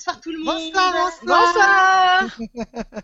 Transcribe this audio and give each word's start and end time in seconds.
bonsoir 0.00 0.20
tout 0.20 0.30
le 0.32 0.38
monde. 0.38 0.72
Bonsoir, 0.72 1.10
bonsoir. 1.26 2.26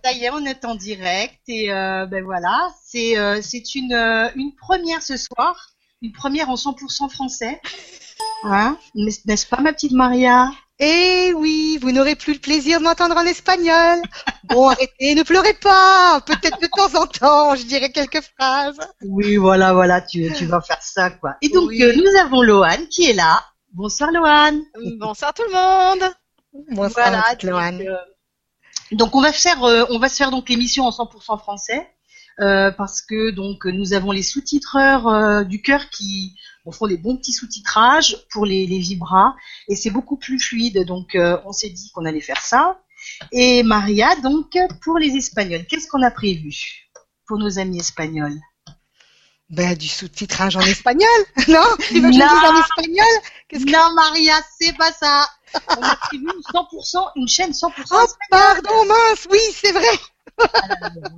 Ça 0.02 0.12
y 0.12 0.24
est, 0.24 0.30
on 0.30 0.44
est 0.46 0.64
en 0.64 0.74
direct 0.74 1.40
et 1.46 1.70
euh, 1.70 2.06
ben 2.06 2.24
voilà, 2.24 2.70
c'est 2.86 3.18
euh, 3.18 3.40
c'est 3.42 3.74
une 3.74 3.92
euh, 3.92 4.30
une 4.34 4.54
première 4.54 5.02
ce 5.02 5.16
soir, 5.18 5.68
une 6.00 6.12
première 6.12 6.48
en 6.48 6.54
100% 6.54 7.10
français. 7.10 7.60
Hein 8.44 8.78
N'est-ce 8.94 9.46
pas 9.46 9.60
ma 9.60 9.72
petite 9.74 9.92
Maria? 9.92 10.50
Eh 10.78 11.32
oui, 11.34 11.78
vous 11.80 11.90
n'aurez 11.92 12.16
plus 12.16 12.34
le 12.34 12.38
plaisir 12.38 12.78
de 12.80 12.84
m'entendre 12.84 13.16
en 13.16 13.24
espagnol. 13.24 14.00
Bon, 14.44 14.68
arrêtez, 14.68 15.14
ne 15.14 15.22
pleurez 15.22 15.54
pas. 15.54 16.20
Peut-être 16.26 16.60
de 16.60 16.66
temps 16.66 16.98
en 17.02 17.06
temps, 17.06 17.54
je 17.56 17.64
dirai 17.64 17.90
quelques 17.92 18.20
phrases. 18.22 18.78
Oui, 19.02 19.36
voilà, 19.36 19.72
voilà, 19.74 20.00
tu 20.00 20.32
tu 20.34 20.46
vas 20.46 20.60
faire 20.62 20.82
ça 20.82 21.10
quoi. 21.10 21.36
Et 21.42 21.48
donc 21.50 21.68
Oui. 21.68 21.82
euh, 21.82 21.94
nous 21.94 22.18
avons 22.20 22.40
Loane 22.42 22.86
qui 22.88 23.04
est 23.10 23.14
là. 23.14 23.42
Bonsoir 23.74 24.10
Loane. 24.12 24.62
Bonsoir 24.98 25.34
tout 25.34 25.42
le 25.46 25.52
monde. 25.52 26.10
Voilà, 26.70 27.22
donc, 27.42 27.80
euh, 27.80 27.96
donc 28.92 29.14
on 29.14 29.20
va 29.20 29.32
faire, 29.32 29.62
euh, 29.64 29.84
on 29.90 29.98
va 29.98 30.08
se 30.08 30.16
faire 30.16 30.30
donc 30.30 30.48
l'émission 30.48 30.84
en 30.84 30.90
100% 30.90 31.38
français 31.38 31.88
euh, 32.40 32.70
parce 32.70 33.00
que 33.00 33.30
donc 33.30 33.64
nous 33.64 33.94
avons 33.94 34.12
les 34.12 34.22
sous-titreurs 34.22 35.08
euh, 35.08 35.44
du 35.44 35.62
cœur 35.62 35.88
qui 35.88 36.34
bon, 36.66 36.70
font 36.72 36.86
des 36.86 36.98
bons 36.98 37.16
petits 37.16 37.32
sous-titrages 37.32 38.18
pour 38.30 38.44
les, 38.44 38.66
les 38.66 38.78
vibras 38.78 39.34
et 39.68 39.76
c'est 39.76 39.90
beaucoup 39.90 40.18
plus 40.18 40.38
fluide. 40.38 40.84
Donc 40.84 41.14
euh, 41.14 41.38
on 41.46 41.52
s'est 41.52 41.70
dit 41.70 41.90
qu'on 41.92 42.04
allait 42.04 42.20
faire 42.20 42.42
ça. 42.42 42.78
Et 43.32 43.62
Maria 43.62 44.14
donc 44.16 44.54
pour 44.82 44.98
les 44.98 45.16
Espagnols, 45.16 45.66
qu'est-ce 45.66 45.88
qu'on 45.88 46.02
a 46.02 46.10
prévu 46.10 46.52
pour 47.26 47.38
nos 47.38 47.58
amis 47.58 47.78
espagnols? 47.78 48.38
Ben, 49.48 49.76
du 49.76 49.86
sous-titrage 49.86 50.56
en 50.56 50.60
espagnol. 50.60 51.08
Non? 51.48 51.62
Tu 51.80 52.00
veux 52.00 52.08
que 52.08 52.14
je 52.14 52.18
dise 52.18 52.22
en 52.22 52.60
espagnol? 52.60 53.22
Qu'est-ce 53.48 53.64
que... 53.64 53.70
Non 53.70 53.94
Maria, 53.94 54.34
c'est 54.58 54.76
pas 54.76 54.92
ça. 54.92 55.28
On 55.78 55.82
a 55.82 55.96
prévu 55.96 56.24
une 56.24 56.42
100%, 56.52 57.10
une 57.14 57.28
chaîne 57.28 57.52
100% 57.52 57.70
Oh, 57.92 58.06
pardon, 58.30 58.84
mince, 58.86 59.26
oui, 59.30 59.38
c'est 59.52 59.72
vrai. 59.72 59.86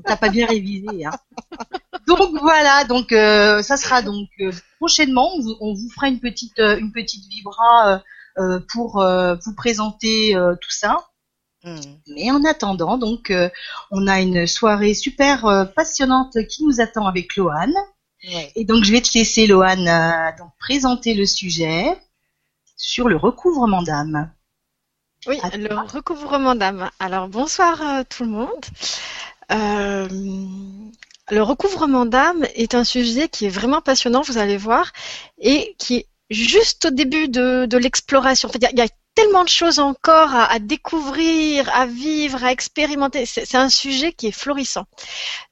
T'as 0.04 0.16
pas 0.16 0.28
bien 0.28 0.46
révisé, 0.46 1.06
hein. 1.06 1.10
Donc 2.06 2.38
voilà, 2.40 2.84
donc 2.84 3.12
euh, 3.12 3.62
ça 3.62 3.76
sera 3.76 4.00
donc 4.02 4.28
euh, 4.40 4.52
prochainement, 4.78 5.30
on 5.34 5.40
vous, 5.40 5.56
on 5.60 5.74
vous 5.74 5.90
fera 5.94 6.08
une 6.08 6.20
petite 6.20 6.58
euh, 6.58 6.78
une 6.78 6.92
petite 6.92 7.26
vibra 7.28 7.88
euh, 7.88 7.98
euh, 8.38 8.60
pour 8.72 9.00
euh, 9.00 9.34
vous 9.44 9.54
présenter 9.54 10.36
euh, 10.36 10.54
tout 10.54 10.70
ça. 10.70 11.08
Hmm. 11.64 11.80
Mais 12.06 12.30
en 12.30 12.44
attendant, 12.44 12.96
donc 12.96 13.30
euh, 13.30 13.50
on 13.90 14.06
a 14.06 14.20
une 14.20 14.46
soirée 14.46 14.94
super 14.94 15.46
euh, 15.46 15.64
passionnante 15.64 16.36
qui 16.48 16.64
nous 16.64 16.80
attend 16.80 17.06
avec 17.06 17.34
Loane. 17.36 17.74
Ouais. 18.24 18.52
Et 18.56 18.64
donc 18.64 18.84
je 18.84 18.92
vais 18.92 19.00
te 19.00 19.16
laisser 19.16 19.46
Loane 19.46 19.86
euh, 19.88 20.36
donc 20.38 20.50
présenter 20.58 21.14
le 21.14 21.24
sujet 21.26 21.96
sur 22.76 23.08
le 23.08 23.16
recouvrement 23.16 23.82
d'âme. 23.82 24.32
Oui, 25.26 25.38
À 25.42 25.56
le 25.56 25.68
toi. 25.68 25.82
recouvrement 25.82 26.54
d'âme. 26.54 26.90
Alors 26.98 27.28
bonsoir 27.28 27.80
euh, 27.82 28.02
tout 28.08 28.24
le 28.24 28.30
monde. 28.30 28.64
Euh, 29.52 30.08
le 31.30 31.42
recouvrement 31.42 32.06
d'âme 32.06 32.44
est 32.54 32.74
un 32.74 32.84
sujet 32.84 33.28
qui 33.28 33.46
est 33.46 33.50
vraiment 33.50 33.80
passionnant, 33.82 34.22
vous 34.22 34.38
allez 34.38 34.56
voir, 34.56 34.92
et 35.38 35.74
qui 35.78 35.96
est 35.96 36.06
juste 36.30 36.86
au 36.86 36.90
début 36.90 37.28
de, 37.28 37.66
de 37.66 37.76
l'exploration. 37.78 38.48
En 38.48 38.52
fait, 38.52 38.58
il 38.58 38.62
y 38.62 38.66
a- 38.66 38.70
il 38.72 38.78
y, 38.78 38.82
a 38.82 38.88
tellement 39.18 39.42
de 39.42 39.48
choses 39.48 39.80
encore 39.80 40.32
à, 40.32 40.60
découvrir, 40.60 41.68
à 41.74 41.86
vivre, 41.86 42.44
à 42.44 42.52
expérimenter. 42.52 43.26
C'est 43.26 43.56
un 43.56 43.68
sujet 43.68 44.12
qui 44.12 44.28
est 44.28 44.38
florissant. 44.44 44.84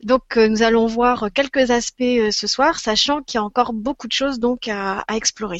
Donc 0.04 0.36
euh, 0.36 0.48
nous 0.48 0.62
allons 0.62 0.86
voir 0.86 1.28
quelques 1.34 1.72
aspects 1.72 2.00
euh, 2.02 2.30
ce 2.30 2.46
soir, 2.46 2.78
sachant 2.78 3.22
qu'il 3.22 3.38
y 3.38 3.40
a 3.40 3.44
encore 3.44 3.72
beaucoup 3.72 4.06
de 4.06 4.12
choses 4.12 4.38
donc 4.38 4.68
à, 4.68 5.04
explorer. 5.12 5.58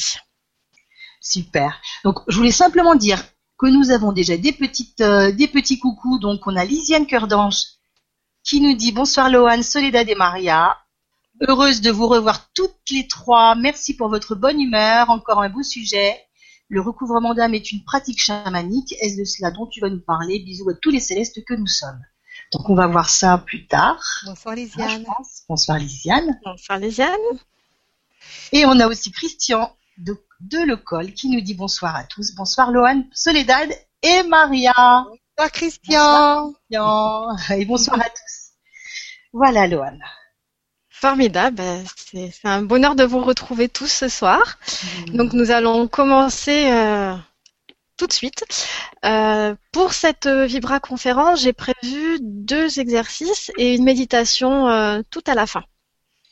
Super. 1.20 1.80
Donc, 2.04 2.20
je 2.28 2.36
voulais 2.36 2.52
simplement 2.52 2.94
dire 2.94 3.20
que 3.58 3.66
nous 3.66 3.90
avons 3.90 4.12
déjà 4.12 4.36
des 4.36 4.52
petites, 4.52 5.00
euh, 5.00 5.32
des 5.32 5.48
petits 5.48 5.80
coucous. 5.80 6.20
Donc, 6.20 6.46
on 6.46 6.54
a 6.54 6.64
Lisiane 6.64 7.06
Cœur 7.06 7.26
d'Ange 7.26 7.60
qui 8.44 8.60
nous 8.60 8.76
dit 8.76 8.92
bonsoir 8.92 9.28
Loane, 9.30 9.64
Soledad 9.64 10.08
et 10.08 10.14
Maria. 10.14 10.76
Heureuse 11.48 11.80
de 11.80 11.90
vous 11.90 12.06
revoir 12.06 12.52
toutes 12.52 12.88
les 12.92 13.08
trois. 13.08 13.56
Merci 13.56 13.96
pour 13.96 14.08
votre 14.08 14.36
bonne 14.36 14.60
humeur. 14.60 15.10
Encore 15.10 15.42
un 15.42 15.48
beau 15.48 15.64
sujet. 15.64 16.25
Le 16.68 16.80
recouvrement 16.80 17.34
d'âme 17.34 17.54
est 17.54 17.70
une 17.72 17.84
pratique 17.84 18.20
chamanique. 18.20 18.94
Est-ce 19.00 19.18
de 19.18 19.24
cela 19.24 19.50
dont 19.50 19.66
tu 19.66 19.80
vas 19.80 19.88
nous 19.88 20.00
parler 20.00 20.40
Bisous 20.40 20.68
à 20.68 20.74
tous 20.74 20.90
les 20.90 21.00
célestes 21.00 21.44
que 21.44 21.54
nous 21.54 21.66
sommes. 21.66 22.00
Donc, 22.52 22.68
on 22.68 22.74
va 22.74 22.86
voir 22.86 23.08
ça 23.08 23.38
plus 23.38 23.66
tard. 23.66 24.02
Bonsoir, 24.24 24.52
hein, 24.52 24.56
Lisiane. 24.56 25.04
pense. 25.04 25.42
Bonsoir 25.48 25.78
Lisiane. 25.78 26.40
Bonsoir 26.44 26.78
Lésiane. 26.78 27.20
Et 28.52 28.66
on 28.66 28.78
a 28.80 28.86
aussi 28.86 29.10
Christian 29.12 29.74
de, 29.98 30.16
de 30.40 30.58
Lecol 30.58 31.12
qui 31.12 31.28
nous 31.28 31.40
dit 31.40 31.54
bonsoir 31.54 31.94
à 31.96 32.04
tous. 32.04 32.34
Bonsoir 32.34 32.70
Loane, 32.72 33.04
Soledad 33.12 33.70
et 34.02 34.22
Maria. 34.24 34.72
Bonsoir, 35.36 35.52
Christian. 35.52 36.52
Christian. 36.52 37.36
Et 37.56 37.64
bonsoir 37.64 38.00
à 38.00 38.08
tous. 38.08 38.52
Voilà 39.32 39.66
Loane. 39.66 40.02
Formidable, 40.98 41.62
c'est 41.94 42.30
c'est 42.30 42.48
un 42.48 42.62
bonheur 42.62 42.94
de 42.94 43.04
vous 43.04 43.20
retrouver 43.20 43.68
tous 43.68 43.86
ce 43.86 44.08
soir. 44.08 44.58
Donc 45.08 45.34
nous 45.34 45.50
allons 45.50 45.88
commencer 45.88 46.70
euh, 46.70 47.14
tout 47.98 48.06
de 48.06 48.12
suite. 48.14 48.44
Euh, 49.04 49.54
pour 49.72 49.92
cette 49.92 50.24
euh, 50.24 50.46
Vibra 50.46 50.80
conférence, 50.80 51.42
j'ai 51.42 51.52
prévu 51.52 52.18
deux 52.22 52.80
exercices 52.80 53.52
et 53.58 53.74
une 53.74 53.84
méditation 53.84 54.68
euh, 54.68 55.02
tout 55.10 55.22
à 55.26 55.34
la 55.34 55.46
fin. 55.46 55.64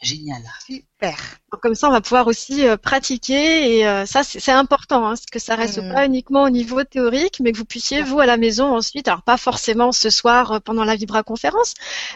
Génial. 0.03 0.43
Super. 0.67 1.17
Donc, 1.51 1.63
comme 1.63 1.75
ça, 1.75 1.89
on 1.89 1.93
va 1.93 2.03
pouvoir 2.03 2.27
aussi 2.27 2.67
euh, 2.67 2.77
pratiquer 2.77 3.79
et 3.79 3.87
euh, 3.87 4.05
ça, 4.05 4.23
c'est 4.23 4.53
important, 4.53 5.07
hein, 5.09 5.15
que 5.33 5.39
ça 5.39 5.55
reste 5.55 5.79
Mhm. 5.79 5.93
pas 5.95 6.05
uniquement 6.05 6.43
au 6.43 6.51
niveau 6.51 6.85
théorique, 6.85 7.41
mais 7.41 7.53
que 7.53 7.57
vous 7.57 7.65
puissiez 7.65 8.03
vous 8.03 8.21
à 8.21 8.27
la 8.27 8.37
maison 8.37 8.75
ensuite, 8.77 9.09
alors 9.09 9.23
pas 9.23 9.39
forcément 9.39 9.93
ce 9.93 10.11
soir 10.11 10.53
euh, 10.53 10.61
pendant 10.61 10.85
la 10.85 10.97
Vibra 10.97 11.23
conférence, 11.23 11.73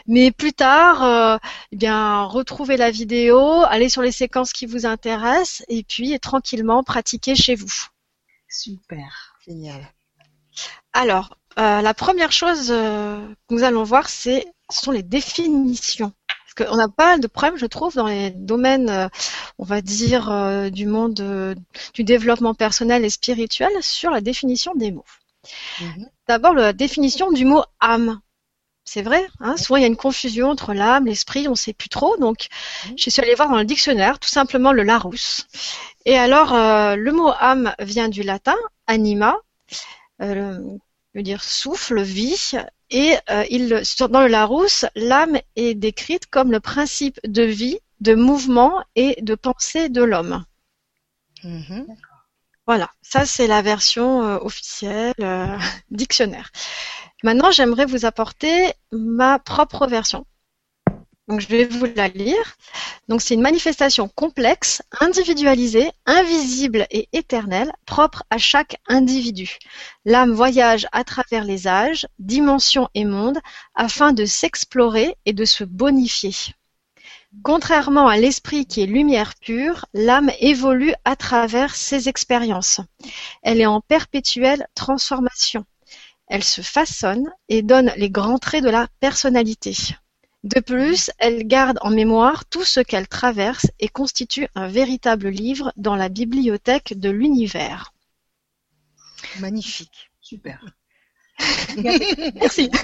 mais 0.06 0.30
plus 0.32 0.52
tard, 0.52 1.02
euh, 1.02 1.38
eh 1.72 1.76
bien 1.76 2.24
retrouver 2.24 2.76
la 2.76 2.90
vidéo, 2.90 3.38
aller 3.68 3.88
sur 3.88 4.02
les 4.02 4.12
séquences 4.12 4.52
qui 4.52 4.66
vous 4.66 4.84
intéressent 4.84 5.62
et 5.68 5.82
puis 5.82 6.18
tranquillement 6.20 6.82
pratiquer 6.84 7.34
chez 7.36 7.54
vous. 7.54 7.72
Super. 8.50 9.34
Génial. 9.46 9.80
Alors, 10.92 11.36
euh, 11.58 11.80
la 11.80 11.94
première 11.94 12.32
chose 12.32 12.68
euh, 12.70 13.26
que 13.48 13.54
nous 13.54 13.62
allons 13.62 13.84
voir, 13.84 14.08
c'est 14.10 14.46
ce 14.70 14.82
sont 14.82 14.90
les 14.90 15.02
définitions. 15.02 16.12
Qu'on 16.58 16.78
a 16.78 16.88
pas 16.88 17.10
mal 17.10 17.20
de 17.20 17.28
problèmes, 17.28 17.56
je 17.56 17.66
trouve, 17.66 17.94
dans 17.94 18.08
les 18.08 18.30
domaines, 18.30 18.90
euh, 18.90 19.08
on 19.58 19.64
va 19.64 19.80
dire, 19.80 20.28
euh, 20.30 20.70
du 20.70 20.86
monde 20.86 21.20
euh, 21.20 21.54
du 21.94 22.02
développement 22.02 22.52
personnel 22.52 23.04
et 23.04 23.10
spirituel 23.10 23.70
sur 23.80 24.10
la 24.10 24.20
définition 24.20 24.74
des 24.74 24.90
mots. 24.90 25.04
Mhm. 25.80 26.08
D'abord, 26.26 26.54
la 26.54 26.72
définition 26.72 27.30
du 27.30 27.44
mot 27.44 27.62
âme. 27.80 28.20
C'est 28.84 29.02
vrai, 29.02 29.26
hein, 29.40 29.56
souvent 29.58 29.76
il 29.76 29.82
y 29.82 29.84
a 29.84 29.88
une 29.88 29.96
confusion 29.96 30.48
entre 30.48 30.72
l'âme, 30.72 31.04
l'esprit, 31.04 31.46
on 31.46 31.52
ne 31.52 31.56
sait 31.56 31.74
plus 31.74 31.90
trop. 31.90 32.16
Donc, 32.16 32.48
je 32.96 33.10
suis 33.10 33.20
allée 33.20 33.34
voir 33.34 33.50
dans 33.50 33.58
le 33.58 33.66
dictionnaire, 33.66 34.18
tout 34.18 34.30
simplement 34.30 34.72
le 34.72 34.82
Larousse. 34.82 35.46
Et 36.06 36.16
alors, 36.16 36.54
euh, 36.54 36.96
le 36.96 37.12
mot 37.12 37.30
âme 37.38 37.74
vient 37.80 38.08
du 38.08 38.22
latin 38.22 38.56
anima, 38.86 39.36
euh, 40.22 40.58
veut 41.14 41.22
dire 41.22 41.44
souffle, 41.44 42.00
vie, 42.00 42.52
et 42.90 43.16
euh, 43.30 43.44
il, 43.50 43.82
dans 44.10 44.20
le 44.20 44.28
Larousse, 44.28 44.86
l'âme 44.94 45.38
est 45.56 45.74
décrite 45.74 46.26
comme 46.26 46.50
le 46.50 46.60
principe 46.60 47.20
de 47.26 47.42
vie, 47.42 47.78
de 48.00 48.14
mouvement 48.14 48.82
et 48.94 49.20
de 49.22 49.34
pensée 49.34 49.88
de 49.88 50.02
l'homme. 50.02 50.44
Mhm. 51.44 51.86
Voilà, 52.66 52.90
ça 53.02 53.24
c'est 53.24 53.46
la 53.46 53.62
version 53.62 54.22
euh, 54.22 54.38
officielle 54.40 55.14
euh, 55.20 55.58
dictionnaire. 55.90 56.50
Maintenant, 57.24 57.50
j'aimerais 57.50 57.86
vous 57.86 58.04
apporter 58.04 58.72
ma 58.92 59.38
propre 59.38 59.86
version. 59.86 60.26
Donc, 61.28 61.40
je 61.40 61.48
vais 61.48 61.66
vous 61.66 61.86
la 61.94 62.08
lire. 62.08 62.56
Donc, 63.08 63.20
c'est 63.20 63.34
une 63.34 63.42
manifestation 63.42 64.08
complexe, 64.08 64.82
individualisée, 64.98 65.90
invisible 66.06 66.86
et 66.90 67.08
éternelle, 67.12 67.70
propre 67.84 68.24
à 68.30 68.38
chaque 68.38 68.76
individu. 68.88 69.58
L'âme 70.06 70.32
voyage 70.32 70.86
à 70.90 71.04
travers 71.04 71.44
les 71.44 71.68
âges, 71.68 72.06
dimensions 72.18 72.88
et 72.94 73.04
mondes 73.04 73.40
afin 73.74 74.12
de 74.12 74.24
s'explorer 74.24 75.16
et 75.26 75.34
de 75.34 75.44
se 75.44 75.64
bonifier. 75.64 76.34
Contrairement 77.42 78.08
à 78.08 78.16
l'esprit 78.16 78.64
qui 78.64 78.80
est 78.80 78.86
lumière 78.86 79.34
pure, 79.34 79.84
l'âme 79.92 80.30
évolue 80.40 80.94
à 81.04 81.14
travers 81.14 81.76
ses 81.76 82.08
expériences. 82.08 82.80
Elle 83.42 83.60
est 83.60 83.66
en 83.66 83.82
perpétuelle 83.82 84.66
transformation. 84.74 85.66
Elle 86.26 86.44
se 86.44 86.62
façonne 86.62 87.30
et 87.50 87.62
donne 87.62 87.92
les 87.96 88.10
grands 88.10 88.38
traits 88.38 88.64
de 88.64 88.70
la 88.70 88.88
personnalité. 89.00 89.76
De 90.44 90.60
plus, 90.60 91.10
elle 91.18 91.46
garde 91.46 91.78
en 91.82 91.90
mémoire 91.90 92.44
tout 92.46 92.64
ce 92.64 92.80
qu'elle 92.80 93.08
traverse 93.08 93.66
et 93.80 93.88
constitue 93.88 94.48
un 94.54 94.68
véritable 94.68 95.28
livre 95.28 95.72
dans 95.76 95.96
la 95.96 96.08
bibliothèque 96.08 96.94
de 96.98 97.10
l'univers. 97.10 97.92
Magnifique. 99.40 100.10
Super. 100.20 100.64
Merci. 102.34 102.70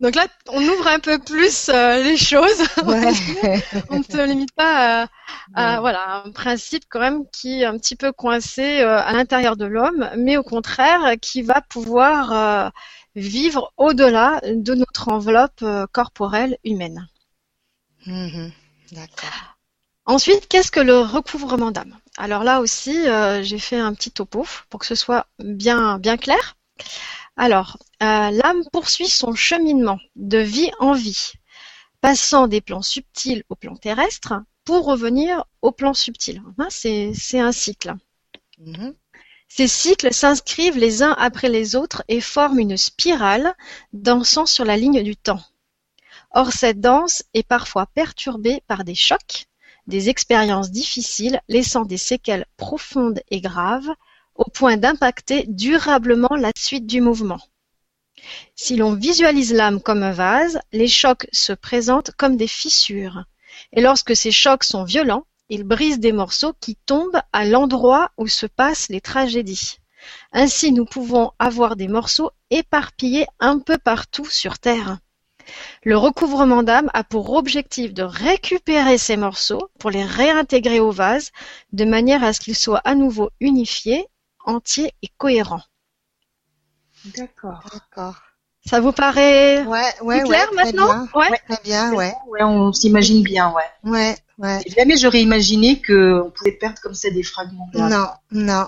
Donc 0.00 0.14
là, 0.14 0.26
on 0.48 0.62
ouvre 0.62 0.88
un 0.88 0.98
peu 0.98 1.18
plus 1.18 1.68
euh, 1.70 2.02
les 2.02 2.16
choses. 2.16 2.60
Ouais. 2.84 3.12
on 3.90 3.98
ne 3.98 4.02
se 4.04 4.26
limite 4.26 4.52
pas 4.54 5.04
à, 5.04 5.08
à, 5.54 5.74
Ouais. 5.74 5.80
voilà, 5.80 6.22
un 6.26 6.32
principe 6.32 6.84
quand 6.88 7.00
même 7.00 7.24
qui 7.30 7.62
est 7.62 7.64
un 7.64 7.78
petit 7.78 7.96
peu 7.96 8.12
coincé 8.12 8.80
euh, 8.80 8.98
à 9.00 9.12
l'intérieur 9.12 9.56
de 9.56 9.64
l'homme, 9.64 10.10
mais 10.16 10.36
au 10.36 10.42
contraire 10.42 11.14
qui 11.20 11.42
va 11.42 11.62
pouvoir 11.62 12.32
euh, 12.32 12.70
vivre 13.16 13.72
au-delà 13.76 14.40
de 14.44 14.74
notre 14.74 15.08
enveloppe 15.08 15.62
euh, 15.62 15.86
corporelle 15.90 16.58
humaine. 16.64 17.08
Mhm. 18.06 18.52
D'accord. 18.92 19.56
Ensuite, 20.04 20.46
qu'est-ce 20.46 20.70
que 20.70 20.78
le 20.80 21.00
recouvrement 21.00 21.72
d'âme? 21.72 21.98
Alors 22.16 22.44
là 22.44 22.60
aussi, 22.60 23.08
euh, 23.08 23.42
j'ai 23.42 23.58
fait 23.58 23.78
un 23.78 23.92
petit 23.94 24.12
topo 24.12 24.46
pour 24.70 24.78
que 24.78 24.86
ce 24.86 24.94
soit 24.94 25.26
bien, 25.40 25.98
bien 25.98 26.16
clair. 26.16 26.56
Alors, 27.36 27.76
euh, 28.02 28.30
l'âme 28.30 28.62
poursuit 28.72 29.08
son 29.08 29.34
cheminement 29.34 29.98
de 30.14 30.38
vie 30.38 30.70
en 30.78 30.92
vie, 30.92 31.32
passant 32.00 32.46
des 32.46 32.60
plans 32.60 32.82
subtils 32.82 33.42
au 33.48 33.56
plan 33.56 33.76
terrestre 33.76 34.34
pour 34.64 34.86
revenir 34.86 35.44
au 35.60 35.72
plan 35.72 35.92
subtil. 35.92 36.42
Hein, 36.58 36.68
c'est, 36.70 37.40
un 37.40 37.52
cycle. 37.52 37.94
Mhm. 38.58 38.94
Ces 39.48 39.68
cycles 39.68 40.12
s'inscrivent 40.12 40.78
les 40.78 41.02
uns 41.02 41.14
après 41.18 41.48
les 41.48 41.76
autres 41.76 42.02
et 42.08 42.20
forment 42.20 42.58
une 42.58 42.76
spirale 42.76 43.54
dansant 43.92 44.46
sur 44.46 44.64
la 44.64 44.76
ligne 44.76 45.02
du 45.02 45.16
temps. 45.16 45.42
Or, 46.32 46.52
cette 46.52 46.80
danse 46.80 47.22
est 47.32 47.46
parfois 47.46 47.86
perturbée 47.86 48.62
par 48.66 48.84
des 48.84 48.94
chocs, 48.94 49.46
des 49.86 50.08
expériences 50.08 50.70
difficiles 50.70 51.40
laissant 51.48 51.84
des 51.84 51.96
séquelles 51.96 52.46
profondes 52.56 53.22
et 53.30 53.40
graves 53.40 53.90
au 54.34 54.44
point 54.44 54.76
d'impacter 54.76 55.44
durablement 55.48 56.36
la 56.36 56.50
suite 56.56 56.86
du 56.86 57.00
mouvement. 57.00 57.40
Si 58.54 58.76
l'on 58.76 58.94
visualise 58.94 59.54
l'âme 59.54 59.80
comme 59.80 60.02
un 60.02 60.12
vase, 60.12 60.58
les 60.72 60.88
chocs 60.88 61.26
se 61.32 61.52
présentent 61.52 62.10
comme 62.16 62.36
des 62.36 62.48
fissures. 62.48 63.24
Et 63.72 63.80
lorsque 63.80 64.16
ces 64.16 64.32
chocs 64.32 64.64
sont 64.64 64.84
violents, 64.84 65.26
ils 65.48 65.64
brisent 65.64 66.00
des 66.00 66.12
morceaux 66.12 66.54
qui 66.60 66.76
tombent 66.76 67.20
à 67.32 67.44
l'endroit 67.44 68.10
où 68.16 68.26
se 68.26 68.46
passent 68.46 68.88
les 68.88 69.00
tragédies. 69.00 69.78
Ainsi, 70.32 70.72
nous 70.72 70.84
pouvons 70.84 71.32
avoir 71.38 71.76
des 71.76 71.88
morceaux 71.88 72.30
éparpillés 72.50 73.26
un 73.40 73.58
peu 73.58 73.78
partout 73.78 74.26
sur 74.26 74.58
Terre. 74.58 74.98
Le 75.84 75.96
recouvrement 75.96 76.62
d'âme 76.62 76.90
a 76.92 77.04
pour 77.04 77.32
objectif 77.32 77.94
de 77.94 78.02
récupérer 78.02 78.98
ces 78.98 79.16
morceaux 79.16 79.70
pour 79.78 79.90
les 79.90 80.04
réintégrer 80.04 80.80
au 80.80 80.90
vase 80.90 81.30
de 81.72 81.84
manière 81.84 82.24
à 82.24 82.32
ce 82.32 82.40
qu'ils 82.40 82.56
soient 82.56 82.82
à 82.84 82.94
nouveau 82.94 83.30
unifiés, 83.40 84.06
entiers 84.44 84.92
et 85.02 85.08
cohérents. 85.16 85.62
D'accord. 87.16 87.64
D'accord. 87.72 88.20
Ça 88.68 88.80
vous 88.80 88.92
paraît 88.92 89.62
Ouais, 89.64 89.80
ouais, 90.02 90.18
plus 90.20 90.28
clair 90.28 90.40
ouais, 90.50 90.56
très 90.56 90.64
maintenant 90.64 90.86
bien. 90.86 91.08
Ouais. 91.14 91.40
Très 91.48 91.62
bien, 91.62 91.92
ouais. 91.92 92.12
Ouais, 92.28 92.42
on 92.42 92.72
s'imagine 92.72 93.22
bien, 93.22 93.52
ouais. 93.52 93.90
Ouais, 93.90 94.16
ouais. 94.38 94.60
Jamais 94.76 94.96
j'aurais 94.96 95.22
imaginé 95.22 95.80
qu'on 95.80 96.30
pouvait 96.34 96.52
perdre 96.52 96.80
comme 96.82 96.94
ça 96.94 97.10
des 97.10 97.22
fragments. 97.22 97.68
Non, 97.74 98.08
non. 98.32 98.66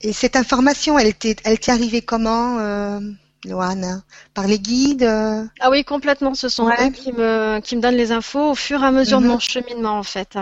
Et 0.00 0.12
cette 0.12 0.34
information, 0.36 0.98
elle 0.98 1.08
était, 1.08 1.36
elle 1.44 1.58
t'est 1.60 1.72
arrivée 1.72 2.00
comment, 2.02 2.58
euh, 2.58 3.00
Loane? 3.44 4.02
Par 4.34 4.46
les 4.46 4.58
guides 4.58 5.02
euh? 5.04 5.44
Ah 5.60 5.70
oui, 5.70 5.84
complètement. 5.84 6.34
Ce 6.34 6.48
sont 6.48 6.66
Ouais. 6.66 6.88
eux 6.88 6.90
qui 6.90 7.12
me, 7.12 7.60
qui 7.60 7.76
me 7.76 7.82
donnent 7.82 7.96
les 7.96 8.12
infos 8.12 8.50
au 8.50 8.54
fur 8.54 8.82
et 8.82 8.86
à 8.86 8.90
mesure 8.90 9.18
de 9.20 9.26
Mhm. 9.26 9.32
mon 9.32 9.38
cheminement, 9.38 9.98
en 9.98 10.02
fait. 10.02 10.38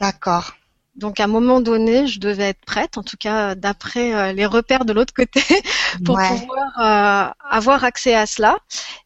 D'accord. 0.00 0.54
Donc, 0.94 1.20
à 1.20 1.24
un 1.24 1.28
moment 1.28 1.60
donné, 1.60 2.06
je 2.06 2.20
devais 2.20 2.50
être 2.50 2.64
prête, 2.66 2.98
en 2.98 3.02
tout 3.02 3.16
cas, 3.16 3.54
d'après 3.54 4.14
euh, 4.14 4.32
les 4.32 4.44
repères 4.44 4.84
de 4.84 4.92
l'autre 4.92 5.14
côté, 5.14 5.42
pour 6.04 6.16
ouais. 6.16 6.28
pouvoir 6.28 6.78
euh, 6.78 7.32
avoir 7.50 7.84
accès 7.84 8.14
à 8.14 8.26
cela. 8.26 8.58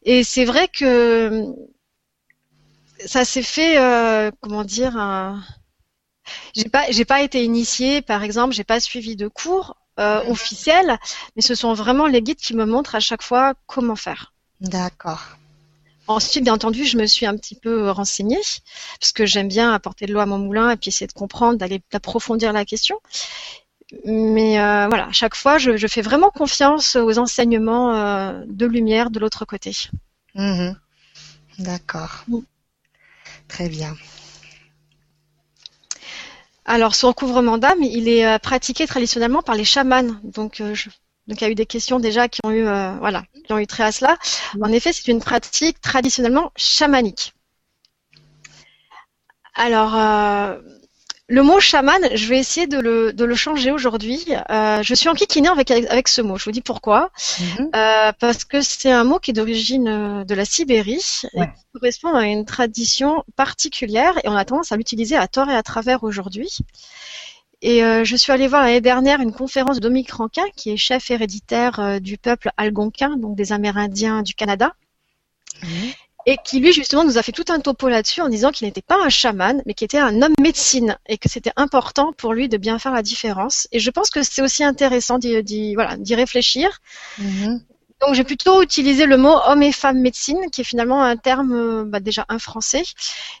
Et 0.03 0.23
c'est 0.23 0.43
vrai 0.43 0.67
que 0.67 1.45
ça 3.05 3.23
s'est 3.23 3.43
fait, 3.43 3.77
euh, 3.77 4.31
comment 4.41 4.65
dire, 4.65 4.93
j'ai 6.55 6.67
pas, 6.67 6.91
j'ai 6.91 7.05
pas 7.05 7.21
été 7.21 7.43
initiée, 7.43 8.01
par 8.01 8.23
exemple, 8.23 8.53
j'ai 8.53 8.65
pas 8.65 8.79
suivi 8.79 9.15
de 9.15 9.27
cours 9.27 9.77
officiels, 9.97 10.99
mais 11.35 11.41
ce 11.41 11.55
sont 11.55 11.73
vraiment 11.73 12.05
les 12.05 12.21
guides 12.21 12.37
qui 12.37 12.55
me 12.55 12.65
montrent 12.65 12.93
à 12.93 12.99
chaque 12.99 13.23
fois 13.23 13.55
comment 13.65 13.95
faire. 13.95 14.33
D'accord. 14.61 15.36
Ensuite, 16.07 16.43
bien 16.43 16.53
entendu, 16.53 16.85
je 16.85 16.97
me 16.97 17.05
suis 17.05 17.25
un 17.25 17.35
petit 17.35 17.55
peu 17.55 17.89
renseignée, 17.91 18.39
parce 18.99 19.11
que 19.11 19.25
j'aime 19.25 19.47
bien 19.49 19.73
apporter 19.73 20.05
de 20.05 20.13
l'eau 20.13 20.19
à 20.21 20.25
mon 20.25 20.37
moulin 20.37 20.69
et 20.71 20.77
puis 20.77 20.89
essayer 20.89 21.07
de 21.07 21.11
comprendre, 21.13 21.57
d'aller 21.57 21.81
d'approfondir 21.91 22.53
la 22.53 22.63
question. 22.65 22.99
Mais 24.05 24.59
euh, 24.59 24.87
voilà, 24.87 25.07
à 25.07 25.11
chaque 25.11 25.35
fois, 25.35 25.57
je, 25.57 25.77
je 25.77 25.87
fais 25.87 26.01
vraiment 26.01 26.29
confiance 26.29 26.95
aux 26.95 27.17
enseignements 27.19 27.95
euh, 27.95 28.41
de 28.47 28.65
lumière 28.65 29.09
de 29.09 29.19
l'autre 29.19 29.45
côté. 29.45 29.71
Mhm. 30.35 30.75
D'accord. 31.59 32.25
Très 33.47 33.69
bien. 33.69 33.95
Alors, 36.65 36.95
ce 36.95 37.05
recouvrement 37.05 37.57
d'âme, 37.57 37.81
il 37.81 38.09
est 38.09 38.25
euh, 38.25 38.39
pratiqué 38.39 38.85
traditionnellement 38.87 39.41
par 39.41 39.55
les 39.55 39.63
chamans. 39.63 40.19
Donc, 40.23 40.59
euh, 40.59 40.73
je- 40.73 40.89
donc, 41.27 41.41
il 41.41 41.43
y 41.43 41.47
a 41.47 41.49
eu 41.49 41.55
des 41.55 41.65
questions 41.65 41.99
déjà 41.99 42.29
qui 42.29 42.39
ont 42.43 42.51
eu, 42.51 42.65
euh, 42.65 42.91
voilà, 42.99 43.23
qui 43.45 43.51
ont 43.51 43.59
eu 43.59 43.67
trait 43.67 43.83
à 43.83 43.91
cela. 43.91 44.17
En 44.61 44.71
effet, 44.71 44.93
c'est 44.93 45.09
une 45.09 45.19
pratique 45.19 45.81
traditionnellement 45.81 46.51
chamanique. 46.55 47.33
Alors, 49.53 49.95
euh, 49.95 50.57
le 51.27 51.43
mot 51.43 51.59
chaman, 51.59 51.99
je 52.13 52.27
vais 52.27 52.39
essayer 52.39 52.67
de 52.67 52.79
le, 52.79 53.11
de 53.11 53.25
le 53.25 53.35
changer 53.35 53.71
aujourd'hui. 53.71 54.23
Euh, 54.49 54.81
je 54.83 54.93
suis 54.93 55.09
enquiquinée 55.09 55.49
avec, 55.49 55.69
avec 55.69 56.07
ce 56.07 56.21
mot. 56.21 56.37
Je 56.37 56.45
vous 56.45 56.51
dis 56.51 56.61
pourquoi. 56.61 57.11
Mhm. 57.41 57.71
Parce 58.19 58.45
que 58.45 58.61
c'est 58.61 58.91
un 58.91 59.03
mot 59.03 59.19
qui 59.19 59.31
est 59.31 59.33
d'origine 59.33 60.23
de 60.23 60.35
la 60.35 60.45
Sibérie 60.45 61.23
et 61.33 61.41
qui 61.41 61.65
correspond 61.73 62.13
à 62.13 62.25
une 62.25 62.45
tradition 62.45 63.25
particulière 63.35 64.17
et 64.23 64.29
on 64.29 64.35
a 64.35 64.45
tendance 64.45 64.71
à 64.71 64.77
l'utiliser 64.77 65.17
à 65.17 65.27
tort 65.27 65.49
et 65.49 65.55
à 65.55 65.63
travers 65.63 66.03
aujourd'hui. 66.03 66.59
Et 67.61 67.83
euh, 67.83 68.03
je 68.03 68.15
suis 68.15 68.31
allée 68.31 68.47
voir 68.47 68.61
l'année 68.63 68.81
dernière 68.81 69.19
une 69.19 69.33
conférence 69.33 69.77
de 69.77 69.81
Dominique 69.81 70.11
Rankin, 70.11 70.43
qui 70.55 70.71
est 70.71 70.77
chef 70.77 71.09
héréditaire 71.09 71.79
euh, 71.79 71.99
du 71.99 72.17
peuple 72.17 72.51
algonquin, 72.57 73.17
donc 73.17 73.35
des 73.35 73.51
Amérindiens 73.51 74.21
du 74.21 74.33
Canada, 74.35 74.75
Mhm. 75.63 75.91
et 76.27 76.37
qui 76.45 76.59
lui 76.59 76.71
justement 76.73 77.03
nous 77.03 77.17
a 77.17 77.23
fait 77.23 77.31
tout 77.31 77.45
un 77.49 77.59
topo 77.59 77.89
là-dessus 77.89 78.21
en 78.21 78.29
disant 78.29 78.51
qu'il 78.51 78.67
n'était 78.67 78.81
pas 78.81 79.03
un 79.03 79.09
chaman, 79.09 79.63
mais 79.65 79.73
qu'il 79.73 79.85
était 79.85 79.97
un 79.97 80.21
homme 80.21 80.35
médecine 80.39 80.97
et 81.07 81.17
que 81.17 81.29
c'était 81.29 81.53
important 81.55 82.13
pour 82.13 82.33
lui 82.33 82.47
de 82.49 82.57
bien 82.57 82.77
faire 82.79 82.91
la 82.91 83.01
différence. 83.01 83.67
Et 83.71 83.79
je 83.79 83.89
pense 83.89 84.09
que 84.11 84.21
c'est 84.23 84.41
aussi 84.43 84.63
intéressant 84.63 85.17
d'y 85.17 85.73
voilà, 85.73 85.97
réfléchir 86.11 86.79
Mhm. 87.17 87.61
Donc 88.01 88.13
j'ai 88.13 88.23
plutôt 88.23 88.61
utilisé 88.61 89.05
le 89.05 89.17
mot 89.17 89.35
homme 89.45 89.63
et 89.63 89.71
femme 89.71 89.99
médecine, 89.99 90.49
qui 90.51 90.61
est 90.61 90.63
finalement 90.63 91.03
un 91.03 91.17
terme 91.17 91.53
euh, 91.53 91.83
bah, 91.85 91.99
déjà 91.99 92.25
un 92.29 92.39
français. 92.39 92.83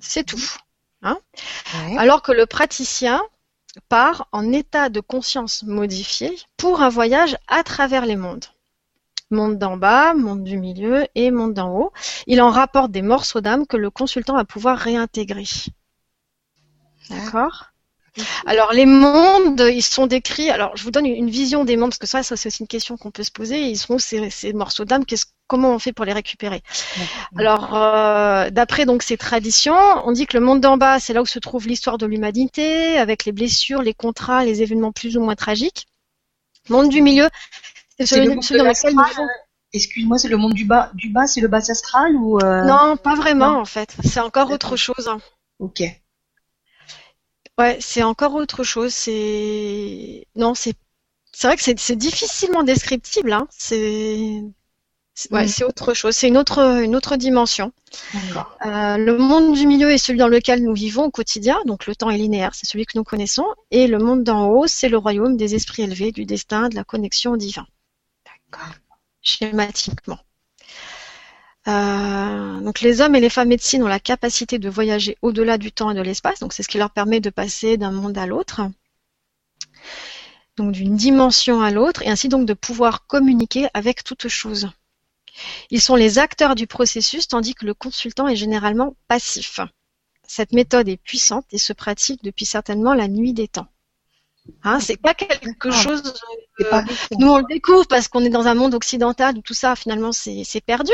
C'est 0.00 0.24
tout. 0.24 0.42
Ouais. 1.02 1.98
Alors 1.98 2.22
que 2.22 2.32
le 2.32 2.46
praticien 2.46 3.20
part 3.88 4.28
en 4.32 4.52
état 4.52 4.88
de 4.88 5.00
conscience 5.00 5.64
modifié 5.64 6.38
pour 6.56 6.82
un 6.82 6.88
voyage 6.88 7.36
à 7.48 7.64
travers 7.64 8.06
les 8.06 8.16
mondes. 8.16 8.46
Monde 9.30 9.58
d'en 9.58 9.76
bas, 9.76 10.14
monde 10.14 10.44
du 10.44 10.58
milieu 10.58 11.06
et 11.14 11.30
monde 11.30 11.54
d'en 11.54 11.70
haut. 11.70 11.92
Il 12.26 12.40
en 12.42 12.50
rapporte 12.50 12.90
des 12.90 13.02
morceaux 13.02 13.40
d'âme 13.40 13.66
que 13.66 13.76
le 13.76 13.90
consultant 13.90 14.34
va 14.34 14.44
pouvoir 14.44 14.78
réintégrer. 14.78 15.46
D'accord? 17.10 17.74
Alors 18.46 18.72
les 18.72 18.86
mondes, 18.86 19.60
ils 19.72 19.82
sont 19.82 20.06
décrits. 20.06 20.50
Alors 20.50 20.76
je 20.76 20.84
vous 20.84 20.90
donne 20.90 21.06
une 21.06 21.30
vision 21.30 21.64
des 21.64 21.76
mondes 21.76 21.90
parce 21.90 21.98
que 21.98 22.06
ça, 22.06 22.22
ça 22.22 22.36
c'est 22.36 22.48
aussi 22.48 22.62
une 22.62 22.68
question 22.68 22.96
qu'on 22.96 23.10
peut 23.10 23.24
se 23.24 23.32
poser. 23.32 23.68
Ils 23.68 23.76
sont 23.76 23.94
où 23.94 23.98
ces, 23.98 24.30
ces 24.30 24.52
morceaux 24.52 24.84
d'âme 24.84 25.04
Comment 25.46 25.74
on 25.74 25.78
fait 25.78 25.92
pour 25.92 26.04
les 26.04 26.12
récupérer? 26.12 26.62
Alors 27.36 27.74
euh, 27.74 28.50
d'après 28.50 28.86
donc 28.86 29.02
ces 29.02 29.16
traditions, 29.16 29.76
on 30.04 30.12
dit 30.12 30.26
que 30.26 30.38
le 30.38 30.44
monde 30.44 30.60
d'en 30.60 30.76
bas, 30.76 31.00
c'est 31.00 31.12
là 31.12 31.22
où 31.22 31.26
se 31.26 31.38
trouve 31.38 31.66
l'histoire 31.66 31.98
de 31.98 32.06
l'humanité, 32.06 32.96
avec 32.98 33.24
les 33.24 33.32
blessures, 33.32 33.82
les 33.82 33.94
contrats, 33.94 34.44
les 34.44 34.62
événements 34.62 34.92
plus 34.92 35.16
ou 35.16 35.20
moins 35.20 35.34
tragiques. 35.34 35.86
Monde 36.70 36.88
du 36.88 37.02
milieu, 37.02 37.28
c'est 38.00 38.24
le 38.24 38.30
monde 38.34 38.42
celui 38.44 38.60
de 38.60 38.64
dans 38.64 38.70
lequel 38.70 38.92
nous 38.92 38.98
l'astral, 39.00 39.24
euh, 39.24 39.28
Excuse-moi, 39.72 40.18
c'est 40.18 40.28
le 40.28 40.36
monde 40.36 40.54
du 40.54 40.64
bas. 40.64 40.90
Du 40.94 41.08
bas, 41.10 41.26
c'est 41.26 41.40
le 41.40 41.48
bas 41.48 41.58
astral 41.68 42.14
ou 42.16 42.38
euh, 42.38 42.62
Non, 42.64 42.96
pas 42.96 43.14
vraiment 43.16 43.52
Non. 43.54 43.60
en 43.60 43.64
fait. 43.64 43.96
C'est 44.04 44.20
encore 44.20 44.50
autre 44.52 44.76
chose. 44.76 45.08
hein. 45.08 45.20
Ok. 45.58 45.82
Ouais, 47.58 47.78
c'est 47.80 48.02
encore 48.02 48.34
autre 48.34 48.64
chose. 48.64 48.92
C'est 48.92 50.26
non, 50.36 50.54
c'est 50.54 50.74
c'est 51.32 51.46
vrai 51.48 51.56
que 51.56 51.62
c'est 51.62 51.96
difficilement 51.96 52.62
descriptible. 52.62 53.32
Hein. 53.32 53.46
C'est 53.50 54.42
ouais, 55.30 55.44
Mm. 55.44 55.48
c'est 55.48 55.64
autre 55.64 55.94
chose. 55.94 56.14
C'est 56.16 56.28
une 56.28 56.36
autre 56.36 56.80
une 56.82 56.94
autre 56.96 57.16
dimension. 57.16 57.72
Euh, 58.66 58.96
le 58.96 59.16
monde 59.18 59.54
du 59.54 59.66
milieu 59.66 59.90
est 59.92 59.98
celui 59.98 60.18
dans 60.18 60.28
lequel 60.28 60.62
nous 60.64 60.74
vivons 60.74 61.04
au 61.04 61.10
quotidien, 61.10 61.60
donc 61.66 61.86
le 61.86 61.94
temps 61.96 62.10
est 62.10 62.18
linéaire, 62.18 62.54
c'est 62.54 62.66
celui 62.66 62.86
que 62.86 62.96
nous 62.98 63.04
connaissons, 63.04 63.46
et 63.70 63.86
le 63.86 63.98
monde 63.98 64.24
d'en 64.24 64.48
haut, 64.48 64.66
c'est 64.66 64.88
le 64.88 64.98
royaume 64.98 65.36
des 65.36 65.54
esprits 65.54 65.82
élevés, 65.84 66.10
du 66.12 66.24
destin, 66.26 66.68
de 66.68 66.74
la 66.74 66.82
connexion 66.84 67.32
au 67.32 67.36
divin. 67.36 67.66
Schématiquement. 69.22 70.18
Euh, 71.66 72.60
donc 72.60 72.80
les 72.80 73.00
hommes 73.00 73.14
et 73.14 73.20
les 73.20 73.30
femmes 73.30 73.48
médecines 73.48 73.82
ont 73.82 73.88
la 73.88 74.00
capacité 74.00 74.58
de 74.58 74.68
voyager 74.68 75.16
au-delà 75.22 75.56
du 75.56 75.72
temps 75.72 75.90
et 75.90 75.94
de 75.94 76.02
l'espace, 76.02 76.40
donc 76.40 76.52
c'est 76.52 76.62
ce 76.62 76.68
qui 76.68 76.76
leur 76.76 76.90
permet 76.90 77.20
de 77.20 77.30
passer 77.30 77.78
d'un 77.78 77.90
monde 77.90 78.18
à 78.18 78.26
l'autre, 78.26 78.60
donc 80.56 80.72
d'une 80.72 80.94
dimension 80.94 81.62
à 81.62 81.70
l'autre, 81.70 82.02
et 82.02 82.10
ainsi 82.10 82.28
donc 82.28 82.46
de 82.46 82.52
pouvoir 82.52 83.06
communiquer 83.06 83.68
avec 83.72 84.04
toute 84.04 84.28
chose. 84.28 84.68
Ils 85.70 85.80
sont 85.80 85.96
les 85.96 86.18
acteurs 86.18 86.54
du 86.54 86.66
processus, 86.66 87.28
tandis 87.28 87.54
que 87.54 87.66
le 87.66 87.74
consultant 87.74 88.28
est 88.28 88.36
généralement 88.36 88.94
passif. 89.08 89.60
Cette 90.26 90.52
méthode 90.52 90.88
est 90.88 90.96
puissante 90.96 91.46
et 91.50 91.58
se 91.58 91.72
pratique 91.72 92.22
depuis 92.22 92.44
certainement 92.44 92.94
la 92.94 93.08
nuit 93.08 93.32
des 93.32 93.48
temps. 93.48 93.68
Hein, 94.62 94.80
c'est 94.80 94.96
pas 94.96 95.14
quelque 95.14 95.70
D'accord. 95.70 95.72
chose 95.72 96.02
euh, 96.60 96.64
pas 96.70 96.84
nous, 97.18 97.28
on 97.28 97.38
le 97.38 97.44
découvre 97.48 97.86
parce 97.86 98.08
qu'on 98.08 98.24
est 98.24 98.30
dans 98.30 98.46
un 98.46 98.54
monde 98.54 98.74
occidental 98.74 99.36
où 99.36 99.42
tout 99.42 99.54
ça, 99.54 99.76
finalement, 99.76 100.12
c'est 100.12 100.44
perdu. 100.64 100.92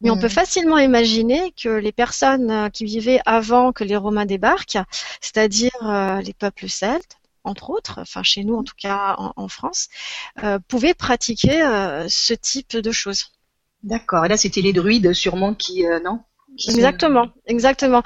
Mais 0.00 0.10
on 0.10 0.16
peut 0.16 0.28
facilement 0.28 0.78
imaginer 0.78 1.52
que 1.52 1.68
les 1.68 1.92
personnes 1.92 2.50
euh, 2.50 2.68
qui 2.70 2.84
vivaient 2.84 3.20
avant 3.26 3.72
que 3.72 3.84
les 3.84 3.96
Romains 3.96 4.26
débarquent, 4.26 4.78
c'est-à-dire 5.20 5.70
euh, 5.82 6.20
les 6.22 6.32
peuples 6.34 6.68
celtes, 6.68 7.16
entre 7.44 7.70
autres, 7.70 8.00
enfin 8.00 8.22
chez 8.22 8.42
nous 8.44 8.54
en 8.56 8.64
tout 8.64 8.74
cas 8.78 9.14
en, 9.18 9.32
en 9.36 9.48
France, 9.48 9.88
euh, 10.42 10.58
pouvaient 10.68 10.94
pratiquer 10.94 11.60
ce 12.08 12.34
type 12.34 12.76
de 12.76 12.92
choses. 12.92 13.26
D'accord. 13.84 14.24
Et 14.24 14.28
là, 14.28 14.36
c'était 14.36 14.62
les 14.62 14.72
druides, 14.72 15.12
sûrement, 15.12 15.54
qui, 15.54 15.84
non? 16.04 16.20
Exactement, 16.68 17.28
exactement. 17.46 18.02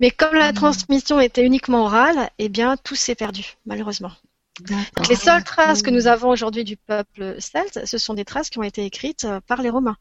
Mais 0.00 0.10
comme 0.10 0.34
la 0.34 0.52
Mhm. 0.52 0.54
transmission 0.54 1.18
était 1.20 1.44
uniquement 1.44 1.84
orale, 1.84 2.30
eh 2.38 2.48
bien 2.48 2.76
tout 2.76 2.94
s'est 2.94 3.14
perdu, 3.16 3.56
malheureusement. 3.66 4.12
Donc, 4.68 5.08
les 5.08 5.14
seules 5.16 5.44
traces 5.44 5.82
que 5.82 5.90
nous 5.90 6.06
avons 6.06 6.28
aujourd'hui 6.28 6.64
du 6.64 6.76
peuple 6.76 7.36
celte, 7.40 7.80
ce 7.86 7.98
sont 7.98 8.14
des 8.14 8.24
traces 8.24 8.50
qui 8.50 8.58
ont 8.58 8.62
été 8.62 8.84
écrites 8.84 9.24
euh, 9.24 9.40
par 9.46 9.62
les 9.62 9.70
Romains. 9.70 9.96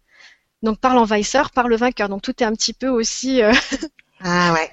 Donc 0.62 0.80
par 0.80 0.94
l'envahisseur, 0.94 1.52
par 1.52 1.68
le 1.70 1.78
vainqueur. 1.78 2.10
Donc 2.10 2.22
tout 2.22 2.34
est 2.44 2.46
un 2.46 2.52
petit 2.54 2.74
peu 2.74 2.90
aussi 2.90 3.42
euh, 3.42 3.54
Ah 4.22 4.52
ouais. 4.54 4.70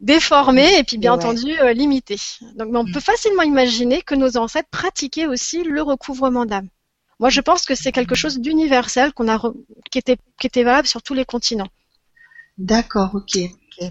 déformé 0.00 0.78
et 0.78 0.84
puis 0.84 0.98
bien 0.98 1.12
ouais. 1.12 1.24
entendu 1.24 1.58
euh, 1.60 1.72
limité. 1.72 2.16
Donc 2.56 2.68
mais 2.70 2.78
on 2.78 2.84
Mm. 2.84 2.92
peut 2.92 3.00
facilement 3.00 3.42
imaginer 3.42 4.02
que 4.02 4.14
nos 4.14 4.36
ancêtres 4.36 4.68
pratiquaient 4.70 5.26
aussi 5.26 5.64
le 5.64 5.82
recouvrement 5.82 6.46
d'âme. 6.46 6.68
Moi 7.18 7.30
je 7.30 7.40
pense 7.40 7.64
que 7.64 7.74
c'est 7.74 7.90
quelque 7.92 8.14
chose 8.14 8.38
d'universel 8.38 9.12
qu'on 9.12 9.26
a 9.28 9.36
re- 9.36 9.54
qui 9.90 9.98
était 9.98 10.16
qui 10.38 10.46
était 10.46 10.62
valable 10.62 10.86
sur 10.86 11.02
tous 11.02 11.14
les 11.14 11.24
continents. 11.24 11.68
D'accord, 12.58 13.10
ok. 13.14 13.36
Ok. 13.36 13.90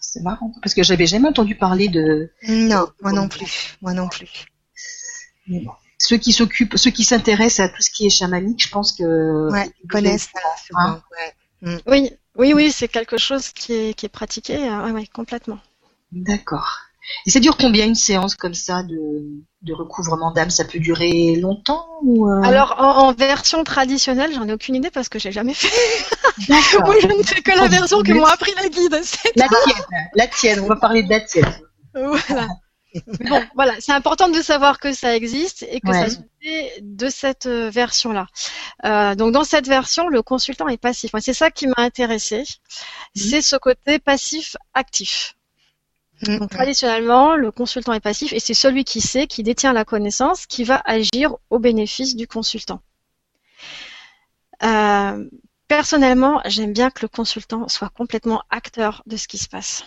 C'est 0.00 0.22
marrant. 0.22 0.52
Parce 0.62 0.72
que 0.74 0.82
j'avais 0.82 1.06
jamais 1.06 1.28
entendu 1.28 1.54
parler 1.56 1.88
de. 1.88 2.30
Non, 2.48 2.86
moi 3.02 3.12
non 3.12 3.28
plus. 3.28 3.76
Moi 3.82 3.92
non 3.92 4.08
plus. 4.08 4.46
Ceux 5.98 6.16
qui 6.16 6.32
s'occupent, 6.32 6.76
ceux 6.76 6.90
qui 6.90 7.04
s'intéressent 7.04 7.68
à 7.68 7.68
tout 7.68 7.82
ce 7.82 7.90
qui 7.90 8.06
est 8.06 8.10
chamanique, 8.10 8.62
je 8.64 8.70
pense 8.70 8.92
que. 8.92 9.50
Ouais, 9.50 9.70
ils 9.84 9.88
connaissent 9.88 10.28
ça 10.34 10.40
souvent. 10.66 10.80
Hein 10.80 11.02
Ouais. 11.62 11.82
Oui, 11.86 12.10
oui, 12.36 12.52
oui, 12.54 12.72
c'est 12.72 12.88
quelque 12.88 13.18
chose 13.18 13.50
qui 13.50 13.74
est 13.74 13.94
qui 13.94 14.06
est 14.06 14.10
pratiqué. 14.10 14.56
euh, 14.56 14.84
ouais, 14.84 14.92
ouais, 14.92 15.06
complètement. 15.12 15.58
D'accord. 16.12 16.78
Et 17.26 17.30
ça 17.30 17.40
dure 17.40 17.56
combien 17.56 17.86
une 17.86 17.94
séance 17.94 18.34
comme 18.34 18.54
ça 18.54 18.82
de, 18.82 18.96
de 19.62 19.72
recouvrement 19.72 20.30
d'âme? 20.32 20.50
Ça 20.50 20.64
peut 20.64 20.78
durer 20.78 21.36
longtemps 21.36 21.86
ou 22.02 22.28
euh, 22.28 22.40
Alors 22.42 22.76
en, 22.78 23.08
en 23.08 23.12
version 23.12 23.64
traditionnelle, 23.64 24.32
j'en 24.32 24.46
ai 24.48 24.52
aucune 24.52 24.76
idée 24.76 24.90
parce 24.90 25.08
que 25.08 25.18
j'ai 25.18 25.32
jamais 25.32 25.54
fait. 25.54 25.68
Moi, 26.48 26.58
je 27.02 27.06
ne 27.08 27.22
fais 27.22 27.42
que 27.42 27.50
la 27.50 27.68
version 27.68 28.02
que 28.02 28.12
m'ont 28.12 28.24
appris 28.24 28.52
les 28.62 28.70
guides. 28.70 29.00
c'est 29.02 29.36
La 29.36 29.48
tienne, 29.48 29.84
la 30.14 30.26
tienne. 30.28 30.60
On 30.60 30.66
va 30.66 30.76
parler 30.76 31.02
de 31.02 31.10
la 31.10 31.20
tienne. 31.20 31.52
Voilà. 31.94 32.48
Bon, 33.28 33.42
voilà, 33.54 33.74
c'est 33.80 33.92
important 33.92 34.28
de 34.28 34.42
savoir 34.42 34.78
que 34.80 34.92
ça 34.92 35.14
existe 35.16 35.62
et 35.70 35.80
que 35.80 35.88
Ouais. 35.90 36.08
ça 36.08 36.10
se 36.10 36.18
fait 36.42 36.78
de 36.82 37.08
cette 37.08 37.46
euh, 37.46 37.70
version-là. 37.70 38.26
Euh, 38.84 39.14
donc 39.14 39.32
dans 39.32 39.44
cette 39.44 39.68
version, 39.68 40.08
le 40.08 40.22
consultant 40.22 40.68
est 40.68 40.76
passif. 40.76 41.12
Moi, 41.12 41.20
c'est 41.20 41.34
ça 41.34 41.50
qui 41.50 41.66
m'a 41.68 41.74
intéressé. 41.78 42.44
C'est 43.14 43.42
ce 43.42 43.56
côté 43.56 43.98
passif-actif. 43.98 45.36
Mm. 46.22 46.38
Donc 46.38 46.50
traditionnellement, 46.50 47.36
le 47.36 47.50
consultant 47.52 47.92
est 47.92 48.00
passif 48.00 48.32
et 48.32 48.40
c'est 48.40 48.54
celui 48.54 48.84
qui 48.84 49.00
sait, 49.00 49.26
qui 49.26 49.42
détient 49.42 49.72
la 49.72 49.84
connaissance, 49.84 50.46
qui 50.46 50.64
va 50.64 50.82
agir 50.84 51.36
au 51.50 51.58
bénéfice 51.58 52.16
du 52.16 52.26
consultant. 52.26 52.82
Euh, 54.62 55.28
personnellement, 55.68 56.40
j'aime 56.44 56.72
bien 56.72 56.90
que 56.90 57.02
le 57.02 57.08
consultant 57.08 57.68
soit 57.68 57.88
complètement 57.90 58.42
acteur 58.50 59.02
de 59.06 59.16
ce 59.16 59.28
qui 59.28 59.38
se 59.38 59.48
passe. 59.48 59.84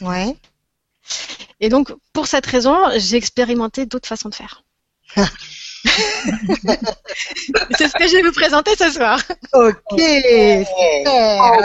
Ouais. 0.00 0.36
Et 1.60 1.68
donc, 1.68 1.92
pour 2.12 2.26
cette 2.26 2.46
raison, 2.46 2.76
j'ai 2.96 3.16
expérimenté 3.16 3.86
d'autres 3.86 4.08
façons 4.08 4.28
de 4.28 4.34
faire. 4.34 4.64
c'est 5.16 5.24
ce 7.88 7.94
que 7.94 8.06
je 8.06 8.16
vais 8.16 8.22
vous 8.22 8.32
présenter 8.32 8.76
ce 8.76 8.90
soir. 8.90 9.20
Ok. 9.52 9.76
Oh, 9.90 9.96
Super. 9.96 10.66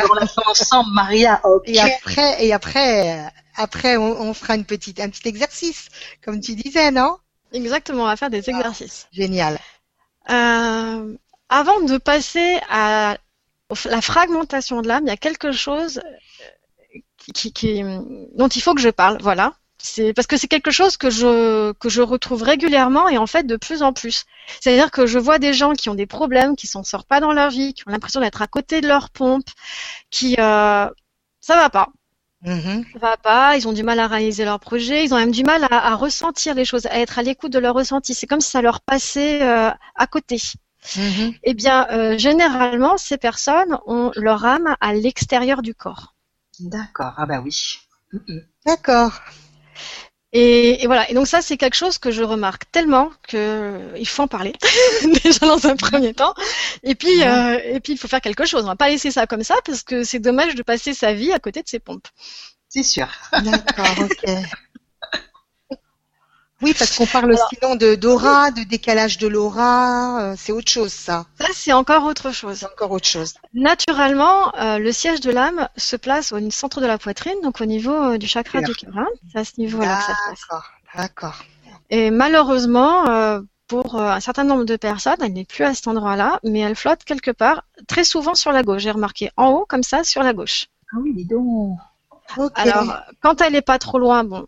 on 0.09 0.13
l'a 0.13 0.27
fait 0.27 0.47
ensemble, 0.47 0.91
Maria. 0.93 1.41
Et 1.65 1.79
après, 1.79 2.45
et 2.45 2.53
après, 2.53 3.31
après, 3.55 3.97
on, 3.97 4.21
on 4.21 4.33
fera 4.33 4.55
une 4.55 4.65
petite, 4.65 5.00
un 5.00 5.09
petit 5.09 5.27
exercice, 5.27 5.89
comme 6.23 6.39
tu 6.39 6.55
disais, 6.55 6.91
non? 6.91 7.17
Exactement, 7.51 8.03
on 8.03 8.07
va 8.07 8.15
faire 8.15 8.29
des 8.29 8.50
exercices. 8.50 9.07
Génial. 9.12 9.59
Euh, 10.29 11.15
avant 11.50 11.81
de 11.81 11.97
passer 11.97 12.59
à 12.69 13.17
la 13.85 14.01
fragmentation 14.01 14.81
de 14.81 14.88
l'âme, 14.88 15.03
il 15.05 15.09
y 15.09 15.13
a 15.13 15.17
quelque 15.17 15.51
chose 15.51 16.01
qui, 17.34 17.51
qui- 17.53 17.84
dont 18.36 18.48
il 18.48 18.62
faut 18.62 18.74
que 18.75 18.82
je 18.82 18.89
parle. 18.89 19.18
Voilà. 19.22 19.53
C'est 19.77 20.13
parce 20.13 20.27
que 20.27 20.38
c'est 20.38 20.48
quelque 20.48 20.72
chose 20.72 20.96
que 20.96 21.10
je 21.10 21.74
que 21.74 21.89
je 21.89 22.01
retrouve 22.01 22.42
régulièrement 22.44 23.10
et 23.10 23.18
en 23.18 23.27
fait 23.27 23.44
de 23.46 23.58
plus 23.58 23.84
en 23.84 23.92
plus. 23.92 24.24
C'est-à-dire 24.62 24.92
que 24.92 25.06
je 25.06 25.20
vois 25.20 25.39
des 25.39 25.53
gens 25.53 25.74
qui 25.74 25.89
ont 25.89 25.96
des 25.96 26.06
problèmes, 26.06 26.56
qui 26.56 26.68
s'en 26.68 26.84
sortent 26.84 27.08
pas 27.08 27.20
dans 27.20 27.34
leur 27.34 27.50
vie, 27.50 27.74
qui 27.74 27.84
ont 27.88 27.92
l'impression 27.92 28.22
d'être 28.22 28.42
à 28.42 28.48
côté 28.48 28.80
de 28.82 28.88
leur 28.88 29.10
pompe, 29.10 29.46
qui 30.10 30.36
euh, 30.39 30.88
ça 31.42 31.56
va 31.56 31.70
pas. 31.70 31.89
Mhm. 32.46 32.86
Ça 32.94 33.00
va 33.00 33.18
pas, 33.18 33.58
ils 33.58 33.68
ont 33.68 33.74
du 33.74 33.84
mal 33.84 34.00
à 34.00 34.08
réaliser 34.08 34.46
leur 34.46 34.60
projet, 34.60 35.03
ils 35.06 35.13
ont 35.13 35.18
même 35.18 35.32
du 35.32 35.44
mal 35.44 35.63
à, 35.65 35.92
à 35.92 35.96
ressentir 35.96 36.56
les 36.56 36.65
choses, 36.65 36.86
à 36.88 37.00
être 37.00 37.20
à 37.20 37.24
l'écoute 37.24 37.51
de 37.53 37.60
leur 37.60 37.74
ressenti. 37.75 38.13
C'est 38.13 38.27
comme 38.27 38.42
si 38.42 38.50
ça 38.51 38.62
leur 38.62 38.82
passait 38.82 39.42
euh, 39.44 39.72
à 39.96 40.08
côté. 40.08 40.39
Mhm. 40.98 41.34
Eh 41.44 41.53
bien, 41.53 41.88
euh, 41.92 42.18
généralement, 42.18 42.98
ces 42.98 43.18
personnes 43.18 43.77
ont 43.88 44.12
leur 44.15 44.46
âme 44.46 44.75
à 44.82 44.94
l'extérieur 44.94 45.62
du 45.62 45.74
corps. 45.75 46.12
D'accord. 46.63 47.13
Ah 47.17 47.25
bah 47.25 47.41
oui. 47.43 47.79
D'accord. 48.65 49.20
Et, 50.32 50.84
et 50.84 50.88
voilà. 50.88 51.10
Et 51.10 51.13
donc 51.13 51.27
ça, 51.27 51.41
c'est 51.41 51.58
quelque 51.58 51.75
chose 51.75 51.98
que 52.00 52.10
je 52.12 52.24
remarque 52.24 52.63
tellement 52.72 53.12
que 53.27 53.38
euh, 53.38 53.98
il 53.98 54.08
faut 54.08 54.24
en 54.24 54.27
parler 54.27 54.53
déjà 55.24 55.46
dans 55.46 55.67
un 55.67 55.75
premier 55.75 56.13
temps. 56.13 56.34
Et 56.82 56.96
puis, 56.96 57.24
euh, 57.24 57.60
et 57.63 57.79
puis, 57.79 57.93
il 57.93 57.98
faut 57.98 58.08
faire 58.08 58.22
quelque 58.22 58.46
chose. 58.46 58.63
On 58.63 58.67
va 58.67 58.75
pas 58.75 58.89
laisser 58.89 59.12
ça 59.12 59.27
comme 59.27 59.43
ça 59.43 59.55
parce 59.65 59.84
que 59.84 60.03
c'est 60.03 60.20
dommage 60.20 60.55
de 60.55 60.63
passer 60.63 60.93
sa 60.93 61.13
vie 61.13 61.32
à 61.32 61.39
côté 61.39 61.62
de 61.62 61.67
ses 61.67 61.79
pompes. 61.79 62.08
c'est 62.70 62.84
sûr. 62.84 63.08
D'accord, 63.32 63.96
ok. 64.00 64.32
Oui, 66.63 66.74
parce 66.77 66.98
qu'on 66.98 67.05
parle 67.05 67.36
sinon 67.53 67.75
de 67.75 67.96
d'aura, 67.96 68.51
de 68.51 68.63
décalage 68.63 69.17
de 69.17 69.27
l'aura, 69.27 70.22
euh, 70.22 70.36
c'est 70.38 70.51
autre 70.51 70.72
chose 70.72 70.91
ça. 70.93 71.25
Ça, 71.39 71.48
c'est 71.53 71.74
encore 71.74 72.05
autre 72.05 72.32
chose. 72.32 72.58
C'est 72.60 72.65
encore 72.65 72.91
autre 72.91 73.05
chose. 73.08 73.34
Naturellement, 73.53 74.55
euh, 74.55 74.79
le 74.79 74.91
siège 74.91 75.20
de 75.20 75.32
l'âme 75.32 75.67
se 75.77 75.96
place 75.96 76.32
au 76.32 76.39
centre 76.51 76.82
de 76.82 76.86
la 76.86 76.98
poitrine, 76.98 77.36
donc 77.43 77.62
au 77.62 77.65
niveau 77.65 77.91
euh, 77.93 78.17
du 78.17 78.27
chakra 78.27 78.62
du 78.62 78.74
cœur. 78.75 78.91
hein. 78.98 79.08
C'est 79.32 79.39
à 79.39 79.43
ce 79.46 79.53
niveau-là 79.58 79.98
que 79.98 80.03
ça 80.03 80.13
se 80.15 80.29
passe. 80.29 80.39
D'accord, 80.50 80.65
d'accord. 80.96 81.43
Et 81.89 82.10
malheureusement, 82.12 83.08
euh, 83.10 83.41
pour 83.67 84.00
un 84.00 84.20
certain 84.20 84.43
nombre 84.43 84.65
de 84.65 84.75
personnes, 84.75 85.17
elle 85.22 85.34
n'est 85.34 85.46
plus 85.46 85.63
à 85.63 85.74
cet 85.74 85.88
endroit-là, 85.88 86.39
mais 86.43 86.60
elle 86.60 86.75
flotte 86.75 87.03
quelque 87.03 87.32
part, 87.32 87.63
très 87.88 88.03
souvent 88.03 88.36
sur 88.36 88.51
la 88.51 88.63
gauche. 88.63 88.82
J'ai 88.84 88.91
remarqué 88.91 89.32
en 89.38 89.50
haut, 89.50 89.65
comme 89.67 89.84
ça, 89.84 90.03
sur 90.03 90.24
la 90.24 90.34
gauche. 90.34 90.67
Ah 90.93 90.98
oui, 91.01 91.13
dis 91.13 91.25
donc. 91.25 91.77
Alors, 92.55 92.98
quand 93.22 93.41
elle 93.41 93.53
n'est 93.53 93.62
pas 93.62 93.79
trop 93.79 94.00
loin, 94.00 94.24
bon, 94.24 94.46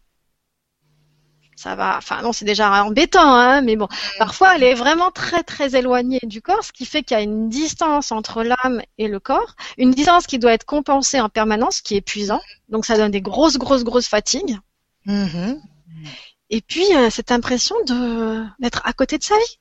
ça 1.65 1.73
va. 1.73 1.97
Enfin, 1.97 2.21
non, 2.21 2.31
c'est 2.31 2.45
déjà 2.45 2.83
embêtant, 2.83 3.33
hein, 3.33 3.61
mais 3.61 3.75
bon. 3.75 3.87
Parfois, 4.19 4.55
elle 4.55 4.61
est 4.61 4.75
vraiment 4.75 5.09
très, 5.09 5.41
très 5.41 5.75
éloignée 5.75 6.19
du 6.21 6.39
corps, 6.39 6.63
ce 6.63 6.71
qui 6.71 6.85
fait 6.85 7.01
qu'il 7.01 7.17
y 7.17 7.19
a 7.19 7.23
une 7.23 7.49
distance 7.49 8.11
entre 8.11 8.43
l'âme 8.43 8.83
et 8.99 9.07
le 9.07 9.19
corps, 9.19 9.55
une 9.79 9.89
distance 9.89 10.27
qui 10.27 10.37
doit 10.37 10.53
être 10.53 10.65
compensée 10.65 11.19
en 11.19 11.27
permanence, 11.27 11.81
qui 11.81 11.95
est 11.95 11.97
épuisant. 11.97 12.39
Donc, 12.69 12.85
ça 12.85 12.97
donne 12.97 13.09
des 13.09 13.21
grosses, 13.21 13.57
grosses, 13.57 13.83
grosses 13.83 14.07
fatigues. 14.07 14.59
Mhm. 15.07 15.59
Et 16.51 16.61
puis, 16.61 16.85
euh, 16.95 17.09
cette 17.09 17.31
impression 17.31 17.75
de 17.87 18.43
d'être 18.59 18.83
à 18.85 18.93
côté 18.93 19.17
de 19.17 19.23
sa 19.23 19.35
vie. 19.35 19.59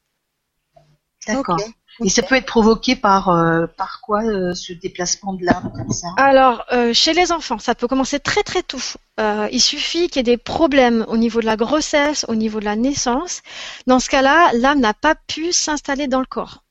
D'accord. 1.26 1.58
Et 2.02 2.08
ça 2.08 2.22
peut 2.22 2.34
être 2.34 2.46
provoqué 2.46 2.96
par 2.96 3.28
euh, 3.28 3.66
par 3.66 4.00
quoi 4.00 4.24
euh, 4.24 4.52
ce 4.54 4.72
déplacement 4.72 5.32
de 5.34 5.44
l'âme 5.44 5.72
comme 5.76 5.90
ça? 5.92 6.08
Alors, 6.16 6.64
euh, 6.72 6.92
chez 6.92 7.12
les 7.12 7.30
enfants, 7.30 7.58
ça 7.58 7.74
peut 7.74 7.86
commencer 7.86 8.18
très 8.18 8.42
très 8.42 8.62
tôt. 8.62 8.80
Euh, 9.20 9.48
il 9.52 9.60
suffit 9.60 10.08
qu'il 10.08 10.16
y 10.16 10.20
ait 10.20 10.36
des 10.36 10.36
problèmes 10.36 11.04
au 11.08 11.16
niveau 11.16 11.40
de 11.40 11.46
la 11.46 11.56
grossesse, 11.56 12.24
au 12.28 12.34
niveau 12.34 12.58
de 12.58 12.64
la 12.64 12.74
naissance. 12.76 13.42
Dans 13.86 14.00
ce 14.00 14.08
cas-là, 14.10 14.50
l'âme 14.54 14.80
n'a 14.80 14.94
pas 14.94 15.14
pu 15.14 15.52
s'installer 15.52 16.08
dans 16.08 16.20
le 16.20 16.26
corps. 16.26 16.64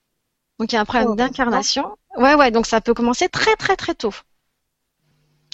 Donc 0.60 0.72
il 0.72 0.76
y 0.76 0.78
a 0.78 0.82
un 0.82 0.86
problème 0.86 1.12
Oh, 1.12 1.16
d'incarnation. 1.16 1.98
Ouais, 2.18 2.36
ouais, 2.36 2.52
donc 2.52 2.66
ça 2.66 2.82
peut 2.82 2.94
commencer 2.94 3.30
très 3.30 3.56
très 3.56 3.76
très 3.78 3.96
tôt. 3.96 4.14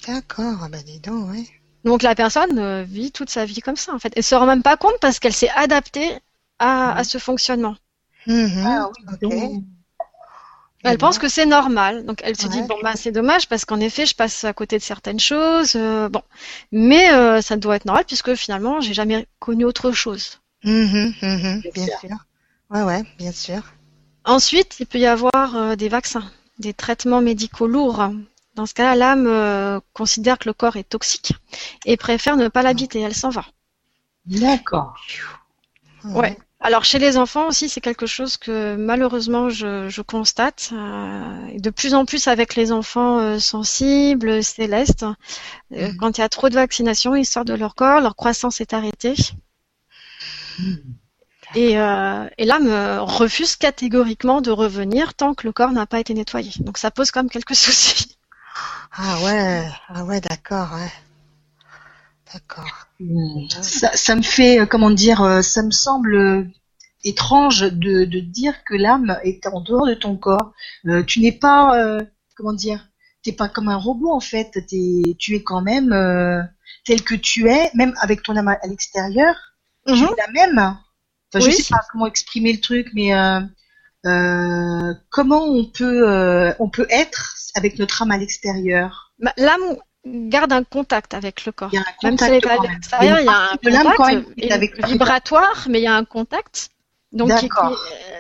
D'accord, 0.08 0.56
ah 0.64 0.70
bah 0.70 0.82
dis 0.84 1.00
donc, 1.00 1.30
ouais. 1.32 1.46
Donc 1.86 2.02
la 2.04 2.16
personne 2.16 2.58
euh, 2.60 2.84
vit 2.84 3.12
toute 3.12 3.30
sa 3.30 3.46
vie 3.46 3.62
comme 3.62 3.76
ça 3.76 3.94
en 3.94 4.00
fait. 4.00 4.14
Elle 4.16 4.24
se 4.24 4.36
rend 4.36 4.46
même 4.46 4.64
pas 4.64 4.78
compte 4.78 5.00
parce 5.02 5.20
qu'elle 5.20 5.34
s'est 5.34 5.50
adaptée 5.56 6.18
à, 6.60 6.94
à 6.98 7.04
ce 7.04 7.18
fonctionnement. 7.18 7.76
Mhm. 8.28 8.64
Ah 8.66 8.90
oui, 8.90 9.06
ok. 9.24 9.64
Elle 10.84 10.98
pense 10.98 11.20
que 11.20 11.28
c'est 11.28 11.46
normal, 11.46 12.06
donc 12.06 12.22
elle 12.24 12.38
se 12.38 12.48
dit 12.48 12.62
bon 12.62 12.76
bah 12.82 12.94
c'est 12.96 13.12
dommage 13.12 13.50
parce 13.50 13.66
qu'en 13.66 13.82
effet 13.82 14.06
je 14.06 14.16
passe 14.16 14.46
à 14.46 14.54
côté 14.54 14.78
de 14.78 14.84
certaines 14.84 15.20
choses, 15.20 15.74
euh, 15.76 16.08
bon, 16.08 16.22
mais 16.72 17.12
euh, 17.12 17.42
ça 17.42 17.58
doit 17.58 17.76
être 17.76 17.84
normal 17.86 18.06
puisque 18.06 18.34
finalement 18.36 18.80
j'ai 18.80 18.94
jamais 18.94 19.28
connu 19.40 19.66
autre 19.66 19.92
chose. 19.92 20.40
Mhm, 20.64 21.14
mhm, 21.22 21.62
Bien 21.74 21.86
sûr. 21.86 22.00
sûr. 22.00 22.18
Ouais, 22.70 22.84
ouais, 22.84 23.04
bien 23.18 23.32
sûr. 23.34 23.62
Ensuite 24.24 24.78
il 24.80 24.86
peut 24.86 25.00
y 25.00 25.06
avoir 25.06 25.56
euh, 25.58 25.76
des 25.76 25.90
vaccins, 25.90 26.32
des 26.60 26.74
traitements 26.74 27.22
médicaux 27.22 27.68
lourds. 27.68 28.10
Dans 28.56 28.66
ce 28.66 28.74
cas-là 28.74 28.96
l'âme 28.96 29.28
euh, 29.28 29.82
considère 29.94 30.38
que 30.40 30.48
le 30.48 30.54
corps 30.54 30.78
est 30.78 30.88
toxique 30.88 31.34
et 31.86 31.98
préfère 31.98 32.38
ne 32.38 32.48
pas 32.48 32.62
l'habiter, 32.64 33.02
elle 33.02 33.16
s'en 33.16 33.30
va. 33.30 33.44
D'accord. 34.26 34.96
Ouais. 36.06 36.38
Alors 36.62 36.86
chez 36.86 37.00
les 37.00 37.18
enfants 37.18 37.48
aussi, 37.50 37.68
c'est 37.70 37.82
quelque 37.82 38.06
chose 38.06 38.38
que 38.38 38.76
malheureusement 38.78 39.50
je, 39.50 39.90
je 39.90 40.02
constate. 40.02 40.70
euh, 40.74 41.48
et 41.48 41.60
de 41.60 41.70
plus 41.70 41.94
en 41.94 42.06
plus 42.06 42.28
avec 42.30 42.56
les 42.56 42.72
enfants 42.72 43.20
euh, 43.20 43.40
sensibles, 43.40 44.42
célestes, 44.44 45.06
euh, 45.74 45.90
Mhm. 45.90 45.98
quand 45.98 46.18
il 46.18 46.22
y 46.22 46.26
a 46.26 46.30
trop 46.30 46.50
de 46.50 46.56
vaccinations, 46.56 47.16
ils 47.16 47.26
sortent 47.26 47.48
de 47.50 47.56
leur 47.56 47.76
corps, 47.76 48.02
leur 48.02 48.16
croissance 48.18 48.62
est 48.62 48.74
arrêtée. 48.74 49.16
Et, 51.56 51.78
euh, 51.80 52.28
et 52.40 52.46
l'âme 52.46 52.68
euh, 52.68 53.02
refuse 53.04 53.56
catégoriquement 53.56 54.42
de 54.42 54.50
revenir 54.52 55.14
tant 55.14 55.34
que 55.36 55.46
le 55.48 55.54
corps 55.54 55.72
n'a 55.72 55.86
pas 55.86 56.00
été 56.00 56.14
nettoyé. 56.16 56.52
Donc 56.60 56.78
ça 56.80 56.90
pose 56.92 57.12
quand 57.12 57.22
même 57.22 57.30
quelques 57.30 57.56
soucis. 57.56 58.18
Ah 58.92 59.20
ouais, 59.24 59.68
ah 59.90 60.04
ouais, 60.06 60.22
d'accord, 60.22 60.74
ouais. 60.74 60.92
D'accord. 62.34 62.88
Ça, 63.62 63.92
ça 63.96 64.16
me 64.16 64.22
fait, 64.22 64.60
euh, 64.62 64.66
comment 64.66 64.92
dire, 64.92 65.22
euh, 65.22 65.42
ça 65.42 65.64
me 65.64 65.72
semble 65.72 66.16
euh, 66.16 66.44
étrange 67.04 67.62
de, 67.72 68.06
de 68.06 68.20
dire 68.20 68.64
que 68.66 68.76
l'âme 68.76 69.18
est 69.24 69.48
en 69.48 69.62
dehors 69.62 69.88
de 69.88 69.94
ton 69.94 70.16
corps. 70.18 70.54
Euh, 70.86 71.04
tu 71.04 71.22
n'es 71.22 71.32
pas, 71.32 71.80
euh, 71.82 72.02
comment 72.36 72.54
dire, 72.54 72.88
t'es 73.24 73.32
pas 73.32 73.50
comme 73.50 73.70
un 73.70 73.78
robot 73.78 74.12
en 74.12 74.20
fait. 74.20 74.52
T'es, 74.68 75.02
tu 75.18 75.36
es 75.36 75.44
quand 75.44 75.62
même 75.62 75.92
euh, 75.94 76.42
tel 76.86 77.02
que 77.04 77.16
tu 77.16 77.50
es, 77.50 77.72
même 77.74 77.94
avec 78.02 78.22
ton 78.22 78.36
âme 78.36 78.48
à, 78.50 78.58
à 78.62 78.68
l'extérieur. 78.68 79.36
Tu 79.88 79.94
Mhm. 79.94 80.04
es 80.04 80.22
la 80.22 80.32
même. 80.32 80.60
Enfin, 80.60 81.46
Oui. 81.46 81.52
Je 81.52 81.58
sais 81.58 81.64
pas 81.74 81.82
comment 81.92 82.06
exprimer 82.08 82.54
le 82.54 82.60
truc, 82.60 82.90
mais 82.94 83.12
comment 85.10 85.46
on 85.46 85.66
peut, 85.66 86.54
on 86.60 86.70
peut 86.70 86.88
être 86.90 87.36
avec 87.56 87.80
notre 87.80 88.02
âme 88.02 88.12
à 88.12 88.18
l'extérieur? 88.18 89.14
Bah, 89.20 89.34
L'âme 89.38 89.78
garde 90.06 90.52
un 90.54 90.64
contact 90.64 91.14
avec 91.14 91.46
le 91.46 91.52
corps. 91.52 91.70
Il 91.72 91.76
y 91.76 91.78
a 91.78 91.82
un 91.82 91.84
Même 92.04 92.18
si 92.18 92.24
contact 92.26 92.32
elle 92.32 92.36
est 92.38 92.42
pas 92.42 92.50
quand 92.56 92.60
à 92.60 92.64
même. 92.64 92.72
l'extérieur, 92.74 93.20
il 93.20 93.26
y 93.26 93.30
a 93.30 93.52
un 93.52 93.58
contact 93.58 93.98
quand 93.98 94.06
même 94.08 94.26
est 94.38 94.46
et 94.48 94.52
avec 94.52 94.86
vibratoire, 94.86 95.68
mais 95.70 95.80
il 95.80 95.84
y 95.84 95.88
a 95.88 95.96
un 95.96 96.06
contact. 96.06 96.70
Donc, 97.12 97.30
D'accord. 97.30 97.72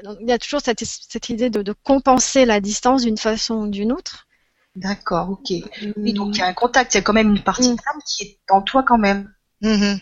euh, 0.05 0.15
il 0.21 0.27
y 0.27 0.31
a 0.31 0.39
toujours 0.39 0.61
cette, 0.61 0.83
cette 0.83 1.29
idée 1.29 1.49
de, 1.49 1.61
de 1.61 1.73
compenser 1.83 2.45
la 2.45 2.59
distance 2.59 3.03
d'une 3.03 3.17
façon 3.17 3.55
ou 3.55 3.67
d'une 3.67 3.91
autre. 3.91 4.27
D'accord, 4.75 5.29
ok. 5.31 5.51
Oui, 5.97 6.13
donc 6.13 6.35
il 6.35 6.39
y 6.39 6.41
a 6.41 6.47
un 6.47 6.53
contact, 6.53 6.93
il 6.93 6.97
y 6.97 6.99
a 6.99 7.03
quand 7.03 7.13
même 7.13 7.29
une 7.35 7.43
partie 7.43 7.69
Mm. 7.69 7.75
de 7.75 7.81
l'âme 7.85 8.01
qui 8.05 8.23
est 8.23 8.39
en 8.51 8.61
toi 8.61 8.83
quand 8.83 8.97
même. 8.97 9.31
Mhm. 9.61 9.99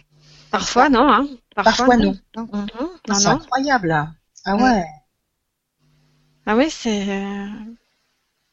Parfois, 0.51 0.89
non. 0.89 1.11
Hein. 1.11 1.27
Parfois, 1.55 1.97
non. 1.97 2.17
Mhm. 2.35 2.67
Ah, 2.79 2.87
Non, 3.09 3.15
c'est 3.15 3.27
incroyable. 3.27 3.91
Ah 4.45 4.55
Mm. 4.55 4.61
ouais, 4.63 4.85
Ah 6.45 6.55
oui, 6.55 6.69
c'est. 6.69 7.09
euh, 7.09 7.47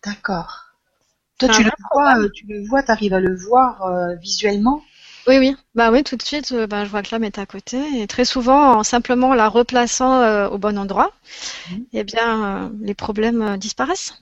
d'accord. 0.04 0.63
Toi, 1.38 1.48
C'est 1.48 1.54
tu 1.54 1.62
le 1.62 1.70
vois, 1.92 2.18
euh, 2.18 2.28
tu 2.34 2.44
le 2.48 2.66
vois, 2.68 2.82
t'arrives 2.82 3.14
à 3.14 3.20
le 3.20 3.36
voir 3.36 3.82
euh, 3.84 4.16
visuellement? 4.16 4.82
Oui, 5.26 5.38
oui. 5.38 5.56
Bah 5.74 5.90
oui, 5.90 6.04
tout 6.04 6.16
de 6.16 6.22
suite, 6.22 6.52
euh, 6.52 6.66
bah, 6.66 6.84
je 6.84 6.90
vois 6.90 7.02
que 7.02 7.08
l'âme 7.12 7.24
est 7.24 7.38
à 7.38 7.46
côté. 7.46 7.78
Et 8.02 8.06
très 8.06 8.24
souvent, 8.26 8.76
en 8.78 8.82
simplement 8.84 9.34
la 9.34 9.48
replaçant 9.48 10.20
euh, 10.20 10.48
au 10.48 10.58
bon 10.58 10.78
endroit, 10.78 11.12
Mhm. 11.66 11.86
eh 11.94 12.04
bien, 12.04 12.66
euh, 12.66 12.70
les 12.82 12.94
problèmes 12.94 13.42
euh, 13.42 13.56
disparaissent. 13.58 14.14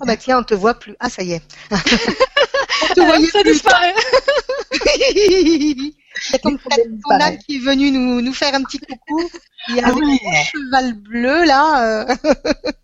Ah 0.00 0.06
bah 0.06 0.16
tiens, 0.16 0.38
on 0.40 0.44
te 0.44 0.54
voit 0.54 0.74
plus. 0.78 0.94
Ah, 1.00 1.10
ça 1.10 1.22
y 1.22 1.32
est. 1.32 1.42
on 2.80 2.88
te 2.88 3.00
voyait 3.00 3.30
ça 3.30 3.42
plus. 3.42 3.52
disparaît. 3.52 3.94
C'est 6.30 6.40
problèmes 6.56 7.00
ton 7.02 7.18
âme 7.20 7.38
qui 7.38 7.56
est 7.56 7.60
venue 7.60 7.90
nous, 7.90 8.20
nous 8.20 8.32
faire 8.32 8.54
un 8.54 8.62
petit 8.64 8.78
coucou. 8.80 9.30
Il 9.66 9.76
y 9.76 9.80
a 9.80 9.84
Ah 9.84 9.90
un 9.90 9.94
cheval 10.30 10.94
bleu 10.94 11.44
là. 11.44 12.04
euh. 12.04 12.14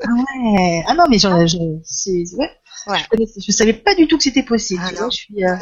ah 0.04 0.08
ouais. 0.12 0.82
Ah 0.86 0.94
non, 0.94 1.04
mais 1.08 1.18
j'en, 1.18 1.46
je, 1.46 1.56
c'est, 1.84 2.24
ouais. 2.36 2.50
Ouais. 2.86 3.04
Je, 3.12 3.24
je 3.46 3.52
savais 3.52 3.72
pas 3.74 3.94
du 3.94 4.08
tout 4.08 4.16
que 4.16 4.22
c'était 4.24 4.42
possible. 4.42 4.82
Ah 4.84 4.90
je 5.10 5.16
suis. 5.16 5.44
euh. 5.44 5.56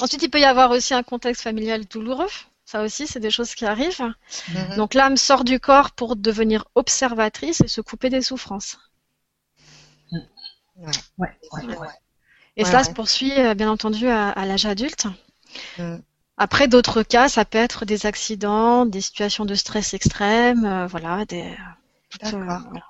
Ensuite, 0.00 0.22
il 0.22 0.30
peut 0.30 0.40
y 0.40 0.44
avoir 0.44 0.70
aussi 0.70 0.94
un 0.94 1.02
contexte 1.02 1.42
familial 1.42 1.84
douloureux. 1.86 2.28
Ça 2.64 2.82
aussi, 2.82 3.06
c'est 3.06 3.20
des 3.20 3.30
choses 3.30 3.54
qui 3.54 3.64
arrivent. 3.64 4.12
Mhm. 4.48 4.76
Donc 4.76 4.94
l'âme 4.94 5.16
sort 5.16 5.44
du 5.44 5.60
corps 5.60 5.92
pour 5.92 6.16
devenir 6.16 6.64
observatrice 6.74 7.60
et 7.60 7.68
se 7.68 7.80
couper 7.80 8.10
des 8.10 8.22
souffrances. 8.22 8.78
Ouais. 10.12 10.90
ouais, 11.18 11.28
ouais. 11.52 11.64
Ouais, 11.66 11.76
ouais. 11.78 11.88
Et 12.56 12.64
Ouais, 12.64 12.68
cela 12.68 12.78
ouais. 12.78 12.84
se 12.84 12.90
poursuit 12.90 13.32
euh, 13.38 13.54
bien 13.54 13.70
entendu 13.70 14.08
à, 14.08 14.30
à 14.30 14.46
l'âge 14.46 14.66
adulte. 14.66 15.06
Mm. 15.78 15.96
Après, 16.38 16.68
d'autres 16.68 17.02
cas, 17.02 17.28
ça 17.28 17.44
peut 17.44 17.58
être 17.58 17.84
des 17.86 18.06
accidents, 18.06 18.86
des 18.86 19.00
situations 19.00 19.44
de 19.46 19.54
stress 19.54 19.94
extrême, 19.94 20.64
euh, 20.64 20.86
voilà, 20.86 21.24
des. 21.26 21.54
toutes, 22.10 22.24
euh, 22.24 22.30
D'accord. 22.32 22.60
voilà. 22.70 22.86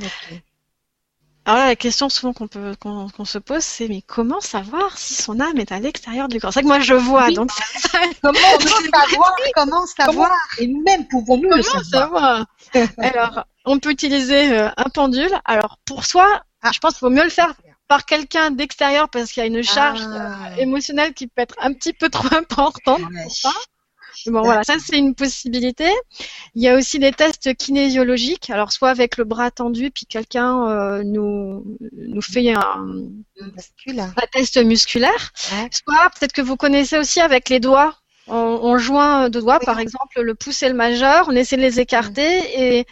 Ok. 0.00 0.42
Alors 1.48 1.60
là, 1.60 1.66
la 1.68 1.76
question 1.76 2.10
souvent 2.10 2.34
qu'on 2.34 2.46
peut 2.46 2.74
qu'on 2.78 3.08
qu'on 3.08 3.24
se 3.24 3.38
pose, 3.38 3.62
c'est 3.64 3.88
mais 3.88 4.02
comment 4.02 4.38
savoir 4.42 4.98
si 4.98 5.14
son 5.14 5.40
âme 5.40 5.56
est 5.56 5.72
à 5.72 5.78
l'extérieur 5.80 6.28
du 6.28 6.38
corps? 6.40 6.52
C'est 6.52 6.60
que 6.60 6.66
moi 6.66 6.80
je 6.80 6.92
vois, 6.92 7.28
Oui. 7.28 7.34
donc. 7.34 7.48
Comment 8.22 8.38
on 8.54 8.58
peut 8.58 8.68
Savoir, 9.08 9.34
comment 9.54 9.86
savoir? 9.86 10.30
Et 10.58 10.66
même 10.66 11.08
pouvons-nous 11.08 11.48
le 11.48 11.62
Comment 11.62 11.84
savoir? 11.84 12.44
savoir? 12.72 12.88
Alors, 12.98 13.44
on 13.64 13.78
peut 13.78 13.90
utiliser 13.90 14.52
euh, 14.52 14.68
un 14.76 14.90
pendule. 14.92 15.30
Alors 15.46 15.78
pour 15.86 16.04
soi, 16.04 16.42
Ah. 16.62 16.70
je 16.74 16.80
pense 16.80 16.98
qu'il 16.98 17.08
vaut 17.08 17.14
mieux 17.14 17.24
le 17.24 17.30
faire 17.30 17.54
par 17.88 18.04
quelqu'un 18.04 18.50
d'extérieur 18.50 19.08
parce 19.08 19.32
qu'il 19.32 19.42
y 19.42 19.44
a 19.44 19.46
une 19.46 19.62
charge 19.62 20.02
Ah. 20.02 20.48
euh, 20.50 20.56
émotionnelle 20.58 21.14
qui 21.14 21.28
peut 21.28 21.40
être 21.40 21.54
un 21.62 21.72
petit 21.72 21.94
peu 21.94 22.10
trop 22.10 22.28
importante 22.36 23.00
pour 23.22 23.34
ça. 23.34 23.52
Bon, 24.26 24.42
voilà, 24.42 24.64
ça 24.64 24.74
c'est 24.84 24.98
une 24.98 25.14
possibilité. 25.14 25.88
Il 26.54 26.62
y 26.62 26.68
a 26.68 26.76
aussi 26.76 26.98
des 26.98 27.12
tests 27.12 27.54
kinésiologiques. 27.54 28.50
Alors, 28.50 28.72
soit 28.72 28.90
avec 28.90 29.16
le 29.16 29.24
bras 29.24 29.50
tendu, 29.50 29.90
puis 29.90 30.06
quelqu'un 30.06 30.68
euh, 30.68 31.02
nous 31.04 31.64
nous 31.92 32.22
fait 32.22 32.52
un, 32.52 32.86
un 33.40 34.26
test 34.32 34.56
musculaire. 34.64 35.32
Ouais. 35.52 35.68
Soit 35.70 36.10
peut-être 36.18 36.32
que 36.32 36.42
vous 36.42 36.56
connaissez 36.56 36.98
aussi 36.98 37.20
avec 37.20 37.48
les 37.48 37.60
doigts. 37.60 37.94
On, 38.26 38.34
on 38.62 38.76
joint 38.76 39.30
deux 39.30 39.40
doigts, 39.40 39.58
Oui. 39.60 39.66
par 39.66 39.78
exemple 39.80 40.20
le 40.20 40.34
pouce 40.34 40.62
et 40.62 40.68
le 40.68 40.74
majeur. 40.74 41.26
On 41.28 41.32
essaie 41.36 41.56
de 41.56 41.62
les 41.62 41.80
écarter 41.80 42.78
et 42.78 42.86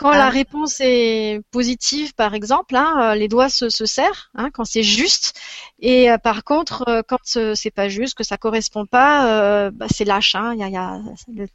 Quand 0.00 0.12
Ah. 0.12 0.16
la 0.16 0.30
réponse 0.30 0.78
est 0.80 1.42
positive, 1.50 2.14
par 2.14 2.32
exemple, 2.32 2.74
hein, 2.74 3.10
euh, 3.12 3.14
les 3.14 3.28
doigts 3.28 3.50
se, 3.50 3.68
se 3.68 3.84
serrent 3.84 4.30
hein, 4.34 4.48
quand 4.50 4.64
c'est 4.64 4.82
juste. 4.82 5.38
Et 5.78 6.10
euh, 6.10 6.16
par 6.16 6.42
contre, 6.42 6.84
euh, 6.88 7.02
quand 7.06 7.18
euh, 7.36 7.54
c'est 7.54 7.70
pas 7.70 7.90
juste, 7.90 8.14
que 8.16 8.24
ça 8.24 8.38
correspond 8.38 8.86
pas, 8.86 9.26
euh, 9.26 9.70
bah, 9.70 9.84
c'est 9.94 10.06
lâche. 10.06 10.34
Hein, 10.34 10.54
il 10.54 10.60
y 10.60 10.62
a, 10.64 10.68
il 10.68 10.72
y 10.72 10.76
a- 10.78 10.98
le- 11.34 11.48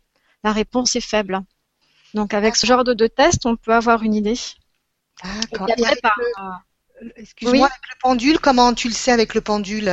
la 0.43 0.51
réponse 0.51 0.95
est 0.95 1.01
faible. 1.01 1.39
Donc 2.13 2.35
avec 2.35 2.55
ce 2.55 2.67
genre 2.67 2.83
de, 2.83 2.93
de 2.93 3.07
test, 3.07 3.47
on 3.47 3.55
peut 3.55 3.73
avoir 3.73 4.03
une 4.03 4.13
idée. 4.13 4.37
D'accord. 5.51 5.67
Excuse-moi, 7.17 7.51
Oui. 7.53 7.59
avec 7.63 7.81
le 7.89 7.95
pendule, 7.99 8.39
comment 8.39 8.73
tu 8.75 8.87
le 8.89 8.93
sais 8.93 9.11
avec 9.11 9.33
le 9.33 9.41
pendule 9.41 9.91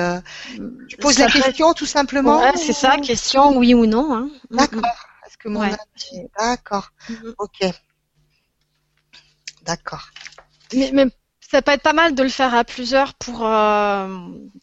Tu 0.88 0.96
poses 0.98 1.18
la 1.18 1.28
Ça 1.30 1.40
question 1.40 1.72
tout 1.72 1.86
simplement? 1.86 2.38
Ouais, 2.40 2.56
c'est 2.56 2.74
ça, 2.74 2.96
question 2.98 3.56
oui 3.56 3.72
ou 3.74 3.86
non. 3.86 4.14
Hein. 4.14 4.28
D'accord. 4.50 4.82
Parce 5.22 5.36
que 5.38 5.48
mon 5.48 5.60
Ouais. 5.60 5.68
âme 5.72 5.76
est- 6.12 6.28
D'accord. 6.38 6.90
Mhm. 7.08 7.34
Ok. 7.38 7.64
D'accord. 9.64 10.08
Mais, 10.74 10.90
mais 10.92 11.06
ça 11.50 11.60
peut 11.62 11.72
être 11.72 11.82
pas 11.82 11.92
mal 11.92 12.14
de 12.14 12.22
le 12.22 12.28
faire 12.28 12.54
à 12.54 12.64
plusieurs 12.64 13.14
pour 13.14 13.46
euh, 13.46 14.08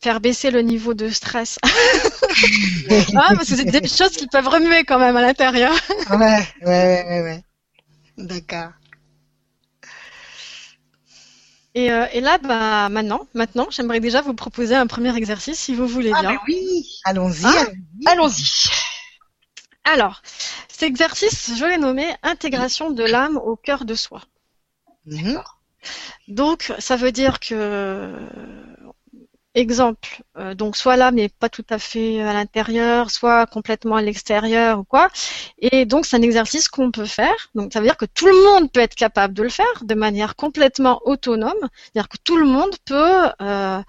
faire 0.01 0.19
baisser 0.19 0.49
le 0.51 0.62
niveau 0.62 0.93
de 0.93 1.09
stress. 1.09 1.59
Ah, 3.15 3.33
parce 3.35 3.49
que 3.49 3.55
c'est 3.55 3.65
des 3.65 3.88
choses 3.88 4.12
qui 4.12 4.27
peuvent 4.27 4.47
remuer 4.47 4.83
quand 4.85 4.97
même 4.99 5.17
à 5.17 5.21
l'intérieur. 5.21 5.73
Ouais, 6.09 6.17
ouais, 6.17 6.43
ouais, 6.65 7.05
ouais, 7.07 7.21
ouais. 7.21 7.43
D'accord. 8.17 8.69
Et, 11.75 11.91
euh, 11.91 12.05
et 12.13 12.21
là, 12.21 12.38
bah, 12.39 12.89
maintenant, 12.89 13.27
maintenant, 13.33 13.67
j'aimerais 13.69 13.99
déjà 13.99 14.21
vous 14.21 14.33
proposer 14.33 14.75
un 14.75 14.88
premier 14.88 15.15
exercice 15.15 15.59
si 15.59 15.75
vous 15.75 15.88
voulez 15.88 16.12
Ah 16.15 16.21
bien. 16.21 16.31
ben 16.31 16.39
oui. 16.47 16.85
Allons-y. 17.05 17.45
Ah. 17.45 17.65
Allons-y. 18.07 18.69
Alors, 19.83 20.21
cet 20.67 20.83
exercice, 20.83 21.51
je 21.57 21.65
l'ai 21.65 21.77
nommé 21.77 22.07
intégration 22.23 22.89
de 22.89 23.03
l'âme 23.03 23.38
au 23.38 23.55
cœur 23.55 23.85
de 23.85 23.95
soi. 23.95 24.21
Mhm. 25.10 25.41
Donc, 26.28 26.74
ça 26.80 26.95
veut 26.95 27.12
dire 27.12 27.39
que, 27.39 28.13
exemple, 29.56 30.22
euh, 30.38 30.54
donc 30.56 30.78
soit 30.78 30.95
l'âme 30.95 31.15
n'est 31.15 31.30
pas 31.30 31.50
tout 31.50 31.65
à 31.69 31.80
fait 31.80 32.22
à 32.22 32.34
l'intérieur, 32.34 33.10
soit 33.12 33.45
complètement 33.48 33.95
à 33.95 34.02
l'extérieur 34.02 34.80
ou 34.80 34.84
quoi. 34.84 35.10
Et 35.60 35.86
donc, 35.86 36.06
c'est 36.06 36.17
un 36.17 36.22
exercice 36.22 36.67
qu'on 36.69 36.91
peut 36.91 37.06
faire. 37.06 37.36
Donc, 37.56 37.74
ça 37.74 37.80
veut 37.80 37.86
dire 37.86 37.98
que 37.98 38.06
tout 38.06 38.28
le 38.28 38.43
monde 38.45 38.72
peut 38.72 38.80
être 38.82 38.95
capable 38.95 39.34
de 39.34 39.43
le 39.43 39.50
faire 39.50 39.84
de 39.84 39.95
manière 39.95 40.36
complètement 40.36 41.02
autonome. 41.06 41.54
C'est-à-dire 41.93 42.10
que 42.10 42.17
tout 42.24 42.38
le 42.38 42.45
monde 42.45 42.76
peut 42.86 43.30
euh, 43.41 43.82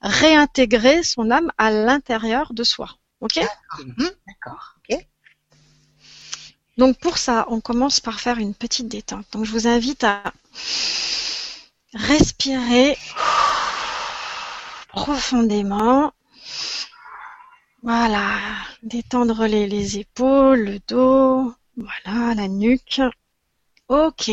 réintégrer 0.00 1.02
son 1.02 1.30
âme 1.30 1.50
à 1.58 1.70
l'intérieur 1.70 2.54
de 2.54 2.64
soi. 2.64 2.88
Ok? 3.20 3.40
Mhm. 3.78 4.10
D'accord. 4.26 4.71
Donc 6.78 6.98
pour 6.98 7.18
ça, 7.18 7.46
on 7.48 7.60
commence 7.60 8.00
par 8.00 8.20
faire 8.20 8.38
une 8.38 8.54
petite 8.54 8.88
détente. 8.88 9.26
Donc 9.32 9.44
je 9.44 9.52
vous 9.52 9.66
invite 9.66 10.04
à 10.04 10.22
respirer 11.94 12.96
profondément. 14.88 16.12
Voilà, 17.82 18.38
détendre 18.82 19.46
les, 19.46 19.66
les 19.66 19.98
épaules, 19.98 20.60
le 20.60 20.78
dos, 20.86 21.52
voilà, 21.76 22.34
la 22.34 22.48
nuque. 22.48 23.00
Ok. 23.88 24.30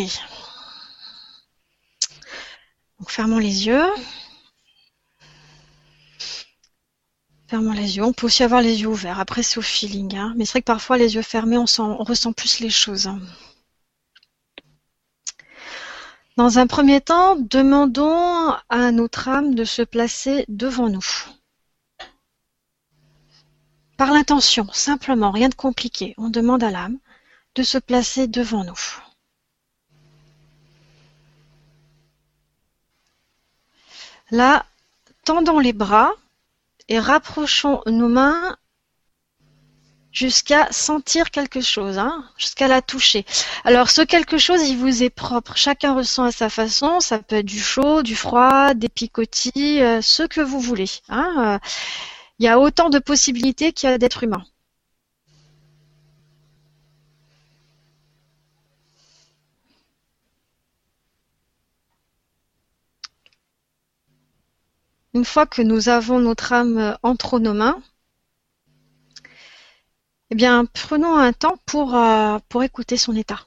Donc 2.99 3.09
fermons 3.11 3.39
les 3.39 3.67
yeux. 3.67 3.89
Fermons 7.49 7.73
les 7.73 7.97
yeux. 7.97 8.03
On 8.03 8.13
peut 8.13 8.27
aussi 8.27 8.43
avoir 8.43 8.61
les 8.61 8.81
yeux 8.81 8.87
ouverts. 8.87 9.19
Après, 9.19 9.41
c'est 9.41 9.57
au 9.57 9.63
feeling. 9.63 10.15
hein. 10.15 10.33
Mais 10.37 10.45
c'est 10.45 10.51
vrai 10.51 10.61
que 10.61 10.65
parfois, 10.65 10.97
les 10.99 11.15
yeux 11.15 11.23
fermés, 11.23 11.57
on, 11.57 11.65
on 11.79 12.03
ressent 12.03 12.31
plus 12.31 12.59
les 12.59 12.69
choses. 12.69 13.07
hein. 13.07 13.19
Dans 16.37 16.59
un 16.59 16.67
premier 16.67 17.01
temps, 17.01 17.35
demandons 17.35 18.53
à 18.69 18.91
notre 18.91 19.27
âme 19.27 19.55
de 19.55 19.63
se 19.63 19.81
placer 19.81 20.45
devant 20.47 20.89
nous. 20.89 21.03
Par 23.97 24.11
l'intention, 24.13 24.67
simplement, 24.71 25.31
rien 25.31 25.49
de 25.49 25.55
compliqué. 25.55 26.13
On 26.19 26.29
demande 26.29 26.63
à 26.63 26.69
l'âme 26.69 26.99
de 27.55 27.63
se 27.63 27.79
placer 27.79 28.27
devant 28.27 28.63
nous. 28.63 28.79
Là, 34.29 34.65
tendons 35.25 35.57
les 35.57 35.73
bras 35.73 36.13
et 36.89 36.99
rapprochons 36.99 37.81
nos 37.85 38.09
mains 38.09 38.57
jusqu'à 40.11 40.67
sentir 40.71 41.31
quelque 41.31 41.61
chose, 41.61 41.97
hein, 41.97 42.25
jusqu'à 42.37 42.67
la 42.67 42.81
toucher. 42.81 43.25
Alors 43.63 43.89
ce 43.89 44.01
quelque 44.01 44.37
chose, 44.37 44.67
il 44.67 44.75
vous 44.77 45.03
est 45.03 45.09
propre. 45.09 45.55
Chacun 45.55 45.93
ressent 45.93 46.25
à 46.25 46.31
sa 46.31 46.49
façon. 46.49 46.99
Ça 46.99 47.19
peut 47.19 47.37
être 47.37 47.45
du 47.45 47.59
chaud, 47.59 48.03
du 48.03 48.15
froid, 48.15 48.73
des 48.73 48.89
picotis, 48.89 49.81
euh, 49.81 50.01
ce 50.01 50.23
que 50.23 50.41
vous 50.41 50.59
voulez. 50.59 50.89
hein. 51.09 51.59
Euh, 51.63 51.67
Il 52.39 52.45
y 52.45 52.47
a 52.47 52.59
autant 52.59 52.89
de 52.89 52.99
possibilités 52.99 53.71
qu'il 53.71 53.89
y 53.89 53.93
a 53.93 53.97
d'êtres 53.97 54.23
humains. 54.23 54.43
Une 65.19 65.25
fois 65.25 65.45
que 65.45 65.61
nous 65.61 65.89
avons 65.89 66.19
notre 66.19 66.53
âme 66.53 66.97
entre 67.03 67.39
nos 67.39 67.53
mains, 67.53 67.83
eh 70.29 70.35
bien, 70.35 70.63
prenons 70.63 71.17
un 71.17 71.33
temps 71.33 71.57
pour, 71.65 71.93
euh, 71.93 72.39
pour 72.47 72.63
écouter 72.63 72.95
son 72.95 73.13
état. 73.17 73.41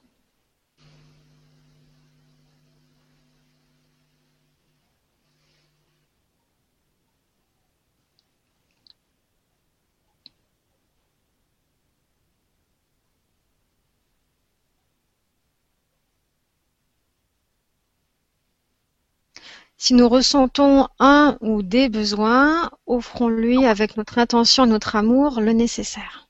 Si 19.83 19.93
nous 19.93 20.07
ressentons 20.07 20.87
un 20.99 21.37
ou 21.41 21.61
des 21.61 21.89
besoins, 21.89 22.71
offrons-lui 22.85 23.65
avec 23.65 23.97
notre 23.97 24.17
intention, 24.17 24.65
notre 24.65 24.95
amour, 24.95 25.41
le 25.41 25.51
nécessaire. 25.51 26.29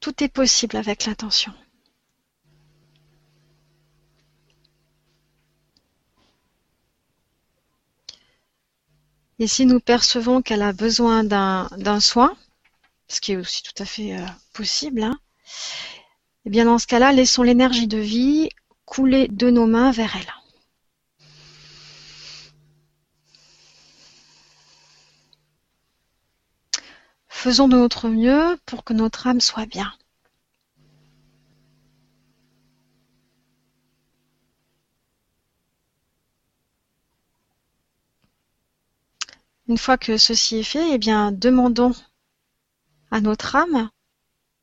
Tout 0.00 0.22
est 0.22 0.28
possible 0.28 0.76
avec 0.76 1.06
l'intention. 1.06 1.54
Et 9.38 9.46
si 9.46 9.64
nous 9.64 9.80
percevons 9.80 10.42
qu'elle 10.42 10.60
a 10.60 10.74
besoin 10.74 11.24
d'un 11.24 12.00
soin, 12.00 12.36
ce 13.08 13.22
qui 13.22 13.32
est 13.32 13.36
aussi 13.38 13.62
tout 13.62 13.82
à 13.82 13.86
fait 13.86 14.14
euh, 14.14 14.26
possible, 14.52 15.04
hein, 15.04 15.18
eh 16.48 16.50
bien 16.50 16.64
dans 16.64 16.78
ce 16.78 16.86
cas-là, 16.86 17.12
laissons 17.12 17.42
l'énergie 17.42 17.88
de 17.88 17.98
vie 17.98 18.48
couler 18.86 19.28
de 19.28 19.50
nos 19.50 19.66
mains 19.66 19.90
vers 19.90 20.16
elle. 20.16 20.32
Faisons 27.28 27.68
de 27.68 27.76
notre 27.76 28.08
mieux 28.08 28.58
pour 28.64 28.82
que 28.82 28.94
notre 28.94 29.26
âme 29.26 29.42
soit 29.42 29.66
bien. 29.66 29.92
Une 39.68 39.76
fois 39.76 39.98
que 39.98 40.16
ceci 40.16 40.56
est 40.56 40.62
fait, 40.62 40.94
eh 40.94 40.98
bien, 40.98 41.30
demandons 41.30 41.92
à 43.10 43.20
notre 43.20 43.54
âme, 43.54 43.90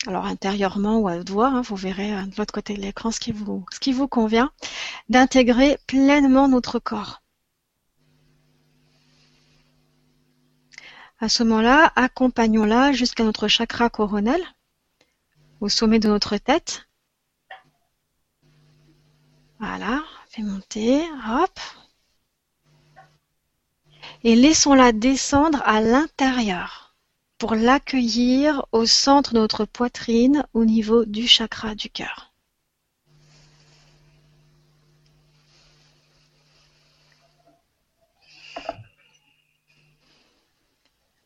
alors 0.07 0.25
intérieurement 0.25 0.99
ou 0.99 1.07
à 1.07 1.19
voix, 1.19 1.47
hein, 1.47 1.61
vous 1.61 1.75
verrez 1.75 2.13
euh, 2.13 2.23
de 2.23 2.35
l'autre 2.37 2.53
côté 2.53 2.75
de 2.75 2.81
l'écran 2.81 3.11
ce 3.11 3.19
qui 3.19 3.31
vous, 3.31 3.65
ce 3.71 3.79
qui 3.79 3.93
vous 3.93 4.07
convient, 4.07 4.51
d'intégrer 5.09 5.77
pleinement 5.87 6.47
notre 6.47 6.79
corps. 6.79 7.21
À 11.19 11.29
ce 11.29 11.43
moment-là, 11.43 11.91
accompagnons-la 11.95 12.91
jusqu'à 12.91 13.23
notre 13.23 13.47
chakra 13.47 13.89
coronel, 13.89 14.41
au 15.61 15.69
sommet 15.69 15.99
de 15.99 16.09
notre 16.09 16.37
tête. 16.37 16.87
Voilà, 19.59 20.03
fait 20.29 20.41
monter, 20.41 21.01
hop. 21.29 21.59
Et 24.23 24.35
laissons-la 24.35 24.91
descendre 24.91 25.61
à 25.65 25.81
l'intérieur 25.81 26.84
pour 27.37 27.55
l'accueillir 27.55 28.65
au 28.71 28.85
centre 28.85 29.33
de 29.33 29.39
notre 29.39 29.65
poitrine 29.65 30.45
au 30.53 30.65
niveau 30.65 31.05
du 31.05 31.27
chakra 31.27 31.75
du 31.75 31.89
cœur. 31.89 32.33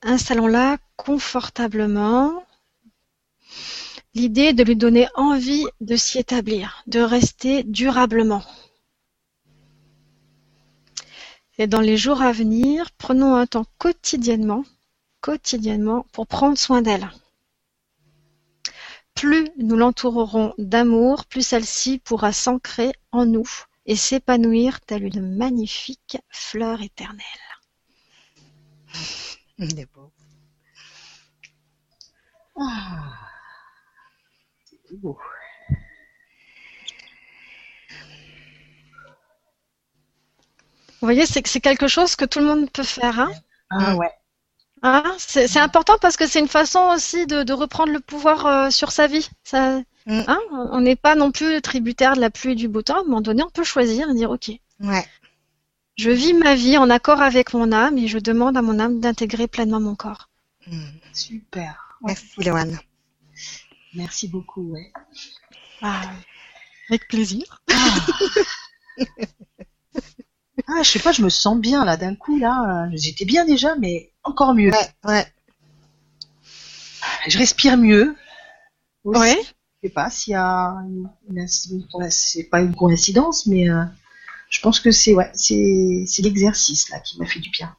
Installons-la 0.01 0.77
confortablement 0.95 2.45
l'idée 4.13 4.43
est 4.43 4.53
de 4.53 4.63
lui 4.63 4.75
donner 4.75 5.07
envie 5.15 5.65
de 5.81 5.95
s'y 5.95 6.19
établir, 6.19 6.83
de 6.87 6.99
rester 6.99 7.63
durablement. 7.63 8.43
Et 11.57 11.67
dans 11.67 11.81
les 11.81 11.97
jours 11.97 12.21
à 12.21 12.31
venir, 12.31 12.91
prenons 12.97 13.35
un 13.35 13.45
temps 13.45 13.65
quotidiennement, 13.77 14.63
quotidiennement, 15.21 16.05
pour 16.12 16.27
prendre 16.27 16.58
soin 16.58 16.82
d'elle. 16.82 17.10
Plus 19.15 19.49
nous 19.58 19.75
l'entourerons 19.75 20.53
d'amour, 20.58 21.25
plus 21.25 21.45
celle-ci 21.45 21.99
pourra 21.99 22.32
s'ancrer 22.32 22.93
en 23.12 23.25
nous 23.25 23.49
et 23.86 23.95
s'épanouir 23.95 24.79
telle 24.82 25.03
une 25.03 25.36
magnifique 25.36 26.17
fleur 26.29 26.82
éternelle. 26.82 27.23
Il 29.58 29.79
est 29.79 29.91
beau. 29.93 30.12
Ah. 32.58 33.29
Vous 34.91 35.17
voyez, 41.01 41.25
c'est 41.25 41.45
c'est 41.47 41.62
quelque 41.62 41.88
chose 41.88 42.15
que 42.15 42.25
tout 42.25 42.39
le 42.39 42.45
monde 42.45 42.71
peut 42.71 42.84
faire. 42.84 43.19
Hein? 43.19 43.32
Ah 43.69 43.95
ouais. 43.95 44.12
Hein? 44.81 45.03
C'est 45.17 45.47
c'est 45.47 45.59
important 45.59 45.95
parce 46.01 46.15
que 46.17 46.27
c'est 46.27 46.39
une 46.39 46.47
façon 46.47 46.79
aussi 46.95 47.25
de, 47.27 47.43
de 47.43 47.53
reprendre 47.53 47.91
le 47.91 47.99
pouvoir 47.99 48.45
euh, 48.45 48.69
sur 48.69 48.91
sa 48.91 49.07
vie. 49.07 49.29
Ça, 49.43 49.81
Mm. 50.05 50.23
hein, 50.27 50.39
on 50.71 50.81
n'est 50.81 50.95
pas 50.95 51.13
non 51.13 51.31
plus 51.31 51.61
tributaire 51.61 52.15
de 52.15 52.21
la 52.21 52.31
pluie 52.31 52.53
et 52.53 52.55
du 52.55 52.67
beau 52.67 52.81
temps. 52.81 52.95
À 52.95 52.99
un 53.01 53.03
moment 53.03 53.21
donné, 53.21 53.43
on 53.43 53.49
peut 53.49 53.63
choisir 53.65 54.09
et 54.09 54.13
dire, 54.15 54.31
OK, 54.31 54.49
Ouais. 54.79 55.05
je 55.97 56.09
vis 56.09 56.33
ma 56.33 56.55
vie 56.55 56.77
en 56.79 56.89
accord 56.89 57.21
avec 57.21 57.53
mon 57.53 57.71
âme 57.71 57.97
et 57.97 58.07
je 58.07 58.17
demande 58.17 58.57
à 58.57 58.63
mon 58.63 58.79
âme 58.79 59.01
d'intégrer 59.01 59.47
pleinement 59.47 59.79
mon 59.79 59.95
corps. 59.95 60.29
Mm. 60.65 60.85
Super. 61.13 61.97
Merci, 62.01 62.25
Loane. 62.43 62.79
Merci 63.93 64.27
beaucoup, 64.29 64.71
ouais. 64.71 64.91
Ah, 65.81 66.01
avec 66.89 67.07
plaisir. 67.07 67.61
Ah, 70.67 70.83
je 70.83 70.89
sais 70.89 70.99
pas, 70.99 71.11
je 71.11 71.21
me 71.23 71.29
sens 71.29 71.57
bien 71.57 71.83
là 71.85 71.97
d'un 71.97 72.15
coup 72.15 72.37
là. 72.37 72.87
J'étais 72.93 73.25
bien 73.25 73.45
déjà, 73.45 73.75
mais 73.75 74.08
encore 74.23 74.53
mieux. 74.53 74.71
Ouais, 74.71 74.89
ouais. 75.05 75.34
Je 77.27 77.38
respire 77.38 77.77
mieux. 77.77 78.15
Aussi. 79.03 79.19
Ouais. 79.19 79.39
Je 79.82 79.88
sais 79.88 79.93
pas 79.93 80.10
s'il 80.10 80.34
y 80.34 80.36
a 80.36 80.75
une, 80.86 81.10
une 81.29 81.47
c'est 81.47 82.43
pas 82.43 82.60
une 82.60 82.75
coïncidence, 82.75 83.45
mais 83.45 83.69
euh, 83.69 83.86
je 84.49 84.60
pense 84.60 84.79
que 84.82 84.91
c'est 84.91 85.13
ouais, 85.13 85.32
c'est 85.34 86.03
c'est 86.05 86.21
l'exercice 86.21 86.89
là 86.89 86.99
qui 86.99 87.17
m'a 87.17 87.25
fait 87.25 87.39
du 87.39 87.49
bien. 87.49 87.73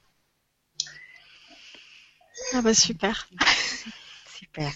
Ah 2.55 2.62
bah 2.62 2.74
super. 2.74 3.29
Super. 4.38 4.72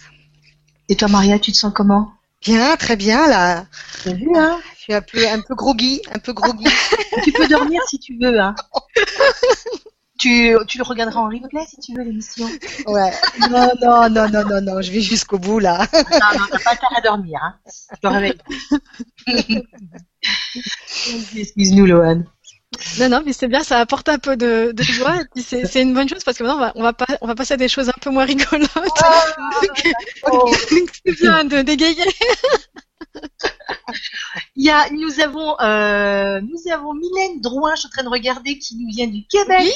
Et 0.89 0.97
toi, 0.97 1.09
Maria, 1.09 1.39
tu 1.39 1.51
te 1.51 1.57
sens 1.57 1.73
comment? 1.75 2.13
Bien, 2.43 2.77
très 2.77 2.97
bien, 2.97 3.27
là. 3.27 3.67
T'as 4.05 4.13
vu 4.13 4.29
hein? 4.37 4.61
Je 4.77 4.83
suis 4.83 4.93
un 4.93 5.01
peu, 5.01 5.27
un 5.27 5.41
peu 5.41 5.55
groggy, 5.55 6.03
un 6.13 6.19
peu 6.19 6.35
groggy. 6.35 6.67
Tu 7.25 7.33
peux 7.33 7.49
dormir 7.49 7.81
si 7.89 7.99
tu 7.99 8.19
veux 8.21 8.39
hein. 8.39 8.55
tu 10.19 10.57
tu 10.69 10.79
le 10.79 10.85
regarderas 10.85 11.21
en 11.21 11.29
replay 11.29 11.65
si 11.69 11.79
tu 11.81 11.95
veux 11.95 12.03
l'émission. 12.03 12.47
Ouais. 12.87 13.13
Non, 13.51 13.69
non, 13.83 14.09
non, 14.09 14.29
non, 14.29 14.45
non, 14.45 14.61
non, 14.61 14.83
je 14.83 14.93
vais 14.93 15.01
jusqu'au 15.01 15.39
bout, 15.39 15.59
là. 15.59 15.87
Non, 15.93 16.39
non, 16.39 16.47
t'as 16.51 16.59
pas 16.59 16.73
intérêt 16.73 16.97
à 16.97 17.01
dormir 17.01 17.41
hein. 17.43 17.55
Je 17.67 18.01
te 18.01 18.07
réveille. 18.07 18.39
Excuse-nous, 21.37 21.87
Lohan. 21.87 22.25
Non, 22.99 23.09
non, 23.09 23.23
mais 23.25 23.33
c'est 23.33 23.49
bien, 23.49 23.63
ça 23.63 23.79
apporte 23.79 24.09
un 24.09 24.19
peu 24.19 24.37
de, 24.37 24.73
de 24.73 24.83
joie 24.83 25.21
et 25.21 25.25
puis 25.33 25.43
c'est 25.43 25.65
c'est 25.67 25.83
une 25.83 25.95
bonne 25.95 26.09
chose 26.09 26.25
parce 26.25 26.37
que 26.37 26.43
maintenant 26.43 26.59
on 26.59 26.61
va, 26.61 26.73
on 26.75 26.83
va, 26.83 26.93
pas, 26.93 27.07
on 27.21 27.27
va 27.27 27.35
passer 27.35 27.55
à 27.55 27.57
des 27.57 27.69
choses 27.69 27.89
un 27.89 28.01
peu 28.01 28.11
moins 28.11 28.25
rigolotes. 28.25 28.71
Oh. 30.31 30.51
c'est 31.05 31.21
bien 31.21 31.45
de 31.45 31.63
dégayer. 31.63 32.03
Il 34.57 34.65
y 34.65 34.71
a, 34.71 34.89
nous 34.91 35.21
avons, 35.21 35.61
euh, 35.61 36.41
nous 36.41 36.73
avons 36.73 36.95
Mylène 36.95 37.41
Drouin, 37.41 37.75
je 37.75 37.81
suis 37.81 37.89
en 37.89 37.91
train 37.91 38.03
de 38.05 38.09
regarder, 38.09 38.59
qui 38.59 38.77
nous 38.77 38.89
vient 38.89 39.07
du 39.07 39.25
Québec. 39.27 39.75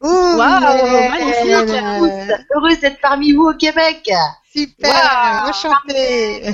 Waouh, 0.00 0.38
magnifique. 0.38 1.66
Tous, 1.98 2.10
Heureuse 2.54 2.80
d'être 2.80 3.00
parmi 3.00 3.32
vous 3.32 3.48
au 3.48 3.54
Québec. 3.54 4.10
Super, 4.52 5.44
enchantée. 5.48 6.52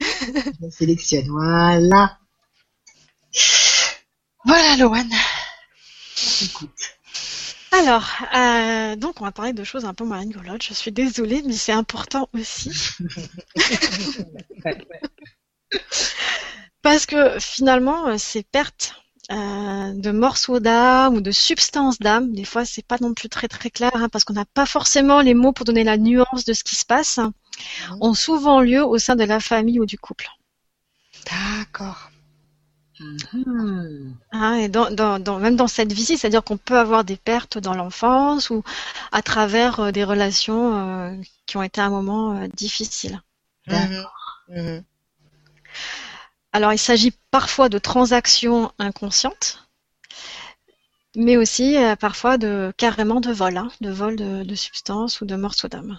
Je 0.00 0.70
sélectionne, 0.70 1.26
voilà. 1.28 2.18
Voilà, 4.44 4.76
Loane. 4.76 5.10
Écoute. 6.42 6.70
Alors, 7.72 8.06
euh, 8.34 8.96
donc 8.96 9.20
on 9.20 9.24
va 9.24 9.32
parler 9.32 9.52
de 9.52 9.64
choses 9.64 9.84
un 9.84 9.94
peu 9.94 10.04
moins 10.04 10.20
rigolotes. 10.20 10.62
Je 10.62 10.74
suis 10.74 10.92
désolée, 10.92 11.42
mais 11.44 11.54
c'est 11.54 11.72
important 11.72 12.28
aussi. 12.32 12.70
Parce 16.82 17.06
que 17.06 17.40
finalement, 17.40 18.06
euh, 18.08 18.18
ces 18.18 18.44
pertes 18.44 18.94
euh, 19.32 19.92
de 19.94 20.10
morceaux 20.10 20.60
d'âme 20.60 21.14
ou 21.16 21.20
de 21.20 21.30
substances 21.32 21.98
d'âme, 21.98 22.32
des 22.32 22.44
fois, 22.44 22.64
c'est 22.64 22.86
pas 22.86 22.98
non 23.00 23.14
plus 23.14 23.28
très 23.28 23.48
très 23.48 23.70
clair, 23.70 23.90
hein, 23.94 24.08
parce 24.08 24.24
qu'on 24.24 24.34
n'a 24.34 24.44
pas 24.44 24.66
forcément 24.66 25.20
les 25.20 25.34
mots 25.34 25.52
pour 25.52 25.64
donner 25.64 25.84
la 25.84 25.96
nuance 25.96 26.44
de 26.44 26.52
ce 26.52 26.64
qui 26.64 26.76
se 26.76 26.84
passe, 26.84 27.20
ont 28.00 28.14
souvent 28.14 28.60
lieu 28.60 28.84
au 28.84 28.98
sein 28.98 29.16
de 29.16 29.24
la 29.24 29.40
famille 29.40 29.80
ou 29.80 29.86
du 29.86 29.98
couple. 29.98 30.28
D'accord. 31.30 32.10
Mhm. 33.00 34.14
Hein, 34.32 34.54
et 34.54 34.68
dans, 34.68 34.90
dans, 34.90 35.18
dans- 35.18 35.38
même 35.40 35.56
dans 35.56 35.66
cette 35.68 35.92
visite, 35.92 36.18
c'est-à-dire 36.18 36.44
qu'on 36.44 36.56
peut 36.56 36.78
avoir 36.78 37.04
des 37.04 37.16
pertes 37.16 37.58
dans 37.58 37.74
l'enfance 37.74 38.50
ou 38.50 38.62
à 39.12 39.22
travers 39.22 39.80
euh, 39.80 39.90
des 39.92 40.04
relations 40.04 40.76
euh, 40.76 41.16
qui 41.46 41.56
ont 41.56 41.62
été 41.62 41.80
à 41.80 41.86
un 41.86 41.90
moment 41.90 42.36
euh, 42.36 42.46
difficiles. 42.48 43.20
Mhm. 44.48 44.84
Alors, 46.54 46.72
il 46.72 46.78
s'agit 46.78 47.12
parfois 47.30 47.68
de 47.68 47.76
transactions 47.76 48.72
inconscientes, 48.78 49.68
mais 51.16 51.36
aussi 51.36 51.76
euh, 51.76 51.96
parfois 51.96 52.38
de 52.38 52.72
carrément 52.76 53.20
de 53.20 53.32
vol, 53.32 53.56
hein, 53.56 53.68
de 53.80 53.90
vol 53.90 54.14
de, 54.14 54.44
de 54.44 54.54
substances 54.54 55.20
ou 55.20 55.24
de 55.26 55.34
morceaux 55.34 55.66
d'âme. 55.66 55.98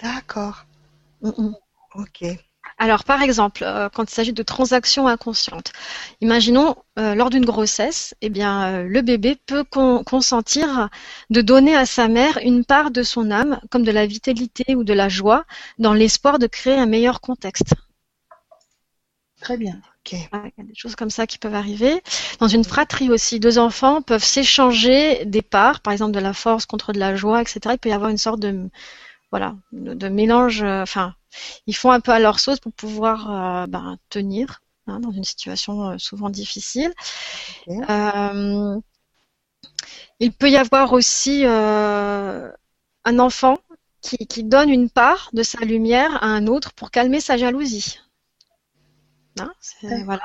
D'accord. 0.00 0.64
Mm, 1.22 1.30
mm. 1.38 1.54
Ok. 1.96 2.24
Alors, 2.78 3.04
par 3.04 3.22
exemple, 3.22 3.64
euh, 3.64 3.88
quand 3.90 4.10
il 4.10 4.14
s'agit 4.14 4.32
de 4.32 4.42
transactions 4.42 5.06
inconscientes, 5.08 5.72
imaginons 6.20 6.76
euh, 6.98 7.14
lors 7.14 7.30
d'une 7.30 7.44
grossesse, 7.44 8.14
eh 8.22 8.28
bien, 8.30 8.64
euh, 8.64 8.82
le 8.84 9.02
bébé 9.02 9.36
peut 9.46 9.64
con- 9.64 10.02
consentir 10.04 10.88
de 11.30 11.40
donner 11.42 11.76
à 11.76 11.86
sa 11.86 12.08
mère 12.08 12.38
une 12.42 12.64
part 12.64 12.90
de 12.90 13.02
son 13.02 13.30
âme, 13.30 13.60
comme 13.70 13.84
de 13.84 13.92
la 13.92 14.06
vitalité 14.06 14.74
ou 14.74 14.84
de 14.84 14.92
la 14.94 15.08
joie, 15.08 15.44
dans 15.78 15.94
l'espoir 15.94 16.38
de 16.38 16.46
créer 16.46 16.74
un 16.78 16.86
meilleur 16.86 17.20
contexte. 17.20 17.74
Très 19.46 19.56
bien. 19.56 19.80
Voilà, 20.32 20.46
Il 20.58 20.64
y 20.64 20.66
a 20.66 20.68
des 20.68 20.74
choses 20.74 20.96
comme 20.96 21.10
ça 21.10 21.26
qui 21.26 21.38
peuvent 21.38 21.54
arriver. 21.54 22.02
Dans 22.40 22.48
une 22.48 22.64
fratrie 22.64 23.10
aussi, 23.10 23.38
deux 23.38 23.58
enfants 23.58 24.02
peuvent 24.02 24.24
s'échanger 24.24 25.24
des 25.24 25.42
parts, 25.42 25.80
par 25.80 25.92
exemple 25.92 26.12
de 26.12 26.18
la 26.20 26.32
force 26.32 26.66
contre 26.66 26.92
de 26.92 26.98
la 26.98 27.14
joie, 27.14 27.42
etc. 27.42 27.74
Il 27.74 27.78
peut 27.78 27.88
y 27.88 27.92
avoir 27.92 28.10
une 28.10 28.18
sorte 28.18 28.40
de 28.40 28.68
voilà 29.32 29.56
de, 29.72 30.08
mélange. 30.08 30.62
euh, 30.62 30.82
Enfin, 30.82 31.14
ils 31.66 31.76
font 31.76 31.90
un 31.92 32.00
peu 32.00 32.12
à 32.12 32.20
leur 32.20 32.40
sauce 32.40 32.60
pour 32.60 32.72
pouvoir 32.72 33.62
euh, 33.64 33.66
ben, 33.68 33.98
tenir 34.10 34.62
hein, 34.88 35.00
dans 35.00 35.12
une 35.12 35.24
situation 35.24 35.90
euh, 35.90 35.98
souvent 35.98 36.30
difficile. 36.30 36.92
Euh, 37.90 38.80
il 40.20 40.32
peut 40.32 40.50
y 40.50 40.56
avoir 40.56 40.92
aussi 40.92 41.42
euh, 41.44 42.50
un 43.04 43.18
enfant 43.18 43.58
qui, 44.02 44.16
qui 44.26 44.44
donne 44.44 44.70
une 44.70 44.90
part 44.90 45.30
de 45.32 45.42
sa 45.42 45.60
lumière 45.60 46.22
à 46.22 46.26
un 46.26 46.46
autre 46.46 46.72
pour 46.74 46.90
calmer 46.90 47.20
sa 47.20 47.36
jalousie. 47.36 47.98
Hein, 49.38 49.52
voilà. 50.04 50.22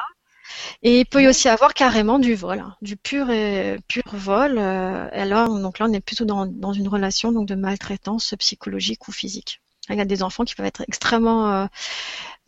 Et 0.83 1.01
il 1.01 1.05
peut 1.05 1.23
y 1.23 1.27
aussi 1.27 1.49
avoir 1.49 1.73
carrément 1.73 2.19
du 2.19 2.35
vol, 2.35 2.59
hein, 2.59 2.75
du 2.81 2.97
pur 2.97 3.29
et 3.29 3.79
pur 3.87 4.03
vol. 4.13 4.57
euh, 4.57 5.09
on- 5.49 5.59
donc 5.59 5.79
là, 5.79 5.87
on 5.89 5.93
est 5.93 6.01
plutôt 6.01 6.25
dans, 6.25 6.45
dans 6.45 6.73
une 6.73 6.87
relation 6.87 7.31
donc 7.31 7.47
de 7.47 7.55
maltraitance 7.55 8.33
psychologique 8.39 9.07
ou 9.07 9.11
physique. 9.11 9.61
Il 9.89 9.97
y 9.97 10.01
a 10.01 10.05
des 10.05 10.23
enfants 10.23 10.45
qui 10.45 10.55
peuvent 10.55 10.65
être 10.65 10.81
extrêmement 10.87 11.51
euh, 11.51 11.65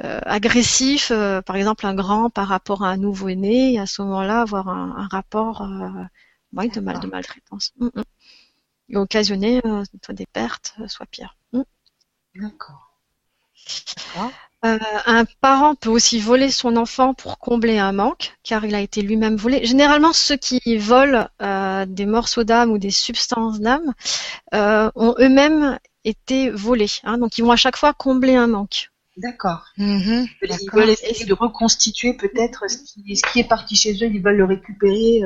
euh, 0.03 0.19
agressifs, 0.25 1.11
euh, 1.11 1.41
par 1.41 1.55
exemple 1.55 1.85
un 1.85 1.95
grand 1.95 2.29
par 2.29 2.47
rapport 2.47 2.83
à 2.83 2.89
un 2.89 2.97
nouveau-né, 2.97 3.73
et 3.73 3.79
à 3.79 3.85
ce 3.87 4.01
moment-là 4.03 4.41
avoir 4.41 4.69
un, 4.69 4.95
un 4.97 5.07
rapport 5.07 5.61
ouais, 6.53 6.69
de, 6.69 6.79
mal, 6.81 6.99
de 6.99 7.07
maltraitance. 7.07 7.73
Mm, 7.79 7.87
mm. 7.95 8.03
Et 8.89 8.97
occasionner 8.97 9.61
soit 10.03 10.13
des 10.15 10.25
pertes, 10.27 10.75
soit 10.87 11.05
pire. 11.07 11.37
Mm. 11.53 11.61
D'accord. 12.35 12.93
Euh, 14.65 14.77
un 15.05 15.25
parent 15.41 15.75
peut 15.75 15.89
aussi 15.89 16.19
voler 16.19 16.49
son 16.49 16.77
enfant 16.77 17.13
pour 17.13 17.37
combler 17.37 17.79
un 17.79 17.91
manque, 17.91 18.33
car 18.43 18.63
il 18.63 18.75
a 18.75 18.79
été 18.79 19.01
lui-même 19.01 19.35
volé. 19.35 19.65
Généralement, 19.65 20.13
ceux 20.13 20.37
qui 20.37 20.77
volent 20.77 21.27
euh, 21.41 21.85
des 21.85 22.05
morceaux 22.05 22.45
d'âme 22.45 22.71
ou 22.71 22.77
des 22.77 22.91
substances 22.91 23.59
d'âme 23.59 23.93
euh, 24.53 24.89
ont 24.95 25.15
eux-mêmes 25.19 25.77
été 26.05 26.49
volés. 26.49 26.87
hein. 27.03 27.17
donc, 27.17 27.37
ils 27.37 27.43
vont 27.43 27.51
à 27.51 27.57
chaque 27.57 27.75
fois 27.77 27.93
combler 27.93 28.35
un 28.35 28.47
manque. 28.47 28.89
D'accord. 29.17 29.65
Mhm. 29.77 30.27
Ils 30.41 30.71
veulent 30.71 30.89
essayer 30.89 31.25
de 31.25 31.33
reconstituer 31.33 32.13
peut-être 32.13 32.69
ce 32.69 32.77
qui, 32.77 33.15
ce 33.17 33.31
qui 33.31 33.39
est 33.41 33.47
parti 33.47 33.75
chez 33.75 33.93
eux, 33.95 34.09
ils 34.11 34.21
veulent 34.21 34.37
le 34.37 34.45
récupérer. 34.45 35.21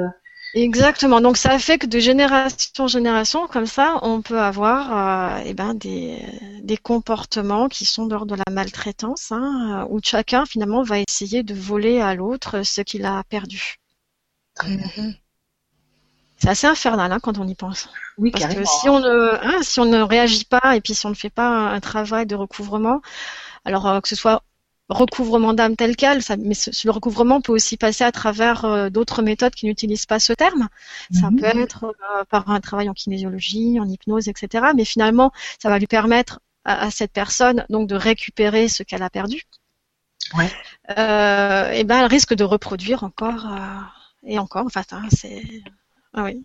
Euh, 0.56 0.60
Exactement. 0.60 1.22
Donc 1.22 1.38
ça 1.38 1.58
fait 1.60 1.78
que 1.78 1.86
de 1.88 2.00
génération 2.00 2.86
en 2.86 2.88
génération, 2.88 3.48
comme 3.48 3.66
ça, 3.68 4.00
on 4.02 4.22
peut 4.22 4.40
avoir 4.40 5.38
euh, 5.38 5.44
eh 5.46 5.54
ben, 5.54 5.74
des, 5.74 6.20
des 6.62 6.78
comportements 6.78 7.68
qui 7.70 7.86
sont 7.86 8.06
d'ordre 8.08 8.36
de 8.36 8.44
la 8.46 8.52
maltraitance, 8.54 9.32
hein, 9.32 9.86
où 9.90 10.00
chacun 10.04 10.46
finalement 10.46 10.84
va 10.84 11.00
essayer 11.00 11.44
de 11.44 11.54
voler 11.54 12.00
à 12.02 12.14
l'autre 12.16 12.64
ce 12.64 12.82
qu'il 12.82 13.06
a 13.06 13.24
perdu. 13.26 13.76
Mhm. 14.64 15.16
C'est 16.38 16.50
assez 16.50 16.68
infernal 16.68 17.12
hein, 17.12 17.20
quand 17.22 17.38
on 17.40 17.48
y 17.48 17.56
pense. 17.56 17.90
Oui, 18.18 18.32
Parce 18.32 18.44
carrément. 18.46 18.62
que 18.64 18.68
si 18.68 18.90
on 18.90 19.00
ne 19.00 19.34
hein, 19.44 19.62
si 19.64 19.80
on 19.80 19.86
ne 19.86 20.02
réagit 20.02 20.46
pas 20.46 20.76
et 20.76 20.82
puis 20.82 20.94
si 20.94 21.06
on 21.06 21.10
ne 21.10 21.16
fait 21.16 21.30
pas 21.30 21.48
un, 21.48 21.74
un 21.74 21.80
travail 21.80 22.26
de 22.28 22.36
recouvrement, 22.36 23.02
alors 23.66 23.88
euh, 23.88 24.02
que 24.02 24.08
ce 24.10 24.16
soit 24.16 24.44
recouvrement 24.90 25.54
d'âme 25.54 25.76
tel 25.76 25.96
quel, 25.96 26.22
ça, 26.24 26.38
mais 26.38 26.54
ce, 26.54 26.72
le 26.86 26.92
recouvrement 26.92 27.42
peut 27.42 27.52
aussi 27.54 27.78
passer 27.78 28.04
à 28.04 28.12
travers 28.12 28.66
euh, 28.66 28.90
d'autres 28.90 29.22
méthodes 29.22 29.54
qui 29.56 29.66
n'utilisent 29.66 30.06
pas 30.06 30.20
ce 30.20 30.34
terme. 30.34 30.70
Ça 31.12 31.30
Mhm. 31.32 31.40
peut 31.40 31.46
être 31.46 31.86
euh, 31.86 32.24
par 32.30 32.50
un 32.50 32.60
travail 32.62 32.90
en 32.90 32.94
kinésiologie, 32.94 33.80
en 33.80 33.88
hypnose, 33.88 34.28
etc. 34.30 34.68
Mais 34.76 34.86
finalement, 34.86 35.32
ça 35.62 35.70
va 35.70 35.80
lui 35.80 35.88
permettre 35.88 36.40
à, 36.66 36.86
à 36.86 36.92
cette 36.92 37.12
personne 37.12 37.66
donc 37.70 37.88
de 37.90 37.96
récupérer 37.96 38.68
ce 38.70 38.84
qu'elle 38.84 39.04
a 39.04 39.10
perdu. 39.10 39.44
Ouais. 40.38 40.52
Euh, 40.98 41.72
et 41.72 41.84
ben, 41.84 42.00
elle 42.00 42.06
risque 42.06 42.34
de 42.34 42.44
reproduire 42.44 43.04
encore 43.04 43.48
et 44.24 44.40
encore. 44.40 44.66
En 44.66 44.70
fait, 44.70 44.92
hein, 44.94 45.04
c'est 45.16 45.44
ah 46.14 46.24
oui. 46.24 46.44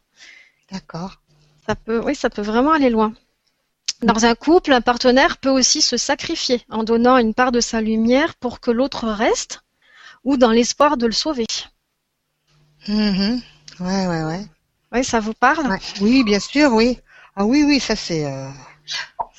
D'accord. 0.70 1.20
Ça 1.66 1.74
peut, 1.76 2.00
oui, 2.04 2.14
ça 2.14 2.30
peut 2.30 2.42
vraiment 2.42 2.72
aller 2.72 2.90
loin. 2.90 3.14
Dans 4.02 4.26
un 4.26 4.34
couple, 4.34 4.72
un 4.72 4.80
partenaire 4.80 5.38
peut 5.38 5.48
aussi 5.50 5.80
se 5.80 5.96
sacrifier 5.96 6.64
en 6.68 6.82
donnant 6.82 7.18
une 7.18 7.34
part 7.34 7.52
de 7.52 7.60
sa 7.60 7.80
lumière 7.80 8.34
pour 8.34 8.60
que 8.60 8.70
l'autre 8.70 9.08
reste 9.08 9.62
ou 10.24 10.36
dans 10.36 10.50
l'espoir 10.50 10.96
de 10.96 11.06
le 11.06 11.12
sauver. 11.12 11.46
Mhm. 12.88 13.40
Ouais, 13.80 14.06
ouais, 14.06 14.24
ouais. 14.24 14.46
Oui, 14.92 15.04
ça 15.04 15.20
vous 15.20 15.34
parle? 15.34 15.68
Ouais. 15.68 15.78
Oui, 16.00 16.24
bien 16.24 16.40
sûr, 16.40 16.72
oui. 16.72 16.98
Ah 17.36 17.44
oui, 17.44 17.62
oui, 17.64 17.80
ça 17.80 17.96
c'est. 17.96 18.26
euh, 18.26 18.48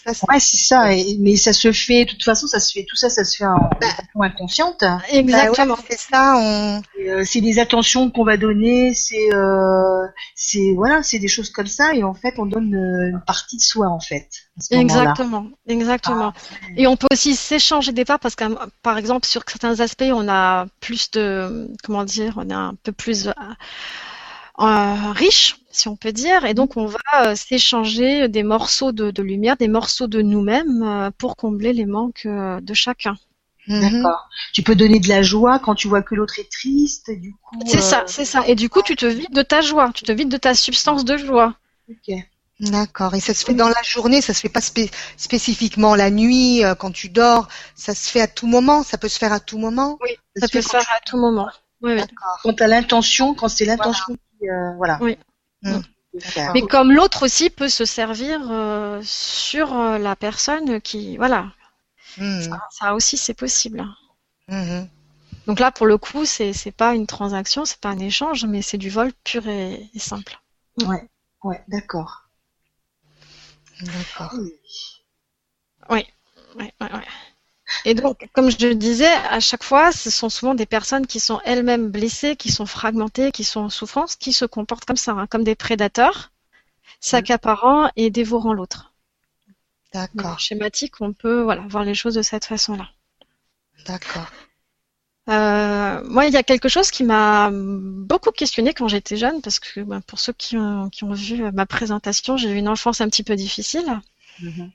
Ça, 0.05 0.13
c'est- 0.13 0.25
Ouais, 0.31 0.39
c'est 0.39 0.57
ça. 0.57 0.93
et- 0.93 1.17
mais 1.19 1.35
ça 1.35 1.53
se 1.53 1.71
fait, 1.71 2.05
de 2.05 2.11
toute 2.11 2.23
façon, 2.23 2.47
ça 2.47 2.59
se 2.59 2.71
fait, 2.73 2.85
tout 2.87 2.95
ça, 2.95 3.09
ça 3.09 3.23
se 3.23 3.37
fait 3.37 3.45
en 3.45 3.69
façon 3.81 4.21
inconsciente. 4.21 4.81
Bah 4.81 4.99
Exactement. 5.09 5.75
ouais, 5.75 5.79
c'est 5.89 5.99
ça. 5.99 6.35
On... 6.37 6.81
Euh, 6.99 7.23
c'est 7.25 7.41
des 7.41 7.59
attentions 7.59 8.09
qu'on 8.11 8.23
va 8.25 8.37
donner, 8.37 8.93
c'est, 8.93 9.33
euh, 9.33 10.05
c'est, 10.35 10.73
voilà, 10.75 11.03
c'est 11.03 11.19
des 11.19 11.27
choses 11.27 11.49
comme 11.49 11.67
ça, 11.67 11.93
et 11.93 12.03
en 12.03 12.13
fait, 12.13 12.33
on 12.37 12.45
donne 12.45 12.75
euh, 12.75 13.09
une 13.11 13.21
partie 13.25 13.57
de 13.57 13.61
soi, 13.61 13.87
en 13.87 13.99
fait. 13.99 14.27
Exactement, 14.71 15.47
exactement. 15.67 16.33
Et 16.77 16.85
on 16.87 16.95
peut 16.97 17.07
aussi 17.11 17.35
s'échanger 17.35 17.91
des 17.91 18.05
parts 18.05 18.19
parce 18.19 18.35
que, 18.35 18.43
par 18.83 18.97
exemple, 18.97 19.25
sur 19.25 19.41
certains 19.47 19.79
aspects, 19.79 20.03
on 20.13 20.27
a 20.29 20.67
plus 20.79 21.09
de, 21.11 21.69
comment 21.83 22.03
dire, 22.03 22.33
on 22.37 22.49
est 22.49 22.53
un 22.53 22.75
peu 22.83 22.91
plus 22.91 23.27
euh, 23.27 23.31
euh, 24.59 25.11
riche, 25.13 25.57
si 25.71 25.87
on 25.87 25.95
peut 25.95 26.11
dire, 26.11 26.45
et 26.45 26.53
donc 26.53 26.77
on 26.77 26.85
va 26.85 26.99
euh, 27.25 27.35
s'échanger 27.35 28.27
des 28.27 28.43
morceaux 28.43 28.91
de, 28.91 29.11
de 29.11 29.21
lumière, 29.23 29.57
des 29.57 29.67
morceaux 29.67 30.07
de 30.07 30.21
nous-mêmes 30.21 30.83
euh, 30.83 31.11
pour 31.17 31.35
combler 31.35 31.73
les 31.73 31.85
manques 31.85 32.25
euh, 32.25 32.59
de 32.61 32.73
chacun. 32.73 33.15
Mhm. 33.67 33.79
D'accord. 33.79 34.29
Tu 34.53 34.61
peux 34.61 34.75
donner 34.75 34.99
de 34.99 35.07
la 35.09 35.23
joie 35.23 35.57
quand 35.59 35.73
tu 35.75 35.87
vois 35.87 36.01
que 36.03 36.15
l'autre 36.15 36.37
est 36.39 36.51
triste, 36.51 37.09
et 37.09 37.15
du 37.15 37.33
coup. 37.41 37.59
C'est 37.65 37.77
euh, 37.77 37.81
ça, 37.81 38.03
c'est 38.07 38.25
ça. 38.25 38.43
Et 38.47 38.55
du 38.55 38.69
coup, 38.69 38.81
tu 38.81 38.95
te 38.95 39.05
vides 39.05 39.33
de 39.33 39.41
ta 39.41 39.61
joie, 39.61 39.91
tu 39.93 40.03
te 40.03 40.11
vides 40.11 40.29
de 40.29 40.37
ta 40.37 40.53
substance 40.53 41.05
de 41.05 41.17
joie. 41.17 41.55
ok. 41.89 42.15
D'accord. 42.59 43.13
Et 43.15 43.19
ça 43.19 43.33
se 43.33 43.43
fait 43.43 43.55
dans 43.55 43.67
la 43.67 43.81
journée, 43.83 44.21
ça 44.21 44.33
se 44.33 44.39
fait 44.39 44.47
pas 44.49 44.61
spé- 44.61 44.91
spécifiquement 45.17 45.95
la 45.95 46.11
nuit, 46.11 46.63
euh, 46.63 46.75
quand 46.75 46.91
tu 46.91 47.09
dors. 47.09 47.47
Ça 47.75 47.93
se 47.95 48.09
fait 48.09 48.21
à 48.21 48.27
tout 48.27 48.47
moment. 48.47 48.83
Ça 48.83 48.97
peut 48.97 49.09
se 49.09 49.17
faire 49.17 49.33
à 49.33 49.39
tout 49.39 49.57
moment. 49.57 49.97
Oui, 50.01 50.11
ça 50.35 50.47
peut 50.47 50.61
se 50.61 50.69
faire 50.69 50.85
à 50.95 50.99
tout 51.05 51.17
moment. 51.17 51.49
Oui, 51.83 51.93
oui. 51.93 52.01
Quand 52.43 52.53
t'as 52.53 52.67
l'intention, 52.67 53.33
quand 53.35 53.49
c'est 53.49 53.65
l'intention 53.65 54.15
qui, 54.15 54.49
euh, 54.49 54.73
voilà. 54.77 54.97
Oui. 55.01 55.17
Mm. 55.61 55.79
D'accord. 56.13 56.51
Mais 56.53 56.61
comme 56.61 56.91
l'autre 56.91 57.25
aussi 57.25 57.49
peut 57.49 57.69
se 57.69 57.85
servir 57.85 58.39
euh, 58.51 59.01
sur 59.03 59.73
euh, 59.75 59.97
la 59.97 60.15
personne 60.15 60.79
qui, 60.81 61.17
voilà, 61.17 61.51
Mhm. 62.17 62.55
ça 62.69 62.93
aussi 62.93 63.17
c'est 63.17 63.33
possible. 63.33 63.83
Mhm. 64.47 64.87
Donc 65.47 65.59
là, 65.59 65.71
pour 65.71 65.87
le 65.87 65.97
coup, 65.97 66.25
c'est 66.25 66.53
c'est 66.53 66.71
pas 66.71 66.93
une 66.93 67.07
transaction, 67.07 67.65
c'est 67.65 67.79
pas 67.79 67.89
un 67.89 67.99
échange, 67.99 68.45
mais 68.45 68.61
c'est 68.61 68.77
du 68.77 68.89
vol 68.89 69.11
pur 69.23 69.47
et, 69.47 69.89
et 69.93 69.99
simple. 69.99 70.39
Ouais, 70.85 71.09
ouais, 71.43 71.61
d'accord. 71.67 72.29
D'accord. 73.81 74.33
Ouais, 75.89 76.07
ouais, 76.55 76.73
ouais. 76.79 77.07
Et 77.85 77.93
donc, 77.93 78.29
comme 78.33 78.49
je 78.49 78.67
le 78.67 78.75
disais, 78.75 79.11
à 79.29 79.39
chaque 79.39 79.63
fois, 79.63 79.91
ce 79.91 80.09
sont 80.09 80.29
souvent 80.29 80.55
des 80.55 80.65
personnes 80.65 81.07
qui 81.07 81.19
sont 81.19 81.39
elles-mêmes 81.45 81.89
blessées, 81.89 82.35
qui 82.35 82.51
sont 82.51 82.65
fragmentées, 82.65 83.31
qui 83.31 83.43
sont 83.43 83.61
en 83.61 83.69
souffrance, 83.69 84.15
qui 84.15 84.33
se 84.33 84.45
comportent 84.45 84.85
comme 84.85 84.97
ça, 84.97 85.11
hein, 85.13 85.27
comme 85.27 85.43
des 85.43 85.55
prédateurs, 85.55 86.31
s'accaparant 86.99 87.89
et 87.95 88.09
dévorant 88.09 88.53
l'autre. 88.53 88.93
D'accord. 89.93 90.39
schématique, 90.39 91.01
on 91.01 91.13
peut 91.13 91.43
voilà 91.43 91.61
voir 91.69 91.83
les 91.83 91.93
choses 91.93 92.15
de 92.15 92.23
cette 92.23 92.45
façon-là. 92.45 92.89
D'accord. 93.85 94.31
Euh, 95.29 96.03
moi, 96.03 96.25
il 96.25 96.33
y 96.33 96.37
a 96.37 96.43
quelque 96.43 96.67
chose 96.67 96.91
qui 96.91 97.03
m'a 97.03 97.49
beaucoup 97.51 98.31
questionné 98.31 98.73
quand 98.73 98.87
j'étais 98.87 99.17
jeune, 99.17 99.41
parce 99.41 99.59
que 99.59 99.81
ben, 99.81 100.01
pour 100.01 100.19
ceux 100.19 100.33
qui 100.33 100.57
ont, 100.57 100.89
qui 100.89 101.03
ont 101.03 101.13
vu 101.13 101.49
ma 101.51 101.65
présentation, 101.65 102.37
j'ai 102.37 102.51
eu 102.51 102.55
une 102.55 102.67
enfance 102.67 103.01
un 103.01 103.07
petit 103.07 103.23
peu 103.23 103.35
difficile. 103.35 104.01
Mhm. 104.41 104.71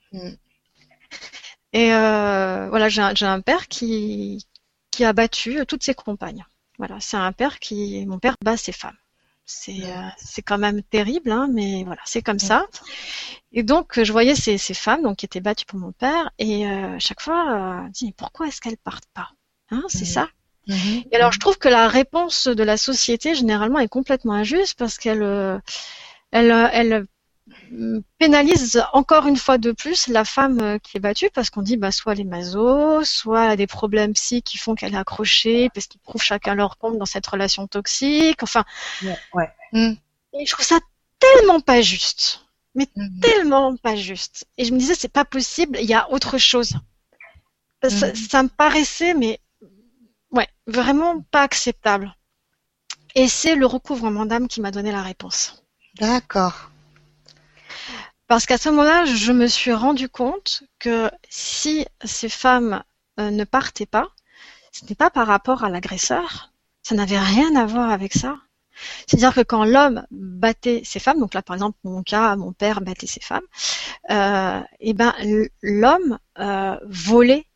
Et 1.72 1.92
euh, 1.92 2.68
voilà, 2.70 2.88
j'ai 2.88 3.02
un, 3.02 3.40
père 3.40 3.68
qui, 3.68 4.46
qui 4.90 5.04
a 5.04 5.12
battu 5.12 5.64
toutes 5.66 5.84
ses 5.84 5.94
compagnes. 5.94 6.44
Voilà, 6.78 6.98
c'est 7.00 7.16
un 7.16 7.32
père 7.32 7.58
qui, 7.58 8.06
mon 8.06 8.18
père 8.18 8.36
bat 8.44 8.56
ses 8.56 8.72
femmes. 8.72 8.96
C'est 9.44 9.84
euh, 9.84 10.02
c'est 10.18 10.42
quand 10.42 10.58
même 10.58 10.82
terrible, 10.82 11.30
hein, 11.32 11.48
mais 11.50 11.82
voilà, 11.84 12.02
c'est 12.04 12.22
comme 12.22 12.38
ça. 12.38 12.66
Et 13.52 13.62
donc, 13.62 14.02
je 14.02 14.12
voyais 14.12 14.34
ces, 14.34 14.58
ces 14.58 14.74
femmes 14.74 15.02
donc 15.02 15.16
qui 15.18 15.26
étaient 15.26 15.40
battues 15.40 15.66
pour 15.66 15.78
mon 15.78 15.92
père, 15.92 16.30
et 16.38 16.66
euh, 16.66 16.96
chaque 16.98 17.20
fois, 17.22 17.52
euh, 17.52 17.78
je 17.78 17.84
me 17.84 17.90
dis 17.90 18.12
pourquoi 18.12 18.46
est-ce 18.48 18.60
qu'elles 18.60 18.76
partent 18.78 19.08
pas 19.14 19.30
Hein, 19.70 19.84
c'est 19.88 20.00
Mhm. 20.00 20.06
ça. 20.06 20.28
Mhm. 20.68 21.04
Et 21.12 21.16
alors, 21.16 21.32
je 21.32 21.38
trouve 21.40 21.58
que 21.58 21.68
la 21.68 21.88
réponse 21.88 22.46
de 22.46 22.62
la 22.62 22.76
société, 22.76 23.34
généralement, 23.34 23.78
est 23.78 23.88
complètement 23.88 24.34
injuste 24.34 24.78
parce 24.78 24.98
qu'elle 24.98 25.22
euh, 25.22 25.58
elle, 26.30 26.50
euh, 26.50 26.68
elle 26.72 26.92
euh, 26.92 27.04
pénalise 28.18 28.82
encore 28.92 29.26
une 29.26 29.36
fois 29.36 29.58
de 29.58 29.72
plus 29.72 30.08
la 30.08 30.24
femme 30.24 30.60
euh, 30.60 30.78
qui 30.78 30.96
est 30.96 31.00
battue 31.00 31.30
parce 31.32 31.50
qu'on 31.50 31.62
dit 31.62 31.76
bah, 31.76 31.92
soit 31.92 32.12
elle 32.12 32.20
est 32.20 32.24
maso, 32.24 33.04
soit 33.04 33.44
elle 33.44 33.50
a 33.52 33.56
des 33.56 33.66
problèmes 33.66 34.12
psy 34.12 34.42
qui 34.42 34.58
font 34.58 34.74
qu'elle 34.74 34.94
est 34.94 34.98
accrochée 34.98 35.70
parce 35.74 35.86
qu'ils 35.86 36.00
trouvent 36.00 36.22
chacun 36.22 36.54
leur 36.54 36.78
compte 36.78 36.98
dans 36.98 37.06
cette 37.06 37.26
relation 37.26 37.66
toxique. 37.66 38.42
Enfin, 38.42 38.64
Ouais, 39.02 39.18
ouais. 39.34 39.50
Et 39.72 40.46
je 40.46 40.52
trouve 40.52 40.64
ça 40.64 40.78
tellement 41.18 41.60
pas 41.60 41.80
juste. 41.80 42.44
Mhm. 42.74 43.20
Tellement 43.20 43.76
pas 43.76 43.96
juste. 43.96 44.46
Et 44.56 44.64
je 44.64 44.72
me 44.72 44.78
disais, 44.78 44.94
c'est 44.94 45.12
pas 45.12 45.24
possible, 45.24 45.78
il 45.80 45.88
y 45.88 45.94
a 45.94 46.10
autre 46.10 46.38
chose. 46.38 46.74
Ça, 47.82 48.14
ça 48.14 48.42
me 48.42 48.48
paraissait, 48.48 49.14
mais 49.14 49.40
ouais, 50.32 50.48
vraiment 50.66 51.20
pas 51.30 51.42
acceptable. 51.42 52.14
Et 53.14 53.28
c'est 53.28 53.54
le 53.54 53.66
recouvrement 53.66 54.26
d'âme 54.26 54.48
qui 54.48 54.60
m'a 54.60 54.70
donné 54.70 54.92
la 54.92 55.02
réponse. 55.02 55.64
D'accord. 55.98 56.70
Parce 58.28 58.46
qu'à 58.46 58.58
ce 58.58 58.68
moment-là, 58.68 59.04
je 59.06 59.32
me 59.32 59.46
suis 59.46 59.72
rendu 59.72 60.08
compte 60.08 60.62
que 60.78 61.10
si 61.30 61.86
ces 62.04 62.28
femmes 62.28 62.82
euh, 63.18 63.30
ne 63.30 63.44
partaient 63.44 63.86
pas, 63.86 64.08
ce 64.72 64.84
n'est 64.86 64.94
pas 64.96 65.10
par 65.10 65.26
rapport 65.26 65.64
à 65.64 65.70
l'agresseur, 65.70 66.52
ça 66.82 66.94
n'avait 66.94 67.18
rien 67.18 67.56
à 67.56 67.66
voir 67.66 67.90
avec 67.90 68.14
ça. 68.14 68.38
C'est-à-dire 69.06 69.34
que 69.34 69.42
quand 69.42 69.64
l'homme 69.64 70.06
battait 70.10 70.82
ses 70.84 71.00
femmes, 71.00 71.20
donc 71.20 71.34
là 71.34 71.42
par 71.42 71.56
exemple 71.56 71.78
mon 71.84 72.02
cas, 72.02 72.36
mon 72.36 72.52
père 72.52 72.80
battait 72.82 73.06
ses 73.08 73.20
femmes, 73.20 73.46
euh, 74.10 74.60
et 74.80 74.94
ben 74.94 75.14
l- 75.20 75.50
l'homme 75.62 76.18
euh, 76.38 76.78
volait 76.86 77.46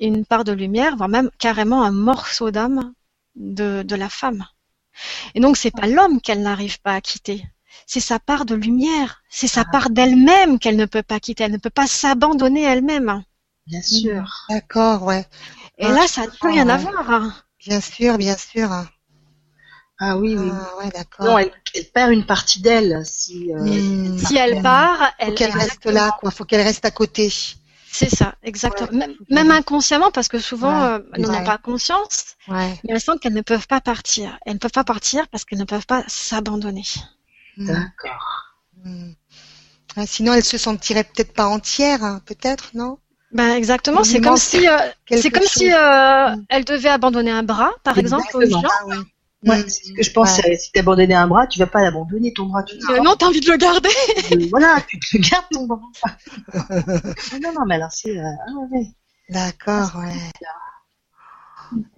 une 0.00 0.26
part 0.26 0.44
de 0.44 0.52
lumière, 0.52 0.96
voire 0.96 1.08
même 1.10 1.30
carrément 1.38 1.84
un 1.84 1.92
morceau 1.92 2.50
d'âme 2.50 2.94
de, 3.36 3.82
de 3.84 3.96
la 3.96 4.08
femme. 4.10 4.46
Et 5.34 5.40
donc 5.40 5.56
c'est 5.56 5.70
pas 5.70 5.86
l'homme 5.86 6.20
qu'elle 6.20 6.42
n'arrive 6.42 6.80
pas 6.80 6.94
à 6.94 7.00
quitter, 7.00 7.44
c'est 7.86 8.00
sa 8.00 8.18
part 8.18 8.44
de 8.44 8.54
lumière, 8.54 9.22
c'est 9.30 9.48
sa 9.48 9.64
part 9.64 9.90
d'elle-même 9.90 10.58
qu'elle 10.58 10.76
ne 10.76 10.86
peut 10.86 11.02
pas 11.02 11.20
quitter, 11.20 11.44
elle 11.44 11.52
ne 11.52 11.58
peut 11.58 11.70
pas 11.70 11.86
s'abandonner 11.86 12.62
elle-même. 12.62 13.22
Bien 13.66 13.82
sûr. 13.82 14.46
D'accord, 14.48 15.02
ouais. 15.02 15.26
Et 15.78 15.86
Ah, 15.86 15.92
là 15.92 16.06
ça 16.06 16.22
n'a 16.22 16.28
plus 16.28 16.48
rien 16.50 16.68
à 16.68 16.76
ouais. 16.76 16.82
voir. 16.82 17.10
hein. 17.10 17.34
Bien 17.66 17.80
sûr, 17.80 18.16
bien 18.18 18.36
sûr. 18.36 18.70
Ah 19.98 20.18
oui, 20.18 20.36
oui. 20.38 20.50
Ah, 20.52 20.76
ouais, 20.78 20.90
d'accord. 20.90 21.24
Non, 21.26 21.38
elle, 21.38 21.50
elle 21.74 21.84
perd 21.86 22.12
une 22.12 22.26
partie 22.26 22.60
d'elle 22.60 23.00
si. 23.04 23.50
euh. 23.52 24.18
Si 24.18 24.36
elle 24.36 24.60
part, 24.62 24.98
Faut 24.98 25.06
elle 25.18 25.34
qu'elle 25.34 25.50
reste 25.52 25.86
là, 25.86 26.14
quoi. 26.20 26.30
Faut 26.30 26.44
qu'elle 26.44 26.60
reste 26.60 26.84
à 26.84 26.90
côté. 26.90 27.32
C'est 27.90 28.14
ça, 28.14 28.34
exactement. 28.42 28.90
Ouais. 28.90 28.96
Même, 28.98 29.14
même 29.30 29.50
inconsciemment, 29.50 30.10
parce 30.10 30.28
que 30.28 30.38
souvent, 30.38 30.82
Ouais. 30.82 30.88
euh, 30.90 30.98
elles 31.14 31.22
n'en 31.22 31.40
ont 31.40 31.44
pas 31.44 31.56
conscience, 31.56 32.36
Ouais. 32.46 32.78
mais 32.84 32.92
elles 32.92 33.00
sentent 33.00 33.20
qu'elles 33.20 33.32
ne 33.32 33.40
peuvent 33.40 33.66
pas 33.66 33.80
partir. 33.80 34.38
Elles 34.44 34.54
ne 34.54 34.58
peuvent 34.58 34.70
pas 34.70 34.84
partir 34.84 35.26
parce 35.28 35.46
qu'elles 35.46 35.58
ne 35.58 35.64
peuvent 35.64 35.86
pas 35.86 36.04
s'abandonner. 36.06 36.84
Mhm. 37.56 37.66
D'accord. 37.66 38.54
Mhm. 38.84 39.14
Ah, 39.96 40.06
sinon, 40.06 40.34
elle 40.34 40.44
se 40.44 40.58
sentirait 40.58 41.04
peut-être 41.04 41.32
pas 41.32 41.46
entière, 41.46 42.04
hein, 42.04 42.20
peut-être, 42.26 42.70
non? 42.74 42.98
Ben 43.32 43.54
exactement, 43.56 44.02
Il 44.02 44.06
c'est 44.06 44.20
comme 44.20 44.36
si, 44.36 44.68
euh, 44.68 44.76
c'est 45.10 45.30
comme 45.30 45.42
chose. 45.42 45.50
si 45.52 45.72
euh, 45.72 46.36
Mm. 46.36 46.44
elle 46.48 46.64
devait 46.64 46.88
abandonner 46.90 47.30
un 47.32 47.42
bras, 47.42 47.72
par 47.82 47.98
exemple, 47.98 48.24
aux 48.34 48.46
gens. 48.46 48.62
Ah 48.64 48.84
oui. 48.86 48.96
Ouais, 49.44 49.58
Mm. 49.58 49.68
c'est 49.68 49.84
ce 49.84 49.92
que 49.92 50.02
je 50.02 50.10
pense. 50.12 50.38
Ouais. 50.38 50.52
euh, 50.52 50.56
Si 50.58 50.70
t'abandonnais 50.72 51.14
un 51.14 51.26
bras, 51.26 51.46
tu 51.46 51.58
vas 51.58 51.66
pas 51.66 51.82
l'abandonner 51.82 52.32
ton 52.32 52.46
bras. 52.46 52.62
Tu 52.62 52.76
Euh, 52.90 53.00
non, 53.00 53.14
t'as 53.16 53.26
envie 53.26 53.40
de 53.40 53.50
le 53.50 53.56
garder. 53.56 53.88
Euh, 54.32 54.46
voilà, 54.50 54.78
tu 54.88 54.98
te 54.98 55.16
gardes 55.18 55.44
ton 55.50 55.66
bras. 55.66 55.80
Ah 56.52 57.38
non, 57.42 57.52
non, 57.52 57.66
mais 57.66 57.74
alors 57.76 57.92
c'est. 57.92 58.16
euh, 58.18 58.22
ah 58.48 58.52
ouais. 58.70 58.86
D'accord, 59.28 59.92
ouais. 59.96 60.14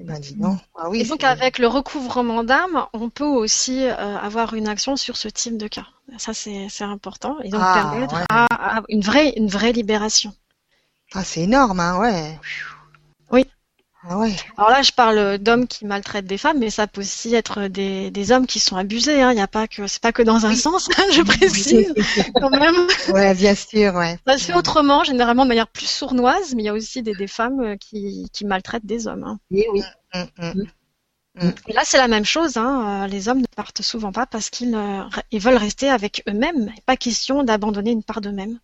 Eh 0.01 0.05
ben, 0.05 0.19
dis 0.19 0.35
donc. 0.35 0.59
Ah 0.77 0.89
oui. 0.91 1.01
Et 1.01 1.05
donc 1.05 1.25
avec 1.25 1.59
le 1.59 1.67
recouvrement 1.67 2.45
d'âme, 2.45 2.87
on 2.93 3.11
peut 3.11 3.25
aussi 3.25 3.85
euh, 3.85 4.17
avoir 4.19 4.55
une 4.55 4.69
action 4.69 4.97
sur 4.97 5.17
ce 5.17 5.29
type 5.29 5.57
de 5.59 5.69
cas. 5.69 5.87
Ça 6.17 6.33
c'est 6.35 6.69
c'est 6.71 6.85
important 6.85 7.39
et 7.43 7.51
donc 7.51 7.61
Ah, 7.63 7.75
permettre 7.91 8.15
ouais. 8.15 8.25
à, 8.31 8.79
à 8.79 8.83
une 8.89 9.03
vraie 9.03 9.31
une 9.37 9.49
vraie 9.49 9.73
libération. 9.73 10.33
Ah, 11.15 11.25
c'est 11.25 11.41
énorme, 11.43 11.81
hein, 11.81 11.99
ouais. 11.99 12.39
Ah 14.11 14.17
ouais. 14.17 14.35
Alors 14.57 14.71
là, 14.71 14.81
je 14.81 14.91
parle 14.91 15.37
d'hommes 15.37 15.67
qui 15.67 15.85
maltraitent 15.85 16.25
des 16.25 16.39
femmes, 16.39 16.59
mais 16.61 16.71
ça 16.71 16.87
peut 16.87 17.03
aussi 17.03 17.35
être 17.35 17.69
des, 17.69 18.11
des 18.11 18.33
hommes 18.33 18.47
qui 18.47 18.59
sont 18.59 18.77
abusés. 18.77 19.21
Hein. 19.21 19.33
Il 19.33 19.39
y 19.39 19.43
a 19.43 19.49
pas 19.49 19.69
que 19.69 19.87
c'est 19.87 20.01
pas 20.01 20.13
que 20.13 20.23
dans 20.23 20.47
un 20.47 20.55
sens, 20.55 20.89
hein, 20.97 21.05
je 21.13 21.21
précise 21.21 21.93
quand 22.35 22.49
même. 22.49 22.87
Ouais, 23.13 23.35
bien 23.35 23.55
sûr, 23.55 23.95
ouais. 23.95 24.19
Ça 24.27 24.39
se 24.39 24.45
fait 24.45 24.55
autrement, 24.55 25.05
généralement 25.05 25.45
de 25.45 25.49
manière 25.49 25.69
plus 25.69 25.87
sournoise, 25.91 26.55
mais 26.55 26.63
il 26.63 26.67
y 26.67 26.71
a 26.71 26.73
aussi 26.73 27.03
des, 27.03 27.13
des 27.13 27.27
femmes 27.27 27.61
euh, 27.61 27.77
qui, 27.77 28.31
qui 28.33 28.47
maltraitent 28.47 28.87
des 28.87 29.07
hommes. 29.09 29.25
Hein. 29.25 29.39
Oui, 29.51 29.65
oui. 29.75 29.83
Mm, 30.15 30.25
mm. 30.39 31.53
Et 31.69 31.73
là, 31.75 31.83
c'est 31.85 31.99
la 31.99 32.09
même 32.09 32.25
chose. 32.25 32.57
Hein. 32.57 33.05
euh, 33.05 33.07
Les 33.09 33.29
hommes 33.29 33.41
ne 33.43 33.47
partent 33.57 33.83
souvent 33.83 34.11
pas 34.13 34.25
parce 34.25 34.49
qu'ils 34.49 34.75
euh, 34.75 35.03
ils 35.31 35.41
veulent 35.41 35.57
rester 35.59 35.91
avec 35.91 36.23
eux-mêmes. 36.27 36.73
Pas 36.87 36.97
question 36.97 37.45
d'abandonner 37.45 37.91
une 37.91 38.03
part 38.03 38.23
d'eux-mêmes. 38.23 38.59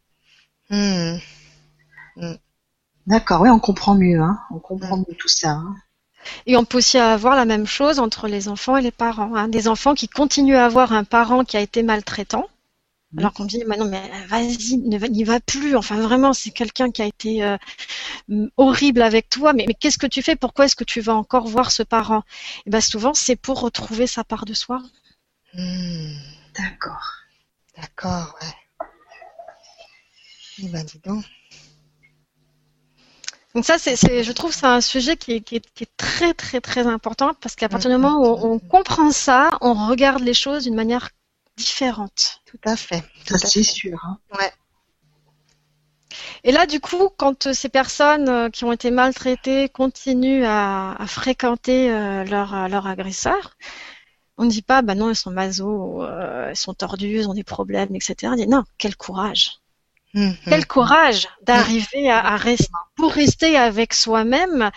Mm. 3.07 3.11
D'accord, 3.11 3.41
oui, 3.43 3.51
on 3.51 3.59
comprend 3.59 3.95
mieux, 3.95 4.21
hein. 4.21 4.39
On 4.51 4.59
comprend 4.59 4.97
mieux 4.99 5.15
tout 5.19 5.29
ça. 5.29 5.51
hein. 5.51 5.77
Et 6.47 6.57
on 6.57 6.65
peut 6.65 6.79
aussi 6.79 6.99
avoir 6.99 7.37
la 7.37 7.45
même 7.45 7.67
chose 7.67 7.99
entre 7.99 8.29
les 8.29 8.49
enfants 8.49 8.77
et 8.77 8.83
les 8.83 8.91
parents. 8.91 9.35
Hein. 9.37 9.49
Des 9.49 9.69
enfants 9.69 9.95
qui 9.95 10.09
continuent 10.09 10.57
à 10.57 10.67
avoir 10.67 10.93
un 10.93 11.05
parent 11.05 11.45
qui 11.45 11.57
a 11.57 11.61
été 11.61 11.83
maltraitant, 11.83 12.49
alors 13.19 13.33
qu'on 13.35 13.45
dit, 13.47 13.63
mais 13.69 13.77
non, 13.77 13.87
mais 13.87 14.03
vas-y, 14.29 14.79
n'y 14.79 15.25
va 15.25 15.41
plus. 15.41 15.77
Enfin, 15.77 16.01
vraiment, 16.01 16.33
c'est 16.35 16.51
quelqu'un 16.51 16.91
qui 16.91 17.03
a 17.03 17.07
été 17.07 17.45
euh, 17.45 17.57
m- 18.31 18.51
horrible 18.57 19.03
avec 19.03 19.29
toi. 19.31 19.53
Mais, 19.55 19.65
mais 19.69 19.75
qu'est-ce 19.75 19.99
que 19.99 20.07
tu 20.09 20.23
fais? 20.23 20.37
Pourquoi 20.37 20.67
est-ce 20.67 20.77
que 20.77 20.85
tu 20.85 21.01
vas 21.01 21.15
encore 21.17 21.47
voir 21.49 21.73
ce 21.73 21.83
parent? 21.85 22.25
Et 22.67 22.71
ben 22.71 22.81
souvent, 22.81 23.15
c'est 23.15 23.37
pour 23.37 23.61
retrouver 23.61 24.07
sa 24.07 24.25
part 24.25 24.45
de 24.47 24.55
soi. 24.55 24.83
Mm. 25.55 26.15
D'accord. 26.57 27.13
D'accord, 27.77 28.37
ouais. 28.43 28.55
Eh 30.63 30.69
ben, 30.73 30.85
dis 30.85 31.01
donc. 31.05 31.25
Donc 33.55 33.65
ça, 33.65 33.79
c'est, 33.79 34.25
je 34.25 34.33
trouve, 34.33 34.51
que 34.51 34.57
c'est 34.57 34.67
un 34.67 34.81
sujet 34.81 35.17
qui 35.17 35.33
est, 35.35 35.41
qui 35.41 35.57
est- 35.57 35.73
qui 35.75 35.85
est 35.85 35.97
très, 35.97 36.35
très, 36.35 36.61
très 36.61 36.87
important 36.87 37.33
parce 37.41 37.55
qu'à 37.55 37.69
partir 37.69 37.91
du 37.91 37.97
moment 37.97 38.19
où 38.19 38.25
on, 38.27 38.55
on 38.55 38.59
comprend 38.59 39.11
ça, 39.13 39.51
on 39.61 39.75
regarde 39.89 40.23
les 40.23 40.35
choses 40.35 40.65
d'une 40.65 40.75
manière 40.75 41.11
différente. 41.57 42.41
Tout 42.47 42.59
à 42.65 42.77
fait. 42.77 43.05
Ça, 43.27 43.39
c'est 43.39 43.63
sûr. 43.63 43.99
Hein. 44.05 44.19
Et 46.45 46.53
là, 46.53 46.67
du 46.67 46.81
coup, 46.81 47.09
quand 47.17 47.47
euh, 47.47 47.53
ces 47.53 47.69
personnes 47.69 48.29
euh, 48.29 48.49
qui 48.51 48.65
ont 48.65 48.73
été 48.73 48.91
maltraitées 48.91 49.69
continuent 49.69 50.45
à, 50.45 50.93
à 51.01 51.07
fréquenter 51.07 51.91
euh, 51.91 52.25
leur, 52.25 52.69
leur 52.69 52.87
agresseur, 52.87 53.57
on 54.39 54.45
ne 54.45 54.51
dit 54.51 54.63
pas, 54.63 54.83
bah 54.83 54.95
non, 54.95 55.11
elles 55.11 55.17
sont 55.17 55.31
maso, 55.33 56.03
euh, 56.05 56.49
elles 56.51 56.57
sont 56.57 56.75
tordues, 56.75 57.19
elles 57.19 57.29
ont 57.29 57.35
des 57.35 57.45
problèmes, 57.45 57.95
etc. 57.95 58.33
On 58.33 58.37
dit 58.37 58.47
non, 58.49 58.65
quel 58.79 58.97
courage. 58.97 59.61
Mm, 60.15 60.31
Quel 60.45 60.67
courage 60.67 61.29
d'arriver 61.43 62.11
à, 62.11 62.21
à 62.25 62.37
rester, 62.37 62.71
pour 62.97 63.13
rester 63.13 63.57
avec 63.57 63.95
soi-même, 63.95 64.71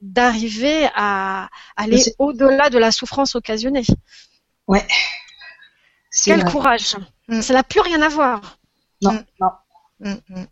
d'arriver 0.00 0.88
à 0.96 1.48
aller 1.76 2.02
au-delà 2.18 2.68
de 2.70 2.78
la 2.78 2.90
souffrance 2.90 3.34
occasionnée. 3.36 3.84
Ouais. 4.66 4.86
Quel 6.24 6.40
vrai. 6.40 6.50
courage. 6.50 6.96
Mm. 7.28 7.42
Ça 7.42 7.54
n'a 7.54 7.62
plus 7.64 7.80
rien 7.80 8.02
à 8.02 8.08
voir. 8.08 8.58
Non, 9.02 9.12
Mm. 9.12 9.24
non. 9.40 9.50
mm, 10.00 10.14
mm. 10.30 10.46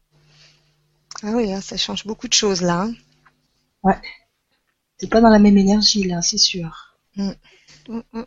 Ah 1.22 1.30
oui, 1.32 1.52
hein, 1.52 1.60
ça 1.60 1.76
change 1.76 2.06
beaucoup 2.06 2.28
de 2.28 2.32
choses 2.34 2.62
là. 2.62 2.82
hein. 3.84 3.94
C'est 4.98 5.08
pas 5.10 5.20
dans 5.20 5.28
la 5.30 5.38
même 5.38 5.56
énergie, 5.58 6.04
là, 6.04 6.22
c'est 6.22 6.38
sûr. 6.38 6.96
Mm, 7.16 7.30
mm. 7.88 8.00
Ben, 8.12 8.22
Donc, 8.22 8.26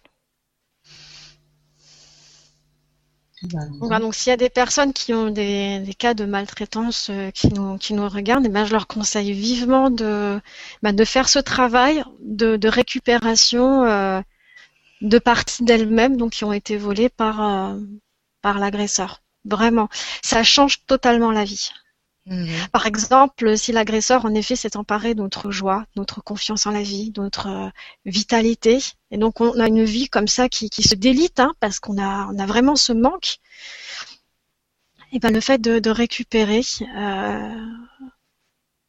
donc 3.44 4.16
s'il 4.16 4.30
y 4.30 4.34
a 4.34 4.38
des 4.38 4.50
personnes 4.50 4.94
qui 4.94 5.14
ont 5.14 5.30
des, 5.30 5.84
cas 5.98 6.14
de 6.14 6.26
maltraitance 6.26 7.10
euh, 7.10 7.32
qui 7.32 7.50
nous, 7.50 7.78
qui 7.78 7.94
nous 7.94 8.08
regardent, 8.08 8.46
eh 8.46 8.50
ben, 8.50 8.66
je 8.66 8.72
leur 8.72 8.88
conseille 8.88 9.34
vivement 9.34 9.90
de, 9.90 10.40
de 10.84 11.06
faire 11.06 11.28
ce 11.30 11.40
travail 11.40 12.04
de, 12.22 12.56
de 12.56 12.68
récupération 12.68 13.84
euh, 13.86 14.22
de 15.02 15.20
parties 15.20 15.64
d'elles-mêmes 15.64 16.18
donc 16.18 16.32
qui 16.32 16.46
ont 16.46 16.54
été 16.54 16.78
volées 16.78 17.10
par, 17.10 17.42
euh, 17.44 17.80
par 18.42 18.60
l'agresseur. 18.60 19.22
Vraiment, 19.46 19.90
ça 20.24 20.44
change 20.44 20.86
totalement 20.86 21.32
la 21.32 21.44
vie. 21.44 21.72
Mhm. 22.26 22.48
Par 22.72 22.86
exemple, 22.86 23.58
si 23.58 23.72
l'agresseur 23.74 24.26
en 24.26 24.34
effet 24.34 24.56
s'est 24.56 24.78
emparé 24.78 25.14
de 25.14 25.22
notre 25.22 25.52
joie, 25.52 25.82
de 25.96 26.00
notre 26.02 26.22
confiance 26.22 26.66
en 26.66 26.72
la 26.72 26.82
vie, 26.82 27.12
de 27.12 27.22
notre 27.22 27.48
euh, 27.48 27.70
vitalité, 28.06 28.80
et 29.12 29.18
donc 29.18 29.42
on 29.42 29.60
a 29.60 29.68
une 29.68 29.84
vie 29.84 30.08
comme 30.08 30.28
ça 30.30 30.48
qui, 30.48 30.70
qui 30.70 30.84
se 30.84 30.96
délite 30.96 31.40
hein, 31.42 31.54
parce 31.60 31.80
qu'on 31.82 31.98
a, 32.02 32.28
on 32.32 32.40
a 32.40 32.46
vraiment 32.46 32.76
ce 32.78 32.94
manque. 32.94 33.40
Et 35.14 35.20
ben 35.20 35.32
le 35.34 35.40
fait 35.40 35.60
de, 35.60 35.80
de 35.80 35.90
récupérer, 35.90 36.62
euh, 36.98 37.66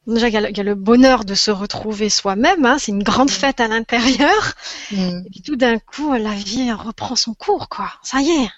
déjà 0.06 0.28
il 0.28 0.34
y, 0.34 0.36
a 0.36 0.40
le, 0.40 0.50
il 0.50 0.56
y 0.56 0.60
a 0.60 0.64
le 0.64 0.74
bonheur 0.74 1.24
de 1.24 1.34
se 1.34 1.50
retrouver 1.50 2.08
soi-même, 2.10 2.64
hein, 2.64 2.78
c'est 2.78 2.92
une 2.92 3.02
grande 3.02 3.30
fête 3.30 3.60
à 3.60 3.68
l'intérieur, 3.68 4.54
Mm. 4.90 5.22
et 5.26 5.30
puis 5.30 5.42
tout 5.42 5.56
d'un 5.56 5.78
coup 5.78 6.12
la 6.14 6.34
vie 6.34 6.72
reprend 6.72 7.16
son 7.16 7.34
cours, 7.34 7.68
quoi. 7.68 7.92
Ça 8.02 8.20
y 8.20 8.30
est. 8.30 8.50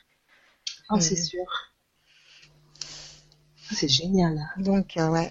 Ah, 0.88 1.00
c'est 1.00 1.16
sûr. 1.16 1.44
Ah, 3.70 3.74
C'est 3.74 3.88
génial. 3.88 4.38
Donc, 4.58 4.96
euh, 4.96 5.08
ouais. 5.08 5.30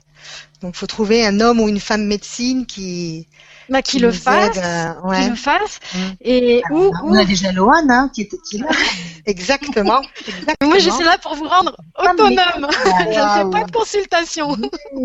Donc, 0.61 0.75
faut 0.75 0.87
trouver 0.87 1.25
un 1.25 1.39
homme 1.39 1.59
ou 1.59 1.67
une 1.69 1.79
femme 1.79 2.05
médecine 2.05 2.65
qui, 2.65 3.27
Bah, 3.69 3.81
qui 3.81 3.99
le 3.99 4.11
fasse, 4.11 4.57
aide, 4.57 4.63
euh, 4.63 5.13
qui 5.23 5.29
le 5.29 5.35
fasse, 5.35 5.79
Mm. 5.93 5.99
et 6.21 6.63
où, 6.71 6.91
On 7.03 7.11
où 7.11 7.15
a 7.15 7.25
déjà 7.25 7.51
Lohan, 7.51 7.87
hein, 7.89 8.09
qui 8.13 8.21
était 8.21 8.37
qui 8.49 8.57
là. 8.57 8.67
exactement. 9.25 10.01
exactement. 10.27 10.69
Moi, 10.69 10.79
je 10.79 10.89
suis 10.89 11.03
là 11.03 11.17
pour 11.19 11.35
vous 11.35 11.47
rendre 11.47 11.75
Ah, 11.95 12.11
autonome. 12.13 12.35
Je 12.71 13.19
ne 13.19 13.51
fais 13.51 13.51
pas 13.59 13.63
de 13.65 13.71
consultation. 13.71 14.55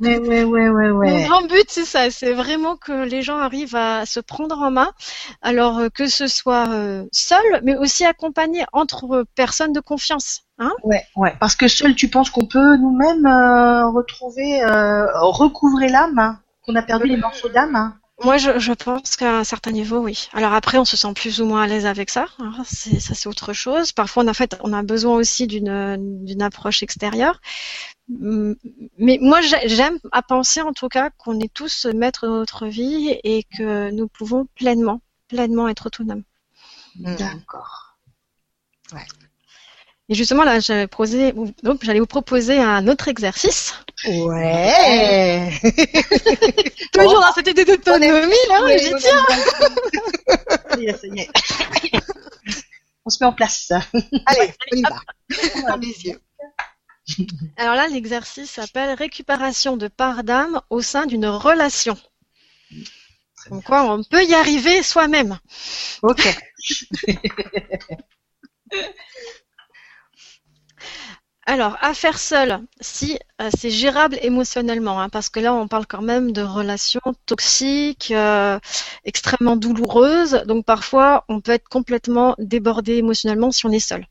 Ouais, 0.00 0.18
ouais, 0.18 0.44
ouais, 0.44 0.90
ouais, 0.90 1.10
Mon 1.10 1.26
grand 1.26 1.42
but, 1.46 1.64
c'est 1.68 1.84
ça. 1.84 2.10
C'est 2.10 2.32
vraiment 2.32 2.76
que 2.76 3.04
les 3.04 3.22
gens 3.22 3.38
arrivent 3.38 3.74
à 3.76 4.06
se 4.06 4.20
prendre 4.20 4.58
en 4.58 4.70
main. 4.70 4.92
Alors, 5.42 5.78
euh, 5.78 5.88
que 5.88 6.06
ce 6.06 6.26
soit 6.26 6.68
euh, 6.68 7.04
seul, 7.12 7.42
mais 7.64 7.76
aussi 7.76 8.04
accompagné 8.04 8.64
entre 8.72 9.24
personnes 9.34 9.72
de 9.72 9.80
confiance. 9.80 10.42
Hein 10.60 10.72
Ouais, 10.84 11.02
ouais. 11.16 11.34
Parce 11.40 11.56
que 11.56 11.66
seul, 11.68 11.94
tu 11.94 12.08
penses 12.08 12.30
qu'on 12.30 12.46
peut 12.46 12.76
nous-mêmes 12.76 13.26
euh, 13.26 13.88
retrouver, 13.88 14.62
euh, 14.62 15.06
recouvrer 15.20 15.88
l'âme, 15.88 16.18
hein, 16.18 16.40
qu'on 16.64 16.76
a 16.76 16.82
perdu 16.82 17.06
les 17.08 17.16
morceaux 17.16 17.48
d'âme. 17.48 17.74
hein. 17.74 17.96
Moi, 18.22 18.36
je, 18.36 18.58
je 18.58 18.74
pense 18.74 19.16
qu'à 19.16 19.38
un 19.38 19.44
certain 19.44 19.70
niveau, 19.70 20.00
oui. 20.00 20.28
Alors 20.34 20.52
après, 20.52 20.76
on 20.76 20.84
se 20.84 20.94
sent 20.98 21.14
plus 21.14 21.40
ou 21.40 21.46
moins 21.46 21.62
à 21.62 21.66
l'aise 21.66 21.86
avec 21.86 22.10
ça. 22.10 22.26
hein. 22.38 22.52
C'est, 22.66 23.00
ça, 23.00 23.14
c'est 23.14 23.30
autre 23.30 23.54
chose. 23.54 23.92
Parfois, 23.92 24.22
on 24.22 24.28
a, 24.28 24.34
fait, 24.34 24.58
on 24.62 24.74
a 24.74 24.82
besoin 24.82 25.16
aussi 25.16 25.46
d'une, 25.46 26.24
d'une 26.26 26.42
approche 26.42 26.82
extérieure. 26.82 27.40
Hum, 28.10 28.56
Mais 28.98 29.18
moi, 29.22 29.40
j'ai- 29.40 29.66
j'aime 29.70 29.98
à 30.12 30.20
penser, 30.20 30.60
en 30.60 30.74
tout 30.74 30.88
cas, 30.88 31.08
qu'on 31.16 31.40
est 31.40 31.50
tous 31.54 31.86
maîtres 31.86 32.26
de 32.26 32.32
notre 32.32 32.66
vie 32.66 33.18
et 33.24 33.44
que 33.56 33.90
nous 33.92 34.08
pouvons 34.08 34.46
pleinement, 34.54 35.00
pleinement 35.28 35.68
être 35.68 35.86
autonomes. 35.86 36.24
D'accord. 36.96 37.96
Et 40.10 40.14
justement, 40.16 40.42
là, 40.42 40.58
j'allais 40.58 40.88
vous 42.00 42.06
proposer 42.06 42.58
un 42.58 42.88
autre 42.88 43.06
exercice. 43.06 43.74
Ouais. 44.08 45.52
Toujours 46.92 47.20
dans 47.20 47.32
cette 47.32 47.46
idée 47.46 47.64
d'autonomie, 47.64 48.34
là, 48.48 48.64
Ouais, 48.64 48.76
j'y 48.76 48.92
tiens. 48.96 49.24
Ça 50.98 51.06
y 51.06 51.20
est. 51.20 51.30
On 53.04 53.10
se 53.10 53.22
met 53.22 53.28
en 53.28 53.32
place. 53.32 53.70
Allez, 54.26 54.52
on 54.72 54.76
y 54.76 54.82
va. 54.82 55.76
Les 55.76 56.06
yeux. 56.06 56.20
Alors 57.56 57.76
là, 57.76 57.86
l'exercice 57.86 58.50
s'appelle 58.50 58.94
récupération 58.94 59.76
de 59.76 59.86
part 59.86 60.24
d'âme 60.24 60.60
au 60.70 60.82
sein 60.82 61.06
d'une 61.06 61.26
relation. 61.26 61.96
Donc 63.48 63.62
quoi, 63.62 63.84
on 63.92 64.02
peut 64.02 64.24
y 64.24 64.34
arriver 64.34 64.82
soi-même. 64.82 65.38
Ok. 66.02 66.36
Alors, 71.50 71.76
à 71.80 71.94
faire 71.94 72.16
seul, 72.16 72.60
si 72.80 73.18
euh, 73.42 73.50
c'est 73.58 73.70
gérable 73.70 74.16
émotionnellement, 74.22 75.00
hein, 75.00 75.08
parce 75.08 75.28
que 75.28 75.40
là, 75.40 75.52
on 75.52 75.66
parle 75.66 75.84
quand 75.84 76.00
même 76.00 76.30
de 76.30 76.42
relations 76.42 77.00
toxiques, 77.26 78.12
euh, 78.12 78.60
extrêmement 79.04 79.56
douloureuses. 79.56 80.44
Donc, 80.46 80.64
parfois, 80.64 81.24
on 81.28 81.40
peut 81.40 81.50
être 81.50 81.68
complètement 81.68 82.36
débordé 82.38 82.98
émotionnellement 82.98 83.50
si 83.50 83.66
on 83.66 83.72
est 83.72 83.80
seul. 83.80 84.06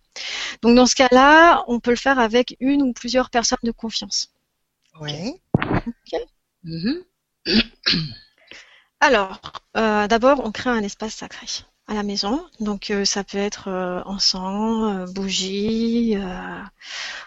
Donc, 0.61 0.75
dans 0.75 0.85
ce 0.85 0.95
cas-là, 0.95 1.63
on 1.67 1.79
peut 1.79 1.91
le 1.91 1.95
faire 1.95 2.19
avec 2.19 2.57
une 2.59 2.81
ou 2.81 2.91
plusieurs 2.91 3.29
personnes 3.29 3.59
de 3.63 3.71
confiance. 3.71 4.33
Ouais. 4.99 5.41
Mhm. 6.65 7.05
Alors, 8.99 9.39
euh, 9.77 10.07
d'abord, 10.07 10.41
on 10.43 10.51
crée 10.51 10.71
un 10.71 10.83
espace 10.83 11.13
sacré. 11.13 11.47
À 11.89 11.95
la 11.95 12.03
maison. 12.03 12.45
Donc 12.59 12.91
euh, 12.91 13.03
ça 13.03 13.23
peut 13.23 13.37
être 13.37 13.67
euh, 13.67 14.01
encens, 14.05 14.95
euh, 14.95 15.11
bougie, 15.11 16.15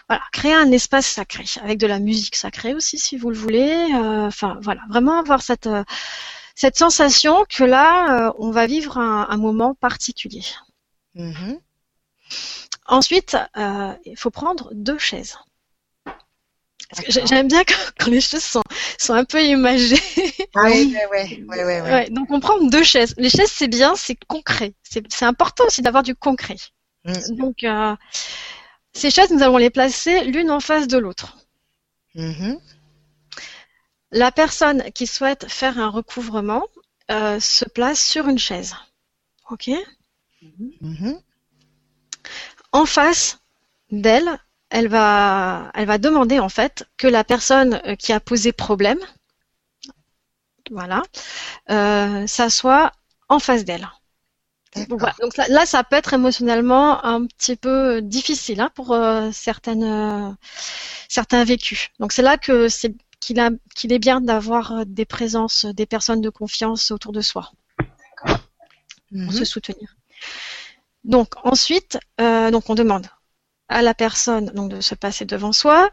voilà, 0.07 0.23
créer 0.31 0.53
un 0.53 0.71
espace 0.71 1.05
sacré 1.05 1.43
avec 1.61 1.77
de 1.77 1.87
la 1.87 1.99
musique 1.99 2.35
sacrée 2.35 2.73
aussi 2.73 2.97
si 2.97 3.17
vous 3.17 3.29
le 3.29 3.35
voulez. 3.35 3.91
Enfin 3.93 4.57
voilà, 4.61 4.81
vraiment 4.89 5.19
avoir 5.19 5.41
cette 5.41 5.69
cette 6.55 6.77
sensation 6.77 7.45
que 7.49 7.63
là 7.63 8.33
on 8.39 8.51
va 8.51 8.65
vivre 8.67 8.97
un, 8.97 9.37
moment 9.37 9.75
particulier. 9.75 10.43
Mm-hmm. 11.15 11.59
Ensuite, 12.87 13.37
il 14.05 14.17
faut 14.17 14.31
prendre 14.31 14.69
deux 14.73 14.97
chaises. 14.97 15.37
J'aime 17.07 17.47
bien 17.47 17.63
quand, 17.97 18.07
les 18.07 18.21
chaises 18.21 18.43
sont, 18.43 18.63
sont 18.97 19.13
un 19.13 19.25
peu 19.25 19.43
imagées. 19.43 20.01
Ah 20.55 20.65
oui, 20.65 20.95
ouais, 21.11 21.43
ouais, 21.47 21.63
ouais, 21.65 21.81
ouais, 21.81 22.09
Donc 22.09 22.29
on 22.31 22.39
prend 22.39 22.59
deux 22.59 22.83
chaises. 22.83 23.13
Les 23.17 23.29
chaises 23.29 23.51
c'est 23.51 23.67
bien, 23.67 23.95
c'est 23.95 24.17
concret. 24.27 24.73
C'est 24.83 25.23
important 25.23 25.65
aussi 25.65 25.81
d'avoir 25.81 26.03
du 26.03 26.15
concret. 26.15 26.57
Mm. 27.05 27.35
Donc 27.35 27.63
euh, 27.63 27.95
ces 28.93 29.09
chaises, 29.09 29.31
nous 29.31 29.41
allons 29.41 29.57
les 29.57 29.69
placer 29.69 30.23
l'une 30.25 30.51
en 30.51 30.59
face 30.59 30.87
de 30.87 30.97
l'autre. 30.97 31.37
Mm-hmm. 32.15 32.59
La 34.11 34.31
personne 34.31 34.83
qui 34.91 35.07
souhaite 35.07 35.49
faire 35.49 35.79
un 35.79 35.89
recouvrement 35.89 36.63
euh, 37.11 37.39
se 37.39 37.65
place 37.65 38.03
sur 38.03 38.27
une 38.27 38.37
chaise. 38.37 38.75
Ok? 39.49 39.71
Mm-hmm. 40.43 41.19
En 42.71 42.85
face 42.85 43.39
d'elle, 43.91 44.39
elle 44.73 44.87
va, 44.87 45.71
elle 45.75 45.85
va 45.85 45.99
demander 45.99 46.39
en 46.39 46.49
fait 46.49 46.85
que 46.97 47.05
la 47.05 47.23
personne 47.23 47.79
euh, 47.85 47.95
qui 47.95 48.11
a 48.11 48.19
posé 48.19 48.51
problème, 48.51 48.97
voilà, 50.71 51.03
euh, 51.69 52.25
s'assoit 52.25 52.91
en 53.29 53.37
face 53.37 53.65
d'elle. 53.65 53.87
Donc, 54.89 55.03
là, 55.49 55.67
ça 55.67 55.83
peut 55.83 55.95
être 55.95 56.15
émotionnellement 56.15 57.05
un 57.05 57.27
petit 57.27 57.55
peu 57.55 58.01
difficile 58.01 58.59
hein, 58.59 58.71
pour 58.73 58.93
euh, 58.93 59.29
certaines, 59.31 60.35
certains 61.07 61.43
vécus. 61.43 61.89
Donc 61.99 62.11
c'est 62.11 62.23
là 62.23 62.39
que 62.39 62.67
c'est 62.67 62.95
qu'il 63.19 63.37
est 63.39 63.99
bien 63.99 64.21
d'avoir 64.21 64.87
des 64.87 65.05
présences, 65.05 65.65
des 65.65 65.85
personnes 65.85 66.21
de 66.21 66.31
confiance 66.31 66.89
autour 66.89 67.11
de 67.11 67.21
soi 67.21 67.51
pour 68.25 69.31
se 69.31 69.39
mhm. 69.39 69.45
soutenir. 69.45 69.95
Donc 71.03 71.35
ensuite, 71.43 71.99
donc 72.17 72.67
on 72.71 72.73
demande 72.73 73.07
à 73.69 73.81
la 73.81 73.93
personne 73.93 74.47
donc 74.47 74.69
de 74.69 74.81
se 74.81 74.95
passer 74.95 75.25
devant 75.25 75.51
soi 75.51 75.89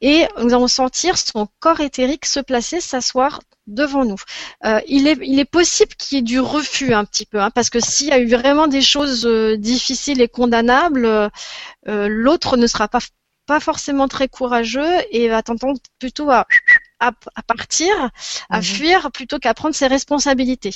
et 0.00 0.26
nous 0.38 0.54
allons 0.54 0.68
sentir 0.68 1.18
son 1.18 1.48
corps 1.58 1.80
éthérique 1.80 2.24
se 2.24 2.40
placer, 2.40 2.80
s'asseoir 2.80 3.40
devant 3.66 4.04
nous. 4.04 4.16
Euh, 4.64 4.80
il, 4.88 5.06
est, 5.06 5.44
possible 5.44 5.94
qu'il 5.94 6.16
y 6.16 6.18
ait 6.20 6.22
du 6.22 6.40
refus 6.40 6.94
un 6.94 7.04
petit 7.04 7.26
peu, 7.26 7.40
hein, 7.40 7.50
parce 7.50 7.70
que 7.70 7.80
s'il 7.80 8.08
y 8.08 8.12
a 8.12 8.18
eu 8.18 8.28
vraiment 8.28 8.66
des 8.66 8.82
choses 8.82 9.26
euh, 9.26 9.56
difficiles 9.56 10.20
et 10.20 10.28
condamnables, 10.28 11.06
euh, 11.06 11.28
l'autre 12.08 12.56
ne 12.56 12.66
sera 12.66 12.88
pas, 12.88 13.00
pas 13.46 13.60
forcément 13.60 14.08
très 14.08 14.28
courageux 14.28 14.90
et 15.10 15.28
va 15.28 15.42
tenter 15.42 15.66
plutôt 15.98 16.30
à 16.30 16.46
à, 17.00 17.12
partir, 17.42 18.10
à 18.50 18.58
mhm. 18.58 18.62
fuir, 18.62 19.10
plutôt 19.12 19.38
qu'à 19.38 19.54
prendre 19.54 19.74
ses 19.74 19.86
responsabilités. 19.86 20.74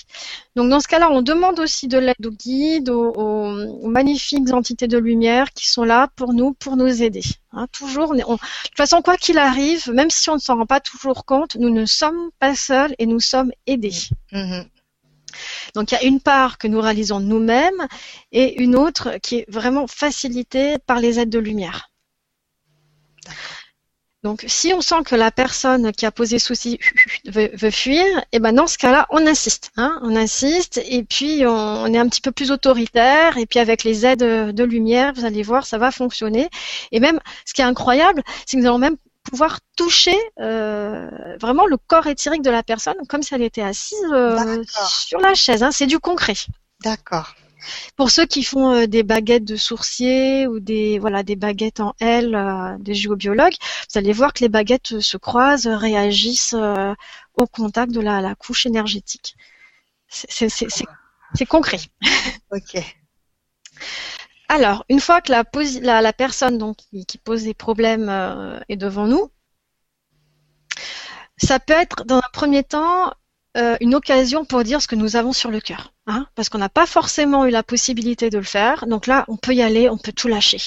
Donc 0.56 0.70
dans 0.70 0.80
ce 0.80 0.88
cas-là, 0.88 1.10
on 1.10 1.22
demande 1.22 1.60
aussi 1.60 1.86
de 1.86 1.98
l'aide 1.98 2.24
aux 2.24 2.30
guides, 2.30 2.90
aux, 2.90 3.88
magnifiques 3.88 4.52
entités 4.52 4.88
de 4.88 4.98
lumière 4.98 5.52
qui 5.52 5.68
sont 5.68 5.84
là 5.84 6.08
pour 6.16 6.32
nous, 6.32 6.54
pour 6.54 6.76
nous 6.76 7.02
aider. 7.02 7.22
Hein, 7.52 7.66
toujours, 7.70 8.14
de 8.14 8.22
toute 8.22 8.76
façon, 8.76 9.02
quoi 9.02 9.16
qu'il 9.16 9.38
arrive, 9.38 9.90
même 9.90 10.10
si 10.10 10.30
on 10.30 10.34
ne 10.34 10.40
s'en 10.40 10.56
rend 10.56 10.66
pas 10.66 10.80
toujours 10.80 11.24
compte, 11.24 11.56
nous 11.56 11.70
ne 11.70 11.84
sommes 11.84 12.30
pas 12.38 12.54
seuls 12.54 12.94
et 12.98 13.06
nous 13.06 13.20
sommes 13.20 13.52
aidés. 13.66 13.94
Mhm. 14.32 14.64
Donc 15.74 15.90
il 15.90 15.94
y 15.94 15.98
a 15.98 16.04
une 16.04 16.20
part 16.20 16.58
que 16.58 16.68
nous 16.68 16.80
réalisons 16.80 17.20
nous-mêmes 17.20 17.88
et 18.32 18.62
une 18.62 18.76
autre 18.76 19.18
qui 19.22 19.38
est 19.38 19.50
vraiment 19.50 19.86
facilitée 19.86 20.78
par 20.86 21.00
les 21.00 21.18
aides 21.18 21.30
de 21.30 21.38
lumière. 21.38 21.90
Donc, 24.24 24.42
si 24.48 24.72
on 24.72 24.80
sent 24.80 25.02
que 25.04 25.14
la 25.14 25.30
personne 25.30 25.92
qui 25.92 26.06
a 26.06 26.10
posé 26.10 26.38
souci 26.38 26.80
veut, 27.26 27.50
fuir, 27.70 28.04
et 28.04 28.22
eh 28.32 28.38
ben 28.38 28.54
dans 28.54 28.66
ce 28.66 28.78
cas-là, 28.78 29.06
on 29.10 29.26
insiste, 29.26 29.70
hein, 29.76 30.00
on 30.02 30.16
insiste, 30.16 30.80
et 30.88 31.04
puis 31.04 31.44
on, 31.46 31.92
est 31.92 31.98
un 31.98 32.08
petit 32.08 32.22
peu 32.22 32.32
plus 32.32 32.50
autoritaire, 32.50 33.36
et 33.36 33.44
puis 33.44 33.58
avec 33.58 33.84
les 33.84 34.06
aides 34.06 34.20
de 34.20 34.64
lumière, 34.64 35.12
vous 35.14 35.26
allez 35.26 35.42
voir, 35.42 35.66
ça 35.66 35.76
va 35.76 35.90
fonctionner. 35.90 36.48
Et 36.90 37.00
même, 37.00 37.20
ce 37.44 37.52
qui 37.52 37.60
est 37.60 37.66
incroyable, 37.66 38.22
c'est 38.46 38.56
que 38.56 38.62
nous 38.62 38.66
allons 38.66 38.78
même 38.78 38.96
pouvoir 39.24 39.60
toucher 39.76 40.16
euh, 40.40 41.10
vraiment 41.38 41.66
le 41.66 41.76
corps 41.76 42.06
éthérique 42.06 42.42
de 42.42 42.50
la 42.50 42.62
personne, 42.62 42.96
comme 43.10 43.22
si 43.22 43.34
elle 43.34 43.42
était 43.42 43.60
assise 43.60 43.98
euh, 44.10 44.62
sur 44.88 45.20
la 45.20 45.34
chaise. 45.34 45.62
Hein, 45.62 45.70
c'est 45.70 45.86
du 45.86 45.98
concret. 45.98 46.34
D'accord. 46.82 47.34
Pour 47.96 48.10
ceux 48.10 48.26
qui 48.26 48.42
font 48.42 48.72
euh, 48.72 48.86
des 48.86 49.02
baguettes 49.02 49.44
de 49.44 49.56
sourcier 49.56 50.46
ou 50.46 50.60
des 50.60 50.98
voilà 50.98 51.22
des 51.22 51.36
baguettes 51.36 51.80
en 51.80 51.94
L 52.00 52.34
euh, 52.34 52.76
des 52.78 52.94
géobiologues, 52.94 53.54
vous 53.90 53.98
allez 53.98 54.12
voir 54.12 54.32
que 54.32 54.40
les 54.40 54.48
baguettes 54.48 55.00
se 55.00 55.16
croisent, 55.16 55.68
réagissent 55.68 56.54
euh, 56.54 56.94
au 57.34 57.46
contact 57.46 57.92
de 57.92 58.00
la, 58.00 58.34
couche 58.34 58.66
énergétique. 58.66 59.36
C'est 60.08 61.46
concret. 61.48 61.80
Ok. 62.52 62.80
Alors, 64.48 64.84
une 64.88 65.00
fois 65.00 65.20
que 65.20 65.32
la, 65.32 66.02
la, 66.02 66.12
personne 66.12 66.58
donc, 66.58 66.76
qui, 66.76 67.18
pose 67.18 67.42
des 67.42 67.54
problèmes 67.54 68.08
est 68.68 68.76
devant 68.76 69.08
nous, 69.08 69.32
ça 71.36 71.58
peut 71.58 71.72
être 71.72 72.04
dans 72.04 72.18
un 72.18 72.30
premier 72.32 72.62
temps 72.62 73.12
euh, 73.56 73.76
une 73.80 73.94
occasion 73.94 74.44
pour 74.44 74.64
dire 74.64 74.82
ce 74.82 74.88
que 74.88 74.96
nous 74.96 75.14
avons 75.14 75.32
sur 75.32 75.50
le 75.50 75.60
cœur, 75.60 75.92
hein, 76.06 76.26
parce 76.34 76.48
qu'on 76.48 76.58
n'a 76.58 76.68
pas 76.68 76.86
forcément 76.86 77.44
eu 77.44 77.50
la 77.50 77.62
possibilité 77.62 78.28
de 78.28 78.38
le 78.38 78.44
faire. 78.44 78.86
Donc 78.86 79.06
là, 79.06 79.24
on 79.28 79.36
peut 79.36 79.54
y 79.54 79.62
aller, 79.62 79.88
on 79.88 79.96
peut 79.96 80.12
tout 80.12 80.26
lâcher. 80.26 80.60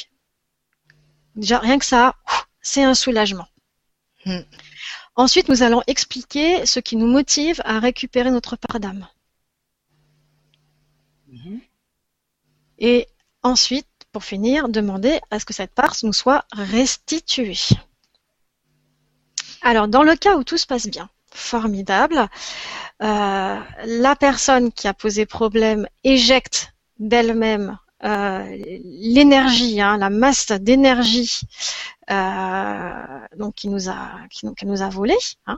Déjà, 1.35 1.59
rien 1.59 1.79
que 1.79 1.85
ça, 1.85 2.15
c'est 2.61 2.83
un 2.83 2.93
soulagement. 2.93 3.47
Hmm. 4.25 4.39
Ensuite, 5.15 5.49
nous 5.49 5.63
allons 5.63 5.83
expliquer 5.87 6.65
ce 6.65 6.79
qui 6.79 6.95
nous 6.95 7.07
motive 7.07 7.61
à 7.65 7.79
récupérer 7.79 8.31
notre 8.31 8.55
part 8.55 8.79
d'âme. 8.79 9.07
Hmm. 11.27 11.57
Et 12.79 13.07
ensuite, 13.43 13.87
pour 14.13 14.23
finir, 14.23 14.69
demander 14.69 15.19
à 15.29 15.39
ce 15.39 15.45
que 15.45 15.53
cette 15.53 15.73
part 15.73 15.95
nous 16.03 16.13
soit 16.13 16.45
restituée. 16.53 17.57
Alors, 19.61 19.89
dans 19.89 20.03
le 20.03 20.15
cas 20.15 20.37
où 20.37 20.45
tout 20.45 20.57
se 20.57 20.65
passe 20.65 20.87
bien, 20.87 21.09
formidable. 21.33 22.27
Euh, 23.01 23.59
la 23.85 24.15
personne 24.15 24.71
qui 24.71 24.87
a 24.87 24.93
posé 24.93 25.25
problème 25.25 25.87
éjecte 26.03 26.73
d'elle-même 26.99 27.77
euh, 28.03 28.43
l'énergie, 28.83 29.81
hein, 29.81 29.97
la 29.97 30.11
masse 30.11 30.51
d'énergie 30.51 31.39
euh, 32.11 32.91
donc 33.37 33.55
qui 33.55 33.69
nous 33.69 33.89
a 33.89 34.11
qui, 34.29 34.65
nous 34.65 34.81
a 34.83 34.89
volé, 34.89 35.15
hein, 35.47 35.57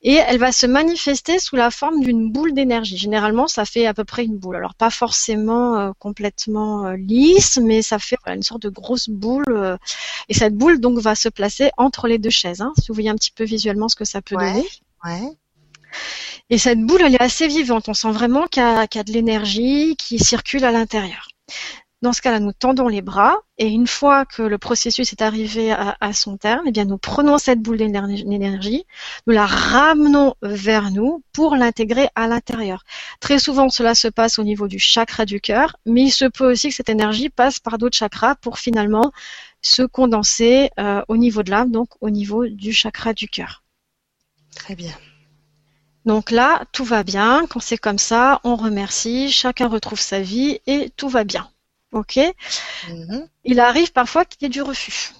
et 0.00 0.14
elle 0.14 0.38
va 0.38 0.52
se 0.52 0.66
manifester 0.66 1.40
sous 1.40 1.56
la 1.56 1.72
forme 1.72 2.00
d'une 2.00 2.30
boule 2.30 2.54
d'énergie. 2.54 2.96
Généralement, 2.96 3.48
ça 3.48 3.64
fait 3.64 3.86
à 3.86 3.92
peu 3.92 4.04
près 4.04 4.24
une 4.24 4.38
boule. 4.38 4.56
Alors 4.56 4.74
pas 4.76 4.90
forcément 4.90 5.92
complètement 5.98 6.90
lisse, 6.92 7.58
mais 7.60 7.82
ça 7.82 7.98
fait 7.98 8.16
une 8.26 8.44
sorte 8.44 8.62
de 8.62 8.68
grosse 8.68 9.08
boule. 9.08 9.78
et 10.28 10.34
cette 10.34 10.54
boule 10.54 10.80
donc 10.80 10.98
va 11.00 11.16
se 11.16 11.28
placer 11.28 11.70
entre 11.76 12.06
les 12.06 12.18
deux 12.18 12.30
chaises. 12.30 12.60
Hein, 12.60 12.72
si 12.78 12.88
vous 12.88 12.94
voyez 12.94 13.10
un 13.10 13.16
petit 13.16 13.32
peu 13.32 13.44
visuellement 13.44 13.88
ce 13.88 13.96
que 13.96 14.04
ça 14.04 14.22
peut 14.22 14.36
donner. 14.36 14.64
Et 16.50 16.58
cette 16.58 16.80
boule, 16.80 17.02
elle 17.02 17.14
est 17.14 17.22
assez 17.22 17.48
vivante. 17.48 17.88
On 17.88 17.94
sent 17.94 18.12
vraiment 18.12 18.46
qu'il 18.46 18.62
y, 18.62 18.66
a 18.98 19.04
de 19.04 19.12
l'énergie 19.12 19.96
qui 19.96 20.18
circule 20.18 20.64
à 20.64 20.72
l'intérieur. 20.72 21.28
Dans 22.04 22.12
ce 22.12 22.20
cas-là, 22.20 22.38
nous 22.38 22.52
tendons 22.52 22.86
les 22.86 23.00
bras 23.00 23.38
et 23.56 23.66
une 23.66 23.86
fois 23.86 24.26
que 24.26 24.42
le 24.42 24.58
processus 24.58 25.10
est 25.12 25.22
arrivé 25.22 25.72
à, 25.72 26.12
son 26.12 26.36
terme, 26.36 26.64
eh 26.66 26.70
bien, 26.70 26.84
nous 26.84 26.98
prenons 26.98 27.38
cette 27.38 27.60
boule 27.62 27.78
d'énergie, 27.78 28.84
nous 29.26 29.32
la 29.32 29.46
ramenons 29.46 30.34
vers 30.42 30.90
nous 30.90 31.22
pour 31.32 31.56
l'intégrer 31.56 32.10
à 32.14 32.26
l'intérieur. 32.26 32.84
Très 33.20 33.38
souvent, 33.38 33.70
cela 33.70 33.94
se 33.94 34.08
passe 34.08 34.38
au 34.38 34.44
niveau 34.44 34.68
du 34.68 34.78
chakra 34.78 35.24
du 35.24 35.40
cœur, 35.40 35.76
mais 35.86 36.02
il 36.02 36.10
se 36.10 36.26
peut 36.26 36.52
aussi 36.52 36.68
que 36.68 36.74
cette 36.74 36.90
énergie 36.90 37.30
passe 37.30 37.58
par 37.58 37.78
d'autres 37.78 37.96
chakras 37.96 38.34
pour 38.34 38.58
finalement 38.58 39.10
se 39.62 39.82
condenser 39.82 40.68
euh, 40.78 41.00
au 41.08 41.16
niveau 41.16 41.42
de 41.42 41.50
l'âme, 41.50 41.70
donc 41.70 41.88
au 42.02 42.10
niveau 42.10 42.46
du 42.46 42.74
chakra 42.74 43.14
du 43.14 43.28
cœur. 43.28 43.63
Très 44.54 44.74
bien. 44.74 44.94
Donc 46.04 46.30
là, 46.30 46.64
tout 46.72 46.84
va 46.84 47.02
bien. 47.02 47.46
Quand 47.48 47.60
c'est 47.60 47.78
comme 47.78 47.98
ça, 47.98 48.40
on 48.44 48.56
remercie, 48.56 49.30
chacun 49.32 49.68
retrouve 49.68 50.00
sa 50.00 50.20
vie 50.20 50.60
et 50.66 50.90
tout 50.96 51.08
va 51.08 51.24
bien. 51.24 51.48
Ok 51.92 52.18
mhm. 52.88 53.28
Il 53.44 53.60
arrive 53.60 53.92
parfois 53.92 54.24
qu'il 54.24 54.42
y 54.42 54.46
ait 54.46 54.48
du 54.48 54.62
refus. 54.62 55.12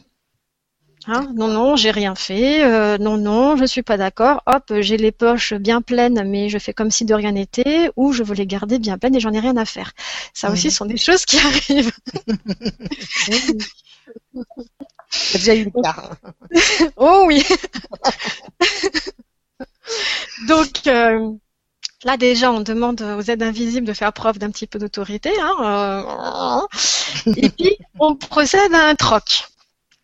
Hein? 1.07 1.29
Non, 1.35 1.49
non, 1.49 1.77
j'ai 1.77 1.91
rien 1.91 2.15
fait. 2.15 2.65
Euh, 2.65 2.97
non, 2.97 3.19
non, 3.19 3.57
je 3.57 3.65
suis 3.67 3.83
pas 3.83 3.99
d'accord. 3.99 4.43
Hop, 4.47 4.73
j'ai 4.81 4.97
les 4.97 5.13
poches 5.13 5.53
bien 5.53 5.83
pleines, 5.83 6.25
mais 6.27 6.49
je 6.49 6.59
fais 6.59 6.73
comme 6.73 6.91
si 6.91 7.05
de 7.05 7.15
rien 7.15 7.33
n'était. 7.33 7.91
Ou 7.97 8.13
je 8.13 8.23
veux 8.23 8.35
les 8.35 8.47
garder 8.47 8.79
bien 8.79 8.97
pleines 8.97 9.15
et 9.15 9.21
j'en 9.21 9.33
ai 9.33 9.41
rien 9.41 9.57
à 9.57 9.67
faire. 9.67 9.93
Ça 10.33 10.51
aussi, 10.51 10.71
sont 10.71 10.87
des 10.87 10.97
choses 10.97 11.27
qui 11.27 11.39
arrivent. 11.39 11.93
C'est 15.11 15.39
déjà 15.39 15.55
eu 15.55 15.65
le 15.65 15.83
cas. 15.83 16.11
oh 16.97 17.25
oui. 17.27 17.43
Donc, 20.49 20.87
euh, 20.87 21.35
Là 22.05 22.19
déjà, 22.19 22.53
on 22.53 22.61
demande 22.61 23.01
aux 23.01 23.23
aides 23.23 23.43
invisibles 23.43 23.87
de 23.87 23.95
faire 23.95 24.13
preuve 24.13 24.39
d'un 24.39 24.51
petit 24.51 24.67
peu 24.67 24.79
d'autorité. 24.79 25.31
Hein, 25.41 26.67
euh, 27.27 27.33
et 27.37 27.49
puis, 27.49 27.79
on 27.99 28.15
procède 28.15 28.75
à 28.75 28.89
un 28.89 28.95
troc. 28.95 29.47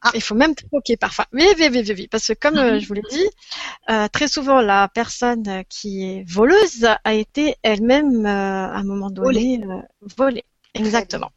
Ah. 0.03 0.11
Il 0.15 0.23
faut 0.23 0.35
même 0.35 0.55
troquer 0.55 0.97
parfois. 0.97 1.27
Oui, 1.33 1.45
oui, 1.59 1.69
oui, 1.71 1.83
oui, 1.87 1.95
oui. 1.95 2.09
Parce 2.11 2.29
que 2.29 2.33
comme 2.33 2.57
euh, 2.57 2.81
je 2.81 2.89
vous 2.89 2.95
l'ai 2.95 3.03
dit, 3.11 3.27
euh, 3.91 4.09
très 4.09 4.29
souvent, 4.29 4.63
la 4.63 4.89
personne 4.89 5.63
qui 5.69 6.05
est 6.05 6.25
voleuse 6.27 6.89
a 7.05 7.13
été 7.13 7.57
elle-même, 7.63 8.25
euh, 8.25 8.29
à 8.29 8.77
un 8.77 8.85
moment 8.85 9.11
donné, 9.11 9.61
volée. 10.17 10.45
Exactement. 10.73 11.31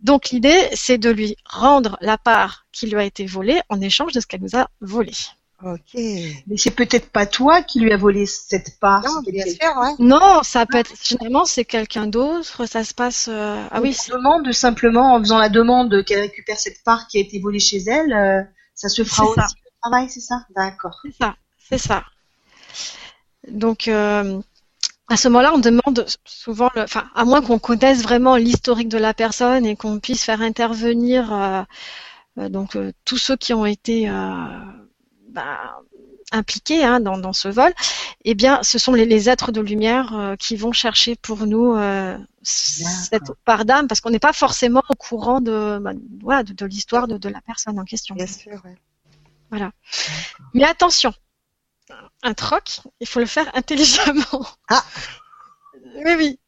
Donc 0.00 0.30
l'idée, 0.30 0.68
c'est 0.74 0.98
de 0.98 1.10
lui 1.10 1.36
rendre 1.44 1.96
la 2.00 2.18
part 2.18 2.66
qui 2.72 2.86
lui 2.86 2.96
a 2.96 3.04
été 3.04 3.26
volée 3.26 3.60
en 3.68 3.80
échange 3.80 4.12
de 4.12 4.20
ce 4.20 4.26
qu'elle 4.26 4.42
nous 4.42 4.56
a 4.56 4.68
volé. 4.80 5.12
Ok. 5.62 5.94
Mais 5.94 6.56
c'est 6.56 6.72
peut-être 6.72 7.10
pas 7.10 7.24
toi 7.26 7.62
qui 7.62 7.80
lui 7.80 7.90
a 7.92 7.96
volé 7.96 8.26
cette 8.26 8.78
part. 8.80 9.02
Non, 9.04 9.22
bien 9.22 9.44
quelqu'un- 9.44 9.72
sûr, 9.72 9.80
ouais. 9.80 9.94
Non, 9.98 10.42
ça 10.42 10.66
peut 10.66 10.76
être 10.78 10.92
généralement 11.02 11.44
c'est 11.46 11.64
quelqu'un 11.64 12.06
d'autre. 12.06 12.66
Ça 12.66 12.84
se 12.84 12.92
passe. 12.92 13.28
euh, 13.30 13.64
Ah 13.70 13.76
Donc, 13.76 13.84
oui, 13.84 13.96
demande 14.10 14.52
simplement 14.52 15.14
en 15.14 15.20
faisant 15.20 15.38
la 15.38 15.48
demande 15.48 16.04
qu'elle 16.04 16.20
récupère 16.20 16.58
cette 16.58 16.82
part 16.84 17.06
qui 17.06 17.16
a 17.18 17.20
été 17.20 17.38
volée 17.38 17.60
chez 17.60 17.78
elle, 17.86 18.12
euh, 18.12 18.42
ça 18.74 18.88
se 18.90 19.04
fera 19.04 19.22
C'est 19.24 19.28
aussi 19.30 19.40
ça. 19.40 19.46
le 19.64 19.70
travail, 19.80 20.10
c'est 20.10 20.20
ça? 20.20 20.44
D'accord. 20.54 21.00
c'est 21.02 21.14
ça, 21.16 21.36
c'est 21.70 21.78
ça. 21.78 22.04
Donc 23.48 23.88
euh, 23.88 24.40
à 25.08 25.16
ce 25.16 25.28
moment-là, 25.28 25.52
on 25.54 25.58
demande 25.58 26.06
souvent, 26.24 26.70
le... 26.74 26.82
enfin 26.82 27.08
à 27.14 27.24
moins 27.24 27.42
qu'on 27.42 27.58
connaisse 27.58 28.02
vraiment 28.02 28.36
l'historique 28.36 28.88
de 28.88 28.98
la 28.98 29.14
personne 29.14 29.66
et 29.66 29.76
qu'on 29.76 30.00
puisse 30.00 30.24
faire 30.24 30.40
intervenir 30.40 31.32
euh, 31.32 31.62
euh, 32.38 32.48
donc 32.48 32.76
euh, 32.76 32.92
tous 33.04 33.18
ceux 33.18 33.36
qui 33.36 33.52
ont 33.52 33.66
été 33.66 34.08
euh, 34.08 34.12
bah, 35.28 35.78
impliqués 36.32 36.84
hein, 36.84 37.00
dans, 37.00 37.18
dans 37.18 37.32
ce 37.32 37.48
vol, 37.48 37.72
eh 38.24 38.34
bien, 38.34 38.60
ce 38.62 38.78
sont 38.78 38.92
les, 38.94 39.04
les 39.04 39.28
êtres 39.28 39.52
de 39.52 39.60
lumière 39.60 40.16
euh, 40.16 40.36
qui 40.36 40.56
vont 40.56 40.72
chercher 40.72 41.16
pour 41.16 41.46
nous 41.46 41.74
euh, 41.74 42.16
cette 42.42 43.30
part 43.44 43.64
d'âme, 43.64 43.86
parce 43.86 44.00
qu'on 44.00 44.10
n'est 44.10 44.18
pas 44.18 44.32
forcément 44.32 44.82
au 44.88 44.94
courant 44.94 45.40
de, 45.40 45.78
bah, 45.80 45.92
voilà, 46.22 46.42
de, 46.42 46.52
de 46.52 46.66
l'histoire 46.66 47.06
de, 47.08 47.18
de 47.18 47.28
la 47.28 47.40
personne 47.42 47.78
en 47.78 47.84
question. 47.84 48.14
Bien 48.14 48.26
sûr, 48.26 48.60
ouais. 48.64 48.76
Mais 50.54 50.64
attention, 50.64 51.12
un 52.22 52.34
troc, 52.34 52.80
il 53.00 53.06
faut 53.06 53.20
le 53.20 53.26
faire 53.26 53.50
intelligemment. 53.54 54.46
Ah. 54.70 54.82
Oui, 56.04 56.14
oui. 56.16 56.38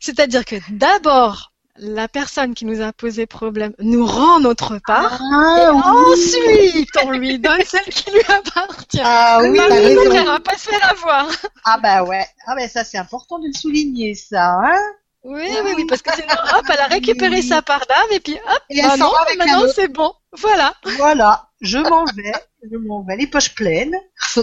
C'est-à-dire 0.00 0.44
que 0.44 0.56
d'abord, 0.70 1.52
la 1.78 2.08
personne 2.08 2.54
qui 2.54 2.64
nous 2.64 2.80
a 2.80 2.92
posé 2.92 3.26
problème 3.26 3.74
nous 3.78 4.06
rend 4.06 4.40
notre 4.40 4.78
part. 4.78 5.20
Ah, 5.20 5.56
et 5.58 5.68
oui. 5.68 5.82
ensuite, 5.84 6.90
on 7.04 7.10
lui 7.10 7.38
donne 7.38 7.62
celle 7.64 7.84
qui 7.84 8.10
lui 8.10 8.22
appartient. 8.22 9.00
Ah 9.02 9.40
oui, 9.42 9.58
t'as 9.58 9.68
oui, 9.68 9.96
raison. 9.96 10.22
on 10.22 10.24
va 10.24 10.40
pas 10.40 10.56
se 10.56 10.68
faire 10.70 10.90
avoir. 10.90 11.26
Ah 11.64 11.78
bah 11.78 12.02
ouais. 12.04 12.26
Ah 12.46 12.54
bah 12.56 12.68
ça 12.68 12.84
c'est 12.84 12.98
important 12.98 13.38
de 13.38 13.48
le 13.48 13.52
souligner 13.52 14.14
ça. 14.14 14.54
Hein 14.64 14.80
Oui, 15.24 15.48
oui, 15.64 15.72
oui, 15.76 15.84
parce 15.88 16.02
que 16.02 16.14
sinon, 16.14 16.34
hop, 16.56 16.64
elle 16.72 16.80
a 16.80 16.86
récupéré 16.86 17.42
sa 17.42 17.60
part 17.60 17.84
d'âme 17.86 18.12
et 18.12 18.20
puis 18.20 18.34
hop, 18.34 18.62
Et 18.70 18.78
elle 18.78 18.86
bah 18.86 18.96
non, 18.96 19.12
maintenant 19.36 19.66
c'est 19.74 19.88
bon. 19.88 20.12
Voilà. 20.32 20.74
voilà, 20.96 21.45
je 21.60 21.78
m'en 21.78 22.04
vais, 22.04 22.32
je 22.70 22.76
m'en 22.76 23.02
vais, 23.02 23.16
les 23.16 23.26
poches 23.26 23.54
pleines. 23.54 23.96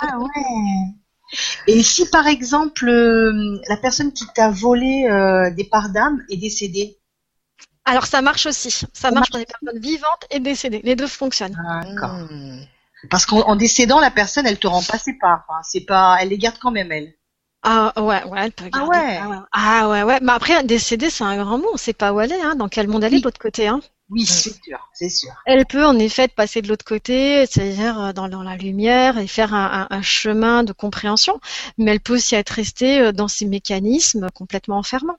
ah 0.00 0.18
ouais. 0.18 0.94
Et 1.66 1.82
si 1.82 2.08
par 2.10 2.26
exemple 2.26 2.88
euh, 2.88 3.60
la 3.68 3.76
personne 3.76 4.12
qui 4.12 4.24
t'a 4.34 4.50
volé 4.50 5.06
euh, 5.08 5.50
des 5.50 5.64
parts 5.64 5.90
d'âme 5.90 6.22
est 6.30 6.36
décédée? 6.36 6.98
Alors 7.84 8.06
ça 8.06 8.20
marche 8.22 8.46
aussi. 8.46 8.70
Ça 8.70 8.86
Ça 8.92 9.10
marche 9.10 9.30
pour 9.30 9.38
les 9.38 9.46
personnes 9.46 9.80
vivantes 9.80 10.26
et 10.30 10.40
décédées. 10.40 10.80
Les 10.84 10.96
deux 10.96 11.06
fonctionnent. 11.06 11.56
D'accord. 11.84 12.14
Hmm. 12.30 12.60
Parce 13.10 13.24
qu'en 13.26 13.40
en 13.42 13.56
décédant, 13.56 13.98
la 14.00 14.10
personne, 14.10 14.46
elle 14.46 14.58
te 14.58 14.66
rend 14.66 14.82
pas 14.82 14.98
ses 14.98 15.14
parts. 15.18 15.44
hein. 15.48 15.60
C'est 15.62 15.86
pas, 15.86 16.18
elle 16.20 16.28
les 16.28 16.38
garde 16.38 16.58
quand 16.60 16.70
même 16.70 16.92
elle. 16.92 17.14
Ah 17.62 17.92
ouais, 17.96 18.24
ouais, 18.24 18.38
elle 18.44 18.52
peut 18.52 18.64
Ah 18.72 18.78
garder. 18.78 18.98
ouais. 18.98 19.18
Ah 19.18 19.28
ouais, 19.28 19.36
ah 19.52 19.88
ouais, 19.88 20.02
ouais. 20.02 20.18
Mais 20.22 20.32
après, 20.32 20.62
décédée, 20.64 21.10
c'est 21.10 21.24
un 21.24 21.36
grand 21.42 21.58
mot. 21.58 21.68
On 21.72 21.76
sait 21.76 21.92
pas 21.94 22.12
où 22.12 22.20
elle 22.20 22.32
est, 22.32 22.42
hein, 22.42 22.54
dans 22.56 22.68
quel 22.68 22.88
monde 22.88 23.04
elle 23.04 23.12
est 23.14 23.16
Oui. 23.16 23.20
de 23.20 23.26
l'autre 23.26 23.38
côté. 23.40 23.68
Hein. 23.68 23.80
Oui, 24.10 24.26
c'est 24.26 24.52
sûr, 24.62 24.78
c'est 24.92 25.08
sûr. 25.08 25.32
Elle 25.44 25.66
peut 25.66 25.84
en 25.84 25.98
effet 25.98 26.28
passer 26.28 26.62
de 26.62 26.68
l'autre 26.68 26.84
côté, 26.84 27.46
c'est-à-dire 27.46 28.00
euh, 28.00 28.12
dans, 28.12 28.28
dans 28.28 28.42
la 28.42 28.56
lumière 28.56 29.18
et 29.18 29.26
faire 29.26 29.54
un, 29.54 29.86
un- 29.90 29.96
un 29.96 30.02
chemin 30.02 30.64
de 30.64 30.72
compréhension, 30.72 31.40
mais 31.78 31.92
elle 31.92 32.00
peut 32.00 32.14
aussi 32.14 32.34
être 32.36 32.50
restée 32.50 33.00
euh, 33.00 33.12
dans 33.12 33.28
ces 33.28 33.46
mécanismes 33.46 34.28
complètement 34.34 34.78
enfermants. 34.78 35.18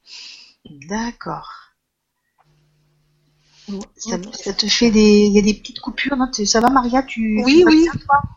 D'accord. 0.89 1.70
Ça, 3.97 4.17
ça 4.33 4.53
te 4.53 4.67
fait 4.67 4.91
des, 4.91 5.25
il 5.27 5.33
y 5.33 5.39
a 5.39 5.41
des 5.41 5.53
petites 5.53 5.79
coupures. 5.79 6.15
Non? 6.17 6.27
Tu- 6.31 6.45
ça 6.45 6.59
va, 6.59 6.69
Maria? 6.69 7.03
Tu 7.03 7.41
Oui, 7.43 7.63
tu 7.67 7.67
oui. 7.67 7.89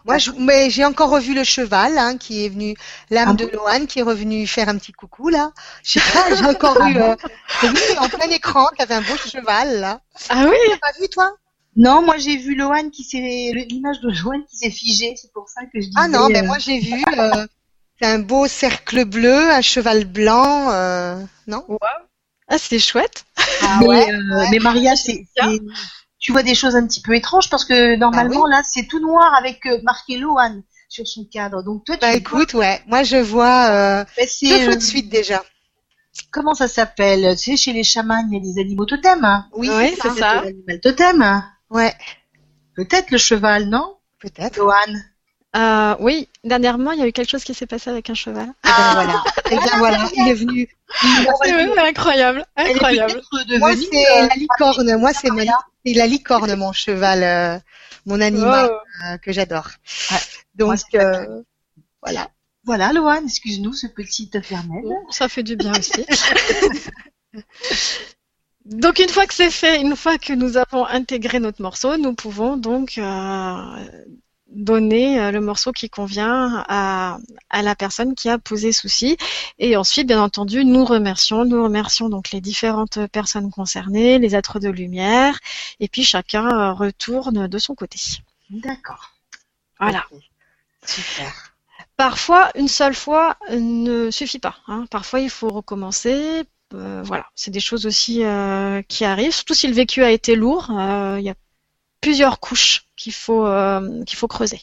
Moi, 0.05 0.19
je, 0.19 0.31
mais 0.39 0.69
j'ai 0.71 0.85
encore 0.85 1.11
revu 1.11 1.35
le 1.35 1.45
cheval, 1.45 1.97
hein, 1.97 2.19
qui 2.19 2.45
est 2.45 2.49
venu, 2.51 2.75
l'âme 3.11 3.31
Ah 3.31 3.35
de 3.35 3.47
bon? 3.47 3.51
Loane, 3.53 3.87
qui 3.87 4.01
est 4.01 4.03
revenu 4.03 4.47
faire 4.47 4.69
un 4.69 4.77
petit 4.77 4.93
coucou, 4.93 5.31
là. 5.31 5.53
Je 5.83 5.93
sais 5.93 6.01
pas, 6.01 6.35
j'ai 6.35 6.45
encore 6.47 6.81
eu, 6.83 7.01
euh, 7.01 7.15
j'ai 7.61 7.69
vu 7.69 7.79
en 7.99 8.09
plein 8.09 8.29
écran, 8.31 8.67
t'avais 8.77 8.95
un 8.95 9.01
beau 9.01 9.17
cheval, 9.17 9.81
là. 9.81 10.01
Ah 10.29 10.45
oui? 10.49 10.57
T'as 10.69 10.77
pas 10.93 10.99
vu, 11.01 11.09
toi? 11.09 11.33
Non, 11.77 12.03
moi 12.03 12.19
j'ai 12.19 12.37
vu 12.37 12.55
Loane 12.55 12.91
qui 12.93 13.03
s'est, 13.03 13.51
l'image 13.69 14.01
de 14.01 14.11
Loane 14.23 14.45
qui 14.45 14.57
s'est 14.57 14.71
figée. 14.71 15.15
C'est 15.17 15.33
pour 15.33 15.49
ça 15.49 15.63
que 15.65 15.81
je 15.81 15.89
disais. 15.89 16.01
Ah 16.01 16.09
non, 16.09 16.29
mais 16.31 16.43
euh, 16.43 16.47
moi, 16.47 16.59
j'ai 16.59 16.79
vu, 16.79 17.05
euh, 17.19 17.47
c'est 18.01 18.07
un 18.07 18.19
beau 18.21 18.47
cercle 18.47 19.05
bleu, 19.05 19.51
un 19.51 19.61
cheval 19.63 20.05
blanc, 20.05 20.71
euh, 20.71 21.17
non? 21.47 21.65
Ah, 22.55 22.59
c'est 22.59 22.79
chouette. 22.79 23.25
Ah 23.61 23.79
mais, 23.81 23.87
ouais, 23.89 24.13
euh, 24.13 24.45
mais 24.51 24.59
Maria, 24.59 24.95
c'est, 24.97 25.27
tu 26.19 26.33
vois 26.33 26.43
des 26.43 26.55
choses 26.55 26.77
un 26.77 26.87
petit 26.87 27.03
peu 27.03 27.15
étranges 27.15 27.51
parce 27.51 27.65
que 27.65 27.97
normalement 27.97 28.47
là 28.47 28.63
c'est 28.65 28.87
tout 28.87 29.01
noir 29.01 29.35
avec 29.35 29.67
euh, 29.67 29.81
marqué 29.83 30.17
Loane 30.19 30.63
sur 30.89 31.07
son 31.07 31.25
cadre. 31.25 31.63
Donc 31.63 31.85
toi, 31.85 31.97
tu 31.97 32.01
Bah, 32.01 32.11
vois, 32.11 32.17
écoute, 32.17 32.55
ouais. 32.55 32.81
Moi, 32.87 33.03
je 33.03 33.17
vois, 33.17 33.69
euh, 33.71 34.05
bah, 34.17 34.25
deux 34.43 34.59
fois 34.61 34.73
euh, 34.73 34.77
de 34.77 34.83
suite, 34.83 35.09
déjà. 35.09 35.45
comment 36.31 36.55
ça 36.55 36.69
s'appelle? 36.69 37.37
Tu 37.37 37.51
sais, 37.51 37.57
chez 37.57 37.73
les 37.73 37.83
chamans, 37.85 38.25
il 38.31 38.35
y 38.35 38.37
a 38.37 38.41
des 38.55 38.61
animaux 38.61 38.87
totems. 38.87 39.25
hein. 39.25 39.49
Oui, 39.53 39.69
Oui, 39.73 39.95
c'est 39.97 40.09
c'est 40.11 40.11
ça. 40.11 40.15
ça. 40.15 40.35
L'animal 40.43 40.81
totem. 40.81 41.43
Ouais, 41.71 41.95
Peut-être 42.75 43.11
le 43.11 43.19
cheval, 43.19 43.69
non? 43.69 43.97
Peut-être. 44.21 44.57
Loane. 44.59 45.05
Euh, 45.57 45.95
oui, 46.01 46.29
dernièrement, 46.43 46.91
il 46.93 46.99
y 46.99 47.03
a 47.03 47.07
eu 47.07 47.13
quelque 47.13 47.31
chose 47.31 47.45
qui 47.45 47.55
s'est 47.55 47.67
passé 47.67 47.89
avec 47.91 48.11
un 48.11 48.15
cheval. 48.15 48.49
Et 48.65 48.69
ben 48.69 48.93
voilà. 48.95 49.25
Et 49.51 49.57
ben 49.57 49.79
voilà, 49.79 50.09
il 50.17 50.29
est 50.29 50.35
venu. 50.35 50.69
C'est 51.45 51.79
incroyable, 51.79 52.45
incroyable. 52.57 53.21
Moi, 53.59 53.73
c'est 53.77 54.11
euh, 54.23 54.27
la 54.27 54.35
licorne. 54.35 54.97
Moi, 54.97 55.13
c'est 55.13 55.29
c'est 55.87 55.93
la 55.95 56.07
licorne, 56.07 56.55
mon 56.57 56.73
cheval, 56.73 57.23
euh, 57.23 57.59
mon 58.07 58.21
animal 58.21 58.71
Oh. 58.73 58.77
euh, 59.07 59.17
que 59.19 59.33
j'adore. 59.33 59.69
Ouais. 60.11 60.17
Donc, 60.57 60.79
Moi, 60.93 61.01
euh, 61.03 61.43
voilà. 62.03 62.29
Voilà, 62.67 62.93
Loane, 62.95 63.27
excuse-nous 63.27 63.75
ce 63.75 63.87
petit 63.87 64.31
intermède. 64.35 64.85
Bon, 64.85 64.97
ça 65.11 65.29
fait 65.29 65.43
du 65.43 65.55
bien 65.55 65.73
aussi. 65.79 66.05
Donc 68.65 68.99
une 68.99 69.11
fois 69.11 69.27
que 69.27 69.35
c'est 69.35 69.51
fait, 69.51 69.81
une 69.83 69.95
fois 69.95 70.17
que 70.17 70.33
nous 70.33 70.57
avons 70.57 70.87
intégré 70.87 71.39
notre 71.39 71.61
morceau, 71.61 71.99
nous 71.99 72.15
pouvons 72.15 72.57
donc 72.57 72.97
euh, 72.97 73.85
donner 74.55 75.21
euh, 75.21 75.31
le 75.31 75.41
morceau 75.41 75.73
qui 75.73 75.91
convient 75.91 76.65
à, 76.69 77.19
à 77.51 77.63
la 77.63 77.75
personne 77.75 78.15
qui 78.15 78.29
a 78.29 78.39
posé 78.39 78.73
souci. 78.73 79.17
Et 79.59 79.77
ensuite, 79.77 80.07
bien 80.07 80.23
entendu, 80.23 80.65
nous 80.65 80.85
remercions, 80.85 81.45
nous 81.45 81.63
remercions 81.63 82.09
donc 82.09 82.31
les 82.31 82.41
différentes 82.41 83.07
personnes 83.09 83.51
concernées, 83.51 84.19
les 84.19 84.35
êtres 84.35 84.61
de 84.61 84.69
lumière, 84.69 85.39
et 85.81 85.89
puis 85.89 86.05
chacun 86.05 86.47
euh, 86.47 86.73
retourne 86.73 87.47
de 87.49 87.59
son 87.59 87.75
côté. 87.75 87.99
D'accord. 88.51 89.11
Voilà. 89.81 90.05
Super. 90.87 91.55
Parfois, 91.97 92.51
une 92.57 92.69
seule 92.69 92.95
fois 92.95 93.37
ne 93.51 94.11
suffit 94.11 94.39
pas. 94.41 94.57
hein. 94.67 94.87
Parfois, 94.91 95.21
il 95.21 95.31
faut 95.31 95.49
recommencer. 95.49 96.45
Euh, 96.75 97.03
voilà, 97.05 97.27
c'est 97.37 97.53
des 97.53 97.61
choses 97.61 97.87
aussi 97.87 98.25
euh, 98.25 98.83
qui 98.89 99.05
arrivent. 99.05 99.33
Surtout 99.35 99.55
si 99.55 99.69
le 99.69 99.75
vécu 99.75 100.03
a 100.03 100.11
été 100.11 100.35
lourd, 100.35 100.71
euh, 100.73 101.17
il 101.21 101.25
y 101.25 101.31
a 101.31 101.35
plusieurs 102.01 102.41
couches 102.41 102.87
qu'il 103.05 103.13
faut 103.15 103.47
euh, 103.47 104.03
qu'il 104.05 104.17
faut 104.19 104.29
creuser. 104.29 104.61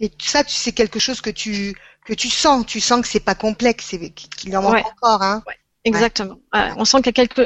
Et 0.00 0.10
ça, 0.18 0.42
c'est 0.46 0.72
quelque 0.72 0.98
chose 1.00 1.20
que 1.20 1.30
tu 1.30 1.74
que 2.06 2.14
tu 2.14 2.28
sens. 2.28 2.64
Tu 2.66 2.80
sens 2.80 3.00
que 3.02 3.08
c'est 3.08 3.20
pas 3.30 3.34
complexe, 3.34 3.86
c'est 3.90 4.10
qu'il 4.10 4.56
en 4.56 4.62
manque 4.62 4.74
Ouais. 4.74 4.84
encore, 4.92 5.22
hein. 5.22 5.42
Exactement. 5.84 6.36
Ouais, 6.52 6.70
on 6.76 6.84
sent 6.84 6.98
qu'il 6.98 7.06
y 7.06 7.10
a 7.10 7.12
quelque 7.12 7.42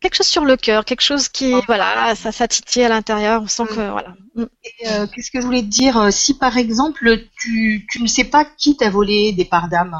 quelque 0.00 0.16
chose 0.16 0.26
sur 0.26 0.44
le 0.44 0.56
cœur, 0.56 0.84
quelque 0.84 1.00
chose 1.10 1.28
qui 1.28 1.52
voilà, 1.66 2.14
ça 2.16 2.30
ça 2.32 2.46
titille 2.48 2.84
à 2.84 2.88
l'intérieur. 2.88 3.42
On 3.42 3.46
sent 3.48 3.66
que 3.68 3.90
voilà. 3.96 4.14
Mm. 4.34 4.42
Euh, 4.86 5.06
Qu'est-ce 5.06 5.30
que 5.30 5.40
je 5.40 5.46
voulais 5.46 5.62
te 5.62 5.66
dire 5.82 5.96
euh, 5.98 6.10
Si 6.10 6.34
par 6.36 6.56
exemple 6.58 7.04
tu, 7.40 7.86
tu 7.90 8.02
ne 8.02 8.08
sais 8.08 8.24
pas 8.24 8.44
qui 8.44 8.76
t'a 8.76 8.90
volé 8.90 9.32
des 9.32 9.44
parts 9.44 9.68
d'âme, 9.68 9.96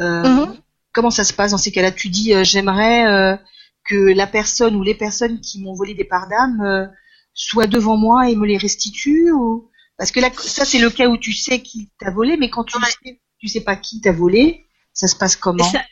euh, 0.00 0.22
Mhm. 0.28 0.56
comment 0.92 1.10
ça 1.10 1.24
se 1.24 1.32
passe 1.32 1.50
dans 1.50 1.58
ces 1.58 1.72
cas-là? 1.72 1.90
Tu 1.90 2.08
dis 2.08 2.32
euh, 2.34 2.44
j'aimerais 2.44 3.06
euh, 3.06 3.36
que 3.84 3.96
la 4.22 4.26
personne 4.28 4.74
ou 4.76 4.82
les 4.84 4.94
personnes 4.94 5.40
qui 5.40 5.60
m'ont 5.62 5.74
volé 5.74 5.94
des 5.94 6.04
parts 6.04 6.28
d'âme 6.28 6.88
soient 7.34 7.66
devant 7.66 7.96
moi 7.96 8.30
et 8.30 8.36
me 8.36 8.46
les 8.46 8.58
restituent 8.58 9.30
ou? 9.32 9.70
Parce 9.96 10.10
que 10.12 10.20
là 10.20 10.30
ça 10.36 10.64
c'est 10.64 10.78
le 10.78 10.90
cas 10.90 11.08
où 11.08 11.16
tu 11.16 11.32
sais 11.32 11.60
qui 11.62 11.90
t'a 11.98 12.10
volé, 12.10 12.36
mais 12.36 12.50
quand 12.50 12.64
tu 12.64 12.78
sais, 12.80 13.20
tu 13.38 13.48
sais 13.48 13.60
pas 13.62 13.76
qui 13.76 14.00
t'a 14.00 14.12
volé, 14.12 14.66
ça 14.92 15.06
se 15.08 15.16
passe 15.16 15.36
comment? 15.36 15.64
ça- 15.64 15.82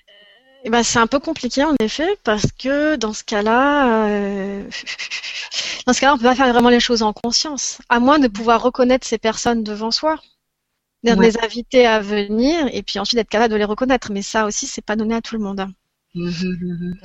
eh 0.64 0.70
ben, 0.70 0.82
c'est 0.82 0.99
un 0.99 1.07
peu 1.07 1.20
compliqué 1.20 1.62
en 1.62 1.74
effet 1.80 2.09
parce 2.24 2.51
que 2.51 2.97
dans 2.97 3.12
ce 3.12 3.22
cas-là, 3.22 4.09
euh, 4.09 4.64
dans 5.87 5.93
ce 5.93 6.01
cas-là, 6.01 6.14
on 6.14 6.18
peut 6.18 6.24
pas 6.24 6.34
faire 6.34 6.53
vraiment 6.53 6.70
les 6.70 6.80
choses 6.80 7.03
en 7.03 7.12
conscience, 7.12 7.78
à 7.89 8.01
moins 8.01 8.18
de 8.18 8.28
pouvoir 8.28 8.62
reconnaître 8.62 9.07
ces 9.07 9.18
personnes 9.18 9.62
devant 9.62 9.91
soi. 9.91 10.20
de 11.05 11.12
Ouais. 11.12 11.26
les 11.26 11.39
inviter 11.39 11.87
à 11.87 12.01
venir 12.01 12.68
et 12.72 12.82
puis 12.82 12.99
ensuite 12.99 13.16
d'être 13.16 13.28
capable 13.30 13.53
de 13.53 13.59
les 13.59 13.64
reconnaître. 13.64 14.11
Mais 14.12 14.22
ça 14.22 14.45
aussi, 14.47 14.66
c'est 14.66 14.82
pas 14.84 14.97
donné 14.97 15.14
à 15.14 15.22
tout 15.22 15.37
le 15.37 15.43
monde. 15.43 15.61
hein. 15.61 15.70
Mhm, 16.14 16.57
mhm. 16.61 16.99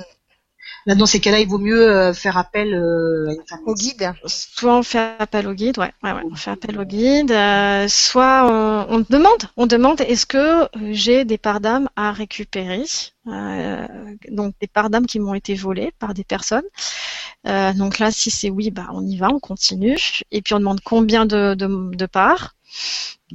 Là, 0.86 0.94
dans 0.96 1.06
ces 1.06 1.20
cas-là, 1.20 1.40
il 1.40 1.48
vaut 1.48 1.58
mieux 1.58 1.88
euh, 1.88 2.12
faire 2.12 2.36
appel 2.36 2.74
euh, 2.74 3.34
Au 3.66 3.74
guide. 3.74 4.12
Soit 4.26 4.76
on 4.78 4.82
fait 4.82 5.14
appel 5.18 5.46
au 5.46 5.54
guide, 5.54 5.78
ouais, 5.78 5.92
on 6.02 6.34
fait 6.34 6.50
appel 6.50 6.78
au 6.78 6.84
guide. 6.84 7.30
euh, 7.30 7.86
soit 7.88 8.86
on, 8.90 9.04
demande, 9.08 9.44
on 9.56 9.66
demande 9.66 10.00
est-ce 10.00 10.26
que 10.26 10.68
j'ai 10.92 11.24
des 11.24 11.38
parts 11.38 11.60
d'âme 11.60 11.88
à 11.94 12.12
récupérer, 12.12 12.82
donc 14.30 14.54
des 14.60 14.66
parts 14.66 14.90
d'âme 14.90 15.06
qui 15.06 15.20
m'ont 15.20 15.34
été 15.34 15.54
volées 15.54 15.92
par 15.98 16.14
des 16.14 16.24
personnes. 16.24 16.64
Donc 17.44 17.98
là, 17.98 18.10
si 18.10 18.30
c'est 18.30 18.50
oui, 18.50 18.70
bah 18.70 18.88
on 18.92 19.06
y 19.06 19.16
va, 19.16 19.28
on 19.28 19.38
continue. 19.38 19.98
Et 20.32 20.42
puis 20.42 20.54
on 20.54 20.58
demande 20.58 20.80
combien 20.80 21.26
de, 21.26 21.54
de 21.54 22.06
parts. 22.06 22.54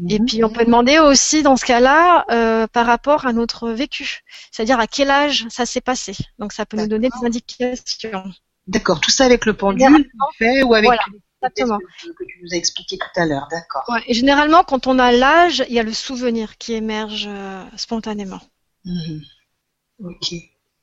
Et 0.09 0.19
Mhm. 0.19 0.25
puis 0.25 0.43
on 0.43 0.49
peut 0.49 0.65
demander 0.65 0.99
aussi 0.99 1.41
dans 1.43 1.57
ce 1.57 1.65
cas-là 1.65 2.25
euh, 2.31 2.67
par 2.67 2.85
rapport 2.85 3.25
à 3.25 3.33
notre 3.33 3.69
vécu, 3.71 4.19
c'est-à-dire 4.51 4.79
à 4.79 4.85
quel 4.87 5.09
âge 5.09 5.45
ça 5.49 5.65
s'est 5.65 5.81
passé. 5.81 6.15
Donc 6.39 6.53
ça 6.53 6.65
peut 6.65 6.77
nous 6.77 6.87
donner 6.87 7.09
des 7.09 7.25
indications. 7.25 8.23
D'accord, 8.67 8.99
tout 8.99 9.09
ça 9.11 9.25
avec 9.25 9.45
le 9.45 9.53
pendule, 9.53 10.09
fais, 10.37 10.61
ou 10.61 10.73
avec 10.73 10.87
voilà, 10.89 11.01
exactement. 11.41 11.77
que, 11.79 12.23
tu 12.25 12.39
nous 12.43 12.53
as 12.53 12.57
expliqué 12.57 12.97
tout 12.97 13.19
à 13.19 13.25
l'heure, 13.25 13.47
d'accord. 13.49 13.83
Ouais, 13.87 14.03
et 14.07 14.13
généralement, 14.13 14.63
quand 14.63 14.87
on 14.87 14.99
a 14.99 15.11
l'âge, 15.11 15.63
il 15.69 15.73
y 15.73 15.79
a 15.79 15.83
le 15.83 15.93
souvenir 15.93 16.57
qui 16.57 16.73
émerge 16.73 17.25
euh, 17.27 17.63
spontanément. 17.77 18.41
Mhm. 18.85 19.21
Ok. 20.03 20.33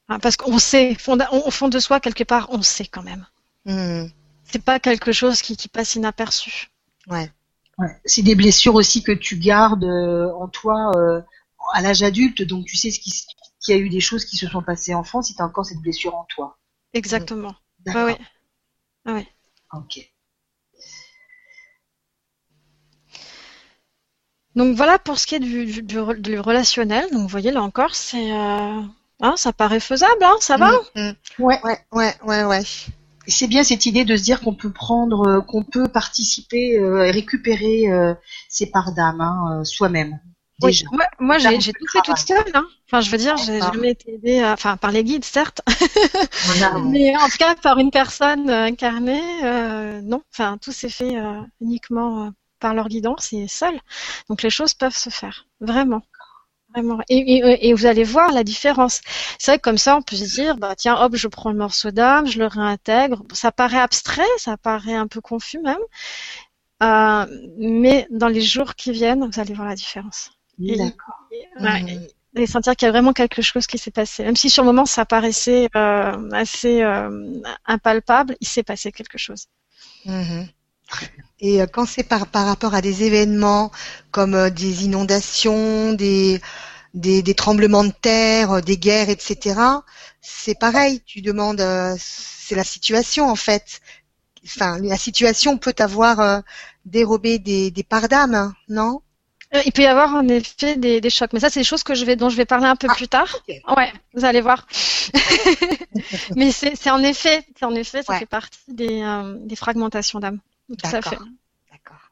Hein, 0.09 0.19
parce 0.19 0.37
qu'on 0.37 0.59
sait, 0.59 0.97
on- 1.07 1.19
au 1.47 1.51
fond 1.51 1.69
de 1.69 1.79
soi, 1.79 2.01
quelque 2.01 2.25
part, 2.25 2.49
on 2.51 2.63
sait 2.63 2.87
quand 2.87 3.03
même. 3.03 3.27
Mhm. 3.67 4.11
C'est 4.45 4.63
pas 4.65 4.81
quelque 4.81 5.13
chose 5.13 5.41
qui, 5.43 5.57
qui 5.57 5.69
passe 5.69 5.95
inaperçu. 5.95 6.71
Ouais. 7.07 7.31
Ouais. 7.79 7.89
C'est 8.05 8.23
des 8.23 8.35
blessures 8.35 8.75
aussi 8.75 9.03
que 9.03 9.13
tu 9.13 9.37
gardes 9.37 9.85
euh, 9.85 10.33
en 10.35 10.49
toi 10.49 10.93
euh, 10.97 11.21
à 11.73 11.81
l'âge 11.81 12.03
adulte, 12.03 12.43
donc 12.43 12.67
tu 12.67 12.77
sais 12.77 12.91
ce 12.91 13.01
qui, 13.01 13.11
qu'il 13.61 13.75
y 13.75 13.79
a 13.79 13.81
eu 13.81 13.89
des 13.89 14.01
choses 14.01 14.25
qui 14.25 14.37
se 14.37 14.47
sont 14.47 14.63
passées 14.63 14.95
enfant 14.95 15.23
si 15.23 15.35
tu 15.35 15.43
as 15.43 15.47
encore 15.47 15.67
cette 15.67 15.81
blessure 15.81 16.15
en 16.15 16.25
toi. 16.35 16.59
Exactement. 16.93 17.55
D'accord. 17.81 18.07
Ouais, 18.07 19.13
ouais. 19.13 19.27
Ok. 19.73 20.11
Donc 24.55 24.77
voilà 24.77 24.99
pour 25.01 25.19
ce 25.19 25.27
qui 25.27 25.35
est 25.35 25.41
du, 25.41 25.67
du, 25.67 25.83
du 25.83 25.99
re- 25.99 26.21
du 26.21 26.39
relationnel. 26.39 27.11
Donc 27.11 27.23
vous 27.23 27.29
voyez, 27.29 27.51
là 27.51 27.63
encore, 27.63 27.95
c'est, 27.97 28.31
euh, 28.33 28.81
hein, 29.21 29.35
ça 29.37 29.53
paraît 29.53 29.81
faisable, 29.81 30.23
hein, 30.23 30.37
ça 30.41 30.57
va? 30.57 30.71
Mhm. 30.95 31.15
Ouais. 31.41 31.61
Ouais, 31.65 31.79
ouais, 31.93 32.15
ouais, 32.23 32.45
ouais. 32.45 32.63
C'est 33.27 33.47
bien 33.47 33.65
cette 33.65 33.87
idée 33.87 34.05
de 34.05 34.17
se 34.17 34.23
dire 34.23 34.41
qu'on 34.41 34.55
peut 34.55 34.73
prendre, 34.73 35.27
euh, 35.27 35.41
qu'on 35.41 35.65
peut 35.65 35.89
participer 35.89 36.79
euh, 36.79 37.05
et 37.05 37.11
récupérer 37.11 37.91
euh, 37.91 38.15
ses 38.49 38.71
parts 38.71 38.93
d'âme 38.93 39.21
hein, 39.21 39.65
soi-même. 39.65 40.21
Oui, 40.63 40.85
moi, 40.93 41.05
moi, 41.19 41.39
j'ai 41.39 41.73
tout 41.73 41.87
fait 41.93 42.01
toute 42.05 42.19
seule. 42.19 42.45
Hein. 42.55 42.65
Enfin, 42.87 43.01
je 43.01 43.11
veux 43.11 43.19
dire, 43.19 43.37
j'ai 43.37 43.61
jamais 43.61 43.91
été 43.91 44.15
aidée, 44.15 44.45
enfin, 44.45 44.77
par 44.77 44.93
les 44.93 45.03
guides, 45.03 45.25
certes, 45.25 45.63
Voilà. 46.47 46.79
mais 46.85 47.17
en 47.17 47.29
tout 47.29 47.39
cas 47.39 47.55
par 47.57 47.79
une 47.79 47.91
personne 47.91 48.49
incarnée, 48.49 49.23
euh, 49.43 50.01
non. 50.03 50.23
Enfin, 50.33 50.59
tout 50.59 50.73
s'est 50.73 50.89
fait 50.91 51.19
euh, 51.19 51.41
uniquement 51.61 52.27
euh, 52.27 52.31
par 52.61 52.73
leur 52.73 52.89
guidance 52.89 53.33
et 53.33 53.49
seul. 53.49 53.79
Donc 54.29 54.43
les 54.43 54.51
choses 54.51 54.75
peuvent 54.75 54.97
se 54.97 55.11
faire, 55.11 55.47
vraiment. 55.61 56.03
Vraiment. 56.75 56.99
Et, 57.09 57.19
et, 57.19 57.69
et 57.69 57.73
vous 57.75 57.87
allez 57.87 58.05
voir 58.05 58.33
la 58.33 58.43
différence. 58.45 59.01
C'est 59.39 59.53
vrai 59.53 59.59
que 59.59 59.63
comme 59.63 59.79
ça, 59.79 59.97
on 59.97 60.03
peut 60.03 60.17
se 60.17 60.25
dire, 60.35 60.57
bah 60.57 60.75
tiens, 60.77 60.97
hop, 61.01 61.15
je 61.17 61.29
prends 61.29 61.51
le 61.51 61.57
morceau 61.57 61.91
d'âme, 61.93 62.27
je 62.27 62.39
le 62.39 62.47
réintègre. 62.47 63.23
Ça 63.33 63.53
paraît 63.53 63.79
abstrait, 63.79 64.23
ça 64.39 64.57
paraît 64.57 64.95
un 64.97 65.07
peu 65.07 65.21
confus 65.21 65.61
même. 65.61 65.79
Euh, 66.83 67.27
mais 67.59 68.07
dans 68.11 68.29
les 68.29 68.41
jours 68.41 68.75
qui 68.75 68.91
viennent, 68.93 69.25
vous 69.31 69.41
allez 69.41 69.55
voir 69.55 69.69
la 69.69 69.75
différence. 69.77 70.31
Et- 70.61 70.77
D'accord. 70.77 71.15
Ouais, 71.61 71.83
Mhm. 71.83 72.07
et 72.37 72.47
sentir 72.47 72.75
qu'il 72.77 72.87
y 72.87 72.89
a 72.89 72.93
vraiment 72.93 73.13
quelque 73.13 73.43
chose 73.43 73.67
qui 73.67 73.79
s'est 73.79 73.91
passé. 73.93 74.25
Même 74.25 74.37
si 74.37 74.51
sur 74.51 74.65
le 74.65 74.67
moment 74.67 74.87
ça 74.87 75.05
paraissait 75.07 75.69
euh, 75.77 76.31
assez 76.33 76.83
euh, 76.83 77.41
impalpable, 77.67 78.37
il 78.41 78.49
s'est 78.49 78.63
passé 78.65 78.91
quelque 78.93 79.19
chose. 79.19 79.47
Mhm. 80.05 80.49
Et 81.41 81.61
euh, 81.61 81.67
quand 81.67 81.87
c'est 81.87 82.03
par, 82.05 82.27
par 82.27 82.47
rapport 82.47 82.75
à 82.75 82.81
des 82.81 83.05
événements 83.05 83.71
comme 84.11 84.35
euh, 84.35 84.51
des 84.51 84.85
inondations, 84.85 85.93
des, 85.93 86.41
des, 86.95 87.23
des 87.23 87.35
tremblements 87.35 87.85
de 87.85 87.93
terre, 87.93 88.53
euh, 88.53 88.61
des 88.61 88.79
guerres, 88.79 89.11
etc., 89.11 89.85
c'est 90.21 90.59
pareil. 90.59 91.03
Tu 91.07 91.23
demandes, 91.23 91.63
c'est 91.99 92.57
la 92.57 92.65
situation 92.65 93.29
en 93.31 93.37
fait. 93.37 93.81
Enfin, 94.47 94.79
la 94.81 94.99
situation 94.99 95.59
peut 95.59 95.75
avoir 95.79 96.43
dérobé 96.87 97.39
des, 97.41 97.71
des 97.73 97.85
parts 97.85 98.09
d'âme, 98.09 98.35
hein, 98.35 98.55
non? 98.69 99.03
Il 99.65 99.73
peut 99.73 99.83
y 99.83 99.87
avoir 99.87 100.15
en 100.15 100.27
effet 100.29 100.77
des, 100.77 101.01
des 101.01 101.11
chocs, 101.11 101.33
mais 101.33 101.39
ça 101.41 101.49
c'est 101.49 101.61
des 101.61 101.65
choses 101.65 101.85
que 101.85 101.95
je 101.95 102.05
vais, 102.05 102.17
dont 102.17 102.29
je 102.29 102.37
vais 102.37 102.45
parler 102.45 102.67
un 102.67 102.75
peu 102.77 102.89
Ah, 102.89 102.97
plus 102.97 103.09
tard. 103.09 103.45
ok. 103.49 103.49
Ouais, 103.77 103.93
vous 104.13 104.25
allez 104.25 104.41
voir. 104.41 104.67
mais 106.35 106.51
c'est 106.53 106.75
c'est 106.77 106.91
en 106.91 107.03
effet, 107.03 107.45
c'est 107.59 107.65
en 107.65 107.75
effet, 107.75 108.03
ça 108.03 108.15
Ouais. 108.15 108.17
fait 108.17 108.27
partie 108.27 108.59
des, 108.69 109.03
euh, 109.03 109.37
des 109.41 109.57
fragmentations 109.57 110.19
d'âme. 110.21 110.41
Tout 110.69 110.77
à 110.85 111.03
fait. 111.03 111.19
D'accord. 111.71 112.11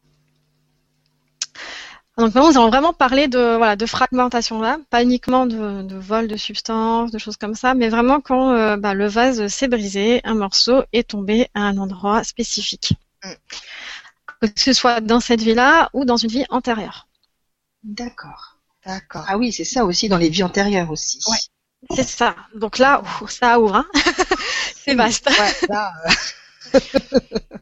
Donc 2.19 2.35
maintenant, 2.35 2.51
nous 2.51 2.59
allons 2.59 2.69
vraiment 2.69 2.93
parler 2.93 3.27
de 3.27 3.57
voilà 3.57 3.75
de 3.75 3.87
fragmentation 3.87 4.61
là, 4.61 4.79
pas 4.91 5.03
uniquement 5.03 5.47
de, 5.47 5.83
de 5.83 5.97
vol 5.97 6.29
de 6.29 6.37
substances, 6.37 7.11
de 7.11 7.19
choses 7.19 7.39
comme 7.39 7.55
ça, 7.55 7.75
mais 7.75 7.89
vraiment 7.89 8.21
quand 8.21 8.51
euh, 8.53 8.77
bah, 8.77 8.93
le 8.95 9.07
vase 9.09 9.47
s'est 9.49 9.69
brisé, 9.69 10.21
un 10.25 10.35
morceau 10.35 10.83
est 10.93 11.09
tombé 11.09 11.49
à 11.55 11.61
un 11.63 11.79
endroit 11.79 12.23
spécifique, 12.25 12.95
Mm. 13.25 13.35
que 14.41 14.49
ce 14.57 14.73
soit 14.73 15.01
dans 15.01 15.21
cette 15.21 15.41
vie-là 15.43 15.89
ou 15.93 16.05
dans 16.05 16.17
une 16.17 16.31
vie 16.31 16.45
antérieure. 16.51 17.07
D'accord. 17.85 18.59
D'accord. 18.85 19.25
Ah 19.29 19.39
oui, 19.39 19.53
c'est 19.53 19.65
ça 19.65 19.85
aussi 19.85 20.09
dans 20.09 20.17
les 20.19 20.29
vies 20.29 20.43
antérieures 20.43 20.91
aussi. 20.91 21.21
Ouais. 21.29 21.97
C'est 21.97 22.09
ça. 22.09 22.35
Donc 22.55 22.79
là, 22.79 23.03
ça 23.29 23.61
ouvre. 23.61 23.77
Hein 23.77 23.87
C'est 24.85 24.95
vaste. 24.97 25.31
Ouais, 25.31 25.69
là, 25.69 25.93
euh, 26.75 26.79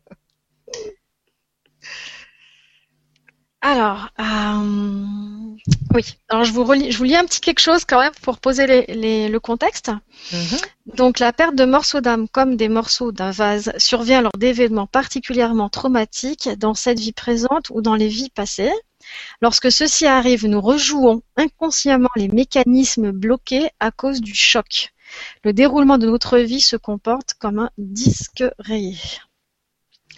Alors, 3.63 4.09
euh, 4.19 5.55
oui. 5.95 6.03
Alors 6.31 6.45
je 6.45 6.53
vous 6.53 6.65
relis, 6.65 6.91
je 6.93 6.97
vous 6.99 7.05
lis 7.05 7.17
un 7.17 7.27
petit 7.27 7.41
quelque 7.43 7.61
chose 7.61 7.85
quand 7.85 8.01
même 8.01 8.13
pour 8.23 8.39
poser 8.39 8.67
les- 8.67 8.87
les- 8.95 9.29
le 9.29 9.41
contexte. 9.41 9.91
mhm. 10.33 10.59
Donc 10.97 11.19
la 11.19 11.33
perte 11.33 11.55
de 11.57 11.65
morceaux 11.67 12.01
d'âme 12.01 12.27
comme 12.29 12.57
des 12.57 12.69
morceaux 12.71 13.13
d'un 13.13 13.31
vase 13.31 13.73
survient 13.77 14.23
lors 14.23 14.33
d'événements 14.39 14.87
particulièrement 14.87 15.69
traumatiques 15.69 16.49
dans 16.59 16.75
cette 16.75 16.99
vie 17.01 17.13
présente 17.13 17.69
ou 17.71 17.83
dans 17.83 17.95
les 17.97 18.09
vies 18.09 18.31
passées. 18.31 18.73
Lorsque 19.43 19.71
ceci 19.71 20.07
arrive, 20.07 20.47
nous 20.47 20.61
rejouons 20.61 21.23
inconsciemment 21.37 22.11
les 22.17 22.29
mécanismes 22.29 23.11
bloqués 23.13 23.69
à 23.79 23.91
cause 23.91 24.21
du 24.23 24.35
choc. 24.35 24.91
Le 25.45 25.53
déroulement 25.53 25.99
de 25.99 26.07
notre 26.07 26.39
vie 26.39 26.61
se 26.61 26.77
comporte 26.77 27.35
comme 27.39 27.59
un 27.59 27.71
disque 27.77 28.45
rayé. 28.59 28.97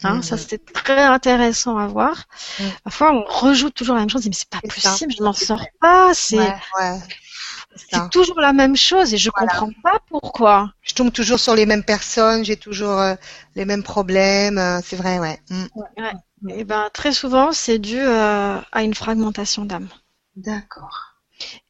Hein. 0.04 0.22
Ça 0.22 0.36
c'est 0.36 0.72
très 0.72 1.02
intéressant 1.02 1.78
à 1.78 1.86
voir. 1.86 2.24
Parfois 2.84 3.12
on 3.12 3.24
rejoue 3.24 3.70
toujours 3.70 3.94
la 3.96 4.02
même 4.02 4.10
chose, 4.10 4.26
mais 4.26 4.32
c'est 4.34 4.48
pas 4.48 4.60
C'est 4.62 4.70
ça. 4.80 4.90
possible, 4.90 5.12
je 5.16 5.22
m'en 5.22 5.32
sors 5.32 5.66
pas. 5.80 6.14
C'est 6.14 6.36
Ouais, 6.36 6.54
ouais. 6.78 6.98
C'est 7.74 7.90
ça. 7.90 8.04
c'est 8.04 8.10
toujours 8.10 8.40
la 8.40 8.52
même 8.52 8.76
chose 8.76 9.14
et 9.14 9.18
je 9.18 9.30
Voilà. 9.34 9.52
comprends 9.52 9.70
pas 9.82 9.98
pourquoi. 10.08 10.72
Je 10.82 10.94
tombe 10.94 11.12
toujours 11.12 11.38
sur 11.38 11.54
les 11.54 11.66
mêmes 11.66 11.84
personnes, 11.84 12.44
j'ai 12.44 12.56
toujours 12.56 12.98
euh, 13.00 13.14
les 13.54 13.64
mêmes 13.64 13.82
problèmes. 13.82 14.58
euh, 14.58 14.80
c'est 14.84 14.96
vrai, 14.96 15.18
ouais. 15.18 15.38
Mm. 15.50 15.66
Eh 16.48 16.64
ben, 16.64 16.90
très 16.92 17.12
souvent, 17.12 17.52
c'est 17.52 17.78
dû 17.78 17.98
euh, 17.98 18.60
à 18.72 18.82
une 18.82 18.94
fragmentation 18.94 19.64
d'âme. 19.64 19.88
D'accord. 20.36 21.11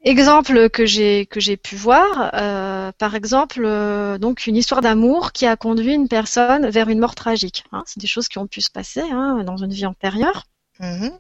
Exemple 0.05 0.69
que 0.71 0.85
j'ai 0.87 1.27
que 1.27 1.39
j'ai 1.41 1.57
pu 1.57 1.77
voir, 1.77 2.31
euh, 2.35 2.91
par 2.99 3.15
exemple, 3.15 3.63
euh, 3.65 4.19
donc 4.19 4.47
une 4.47 4.57
histoire 4.57 4.81
d'amour 4.81 5.33
qui 5.33 5.47
a 5.47 5.57
conduit 5.57 5.95
une 5.95 6.09
personne 6.09 6.69
vers 6.69 6.89
une 6.89 6.99
mort 6.99 7.15
tragique. 7.15 7.65
hein. 7.73 7.85
c'est 7.87 8.01
des 8.01 8.07
choses 8.09 8.29
qui 8.29 8.39
ont 8.39 8.47
pu 8.49 8.61
se 8.61 8.71
passer 8.71 9.03
hein, 9.03 9.45
dans 9.45 9.57
une 9.57 9.73
vie 9.73 9.87
antérieure. 9.87 10.45
Mhm. 10.81 11.13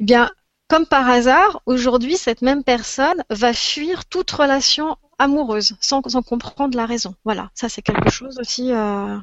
Eh 0.00 0.04
bien, 0.04 0.30
comme 0.68 0.86
par 0.86 1.08
hasard, 1.08 1.62
aujourd'hui, 1.66 2.16
cette 2.16 2.42
même 2.42 2.62
personne 2.62 3.24
va 3.30 3.52
fuir 3.54 4.04
toute 4.04 4.30
relation 4.30 4.96
amoureuse 5.18 5.76
sans, 5.80 6.02
sans 6.06 6.22
comprendre 6.22 6.76
la 6.76 6.84
raison. 6.86 7.14
Voilà, 7.24 7.50
ça 7.54 7.68
c'est 7.68 7.82
quelque 7.82 8.10
chose 8.10 8.38
aussi 8.38 8.72
euh, 8.72 9.16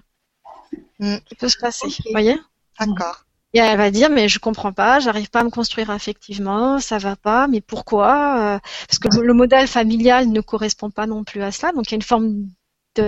Mm. 0.99 1.17
qui 1.25 1.36
peut 1.36 1.49
se 1.49 1.57
passer. 1.57 1.88
Vous 1.88 2.11
voyez? 2.11 2.38
D'accord. 2.79 3.24
Et 3.55 3.59
elle 3.59 3.77
va 3.77 3.89
dire, 3.91 4.09
mais 4.11 4.29
je 4.29 4.39
comprends 4.39 4.73
pas, 4.73 4.99
j'arrive 4.99 5.29
pas 5.31 5.39
à 5.41 5.43
me 5.45 5.49
construire 5.49 5.89
affectivement, 5.89 6.79
ça 6.79 6.99
va 6.99 7.15
pas, 7.15 7.47
mais 7.47 7.61
pourquoi 7.61 8.55
Euh, 8.57 8.59
Parce 8.87 8.99
que 8.99 9.07
le 9.19 9.33
modèle 9.33 9.67
familial 9.67 10.29
ne 10.29 10.41
correspond 10.41 10.91
pas 10.91 11.07
non 11.07 11.23
plus 11.23 11.41
à 11.41 11.51
cela, 11.51 11.71
donc 11.73 11.87
il 11.87 11.91
y 11.91 11.95
a 11.95 11.97
une 11.97 12.01
forme 12.13 12.29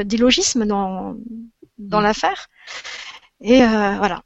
d'illogisme 0.05 0.65
dans, 0.65 1.15
dans 1.77 2.01
Mm. 2.01 2.03
l'affaire. 2.03 2.47
Et 3.41 3.63
euh, 3.63 3.97
voilà. 3.99 4.23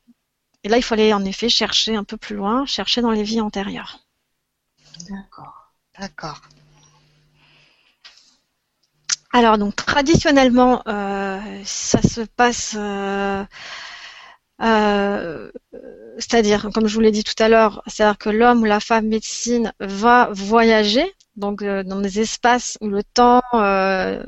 Et 0.64 0.70
là, 0.70 0.78
il 0.78 0.84
fallait 0.84 1.14
en 1.14 1.26
effet 1.26 1.50
chercher 1.50 1.96
un 1.98 2.06
peu 2.06 2.18
plus 2.18 2.36
loin, 2.38 2.66
chercher 2.68 3.02
dans 3.02 3.12
les 3.12 3.24
vies 3.24 3.42
antérieures. 3.42 4.00
D'accord. 5.10 5.74
D'accord. 6.00 6.42
Alors 9.34 9.58
donc 9.58 9.76
traditionnellement, 9.76 10.84
euh, 10.88 11.62
ça 11.66 12.02
se 12.02 12.22
passe 12.22 12.76
euh, 12.78 13.44
Euh, 14.62 15.52
c'est-à-dire, 16.18 16.70
comme 16.74 16.88
je 16.88 16.94
vous 16.94 17.00
l'ai 17.02 17.12
dit 17.12 17.24
tout 17.24 17.42
à 17.42 17.50
l'heure, 17.50 17.82
c'est-à-dire 17.88 18.18
que 18.18 18.30
l'homme 18.30 18.62
ou 18.62 18.66
la 18.66 18.80
femme 18.80 19.08
médecine 19.08 19.74
va 19.80 20.30
voyager, 20.32 21.06
donc 21.36 21.62
euh, 21.62 21.84
dans 21.84 22.00
des 22.00 22.20
espaces 22.20 22.78
où 22.82 22.88
le 22.88 23.04
temps 23.04 23.42
euh, 23.54 24.22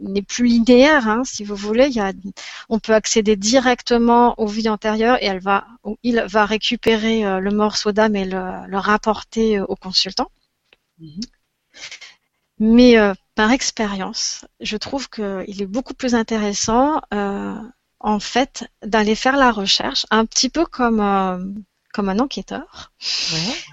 n'est 0.00 0.22
plus 0.22 0.46
linéaire, 0.46 1.08
hein, 1.08 1.22
si 1.24 1.44
vous 1.44 1.56
voulez. 1.56 1.88
Il 1.88 1.94
y 1.94 2.00
a, 2.00 2.12
on 2.68 2.78
peut 2.78 2.94
accéder 2.94 3.36
directement 3.36 4.34
aux 4.38 4.46
vies 4.46 4.68
antérieures 4.68 5.22
et 5.22 5.26
elle 5.26 5.40
va, 5.40 5.66
il 6.02 6.24
va 6.26 6.46
récupérer 6.46 7.40
le 7.40 7.50
morceau 7.50 7.92
d'âme 7.92 8.16
et 8.16 8.24
le, 8.24 8.66
le 8.66 8.78
rapporter 8.78 9.60
au 9.60 9.76
consultant. 9.76 10.30
Mhm. 10.98 11.20
Mais 12.58 12.96
par 13.34 13.50
expérience, 13.52 14.46
je 14.60 14.78
trouve 14.78 15.10
qu'il 15.10 15.60
est 15.60 15.66
beaucoup 15.66 15.92
plus 15.92 16.14
intéressant 16.14 17.02
en 18.06 18.20
fait 18.20 18.64
d'aller 18.84 19.16
faire 19.16 19.36
la 19.36 19.50
recherche, 19.50 20.06
un 20.12 20.26
petit 20.26 20.48
peu 20.48 20.64
comme 20.64 21.00
euh, 21.00 21.44
comme 21.92 22.08
un 22.08 22.20
enquêteur, 22.20 22.92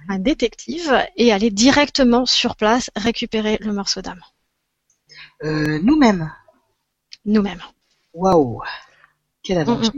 un 0.10 0.18
détective, 0.18 1.06
et 1.18 1.32
aller 1.32 1.52
directement 1.52 2.26
sur 2.26 2.56
place 2.56 2.90
récupérer 2.96 3.58
le 3.62 3.74
morceau 3.74 4.02
d'âme. 4.02 4.22
Euh, 5.44 5.80
nous-mêmes. 5.84 6.34
Nous-mêmes. 7.26 7.62
Waouh, 8.14 8.62
quelle 9.44 9.60
aventure. 9.60 9.92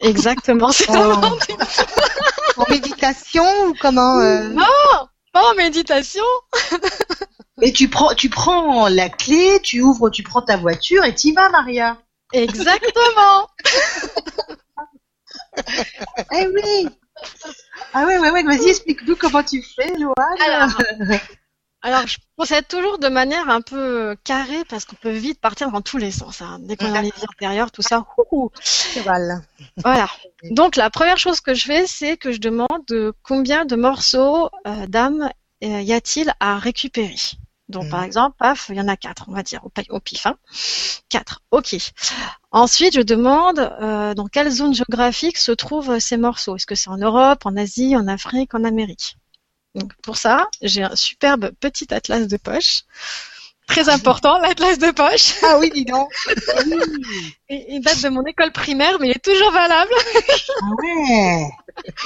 Exactement, 0.00 0.70
c'est 0.70 0.90
en... 0.90 1.22
en 1.22 2.64
méditation 2.68 3.44
ou 3.68 3.74
comment 3.80 4.18
euh? 4.18 4.50
Non, 4.50 5.08
pas 5.32 5.50
en 5.50 5.54
méditation. 5.54 6.24
et 7.62 7.72
tu 7.72 7.88
prends, 7.88 8.12
tu 8.12 8.28
prends 8.28 8.88
la 8.88 9.08
clé, 9.08 9.60
tu 9.62 9.80
ouvres, 9.80 10.10
tu 10.10 10.22
prends 10.22 10.42
ta 10.42 10.58
voiture 10.58 11.04
et 11.04 11.14
tu 11.14 11.28
y 11.28 11.32
vas, 11.32 11.48
Maria. 11.48 11.96
Exactement. 12.36 13.48
eh 16.32 16.46
oui. 16.46 16.88
Ah 17.94 18.04
ouais, 18.04 18.18
ouais, 18.18 18.30
ouais. 18.30 18.42
Vas-y, 18.42 18.68
explique-nous 18.68 19.16
comment 19.16 19.42
tu 19.42 19.62
fais, 19.62 19.92
Loane. 19.96 20.14
Alors, 21.82 22.06
je 22.06 22.18
procède 22.36 22.66
toujours 22.66 22.98
de 22.98 23.08
manière 23.08 23.48
un 23.48 23.60
peu 23.60 24.16
carrée 24.24 24.64
parce 24.68 24.84
qu'on 24.84 24.96
peut 24.96 25.12
vite 25.12 25.40
partir 25.40 25.70
dans 25.70 25.82
tous 25.82 25.98
les 25.98 26.10
sens. 26.10 26.42
Hein. 26.42 26.58
Dès 26.62 26.76
qu'on 26.76 26.92
a 26.94 27.00
les 27.00 27.10
vies 27.10 27.26
antérieures, 27.28 27.70
tout 27.70 27.82
ça. 27.82 28.04
Voilà. 29.84 30.08
Donc, 30.50 30.76
la 30.76 30.90
première 30.90 31.18
chose 31.18 31.40
que 31.40 31.54
je 31.54 31.64
fais, 31.64 31.86
c'est 31.86 32.16
que 32.16 32.32
je 32.32 32.38
demande 32.38 33.14
combien 33.22 33.64
de 33.64 33.76
morceaux 33.76 34.50
euh, 34.66 34.86
d'âme 34.88 35.30
euh, 35.64 35.80
y 35.80 35.92
a-t-il 35.92 36.34
à 36.40 36.58
récupérer. 36.58 37.14
Donc, 37.68 37.90
par 37.90 38.00
mhm. 38.00 38.06
exemple, 38.06 38.36
paf, 38.38 38.66
il 38.68 38.76
y 38.76 38.80
en 38.80 38.86
a 38.86 38.96
quatre, 38.96 39.24
on 39.28 39.32
va 39.32 39.42
dire, 39.42 39.60
au, 39.90 40.00
pif. 40.00 40.26
Hein. 40.26 40.36
Quatre, 41.08 41.42
ok. 41.50 41.76
Ensuite, 42.52 42.94
je 42.94 43.00
demande 43.00 43.58
euh, 43.58 44.14
dans 44.14 44.28
quelle 44.28 44.50
zone 44.50 44.72
géographique 44.74 45.36
se 45.36 45.52
trouvent 45.52 45.98
ces 45.98 46.16
morceaux? 46.16 46.56
Est-ce 46.56 46.66
que 46.66 46.76
c'est 46.76 46.90
en 46.90 46.98
Europe, 46.98 47.44
en 47.44 47.56
Asie, 47.56 47.96
en 47.96 48.06
Afrique, 48.06 48.54
en 48.54 48.62
Amérique? 48.62 49.16
Donc, 49.74 49.92
pour 50.02 50.16
ça, 50.16 50.48
j'ai 50.62 50.84
un 50.84 50.94
superbe 50.94 51.50
petit 51.60 51.92
atlas 51.92 52.28
de 52.28 52.36
poche. 52.36 52.82
Très 53.66 53.88
important, 53.88 54.38
l'atlas 54.42 54.78
de 54.78 54.92
poche. 54.92 55.34
Ah 55.42 55.58
oui, 55.58 55.70
dis 55.74 55.84
donc. 55.84 56.08
il 57.48 57.80
date 57.80 58.00
de 58.00 58.08
mon 58.08 58.22
école 58.24 58.52
primaire, 58.52 58.96
mais 59.00 59.08
il 59.08 59.16
est 59.16 59.24
toujours 59.24 59.50
valable. 59.50 59.90
ah 60.62 60.66
ouais. 60.82 61.50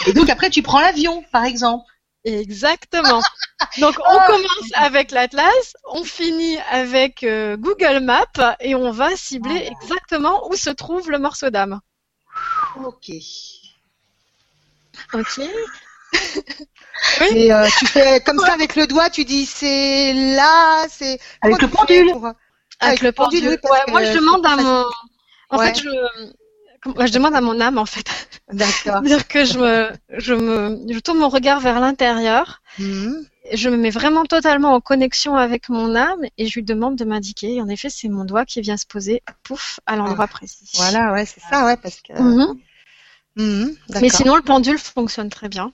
Et 0.06 0.14
donc 0.14 0.30
après, 0.30 0.48
tu 0.48 0.62
prends 0.62 0.80
l'avion, 0.80 1.22
par 1.30 1.44
exemple. 1.44 1.84
Exactement. 2.24 3.22
Donc 3.78 3.96
on 3.98 4.18
ah. 4.18 4.26
commence 4.26 4.70
avec 4.74 5.10
l'Atlas, 5.10 5.74
on 5.90 6.04
finit 6.04 6.58
avec 6.70 7.22
euh, 7.22 7.56
Google 7.56 8.00
Maps 8.00 8.56
et 8.60 8.74
on 8.74 8.90
va 8.90 9.16
cibler 9.16 9.70
exactement 9.70 10.48
où 10.50 10.56
se 10.56 10.70
trouve 10.70 11.10
le 11.10 11.18
morceau 11.18 11.50
d'âme. 11.50 11.80
Ok. 12.84 13.10
Ok. 15.12 15.40
oui. 17.20 17.26
Et 17.36 17.52
euh, 17.52 17.66
tu 17.78 17.86
fais 17.86 18.20
comme 18.20 18.38
ça 18.38 18.52
avec 18.52 18.76
le 18.76 18.86
doigt, 18.86 19.08
tu 19.10 19.24
dis 19.24 19.46
c'est 19.46 20.12
là, 20.12 20.86
c'est. 20.88 21.18
Avec 21.42 21.62
le 21.62 21.68
pendule. 21.68 22.12
Avec, 22.80 23.02
le 23.02 23.12
pendule. 23.12 23.48
ouais, 23.48 23.84
moi 23.88 24.04
je 24.04 24.12
demande 24.12 24.44
à 24.44 24.56
mon. 24.56 24.84
En 25.50 25.58
fait, 25.58 25.74
je, 25.78 26.32
je 26.84 27.12
demande 27.12 27.34
à 27.34 27.40
mon 27.40 27.60
âme 27.60 27.78
en 27.78 27.86
fait. 27.86 28.06
D'accord. 28.52 29.02
dire 29.02 29.28
que 29.28 29.44
je 29.44 29.58
me, 29.58 29.90
je 30.18 30.34
me, 30.34 30.92
je 30.92 30.98
tourne 30.98 31.18
mon 31.18 31.28
regard 31.28 31.60
vers 31.60 31.80
l'intérieur. 31.80 32.62
Mhm. 32.78 33.26
Je 33.52 33.68
me 33.68 33.76
mets 33.76 33.90
vraiment 33.90 34.24
totalement 34.24 34.74
en 34.74 34.80
connexion 34.80 35.34
avec 35.34 35.68
mon 35.68 35.94
âme 35.96 36.20
et 36.38 36.46
je 36.46 36.54
lui 36.54 36.62
demande 36.62 36.96
de 36.96 37.04
m'indiquer. 37.04 37.60
En 37.60 37.68
effet, 37.68 37.90
c'est 37.90 38.08
mon 38.08 38.24
doigt 38.24 38.44
qui 38.44 38.60
vient 38.60 38.76
se 38.76 38.86
poser, 38.86 39.22
pouf, 39.42 39.80
à 39.86 39.96
l'endroit 39.96 40.26
ah. 40.26 40.32
précis. 40.32 40.70
Voilà, 40.74 41.12
ouais, 41.12 41.26
c'est 41.26 41.40
ça, 41.40 41.64
ouais, 41.64 41.76
parce 41.76 42.00
que. 42.00 42.12
Mhm. 42.12 42.60
Mhm, 43.36 43.76
Mais 44.00 44.08
sinon, 44.08 44.36
le 44.36 44.42
pendule 44.42 44.78
fonctionne 44.78 45.30
très 45.30 45.48
bien. 45.48 45.72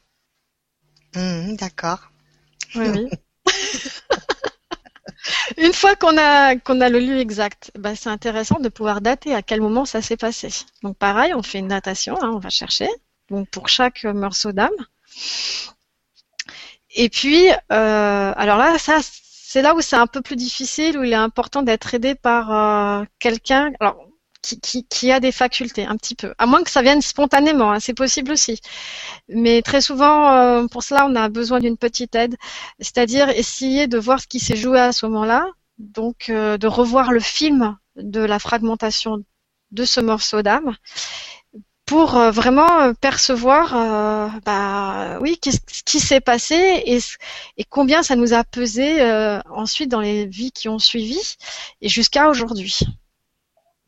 d'accord. 1.14 2.10
Oui, 2.74 2.88
oui. 2.88 3.08
Une 5.56 5.72
fois 5.72 5.96
qu'on 5.96 6.16
a 6.18 6.56
qu'on 6.56 6.80
a 6.80 6.88
le 6.88 6.98
lieu 6.98 7.18
exact, 7.18 7.70
bah, 7.78 7.94
c'est 7.96 8.08
intéressant 8.08 8.58
de 8.60 8.68
pouvoir 8.68 9.00
dater 9.00 9.34
à 9.34 9.42
quel 9.42 9.60
moment 9.60 9.84
ça 9.84 10.02
s'est 10.02 10.16
passé. 10.16 10.48
Donc 10.82 10.96
pareil, 10.96 11.34
on 11.34 11.42
fait 11.42 11.58
une 11.58 11.68
datation, 11.68 12.16
hein, 12.22 12.30
on 12.34 12.38
va 12.38 12.50
chercher. 12.50 12.88
Donc 13.30 13.48
pour 13.50 13.68
chaque 13.68 14.04
morceau 14.04 14.52
d'âme. 14.52 14.70
Et 16.94 17.08
puis, 17.08 17.48
euh, 17.50 18.32
alors 18.36 18.56
là, 18.58 18.78
ça, 18.78 18.98
c'est 19.02 19.62
là 19.62 19.74
où 19.74 19.80
c'est 19.80 19.96
un 19.96 20.06
peu 20.06 20.22
plus 20.22 20.36
difficile, 20.36 20.98
où 20.98 21.04
il 21.04 21.12
est 21.12 21.16
important 21.16 21.62
d'être 21.62 21.94
aidé 21.94 22.14
par 22.14 22.52
euh, 22.52 23.04
quelqu'un. 23.18 23.72
Qui, 24.54 25.12
a 25.12 25.20
des 25.20 25.32
facultés 25.32 25.84
un 25.84 25.96
petit 25.96 26.14
peu, 26.14 26.34
à 26.38 26.46
moins 26.46 26.62
que 26.62 26.70
ça 26.70 26.82
vienne 26.82 27.02
spontanément, 27.02 27.72
hein, 27.72 27.80
c'est 27.80 27.94
possible 27.94 28.32
aussi. 28.32 28.60
Mais 29.28 29.62
très 29.62 29.80
souvent, 29.80 30.30
euh, 30.32 30.66
pour 30.66 30.82
cela, 30.82 31.06
on 31.06 31.14
a 31.16 31.28
besoin 31.28 31.60
d'une 31.60 31.76
petite 31.76 32.14
aide, 32.14 32.36
c'est-à-dire 32.80 33.28
essayer 33.30 33.86
de 33.86 33.98
voir 33.98 34.20
ce 34.20 34.26
qui 34.26 34.40
s'est 34.40 34.56
joué 34.56 34.80
à 34.80 34.92
ce 34.92 35.06
moment-là, 35.06 35.46
donc 35.78 36.28
euh, 36.28 36.58
de 36.58 36.66
revoir 36.66 37.12
le 37.12 37.20
film 37.20 37.76
de 37.96 38.20
la 38.20 38.38
fragmentation 38.38 39.18
de 39.72 39.84
ce 39.84 40.00
morceau 40.00 40.42
d'âme 40.42 40.76
pour 41.86 42.16
euh, 42.16 42.30
vraiment 42.30 42.94
percevoir, 42.94 43.72
bah 44.44 45.18
oui, 45.20 45.38
ce 45.44 45.82
qui 45.84 46.00
s'est 46.00 46.20
passé 46.20 46.56
et, 46.84 46.98
et, 47.56 47.64
combien 47.64 48.02
ça 48.02 48.16
nous 48.16 48.32
a 48.34 48.42
pesé 48.42 49.00
ensuite 49.50 49.90
dans 49.90 50.00
les 50.00 50.26
vies 50.26 50.50
qui 50.50 50.68
ont 50.68 50.80
suivi 50.80 51.36
et 51.80 51.88
jusqu'à 51.88 52.28
aujourd'hui. 52.28 52.80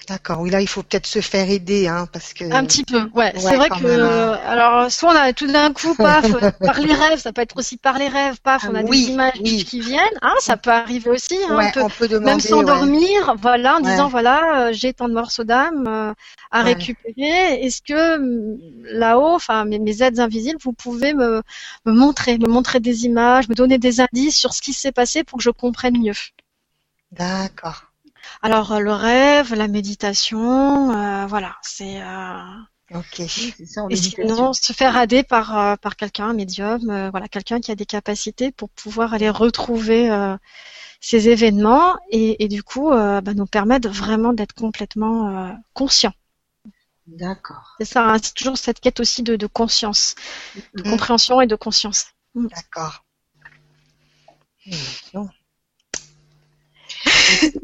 D'accord. 0.09 0.41
Oui, 0.41 0.51
là, 0.51 0.61
il 0.61 0.69
faut 0.69 0.83
peut-être 0.83 1.07
se 1.07 1.21
faire 1.21 1.51
aider, 1.51 1.87
hein, 1.87 2.09
parce 2.13 2.33
que. 2.33 2.51
Un 2.51 2.65
petit 2.65 2.85
peu. 2.85 3.11
Ouais. 3.15 3.33
c'est 3.37 3.57
vrai 3.57 3.69
que. 3.69 4.33
Alors, 4.47 4.91
soit 4.91 5.13
on 5.13 5.17
a 5.17 5.33
tout 5.33 5.47
d'un 5.47 5.73
coup, 5.73 5.95
paf, 5.95 6.27
par 6.61 6.81
les 6.81 6.95
rêves, 6.95 7.19
ça 7.19 7.33
peut 7.33 7.43
être 7.43 7.57
aussi 7.57 7.77
par 7.77 7.99
les 7.99 8.09
rêves, 8.09 8.41
paf, 8.43 8.67
on 8.69 8.75
a 8.75 8.83
des 8.83 8.99
images 9.11 9.35
qui 9.35 9.81
viennent. 9.81 10.19
Hein, 10.23 10.35
ça 10.41 10.57
peut 10.57 10.71
arriver 10.71 11.11
aussi. 11.11 11.37
Hein, 11.49 11.71
on, 11.77 11.89
peut, 11.91 12.09
demander, 12.09 12.31
même 12.31 12.41
s'endormir, 12.41 13.35
voilà, 13.39 13.77
en 13.77 13.81
disant 13.81 14.09
voilà, 14.09 14.69
euh, 14.69 14.73
j'ai 14.73 14.95
tant 14.95 15.09
de 15.09 15.15
morceaux 15.15 15.45
d'âme 15.45 15.85
euh, 15.87 16.13
à 16.51 16.63
récupérer. 16.63 17.63
Est-ce 17.63 17.83
que 17.83 18.19
mm, 18.19 18.99
là-haut, 18.99 19.35
enfin, 19.35 19.65
mes, 19.65 19.79
mes, 19.79 20.03
aides 20.03 20.21
invisibles, 20.21 20.59
vous 20.63 20.73
pouvez 20.73 21.13
me, 21.13 21.43
me 21.85 21.93
montrer, 21.93 22.39
me 22.39 22.49
montrer 22.49 22.81
des 22.81 23.05
images, 23.05 23.49
me 23.49 23.55
donner 23.55 23.79
des 23.79 24.01
indices 24.01 24.37
sur 24.37 24.55
ce 24.55 24.63
qui 24.63 24.73
s'est 24.73 24.93
passé 24.93 25.23
pour 25.25 25.39
que 25.39 25.45
je 25.45 25.51
comprenne 25.51 25.99
mieux. 25.99 26.15
D'accord. 27.13 27.88
Alors 28.43 28.73
euh, 28.73 28.79
le 28.81 28.93
rêve, 28.93 29.55
la 29.55 29.69
méditation, 29.69 30.91
euh, 30.93 31.27
voilà, 31.27 31.57
c'est. 31.63 32.01
Euh, 32.01 32.41
ok. 32.95 33.23
Ça, 33.67 33.83
et 33.91 33.97
sinon, 33.97 34.53
se 34.53 34.73
faire 34.73 34.97
aider 34.97 35.23
par 35.23 35.79
par 35.79 35.97
quelqu'un, 35.97 36.29
un 36.29 36.35
médium, 36.35 37.11
voilà, 37.11 37.29
quelqu'un 37.29 37.61
qui 37.61 37.71
a 37.71 37.75
des 37.75 37.87
capacités 37.87 38.53
pour 38.53 38.71
pouvoir 38.71 39.15
aller 39.15 39.31
retrouver 39.31 40.11
ces 41.01 41.29
événements 41.29 41.97
et, 42.11 42.43
et 42.43 42.49
du 42.49 42.63
coup 42.63 42.91
bah, 42.91 43.21
nous 43.35 43.47
permettre 43.47 43.91
vraiment 43.91 44.33
d'être 44.33 44.55
complètement 44.55 45.55
conscient. 45.75 46.13
D'accord. 47.07 47.75
C'est 47.79 47.87
ça, 47.87 48.05
hein, 48.05 48.17
c'est 48.23 48.35
toujours 48.35 48.59
cette 48.59 48.81
quête 48.81 49.01
aussi 49.01 49.23
de, 49.23 49.37
de 49.37 49.47
conscience, 49.47 50.15
de 50.75 50.83
compréhension 50.83 51.41
et 51.41 51.47
de 51.47 51.57
conscience. 51.57 52.07
Mm. 52.35 52.49
D'accord. 52.49 53.05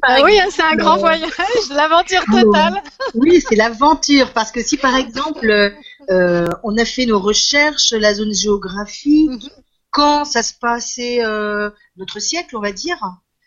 Ah 0.03 0.23
oui, 0.23 0.39
hein, 0.39 0.49
c'est 0.51 0.63
un 0.63 0.77
grand 0.77 0.99
voyage, 0.99 1.31
l'aventure 1.71 2.23
totale. 2.31 2.83
oui, 3.15 3.43
c'est 3.47 3.57
l'aventure 3.57 4.33
parce 4.33 4.53
que 4.53 4.63
si 4.63 4.77
par 4.77 4.97
exemple 4.97 5.75
euh, 6.11 6.49
on 6.63 6.77
a 6.77 6.85
fait 6.85 7.07
nos 7.07 7.19
recherches, 7.19 7.93
la 7.93 8.15
zone 8.15 8.35
géographique, 8.35 9.31
mhm. 9.31 9.51
quand 9.91 10.25
ça 10.25 10.43
se 10.43 10.55
passait 10.55 11.25
euh, 11.25 11.71
notre 11.97 12.21
siècle, 12.21 12.57
on 12.57 12.61
va 12.61 12.73
dire, 12.73 12.99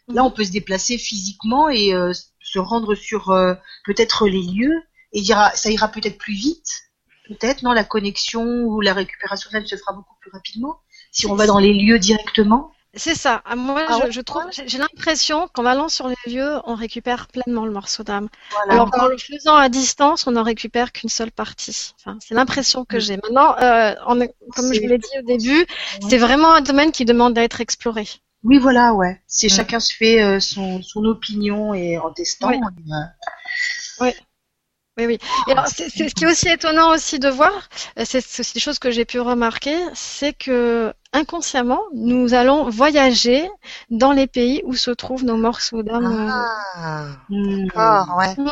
là 0.07 0.23
on 0.23 0.31
peut 0.31 0.43
se 0.43 0.51
déplacer 0.51 0.97
physiquement 0.97 1.69
et 1.69 1.93
euh, 1.93 2.11
se 2.39 2.59
rendre 2.59 2.95
sur 2.95 3.25
peut-être 3.85 4.27
les 4.27 4.41
lieux 4.41 4.81
et 5.13 5.23
ça 5.23 5.69
ira 5.69 5.87
peut-être 5.89 6.17
plus 6.17 6.33
vite, 6.33 6.69
peut-être 7.27 7.61
non, 7.63 7.73
la 7.73 7.83
connexion 7.83 8.43
ou 8.43 8.81
la 8.81 8.93
récupération 8.93 9.49
elle 9.53 9.67
se 9.67 9.75
fera 9.75 9.93
beaucoup 9.93 10.15
plus 10.21 10.31
rapidement 10.31 10.79
si 11.11 11.25
on 11.25 11.35
va 11.35 11.47
dans 11.47 11.59
les 11.59 11.73
lieux 11.73 11.99
directement. 11.99 12.71
C'est 12.97 13.15
ça. 13.15 13.41
Ah, 13.45 13.55
Moi, 13.55 13.85
Ah 13.87 14.09
je, 14.09 14.21
trouve, 14.21 14.43
j'ai 14.51 14.77
l'impression 14.77 15.47
qu'en 15.53 15.65
allant 15.65 15.87
sur 15.89 16.07
les 16.07 16.15
lieux, 16.25 16.57
on 16.65 16.75
récupère 16.75 17.27
pleinement 17.27 17.65
le 17.65 17.71
morceau 17.71 18.03
d'âme. 18.03 18.27
Voilà. 18.51 18.73
Alors 18.73 18.91
qu'en 18.91 19.07
le 19.07 19.17
faisant 19.17 19.55
à 19.55 19.69
distance, 19.69 20.27
on 20.27 20.31
n'en 20.31 20.43
récupère 20.43 20.91
qu'une 20.91 21.09
seule 21.09 21.31
partie. 21.31 21.93
Enfin, 21.99 22.17
c'est 22.19 22.33
l'impression 22.33 22.85
que 22.85 22.99
j'ai. 22.99 23.17
Maintenant, 23.17 23.55
euh, 23.59 23.93
comme 24.55 24.73
je 24.73 24.81
vous 24.81 24.87
l'ai 24.87 24.97
dit 24.97 25.19
au 25.19 25.25
début, 25.25 25.65
c'est 26.09 26.17
vraiment 26.17 26.53
un 26.53 26.61
domaine 26.61 26.91
qui 26.91 27.05
demande 27.05 27.37
à 27.37 27.43
être 27.43 27.61
exploré. 27.61 28.07
Oui, 28.43 28.59
voilà, 28.59 28.93
ouais. 28.93 29.21
C'est 29.27 29.47
Mm. 29.47 29.49
chacun 29.49 29.79
se 29.79 29.93
fait 29.95 30.21
euh, 30.21 30.39
son, 30.39 30.81
son 30.81 31.03
opinion 31.05 31.73
et 31.73 31.97
en 31.97 32.11
testant. 32.11 32.51
Et, 32.51 32.57
euh, 32.57 33.03
Oui, 34.01 34.09
oui. 35.05 35.17
Et 35.47 35.51
alors, 35.51 35.67
c'est, 35.67 35.89
c'est 35.89 36.09
ce 36.09 36.15
qui 36.15 36.23
est 36.23 36.27
aussi 36.27 36.49
étonnant 36.49 36.93
aussi 36.93 37.19
de 37.19 37.29
voir, 37.29 37.69
euh, 37.99 38.03
c'est, 38.05 38.21
c'est 38.21 38.39
aussi 38.41 38.53
des 38.53 38.59
choses 38.59 38.79
que 38.79 38.89
j'ai 38.91 39.05
pu 39.05 39.19
remarquer, 39.19 39.77
c'est 39.93 40.33
que 40.33 40.93
inconsciemment, 41.13 41.81
nous 41.93 42.33
allons 42.33 42.69
voyager 42.69 43.47
dans 43.89 44.11
les 44.11 44.27
pays 44.27 44.61
où 44.65 44.73
se 44.75 44.91
trouvent 44.91 45.23
nos 45.23 45.37
morceaux 45.37 45.83
d'âme. 45.83 46.27
Ah, 46.75 47.07
hmm. 47.29 47.65
d'accord, 47.67 48.17
ouais. 48.17 48.35
Mm. 48.37 48.51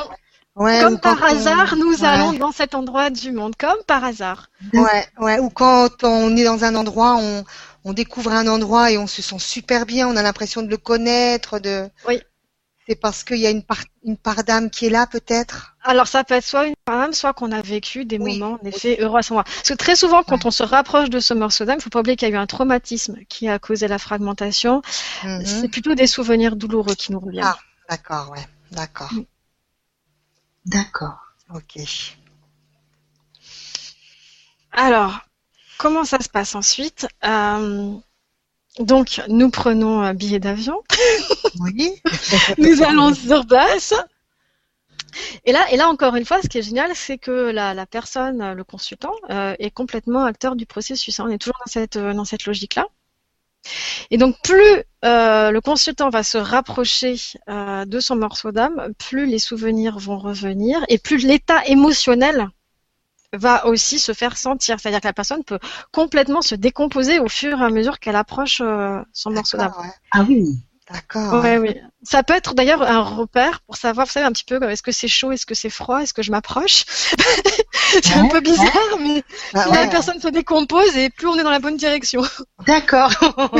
Ouais, 0.55 0.79
Comme 0.81 0.99
par 0.99 1.17
on- 1.19 1.25
hasard, 1.25 1.75
nous 1.75 1.99
ouais. 2.01 2.07
allons 2.07 2.31
dans 2.33 2.51
cet 2.53 2.75
endroit 2.75 3.09
du 3.09 3.31
monde, 3.33 3.55
comme 3.57 3.77
par 3.87 4.03
hasard. 4.05 4.49
Ouais, 4.73 5.05
ouais. 5.19 5.39
Ou 5.39 5.49
quand 5.49 6.03
on 6.03 6.35
est 6.37 6.45
dans 6.45 6.63
un 6.63 6.75
endroit, 6.75 7.17
on, 7.17 7.43
on 7.83 7.91
découvre 7.91 8.31
un 8.31 8.47
endroit 8.47 8.89
et 8.89 8.97
on 8.97 9.05
se 9.07 9.21
sent 9.21 9.39
super 9.39 9.85
bien, 9.85 10.07
on 10.07 10.15
a 10.15 10.21
l'impression 10.23 10.61
de 10.61 10.69
le 10.69 10.77
connaître, 10.77 11.59
de. 11.59 11.89
Oui. 12.07 12.21
C'est 12.87 12.95
parce 12.95 13.23
qu'il 13.23 13.37
y 13.37 13.47
a 13.47 13.49
une 13.49 13.63
part, 13.63 13.83
une 14.05 14.15
part 14.15 14.43
d'âme 14.43 14.69
qui 14.69 14.85
est 14.85 14.89
là, 14.89 15.07
peut-être? 15.07 15.74
Alors 15.87 16.07
ça 16.07 16.23
peut 16.23 16.33
être 16.33 16.43
soit 16.45 16.65
une 16.65 16.73
femme, 16.87 17.13
soit 17.13 17.33
qu'on 17.33 17.51
a 17.51 17.61
vécu 17.61 18.05
des 18.05 18.17
Oui. 18.17 18.39
moments 18.39 18.57
en 18.61 18.65
effet 18.67 18.97
heureux 18.99 19.19
à 19.19 19.21
ce 19.21 19.33
moment. 19.33 19.43
Parce 19.43 19.69
que 19.69 19.73
très 19.75 19.95
souvent, 19.95 20.23
quand 20.23 20.45
on 20.45 20.51
se 20.51 20.63
rapproche 20.63 21.11
de 21.11 21.19
ce 21.19 21.33
morceau 21.35 21.63
d'âme, 21.65 21.77
il 21.79 21.83
faut 21.83 21.91
pas 21.91 21.99
oublier 21.99 22.15
qu'il 22.15 22.27
y 22.27 22.31
a 22.31 22.33
eu 22.33 22.37
un 22.37 22.47
traumatisme 22.47 23.17
qui 23.29 23.47
a 23.47 23.59
causé 23.59 23.87
la 23.87 23.99
fragmentation. 23.99 24.81
Mhm. 25.23 25.45
C'est 25.45 25.69
plutôt 25.69 25.93
des 25.93 26.07
souvenirs 26.07 26.55
douloureux 26.55 26.95
qui 26.95 27.11
nous 27.11 27.19
reviennent. 27.19 27.45
Ah. 27.45 27.57
D'accord, 27.87 28.31
ouais. 28.31 28.43
D'accord. 28.71 29.11
D'accord. 30.65 31.19
Ok. 31.53 31.77
Alors, 34.71 35.19
comment 35.77 36.03
ça 36.03 36.19
se 36.19 36.29
passe 36.29 36.55
ensuite? 36.55 37.07
Euh, 37.23 37.93
Donc, 38.79 39.21
nous 39.29 39.49
prenons 39.51 40.01
un 40.01 40.13
billet 40.15 40.39
d'avion, 40.39 40.81
Oui. 41.59 41.93
nous 42.57 42.81
allons 42.83 43.13
sur 43.13 43.45
place. 43.45 43.93
Et 45.45 45.51
là, 45.51 45.65
et 45.71 45.77
là 45.77 45.87
encore 45.89 46.15
une 46.15 46.25
fois, 46.25 46.41
ce 46.41 46.47
qui 46.49 46.57
est 46.59 46.61
génial, 46.63 46.91
c'est 46.95 47.17
que 47.17 47.31
la, 47.51 47.73
la 47.73 47.85
personne, 47.85 48.53
le 48.53 48.63
consultant, 48.63 49.13
euh, 49.29 49.55
est 49.59 49.71
complètement 49.71 50.25
acteur 50.25 50.55
du 50.55 50.65
processus. 50.65 51.19
hein. 51.19 51.25
On 51.27 51.31
est 51.31 51.37
toujours 51.37 51.59
dans 51.65 51.71
cette, 51.71 51.95
euh, 51.97 52.13
dans 52.13 52.25
cette 52.25 52.45
logique-là. 52.45 52.85
Et 54.11 54.17
donc, 54.17 54.35
plus 54.43 54.83
euh, 55.03 55.51
le 55.51 55.61
consultant 55.61 56.09
va 56.09 56.23
se 56.23 56.37
rapprocher 56.37 57.15
euh, 57.49 57.85
de 57.85 57.99
son 57.99 58.15
morceau 58.15 58.51
d'âme, 58.51 58.93
plus 58.97 59.25
les 59.25 59.39
souvenirs 59.39 59.97
vont 59.99 60.17
revenir 60.17 60.83
et 60.89 60.97
plus 60.97 61.25
l'état 61.25 61.65
émotionnel 61.65 62.47
va 63.33 63.65
aussi 63.65 63.99
se 63.99 64.13
faire 64.13 64.37
sentir. 64.37 64.79
C'est-à-dire 64.79 65.01
que 65.01 65.07
la 65.07 65.13
personne 65.13 65.43
peut 65.43 65.59
complètement 65.91 66.41
se 66.41 66.55
décomposer 66.55 67.19
au 67.19 67.27
fur 67.27 67.59
et 67.61 67.65
à 67.65 67.69
mesure 67.69 67.99
qu'elle 67.99 68.15
approche 68.15 68.61
euh, 68.61 68.99
son 69.13 69.31
morceau 69.31 69.57
d'âme. 69.57 69.73
Ouais. 69.79 69.89
Ah 70.11 70.25
oui. 70.27 70.45
D'accord. 70.89 71.43
Ouais, 71.43 71.57
oui. 71.57 71.75
Ça 72.07 72.23
peut 72.23 72.33
être 72.35 72.53
d'ailleurs 72.53 72.81
un 72.83 73.01
repère 73.01 73.61
pour 73.61 73.77
savoir, 73.77 74.05
vous 74.05 74.11
savez, 74.11 74.25
un 74.25 74.31
petit 74.31 74.43
peu, 74.45 74.61
est-ce 74.69 74.83
que 74.83 74.91
c'est 74.91 75.07
chaud, 75.07 75.31
est-ce 75.31 75.45
que 75.45 75.55
c'est 75.55 75.69
froid, 75.69 75.99
est-ce 76.01 76.13
que 76.13 76.21
je 76.23 76.31
m'approche 76.31 76.85
C'est 78.03 78.13
un 78.15 78.27
peu 78.27 78.39
bizarre, 78.41 78.97
mais 78.99 79.23
Ah 79.53 79.63
plus 79.63 79.71
la 79.73 79.87
personne 79.87 80.19
se 80.21 80.27
décompose 80.27 80.95
et 80.97 81.09
plus 81.09 81.27
on 81.27 81.37
est 81.37 81.43
dans 81.43 81.49
la 81.51 81.59
bonne 81.59 81.77
direction. 81.77 82.21
D'accord. 82.65 83.11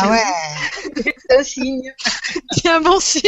Ah 0.00 0.10
ouais. 0.10 0.22
C'est 1.28 1.38
un 1.38 1.42
signe. 1.42 1.92
C'est 2.52 2.68
un 2.68 2.80
bon 2.80 3.00
signe. 3.00 3.22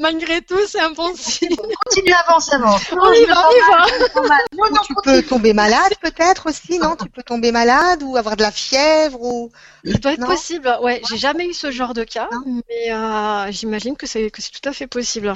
Malgré 0.00 0.42
tout, 0.42 0.58
c'est 0.66 0.80
un 0.80 0.90
bon 0.90 1.14
signe. 1.16 1.56
Continue, 1.56 2.12
avance, 2.26 2.52
avance. 2.52 2.82
On 2.92 3.12
y 3.12 3.24
va, 3.24 3.48
on 3.48 3.52
y 3.52 3.60
va. 3.70 4.36
Non, 4.56 4.64
non, 4.70 4.80
tu 4.84 4.92
peux 5.02 5.22
tomber 5.22 5.52
malade 5.54 5.92
peut-être 6.02 6.50
aussi, 6.50 6.78
non? 6.78 6.96
Tu 6.96 7.08
peux 7.08 7.22
tomber 7.22 7.52
malade 7.52 8.02
ou 8.02 8.16
avoir 8.16 8.36
de 8.36 8.42
la 8.42 8.50
fièvre 8.50 9.22
ou. 9.22 9.50
Ça 9.86 9.98
doit 9.98 10.12
être 10.12 10.20
Non? 10.20 10.26
possible. 10.26 10.76
Ouais, 10.82 11.00
j'ai 11.08 11.16
jamais 11.16 11.46
eu 11.46 11.54
ce 11.54 11.70
genre 11.70 11.94
de 11.94 12.04
cas, 12.04 12.28
Non. 12.32 12.60
mais 12.68 12.92
euh, 12.92 13.50
j'imagine 13.58 13.96
que 13.96 14.06
c'est 14.06 14.30
que 14.30 14.42
c'est 14.42 14.52
tout 14.52 14.68
à 14.68 14.72
fait 14.72 14.86
possible. 14.86 15.34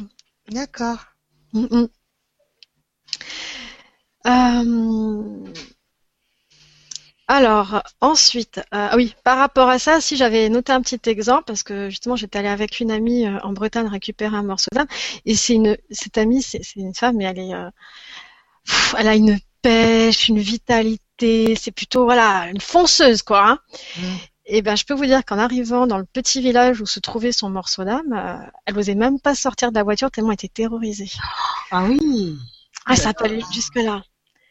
D'accord. 0.48 0.98
Mm, 1.52 1.66
mm. 1.70 1.88
Euh, 4.26 5.52
Alors, 7.28 7.82
ensuite, 8.00 8.58
euh, 8.58 8.62
ah 8.72 8.96
oui, 8.96 9.14
par 9.24 9.38
rapport 9.38 9.68
à 9.68 9.78
ça, 9.78 10.00
si 10.00 10.16
j'avais 10.16 10.48
noté 10.48 10.72
un 10.72 10.82
petit 10.82 11.00
exemple, 11.08 11.44
parce 11.46 11.62
que 11.62 11.88
justement, 11.88 12.16
j'étais 12.16 12.38
allée 12.38 12.48
avec 12.48 12.80
une 12.80 12.90
amie 12.90 13.26
euh, 13.26 13.38
en 13.42 13.52
Bretagne 13.52 13.86
récupérer 13.86 14.36
un 14.36 14.42
morceau 14.42 14.68
d'âme, 14.72 14.86
et 15.24 15.34
c'est 15.34 15.54
une, 15.54 15.76
cette 15.90 16.18
amie, 16.18 16.42
c'est 16.42 16.60
une 16.76 16.94
femme, 16.94 17.16
mais 17.16 17.24
elle 17.24 17.38
est, 17.38 17.52
pff, 18.66 18.94
elle 18.98 19.08
a 19.08 19.14
une 19.16 19.38
pêche, 19.62 20.28
une 20.28 20.38
vitalité, 20.38 21.54
c'est 21.56 21.70
plutôt, 21.72 22.04
voilà, 22.04 22.48
une 22.50 22.60
fonceuse, 22.60 23.22
quoi. 23.22 23.48
hein. 23.50 23.58
Mm. 23.98 24.16
Et 24.44 24.60
ben, 24.62 24.76
je 24.76 24.84
peux 24.84 24.94
vous 24.94 25.06
dire 25.06 25.24
qu'en 25.24 25.38
arrivant 25.38 25.86
dans 25.86 25.98
le 25.98 26.04
petit 26.04 26.40
village 26.40 26.80
où 26.80 26.86
se 26.86 26.98
trouvait 27.00 27.32
son 27.32 27.48
morceau 27.48 27.84
d'âme, 27.84 28.12
euh, 28.12 28.36
elle 28.66 28.74
n'osait 28.74 28.94
même 28.96 29.20
pas 29.20 29.34
sortir 29.34 29.70
de 29.70 29.76
la 29.76 29.84
voiture 29.84 30.10
tellement 30.10 30.30
elle 30.30 30.34
était 30.34 30.48
terrorisée. 30.48 31.10
Ah 31.70 31.84
oui. 31.84 32.36
Ah, 32.86 32.96
ça 32.96 33.14
peut 33.14 33.24
aller 33.26 33.42
jusque-là. 33.52 34.02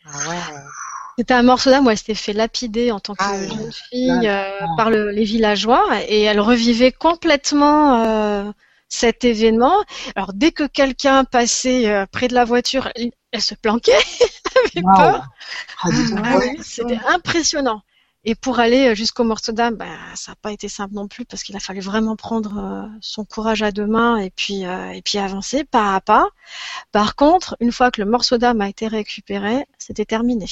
Ah 0.05 0.29
ouais. 0.29 0.35
C'était 1.17 1.33
un 1.33 1.43
morceau 1.43 1.69
d'âme 1.69 1.85
où 1.85 1.89
elle 1.89 1.97
s'était 1.97 2.15
fait 2.15 2.31
lapider 2.33 2.91
en 2.91 2.99
tant 3.01 3.15
que 3.15 3.21
Ah 3.23 3.37
jeune 3.47 3.71
fille 3.89 4.27
euh, 4.27 4.49
par 4.77 4.89
le- 4.89 5.11
les 5.11 5.25
villageois 5.25 5.85
et 6.07 6.21
elle 6.21 6.39
revivait 6.39 6.93
complètement 6.93 8.01
euh, 8.05 8.51
cet 8.87 9.25
événement. 9.25 9.75
Alors 10.15 10.31
dès 10.33 10.51
que 10.53 10.65
quelqu'un 10.65 11.25
passait 11.25 11.89
euh, 11.89 12.05
près 12.09 12.29
de 12.29 12.33
la 12.33 12.45
voiture, 12.45 12.89
elle, 12.95 13.41
se 13.41 13.55
planquait, 13.55 13.91
elle 14.21 14.81
avait 14.83 14.87
Wow. 14.87 14.95
peur. 14.95 15.27
Ah. 15.83 15.89
Ah 16.23 16.37
ouais. 16.37 16.55
C'était 16.63 16.99
impressionnant. 17.07 17.81
Et 18.23 18.35
pour 18.35 18.59
aller 18.59 18.95
jusqu'au 18.95 19.23
morceau 19.23 19.51
d'âme, 19.51 19.75
bah, 19.75 19.87
ça 20.15 20.33
n'a 20.33 20.35
pas 20.35 20.51
été 20.51 20.69
simple 20.69 20.93
non 20.93 21.07
plus 21.07 21.25
parce 21.25 21.43
qu'il 21.43 21.55
a 21.55 21.59
fallu 21.59 21.79
vraiment 21.79 22.15
prendre 22.15 22.57
euh, 22.57 22.87
son 23.01 23.25
courage 23.25 23.63
à 23.63 23.71
deux 23.71 23.87
mains 23.87 24.17
et 24.17 24.29
puis 24.29 24.65
euh, 24.65 24.91
et 24.91 25.01
puis 25.01 25.17
avancer 25.17 25.63
pas 25.63 25.95
à 25.95 26.01
pas. 26.01 26.27
Par 26.91 27.15
contre, 27.15 27.57
une 27.59 27.71
fois 27.71 27.89
que 27.89 28.01
le 28.01 28.09
morceau 28.09 28.37
d'âme 28.37 28.61
a 28.61 28.69
été 28.69 28.87
récupéré, 28.87 29.65
c'était 29.79 30.05
terminé. 30.05 30.45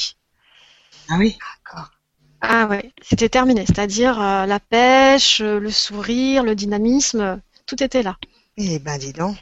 Ah 1.09 1.17
oui. 1.17 1.37
D'accord. 1.65 1.91
Ah 2.41 2.67
ouais, 2.67 2.91
c'était 3.01 3.29
terminé. 3.29 3.65
C'est-à-dire 3.65 4.21
euh, 4.21 4.45
la 4.45 4.59
pêche, 4.59 5.41
euh, 5.41 5.59
le 5.59 5.71
sourire, 5.71 6.43
le 6.43 6.55
dynamisme, 6.55 7.19
euh, 7.19 7.35
tout 7.65 7.83
était 7.83 8.03
là. 8.03 8.17
Eh 8.57 8.79
ben 8.79 8.97
dis 8.97 9.13
donc. 9.13 9.37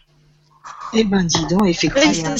Eh 0.93 1.03
ben, 1.03 1.23
dis 1.23 1.45
donc, 1.47 1.65
effectivement. 1.67 2.35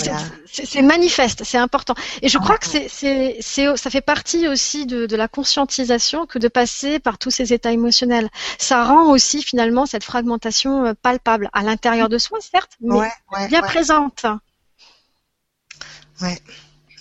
c'est- 0.46 0.82
manifeste, 0.82 1.44
c'est 1.44 1.58
important. 1.58 1.96
Et 2.22 2.30
je 2.30 2.38
crois 2.38 2.58
que 2.58 2.66
c'est, 2.66 3.42
ça 3.42 3.90
fait 3.90 4.02
partie 4.02 4.48
aussi 4.48 4.86
de, 4.86 5.06
de 5.06 5.16
la 5.16 5.28
conscientisation 5.28 6.26
que 6.26 6.40
de 6.40 6.48
passer 6.48 7.00
par 7.00 7.18
tous 7.18 7.30
ces 7.30 7.52
états 7.54 7.72
émotionnels. 7.72 8.30
Ça 8.58 8.86
rend 8.86 9.12
aussi 9.12 9.44
finalement 9.44 9.86
cette 9.86 10.04
fragmentation 10.06 10.86
euh, 10.86 10.94
palpable 10.94 11.50
à 11.54 11.62
l'intérieur 11.64 12.08
de 12.10 12.18
soi, 12.18 12.40
certes, 12.40 12.72
mais 12.80 12.96
Ouais, 12.96 13.12
ouais. 13.34 13.48
bien 13.50 13.62
ouais. 13.62 13.68
présente. 13.68 14.26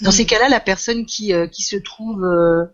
Dans 0.03 0.11
ces 0.11 0.27
cas-là, 0.27 0.49
la 0.49 0.61
personne 0.61 1.07
qui, 1.07 1.33
euh, 1.33 1.47
qui 1.47 1.63
se 1.63 1.77
trouve 1.77 2.25
euh, 2.25 2.65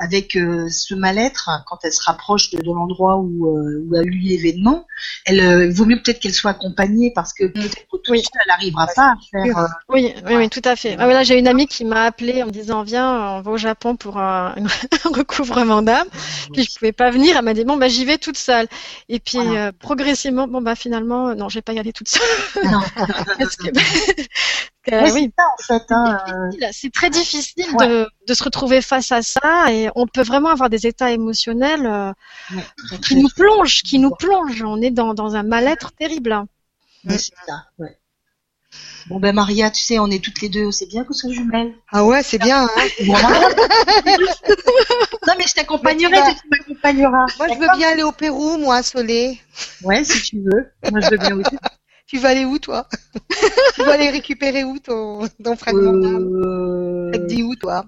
avec 0.00 0.36
euh, 0.36 0.68
ce 0.70 0.94
mal-être, 0.94 1.50
quand 1.66 1.78
elle 1.84 1.92
se 1.92 2.02
rapproche 2.02 2.50
de, 2.50 2.58
de 2.58 2.66
l'endroit 2.66 3.16
où, 3.18 3.46
euh, 3.56 3.84
où 3.88 3.94
a 3.96 4.02
eu 4.02 4.10
l'événement, 4.10 4.86
elle 5.24 5.40
euh, 5.40 5.66
il 5.66 5.72
vaut 5.72 5.84
mieux 5.84 6.00
peut-être 6.02 6.20
qu'elle 6.20 6.34
soit 6.34 6.50
accompagnée 6.52 7.12
parce 7.14 7.32
que 7.32 7.46
peut-être 7.46 7.74
que 7.76 7.80
toute 7.90 8.08
Oui. 8.08 8.22
elle 8.34 8.48
n'arrivera 8.48 8.86
pas 8.94 9.12
à 9.12 9.14
faire. 9.30 9.58
euh, 9.58 9.66
Oui, 9.88 10.12
oui, 10.26 10.36
oui, 10.36 10.48
tout 10.50 10.62
à 10.64 10.76
fait. 10.76 10.96
Ah, 10.98 11.22
j'ai 11.22 11.38
une 11.38 11.48
amie 11.48 11.66
qui 11.66 11.84
m'a 11.84 12.04
appelée 12.04 12.42
en 12.42 12.46
me 12.46 12.50
disant 12.50 12.82
viens, 12.82 13.36
on 13.36 13.40
va 13.42 13.50
au 13.52 13.56
Japon 13.56 13.96
pour 13.96 14.18
un, 14.18 14.54
un 15.04 15.08
recouvrement 15.10 15.82
d'âme. 15.82 16.08
Puis 16.52 16.64
je 16.64 16.74
pouvais 16.78 16.92
pas 16.92 17.10
venir. 17.10 17.36
Elle 17.36 17.44
m'a 17.44 17.54
dit 17.54 17.64
bon 17.64 17.76
bah 17.76 17.88
j'y 17.88 18.04
vais 18.04 18.18
toute 18.18 18.38
seule. 18.38 18.66
Et 19.08 19.20
puis 19.20 19.38
Voilà. 19.38 19.66
euh, 19.68 19.72
progressivement 19.78 20.46
bon 20.48 20.60
bah 20.62 20.74
finalement 20.74 21.28
euh, 21.28 21.34
non, 21.34 21.48
je 21.48 21.56
vais 21.58 21.62
pas 21.62 21.72
y 21.72 21.78
aller 21.78 21.92
toute 21.92 22.08
seule. 22.08 22.22
Non. 22.70 22.80
Parce 23.38 23.56
que, 23.56 23.68
euh, 24.92 25.10
oui, 25.12 25.32
c'est 25.36 25.42
ça 25.42 25.76
en 25.76 25.78
fait. 25.78 25.92
Hein, 25.92 26.18
euh, 26.28 26.68
c'est 26.72 26.92
très 26.92 27.10
difficile 27.10 27.66
Ouais. 27.74 27.86
de, 27.88 28.08
de 28.28 28.34
se 28.34 28.44
retrouver 28.44 28.80
face 28.82 29.10
à 29.12 29.22
ça 29.22 29.72
et 29.72 29.88
on 29.94 30.06
peut 30.06 30.22
vraiment 30.22 30.50
avoir 30.50 30.70
des 30.70 30.86
états 30.86 31.10
émotionnels 31.10 31.86
euh, 31.86 32.12
ouais, 32.54 32.98
qui 33.02 33.16
nous 33.16 33.28
plongent, 33.28 33.82
qui 33.82 33.98
nous 33.98 34.10
plongent. 34.10 34.62
On 34.62 34.80
est 34.80 34.90
dans, 34.90 35.14
dans 35.14 35.34
un 35.36 35.42
mal-être 35.42 35.92
terrible. 35.92 36.32
hein. 36.32 36.46
ouais, 37.08 37.18
c'est 37.18 37.34
ça. 37.46 37.64
Ouais. 37.78 37.96
Bon 39.08 39.20
ben 39.20 39.32
Maria, 39.34 39.70
tu 39.70 39.80
sais, 39.80 39.98
on 40.00 40.08
est 40.10 40.22
toutes 40.22 40.40
les 40.42 40.48
deux, 40.48 40.70
c'est 40.72 40.86
bien 40.86 41.04
qu'on 41.04 41.12
soit 41.14 41.30
jumelles. 41.32 41.72
Ah 41.92 42.04
ouais, 42.04 42.22
c'est 42.22 42.38
bien. 42.38 42.64
Hein 42.64 42.88
non 45.26 45.34
mais 45.38 45.44
je 45.46 45.54
t'accompagnerai, 45.54 46.16
tu 46.34 46.40
tu 46.42 46.48
m'accompagneras. 46.50 47.26
moi, 47.38 47.48
je 47.48 47.54
veux 47.58 47.76
bien 47.78 47.90
aller 47.90 48.02
au 48.02 48.12
Pérou, 48.12 48.58
moi, 48.58 48.82
Solé. 48.82 49.40
Ouais, 49.82 50.04
si 50.04 50.20
tu 50.22 50.40
veux. 50.42 50.70
Moi 50.90 51.00
je 51.00 51.10
veux 51.10 51.16
bien 51.18 51.36
aussi. 51.38 51.56
Tu 52.06 52.18
vas 52.18 52.28
aller 52.30 52.44
où, 52.44 52.58
toi? 52.58 52.88
Tu 53.74 53.82
vas 53.82 53.92
aller 53.94 54.10
récupérer 54.10 54.64
où 54.64 54.78
ton, 54.78 55.28
ton 55.44 55.56
fragment 55.56 55.92
d'âme 55.94 56.42
Euh... 56.44 57.10
Ça 57.12 57.18
te 57.18 57.24
dit 57.26 57.42
où, 57.42 57.54
toi? 57.56 57.84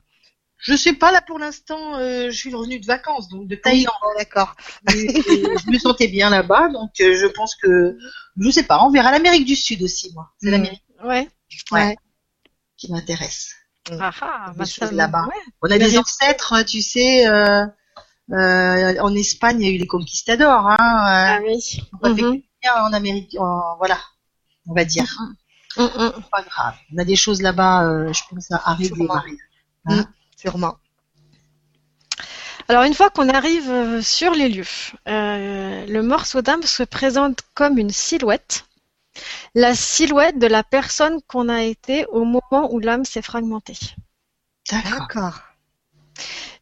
Je 0.61 0.75
sais 0.77 0.93
pas 0.93 1.13
là 1.13 1.23
pour 1.23 1.39
l'instant. 1.39 1.97
euh, 1.99 2.31
je 2.31 2.37
suis 2.37 2.53
revenue 2.53 2.81
de 2.81 2.87
vacances, 2.87 3.29
donc 3.29 3.47
de 3.47 3.55
Thaïlande. 3.55 3.95
Oh, 4.03 4.09
D'accord. 4.19 4.57
Je 4.89 5.71
me 5.71 5.79
sentais 5.79 6.09
bien 6.09 6.31
là-bas, 6.31 6.69
donc 6.71 6.91
euh, 7.01 7.15
je 7.17 7.27
pense 7.27 7.55
que 7.55 7.97
je 8.41 8.51
sais 8.51 8.65
pas. 8.65 8.83
On 8.85 8.91
verra 8.91 9.13
l'Amérique 9.13 9.45
du 9.45 9.55
Sud 9.55 9.83
aussi, 9.83 10.11
moi. 10.15 10.31
C'est 10.43 10.49
Mm. 10.49 10.53
l'Amérique 10.53 10.83
Ouais. 11.05 11.29
Ouais. 11.71 11.97
qui 12.77 12.91
m'intéresse. 12.91 13.53
Ah 14.01 14.11
ah, 14.21 14.51
Des 14.53 14.59
bah, 14.59 14.65
choses 14.65 14.93
là-bas. 14.93 15.27
ouais. 15.29 15.43
On 15.63 15.71
a 15.71 15.79
des 15.79 15.97
ancêtres, 15.97 16.65
tu 16.67 16.83
sais. 16.83 17.27
euh, 17.29 17.65
euh, 18.33 18.99
en 19.01 19.15
Espagne, 19.15 19.61
il 19.61 19.67
y 19.67 19.71
a 19.71 19.75
eu 19.75 19.79
les 19.79 19.87
conquistadors. 19.87 20.67
Hein, 20.67 20.77
Ah 20.79 21.37
euh, 21.39 21.41
oui. 21.47 21.81
on 22.03 22.13
a 22.13 22.17
fait 22.17 22.23
Mhm. 22.23 22.43
Bien 22.63 22.75
en 22.85 22.93
Amérique. 22.93 23.37
en- 23.39 23.77
voilà, 23.79 23.99
on 24.67 24.75
va 24.75 24.85
dire. 24.85 25.05
Mm, 25.77 25.83
mm. 25.85 26.13
C'est 26.17 26.31
pas 26.31 26.43
grave. 26.43 26.75
On 26.95 26.99
a 26.99 27.05
des 27.05 27.17
choses 27.17 27.43
là-bas, 27.43 27.85
euh, 27.85 28.13
je 28.13 28.23
pense, 28.29 28.51
à 28.51 28.75
régler, 28.75 28.89
Sûrement. 28.97 29.15
Marie. 29.15 29.39
Mm. 29.85 30.03
Sûrement. 30.37 30.77
Alors 32.69 32.83
une 32.83 32.95
fois 32.95 33.09
qu'on 33.11 33.29
arrive 33.31 33.71
euh, 33.71 34.03
sur 34.03 34.33
les 34.33 34.49
lieux, 34.51 34.67
euh, 35.09 35.87
le 35.87 36.03
morceau 36.03 36.43
d'âme 36.43 36.63
se 36.63 36.83
présente 36.83 37.41
comme 37.55 37.79
une 37.79 37.91
silhouette, 37.91 38.67
la 39.55 39.75
silhouette 39.75 40.39
de 40.39 40.47
la 40.47 40.63
personne 40.63 41.21
qu'on 41.27 41.49
a 41.49 41.63
été 41.63 42.05
au 42.07 42.25
moment 42.25 42.71
où 42.73 42.79
l'âme 42.79 43.05
s'est 43.07 43.23
fragmentée. 43.23 43.79
D'accord. 44.71 44.99
D'accord. 45.01 45.41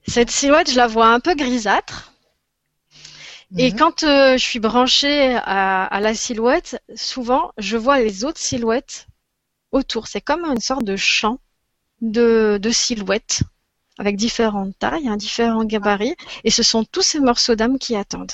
Cette 0.06 0.30
silhouette, 0.30 0.70
je 0.70 0.76
la 0.76 0.86
vois 0.86 1.08
un 1.08 1.18
peu 1.18 1.34
grisâtre. 1.34 2.12
Et 3.58 3.72
Mhm. 3.72 3.76
quand 3.78 4.02
euh, 4.04 4.36
je 4.38 4.44
suis 4.44 4.58
branchée 4.60 5.34
à, 5.36 5.84
à 5.84 6.00
la 6.00 6.14
silhouette, 6.14 6.80
souvent 6.94 7.52
je 7.58 7.76
vois 7.76 7.98
les 8.00 8.24
autres 8.24 8.38
silhouettes 8.40 9.06
autour. 9.72 10.08
C'est 10.08 10.20
comme 10.22 10.44
une 10.46 10.60
sorte 10.60 10.84
de 10.84 10.96
champ 10.96 11.40
de, 12.02 12.58
de 12.62 12.70
silhouettes 12.70 13.42
avec 13.98 14.16
différentes 14.16 14.78
tailles, 14.78 15.08
hein, 15.08 15.16
différents 15.16 15.64
gabarits, 15.64 16.16
et 16.44 16.50
ce 16.50 16.62
sont 16.64 16.84
tous 16.84 17.02
ces 17.02 17.20
morceaux 17.20 17.56
d'âme 17.56 17.78
qui 17.78 17.96
attendent. 17.96 18.32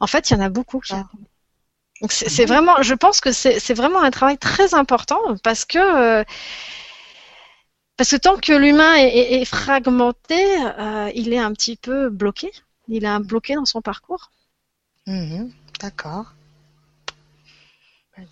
En 0.00 0.06
fait, 0.06 0.30
il 0.30 0.34
y 0.34 0.36
en 0.36 0.40
a 0.40 0.48
beaucoup 0.48 0.80
qui 0.80 0.92
Ah. 0.94 0.96
attendent. 0.96 1.26
Donc 2.02 2.12
c'est 2.12 2.46
vraiment, 2.46 2.82
je 2.82 2.94
pense 2.94 3.20
que 3.20 3.32
c'est 3.32 3.60
c'est 3.60 3.74
vraiment 3.74 4.00
un 4.02 4.10
travail 4.10 4.38
très 4.38 4.74
important 4.74 5.20
parce 5.44 5.64
que 5.64 5.78
euh, 5.78 6.24
parce 7.96 8.10
que 8.10 8.16
tant 8.16 8.36
que 8.36 8.52
l'humain 8.52 8.94
est, 8.96 9.08
est- 9.16 9.42
est 9.42 9.44
fragmenté, 9.44 10.42
euh, 10.78 11.10
il 11.14 11.32
est 11.32 11.38
un 11.38 11.52
petit 11.52 11.76
peu 11.76 12.08
bloqué. 12.08 12.50
Il 12.90 13.04
est 13.04 13.08
un 13.08 13.20
bloqué 13.20 13.54
dans 13.54 13.64
son 13.64 13.80
parcours. 13.80 14.30
Mhm. 15.06 15.52
D'accord. 15.80 16.34
Bah. 18.16 18.24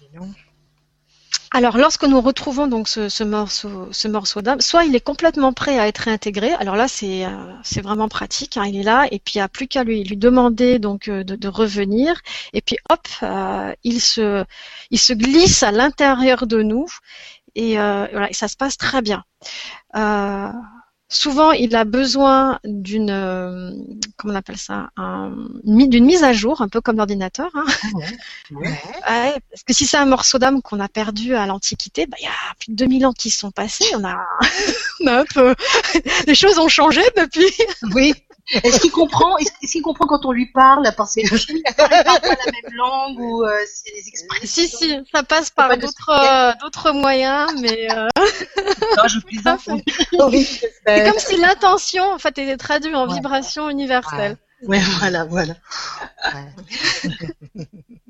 Alors, 1.53 1.79
lorsque 1.79 2.05
nous 2.05 2.21
retrouvons 2.21 2.67
donc 2.67 2.89
ce, 2.89 3.09
ce 3.09 3.25
morceau, 3.25 3.89
ce 3.93 4.07
morceau 4.09 4.43
d'âme, 4.43 4.61
soit 4.61 4.85
il 4.85 4.95
est 4.95 5.01
complètement 5.01 5.53
prêt 5.55 5.79
à 5.79 5.89
être 5.89 5.99
réintégré. 5.99 6.53
Alors 6.55 6.77
là, 6.77 6.89
c'est 6.89 7.25
euh, 7.25 7.55
vraiment 7.83 8.09
pratique. 8.09 8.57
hein, 8.59 8.67
il 8.67 8.77
est 8.77 8.83
là 8.83 9.07
et 9.11 9.19
puis 9.19 9.35
il 9.37 9.39
n'y 9.39 9.43
a 9.43 9.49
plus 9.49 9.67
qu'à 9.67 9.85
lui 9.85 10.05
lui 10.05 10.17
demander 10.17 10.79
donc 10.79 11.09
euh, 11.09 11.25
de, 11.25 11.37
de 11.37 11.49
revenir. 11.49 12.21
Et 12.53 12.61
puis 12.61 12.77
hop, 12.91 13.07
euh, 13.23 13.75
il 13.85 14.01
se 14.01 14.45
il 14.91 14.99
se 14.99 15.13
glisse 15.15 15.63
à 15.63 15.73
l'intérieur 15.73 16.47
de 16.47 16.63
nous 16.63 16.87
et 17.55 17.79
euh, 17.81 18.07
voilà, 18.13 18.31
et 18.31 18.35
ça 18.35 18.49
se 18.49 18.57
passe 18.57 18.77
très 18.77 19.03
bien. 19.03 19.25
Souvent, 21.11 21.53
il 21.53 21.75
a 21.75 21.85
besoin 21.85 22.59
d'une 22.65 23.09
euh, 23.11 23.71
comment 24.19 24.35
on 24.35 24.37
appelle 24.37 24.59
ça, 24.59 24.91
un- 24.99 25.33
d'une 25.65 26.05
mise 26.05 26.23
à 26.23 26.35
jour, 26.35 26.61
un 26.61 26.69
peu 26.69 26.83
comme 26.83 26.97
l'ordinateur. 26.99 27.51
hein. 27.55 27.65
Ouais. 27.95 28.07
Ouais, 29.09 29.35
parce 29.51 29.63
que 29.67 29.73
si 29.73 29.87
c'est 29.87 29.97
un 29.97 30.05
morceau 30.05 30.39
d'âme 30.39 30.61
qu'on 30.61 30.81
a 30.81 30.89
perdu 30.89 31.35
à 31.35 31.47
l'Antiquité, 31.47 32.07
bah, 32.07 32.17
il 32.21 32.25
y 32.25 32.27
a 32.29 32.55
plus 32.61 32.73
de 32.73 32.77
2000 32.77 33.07
ans 33.07 33.13
qui 33.15 33.31
se 33.31 33.39
sont 33.39 33.51
passés. 33.51 33.85
On 33.95 34.05
a, 34.05 34.17
on 35.01 35.07
a 35.07 35.21
un 35.21 35.25
peu, 35.25 35.55
les 36.27 36.35
choses 36.35 36.59
ont 36.59 36.69
changé 36.69 37.01
depuis. 37.17 37.51
Oui. 37.95 38.15
Est-ce 38.51 38.81
qu'il 38.81 38.91
comprend 38.91 39.37
Est-ce 39.39 39.73
qu'il 39.73 39.83
comprend 39.83 40.07
quand 40.07 40.25
on 40.25 40.33
lui 40.33 40.47
parle 40.47 40.91
Parce 40.97 41.15
que 41.15 41.21
il 41.21 41.63
parle 41.77 41.89
pas 41.89 42.21
la 42.23 42.53
même 42.53 42.73
langue 42.75 43.19
ou 43.19 43.45
euh, 43.45 43.51
c'est 43.67 43.93
des 43.93 44.09
expressions? 44.09 44.47
Si, 44.47 44.69
si, 44.69 45.01
ça 45.13 45.23
passe 45.23 45.51
par 45.51 45.69
pas 45.69 45.77
de 45.77 45.83
d'autres, 45.83 46.11
euh, 46.11 46.53
d'autres 46.61 46.93
moyens, 46.93 47.53
mais 47.61 47.89
euh, 47.93 48.09
Non, 48.97 49.09
je 49.09 49.21
plaisante. 49.21 49.61
C'est 50.87 51.05
comme 51.05 51.19
si 51.19 51.37
l'intention, 51.37 52.11
en 52.13 52.19
fait, 52.19 52.39
était 52.39 52.57
traduite 52.57 52.95
en 52.95 53.07
Ouais. 53.09 53.15
vibration 53.15 53.69
universelle. 53.69 54.37
Ouais, 54.67 54.81
voilà, 54.99 55.25
voilà. 55.25 55.55
Ouais. 56.35 57.65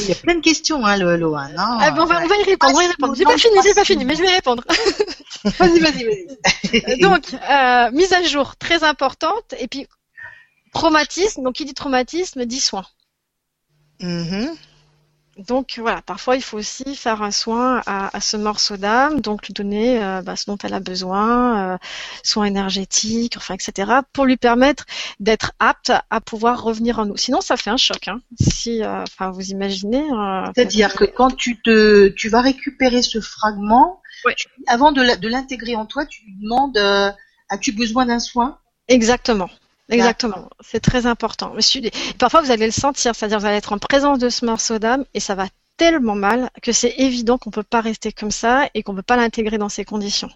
Il 0.00 0.08
y 0.08 0.12
a 0.12 0.14
plein 0.14 0.34
de 0.34 0.40
questions, 0.40 0.84
hein, 0.84 0.96
le 0.96 1.16
Lohan. 1.16 1.50
Hein. 1.56 1.78
Ah, 1.80 1.90
bon, 1.92 2.02
on, 2.02 2.06
va, 2.06 2.22
on 2.22 2.26
va 2.26 2.36
y 2.36 2.42
répondre, 2.42 2.72
on 2.74 2.76
va 2.76 2.84
y 2.84 2.88
répondre. 2.88 3.14
J'ai 3.14 3.24
pas 3.24 3.38
fini, 3.38 3.56
j'ai 3.62 3.74
pas 3.74 3.84
fini, 3.84 4.04
mais 4.04 4.16
je 4.16 4.22
vais 4.22 4.30
y 4.30 4.34
répondre. 4.34 4.64
Vas-y, 5.58 5.80
vas-y, 5.80 6.04
vas-y. 6.04 6.98
Donc, 7.00 7.34
euh, 7.34 7.90
mise 7.90 8.12
à 8.12 8.22
jour 8.22 8.56
très 8.56 8.84
importante, 8.84 9.54
et 9.58 9.66
puis 9.66 9.88
traumatisme. 10.72 11.42
Donc, 11.42 11.54
qui 11.54 11.64
dit 11.64 11.74
traumatisme 11.74 12.44
dit 12.44 12.60
soin. 12.60 12.84
Mhm. 14.00 14.56
Donc 15.38 15.78
voilà, 15.78 16.02
parfois 16.02 16.36
il 16.36 16.42
faut 16.42 16.58
aussi 16.58 16.94
faire 16.94 17.22
un 17.22 17.30
soin 17.30 17.80
à, 17.86 18.14
à 18.14 18.20
ce 18.20 18.36
morceau 18.36 18.76
d'âme, 18.76 19.20
donc 19.20 19.46
lui 19.46 19.54
donner 19.54 20.02
euh, 20.04 20.20
bah, 20.20 20.36
ce 20.36 20.44
dont 20.46 20.58
elle 20.62 20.74
a 20.74 20.80
besoin, 20.80 21.74
euh, 21.74 21.78
soins 22.22 22.44
énergétiques, 22.44 23.36
enfin 23.38 23.54
etc., 23.54 23.90
pour 24.12 24.26
lui 24.26 24.36
permettre 24.36 24.84
d'être 25.20 25.52
apte 25.58 25.90
à 26.10 26.20
pouvoir 26.20 26.62
revenir 26.62 26.98
en 26.98 27.06
nous. 27.06 27.16
Sinon, 27.16 27.40
ça 27.40 27.56
fait 27.56 27.70
un 27.70 27.78
choc. 27.78 28.08
Hein. 28.08 28.20
Si, 28.40 28.82
euh, 28.84 29.02
enfin, 29.04 29.30
vous 29.30 29.50
imaginez. 29.50 30.02
euh, 30.12 30.44
C'est-à-dire 30.54 30.92
que 30.94 31.04
quand 31.04 31.34
tu 31.34 31.60
te, 31.62 32.08
tu 32.08 32.28
vas 32.28 32.42
récupérer 32.42 33.00
ce 33.02 33.20
fragment, 33.20 34.00
Ouais. 34.26 34.34
tu- 34.36 34.48
avant 34.68 34.92
de 34.92 35.26
l'intégrer 35.26 35.74
en 35.76 35.86
toi, 35.86 36.04
tu 36.06 36.24
lui 36.26 36.36
demandes, 36.42 36.76
euh, 36.76 37.10
as-tu 37.48 37.72
besoin 37.72 38.04
d'un 38.06 38.20
soin? 38.20 38.58
Exactement. 38.88 39.48
Exactement. 39.92 40.48
C'est 40.60 40.80
très 40.80 41.06
important. 41.06 41.52
Monsieur, 41.54 41.80
parfois 42.18 42.40
vous 42.42 42.50
allez 42.50 42.66
le 42.66 42.72
sentir, 42.72 43.14
c'est-à-dire 43.14 43.38
vous 43.38 43.46
allez 43.46 43.56
être 43.56 43.72
en 43.72 43.78
présence 43.78 44.18
de 44.18 44.28
ce 44.28 44.44
morceau 44.44 44.78
d'âme 44.78 45.04
et 45.14 45.20
ça 45.20 45.34
va 45.34 45.46
tellement 45.76 46.14
mal 46.14 46.50
que 46.62 46.72
c'est 46.72 46.94
évident 46.98 47.38
qu'on 47.38 47.50
peut 47.50 47.62
pas 47.62 47.80
rester 47.80 48.12
comme 48.12 48.30
ça 48.30 48.68
et 48.74 48.82
qu'on 48.82 48.94
peut 48.94 49.02
pas 49.02 49.16
l'intégrer 49.16 49.58
dans 49.58 49.68
ces 49.68 49.84
conditions. 49.84 50.30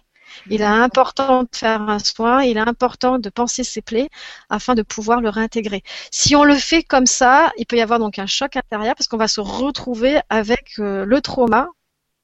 Il 0.49 0.61
est 0.61 0.65
important 0.65 1.43
de 1.43 1.49
faire 1.53 1.81
un 1.81 1.99
soin, 1.99 2.43
il 2.43 2.57
est 2.57 2.61
important 2.61 3.17
de 3.17 3.29
penser 3.29 3.63
ses 3.63 3.81
plaies 3.81 4.09
afin 4.49 4.75
de 4.75 4.81
pouvoir 4.81 5.21
le 5.21 5.29
réintégrer. 5.29 5.83
Si 6.11 6.35
on 6.35 6.43
le 6.43 6.55
fait 6.55 6.83
comme 6.83 7.05
ça, 7.05 7.51
il 7.57 7.65
peut 7.65 7.77
y 7.77 7.81
avoir 7.81 7.99
donc 7.99 8.19
un 8.19 8.25
choc 8.27 8.55
intérieur 8.55 8.93
parce 8.95 9.07
qu'on 9.07 9.17
va 9.17 9.27
se 9.27 9.41
retrouver 9.41 10.19
avec 10.29 10.73
euh, 10.79 11.05
le 11.05 11.21
trauma 11.21 11.69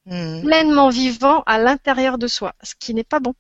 Mhm. 0.06 0.42
pleinement 0.42 0.90
vivant 0.90 1.44
à 1.46 1.58
l'intérieur 1.58 2.18
de 2.18 2.28
soi, 2.28 2.54
ce 2.62 2.76
qui 2.78 2.94
n'est 2.94 3.06
pas 3.06 3.22
bon. 3.22 3.34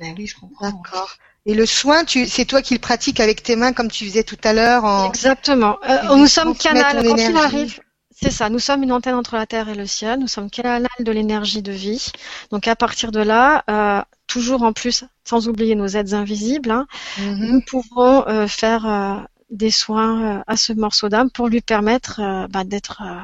Ben 0.00 0.14
oui, 0.18 0.26
je 0.26 0.36
comprends. 0.36 0.70
D'accord. 0.70 1.16
Et 1.46 1.54
le 1.54 1.64
soin, 1.64 2.04
tu, 2.04 2.26
c'est 2.26 2.44
toi 2.44 2.60
qui 2.60 2.74
le 2.74 2.80
pratiques 2.80 3.20
avec 3.20 3.42
tes 3.42 3.54
mains, 3.56 3.72
comme 3.72 3.88
tu 3.90 4.04
faisais 4.04 4.24
tout 4.24 4.36
à 4.42 4.52
l'heure. 4.52 4.84
En... 4.84 5.08
Exactement. 5.08 5.76
Euh, 5.88 6.16
nous 6.16 6.26
sommes 6.26 6.56
canal, 6.56 7.02
quand 7.06 7.16
il 7.16 7.36
arrive. 7.36 7.80
C'est 8.18 8.30
ça, 8.30 8.48
nous 8.48 8.58
sommes 8.58 8.82
une 8.82 8.92
antenne 8.92 9.14
entre 9.14 9.36
la 9.36 9.44
Terre 9.46 9.68
et 9.68 9.74
le 9.74 9.86
ciel, 9.86 10.18
nous 10.18 10.26
sommes 10.26 10.48
canal 10.50 10.88
de 10.98 11.12
l'énergie 11.12 11.60
de 11.62 11.70
vie. 11.72 12.10
Donc 12.50 12.66
à 12.66 12.74
partir 12.74 13.12
de 13.12 13.20
là, 13.20 13.62
euh, 13.68 14.02
toujours 14.26 14.62
en 14.62 14.72
plus, 14.72 15.04
sans 15.24 15.48
oublier 15.48 15.74
nos 15.74 15.86
aides 15.86 16.14
invisibles, 16.14 16.70
hein, 16.70 16.86
Mhm. 17.18 17.46
nous 17.52 17.60
pouvons 17.60 18.26
euh, 18.26 18.48
faire 18.48 18.86
euh, 18.86 19.16
des 19.50 19.70
soins 19.70 20.38
euh, 20.38 20.42
à 20.46 20.56
ce 20.56 20.72
morceau 20.72 21.10
d'âme 21.10 21.30
pour 21.30 21.48
lui 21.48 21.60
permettre 21.60 22.46
bah, 22.48 22.64
d'être 22.64 23.02
euh, 23.04 23.20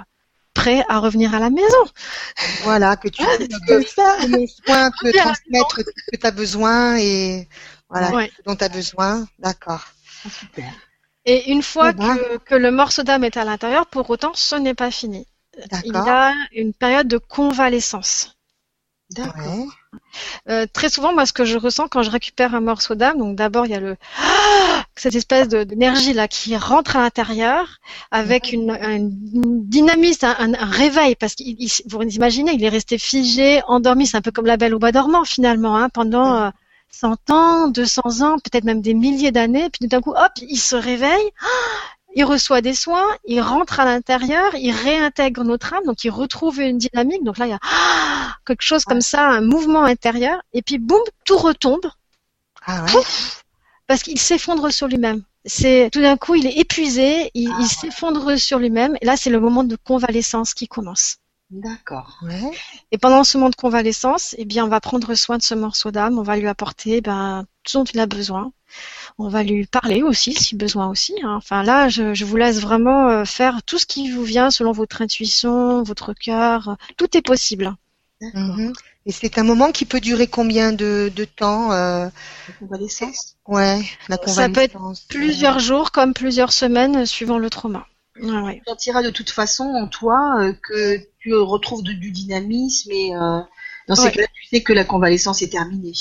prêt 0.52 0.84
à 0.90 0.98
revenir 0.98 1.34
à 1.34 1.38
la 1.38 1.48
maison. 1.48 1.84
Voilà, 2.64 2.96
que 2.96 3.08
tu 3.08 3.22
que, 3.66 3.66
Comme 3.66 3.84
ça. 3.86 4.16
que 4.20 4.26
mon 4.26 4.46
soin 4.46 4.90
te 4.90 5.10
transmettre 5.16 5.76
ce 5.78 6.10
que 6.12 6.16
tu 6.20 6.26
as 6.26 6.30
besoin 6.32 6.96
et 6.98 7.48
voilà, 7.92 8.10
Ouais. 8.16 8.30
ce 8.36 8.42
dont 8.44 8.56
tu 8.56 8.64
as 8.64 8.68
besoin. 8.68 9.26
D'accord. 9.38 9.84
Super. 10.40 10.72
Et 11.24 11.50
une 11.52 11.62
fois 11.62 11.90
Eh 11.90 11.92
ben. 11.94 12.16
que, 12.16 12.36
que 12.38 12.54
le 12.56 12.70
morceau 12.70 13.02
d'âme 13.04 13.24
est 13.24 13.36
à 13.36 13.44
l'intérieur, 13.44 13.86
pour 13.86 14.08
autant, 14.10 14.32
ce 14.34 14.56
n'est 14.56 14.74
pas 14.74 14.90
fini. 14.90 15.26
Il 15.84 15.92
y 15.92 15.96
a 15.96 16.32
une 16.54 16.72
période 16.72 17.06
de 17.08 17.18
convalescence. 17.18 18.34
D'accord. 19.10 19.44
Ouais. 19.46 19.66
Euh, 20.48 20.66
très 20.72 20.88
souvent, 20.88 21.12
moi, 21.12 21.26
ce 21.26 21.34
que 21.34 21.44
je 21.44 21.58
ressens 21.58 21.86
quand 21.88 22.02
je 22.02 22.10
récupère 22.10 22.54
un 22.54 22.60
morceau 22.60 22.94
d'âme, 22.94 23.18
donc 23.18 23.36
d'abord 23.36 23.66
il 23.66 23.72
y 23.72 23.74
a 23.74 23.80
le 23.80 23.96
Ah 24.18 24.84
cette 24.96 25.14
espèce 25.14 25.48
d'énergie 25.48 26.12
là 26.14 26.28
qui 26.28 26.56
rentre 26.56 26.96
à 26.96 27.00
l'intérieur 27.02 27.78
avec 28.10 28.52
une, 28.52 28.70
un 28.70 28.92
une 28.96 29.68
dynamisme, 29.68 30.24
un, 30.26 30.52
réveil, 30.64 31.14
parce 31.16 31.34
qu'il, 31.34 31.56
il- 31.58 31.70
vous 31.90 32.02
imaginez, 32.02 32.52
il 32.52 32.64
est 32.64 32.68
resté 32.70 32.96
figé, 32.98 33.60
endormi, 33.68 34.06
c'est 34.06 34.16
un 34.16 34.22
peu 34.22 34.30
comme 34.30 34.46
la 34.46 34.56
Belle 34.56 34.74
au 34.74 34.78
bois 34.78 34.92
dormant 34.92 35.24
finalement, 35.24 35.76
hein, 35.76 35.88
pendant 35.90 36.34
euh, 36.46 36.50
100 36.92 37.30
ans, 37.30 37.68
200 37.68 38.20
ans, 38.20 38.36
peut-être 38.38 38.64
même 38.64 38.80
des 38.82 38.94
milliers 38.94 39.32
d'années, 39.32 39.68
puis 39.70 39.80
tout 39.80 39.86
d'un 39.88 40.00
coup, 40.00 40.12
hop, 40.12 40.32
il 40.40 40.58
se 40.58 40.76
réveille. 40.76 41.30
Il 42.14 42.26
reçoit 42.26 42.60
des 42.60 42.74
soins, 42.74 43.06
il 43.24 43.40
rentre 43.40 43.80
à 43.80 43.86
l'intérieur, 43.86 44.54
il 44.54 44.70
réintègre 44.70 45.44
notre 45.44 45.72
âme, 45.72 45.84
donc 45.86 46.04
il 46.04 46.10
retrouve 46.10 46.60
une 46.60 46.76
dynamique. 46.76 47.24
Donc 47.24 47.38
là, 47.38 47.46
il 47.46 47.50
y 47.52 47.54
a 47.54 47.58
quelque 48.46 48.60
chose 48.60 48.84
comme 48.84 49.00
ça, 49.00 49.26
un 49.26 49.40
mouvement 49.40 49.84
intérieur, 49.84 50.42
et 50.52 50.60
puis 50.60 50.76
boum, 50.76 51.00
tout 51.24 51.38
retombe 51.38 51.86
Ah 52.66 52.84
ouais. 52.94 53.00
parce 53.86 54.02
qu'il 54.02 54.18
s'effondre 54.20 54.70
sur 54.70 54.88
lui-même. 54.88 55.22
C'est 55.46 55.88
tout 55.90 56.02
d'un 56.02 56.18
coup, 56.18 56.34
il 56.34 56.46
est 56.46 56.58
épuisé, 56.58 57.30
il, 57.32 57.50
Ah, 57.50 57.56
il 57.62 57.66
s'effondre 57.66 58.38
sur 58.38 58.58
lui-même, 58.58 58.94
et 59.00 59.06
là, 59.06 59.16
c'est 59.16 59.30
le 59.30 59.40
moment 59.40 59.64
de 59.64 59.76
convalescence 59.82 60.52
qui 60.52 60.68
commence. 60.68 61.16
D'accord. 61.52 62.18
Ouais. 62.22 62.50
Et 62.92 62.98
pendant 62.98 63.24
ce 63.24 63.36
moment 63.36 63.50
de 63.50 63.54
convalescence, 63.56 64.34
eh 64.38 64.44
bien, 64.46 64.64
on 64.64 64.68
va 64.68 64.80
prendre 64.80 65.14
soin 65.14 65.36
de 65.36 65.42
ce 65.42 65.54
morceau 65.54 65.90
d'âme, 65.90 66.18
on 66.18 66.22
va 66.22 66.36
lui 66.36 66.48
apporter 66.48 67.00
ben, 67.02 67.44
tout 67.62 67.72
ce 67.72 67.78
dont 67.78 67.84
il 67.84 68.00
a 68.00 68.06
besoin. 68.06 68.52
On 69.18 69.28
va 69.28 69.42
lui 69.42 69.66
parler 69.66 70.02
aussi, 70.02 70.32
si 70.34 70.56
besoin 70.56 70.88
aussi. 70.88 71.14
hein. 71.22 71.34
Enfin 71.36 71.62
là, 71.62 71.90
je, 71.90 72.14
je 72.14 72.24
vous 72.24 72.36
laisse 72.36 72.60
vraiment 72.60 73.08
euh, 73.10 73.24
faire 73.26 73.62
tout 73.64 73.78
ce 73.78 73.84
qui 73.86 74.10
vous 74.10 74.24
vient 74.24 74.50
selon 74.50 74.72
votre 74.72 75.02
intuition, 75.02 75.82
votre 75.82 76.14
cœur. 76.14 76.76
Tout 76.96 77.14
est 77.16 77.22
possible. 77.22 77.74
Mhm. 78.22 78.72
Et 79.04 79.12
c'est 79.12 79.36
un 79.36 79.42
moment 79.42 79.72
qui 79.72 79.84
peut 79.84 80.00
durer 80.00 80.28
combien 80.28 80.72
de, 80.72 81.12
de 81.14 81.24
temps 81.24 81.72
euh, 81.72 82.06
La 82.48 82.54
convalescence? 82.60 83.36
Ouais, 83.46 83.82
la 84.08 84.16
Ça 84.26 84.48
peut 84.48 84.60
être 84.62 84.74
convalescence. 84.74 85.06
Plusieurs 85.08 85.58
jours 85.58 85.90
comme 85.90 86.14
plusieurs 86.14 86.52
semaines 86.52 86.98
euh, 86.98 87.06
suivant 87.06 87.38
le 87.38 87.50
trauma. 87.50 87.86
Ouais. 88.20 88.58
Tu 88.58 88.70
sentiras 88.70 89.02
de 89.02 89.10
toute 89.10 89.30
façon 89.30 89.64
en 89.64 89.88
toi 89.88 90.36
euh, 90.40 90.52
que 90.62 90.98
tu 91.18 91.34
retrouves 91.34 91.82
de- 91.82 91.92
du 91.92 92.10
dynamisme 92.10 92.90
et 92.92 93.14
euh, 93.14 93.40
dans 93.88 93.94
ces 93.94 94.04
Ouais. 94.04 94.12
cas-là, 94.12 94.26
tu 94.34 94.46
sais 94.46 94.62
que 94.62 94.72
la 94.72 94.84
convalescence 94.84 95.42
est 95.42 95.48
terminée. 95.48 95.94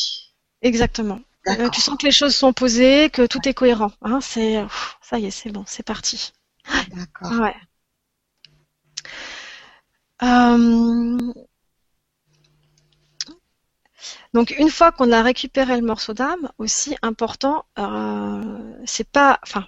Exactement. 0.62 1.20
Euh, 1.48 1.70
tu 1.70 1.82
sens 1.82 1.98
que 1.98 2.06
les 2.06 2.12
choses 2.12 2.36
sont 2.36 2.54
posées, 2.54 3.10
que 3.10 3.26
tout 3.26 3.48
est 3.48 3.54
cohérent. 3.54 3.92
Hein, 4.02 4.20
c'est 4.22 4.64
ça 5.02 5.18
y 5.20 5.26
est, 5.26 5.32
c'est 5.32 5.52
bon, 5.52 5.64
c'est 5.68 5.84
parti. 5.84 6.34
D'accord. 6.94 7.32
Ouais. 7.40 7.56
Donc 14.34 14.52
une 14.58 14.70
fois 14.70 14.92
qu'on 14.92 15.12
a 15.12 15.22
récupéré 15.22 15.76
le 15.80 15.86
morceau 15.86 16.14
d'âme, 16.14 16.50
aussi 16.58 16.96
important, 17.02 17.66
c'est 18.86 19.10
pas, 19.10 19.40
enfin, 19.44 19.66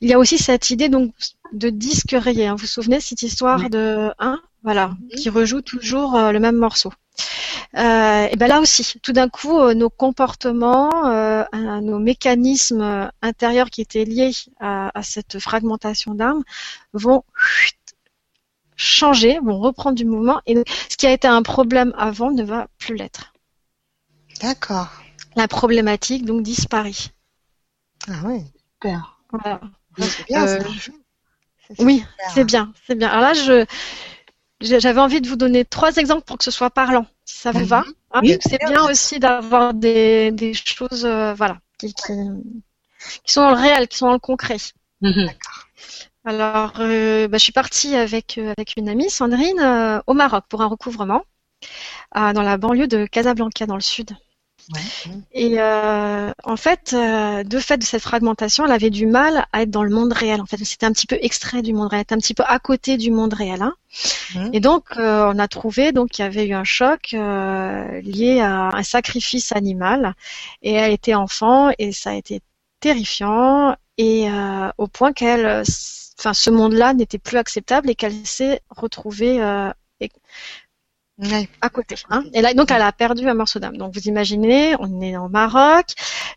il 0.00 0.08
y 0.08 0.12
a 0.12 0.18
aussi 0.18 0.38
cette 0.38 0.70
idée 0.70 0.88
donc 0.88 1.12
de 1.52 1.70
disque 1.70 2.14
rayé. 2.18 2.46
hein. 2.46 2.54
Vous 2.54 2.62
vous 2.62 2.66
souvenez 2.66 3.00
cette 3.00 3.22
histoire 3.22 3.60
Oui. 3.60 3.70
de 3.70 4.10
un, 4.18 4.40
voilà, 4.62 4.88
Mhm. 4.88 5.08
qui 5.16 5.28
rejoue 5.30 5.62
toujours 5.62 6.14
euh, 6.16 6.32
le 6.32 6.40
même 6.40 6.56
morceau. 6.56 6.92
Euh, 7.76 8.28
et 8.30 8.36
ben 8.36 8.48
là 8.48 8.60
aussi, 8.60 8.98
tout 9.02 9.12
d'un 9.12 9.28
coup, 9.28 9.58
euh, 9.58 9.74
nos 9.74 9.90
comportements, 9.90 11.06
euh, 11.06 11.44
euh, 11.54 11.80
nos 11.80 11.98
mécanismes 11.98 12.80
euh, 12.82 13.08
intérieurs 13.22 13.70
qui 13.70 13.80
étaient 13.80 14.04
liés 14.04 14.32
à, 14.60 14.96
à 14.98 15.02
cette 15.02 15.38
fragmentation 15.38 16.14
d'âme 16.14 16.42
vont 16.92 17.22
chut, 17.36 17.76
changer, 18.76 19.38
vont 19.40 19.58
reprendre 19.60 19.96
du 19.96 20.04
mouvement, 20.04 20.40
et 20.46 20.56
ce 20.88 20.96
qui 20.96 21.06
a 21.06 21.12
été 21.12 21.28
un 21.28 21.42
problème 21.42 21.92
avant 21.96 22.30
ne 22.32 22.42
va 22.42 22.66
plus 22.78 22.96
l'être. 22.96 23.32
D'accord. 24.40 24.88
La 25.36 25.46
problématique 25.48 26.24
donc 26.24 26.42
disparaît. 26.42 26.92
Ah 28.08 28.22
ouais. 28.26 28.44
Super. 28.74 29.13
Voilà. 29.42 29.60
C'est 29.98 30.24
bien 30.26 30.44
Euh, 30.46 30.58
je- 30.78 30.90
Oui, 31.78 32.04
c'est 32.34 32.44
bien, 32.44 32.72
c'est 32.86 32.94
bien. 32.96 33.08
Alors 33.08 33.22
là, 33.22 33.34
je 33.34 33.64
j'avais 34.60 35.00
envie 35.00 35.20
de 35.20 35.28
vous 35.28 35.36
donner 35.36 35.64
trois 35.64 35.96
exemples 35.96 36.22
pour 36.24 36.38
que 36.38 36.44
ce 36.44 36.50
soit 36.50 36.70
parlant, 36.70 37.06
si 37.24 37.36
ça 37.36 37.52
vous 37.52 37.60
Mhm. 37.60 37.66
va. 37.66 37.84
hein, 38.12 38.20
Oui, 38.22 38.28
parce 38.28 38.44
que 38.44 38.50
c'est 38.50 38.66
bien 38.66 38.84
aussi 38.84 39.18
d'avoir 39.18 39.74
des, 39.74 40.30
des 40.32 40.54
choses, 40.54 41.04
euh, 41.04 41.34
voilà, 41.34 41.58
qui, 41.78 41.92
qui, 41.94 42.12
qui 43.24 43.32
sont 43.32 43.42
dans 43.42 43.50
le 43.50 43.60
réel, 43.60 43.88
qui 43.88 43.98
sont 43.98 44.06
dans 44.06 44.12
le 44.14 44.18
concret. 44.18 44.56
Mhm. 45.00 45.28
Alors, 46.24 46.72
euh, 46.80 47.28
bah, 47.28 47.38
je 47.38 47.42
suis 47.42 47.52
partie 47.52 47.94
avec 47.96 48.38
euh, 48.38 48.52
avec 48.56 48.74
une 48.76 48.88
amie, 48.88 49.10
Sandrine, 49.10 50.02
au 50.06 50.14
Maroc 50.14 50.44
pour 50.48 50.62
un 50.62 50.66
recouvrement 50.66 51.22
dans 52.14 52.42
la 52.42 52.56
banlieue 52.56 52.86
de 52.88 53.06
Casablanca, 53.06 53.66
dans 53.66 53.74
le 53.76 53.80
sud. 53.82 54.10
Ouais. 54.72 54.80
Et 55.32 55.60
euh, 55.60 56.32
en 56.42 56.56
fait, 56.56 56.94
euh, 56.94 57.42
de 57.44 57.58
fait 57.58 57.76
de 57.76 57.84
cette 57.84 58.02
fragmentation, 58.02 58.64
elle 58.64 58.72
avait 58.72 58.90
du 58.90 59.06
mal 59.06 59.46
à 59.52 59.62
être 59.62 59.70
dans 59.70 59.82
le 59.82 59.94
monde 59.94 60.12
réel. 60.12 60.40
En 60.40 60.46
fait, 60.46 60.56
c'était 60.64 60.86
un 60.86 60.92
petit 60.92 61.06
peu 61.06 61.18
extrait 61.20 61.60
du 61.62 61.72
monde 61.74 61.88
réel, 61.90 62.02
était 62.02 62.14
un 62.14 62.18
petit 62.18 62.34
peu 62.34 62.44
à 62.46 62.58
côté 62.58 62.96
du 62.96 63.10
monde 63.10 63.34
réel. 63.34 63.62
hein. 63.62 63.74
Et 64.52 64.60
donc, 64.60 64.84
euh, 64.96 65.30
on 65.32 65.38
a 65.38 65.48
trouvé 65.48 65.92
donc 65.92 66.10
qu'il 66.10 66.24
y 66.24 66.28
avait 66.28 66.46
eu 66.46 66.54
un 66.54 66.64
choc 66.64 67.10
euh, 67.14 68.00
lié 68.00 68.40
à 68.40 68.70
un 68.74 68.82
sacrifice 68.82 69.52
animal. 69.52 70.14
Et 70.62 70.72
elle 70.72 70.92
était 70.92 71.14
enfant 71.14 71.70
et 71.78 71.92
ça 71.92 72.10
a 72.10 72.14
été 72.14 72.40
terrifiant 72.80 73.76
et 73.98 74.28
euh, 74.30 74.70
au 74.78 74.88
point 74.88 75.12
qu'elle, 75.12 75.46
euh, 75.46 75.62
enfin, 76.18 76.34
ce 76.34 76.50
monde-là 76.50 76.94
n'était 76.94 77.18
plus 77.18 77.38
acceptable 77.38 77.90
et 77.90 77.94
qu'elle 77.94 78.26
s'est 78.26 78.60
retrouvée 78.70 79.42
euh, 79.42 79.70
Ouais. 81.16 81.48
à 81.60 81.68
côté. 81.68 81.94
Hein. 82.10 82.24
Et 82.32 82.40
là, 82.40 82.54
donc, 82.54 82.72
elle 82.72 82.82
a 82.82 82.90
perdu 82.90 83.28
un 83.28 83.34
morceau 83.34 83.60
d'âme. 83.60 83.76
Donc, 83.76 83.94
vous 83.94 84.08
imaginez, 84.08 84.74
on 84.80 85.00
est 85.00 85.16
au 85.16 85.28
Maroc. 85.28 85.86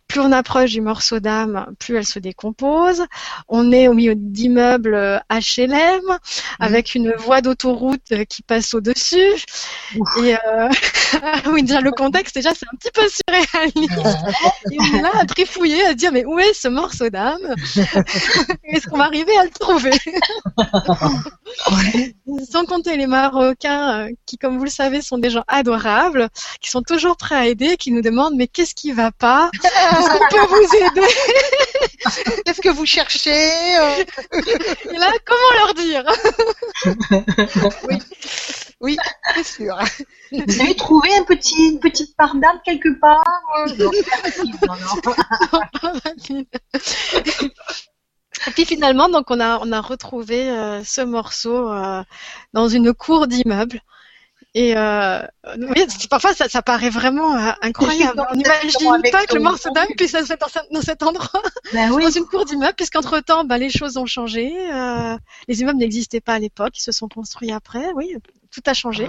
Plus 0.07 0.21
on 0.21 0.31
approche 0.31 0.71
du 0.71 0.81
morceau 0.81 1.19
d'âme, 1.19 1.65
plus 1.79 1.97
elle 1.97 2.05
se 2.05 2.19
décompose. 2.19 3.03
On 3.49 3.71
est 3.73 3.87
au 3.87 3.93
milieu 3.93 4.13
d'immeubles 4.15 5.21
HLM, 5.29 6.17
avec 6.59 6.95
une 6.95 7.11
voie 7.13 7.41
d'autoroute 7.41 8.25
qui 8.29 8.41
passe 8.41 8.73
au-dessus. 8.73 9.17
Et 10.23 10.35
euh, 10.35 10.69
oui, 11.47 11.63
déjà 11.63 11.81
le 11.81 11.91
contexte, 11.91 12.35
déjà, 12.35 12.51
c'est 12.53 12.65
un 12.71 12.77
petit 12.77 12.91
peu 12.91 13.01
surréaliste. 13.09 13.99
Et 14.71 14.77
on 14.79 14.97
est 14.97 15.01
là 15.01 15.11
à 15.19 15.25
trifouiller, 15.25 15.83
à 15.85 15.93
dire, 15.93 16.11
mais 16.11 16.23
où 16.23 16.39
est 16.39 16.53
ce 16.53 16.67
morceau 16.67 17.09
d'âme? 17.09 17.55
Est-ce 18.63 18.87
qu'on 18.87 18.97
va 18.97 19.05
arriver 19.05 19.35
à 19.37 19.43
le 19.43 19.49
trouver? 19.49 19.91
Sans 22.49 22.65
compter 22.65 22.95
les 22.95 23.07
Marocains 23.07 24.07
euh, 24.07 24.09
qui, 24.25 24.37
comme 24.37 24.57
vous 24.57 24.66
le 24.67 24.71
savez, 24.71 25.01
sont 25.01 25.17
des 25.17 25.29
gens 25.29 25.43
adorables, 25.47 26.29
qui 26.61 26.69
sont 26.69 26.81
toujours 26.81 27.17
prêts 27.17 27.35
à 27.35 27.47
aider, 27.47 27.77
qui 27.77 27.91
nous 27.91 28.01
demandent 28.01 28.35
mais 28.35 28.47
qu'est-ce 28.47 28.75
qui 28.75 28.91
va 28.91 29.11
pas? 29.11 29.49
Est-ce 29.53 30.09
qu'on 30.09 30.27
peut 30.29 30.45
vous 30.55 30.75
aider? 30.75 31.07
Qu'est-ce 32.45 32.61
que 32.61 32.69
vous 32.69 32.85
cherchez? 32.85 33.31
Et 33.31 34.97
là, 34.97 35.11
comment 35.25 35.51
leur 35.59 35.73
dire? 35.73 36.05
Oui, 38.79 38.95
c'est 39.33 39.43
sûr. 39.43 39.75
Vous 40.31 40.61
avez 40.61 40.75
trouvé 40.75 41.11
un 41.15 41.23
petit, 41.23 41.55
une 41.71 41.79
petite 41.79 42.15
part 42.15 42.35
d'âme 42.35 42.61
quelque 42.63 42.89
part? 42.99 43.23
Non, 43.75 43.89
non, 44.67 44.75
non. 46.29 46.45
Et 48.47 48.51
puis 48.51 48.65
finalement, 48.65 49.09
donc 49.09 49.31
on 49.31 49.39
a 49.39 49.59
on 49.59 49.71
a 49.71 49.81
retrouvé 49.81 50.49
euh, 50.49 50.83
ce 50.83 51.01
morceau 51.01 51.71
euh, 51.71 52.03
dans 52.53 52.67
une 52.67 52.93
cour 52.93 53.27
d'immeuble. 53.27 53.81
Et 54.59 54.75
euh, 54.75 55.21
oui, 55.55 55.85
parfois 56.09 56.33
ça, 56.33 56.49
ça 56.49 56.63
paraît 56.63 56.89
vraiment 56.89 57.35
euh, 57.37 57.51
incroyable. 57.61 58.23
On 58.31 58.35
n'imagine 58.35 59.11
pas 59.11 59.25
que 59.27 59.35
le 59.35 59.41
morceau 59.41 59.69
d'âme 59.69 59.85
puisse 59.95 60.11
se 60.13 60.17
mettre 60.17 60.37
dans, 60.39 60.47
ce- 60.47 60.73
dans 60.73 60.81
cet 60.81 61.03
endroit. 61.03 61.29
Ben 61.73 61.91
oui. 61.93 62.03
dans 62.03 62.09
une 62.09 62.25
cour 62.25 62.43
d'immeuble, 62.43 62.73
puisqu'entre 62.75 63.19
temps, 63.19 63.43
bah, 63.43 63.59
les 63.59 63.69
choses 63.69 63.97
ont 63.97 64.07
changé. 64.07 64.51
euh, 64.73 65.15
les 65.47 65.61
immeubles 65.61 65.77
n'existaient 65.77 66.21
pas 66.21 66.33
à 66.33 66.39
l'époque, 66.39 66.77
ils 66.77 66.81
se 66.81 66.91
sont 66.91 67.07
construits 67.07 67.51
après. 67.51 67.85
Oui, 67.95 68.15
tout 68.51 68.61
a 68.65 68.73
changé. 68.73 69.07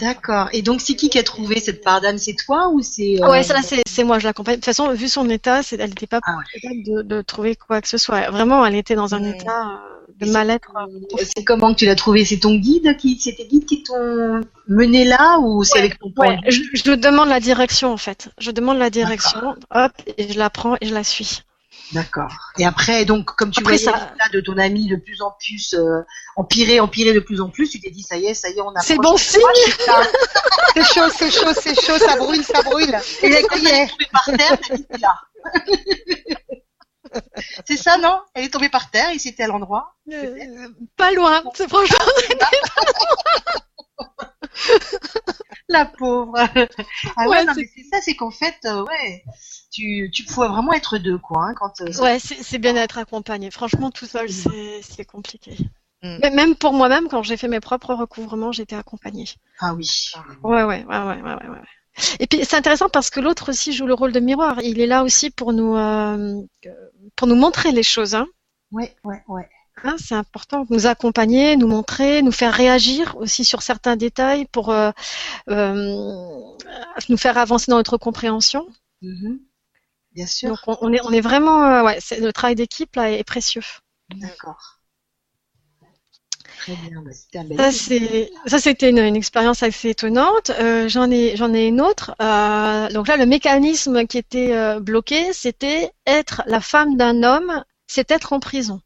D'accord. 0.00 0.48
Et 0.52 0.62
donc, 0.62 0.80
c'est 0.80 0.94
qui 0.94 1.08
qui 1.08 1.18
a 1.18 1.22
trouvé 1.22 1.60
cette 1.60 1.82
part 1.84 2.00
d'âme 2.00 2.18
C'est 2.18 2.34
toi 2.34 2.68
ou 2.72 2.80
c'est 2.82 3.22
euh, 3.22 3.28
Ouais, 3.30 3.42
ça 3.42 3.62
c'est 3.62 3.82
c'est 3.86 4.04
moi, 4.04 4.18
je 4.18 4.24
l'accompagne. 4.26 4.54
De 4.56 4.60
toute 4.60 4.64
façon, 4.64 4.92
vu 4.92 5.08
son 5.08 5.28
état, 5.28 5.62
c'est- 5.62 5.76
elle 5.80 5.90
n'était 5.90 6.06
pas 6.06 6.20
Ah 6.24 6.36
ouais. 6.36 6.60
capable 6.60 6.82
de, 6.84 7.02
de 7.02 7.22
trouver 7.22 7.54
quoi 7.56 7.80
que 7.80 7.88
ce 7.88 7.98
soit. 7.98 8.30
Vraiment, 8.30 8.64
elle 8.64 8.74
était 8.76 8.94
dans 8.96 9.14
un 9.14 9.20
Mm. 9.20 9.34
état 9.34 9.60
euh, 9.70 9.93
de 10.18 10.30
mal-être. 10.30 10.72
c'est- 11.18 11.24
C'est 11.36 11.44
comment 11.44 11.72
que 11.74 11.78
tu 11.78 11.86
l'as 11.86 11.94
trouvé? 11.94 12.24
C'est 12.24 12.38
ton 12.38 12.54
guide 12.56 12.96
qui, 12.96 13.18
c'est 13.20 13.34
tes 13.34 13.46
guides 13.46 13.66
qui 13.66 13.82
t'ont 13.82 14.40
mené 14.68 15.04
là 15.04 15.38
ou 15.40 15.64
c'est 15.64 15.74
Ouais, 15.74 15.78
avec 15.80 15.98
ton 15.98 16.10
point 16.10 16.28
Ouais, 16.28 16.38
je, 16.50 16.60
je 16.72 16.92
demande 16.92 17.28
la 17.28 17.40
direction 17.40 17.92
en 17.92 17.96
fait. 17.96 18.28
Je 18.38 18.50
demande 18.50 18.78
la 18.78 18.90
direction, 18.90 19.54
hop, 19.74 19.92
et 20.18 20.32
je 20.32 20.38
la 20.38 20.50
prends 20.50 20.76
et 20.80 20.86
je 20.86 20.94
la 20.94 21.04
suis. 21.04 21.42
D'accord. 21.92 22.32
Et 22.58 22.64
après, 22.64 23.04
donc, 23.04 23.26
comme 23.36 23.50
tu 23.50 23.62
voyais 23.62 23.76
ça- 23.78 24.12
de 24.32 24.40
ton 24.40 24.56
ami 24.56 24.86
de 24.88 24.96
plus 24.96 25.20
en 25.20 25.32
plus 25.38 25.74
euh, 25.74 26.00
empirer, 26.34 26.80
empirer 26.80 27.12
de 27.12 27.20
plus 27.20 27.40
en 27.42 27.50
plus, 27.50 27.68
tu 27.68 27.78
t'es 27.80 27.90
dit 27.90 28.02
ça 28.02 28.16
y 28.16 28.26
est, 28.26 28.34
ça 28.34 28.48
y 28.48 28.56
est, 28.56 28.60
on 28.60 28.70
a. 28.74 28.80
C'est 28.80 28.96
bon 28.96 29.16
signe. 29.16 29.40
C'est 30.74 30.82
chaud, 30.82 31.08
c'est 31.16 31.30
chaud, 31.30 31.52
c'est 31.60 31.80
chaud, 31.80 31.98
ça 31.98 32.16
brûle, 32.16 32.42
ça 32.42 32.62
brûle. 32.62 32.96
Et 33.22 33.28
là, 33.28 33.38
quand 33.48 33.56
elle 33.58 33.66
est. 33.66 33.88
par 34.10 34.24
terre, 34.24 34.58
t'as 34.68 34.76
dit 34.76 34.86
là. 35.00 35.14
c'est 37.66 37.76
ça, 37.76 37.96
non? 37.98 38.20
Elle 38.34 38.44
est 38.44 38.50
tombée 38.50 38.68
par 38.68 38.90
terre 38.90 39.10
et 39.10 39.18
c'était 39.18 39.44
à 39.44 39.48
l'endroit. 39.48 39.94
Euh, 40.12 40.68
pas 40.96 41.12
loin, 41.12 41.42
c'est 41.54 41.68
franchement. 41.68 41.98
La 45.68 45.86
pauvre. 45.86 46.34
Ah 46.36 46.48
ouais, 46.54 47.26
Ouais, 47.28 47.44
non, 47.44 47.54
c'est- 47.54 47.60
mais 47.62 47.68
c'est 47.74 47.82
ça, 47.90 48.00
c'est 48.02 48.14
qu'en 48.14 48.30
fait, 48.30 48.56
euh, 48.66 48.84
ouais, 48.84 49.24
tu, 49.72 50.10
tu 50.12 50.24
pouvais 50.24 50.48
vraiment 50.48 50.72
être 50.72 50.98
deux, 50.98 51.18
quoi, 51.18 51.46
hein, 51.46 51.54
quand. 51.56 51.80
euh, 51.80 52.02
Ouais, 52.02 52.18
c'est 52.20 52.58
bien 52.58 52.74
d'être 52.74 52.98
accompagné. 52.98 53.50
Franchement, 53.50 53.90
tout 53.90 54.06
seul, 54.06 54.30
c'est 54.30 54.80
c'est 54.82 55.04
compliqué. 55.04 55.56
Mm. 56.02 56.18
Mais 56.22 56.30
Même 56.30 56.54
pour 56.54 56.72
moi-même, 56.74 57.08
quand 57.08 57.22
j'ai 57.22 57.36
fait 57.36 57.48
mes 57.48 57.60
propres 57.60 57.94
recouvrements, 57.94 58.52
j'étais 58.52 58.76
accompagnée. 58.76 59.28
Ah 59.58 59.74
oui. 59.74 60.10
Ouais, 60.42 60.62
ouais, 60.64 60.84
ouais, 60.84 60.98
ouais, 60.98 61.22
ouais, 61.22 61.34
ouais, 61.34 61.48
ouais. 61.48 61.62
Et 62.18 62.26
puis 62.26 62.44
c'est 62.44 62.56
intéressant 62.56 62.88
parce 62.88 63.10
que 63.10 63.20
l'autre 63.20 63.50
aussi 63.50 63.72
joue 63.72 63.86
le 63.86 63.94
rôle 63.94 64.12
de 64.12 64.20
miroir. 64.20 64.60
Il 64.62 64.80
est 64.80 64.86
là 64.86 65.04
aussi 65.04 65.30
pour 65.30 65.52
nous 65.52 65.76
euh, 65.76 66.40
pour 67.16 67.26
nous 67.28 67.36
montrer 67.36 67.72
les 67.72 67.82
choses. 67.82 68.14
Hein. 68.14 68.26
Ouais, 68.72 68.94
ouais. 69.04 69.48
Hein, 69.82 69.96
c'est 69.98 70.14
important, 70.14 70.66
nous 70.70 70.86
accompagner, 70.86 71.56
nous 71.56 71.66
montrer, 71.66 72.22
nous 72.22 72.32
faire 72.32 72.54
réagir 72.54 73.16
aussi 73.16 73.44
sur 73.44 73.62
certains 73.62 73.96
détails 73.96 74.46
pour 74.46 74.70
euh, 74.70 74.92
euh, 75.50 76.54
nous 77.08 77.16
faire 77.16 77.38
avancer 77.38 77.70
dans 77.70 77.76
notre 77.76 77.96
compréhension. 77.96 78.66
Mhm. 79.02 79.40
Bien 80.12 80.26
sûr. 80.26 80.50
Donc 80.50 80.58
on, 80.68 80.78
on 80.80 80.92
est 80.92 81.00
on 81.02 81.10
est 81.10 81.20
vraiment 81.20 81.82
ouais, 81.82 81.98
le 82.18 82.32
travail 82.32 82.54
d'équipe 82.54 82.94
là 82.96 83.10
est 83.10 83.24
précieux. 83.24 83.62
D'accord. 84.14 84.80
Très 86.64 86.76
bien, 86.76 87.02
bah, 87.02 87.12
c'était 87.12 87.40
un 87.40 87.44
bel 87.44 87.58
Ça, 87.58 87.68
exemple. 87.68 87.98
c'est, 88.00 88.32
ça, 88.46 88.58
c'était 88.58 88.88
une, 88.88 88.98
une 88.98 89.16
expérience 89.16 89.62
assez 89.62 89.90
étonnante. 89.90 90.48
Euh, 90.48 90.88
j'en 90.88 91.10
ai, 91.10 91.36
j'en 91.36 91.52
ai 91.52 91.66
une 91.66 91.82
autre. 91.82 92.14
Euh, 92.22 92.88
donc 92.88 93.06
là, 93.06 93.18
le 93.18 93.26
mécanisme 93.26 94.06
qui 94.06 94.16
était 94.16 94.54
euh, 94.54 94.80
bloqué, 94.80 95.34
c'était 95.34 95.92
être 96.06 96.42
la 96.46 96.60
femme 96.60 96.96
d'un 96.96 97.22
homme, 97.22 97.62
c'est 97.86 98.10
être 98.10 98.32
en 98.32 98.40
prison. 98.40 98.80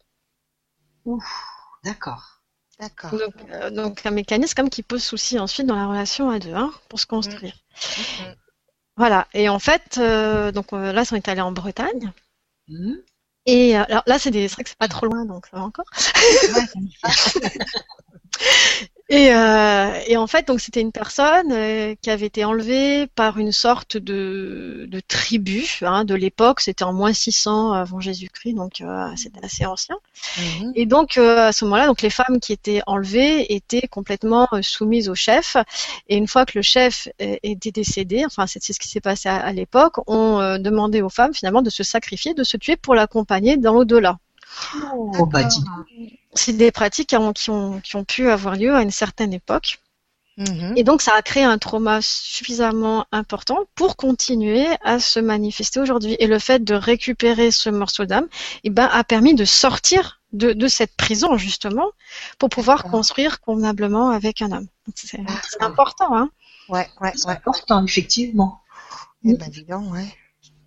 D'accord. 1.84 2.40
D'accord. 2.80 3.12
Donc, 3.12 3.72
donc 3.72 4.04
un 4.06 4.10
mécanisme 4.10 4.54
comme 4.56 4.70
qui 4.70 4.82
pose 4.82 5.04
souci 5.04 5.38
ensuite 5.38 5.66
dans 5.66 5.76
la 5.76 5.86
relation 5.86 6.30
à 6.30 6.40
deux, 6.40 6.54
hein, 6.54 6.72
pour 6.88 6.98
se 6.98 7.06
construire. 7.06 7.54
Mhm. 8.20 8.34
Voilà. 8.96 9.28
Et 9.34 9.48
en 9.48 9.60
fait, 9.60 10.00
donc 10.52 10.72
là, 10.72 11.04
on 11.12 11.14
est 11.14 11.28
allé 11.28 11.42
en 11.42 11.52
Bretagne. 11.52 12.12
Mhm. 12.66 13.02
Et 13.48 13.78
euh, 13.78 13.84
alors 13.88 14.02
là, 14.06 14.18
c'est 14.18 14.30
des, 14.30 14.46
c'est 14.46 14.54
vrai 14.56 14.64
que 14.64 14.68
c'est 14.68 14.78
pas 14.78 14.88
trop 14.88 15.06
loin, 15.06 15.24
donc 15.24 15.46
ça 15.46 15.56
va 15.56 15.62
encore. 15.64 15.86
Ouais, 16.54 16.66
Et, 19.10 19.32
euh, 19.32 19.90
et 20.06 20.18
en 20.18 20.26
fait, 20.26 20.46
donc 20.46 20.60
c'était 20.60 20.82
une 20.82 20.92
personne 20.92 21.50
euh, 21.50 21.94
qui 22.02 22.10
avait 22.10 22.26
été 22.26 22.44
enlevée 22.44 23.06
par 23.06 23.38
une 23.38 23.52
sorte 23.52 23.96
de, 23.96 24.84
de 24.86 25.00
tribu 25.00 25.64
hein, 25.80 26.04
de 26.04 26.14
l'époque. 26.14 26.60
C'était 26.60 26.84
en 26.84 26.92
moins 26.92 27.14
600 27.14 27.72
avant 27.72 28.00
Jésus-Christ, 28.00 28.52
donc 28.52 28.82
euh, 28.82 29.08
c'était 29.16 29.42
assez 29.42 29.64
ancien. 29.64 29.96
Mhm. 30.36 30.72
Et 30.74 30.84
donc 30.84 31.16
euh, 31.16 31.48
à 31.48 31.52
ce 31.52 31.64
moment-là, 31.64 31.86
donc 31.86 32.02
les 32.02 32.10
femmes 32.10 32.38
qui 32.38 32.52
étaient 32.52 32.82
enlevées 32.86 33.54
étaient 33.54 33.88
complètement 33.88 34.46
euh, 34.52 34.60
soumises 34.60 35.08
au 35.08 35.14
chef. 35.14 35.56
Et 36.10 36.16
une 36.18 36.28
fois 36.28 36.44
que 36.44 36.58
le 36.58 36.62
chef 36.62 37.08
euh, 37.22 37.36
était 37.42 37.70
décédé, 37.72 38.24
enfin 38.26 38.46
c'est 38.46 38.62
ce 38.62 38.78
qui 38.78 38.88
s'est 38.88 39.00
passé 39.00 39.30
à, 39.30 39.36
à 39.36 39.52
l'époque, 39.54 39.96
on 40.06 40.38
euh, 40.38 40.58
demandait 40.58 41.00
aux 41.00 41.08
femmes 41.08 41.32
finalement 41.32 41.62
de 41.62 41.70
se 41.70 41.82
sacrifier, 41.82 42.34
de 42.34 42.44
se 42.44 42.58
tuer 42.58 42.76
pour 42.76 42.94
l'accompagner 42.94 43.56
dans 43.56 43.72
l'au-delà. 43.72 44.18
Oh, 44.94 45.26
bah. 45.26 45.48
C'est 46.34 46.52
des 46.52 46.70
pratiques 46.70 47.08
qui 47.08 47.16
ont, 47.16 47.32
qui, 47.32 47.50
ont, 47.50 47.80
qui 47.80 47.96
ont 47.96 48.04
pu 48.04 48.30
avoir 48.30 48.56
lieu 48.56 48.74
à 48.74 48.82
une 48.82 48.90
certaine 48.90 49.32
époque. 49.32 49.80
Mhm. 50.36 50.74
Et 50.76 50.84
donc, 50.84 51.02
ça 51.02 51.14
a 51.14 51.22
créé 51.22 51.42
un 51.42 51.58
trauma 51.58 51.98
suffisamment 52.00 53.06
important 53.10 53.64
pour 53.74 53.96
continuer 53.96 54.66
à 54.82 55.00
se 55.00 55.18
manifester 55.18 55.80
aujourd'hui. 55.80 56.16
Et 56.20 56.28
le 56.28 56.38
fait 56.38 56.62
de 56.62 56.74
récupérer 56.74 57.50
ce 57.50 57.70
morceau 57.70 58.04
d'âme, 58.04 58.28
eh 58.62 58.70
ben, 58.70 58.88
a 58.92 59.02
permis 59.02 59.34
de 59.34 59.44
sortir 59.44 60.20
de, 60.32 60.52
de 60.52 60.68
cette 60.68 60.94
prison, 60.96 61.36
justement, 61.36 61.90
pour 62.38 62.50
pouvoir 62.50 62.84
construire 62.84 63.40
convenablement 63.40 64.10
avec 64.10 64.40
un 64.42 64.52
homme. 64.52 64.68
C'est 64.94 65.18
c'est 65.42 65.62
important, 65.62 66.16
hein. 66.16 66.30
Ouais, 66.68 66.88
ouais, 67.00 67.12
C'est 67.16 67.26
ouais. 67.26 67.32
important, 67.32 67.84
effectivement. 67.84 68.60
Eh 69.24 69.34
ben, 69.34 69.48
dis 69.50 69.64
donc, 69.64 69.92
ouais. 69.92 70.06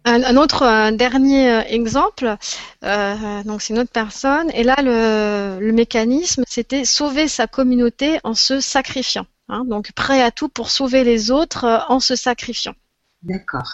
Un, 0.04 0.24
un 0.24 0.36
autre, 0.38 0.64
un 0.64 0.92
dernier 0.92 1.52
euh, 1.52 1.62
exemple, 1.68 2.36
euh, 2.84 3.44
donc 3.44 3.62
c'est 3.62 3.74
une 3.74 3.80
autre 3.80 3.92
personne, 3.92 4.50
et 4.52 4.64
là 4.64 4.76
le, 4.82 5.60
le 5.60 5.74
mécanisme 5.74 6.44
c'était 6.48 6.86
sauver 6.86 7.28
sa 7.28 7.46
communauté 7.46 8.20
en 8.24 8.34
se 8.34 8.60
sacrifiant, 8.60 9.28
hein, 9.48 9.64
donc 9.66 9.92
prêt 9.92 10.24
à 10.24 10.32
tout 10.32 10.50
pour 10.50 10.72
sauver 10.72 11.04
les 11.04 11.30
autres 11.30 11.66
euh, 11.66 11.80
en 11.88 12.00
se 12.00 12.16
sacrifiant. 12.16 12.74
D'accord. 13.22 13.72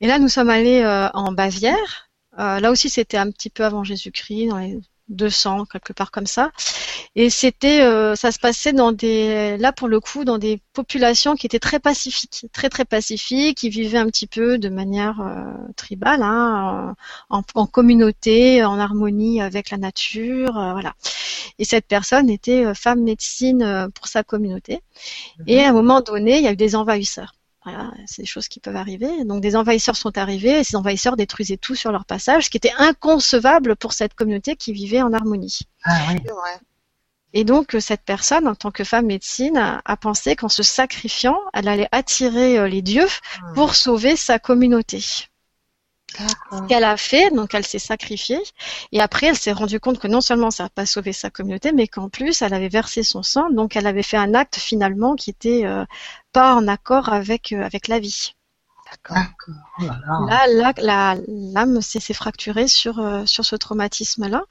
Et 0.00 0.06
là 0.06 0.18
nous 0.18 0.28
sommes 0.30 0.50
allés 0.50 0.80
euh, 0.82 1.10
en 1.12 1.32
Bavière, 1.32 2.08
Euh, 2.36 2.58
là 2.58 2.72
aussi 2.72 2.88
c'était 2.90 3.16
un 3.16 3.30
petit 3.30 3.48
peu 3.48 3.64
avant 3.64 3.84
Jésus-Christ, 3.84 4.48
dans 4.48 4.58
les 4.58 4.80
200 5.08 5.66
quelque 5.66 5.92
part 5.92 6.10
comme 6.10 6.26
ça, 6.26 6.50
et 7.16 7.30
c'était, 7.30 7.82
euh, 7.82 8.16
ça 8.16 8.32
se 8.32 8.38
passait 8.38 8.72
dans 8.72 8.92
des, 8.92 9.56
là 9.58 9.72
pour 9.72 9.88
le 9.88 10.00
coup, 10.00 10.24
dans 10.24 10.38
des 10.38 10.60
populations 10.72 11.36
qui 11.36 11.46
étaient 11.46 11.58
très 11.58 11.78
pacifiques, 11.78 12.46
très 12.52 12.68
très 12.68 12.84
pacifiques, 12.84 13.58
qui 13.58 13.68
vivaient 13.68 13.98
un 13.98 14.06
petit 14.06 14.26
peu 14.26 14.58
de 14.58 14.68
manière 14.68 15.20
euh, 15.20 15.52
tribale, 15.76 16.22
hein, 16.22 16.94
en, 17.30 17.42
en 17.54 17.66
communauté, 17.66 18.64
en 18.64 18.78
harmonie 18.78 19.40
avec 19.40 19.70
la 19.70 19.78
nature, 19.78 20.58
euh, 20.58 20.72
voilà. 20.72 20.94
Et 21.58 21.64
cette 21.64 21.86
personne 21.86 22.30
était 22.30 22.64
euh, 22.64 22.74
femme 22.74 23.02
médecine 23.02 23.62
euh, 23.62 23.88
pour 23.88 24.08
sa 24.08 24.22
communauté. 24.24 24.80
Et 25.46 25.60
à 25.60 25.70
un 25.70 25.72
moment 25.72 26.00
donné, 26.00 26.38
il 26.38 26.44
y 26.44 26.48
a 26.48 26.52
eu 26.52 26.56
des 26.56 26.74
envahisseurs. 26.76 27.34
Voilà, 27.64 27.90
c'est 28.06 28.22
des 28.22 28.26
choses 28.26 28.48
qui 28.48 28.60
peuvent 28.60 28.76
arriver. 28.76 29.24
Donc 29.24 29.40
des 29.40 29.56
envahisseurs 29.56 29.96
sont 29.96 30.16
arrivés 30.18 30.60
et 30.60 30.64
ces 30.64 30.76
envahisseurs 30.76 31.16
détruisaient 31.16 31.56
tout 31.56 31.74
sur 31.74 31.92
leur 31.92 32.04
passage, 32.04 32.44
ce 32.44 32.50
qui 32.50 32.58
était 32.58 32.74
inconcevable 32.78 33.74
pour 33.76 33.94
cette 33.94 34.14
communauté 34.14 34.54
qui 34.56 34.72
vivait 34.72 35.00
en 35.00 35.12
harmonie. 35.12 35.60
Ah. 35.84 36.14
Et 37.36 37.44
donc, 37.44 37.74
euh, 37.74 37.80
cette 37.80 38.02
personne, 38.02 38.46
en 38.46 38.54
tant 38.54 38.70
que 38.70 38.84
femme 38.84 39.06
médecine, 39.06 39.56
a, 39.56 39.82
a 39.84 39.96
pensé 39.96 40.36
qu'en 40.36 40.48
se 40.48 40.62
sacrifiant, 40.62 41.36
elle 41.52 41.66
allait 41.66 41.88
attirer 41.90 42.58
euh, 42.58 42.68
les 42.68 42.80
dieux 42.80 43.08
pour 43.54 43.74
sauver 43.74 44.14
sa 44.14 44.38
communauté. 44.38 45.02
D'accord. 46.18 46.60
Ce 46.62 46.68
qu'elle 46.68 46.84
a 46.84 46.96
fait, 46.96 47.30
donc 47.30 47.54
elle 47.54 47.64
s'est 47.66 47.78
sacrifiée, 47.80 48.40
et 48.92 49.00
après 49.00 49.26
elle 49.26 49.36
s'est 49.36 49.52
rendue 49.52 49.80
compte 49.80 49.98
que 49.98 50.06
non 50.08 50.20
seulement 50.20 50.50
ça 50.50 50.64
n'a 50.64 50.68
pas 50.68 50.86
sauvé 50.86 51.12
sa 51.12 51.30
communauté, 51.30 51.72
mais 51.72 51.88
qu'en 51.88 52.08
plus 52.08 52.40
elle 52.42 52.54
avait 52.54 52.68
versé 52.68 53.02
son 53.02 53.22
sang, 53.22 53.50
donc 53.50 53.74
elle 53.76 53.86
avait 53.86 54.02
fait 54.04 54.16
un 54.16 54.34
acte 54.34 54.56
finalement 54.56 55.16
qui 55.16 55.30
était 55.30 55.64
euh, 55.66 55.84
pas 56.32 56.54
en 56.54 56.68
accord 56.68 57.12
avec 57.12 57.52
euh, 57.52 57.62
avec 57.64 57.88
la 57.88 57.98
vie. 57.98 58.34
D'accord. 58.90 59.16
Oh 59.80 59.84
là 59.86 59.98
là. 60.06 60.46
Là, 60.46 60.46
là, 60.46 60.72
la- 61.16 61.20
l'âme 61.26 61.80
s'est 61.80 62.14
fracturée 62.14 62.68
sur 62.68 63.00
euh, 63.00 63.26
sur 63.26 63.44
ce 63.44 63.56
traumatisme-là, 63.56 64.44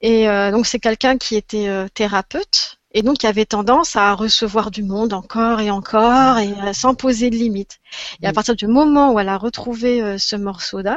et 0.00 0.28
euh, 0.28 0.50
donc 0.50 0.66
c'est 0.66 0.78
quelqu'un 0.80 1.18
qui 1.18 1.36
était 1.36 1.68
euh, 1.68 1.88
thérapeute. 1.88 2.57
Et 2.92 3.02
donc, 3.02 3.18
qui 3.18 3.26
avait 3.26 3.44
tendance 3.44 3.96
à 3.96 4.14
recevoir 4.14 4.70
du 4.70 4.82
monde 4.82 5.12
encore 5.12 5.60
et 5.60 5.70
encore 5.70 6.38
et 6.38 6.52
euh, 6.52 6.72
sans 6.72 6.94
poser 6.94 7.28
de 7.30 7.36
limites. 7.36 7.78
Et 8.22 8.26
à 8.26 8.32
partir 8.32 8.56
du 8.56 8.66
moment 8.66 9.12
où 9.12 9.20
elle 9.20 9.28
a 9.28 9.36
retrouvé 9.36 10.02
euh, 10.02 10.16
ce 10.18 10.36
morceau 10.36 10.82
d'âme, 10.82 10.96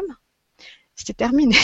c'était 0.95 1.13
terminé. 1.13 1.55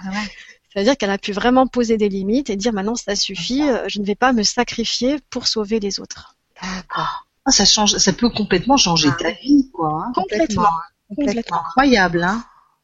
Ah 0.00 0.10
ouais. 0.10 0.32
C'est-à-dire 0.72 0.96
qu'elle 0.96 1.10
a 1.10 1.18
pu 1.18 1.32
vraiment 1.32 1.66
poser 1.66 1.98
des 1.98 2.08
limites 2.08 2.48
et 2.48 2.56
dire 2.56 2.72
maintenant 2.72 2.94
ça 2.94 3.14
suffit, 3.14 3.62
euh, 3.62 3.84
je 3.88 4.00
ne 4.00 4.06
vais 4.06 4.14
pas 4.14 4.32
me 4.32 4.42
sacrifier 4.42 5.18
pour 5.28 5.46
sauver 5.46 5.80
les 5.80 6.00
autres. 6.00 6.34
D'accord. 6.62 7.26
Ah, 7.44 7.50
ça 7.50 7.64
change, 7.64 7.96
ça 7.98 8.12
peut 8.12 8.30
complètement 8.30 8.76
changer 8.78 9.10
Ah 9.12 9.16
ta 9.18 9.30
vie, 9.32 9.68
quoi. 9.72 10.04
hein. 10.06 10.12
Complètement. 10.14 10.68
Complètement. 11.14 11.58
Incroyable, 11.58 12.22
hein. 12.22 12.42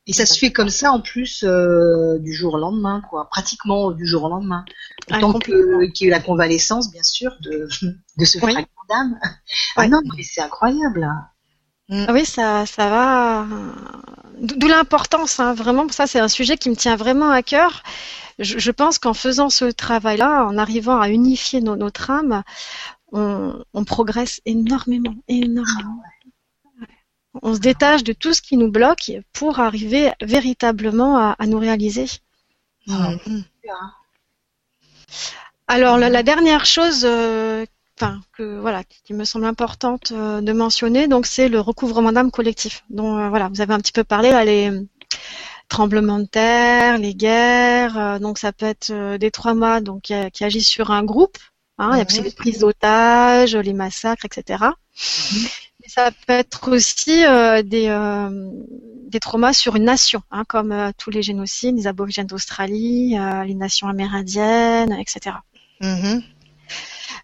Et 0.08 0.12
ça 0.14 0.26
se 0.26 0.38
fait 0.38 0.50
comme 0.52 0.70
ça 0.70 0.90
en 0.90 1.00
plus 1.00 1.44
euh, 1.44 2.18
du 2.18 2.32
jour 2.32 2.54
au 2.54 2.58
lendemain, 2.58 3.02
quoi. 3.10 3.28
Pratiquement 3.30 3.90
du 3.92 4.06
jour 4.06 4.24
au 4.24 4.28
lendemain. 4.30 4.64
Ah, 5.10 5.18
Tant 5.20 5.38
qu'il 5.38 5.54
y 5.54 6.04
ait 6.04 6.06
eu 6.08 6.10
la 6.10 6.18
convalescence, 6.20 6.90
bien 6.90 7.02
sûr, 7.02 7.30
de 7.42 7.68
de 8.18 8.24
ce 8.24 8.38
Oui. 8.38 8.52
fragment 8.52 8.66
d'âme. 8.88 9.18
Ah 9.76 9.80
Ouais. 9.82 9.88
non, 9.88 10.00
mais 10.16 10.22
c'est 10.22 10.40
incroyable. 10.40 11.04
hein. 11.04 11.26
Ah 12.08 12.12
oui, 12.12 12.24
ça, 12.24 12.66
ça 12.66 12.88
va. 12.90 13.46
D'o- 14.40 14.54
D'où 14.56 14.66
l'importance, 14.68 15.40
hein, 15.40 15.54
vraiment. 15.54 15.88
Ça, 15.90 16.06
c'est 16.06 16.20
un 16.20 16.28
sujet 16.28 16.56
qui 16.56 16.68
me 16.70 16.76
tient 16.76 16.96
vraiment 16.96 17.30
à 17.30 17.42
cœur. 17.42 17.82
Je, 18.38 18.58
je 18.58 18.70
pense 18.70 18.98
qu'en 18.98 19.14
faisant 19.14 19.50
ce 19.50 19.64
travail-là, 19.66 20.44
en 20.46 20.58
arrivant 20.58 21.00
à 21.00 21.08
unifier 21.10 21.60
nos- 21.60 21.76
notre 21.76 22.10
âme, 22.10 22.42
on, 23.12 23.54
on 23.74 23.84
progresse 23.84 24.40
énormément, 24.46 25.14
énormément. 25.28 25.96
Ouais. 26.02 26.17
On 27.42 27.54
se 27.54 27.60
détache 27.60 28.04
de 28.04 28.12
tout 28.12 28.32
ce 28.34 28.42
qui 28.42 28.56
nous 28.56 28.70
bloque 28.70 29.12
pour 29.32 29.60
arriver 29.60 30.12
véritablement 30.20 31.16
à, 31.18 31.36
à 31.38 31.46
nous 31.46 31.58
réaliser. 31.58 32.06
Mhm. 32.86 33.44
Alors 35.66 35.98
la, 35.98 36.08
la 36.08 36.22
dernière 36.22 36.64
chose, 36.64 37.02
euh, 37.04 37.66
que 38.32 38.58
voilà, 38.60 38.84
qui, 38.84 39.12
me 39.12 39.24
semble 39.24 39.44
importante 39.44 40.12
euh, 40.12 40.40
de 40.40 40.52
mentionner, 40.52 41.08
donc 41.08 41.26
c'est 41.26 41.48
le 41.48 41.60
recouvrement 41.60 42.12
d'âme 42.12 42.30
collectif. 42.30 42.84
euh, 43.18 43.28
voilà, 43.28 43.48
vous 43.48 43.60
avez 43.60 43.74
un 43.74 43.78
petit 43.78 43.92
peu 43.92 44.04
parlé 44.04 44.30
là, 44.30 44.44
les 44.44 44.70
tremblements 45.68 46.20
de 46.20 46.24
terre, 46.24 46.96
les 46.96 47.14
guerres, 47.14 48.20
donc 48.20 48.38
ça 48.38 48.52
peut 48.52 48.66
être 48.66 49.16
des 49.18 49.30
traumas 49.30 49.80
donc 49.80 50.02
qui, 50.02 50.14
qui 50.32 50.44
agissent 50.44 50.68
sur 50.68 50.90
un 50.90 51.04
groupe. 51.04 51.36
Hein, 51.76 51.90
Il 51.94 51.98
y 51.98 52.00
a 52.00 52.06
aussi 52.06 52.22
les 52.22 52.30
prises 52.30 52.58
d'otages, 52.58 53.54
les 53.54 53.74
massacres, 53.74 54.24
etc. 54.24 54.64
ça 55.88 56.10
peut 56.26 56.32
être 56.34 56.70
aussi 56.70 57.24
euh, 57.26 57.62
des, 57.62 57.88
euh, 57.88 58.50
des 59.08 59.20
traumas 59.20 59.52
sur 59.54 59.74
une 59.76 59.84
nation, 59.84 60.22
hein, 60.30 60.44
comme 60.46 60.70
euh, 60.70 60.90
tous 60.96 61.10
les 61.10 61.22
génocides, 61.22 61.76
les 61.76 61.86
aborigènes 61.86 62.26
d'Australie, 62.26 63.18
euh, 63.18 63.42
les 63.44 63.54
nations 63.54 63.88
amérindiennes, 63.88 64.92
etc. 64.92 65.36
Mhm. 65.80 66.22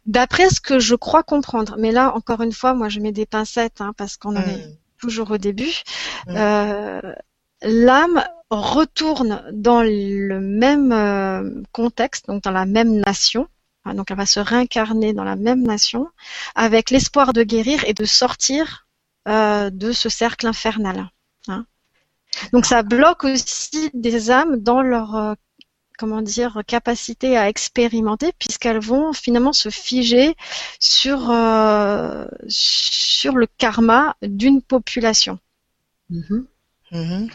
D'après 0.06 0.48
ce 0.50 0.60
que 0.60 0.78
je 0.78 0.94
crois 0.94 1.22
comprendre, 1.22 1.76
mais 1.78 1.92
là 1.92 2.14
encore 2.14 2.40
une 2.42 2.52
fois, 2.52 2.74
moi 2.74 2.88
je 2.88 3.00
mets 3.00 3.12
des 3.12 3.26
pincettes 3.26 3.80
hein, 3.80 3.92
parce 3.96 4.16
qu'on 4.16 4.36
en 4.36 4.42
est 4.42 4.56
Mhm. 4.66 4.76
toujours 5.00 5.30
au 5.30 5.38
début. 5.38 5.82
Mm. 6.26 6.34
Euh, 6.36 7.14
L'âme 7.62 8.22
retourne 8.50 9.42
dans 9.52 9.82
le 9.82 10.38
même 10.40 11.64
contexte, 11.72 12.26
donc 12.28 12.42
dans 12.42 12.50
la 12.50 12.66
même 12.66 13.00
nation. 13.06 13.46
Hein, 13.84 13.94
donc 13.94 14.10
elle 14.10 14.16
va 14.16 14.26
se 14.26 14.40
réincarner 14.40 15.12
dans 15.12 15.24
la 15.24 15.36
même 15.36 15.62
nation 15.62 16.08
avec 16.54 16.90
l'espoir 16.90 17.32
de 17.32 17.42
guérir 17.42 17.84
et 17.84 17.94
de 17.94 18.04
sortir 18.04 18.86
euh, 19.28 19.70
de 19.70 19.92
ce 19.92 20.08
cercle 20.08 20.46
infernal. 20.46 21.10
hein. 21.48 21.66
Donc 22.52 22.66
ça 22.66 22.82
bloque 22.82 23.24
aussi 23.24 23.90
des 23.94 24.30
âmes 24.30 24.56
dans 24.56 24.82
leur 24.82 25.14
euh, 25.14 25.34
comment 25.98 26.22
dire 26.22 26.62
capacité 26.66 27.36
à 27.36 27.48
expérimenter 27.48 28.32
puisqu'elles 28.38 28.80
vont 28.80 29.12
finalement 29.12 29.52
se 29.52 29.70
figer 29.70 30.34
sur 30.80 31.30
euh, 31.30 32.26
le 32.48 33.46
karma 33.58 34.16
d'une 34.22 34.62
population. 34.62 35.38
Mhm. 36.10 36.46
Mhm. 36.92 37.28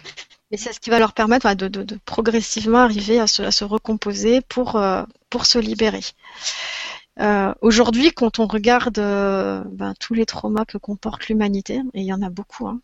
Et 0.51 0.57
c'est 0.57 0.73
ce 0.73 0.79
qui 0.79 0.89
va 0.91 0.99
leur 0.99 1.13
permettre 1.13 1.43
voilà, 1.43 1.55
de, 1.55 1.67
de- 1.67 1.83
de 1.83 1.95
progressivement 2.05 2.79
arriver 2.79 3.19
à 3.19 3.27
se, 3.27 3.41
à 3.41 3.51
se 3.51 3.63
recomposer 3.63 4.41
pour, 4.41 4.75
euh, 4.75 5.03
pour 5.29 5.45
se 5.47 5.57
libérer. 5.59 6.01
Euh, 7.19 7.53
Aujourd'hui, 7.61 8.11
quand 8.13 8.39
on 8.39 8.47
regarde 8.47 8.97
euh, 8.99 9.63
ben, 9.71 9.93
tous 9.99 10.13
les 10.13 10.25
traumas 10.25 10.65
que 10.65 10.77
comporte 10.77 11.27
l'humanité, 11.27 11.81
et 11.93 12.01
il 12.01 12.05
y 12.05 12.13
en 12.13 12.21
a 12.21 12.29
beaucoup, 12.29 12.67
hein, 12.67 12.81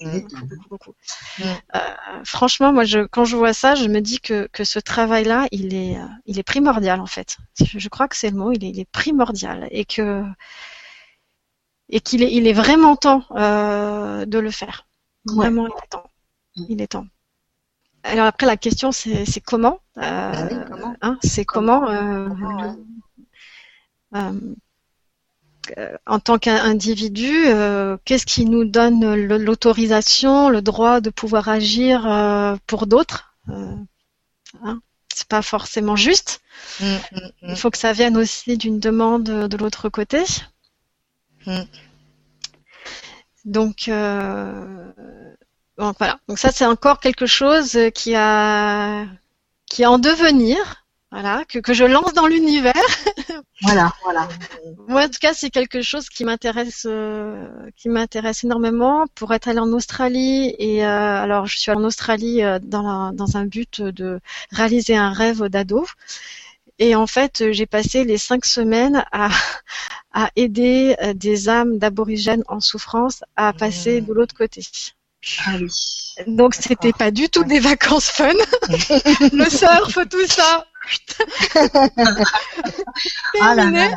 Mhm. 0.00 0.20
beaucoup, 0.22 0.46
beaucoup, 0.46 0.68
beaucoup. 0.68 0.94
Mm. 1.38 1.42
Euh, 1.76 1.78
franchement, 2.24 2.72
moi, 2.72 2.84
je, 2.84 3.00
quand 3.06 3.24
je 3.24 3.36
vois 3.36 3.52
ça, 3.52 3.74
je 3.76 3.86
me 3.88 4.00
dis 4.00 4.20
que, 4.20 4.48
que 4.52 4.64
ce 4.64 4.78
travail-là, 4.80 5.46
il 5.52 5.74
est, 5.74 5.96
il 6.26 6.38
est 6.38 6.42
primordial 6.42 7.00
en 7.00 7.06
fait. 7.06 7.36
Je, 7.60 7.78
je 7.78 7.88
crois 7.88 8.08
que 8.08 8.16
c'est 8.16 8.30
le 8.30 8.36
mot, 8.36 8.50
il 8.52 8.64
est, 8.64 8.70
il 8.70 8.80
est 8.80 8.90
primordial 8.90 9.68
et 9.70 9.84
que 9.84 10.24
et 11.88 12.00
qu'il 12.00 12.22
est, 12.22 12.32
il 12.32 12.46
est 12.46 12.52
vraiment 12.52 12.96
temps 12.96 13.24
euh, 13.32 14.24
de 14.26 14.38
le 14.38 14.50
faire. 14.50 14.86
Ouais. 15.26 15.34
Vraiment, 15.36 15.66
il 15.66 15.72
est 15.84 15.86
temps. 15.88 16.04
Mm. 16.56 16.64
Il 16.68 16.82
est 16.82 16.88
temps. 16.88 17.06
Alors 18.04 18.26
après, 18.26 18.46
la 18.46 18.56
question, 18.56 18.90
c'est 18.92 19.40
comment, 19.40 19.80
euh, 19.98 20.32
Bah 20.32 20.48
oui, 20.50 20.56
comment? 20.68 20.96
hein, 21.02 21.18
C'est 21.22 21.44
comment, 21.44 21.80
Comment, 21.80 22.62
ouais. 22.62 22.74
euh, 24.14 25.96
en 26.06 26.18
tant 26.18 26.38
qu'individu, 26.38 27.30
euh, 27.46 27.96
qu'est-ce 28.04 28.26
qui 28.26 28.44
nous 28.44 28.64
donne 28.64 29.14
l'autorisation, 29.14 30.48
le 30.48 30.62
droit 30.62 31.00
de 31.00 31.10
pouvoir 31.10 31.48
agir 31.48 32.06
euh, 32.06 32.56
pour 32.66 32.86
d'autres 32.86 33.34
euh, 33.48 33.76
hein, 34.64 34.80
C'est 35.14 35.28
pas 35.28 35.42
forcément 35.42 35.96
juste. 35.96 36.40
Mhm, 36.80 37.00
mhm, 37.12 37.30
Il 37.42 37.56
faut 37.56 37.70
que 37.70 37.78
ça 37.78 37.92
vienne 37.92 38.16
aussi 38.16 38.58
d'une 38.58 38.80
demande 38.80 39.24
de 39.24 39.56
l'autre 39.56 39.88
côté. 39.88 40.24
Mm. 41.46 41.66
Donc, 43.44 43.88
euh, 43.88 44.92
donc 45.82 45.96
voilà. 45.98 46.18
Donc 46.28 46.38
ça, 46.38 46.50
c'est 46.52 46.66
encore 46.66 47.00
quelque 47.00 47.26
chose 47.26 47.78
qui 47.94 48.14
a 48.14 49.06
qui 49.66 49.82
est 49.82 49.86
en 49.86 49.98
devenir. 49.98 50.78
Voilà, 51.10 51.44
que, 51.46 51.58
que 51.58 51.74
je 51.74 51.84
lance 51.84 52.14
dans 52.14 52.26
l'univers. 52.26 52.72
Voilà, 53.62 53.92
voilà. 54.02 54.28
Moi, 54.88 55.04
en 55.04 55.08
tout 55.08 55.20
cas, 55.20 55.34
c'est 55.34 55.50
quelque 55.50 55.82
chose 55.82 56.08
qui 56.08 56.24
m'intéresse, 56.24 56.84
euh, 56.88 57.46
qui 57.76 57.88
m'intéresse 57.88 58.42
énormément. 58.44 59.06
Pour 59.14 59.32
être 59.34 59.46
allée 59.48 59.60
en 59.60 59.72
Australie 59.72 60.54
et 60.58 60.84
euh, 60.84 60.88
alors, 61.22 61.46
je 61.46 61.58
suis 61.58 61.70
allée 61.70 61.80
en 61.80 61.84
Australie 61.84 62.42
euh, 62.42 62.58
dans, 62.60 62.82
la- 62.82 63.12
dans 63.12 63.36
un 63.36 63.44
but 63.44 63.80
de 63.80 64.18
réaliser 64.50 64.96
un 64.96 65.12
rêve 65.12 65.44
d'ado. 65.44 65.86
Et 66.80 66.96
en 66.96 67.06
fait, 67.06 67.52
j'ai 67.52 67.66
passé 67.66 68.04
les 68.04 68.18
cinq 68.18 68.44
semaines 68.44 69.04
à, 69.12 69.28
à 70.12 70.30
aider 70.36 70.96
euh, 71.02 71.14
des 71.14 71.48
âmes 71.48 71.78
d'aborigènes 71.78 72.42
en 72.48 72.60
souffrance 72.60 73.22
à 73.36 73.52
passer 73.52 74.00
Mmh. 74.00 74.06
de 74.06 74.12
l'autre 74.12 74.34
côté. 74.34 74.62
Ah 75.46 75.56
oui. 75.60 75.68
Donc, 76.26 76.54
c'était 76.54 76.92
pas 76.92 77.10
du 77.10 77.28
tout 77.28 77.44
des 77.44 77.60
vacances 77.60 78.10
fun. 78.10 78.32
Le 79.32 79.48
surf, 79.48 79.98
tout 80.08 80.26
ça. 80.26 80.66
Ah 83.40 83.54
là 83.54 83.70
là, 83.70 83.88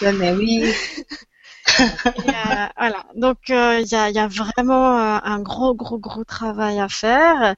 là, 0.00 0.12
mais 0.12 0.32
oui. 0.32 0.64
Et, 0.64 1.82
euh, 1.82 2.66
voilà. 2.76 3.04
Donc 3.14 3.38
euh, 3.50 3.80
il 3.80 3.88
y, 3.88 3.94
a, 3.94 4.08
il 4.08 4.16
y 4.16 4.18
a 4.18 4.28
vraiment 4.28 4.98
euh, 4.98 5.18
un 5.22 5.40
gros, 5.40 5.74
gros, 5.74 5.98
gros 5.98 6.24
travail 6.24 6.80
à 6.80 6.88
faire. 6.88 7.54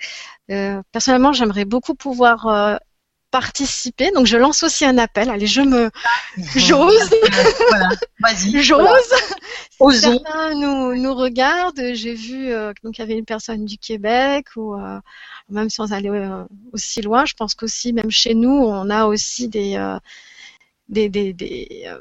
Euh, 0.50 0.82
personnellement, 0.92 1.32
j'aimerais 1.32 1.64
beaucoup 1.64 1.94
pouvoir 1.94 2.78
participer. 3.30 4.10
Donc 4.12 4.26
je 4.26 4.36
lance 4.36 4.62
aussi 4.62 4.84
un 4.84 4.98
appel. 4.98 5.30
Allez, 5.30 5.46
je 5.46 5.60
me, 5.60 5.90
j'ose, 6.56 7.10
Voilà, 7.68 7.88
vas-y. 8.20 8.62
j'ose. 8.62 8.86
voilà. 9.78 10.00
Certains 10.00 10.54
nous, 10.54 10.94
nous 10.94 11.14
regardent. 11.14 11.94
J'ai 11.94 12.14
vu 12.14 12.52
euh, 12.52 12.72
donc 12.82 12.98
il 12.98 13.00
y 13.00 13.04
avait 13.04 13.18
une 13.18 13.24
personne 13.24 13.64
du 13.64 13.78
Québec 13.78 14.46
ou 14.56 14.74
euh, 14.74 14.98
même 15.48 15.70
sans 15.70 15.92
aller 15.92 16.08
euh, 16.10 16.44
aussi 16.72 17.02
loin, 17.02 17.24
je 17.24 17.34
pense 17.34 17.54
qu'aussi 17.54 17.92
même 17.92 18.10
chez 18.10 18.34
nous, 18.34 18.50
on 18.50 18.90
a 18.90 19.06
aussi 19.06 19.48
des 19.48 19.76
euh, 19.76 19.98
des 20.88 21.08
des, 21.08 21.32
des, 21.32 21.84
euh, 21.86 21.98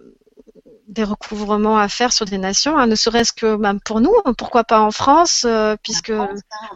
des 0.88 1.03
recouvrements 1.03 1.77
à 1.77 1.89
faire 1.89 2.14
sur 2.14 2.26
des 2.26 2.38
nations, 2.38 2.77
hein, 2.77 2.88
ne 2.88 2.95
serait-ce 2.95 3.34
que 3.34 3.55
même 3.57 3.80
pour 3.81 3.99
nous, 4.01 4.14
hein, 4.26 4.34
pourquoi 4.38 4.64
pas 4.64 4.80
en 4.80 4.91
France, 4.91 5.45
euh, 5.45 5.76
puisque 5.84 6.11
hein, 6.11 6.30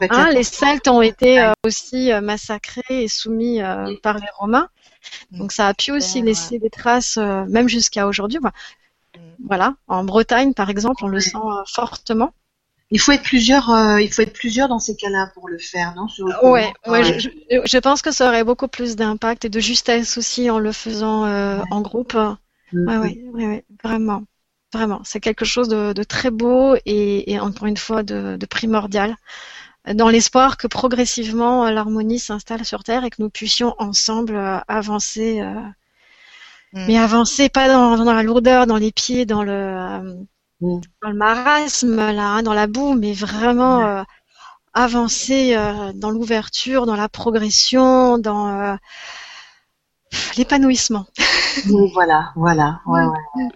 la- 0.09 0.31
les 0.31 0.43
Celtes 0.43 0.88
ont 0.89 1.01
été 1.01 1.39
euh, 1.39 1.53
aussi 1.65 2.11
euh, 2.11 2.19
massacrés 2.21 2.81
et 2.89 3.07
soumis 3.07 3.61
euh, 3.61 3.95
par 4.03 4.17
les 4.17 4.27
Romains. 4.38 4.67
Donc 5.31 5.51
ça 5.51 5.67
a 5.67 5.73
pu 5.73 5.91
aussi 5.91 6.19
Ouais, 6.19 6.25
laisser 6.27 6.59
des 6.59 6.69
traces, 6.69 7.17
euh, 7.17 7.45
même 7.47 7.69
jusqu'à 7.69 8.07
aujourd'hui. 8.07 8.39
Voilà. 8.39 8.53
Mm. 9.15 9.19
Voilà, 9.47 9.75
en 9.88 10.03
Bretagne 10.03 10.53
par 10.53 10.69
exemple, 10.69 11.03
on 11.03 11.07
le 11.07 11.19
sent 11.19 11.38
euh, 11.38 11.63
fortement. 11.67 12.33
Il 12.93 12.99
faut 12.99 13.13
être 13.13 13.23
plusieurs, 13.23 13.69
euh, 13.69 14.01
il 14.01 14.11
faut 14.11 14.21
être 14.21 14.33
plusieurs 14.33 14.67
dans 14.67 14.79
ces 14.79 14.97
cas-là 14.97 15.31
pour 15.33 15.47
le 15.47 15.57
faire, 15.57 15.95
non 15.95 16.09
sur 16.09 16.27
le 16.27 16.33
coup? 16.33 16.47
Ouais, 16.51 16.73
ouais, 16.88 16.91
Ouais. 17.01 17.19
Je, 17.19 17.29
je- 17.29 17.61
je 17.65 17.77
pense 17.77 18.01
que 18.01 18.11
ça 18.11 18.27
aurait 18.27 18.43
beaucoup 18.43 18.67
plus 18.67 18.97
d'impact 18.97 19.45
et 19.45 19.49
de 19.49 19.59
justesse 19.61 20.17
aussi 20.17 20.49
en 20.49 20.59
le 20.59 20.73
faisant 20.73 21.25
euh, 21.25 21.59
Ouais. 21.59 21.63
en 21.71 21.79
groupe. 21.81 22.13
Mm, 22.15 22.35
Ouais, 22.85 22.98
mm. 22.98 22.99
ouais, 22.99 23.23
ouais, 23.34 23.48
ouais, 23.48 23.65
vraiment, 23.84 24.23
vraiment. 24.73 25.02
C'est 25.03 25.19
quelque 25.19 25.45
chose 25.45 25.68
de, 25.69 25.93
de 25.93 26.03
très 26.03 26.31
beau 26.31 26.76
et, 26.85 27.31
et 27.31 27.39
encore 27.39 27.68
une 27.68 27.77
fois 27.77 28.03
de, 28.03 28.38
de 28.38 28.45
primordial, 28.45 29.15
dans 29.95 30.10
l'espoir 30.10 30.57
que 30.57 30.68
progressivement 30.68 31.68
euh, 31.68 31.72
l'harmonie 31.72 32.19
s'installe 32.19 32.65
sur 32.65 32.84
Terre 32.84 33.06
et 33.06 33.10
que 33.11 33.22
nous 33.22 33.30
puissions 33.30 33.76
ensemble 33.80 34.35
euh, 34.35 34.60
avancer, 34.68 35.41
euh, 35.41 35.53
Mm. 36.73 36.85
mais 36.88 36.98
avancer 36.98 37.49
pas 37.49 37.68
dans, 37.68 37.98
dans 38.03 38.14
la 38.14 38.23
lourdeur, 38.23 38.65
dans 38.68 38.77
les 38.77 38.91
pieds, 38.91 39.26
dans 39.26 39.43
le, 39.43 39.52
euh, 39.52 40.15
Mm. 40.61 40.81
dans 41.03 41.10
le 41.10 41.15
marasme, 41.18 41.98
là, 41.98 42.27
hein, 42.30 42.43
dans 42.43 42.53
la 42.53 42.68
boue, 42.68 42.93
mais 42.95 43.14
vraiment 43.14 43.85
euh, 43.85 44.03
avancer 44.73 45.56
dans 45.95 46.11
l'ouverture, 46.11 46.85
dans 46.85 46.95
la 46.95 47.10
progression, 47.10 48.18
dans 48.19 48.77
l'épanouissement. 50.38 51.05
Oui, 51.69 51.91
voilà, 51.93 52.31
voilà, 52.35 52.81
ouais, 52.85 53.01
ouais. 53.03 53.07
ouais. 53.35 53.49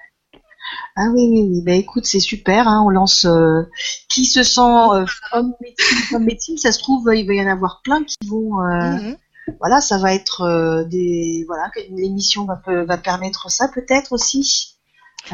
Ah 0.98 1.07
oui, 1.14 1.27
oui, 1.30 1.48
oui. 1.49 1.61
Ben 1.64 1.76
écoute, 1.76 2.06
c'est 2.06 2.19
super. 2.19 2.68
Hein, 2.68 2.84
on 2.86 2.90
lance. 2.90 3.26
euh, 3.26 3.64
qui 4.10 4.26
se 4.26 4.44
sent 4.44 4.61
euh, 4.61 5.06
homme 5.34 5.53
médecine, 5.61 6.19
médecine, 6.19 6.57
ça 6.57 6.72
se 6.72 6.80
trouve, 6.80 7.10
il 7.14 7.27
va 7.27 7.34
y 7.34 7.41
en 7.41 7.48
avoir 7.52 7.82
plein 7.84 8.03
qui 8.03 8.15
vont. 8.27 8.61
euh, 8.61 8.95
Mhm. 8.98 9.18
Voilà, 9.60 9.80
ça 9.80 9.99
va 9.99 10.14
être 10.14 10.41
euh, 10.41 10.84
des. 10.86 11.44
Voilà, 11.48 11.69
l'émission 11.91 12.48
va 12.68 12.98
permettre 12.98 13.52
ça 13.52 13.68
peut-être 13.68 14.11
aussi. 14.14 14.72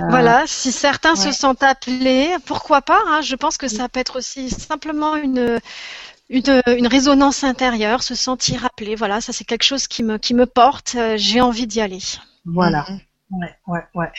Voilà, 0.10 0.44
si 0.48 0.72
certains 0.72 1.16
se 1.18 1.32
sentent 1.34 1.64
appelés, 1.64 2.30
pourquoi 2.46 2.82
pas 2.82 3.00
hein, 3.08 3.22
Je 3.22 3.36
pense 3.36 3.58
que 3.58 3.68
ça 3.68 3.90
peut 3.90 4.00
être 4.00 4.18
aussi 4.20 4.50
simplement 4.50 5.16
une, 5.18 5.60
une, 6.32 6.62
une 6.78 6.88
résonance 6.88 7.44
intérieure, 7.44 8.04
se 8.04 8.16
sentir 8.16 8.66
appelé. 8.66 8.96
Voilà, 8.96 9.22
ça 9.22 9.34
c'est 9.34 9.46
quelque 9.46 9.64
chose 9.64 9.88
qui 9.88 10.04
me, 10.04 10.18
qui 10.18 10.34
me 10.34 10.46
porte. 10.48 10.96
euh, 10.96 11.16
J'ai 11.18 11.42
envie 11.42 11.68
d'y 11.68 11.82
aller. 11.82 12.02
Voilà. 12.46 12.86
Mhm. 12.90 13.00
Ouais, 13.42 13.56
ouais, 13.68 13.84
ouais. 13.96 14.12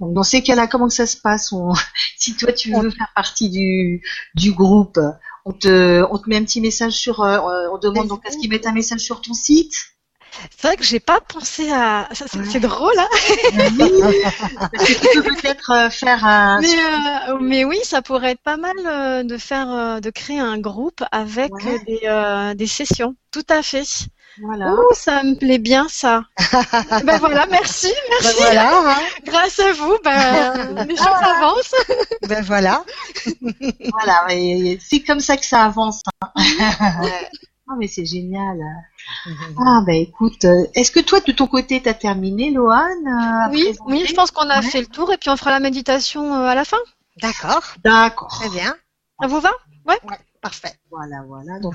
Donc 0.00 0.14
dans 0.14 0.22
ces 0.22 0.42
cas-là, 0.42 0.66
comment 0.66 0.88
que 0.88 0.94
ça 0.94 1.06
se 1.06 1.16
passe? 1.16 1.52
On... 1.52 1.72
Si 2.18 2.36
toi 2.36 2.52
tu 2.52 2.72
veux 2.72 2.90
faire 2.90 3.08
partie 3.14 3.50
du, 3.50 4.02
du 4.34 4.52
groupe, 4.52 4.98
on 5.44 5.52
te, 5.52 6.02
on 6.10 6.18
te 6.18 6.28
met 6.28 6.36
un 6.36 6.44
petit 6.44 6.60
message 6.60 6.92
sur, 6.94 7.20
euh, 7.22 7.68
on 7.72 7.78
demande 7.78 8.08
donc 8.08 8.26
à 8.26 8.30
ce 8.30 8.38
qu'ils 8.38 8.50
mettent 8.50 8.66
un 8.66 8.72
message 8.72 9.00
sur 9.00 9.20
ton 9.20 9.34
site? 9.34 9.74
C'est 10.56 10.66
vrai 10.68 10.76
que 10.76 10.84
j'ai 10.84 11.00
pas 11.00 11.20
pensé 11.20 11.70
à. 11.72 12.08
C'est 12.12 12.34
Ouais. 12.36 12.60
drôle, 12.60 12.98
hein 12.98 13.08
tu 14.86 15.22
peux 15.22 15.22
peut-être 15.22 15.70
euh, 15.70 15.90
faire 15.90 16.24
un. 16.24 16.60
mais, 16.62 16.68
euh, 17.30 17.38
mais 17.40 17.64
oui, 17.64 17.78
ça 17.84 18.02
pourrait 18.02 18.32
être 18.32 18.42
pas 18.42 18.56
mal 18.56 18.74
euh, 18.86 19.22
de 19.22 19.36
faire, 19.38 19.70
euh, 19.70 20.00
de 20.00 20.10
créer 20.10 20.40
un 20.40 20.58
groupe 20.58 21.02
avec 21.12 21.52
Ouais. 21.54 21.74
euh, 21.74 21.78
des, 21.86 22.00
euh, 22.04 22.54
des 22.54 22.66
sessions. 22.66 23.14
Tout 23.30 23.44
à 23.48 23.62
fait. 23.62 23.84
Voilà. 24.42 24.72
Ouh, 24.72 24.94
ça 24.94 25.22
me 25.22 25.34
plaît 25.36 25.58
bien 25.58 25.86
ça. 25.88 26.24
ben 27.04 27.18
voilà, 27.18 27.46
merci, 27.50 27.86
Ben 27.88 28.16
merci. 28.22 28.36
voilà, 28.38 28.78
hein. 28.90 28.98
Grâce 29.24 29.60
à 29.60 29.72
vous, 29.72 29.96
ben, 30.02 30.84
les 30.88 30.96
choses 30.96 31.06
avancent. 31.36 31.74
ben 32.28 32.42
voilà. 32.42 32.84
Voilà. 33.92 34.26
C'est 34.80 35.00
comme 35.00 35.20
ça 35.20 35.36
que 35.36 35.44
ça 35.46 35.62
avance. 35.64 36.00
hein. 36.22 36.32
Ah 37.68 37.74
mais 37.78 37.86
c'est 37.88 38.04
génial. 38.06 38.58
Ah 39.58 39.82
bah 39.86 39.94
écoute, 39.94 40.44
euh, 40.44 40.66
est-ce 40.74 40.90
que 40.92 41.00
toi 41.00 41.20
de 41.20 41.32
ton 41.32 41.46
côté 41.46 41.80
t'as 41.82 41.94
terminé, 41.94 42.50
Loane 42.50 43.06
euh, 43.06 43.50
Oui, 43.52 43.64
présenter 43.64 43.92
oui, 43.92 44.04
je 44.06 44.14
pense 44.14 44.30
qu'on 44.30 44.48
a 44.50 44.60
Ouais. 44.60 44.66
fait 44.70 44.80
le 44.80 44.86
tour 44.86 45.10
et 45.12 45.16
puis 45.18 45.30
on 45.30 45.36
fera 45.36 45.50
la 45.50 45.60
méditation 45.60 46.34
euh, 46.34 46.46
à 46.46 46.54
la 46.54 46.64
fin. 46.64 46.76
D'accord, 47.22 47.62
D'accord. 47.82 48.28
très 48.28 48.48
bien, 48.50 48.74
Ça 49.20 49.28
vous 49.28 49.40
va? 49.40 49.50
Parfait. 50.42 50.74
Voilà, 50.90 51.22
voilà. 51.26 51.58
Donc 51.60 51.74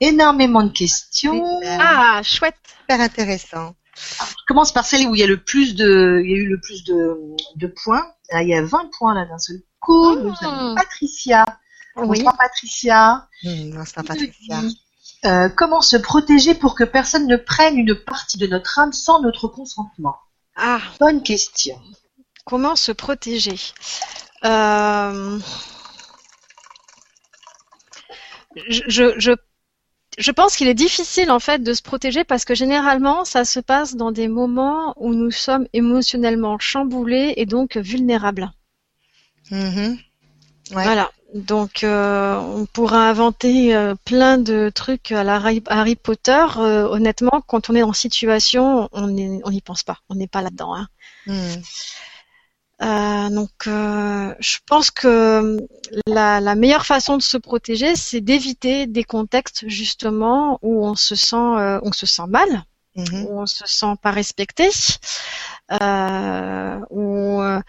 énormément 0.00 0.62
de 0.62 0.70
questions. 0.72 1.60
Super, 1.60 1.78
Ah, 1.82 2.22
chouette. 2.22 2.56
super 2.80 3.00
intéressant. 3.02 3.74
Je 3.94 4.44
commence 4.48 4.72
par 4.72 4.86
celle 4.86 5.06
où 5.06 5.14
il 5.14 5.20
y 5.20 5.22
a 5.22 5.26
le 5.26 5.42
plus 5.42 5.74
de, 5.74 6.22
il 6.24 6.30
y 6.30 6.34
a 6.34 6.36
eu 6.38 6.46
le 6.48 6.58
plus 6.60 6.82
de, 6.84 7.14
de 7.56 7.66
points. 7.84 8.06
Là, 8.32 8.42
il 8.42 8.48
y 8.48 8.54
a 8.54 8.62
20 8.62 8.90
points 8.98 9.14
là 9.14 9.26
d'un 9.26 9.38
seul 9.38 9.56
coup. 9.80 10.14
Nous 10.16 10.32
avons 10.42 10.74
Patricia. 10.74 11.44
Oui. 11.96 12.06
Bonsoir 12.08 12.36
Patricia. 12.38 13.28
Non, 13.44 13.84
c'est 13.84 14.00
Qui 14.00 14.06
pas 14.06 14.14
nous 14.14 14.20
Patricia. 14.20 14.60
dit, 14.62 14.80
comment 15.56 15.80
se 15.82 15.96
protéger 15.96 16.54
pour 16.54 16.74
que 16.74 16.84
personne 16.84 17.26
ne 17.26 17.36
prenne 17.36 17.76
une 17.78 17.94
partie 17.94 18.38
de 18.38 18.46
notre 18.46 18.78
âme 18.78 18.92
sans 18.92 19.20
notre 19.20 19.48
consentement 19.48 20.16
Ah, 20.56 20.80
Bonne 21.00 21.22
question. 21.22 21.80
comment 22.44 22.76
se 22.76 22.92
protéger 22.92 23.56
Euh, 24.44 25.38
je, 28.68 29.14
je, 29.18 29.32
je 30.18 30.30
pense 30.30 30.56
qu'il 30.56 30.68
est 30.68 30.74
difficile 30.74 31.30
en 31.30 31.40
fait 31.40 31.62
de 31.62 31.74
se 31.74 31.82
protéger 31.82 32.24
parce 32.24 32.44
que 32.44 32.54
généralement 32.54 33.24
ça 33.24 33.44
se 33.44 33.60
passe 33.60 33.96
dans 33.96 34.12
des 34.12 34.28
moments 34.28 34.94
où 34.96 35.12
nous 35.14 35.30
sommes 35.30 35.66
émotionnellement 35.72 36.58
chamboulés 36.58 37.34
et 37.36 37.46
donc 37.46 37.76
vulnérables. 37.76 38.50
Mhm. 39.50 39.98
Ouais. 40.72 40.82
Voilà. 40.84 41.10
Donc 41.36 41.84
euh, 41.84 42.36
on 42.36 42.64
pourra 42.66 43.10
inventer 43.10 43.74
euh, 43.74 43.94
plein 44.04 44.38
de 44.38 44.70
trucs 44.74 45.12
à 45.12 45.22
la 45.22 45.36
Harry, 45.36 45.96
Potter. 45.96 46.44
Euh, 46.56 46.88
honnêtement, 46.88 47.42
quand 47.46 47.68
on 47.68 47.74
est 47.74 47.82
en 47.82 47.92
situation, 47.92 48.88
on 48.92 49.08
n'y 49.08 49.42
on 49.44 49.52
pense 49.60 49.82
pas. 49.82 49.98
On 50.08 50.14
n'est 50.14 50.28
pas 50.28 50.42
là-dedans. 50.42 50.74
Hein. 50.74 50.88
Euh, 52.82 53.30
donc, 53.30 53.66
euh, 53.66 54.34
je 54.38 54.58
pense 54.66 54.90
que 54.90 55.56
la, 56.06 56.40
la 56.40 56.54
meilleure 56.54 56.84
façon 56.84 57.16
de 57.16 57.22
se 57.22 57.36
protéger, 57.36 57.96
c'est 57.96 58.20
d'éviter 58.20 58.86
des 58.86 59.04
contextes 59.04 59.68
justement 59.68 60.58
où 60.62 60.86
on 60.86 60.94
se 60.94 61.14
sent, 61.14 61.36
euh, 61.36 61.80
on 61.82 61.92
se 61.92 62.06
sent 62.06 62.26
mal, 62.28 62.64
Mhm. 62.96 63.26
où 63.26 63.40
on 63.40 63.46
se 63.46 63.66
sent 63.66 63.94
pas 64.02 64.10
respecté, 64.10 64.70
euh, 65.82 66.80
ou 66.90 67.40
euh, 67.42 67.60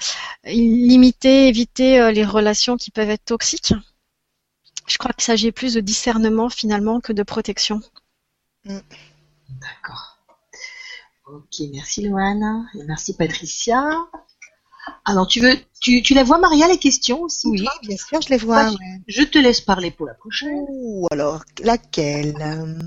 limiter, 0.46 1.48
éviter 1.48 2.00
euh, 2.00 2.12
les 2.12 2.24
relations 2.26 2.78
qui 2.78 2.92
peuvent 2.92 3.10
être 3.10 3.26
toxiques. 3.26 3.74
Je 4.88 4.98
crois 4.98 5.12
qu'il 5.12 5.24
s'agit 5.24 5.52
plus 5.52 5.74
de 5.74 5.82
discernement 5.82 6.50
finalement 6.50 7.02
que 7.02 7.12
de 7.12 7.24
protection. 7.24 7.82
D'accord. 8.66 10.18
Ok, 11.26 11.56
merci 11.74 12.08
Loane. 12.08 12.68
Et 12.76 12.84
merci 12.84 13.14
Patricia. 13.16 13.86
Alors, 15.04 15.28
tu 15.28 15.42
veux, 15.42 15.58
tu, 15.82 16.02
tu 16.02 16.14
la 16.14 16.24
vois 16.24 16.38
Maria 16.38 16.68
les 16.70 16.78
questions 16.78 17.22
aussi? 17.24 17.48
Oui, 17.48 17.68
bien 17.84 17.98
sûr, 17.98 18.22
je 18.22 18.30
les 18.30 18.38
vois. 18.38 18.70
Ouais. 18.70 18.76
Je 19.08 19.24
te 19.24 19.38
laisse 19.38 19.60
parler 19.60 19.92
pour 19.92 20.06
la 20.06 20.14
prochaine. 20.14 20.66
Ouh, 20.70 21.08
alors, 21.12 21.44
laquelle? 21.62 22.36
euh, 22.42 22.80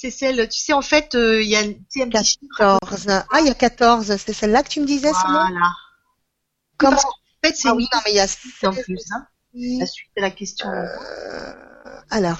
C'est 0.00 0.12
celle, 0.12 0.48
tu 0.48 0.60
sais, 0.60 0.72
en 0.74 0.80
fait, 0.80 1.16
euh, 1.16 1.42
il 1.42 1.48
y 1.48 1.56
a 1.56 1.58
un 1.58 1.72
petit 1.72 2.24
chiffre. 2.24 2.78
14. 2.80 3.08
Ah, 3.08 3.40
il 3.40 3.46
y 3.46 3.50
a 3.50 3.54
14. 3.54 4.16
C'est 4.24 4.32
celle-là 4.32 4.62
que 4.62 4.68
tu 4.68 4.78
me 4.80 4.86
disais, 4.86 5.12
Simon 5.12 5.32
Voilà. 5.32 5.72
Comment 6.76 6.92
Parce 6.92 7.02
qu'en 7.02 7.10
fait, 7.44 7.56
c'est 7.56 7.68
Ah 7.68 7.74
oui, 7.74 7.88
non, 7.92 7.98
mais 8.04 8.12
il 8.12 8.16
y 8.16 8.20
a 8.20 8.28
suite 8.28 8.62
en 8.62 8.72
plus. 8.72 9.02
Hein. 9.10 9.26
La 9.54 9.86
suite 9.86 10.10
de 10.16 10.22
la 10.22 10.30
question. 10.30 10.68
Euh, 10.68 10.86
alors, 12.10 12.38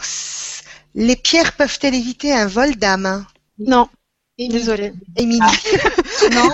les 0.94 1.16
pierres 1.16 1.56
peuvent-elles 1.56 1.96
éviter 1.96 2.32
un 2.32 2.46
vol 2.46 2.76
d'âme? 2.76 3.26
Non, 3.58 3.88
Émilie. 4.38 4.60
désolée. 4.60 4.92
Émilie 5.16 5.40
Ah. 5.42 5.50
Non 6.32 6.50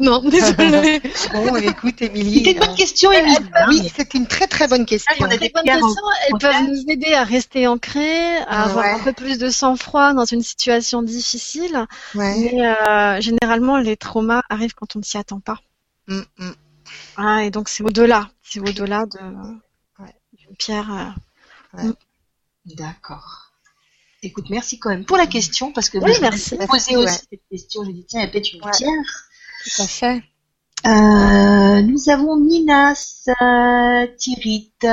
Non, 0.00 0.22
désolée. 0.30 1.00
Bon, 1.32 1.56
écoute, 1.56 2.00
Émilie. 2.02 2.38
C'était 2.38 2.52
une 2.52 2.58
bonne 2.60 2.70
euh, 2.70 2.74
question, 2.74 3.12
Émilie. 3.12 3.36
Oui, 3.68 3.92
c'est 3.94 4.14
une 4.14 4.26
très 4.26 4.46
très 4.46 4.68
bonne 4.68 4.86
question. 4.86 5.14
on 5.20 5.24
a 5.24 5.28
des 5.28 5.36
Très 5.38 5.48
bonne 5.50 5.62
pierres 5.64 5.78
en- 5.82 5.86
question. 5.88 6.04
Elles 6.26 6.34
en 6.34 6.38
peuvent 6.38 6.62
nous 6.68 6.84
aider 6.92 7.12
à 7.14 7.24
rester 7.24 7.66
ancrés, 7.66 8.36
à 8.46 8.64
avoir 8.64 8.84
Ouais. 8.84 8.92
un 8.92 8.98
peu 9.04 9.12
plus 9.12 9.38
de 9.38 9.50
sang-froid 9.50 10.12
dans 10.14 10.24
une 10.24 10.42
situation 10.42 11.02
difficile. 11.02 11.86
Ouais. 12.14 12.36
Mais 12.38 12.66
euh, 12.66 13.20
généralement, 13.20 13.78
les 13.78 13.96
traumas 13.96 14.42
arrivent 14.48 14.74
quand 14.74 14.96
on 14.96 15.00
ne 15.00 15.04
s'y 15.04 15.18
attend 15.18 15.40
pas. 15.40 15.58
Mm, 16.06 16.20
mm. 16.38 16.52
Ah, 17.16 17.44
et 17.44 17.50
donc 17.50 17.68
c'est 17.68 17.82
au-delà. 17.82 18.30
C'est 18.42 18.60
au-delà 18.60 19.06
de 19.06 19.18
Ouais. 19.98 20.14
pierre. 20.58 21.14
euh. 21.78 21.92
D'accord. 22.66 23.47
Écoute, 24.22 24.46
merci 24.50 24.78
quand 24.78 24.90
même 24.90 25.04
pour 25.04 25.16
la 25.16 25.26
question, 25.26 25.72
parce 25.72 25.88
que 25.90 25.98
Oui, 25.98 26.12
vous 26.14 26.20
merci. 26.22 26.54
avez 26.54 26.66
posé 26.66 26.96
Ouais. 26.96 27.04
aussi 27.04 27.20
cette 27.30 27.40
question. 27.50 27.84
J'ai 27.84 27.92
dit, 27.92 28.04
tiens, 28.06 28.22
elle 28.22 28.30
pète 28.30 28.52
une 28.52 28.62
Ouais. 28.64 28.70
pierre. 28.76 28.90
Tout 29.64 29.82
à 29.82 29.86
fait. 29.86 30.22
Euh, 30.86 31.82
nous 31.82 32.08
avons 32.08 32.36
Minas 32.36 33.28
euh, 33.42 34.06
Tirit. 34.16 34.72
Euh, 34.84 34.88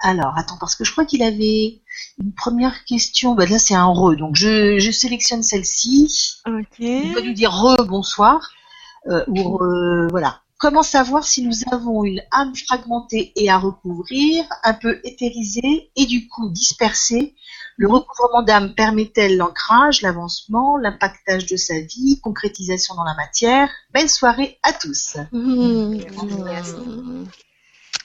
alors, 0.00 0.36
attends, 0.36 0.56
parce 0.58 0.76
que 0.76 0.84
je 0.84 0.92
crois 0.92 1.04
qu'il 1.04 1.22
avait 1.22 1.80
une 2.22 2.32
première 2.36 2.84
question. 2.84 3.34
Bah, 3.34 3.46
là, 3.46 3.58
c'est 3.58 3.74
un 3.74 3.86
re, 3.86 4.16
donc 4.16 4.36
je, 4.36 4.78
je 4.78 4.90
sélectionne 4.90 5.42
celle-ci. 5.42 6.40
Ok. 6.46 6.80
On 6.80 7.12
peut 7.12 7.22
lui 7.22 7.34
dire 7.34 7.52
re, 7.52 7.84
bonsoir. 7.86 8.50
Euh, 9.08 9.24
ou 9.28 9.56
re, 9.56 10.08
voilà. 10.10 10.42
Comment 10.58 10.82
savoir 10.82 11.24
si 11.24 11.42
nous 11.42 11.54
avons 11.72 12.04
une 12.04 12.20
âme 12.32 12.54
fragmentée 12.54 13.32
et 13.34 13.48
à 13.48 13.56
recouvrir, 13.58 14.44
un 14.62 14.74
peu 14.74 15.00
éthérisée 15.04 15.90
et 15.96 16.04
du 16.06 16.28
coup 16.28 16.50
dispersée 16.50 17.34
Le 17.80 17.88
recouvrement 17.88 18.42
d'âme 18.42 18.74
permet-elle 18.74 19.38
l'ancrage, 19.38 20.02
l'avancement, 20.02 20.76
l'impactage 20.76 21.46
de 21.46 21.56
sa 21.56 21.80
vie, 21.80 22.20
concrétisation 22.22 22.94
dans 22.94 23.04
la 23.04 23.14
matière? 23.14 23.70
Belle 23.94 24.10
soirée 24.10 24.58
à 24.62 24.74
tous. 24.74 25.16
Mmh. 25.32 26.02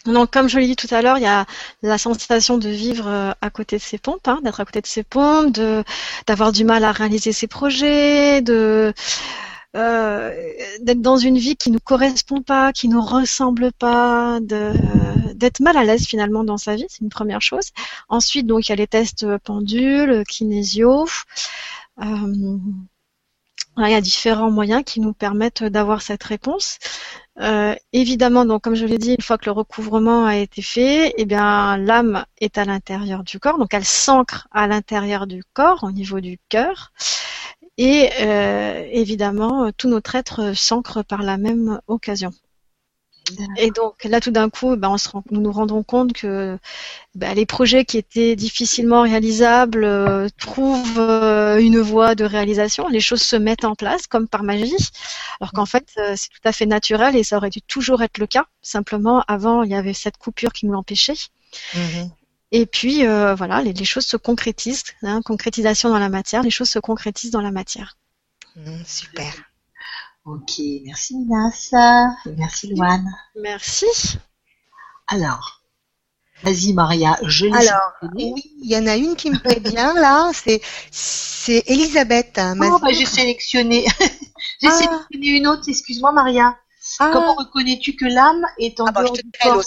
Donc, 0.06 0.32
comme 0.32 0.48
je 0.48 0.60
l'ai 0.60 0.68
dit 0.68 0.78
tout 0.78 0.88
à 0.92 1.02
l'heure, 1.02 1.18
il 1.18 1.24
y 1.24 1.28
a 1.28 1.46
la 1.82 1.98
sensation 1.98 2.58
de 2.58 2.70
vivre 2.70 3.10
euh, 3.10 3.32
à 3.42 3.50
côté 3.50 3.76
de 3.76 3.82
ses 3.82 3.98
pompes, 3.98 4.26
hein, 4.30 4.40
d'être 4.42 4.62
à 4.62 4.66
côté 4.66 4.80
de 4.80 4.88
ses 4.88 5.04
pompes, 5.04 5.52
de 5.52 5.84
d'avoir 6.26 6.54
du 6.54 6.64
mal 6.64 6.86
à 6.86 6.94
réaliser 6.94 7.34
ses 7.34 7.48
projets, 7.48 8.42
euh, 8.48 8.94
d'être 10.80 11.02
dans 11.02 11.18
une 11.18 11.38
vie 11.38 11.58
qui 11.58 11.70
nous 11.70 11.82
correspond 11.84 12.42
pas, 12.42 12.72
qui 12.72 12.88
nous 12.88 13.02
ressemble 13.02 13.74
pas, 13.74 14.40
de 14.42 14.72
d'être 15.36 15.60
mal 15.60 15.78
à 15.78 15.84
l'aise 15.84 16.06
finalement 16.06 16.44
dans 16.44 16.58
sa 16.58 16.76
vie, 16.76 16.86
c'est 16.90 17.02
une 17.02 17.10
première 17.10 17.42
chose. 17.42 17.72
Ensuite, 18.10 18.48
donc 18.48 18.68
il 18.68 18.72
y 18.72 18.74
a 18.74 18.76
les 18.76 18.88
tests 18.88 19.38
pendules, 19.40 20.24
kinésio. 20.28 21.06
Euh, 22.02 22.58
il 23.78 23.90
y 23.90 23.94
a 23.94 24.02
différents 24.02 24.52
moyens 24.52 24.84
qui 24.86 25.02
nous 25.02 25.14
permettent 25.14 25.64
d'avoir 25.64 26.02
cette 26.02 26.24
réponse. 26.24 26.78
Euh, 27.42 27.76
évidemment, 27.92 28.46
donc 28.46 28.64
comme 28.64 28.76
je 28.76 28.86
l'ai 28.86 28.98
dit, 28.98 29.16
une 29.16 29.22
fois 29.22 29.38
que 29.38 29.46
le 29.46 29.52
recouvrement 29.52 30.26
a 30.26 30.38
été 30.38 30.62
fait, 30.62 31.14
eh 31.18 31.26
bien 31.26 31.78
l'âme 31.78 32.26
est 32.40 32.58
à 32.58 32.64
l'intérieur 32.64 33.24
du 33.24 33.40
corps, 33.40 33.58
donc 33.58 33.74
elle 33.74 33.86
s'ancre 33.86 34.48
à 34.52 34.68
l'intérieur 34.68 35.28
du 35.28 35.44
corps, 35.54 35.84
au 35.84 35.92
niveau 35.92 36.22
du 36.22 36.40
cœur, 36.48 36.94
et 37.78 38.10
euh, 38.22 38.88
évidemment 38.92 39.72
tout 39.74 39.90
notre 39.90 40.16
être 40.16 40.54
s'ancre 40.56 41.04
par 41.04 41.24
la 41.24 41.38
même 41.38 41.82
occasion. 41.88 42.32
Et 43.58 43.72
donc 43.72 44.04
là, 44.04 44.20
tout 44.22 44.32
d'un 44.32 44.50
coup, 44.50 44.76
on 44.82 44.98
se 44.98 45.10
rend- 45.10 45.24
nous 45.32 45.42
nous 45.42 45.52
rendons 45.52 45.84
compte 45.84 46.14
que 46.14 46.58
ben, 47.16 47.34
les 47.36 47.46
projets 47.46 47.86
qui 47.86 47.98
étaient 47.98 48.36
difficilement 48.36 49.04
réalisables 49.04 49.84
euh, 49.86 50.28
trouvent 50.38 51.00
euh, 51.00 51.60
une 51.60 51.80
voie 51.80 52.16
de 52.16 52.26
réalisation. 52.26 52.88
Les 52.90 53.00
choses 53.02 53.22
se 53.24 53.36
mettent 53.36 53.66
en 53.66 53.76
place 53.76 54.08
comme 54.08 54.28
par 54.28 54.44
magie, 54.44 54.76
alors 55.42 55.54
qu'en 55.54 55.66
fait, 55.66 55.88
euh, 55.98 56.14
c'est 56.18 56.30
tout 56.30 56.46
à 56.48 56.52
fait 56.52 56.66
naturel 56.66 57.16
et 57.16 57.24
ça 57.24 57.38
aurait 57.38 57.50
dû 57.50 57.62
toujours 57.62 58.04
être 58.04 58.18
le 58.20 58.28
cas. 58.28 58.46
Simplement, 58.62 59.24
avant, 59.28 59.64
il 59.64 59.72
y 59.72 59.76
avait 59.76 59.94
cette 59.94 60.18
coupure 60.18 60.54
qui 60.54 60.66
nous 60.66 60.74
l'empêchait. 60.74 61.16
Mhm. 61.74 62.12
Et 62.52 62.66
puis, 62.66 63.06
voilà, 63.06 63.62
les, 63.62 63.74
les 63.74 63.86
choses 63.86 64.06
se 64.06 64.18
concrétisent. 64.18 64.84
Hein, 65.04 65.22
concrétisation 65.24 65.90
dans 65.90 66.00
la 66.00 66.10
matière, 66.10 66.44
les 66.44 66.52
choses 66.52 66.70
se 66.70 66.80
concrétisent 66.80 67.32
dans 67.32 67.42
la 67.42 67.52
matière. 67.52 67.98
Mhm, 68.56 68.84
Super. 68.86 69.34
Ok, 70.26 70.60
merci 70.86 71.16
Minas. 71.16 71.70
Merci 72.38 72.68
Loane. 72.74 73.06
Merci. 73.36 73.86
Alors, 75.08 75.62
vas-y 76.44 76.74
Maria, 76.74 77.18
je 77.24 77.46
l'ai 77.46 77.68
Alors. 77.68 77.92
Oui, 78.16 78.34
il 78.60 78.68
y 78.72 78.76
en 78.76 78.88
a 78.88 78.96
une 78.96 79.16
qui 79.16 79.30
me 79.30 79.38
plaît 79.38 79.60
bien 79.60 79.94
là, 79.94 80.32
c'est 80.34 80.62
c'est 80.92 81.64
Elisabeth. 81.68 82.40
hein, 82.40 82.56
Oh, 82.60 82.80
bah, 82.82 82.92
j'ai 82.92 83.06
sélectionné. 83.06 83.86
j'ai 84.62 84.68
Ah. 84.68 84.72
sélectionné 84.72 85.28
une 85.38 85.48
autre, 85.48 85.64
excuse-moi 85.68 86.12
Maria. 86.12 86.58
Ah, 87.00 87.10
Comment 87.14 87.34
reconnais-tu 87.36 87.96
que 87.96 88.06
l'âme 88.06 88.46
est 88.60 88.80
en 88.80 88.86
Ah 88.86 88.92
bah, 88.92 89.02
dehors 89.04 89.14
du 89.14 89.22
corps 89.42 89.62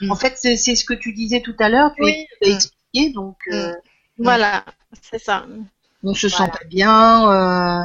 Mm. 0.00 0.12
En 0.12 0.14
fait, 0.14 0.34
c'est 0.36 0.56
c'est 0.56 0.76
ce 0.76 0.84
que 0.84 0.94
tu 0.94 1.12
disais 1.12 1.40
tout 1.42 1.56
à 1.58 1.68
l'heure, 1.68 1.92
tu 1.96 2.04
Oui. 2.04 2.26
as 2.42 2.48
Mm. 2.48 2.52
expliqué, 2.54 3.10
donc 3.12 3.36
euh, 3.52 3.72
Voilà, 4.18 4.64
c'est 5.02 5.18
ça. 5.18 5.44
on 6.04 6.14
se 6.14 6.28
Voilà. 6.28 6.44
sent 6.52 6.58
pas 6.58 6.64
bien. 6.66 7.30
euh, 7.32 7.82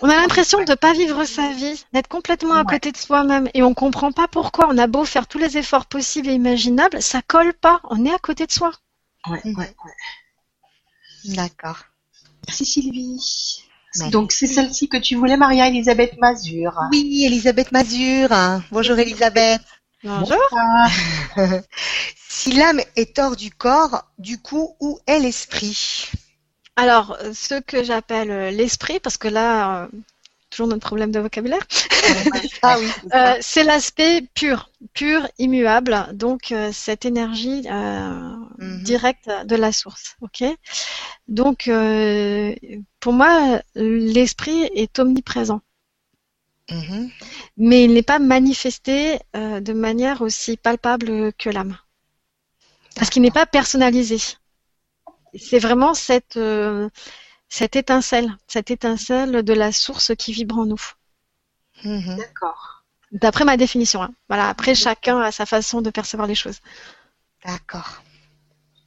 On 0.00 0.08
a 0.08 0.14
l'impression 0.14 0.62
de 0.62 0.70
ne 0.70 0.74
pas 0.76 0.92
vivre 0.92 1.24
sa 1.24 1.52
vie, 1.52 1.84
d'être 1.92 2.06
complètement 2.08 2.54
à 2.54 2.58
Ouais. 2.60 2.66
côté 2.66 2.92
de 2.92 2.96
soi-même. 2.96 3.48
Et 3.54 3.62
on 3.62 3.74
comprend 3.74 4.12
pas 4.12 4.28
pourquoi. 4.28 4.68
On 4.70 4.78
a 4.78 4.86
beau 4.86 5.04
faire 5.04 5.26
tous 5.26 5.38
les 5.38 5.58
efforts 5.58 5.86
possibles 5.86 6.28
et 6.28 6.34
imaginables, 6.34 7.02
ça 7.02 7.20
colle 7.22 7.52
pas. 7.54 7.80
On 7.90 8.04
est 8.04 8.12
à 8.14 8.18
côté 8.18 8.46
de 8.46 8.52
soi. 8.52 8.72
ouais, 9.28 9.40
Mm. 9.44 9.58
ouais, 9.58 9.74
ouais. 9.84 11.34
D'accord. 11.34 11.78
Merci 12.46 12.64
Sylvie. 12.64 13.64
Merci. 13.96 14.10
Donc 14.12 14.30
c'est 14.32 14.46
celle-ci 14.46 14.88
que 14.88 14.96
tu 14.98 15.16
voulais, 15.16 15.36
Maria 15.36 15.66
Elisabeth 15.66 16.16
Mazur. 16.18 16.72
Oui, 16.92 17.24
Elisabeth 17.24 17.72
Mazur. 17.72 18.28
Bonjour 18.70 18.98
Elisabeth. 18.98 19.62
Bonjour. 20.04 20.38
Si 22.30 22.52
l'âme 22.52 22.80
est 22.94 23.18
hors 23.18 23.34
du 23.34 23.50
corps, 23.50 24.04
du 24.18 24.40
coup, 24.40 24.76
où 24.78 25.00
est 25.08 25.18
l'esprit? 25.18 26.08
Alors, 26.78 27.16
euh, 27.20 27.32
ce 27.34 27.60
que 27.60 27.82
j'appelle 27.82 28.30
euh, 28.30 28.50
l'esprit, 28.52 29.00
parce 29.00 29.16
que 29.16 29.26
là, 29.26 29.82
euh, 29.82 29.88
toujours 30.48 30.68
notre 30.68 30.86
problème 30.86 31.10
de 31.10 31.18
vocabulaire, 31.18 31.66
Ah 32.62 32.76
oui. 32.78 32.86
c'est 33.40 33.62
euh, 33.62 33.64
l'aspect 33.64 34.22
pur, 34.32 34.70
pur, 34.94 35.26
immuable. 35.38 36.06
Donc, 36.12 36.52
euh, 36.52 36.70
cette 36.72 37.04
énergie 37.04 37.62
Mhm. 38.58 38.82
directe 38.84 39.28
de 39.44 39.56
la 39.56 39.72
source. 39.72 40.14
Ok? 40.20 40.44
Donc, 41.26 41.68
pour 43.00 43.12
moi, 43.12 43.60
l'esprit 43.74 44.62
est 44.74 44.98
omniprésent. 45.00 45.60
Mhm. 46.70 47.10
mais 47.56 47.84
il 47.84 47.94
n'est 47.94 48.02
pas 48.02 48.18
manifesté 48.18 49.18
de 49.34 49.72
manière 49.72 50.20
aussi 50.22 50.56
palpable 50.58 51.32
que 51.32 51.48
l'âme. 51.50 51.76
Parce 52.94 53.08
qu'il 53.10 53.22
n'est 53.22 53.30
pas 53.30 53.46
personnalisé. 53.46 54.18
C'est 55.34 55.58
vraiment 55.58 55.94
cette, 55.94 56.36
euh, 56.36 56.88
cette 57.48 57.76
étincelle, 57.76 58.36
cette 58.46 58.70
étincelle 58.70 59.42
de 59.42 59.52
la 59.52 59.72
source 59.72 60.12
qui 60.16 60.32
vibre 60.32 60.58
en 60.58 60.66
nous. 60.66 60.80
Mhm. 61.84 62.16
D'accord. 62.16 62.84
D'après 63.12 63.44
ma 63.44 63.56
définition. 63.56 64.02
hein. 64.02 64.12
Voilà. 64.28 64.48
Après, 64.48 64.74
chacun 64.74 65.20
a 65.20 65.32
sa 65.32 65.46
façon 65.46 65.80
de 65.80 65.90
percevoir 65.90 66.26
les 66.28 66.34
choses. 66.34 66.58
D'accord. 67.44 68.02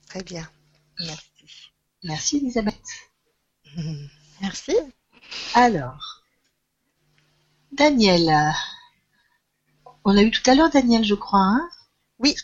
Très 0.09 0.23
bien. 0.23 0.47
Merci. 0.99 1.71
Merci 2.03 2.37
Elisabeth. 2.37 2.75
Mhm. 3.77 4.09
Merci. 4.41 4.75
Alors, 5.53 6.23
Daniel. 7.71 8.53
On 10.03 10.11
l'a 10.13 10.23
eu 10.23 10.31
tout 10.31 10.47
à 10.49 10.55
l'heure, 10.55 10.69
Daniel, 10.69 11.03
je 11.05 11.15
crois. 11.15 11.39
Hein? 11.39 11.69
Oui. 12.19 12.35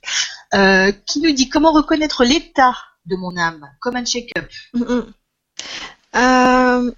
Euh, 0.54 0.92
qui 0.92 1.20
nous 1.22 1.32
dit 1.32 1.50
comment 1.50 1.72
reconnaître 1.72 2.24
l'état 2.24 2.76
de 3.08 3.16
mon 3.16 3.36
âme, 3.38 3.70
comme 3.82 3.96
un 3.96 4.06
check-up. 4.06 4.48
Mm, 4.74 4.84
mm. 4.84 5.14
Euh, 6.16 6.92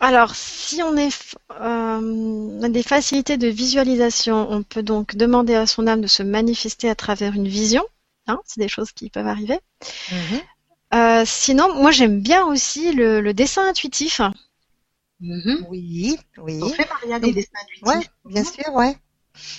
alors, 0.00 0.34
si 0.34 0.82
on, 0.82 0.96
est, 0.96 1.08
f- 1.08 1.34
euh, 1.60 2.00
on 2.00 2.62
a 2.62 2.68
des 2.68 2.82
facilités 2.82 3.36
de 3.36 3.48
visualisation, 3.48 4.50
on 4.50 4.62
peut 4.62 4.82
donc 4.82 5.16
demander 5.16 5.54
à 5.54 5.66
son 5.66 5.86
âme 5.86 6.00
de 6.02 6.06
se 6.06 6.22
manifester 6.22 6.88
à 6.90 6.94
travers 6.94 7.34
une 7.34 7.48
vision. 7.48 7.84
Hein, 8.26 8.38
c'est 8.44 8.60
des 8.60 8.68
choses 8.68 8.92
qui 8.92 9.08
peuvent 9.10 9.26
arriver. 9.26 9.60
Mhm. 10.10 10.40
Euh, 10.94 11.24
sinon, 11.26 11.74
moi 11.74 11.90
j'aime 11.90 12.20
bien 12.20 12.44
aussi 12.46 12.92
le, 12.92 13.20
le 13.20 13.34
dessin 13.34 13.68
intuitif. 13.68 14.20
Mhm. 15.20 15.66
Oui, 15.68 16.18
oui. 16.38 16.60
On 16.62 16.68
fait 16.68 16.88
Maria 16.88 17.18
des 17.18 17.32
dessins 17.32 17.58
intuitifs. 17.62 17.86
Ouais, 17.86 18.06
bien 18.24 18.44
sûr, 18.44 18.72
ouais. 18.74 18.96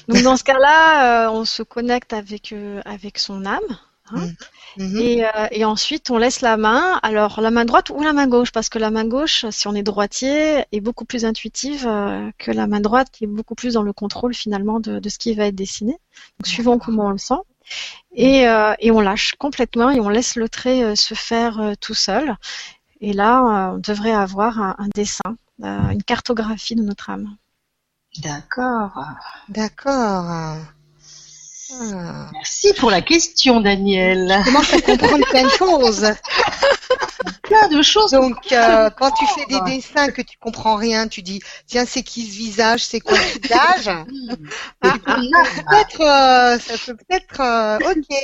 Donc 0.07 0.21
dans 0.23 0.37
ce 0.37 0.43
cas-là, 0.43 1.27
euh, 1.27 1.31
on 1.31 1.45
se 1.45 1.63
connecte 1.63 2.13
avec 2.13 2.51
euh, 2.51 2.81
avec 2.85 3.19
son 3.19 3.45
âme. 3.45 3.77
Hein. 4.11 4.27
Mhm. 4.77 4.97
Et, 4.97 5.25
euh, 5.25 5.47
et 5.51 5.65
ensuite, 5.65 6.11
on 6.11 6.17
laisse 6.17 6.41
la 6.41 6.55
main, 6.57 6.99
alors 7.01 7.41
la 7.41 7.49
main 7.51 7.65
droite 7.65 7.89
ou 7.89 8.01
la 8.03 8.13
main 8.13 8.27
gauche, 8.27 8.51
parce 8.51 8.69
que 8.69 8.77
la 8.77 8.91
main 8.91 9.05
gauche, 9.05 9.45
si 9.49 9.67
on 9.67 9.73
est 9.75 9.83
droitier, 9.83 10.65
est 10.71 10.81
beaucoup 10.81 11.05
plus 11.05 11.25
intuitive 11.25 11.85
euh, 11.87 12.29
que 12.37 12.51
la 12.51 12.67
main 12.67 12.79
droite, 12.79 13.07
qui 13.11 13.23
est 13.23 13.27
beaucoup 13.27 13.55
plus 13.55 13.73
dans 13.73 13.83
le 13.83 13.93
contrôle 13.93 14.33
finalement 14.35 14.79
de, 14.79 14.99
de 14.99 15.09
ce 15.09 15.17
qui 15.17 15.33
va 15.33 15.47
être 15.47 15.55
dessiné, 15.55 15.93
donc 15.93 16.47
suivant 16.47 16.77
comment 16.77 17.07
on 17.07 17.11
le 17.11 17.17
sent. 17.17 17.41
Et, 18.13 18.47
euh, 18.47 18.73
et 18.79 18.91
on 18.91 19.01
lâche 19.01 19.35
complètement 19.37 19.89
et 19.89 19.99
on 19.99 20.09
laisse 20.09 20.35
le 20.35 20.47
trait 20.47 20.83
euh, 20.83 20.95
se 20.95 21.13
faire 21.13 21.59
euh, 21.59 21.73
tout 21.79 21.93
seul. 21.93 22.35
Et 23.01 23.13
là, 23.13 23.39
euh, 23.39 23.75
on 23.75 23.77
devrait 23.79 24.13
avoir 24.13 24.59
un, 24.59 24.75
un 24.79 24.87
dessin, 24.95 25.37
euh, 25.63 25.89
une 25.89 26.03
cartographie 26.03 26.75
de 26.75 26.83
notre 26.83 27.09
âme. 27.09 27.35
D'accord. 28.21 29.05
D'accord. 29.49 30.57
Ah. 31.71 32.29
Merci 32.33 32.73
pour 32.73 32.89
la 32.91 33.01
question, 33.01 33.61
Daniel. 33.61 34.39
Je 34.39 34.45
commence 34.45 34.73
à 34.73 34.81
comprendre 34.81 35.25
plein 35.27 35.43
de 35.43 35.49
choses. 35.49 36.07
Plein 37.43 37.67
de 37.69 37.81
choses. 37.81 38.11
Donc, 38.11 38.51
euh, 38.51 38.89
quand 38.91 39.11
tu 39.11 39.25
fais 39.27 39.45
des 39.47 39.59
dessins 39.61 40.11
que 40.11 40.21
tu 40.21 40.37
comprends 40.37 40.75
rien, 40.75 41.07
tu 41.07 41.21
dis, 41.21 41.41
tiens, 41.65 41.85
c'est 41.85 42.03
qui 42.03 42.25
ce 42.25 42.37
visage, 42.37 42.85
c'est 42.85 42.99
quoi 42.99 43.17
ce 43.17 43.39
visage 43.39 43.87
Ah, 44.81 44.97
ah, 45.05 45.15
Peut-être, 45.15 46.01
euh, 46.01 46.59
ça 46.59 46.73
peut 46.85 46.95
peut-être, 46.95 47.41
euh, 47.41 47.77
ok, 47.77 48.17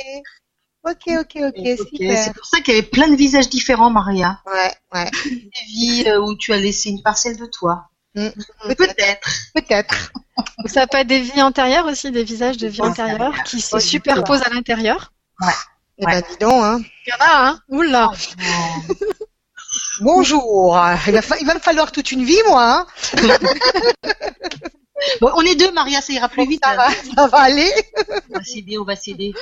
ok, 0.84 1.18
ok, 1.20 1.42
ok, 1.42 1.80
Ok, 1.80 1.88
super. 1.88 2.18
C'est 2.18 2.34
pour 2.34 2.46
ça 2.46 2.60
qu'il 2.60 2.74
y 2.74 2.78
avait 2.78 2.86
plein 2.86 3.08
de 3.08 3.16
visages 3.16 3.48
différents, 3.48 3.90
Maria. 3.90 4.40
Ouais, 4.46 4.74
ouais, 4.94 5.10
Des 5.24 5.64
vies 5.68 6.04
euh, 6.06 6.20
où 6.20 6.36
tu 6.36 6.52
as 6.52 6.58
laissé 6.58 6.90
une 6.90 7.02
parcelle 7.02 7.36
de 7.36 7.46
toi. 7.46 7.88
Mm. 8.14 8.28
Peut-être. 8.76 9.28
peut-être. 9.54 10.12
Ça 10.66 10.86
peut 10.86 10.98
être 10.98 11.06
des 11.06 11.20
vies 11.20 11.42
antérieures 11.42 11.86
aussi, 11.86 12.10
des 12.10 12.24
visages 12.24 12.56
de 12.56 12.66
vie 12.68 12.80
antérieures 12.82 13.34
qui 13.44 13.60
se 13.60 13.78
superposent 13.78 14.42
à 14.42 14.50
l'intérieur. 14.50 15.12
Eh 15.98 16.04
Ouais. 16.06 16.12
ben, 16.12 16.22
dis 16.28 16.36
donc, 16.38 16.64
hein. 16.64 16.80
Il 17.06 17.10
y 17.10 17.12
en 17.12 17.24
a, 17.24 17.48
hein 17.48 17.60
Oula 17.68 18.10
Bonjour. 20.00 20.78
Il 21.06 21.12
va, 21.12 21.22
fa- 21.22 21.38
il 21.40 21.46
va 21.46 21.54
me 21.54 21.60
falloir 21.60 21.92
toute 21.92 22.10
une 22.12 22.24
vie, 22.24 22.38
moi. 22.48 22.86
Hein. 22.86 22.86
Bon, 25.20 25.30
on 25.36 25.42
est 25.42 25.54
deux, 25.56 25.70
Maria, 25.72 26.00
ça 26.00 26.12
ira 26.14 26.28
plus 26.30 26.46
vite. 26.46 26.64
Ça 26.64 26.74
va, 26.76 26.88
ça 26.90 27.26
va 27.26 27.38
aller. 27.40 27.70
On 28.30 28.38
va 28.38 28.42
s'aider, 28.44 28.78
on 28.78 28.84
va 28.84 28.96
s'aider. 28.96 29.34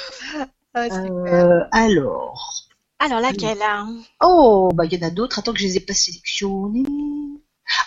Ah. 0.75 0.87
Euh, 0.89 1.61
alors. 1.71 2.65
Alors 2.99 3.21
laquelle 3.21 3.63
hein? 3.63 3.95
Oh, 4.21 4.71
bah 4.75 4.87
il 4.87 4.93
y 4.95 5.05
en 5.05 5.07
a 5.07 5.11
d'autres. 5.11 5.39
Attends 5.39 5.53
que 5.53 5.61
je 5.61 5.67
les 5.67 5.77
ai 5.77 5.81
pas 5.81 5.95
sélectionnés. 5.95 6.83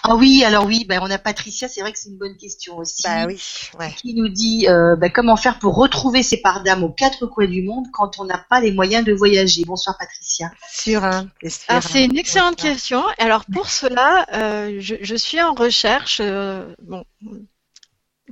Ah 0.04 0.16
oui, 0.16 0.44
alors 0.44 0.66
oui, 0.66 0.86
bah, 0.88 1.00
on 1.02 1.12
a 1.12 1.18
Patricia, 1.18 1.68
c'est 1.68 1.82
vrai 1.82 1.92
que 1.92 2.00
c'est 2.00 2.10
une 2.10 2.18
bonne 2.18 2.38
question 2.38 2.78
aussi. 2.78 3.04
Bah 3.04 3.26
oui, 3.28 3.42
ouais. 3.80 3.94
Qui 3.98 4.14
nous 4.14 4.30
dit 4.30 4.68
euh, 4.68 4.96
bah, 4.96 5.10
comment 5.10 5.36
faire 5.36 5.60
pour 5.60 5.76
retrouver 5.76 6.24
ses 6.24 6.38
parts 6.38 6.64
d'âme 6.64 6.84
aux 6.84 6.90
quatre 6.92 7.26
coins 7.28 7.48
du 7.48 7.62
monde 7.62 7.86
quand 7.92 8.18
on 8.20 8.24
n'a 8.26 8.38
pas 8.50 8.60
les 8.62 8.72
moyens 8.72 9.04
de 9.06 9.14
voyager? 9.14 9.64
Bonsoir 9.66 9.98
Patricia. 9.98 10.50
Sûr, 10.72 11.04
hein. 11.04 11.28
C'est 11.42 11.50
sûr. 11.50 11.64
Alors 11.68 11.84
c'est 11.84 12.04
une 12.06 12.18
excellente 12.18 12.56
question. 12.56 13.04
Alors 13.20 13.46
pour 13.46 13.70
cela, 13.70 14.26
euh, 14.34 14.78
je, 14.80 14.96
je 15.02 15.16
suis 15.16 15.42
en 15.42 15.54
recherche. 15.54 16.20
euh, 16.22 16.74
bon, 16.82 17.04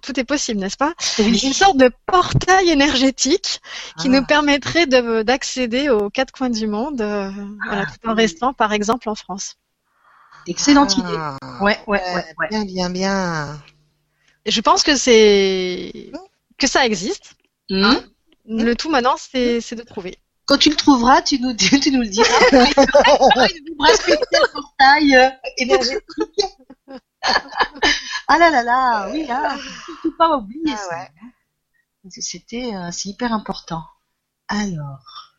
tout 0.02 0.20
est 0.20 0.24
possible, 0.26 0.60
n'est-ce 0.60 0.78
pas? 0.78 0.94
Une 1.20 1.54
sorte 1.54 1.78
de 1.78 1.90
portail 2.06 2.70
énergétique 2.70 3.62
qui 4.00 4.08
Ah. 4.08 4.12
nous 4.12 4.26
permettrait 4.26 4.86
de- 4.88 5.22
d'accéder 5.24 5.90
aux 5.90 6.10
quatre 6.10 6.32
coins 6.32 6.50
du 6.50 6.68
monde, 6.68 7.00
euh, 7.02 7.32
voilà, 7.66 7.86
tout 7.86 8.10
en 8.10 8.14
restant, 8.16 8.54
par 8.54 8.74
exemple, 8.74 9.08
en 9.08 9.16
France. 9.16 9.56
Excellente 10.48 10.98
idée. 10.98 11.16
Ah. 11.18 11.38
Ouais, 11.62 11.80
ouais, 11.88 12.02
ouais, 12.16 12.26
ouais. 12.40 12.48
Bien, 12.50 12.66
bien, 12.66 12.90
bien. 12.90 13.62
Et 14.46 14.52
je 14.52 14.62
pense 14.62 14.84
que 14.84 14.96
c'est 14.96 16.12
que 16.58 16.68
ça 16.68 16.86
existe. 16.86 17.36
Hmm. 17.70 17.96
Le 18.46 18.74
tout 18.74 18.90
maintenant, 18.90 19.16
c'est 19.18 19.62
c'est 19.62 19.76
de 19.76 19.84
trouver. 19.84 20.18
Quand 20.46 20.58
tu 20.58 20.70
le 20.70 20.76
trouveras, 20.76 21.22
tu 21.22 21.40
nous, 21.40 21.54
tu 21.56 21.92
nous 21.92 22.02
le 22.02 22.08
diras. 22.08 22.28
Une 22.52 23.66
vibration 23.66 24.16
de 24.16 24.52
portail 24.52 25.16
euh, 25.16 25.30
énergétique. 25.58 26.04
ah 28.28 28.38
là 28.38 28.50
là 28.50 28.64
là, 28.64 29.10
oui 29.12 29.26
là, 29.26 29.58
faut 29.58 29.94
surtout 29.94 30.18
pas 30.18 30.36
oublier 30.36 30.76
Ah 30.78 30.88
ouais. 30.92 32.10
C'était, 32.10 32.76
euh, 32.76 32.92
c'est 32.92 33.08
hyper 33.10 33.32
important. 33.32 33.84
Alors, 34.50 35.38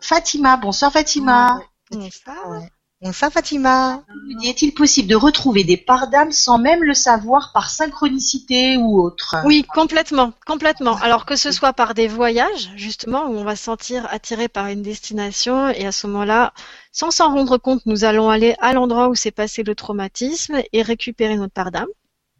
Fatima, 0.00 0.56
bonsoir 0.56 0.92
Fatima. 0.92 1.60
Ça, 1.92 2.48
Ouais. 2.48 2.68
Bonsoir 3.02 3.32
Fatima. 3.32 4.02
Est-il 4.44 4.74
possible 4.74 5.08
de 5.08 5.14
retrouver 5.14 5.64
des 5.64 5.78
parts 5.78 6.10
d'âme 6.10 6.32
sans 6.32 6.58
même 6.58 6.84
le 6.84 6.92
savoir 6.92 7.50
par 7.54 7.70
synchronicité 7.70 8.76
ou 8.76 9.00
autre? 9.00 9.36
Oui, 9.46 9.64
complètement, 9.64 10.34
complètement. 10.46 10.96
Alors 10.96 11.24
que 11.24 11.34
ce 11.34 11.50
soit 11.50 11.72
par 11.72 11.94
des 11.94 12.08
voyages, 12.08 12.70
justement, 12.76 13.24
où 13.24 13.38
on 13.38 13.44
va 13.44 13.56
se 13.56 13.64
sentir 13.64 14.06
attiré 14.10 14.48
par 14.48 14.66
une 14.66 14.82
destination, 14.82 15.70
et 15.70 15.86
à 15.86 15.92
ce 15.92 16.08
moment-là, 16.08 16.52
sans 16.92 17.10
s'en 17.10 17.32
rendre 17.32 17.56
compte, 17.56 17.86
nous 17.86 18.04
allons 18.04 18.28
aller 18.28 18.54
à 18.60 18.74
l'endroit 18.74 19.08
où 19.08 19.14
s'est 19.14 19.30
passé 19.30 19.62
le 19.62 19.74
traumatisme 19.74 20.60
et 20.74 20.82
récupérer 20.82 21.36
notre 21.36 21.54
part 21.54 21.70
d'âme. 21.70 21.88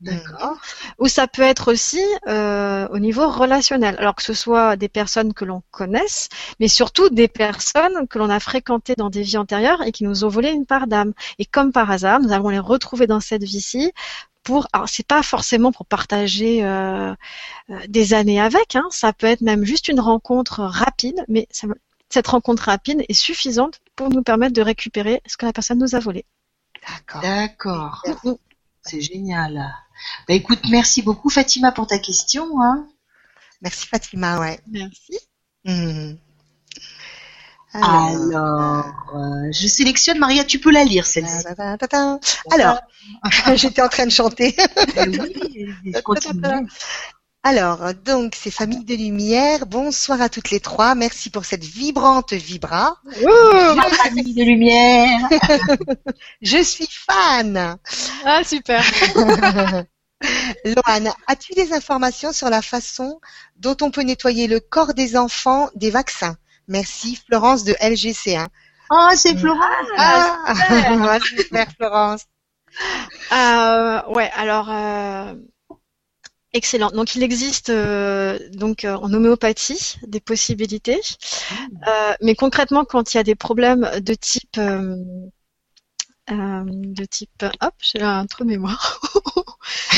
D'accord. 0.00 0.56
Ou 0.98 1.08
ça 1.08 1.26
peut 1.26 1.42
être 1.42 1.70
aussi 1.70 2.00
euh, 2.26 2.88
au 2.88 2.98
niveau 2.98 3.28
relationnel, 3.28 3.96
alors 3.98 4.14
que 4.14 4.22
ce 4.22 4.32
soit 4.32 4.76
des 4.76 4.88
personnes 4.88 5.34
que 5.34 5.44
l'on 5.44 5.62
connaisse, 5.70 6.30
mais 6.58 6.68
surtout 6.68 7.10
des 7.10 7.28
personnes 7.28 8.08
que 8.08 8.18
l'on 8.18 8.30
a 8.30 8.40
fréquentées 8.40 8.94
dans 8.96 9.10
des 9.10 9.20
vies 9.22 9.36
antérieures 9.36 9.82
et 9.82 9.92
qui 9.92 10.04
nous 10.04 10.24
ont 10.24 10.28
volé 10.28 10.52
une 10.52 10.64
part 10.64 10.86
d'âme. 10.86 11.12
Et 11.38 11.44
comme 11.44 11.70
par 11.70 11.90
hasard, 11.90 12.20
nous 12.20 12.32
allons 12.32 12.48
les 12.48 12.58
retrouver 12.58 13.06
dans 13.06 13.20
cette 13.20 13.44
vie-ci 13.44 13.92
pour, 14.42 14.68
alors 14.72 14.88
c'est 14.88 15.06
pas 15.06 15.22
forcément 15.22 15.70
pour 15.70 15.84
partager 15.84 16.64
euh, 16.64 17.12
euh, 17.70 17.78
des 17.88 18.14
années 18.14 18.40
avec, 18.40 18.76
hein, 18.76 18.86
ça 18.90 19.12
peut 19.12 19.26
être 19.26 19.42
même 19.42 19.64
juste 19.64 19.88
une 19.88 20.00
rencontre 20.00 20.60
rapide, 20.62 21.24
mais 21.28 21.46
ça- 21.50 21.68
cette 22.10 22.28
rencontre 22.28 22.64
rapide 22.64 23.04
est 23.08 23.14
suffisante 23.14 23.80
pour 23.96 24.10
nous 24.10 24.22
permettre 24.22 24.54
de 24.54 24.62
récupérer 24.62 25.22
ce 25.26 25.36
que 25.36 25.46
la 25.46 25.52
personne 25.52 25.78
nous 25.78 25.94
a 25.94 26.00
volé. 26.00 26.24
D'accord. 26.88 27.22
D'accord. 27.22 28.02
C'est 28.82 29.00
génial. 29.00 29.70
Bah 30.28 30.34
écoute, 30.34 30.60
merci 30.70 31.02
beaucoup 31.02 31.30
Fatima 31.30 31.72
pour 31.72 31.86
ta 31.86 31.98
question. 31.98 32.60
Hein. 32.62 32.86
Merci 33.62 33.86
Fatima, 33.86 34.38
ouais. 34.40 34.60
Merci. 34.70 35.18
Mhm. 35.64 36.18
Alors, 37.72 38.84
euh, 39.14 39.48
je 39.52 39.68
sélectionne 39.68 40.18
Maria, 40.18 40.44
tu 40.44 40.58
peux 40.58 40.72
la 40.72 40.82
lire 40.82 41.06
celle-ci. 41.06 41.44
Alors, 42.50 42.80
j'étais 43.54 43.82
en 43.82 43.88
train 43.88 44.06
de 44.06 44.10
chanter. 44.10 44.56
Eh 44.96 45.08
oui, 45.08 45.72
je 45.84 46.00
continue. 46.00 46.66
Alors, 47.42 47.94
donc, 47.94 48.34
c'est 48.36 48.50
Famille 48.50 48.84
de 48.84 48.94
Lumière. 48.94 49.64
Bonsoir 49.64 50.20
à 50.20 50.28
toutes 50.28 50.50
les 50.50 50.60
trois. 50.60 50.94
Merci 50.94 51.30
pour 51.30 51.46
cette 51.46 51.64
vibrante 51.64 52.34
vibra. 52.34 52.96
Ma 53.04 53.88
famille 53.88 54.34
de 54.34 54.44
lumière. 54.44 55.26
Je 56.42 56.62
suis 56.62 56.88
fan. 56.90 57.78
Ah 58.26 58.44
super. 58.44 58.84
Loane, 60.66 61.10
as-tu 61.26 61.54
des 61.54 61.72
informations 61.72 62.32
sur 62.34 62.50
la 62.50 62.60
façon 62.60 63.20
dont 63.56 63.76
on 63.80 63.90
peut 63.90 64.02
nettoyer 64.02 64.46
le 64.46 64.60
corps 64.60 64.92
des 64.92 65.16
enfants 65.16 65.70
des 65.74 65.90
vaccins? 65.90 66.36
Merci, 66.68 67.18
Florence 67.26 67.64
de 67.64 67.72
LGC1. 67.72 68.48
Oh, 68.90 69.08
c'est 69.14 69.38
Florence. 69.38 69.88
Ah, 69.96 71.18
super, 71.24 71.68
Florence. 71.72 72.26
Euh, 73.32 74.02
ouais, 74.08 74.30
alors 74.34 74.68
euh, 74.68 75.34
Excellent. 76.52 76.90
Donc 76.90 77.14
il 77.14 77.22
existe 77.22 77.70
euh, 77.70 78.38
donc 78.52 78.84
euh, 78.84 78.94
en 78.96 79.12
homéopathie 79.12 79.96
des 80.06 80.20
possibilités, 80.20 81.00
euh, 81.86 82.12
mais 82.22 82.34
concrètement 82.34 82.84
quand 82.84 83.14
il 83.14 83.18
y 83.18 83.20
a 83.20 83.24
des 83.24 83.36
problèmes 83.36 83.88
de 84.00 84.14
type 84.14 84.58
euh, 84.58 84.96
euh, 86.30 86.62
de 86.66 87.04
type 87.04 87.44
hop 87.60 87.74
j'ai 87.80 88.02
un 88.02 88.26
trou 88.26 88.44
de 88.44 88.50
mémoire. 88.50 89.00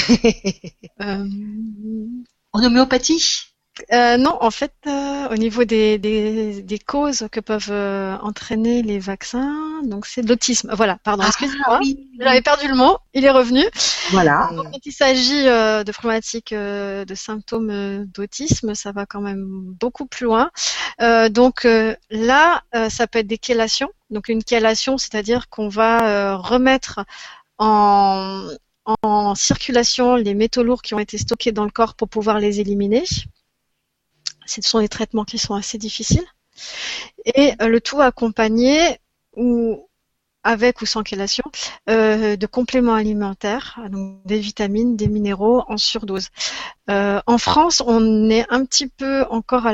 En 2.52 2.64
homéopathie? 2.64 3.51
Euh, 3.92 4.16
non, 4.16 4.36
en 4.40 4.50
fait, 4.50 4.72
euh, 4.86 5.28
au 5.30 5.36
niveau 5.36 5.64
des, 5.64 5.98
des, 5.98 6.62
des 6.62 6.78
causes 6.78 7.26
que 7.32 7.40
peuvent 7.40 7.70
euh, 7.70 8.16
entraîner 8.22 8.82
les 8.82 8.98
vaccins, 8.98 9.80
donc 9.84 10.06
c'est 10.06 10.22
de 10.22 10.28
l'autisme. 10.28 10.72
Voilà, 10.74 10.98
pardon, 11.04 11.24
excusez-moi. 11.26 11.66
Ah 11.68 11.78
oui. 11.80 12.08
J'avais 12.20 12.42
perdu 12.42 12.68
le 12.68 12.74
mot, 12.74 12.98
il 13.14 13.24
est 13.24 13.30
revenu. 13.30 13.64
Voilà. 14.10 14.50
Quand 14.54 14.78
il 14.84 14.92
s'agit 14.92 15.44
de 15.44 15.92
problématiques 15.92 16.52
de 16.54 17.14
symptômes 17.14 18.04
d'autisme, 18.06 18.74
ça 18.74 18.92
va 18.92 19.06
quand 19.06 19.20
même 19.20 19.44
beaucoup 19.46 20.06
plus 20.06 20.24
loin. 20.26 20.50
Donc 21.30 21.66
là, 22.10 22.62
ça 22.88 23.06
peut 23.06 23.20
être 23.20 23.26
des 23.26 23.40
chélations. 23.42 23.90
Donc 24.10 24.28
une 24.28 24.42
chélation, 24.46 24.98
c'est-à-dire 24.98 25.48
qu'on 25.48 25.68
va 25.68 26.36
remettre 26.36 27.00
en, 27.58 28.46
en 29.02 29.34
circulation 29.34 30.16
les 30.16 30.34
métaux 30.34 30.62
lourds 30.62 30.82
qui 30.82 30.94
ont 30.94 30.98
été 30.98 31.18
stockés 31.18 31.52
dans 31.52 31.64
le 31.64 31.70
corps 31.70 31.94
pour 31.94 32.08
pouvoir 32.08 32.38
les 32.38 32.60
éliminer. 32.60 33.04
Ce 34.46 34.62
sont 34.62 34.80
des 34.80 34.88
traitements 34.88 35.24
qui 35.24 35.38
sont 35.38 35.54
assez 35.54 35.78
difficiles. 35.78 36.26
Et 37.24 37.54
euh, 37.60 37.68
le 37.68 37.80
tout 37.80 38.00
accompagné 38.00 38.98
ou 39.36 39.88
avec 40.44 40.82
ou 40.82 40.86
sans 40.86 41.04
chélation, 41.04 41.44
euh, 41.88 42.34
de 42.34 42.46
compléments 42.46 42.94
alimentaires, 42.94 43.78
donc 43.90 44.26
des 44.26 44.40
vitamines, 44.40 44.96
des 44.96 45.06
minéraux 45.06 45.62
en 45.68 45.76
surdose. 45.76 46.30
Euh, 46.90 47.20
en 47.26 47.38
France, 47.38 47.80
on 47.86 48.28
est 48.28 48.44
un 48.50 48.64
petit 48.64 48.88
peu 48.88 49.24
encore 49.30 49.66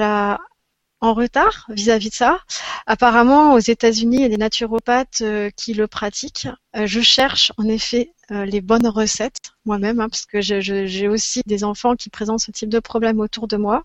en 1.01 1.15
retard 1.15 1.65
vis-à-vis 1.71 2.11
de 2.11 2.15
ça. 2.15 2.41
Apparemment, 2.87 3.55
aux 3.55 3.61
États-Unis, 3.61 4.17
il 4.19 4.23
y 4.23 4.27
a 4.27 4.29
des 4.29 4.37
naturopathes 4.37 5.23
qui 5.57 5.73
le 5.73 5.87
pratiquent. 5.87 6.49
Euh, 6.79 6.87
je 6.87 7.01
cherche 7.01 7.53
en 7.59 7.65
effet 7.65 8.13
euh, 8.31 8.45
les 8.45 8.61
bonnes 8.61 8.87
recettes 8.87 9.37
moi-même, 9.65 10.01
hein, 10.01 10.09
parce 10.09 10.25
que 10.25 10.41
j'ai 10.41 11.09
aussi 11.09 11.43
des 11.45 11.63
enfants 11.63 11.95
qui 11.95 12.09
présentent 12.09 12.41
ce 12.41 12.51
type 12.51 12.71
de 12.71 12.79
problème 12.79 13.21
autour 13.21 13.49
de 13.49 13.57
moi. 13.59 13.85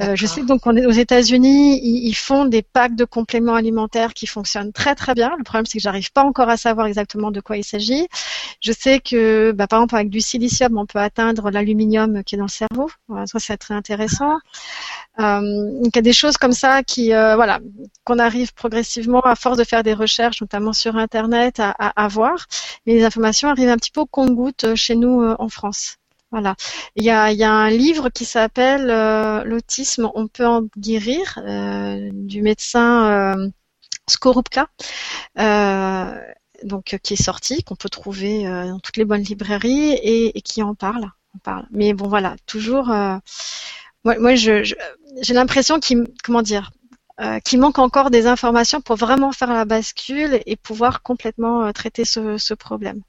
Euh, 0.00 0.14
je 0.14 0.24
sais 0.26 0.40
que 0.42 0.46
donc 0.46 0.66
on 0.66 0.76
est 0.76 0.86
aux 0.86 0.90
États-Unis, 0.92 1.80
ils, 1.82 2.08
ils 2.08 2.14
font 2.14 2.44
des 2.44 2.62
packs 2.62 2.94
de 2.94 3.04
compléments 3.04 3.54
alimentaires 3.54 4.14
qui 4.14 4.26
fonctionnent 4.28 4.72
très 4.72 4.94
très 4.94 5.14
bien. 5.14 5.32
Le 5.36 5.42
problème 5.42 5.66
c'est 5.66 5.78
que 5.78 5.82
j'arrive 5.82 6.12
pas 6.12 6.22
encore 6.22 6.48
à 6.48 6.56
savoir 6.56 6.86
exactement 6.86 7.32
de 7.32 7.40
quoi 7.40 7.56
il 7.56 7.64
s'agit. 7.64 8.06
Je 8.60 8.72
sais 8.72 9.00
que 9.00 9.50
bah, 9.52 9.66
par 9.66 9.80
exemple 9.80 9.96
avec 9.96 10.10
du 10.10 10.20
silicium, 10.20 10.78
on 10.78 10.86
peut 10.86 11.00
atteindre 11.00 11.50
l'aluminium 11.50 12.22
qui 12.22 12.36
est 12.36 12.38
dans 12.38 12.44
le 12.44 12.50
cerveau. 12.50 12.88
Voilà, 13.08 13.26
ça 13.26 13.40
c'est 13.40 13.56
très 13.56 13.74
intéressant. 13.74 14.38
Euh, 15.18 15.40
donc 15.82 15.90
il 15.92 15.96
y 15.96 15.98
a 15.98 16.02
des 16.02 16.12
choses 16.12 16.36
comme 16.36 16.52
ça 16.52 16.84
qui 16.84 17.12
euh, 17.12 17.34
voilà 17.34 17.58
qu'on 18.04 18.20
arrive 18.20 18.54
progressivement 18.54 19.20
à 19.22 19.34
force 19.34 19.58
de 19.58 19.64
faire 19.64 19.82
des 19.82 19.94
recherches, 19.94 20.40
notamment 20.40 20.72
sur 20.72 20.96
internet, 20.96 21.58
à, 21.58 21.70
à, 21.70 22.04
à 22.04 22.08
Mais 22.86 22.94
les 22.94 23.04
informations 23.04 23.48
arrivent 23.48 23.68
un 23.68 23.76
petit 23.76 23.90
peu 23.90 24.00
au 24.00 24.06
compte-goutte 24.06 24.74
chez 24.74 24.96
nous 24.96 25.22
euh, 25.22 25.36
en 25.38 25.48
France. 25.48 25.96
Voilà. 26.30 26.54
Il 26.96 27.04
y 27.04 27.10
a, 27.10 27.24
un 27.52 27.70
livre 27.70 28.08
qui 28.08 28.24
s'appelle 28.24 28.88
euh, 28.90 29.42
L'autisme, 29.44 30.10
on 30.14 30.28
peut 30.28 30.46
en 30.46 30.62
guérir, 30.78 31.38
euh, 31.44 32.08
du 32.12 32.42
médecin 32.42 33.36
euh, 33.36 33.48
Skorupka, 34.08 34.68
euh, 35.38 35.42
euh, 36.72 36.80
qui 37.02 37.14
est 37.14 37.22
sorti, 37.22 37.62
qu'on 37.64 37.76
peut 37.76 37.88
trouver 37.88 38.46
euh, 38.46 38.68
dans 38.68 38.78
toutes 38.80 38.96
les 38.96 39.04
bonnes 39.04 39.22
librairies 39.22 39.92
et, 40.02 40.40
qui 40.42 40.62
en 40.62 40.74
parle. 40.74 41.10
Parle. 41.44 41.66
Mais 41.70 41.94
bon, 41.94 42.08
voilà, 42.08 42.36
toujours. 42.46 42.90
euh, 42.90 43.16
moi, 44.04 44.34
je- 44.34 44.74
j'ai 45.22 45.34
l'impression 45.34 45.78
qu'il, 45.80 46.04
comment 46.24 46.42
dire, 46.42 46.70
euh, 47.20 47.38
qu'il 47.40 47.60
manque 47.60 47.78
encore 47.78 48.10
des 48.10 48.26
informations 48.26 48.80
pour 48.80 48.96
vraiment 48.96 49.32
faire 49.32 49.52
la 49.52 49.64
bascule 49.64 50.40
et 50.46 50.56
pouvoir 50.56 51.02
complètement 51.02 51.64
euh, 51.64 51.72
traiter 51.72 52.04
ce, 52.04 52.38
ce 52.38 52.54
problème. 52.54 53.02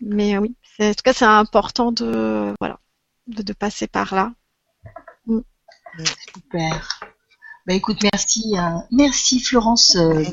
Mais 0.00 0.36
euh, 0.36 0.40
oui, 0.40 0.54
en 0.80 0.90
tout 0.94 1.02
cas, 1.04 1.12
c'est 1.12 1.24
important 1.24 1.92
de 1.92 2.54
voilà 2.60 2.78
de, 3.26 3.42
de 3.42 3.52
passer 3.52 3.86
par 3.86 4.14
là. 4.14 4.32
Super. 6.34 7.00
Bah 7.66 7.74
écoute, 7.74 7.98
merci, 8.02 8.54
euh, 8.56 8.78
merci 8.90 9.40
Florence. 9.40 9.96
euh. 9.96 10.24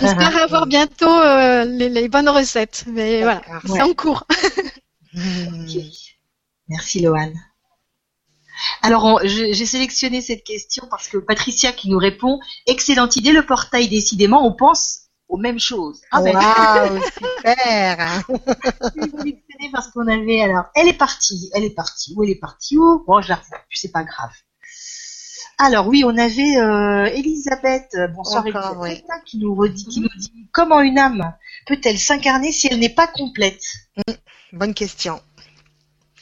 J'espère 0.00 0.36
avoir 0.42 0.66
bientôt 0.66 1.08
euh, 1.10 1.64
les, 1.64 1.88
les 1.88 2.08
bonnes 2.08 2.28
recettes. 2.28 2.84
Mais 2.86 3.22
voilà, 3.22 3.42
c'est 3.66 3.82
en 3.82 3.92
cours. 3.94 4.24
Merci 6.68 7.00
Loane. 7.00 7.34
Alors, 8.82 9.20
j'ai 9.24 9.66
sélectionné 9.66 10.20
cette 10.20 10.44
question 10.44 10.86
parce 10.90 11.08
que 11.08 11.18
Patricia 11.18 11.72
qui 11.72 11.88
nous 11.88 11.98
répond, 11.98 12.38
excellente 12.66 13.16
idée, 13.16 13.32
le 13.32 13.44
portail, 13.44 13.88
décidément, 13.88 14.46
on 14.46 14.52
pense 14.52 15.10
aux 15.28 15.36
mêmes 15.36 15.60
choses. 15.60 16.00
Ah 16.10 16.22
ben, 16.22 16.34
Waouh, 16.34 17.00
super. 17.46 18.24
parce 19.72 19.88
qu'on 19.92 20.06
avait, 20.08 20.42
alors, 20.42 20.64
elle 20.74 20.88
est 20.88 20.98
partie, 20.98 21.50
elle 21.54 21.64
est 21.64 21.74
partie, 21.74 22.14
où 22.16 22.24
elle 22.24 22.30
est 22.30 22.40
partie, 22.40 22.76
où? 22.76 23.04
Bon, 23.06 23.20
je 23.20 23.28
la 23.28 23.36
retrouve 23.36 23.58
c'est 23.72 23.92
pas 23.92 24.04
grave. 24.04 24.32
Alors 25.58 25.88
oui, 25.88 26.04
on 26.04 26.16
avait 26.16 26.56
euh, 26.56 27.04
Elisabeth, 27.04 27.94
euh, 27.94 28.08
bonsoir 28.08 28.46
Encore, 28.46 28.86
Elisabeth, 28.86 29.04
hein, 29.10 29.20
qui 29.26 29.38
nous 29.38 29.54
redit, 29.54 29.84
qui 29.84 30.00
nous 30.00 30.08
dit 30.16 30.48
comment 30.52 30.80
une 30.80 30.98
âme 30.98 31.34
peut-elle 31.66 31.98
s'incarner 31.98 32.50
si 32.50 32.68
elle 32.68 32.78
n'est 32.78 32.94
pas 32.94 33.06
complète? 33.06 33.62
Bonne 34.52 34.74
question. 34.74 35.20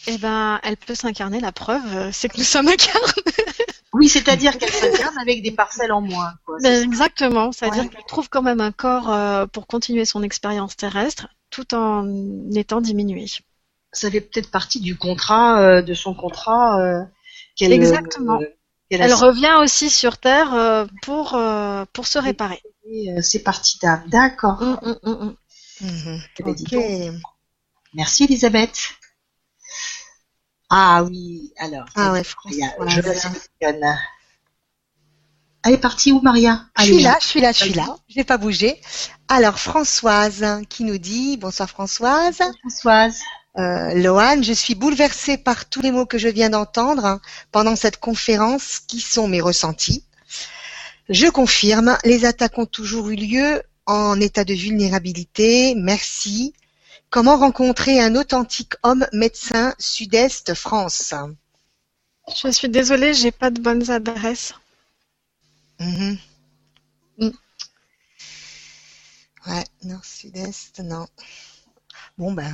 Eh 0.09 0.19
ben, 0.19 0.59
elle 0.63 0.77
peut 0.77 0.95
s'incarner. 0.95 1.41
La 1.41 1.53
preuve, 1.53 1.83
euh, 1.97 2.11
c'est 2.13 2.29
que 2.29 2.39
nous 2.39 2.45
sommes 2.45 2.69
incarnés. 2.69 3.13
Oui, 3.95 4.07
c'est-à-dire 4.11 4.59
qu'elle 4.59 4.71
s'incarne 4.71 5.17
avec 5.19 5.43
des 5.43 5.51
parcelles 5.51 5.93
en 5.93 6.03
moins. 6.03 6.35
Quoi. 6.45 6.57
Ben, 6.63 6.83
exactement. 6.85 7.53
C'est-à-dire 7.53 7.85
Ouais. 7.85 7.89
qu'elle 7.89 8.05
trouve 8.07 8.29
quand 8.29 8.43
même 8.43 8.61
un 8.61 8.71
corps 8.71 9.11
euh, 9.11 9.47
pour 9.47 9.67
continuer 9.67 10.05
son 10.05 10.23
expérience 10.23 10.77
terrestre, 10.77 11.29
tout 11.51 11.75
en 11.75 12.07
étant 12.55 12.83
diminuée. 12.83 13.27
ça 13.93 14.11
fait 14.11 14.21
peut-être 14.21 14.51
partie 14.51 14.81
du 14.81 14.97
contrat, 14.99 15.61
euh, 15.63 15.83
de 15.83 15.95
son 15.95 16.13
contrat. 16.15 16.79
euh, 16.83 17.03
qu'elle, 17.57 17.73
Exactement. 17.73 18.39
euh, 18.41 18.45
qu'elle 18.91 19.01
Elle 19.01 19.15
revient 19.15 19.57
aussi 19.63 19.89
sur 19.89 20.19
Terre 20.19 20.53
euh, 20.53 20.85
pour 21.03 21.31
se 21.31 22.19
réparer. 22.19 22.61
ses 23.23 23.43
parties 23.43 23.79
d'âme. 23.81 24.03
D'accord. 24.09 24.61
Hum, 24.61 24.79
hum, 24.83 24.99
hum. 25.03 25.37
Mhm. 25.81 26.21
Eh 26.39 26.43
ben. 26.43 27.21
Merci 27.95 28.25
Elisabeth. 28.25 28.79
Ah 30.71 31.03
oui, 31.05 31.53
alors. 31.59 31.87
Ah 31.95 32.13
ouais, 32.13 32.23
Maria, 32.45 32.69
je 32.89 33.81
la. 33.81 33.97
Elle 35.65 35.75
est 35.75 35.79
partie 35.79 36.13
où 36.13 36.21
Maria? 36.21 36.67
Je 36.77 36.83
Allez, 36.83 36.93
suis 36.95 37.03
là, 37.03 37.19
je 37.21 37.27
suis 37.27 37.41
là, 37.41 37.53
je 37.53 37.59
suis 37.65 37.73
là. 37.73 37.97
Je 38.09 38.15
vais 38.15 38.25
pas 38.25 38.39
bouger. 38.39 38.81
Alors 39.29 39.59
Françoise 39.59 40.63
qui 40.69 40.85
nous 40.85 40.99
dit 40.99 41.37
bonsoir 41.37 41.69
Françoise. 41.69 42.41
Françoise. 42.61 43.19
Euh, 43.59 43.95
Loane, 43.95 44.45
je 44.45 44.53
suis 44.53 44.75
bouleversée 44.75 45.37
par 45.37 45.69
tous 45.69 45.81
les 45.81 45.91
mots 45.91 46.07
que 46.07 46.17
je 46.17 46.29
viens 46.29 46.51
d'entendre 46.51 47.05
hein, 47.05 47.21
pendant 47.51 47.75
cette 47.75 47.99
conférence 47.99 48.79
qui 48.79 49.01
sont 49.01 49.27
mes 49.27 49.41
ressentis? 49.41 50.05
Je 51.09 51.27
confirme, 51.27 51.99
les 52.05 52.25
attaques 52.25 52.59
ont 52.59 52.67
toujours 52.67 53.09
eu 53.09 53.17
lieu 53.17 53.63
en 53.87 54.21
état 54.21 54.45
de 54.45 54.55
vulnérabilité. 54.55 55.75
Merci. 55.75 56.53
Comment 57.11 57.39
rencontrer 57.39 58.01
un 58.01 58.15
authentique 58.17 58.75
homme 58.83 59.07
médecin 59.13 59.75
Sud-Est 59.79 60.55
France? 60.55 61.15
Je 62.37 62.51
suis 62.51 62.69
désolée, 62.69 63.15
j'ai 63.15 63.31
pas 63.33 63.51
de 63.51 63.61
bonnes 63.61 63.91
adresses. 63.91 64.53
Mhm. 65.81 66.19
Mm. 67.19 67.31
Ouais, 69.47 69.65
non, 69.85 69.99
Sud-Est, 70.03 70.81
non. 70.81 71.07
Bon 72.19 72.33
ben, 72.33 72.53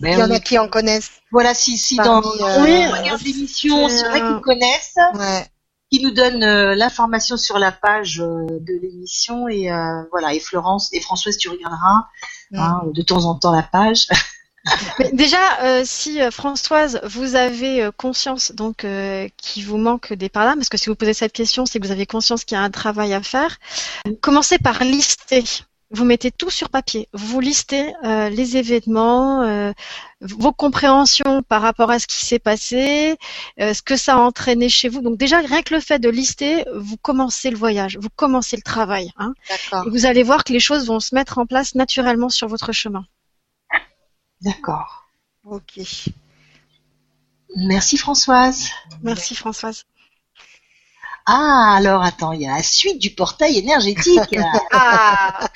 il 0.00 0.04
Ben, 0.04 0.18
y 0.18 0.22
en 0.22 0.30
a 0.30 0.40
qui 0.40 0.58
en 0.58 0.68
connaissent. 0.68 1.12
Voilà, 1.30 1.54
si, 1.54 1.78
si 1.78 1.96
dans 1.96 2.20
Parmi, 2.22 2.38
dans 2.38 2.48
euh, 2.48 2.66
les 2.66 3.10
Oui, 3.12 3.46
c'est, 3.46 3.88
c'est 3.88 4.08
vrai 4.08 4.20
euh, 4.20 4.32
qu'ils 4.34 4.42
connaissent, 4.42 4.98
Ouais. 5.14 5.46
Qui 5.94 6.02
nous 6.02 6.10
donnent 6.10 6.42
euh, 6.42 6.74
l'information 6.74 7.36
sur 7.36 7.58
la 7.58 7.70
page 7.70 8.20
euh, 8.20 8.46
de 8.48 8.80
l'émission 8.82 9.48
et 9.48 9.70
euh, 9.70 10.02
voilà. 10.10 10.34
Et 10.34 10.40
Florence 10.40 10.92
et 10.92 11.00
Françoise, 11.00 11.36
tu 11.36 11.48
regarderas 11.48 12.06
Mm. 12.50 12.58
hein, 12.58 12.82
de 12.92 13.02
temps 13.02 13.24
en 13.24 13.36
temps 13.36 13.52
la 13.52 13.62
page. 13.62 14.06
Mais 14.98 15.10
déjà, 15.12 15.38
si 15.84 16.20
Françoise, 16.30 17.00
vous 17.04 17.34
avez 17.34 17.90
conscience 17.96 18.52
donc 18.52 18.86
qu'il 19.36 19.66
vous 19.66 19.76
manque 19.76 20.12
des 20.12 20.28
parades, 20.28 20.56
parce 20.56 20.68
que 20.68 20.78
si 20.78 20.88
vous 20.88 20.94
posez 20.94 21.14
cette 21.14 21.32
question, 21.32 21.66
c'est 21.66 21.80
que 21.80 21.86
vous 21.86 21.92
avez 21.92 22.06
conscience 22.06 22.44
qu'il 22.44 22.56
y 22.56 22.58
a 22.58 22.62
un 22.62 22.70
travail 22.70 23.12
à 23.12 23.22
faire. 23.22 23.58
Commencez 24.22 24.58
par 24.58 24.82
lister. 24.84 25.44
Vous 25.90 26.04
mettez 26.04 26.30
tout 26.30 26.50
sur 26.50 26.70
papier. 26.70 27.08
Vous 27.12 27.40
listez 27.40 27.92
euh, 28.04 28.28
les 28.28 28.56
événements, 28.56 29.42
euh, 29.42 29.72
vos 30.20 30.52
compréhensions 30.52 31.42
par 31.42 31.62
rapport 31.62 31.90
à 31.90 31.98
ce 31.98 32.06
qui 32.06 32.24
s'est 32.24 32.38
passé, 32.38 33.16
euh, 33.60 33.74
ce 33.74 33.82
que 33.82 33.96
ça 33.96 34.14
a 34.14 34.18
entraîné 34.18 34.68
chez 34.68 34.88
vous. 34.88 35.02
Donc 35.02 35.18
déjà, 35.18 35.38
rien 35.38 35.62
que 35.62 35.74
le 35.74 35.80
fait 35.80 35.98
de 35.98 36.08
lister, 36.08 36.64
vous 36.74 36.96
commencez 36.96 37.50
le 37.50 37.56
voyage, 37.56 37.98
vous 38.00 38.08
commencez 38.08 38.56
le 38.56 38.62
travail. 38.62 39.12
Hein, 39.16 39.34
D'accord. 39.48 39.86
et 39.86 39.90
vous 39.90 40.06
allez 40.06 40.22
voir 40.22 40.42
que 40.44 40.52
les 40.52 40.60
choses 40.60 40.86
vont 40.86 41.00
se 41.00 41.14
mettre 41.14 41.38
en 41.38 41.46
place 41.46 41.74
naturellement 41.74 42.28
sur 42.28 42.48
votre 42.48 42.72
chemin. 42.72 43.04
D'accord. 44.40 45.06
Ok. 45.44 45.80
Merci 47.56 47.96
Françoise. 47.96 48.70
Merci 49.02 49.34
Françoise. 49.34 49.84
Ah, 51.26 51.74
alors 51.78 52.02
attends, 52.02 52.32
il 52.32 52.42
y 52.42 52.46
a 52.46 52.56
la 52.56 52.62
suite 52.62 53.00
du 53.00 53.10
portail 53.10 53.58
énergétique. 53.58 54.20
Ah, 54.72 55.48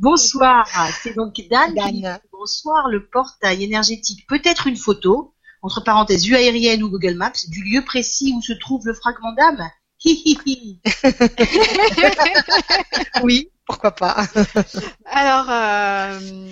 Bonsoir, 0.00 0.66
c'est 1.02 1.14
donc 1.14 1.34
Dan. 1.50 1.74
qui 1.74 1.92
dit 1.92 2.02
Dan. 2.02 2.18
Bonsoir, 2.32 2.88
le 2.88 3.06
portail 3.06 3.64
énergétique. 3.64 4.26
Peut-être 4.28 4.66
une 4.66 4.76
photo, 4.76 5.34
entre 5.62 5.82
parenthèses, 5.82 6.24
vue 6.24 6.34
aérienne 6.34 6.82
ou 6.82 6.90
Google 6.90 7.14
Maps, 7.14 7.32
du 7.48 7.62
lieu 7.62 7.84
précis 7.84 8.34
où 8.36 8.42
se 8.42 8.52
trouve 8.52 8.86
le 8.86 8.94
fragment 8.94 9.32
d'âme. 9.32 9.68
Oui, 13.22 13.48
pourquoi 13.66 13.92
pas. 13.92 14.26
alors, 15.06 15.46
euh, 15.48 16.48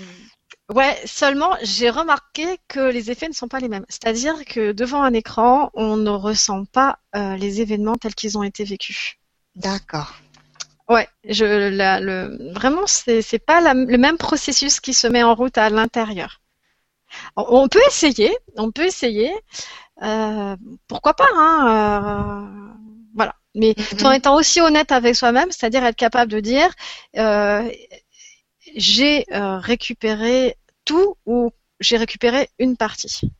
ouais, 0.74 0.96
seulement 1.04 1.56
j'ai 1.62 1.90
remarqué 1.90 2.58
que 2.68 2.80
les 2.80 3.10
effets 3.10 3.28
ne 3.28 3.34
sont 3.34 3.48
pas 3.48 3.60
les 3.60 3.68
mêmes. 3.68 3.86
C'est-à-dire 3.88 4.44
que 4.44 4.72
devant 4.72 5.02
un 5.02 5.12
écran, 5.12 5.70
on 5.74 5.96
ne 5.96 6.10
ressent 6.10 6.64
pas 6.66 6.98
euh, 7.16 7.36
les 7.36 7.60
événements 7.60 7.96
tels 7.96 8.14
qu'ils 8.14 8.38
ont 8.38 8.42
été 8.42 8.64
vécus. 8.64 9.16
D'accord. 9.54 10.14
Ouais, 10.88 11.08
je, 11.24 11.44
la- 11.70 12.00
le, 12.00 12.52
vraiment, 12.52 12.86
c'est 12.86 13.22
c'est 13.22 13.38
pas 13.38 13.60
la- 13.60 13.74
le 13.74 13.98
même 13.98 14.18
processus 14.18 14.80
qui 14.80 14.92
se 14.94 15.06
met 15.06 15.22
en 15.22 15.34
route 15.34 15.56
à 15.58 15.70
l'intérieur. 15.70 16.40
On 17.36 17.68
peut 17.68 17.80
essayer, 17.88 18.36
on 18.56 18.70
peut 18.70 18.84
essayer. 18.86 19.32
Euh, 20.02 20.56
pourquoi 20.88 21.14
pas, 21.14 21.28
hein, 21.34 22.48
euh, 22.70 22.74
voilà. 23.14 23.34
Mais 23.54 23.74
Mhm. 23.76 23.98
tout 23.98 24.06
en 24.06 24.12
étant 24.12 24.36
aussi 24.36 24.60
honnête 24.60 24.92
avec 24.92 25.16
soi-même, 25.16 25.50
c'est-à-dire 25.50 25.84
être 25.84 25.96
capable 25.96 26.30
de 26.32 26.40
dire, 26.40 26.70
euh, 27.18 27.68
j'ai 28.76 29.24
euh, 29.32 29.58
récupéré 29.58 30.56
tout 30.84 31.16
ou 31.26 31.50
j'ai 31.80 31.96
récupéré 31.96 32.48
une 32.58 32.76
partie. 32.76 33.30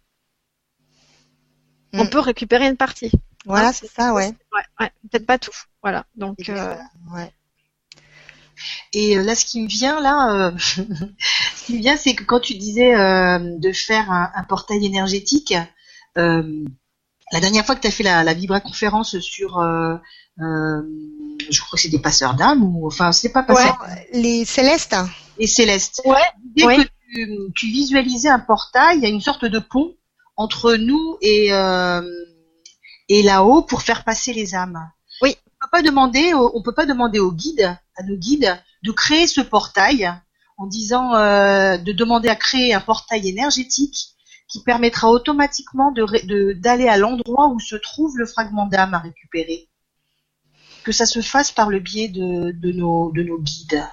On 1.92 2.04
Mhm. 2.04 2.10
peut 2.10 2.20
récupérer 2.20 2.66
une 2.68 2.76
partie. 2.76 3.10
Voilà, 3.46 3.68
Hein, 3.68 3.72
c'est 3.72 3.90
ça, 3.90 4.12
ouais. 4.14 4.28
Ouais, 4.52 4.62
ouais, 4.80 4.92
peut-être 5.10 5.26
pas 5.26 5.38
tout. 5.38 5.50
Voilà. 5.82 6.06
Donc, 6.14 6.36
euh, 6.48 6.52
bien, 6.54 6.78
ouais. 7.14 7.32
Et 8.92 9.16
euh, 9.16 9.22
là, 9.22 9.34
ce 9.34 9.44
qui 9.46 9.62
me 9.62 9.68
vient 9.68 10.00
là, 10.00 10.34
euh, 10.48 10.52
ce 11.56 11.64
qui 11.66 11.74
me 11.74 11.78
vient, 11.80 11.96
c'est 11.96 12.14
que 12.14 12.24
quand 12.24 12.40
tu 12.40 12.54
disais 12.54 12.94
euh, 12.94 13.38
de 13.58 13.72
faire 13.72 14.10
un, 14.10 14.30
un 14.34 14.44
portail 14.44 14.84
énergétique, 14.84 15.54
euh, 16.18 16.64
la 17.32 17.40
dernière 17.40 17.64
fois 17.64 17.74
que 17.76 17.80
tu 17.80 17.86
as 17.88 17.90
fait 17.92 18.02
la, 18.02 18.22
la 18.22 18.34
Vibra 18.34 18.60
conférence 18.60 19.18
sur, 19.20 19.58
euh, 19.58 19.96
euh, 20.40 20.82
je 21.50 21.60
crois 21.60 21.76
que 21.76 21.80
c'est 21.80 21.88
des 21.88 22.00
passeurs 22.00 22.34
d'âme 22.34 22.62
ou 22.62 22.86
enfin 22.86 23.12
c'est 23.12 23.32
pas 23.32 23.42
passeurs 23.42 23.78
Les 24.12 24.44
célestes 24.44 24.96
et 25.38 25.46
célestes. 25.46 26.02
ouais, 26.04 26.18
Dès 26.56 26.66
Oui. 26.66 26.76
que 26.84 26.90
tu, 27.12 27.28
tu 27.54 27.66
visualisais 27.66 28.28
un 28.28 28.38
portail, 28.38 28.98
il 28.98 29.02
y 29.02 29.06
a 29.06 29.10
une 29.10 29.20
sorte 29.20 29.44
de 29.44 29.58
pont 29.58 29.94
entre 30.36 30.74
nous 30.74 31.18
et 31.20 31.52
euh, 31.52 32.02
et 33.08 33.22
là-haut 33.22 33.62
pour 33.62 33.82
faire 33.82 34.04
passer 34.04 34.32
les 34.32 34.54
âmes. 34.54 34.80
Oui. 35.22 35.36
On 35.46 35.66
peut 35.66 35.70
pas 35.72 35.82
demander, 35.82 36.32
on 36.34 36.62
peut 36.62 36.72
pas 36.74 36.86
demander 36.86 37.18
aux 37.18 37.32
guides, 37.32 37.76
à 37.96 38.02
nos 38.04 38.16
guides, 38.16 38.58
de 38.82 38.92
créer 38.92 39.26
ce 39.26 39.40
portail 39.42 40.10
en 40.56 40.66
disant 40.66 41.14
euh, 41.14 41.76
de 41.76 41.92
demander 41.92 42.28
à 42.28 42.36
créer 42.36 42.72
un 42.72 42.80
portail 42.80 43.28
énergétique 43.28 44.08
qui 44.48 44.62
permettra 44.62 45.10
automatiquement 45.10 45.92
de 45.92 46.02
ré- 46.02 46.22
de- 46.22 46.52
d'aller 46.54 46.88
à 46.88 46.96
l'endroit 46.96 47.48
où 47.48 47.60
se 47.60 47.76
trouve 47.76 48.16
le 48.16 48.26
fragment 48.26 48.66
d'âme 48.66 48.94
à 48.94 48.98
récupérer. 48.98 49.68
Que 50.84 50.92
ça 50.92 51.04
se 51.06 51.20
fasse 51.20 51.50
par 51.52 51.68
le 51.68 51.78
biais 51.78 52.08
de, 52.08 52.52
de 52.52 52.72
nos 52.72 53.12
de 53.12 53.22
nos 53.22 53.38
guides. 53.38 53.84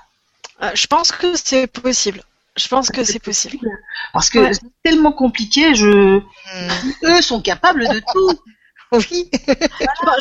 Euh, 0.61 0.72
je 0.73 0.88
pense 0.88 1.11
que 1.11 1.35
c'est 1.35 1.68
possible. 1.68 2.23
Je 2.57 2.67
pense 2.67 2.89
que 2.89 3.03
c'est 3.03 3.19
possible. 3.19 3.69
Parce 4.13 4.29
que 4.29 4.39
Ouais. 4.39 4.53
c'est 4.53 4.61
tellement 4.84 5.11
compliqué, 5.11 5.75
je 5.75 6.19
Hmm. 6.19 6.91
eux 7.03 7.21
sont 7.21 7.41
capables 7.41 7.88
de 7.88 7.99
tout. 8.11 8.39
Oui. 8.93 9.29
Je 9.34 9.51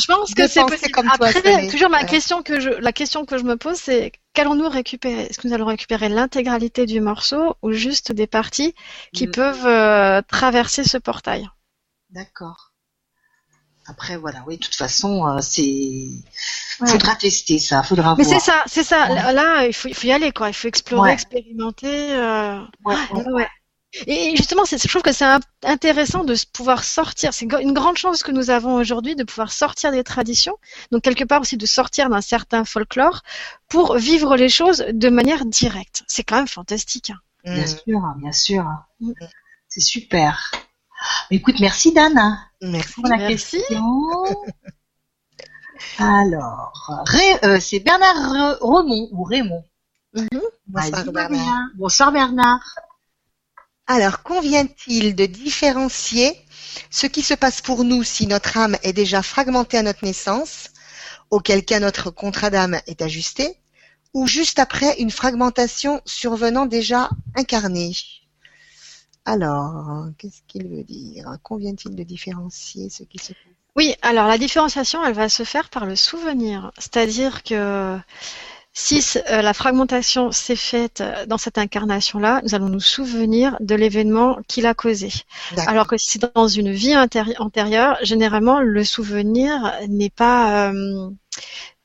je 0.03 0.07
pense 0.09 0.35
que 0.35 0.49
c'est 0.49 0.65
possible. 0.65 0.91
comme 0.91 1.09
Après, 1.09 1.69
toujours 1.69 1.89
ma 1.89 2.01
Ouais. 2.01 2.07
question 2.07 2.43
que 2.43 2.59
je, 2.59 2.71
la 2.71 2.93
question 2.93 3.25
que 3.25 3.39
je 3.39 3.45
me 3.45 3.57
pose, 3.57 3.77
c'est 3.77 4.11
qu'allons-nous 4.35 4.69
récupérer? 4.69 5.23
Est-ce 5.27 5.39
que 5.39 5.47
nous 5.47 5.55
allons 5.55 5.67
récupérer 5.67 6.09
l'intégralité 6.09 6.85
du 6.85 7.01
morceau 7.01 7.55
ou 7.63 7.71
juste 7.71 8.11
des 8.11 8.27
parties 8.27 8.75
qui 9.15 9.29
Mm. 9.29 9.31
peuvent 9.31 9.67
euh, 9.67 10.21
traverser 10.27 10.83
ce 10.83 10.99
portail? 10.99 11.49
D'accord. 12.11 12.73
Après 13.87 14.17
voilà, 14.17 14.43
oui, 14.49 14.57
de 14.59 14.65
toute 14.65 14.75
façon, 14.75 15.29
euh, 15.29 15.39
c'est 15.41 16.09
Ouais. 16.81 16.89
faudra 16.89 17.15
tester 17.17 17.59
ça, 17.59 17.83
faudra 17.83 18.15
Mais 18.19 18.25
voir. 18.25 18.41
c'est 18.41 18.45
ça, 18.51 18.63
c'est 18.67 18.85
ça. 18.85 19.09
Ouais. 19.09 19.15
Là, 19.15 19.33
là, 19.33 19.67
il 19.67 19.73
faut, 19.73 19.89
il 19.89 19.95
faut 19.95 20.07
y 20.07 20.13
aller, 20.13 20.33
quoi. 20.33 20.49
Il 20.49 20.55
faut 20.55 20.69
explorer, 20.69 21.09
Ouais. 21.09 21.15
expérimenter. 21.15 22.13
euh, 22.13 22.59
Ouais, 22.85 22.95
Ouais, 23.13 23.25
ouais. 23.25 23.33
ouais. 23.33 23.49
Et 24.07 24.37
justement, 24.37 24.65
je 24.67 24.89
trouve 24.89 25.01
que 25.01 25.13
c'est 25.13 25.25
intéressant 25.65 26.23
de 26.23 26.35
pouvoir 26.53 26.85
sortir. 26.85 27.33
C'est 27.33 27.47
une 27.63 27.73
grande 27.73 27.97
chance 27.97 28.23
que 28.23 28.31
nous 28.31 28.51
avons 28.51 28.75
aujourd'hui 28.75 29.15
de 29.17 29.25
pouvoir 29.25 29.51
sortir 29.53 29.91
des 29.91 30.05
traditions, 30.05 30.57
donc 30.93 31.03
quelque 31.03 31.25
part 31.25 31.41
aussi 31.41 31.57
de 31.57 31.65
sortir 31.65 32.11
d'un 32.11 32.21
certain 32.21 32.67
folklore 32.67 33.23
pour 33.69 33.97
vivre 33.97 34.37
les 34.37 34.51
choses 34.51 34.85
de 34.93 35.09
manière 35.09 35.47
directe. 35.47 36.03
C'est 36.09 36.25
quand 36.25 36.37
même 36.37 36.49
fantastique. 36.49 37.11
hein. 37.11 37.19
Bien 37.45 37.65
Hmm. 37.65 37.67
sûr, 37.69 38.01
bien 38.19 38.33
sûr. 38.33 38.65
Mm. 39.01 39.13
C'est 39.69 39.81
super. 39.81 40.51
Écoute, 41.31 41.61
merci 41.61 41.93
Dan 41.95 42.39
Merci. 42.61 42.93
pour 42.95 43.07
la 43.07 43.17
Merci. 43.17 43.57
question. 43.59 43.81
Alors, 45.99 47.07
euh, 47.45 47.59
c'est 47.61 47.81
Bernard 47.81 48.17
Re- 48.17 48.59
Remond 48.61 49.09
ou 49.13 49.25
Raymond. 49.25 49.65
Mhm. 50.15 50.41
Bonsoir, 50.67 51.05
Bernard. 51.13 51.69
Bonsoir 51.77 52.13
Bernard. 52.13 52.79
Alors, 53.87 54.23
convient-il 54.23 55.15
de 55.15 55.27
différencier 55.27 56.37
ce 56.91 57.07
qui 57.07 57.23
se 57.23 57.35
passe 57.35 57.61
pour 57.61 57.85
nous 57.85 58.03
si 58.03 58.27
notre 58.27 58.57
âme 58.57 58.77
est 58.83 58.93
déjà 58.93 59.23
fragmentée 59.23 59.79
à 59.79 59.83
notre 59.83 60.05
naissance, 60.05 60.71
auquel 61.31 61.65
cas 61.65 61.81
notre 61.81 62.11
contrat 62.11 62.51
d'âme 62.51 62.81
est 62.87 63.03
ajusté, 63.03 63.59
ou 64.15 64.27
juste 64.27 64.59
après 64.59 64.97
une 64.99 65.11
fragmentation 65.11 66.01
survenant 66.05 66.67
déjà 66.67 67.11
incarnée? 67.37 67.95
Alors, 69.25 70.07
qu'est-ce 70.19 70.43
qu'il 70.47 70.69
veut 70.69 70.85
dire? 70.85 71.37
Convient-il 71.43 71.95
de 71.95 72.03
différencier 72.03 72.91
ce 72.91 73.03
qui 73.03 73.19
se 73.19 73.33
passe 73.33 73.56
Oui, 73.77 73.95
alors 74.03 74.27
la 74.27 74.39
différenciation, 74.39 75.05
elle 75.05 75.13
va 75.15 75.29
se 75.29 75.43
faire 75.45 75.69
par 75.69 75.85
le 75.87 75.97
souvenir. 75.97 76.73
C'est-à-dire 76.79 77.43
que 77.43 77.99
si 78.75 79.03
euh, 79.31 79.43
la 79.43 79.55
fragmentation 79.55 80.33
s'est 80.33 80.57
faite 80.57 81.01
euh, 81.03 81.27
dans 81.27 81.39
cette 81.39 81.59
incarnation-là, 81.59 82.41
nous 82.45 82.55
allons 82.55 82.69
nous 82.71 82.81
souvenir 82.81 83.57
de 83.61 83.75
l'événement 83.75 84.39
qui 84.49 84.63
l'a 84.63 84.75
causé. 84.75 85.11
D'accord. 85.53 85.69
Alors 85.71 85.87
que 85.89 85.97
si 85.99 86.13
c'est 86.13 86.35
dans 86.35 86.49
une 86.49 86.73
vie 86.73 86.95
antéri- 86.95 87.37
antérieure, 87.39 87.99
généralement, 88.03 88.61
le 88.61 88.85
souvenir 88.85 89.73
n'est 89.89 90.11
pas, 90.11 90.71
euh, 90.71 91.11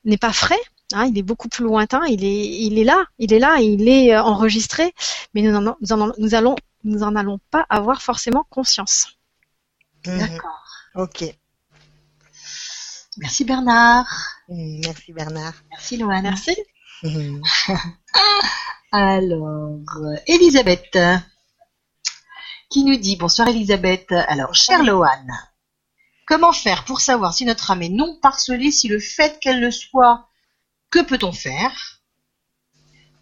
n'est 0.04 0.18
pas 0.18 0.32
frais. 0.32 0.60
hein, 0.94 1.06
il 1.06 1.18
est 1.18 1.22
beaucoup 1.22 1.48
plus 1.48 1.64
lointain. 1.64 2.02
Il 2.08 2.24
est, 2.24 2.46
il 2.66 2.78
est 2.78 2.84
là. 2.84 3.04
Il 3.18 3.32
est 3.34 3.38
là. 3.40 3.58
Il 3.60 3.88
est 3.88 4.14
euh, 4.14 4.22
enregistré. 4.22 4.94
Mais 5.34 5.42
nous 5.42 5.52
n'en 5.52 5.76
nous 5.80 5.92
en, 5.92 6.12
nous 6.18 6.34
allons, 6.34 6.56
nous 6.84 7.02
en 7.02 7.16
allons 7.16 7.38
pas 7.50 7.66
avoir 7.70 8.02
forcément 8.02 8.44
conscience. 8.50 9.08
Mhm. 10.06 10.18
D'accord. 10.18 10.64
Ok. 10.94 11.24
Merci 13.22 13.44
Bernard. 13.44 14.06
Hmm, 14.48 14.80
Merci 14.84 15.12
Bernard. 15.12 15.54
Merci 15.70 15.96
Loane. 15.96 16.22
Merci. 16.22 16.56
Alors, 18.92 19.78
Elisabeth, 20.26 20.98
qui 22.68 22.82
nous 22.84 22.96
dit, 22.96 23.16
bonsoir 23.16 23.48
Elisabeth, 23.48 24.10
alors, 24.12 24.54
chère 24.54 24.82
Loane, 24.82 25.32
comment 26.26 26.52
faire 26.52 26.84
pour 26.84 27.00
savoir 27.00 27.32
si 27.32 27.44
notre 27.44 27.70
âme 27.70 27.82
est 27.82 27.88
non 27.88 28.18
parcelée, 28.20 28.70
si 28.70 28.88
le 28.88 28.98
fait 28.98 29.38
qu'elle 29.40 29.60
le 29.60 29.70
soit, 29.70 30.28
que 30.90 30.98
peut-on 31.00 31.32
faire? 31.32 32.02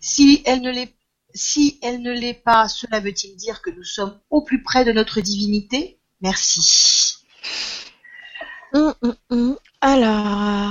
Si 0.01 0.43
elle 0.47 0.63
ne 0.63 0.71
l'est 0.71 0.95
si 1.33 1.79
elle 1.83 2.03
ne 2.03 2.11
l'est 2.11 2.35
pas, 2.35 2.67
cela 2.69 2.99
veut-il 2.99 3.37
dire 3.37 3.63
que 3.63 3.71
nous 3.71 3.85
sommes 3.85 4.19
au 4.31 4.43
plus 4.43 4.63
près 4.65 4.85
de 4.85 4.91
notre 4.91 5.21
divinité? 5.21 6.01
Merci. 6.21 7.19
Hum, 8.73 8.95
hum, 9.03 9.17
hum. 9.31 9.59
Alors, 9.83 10.71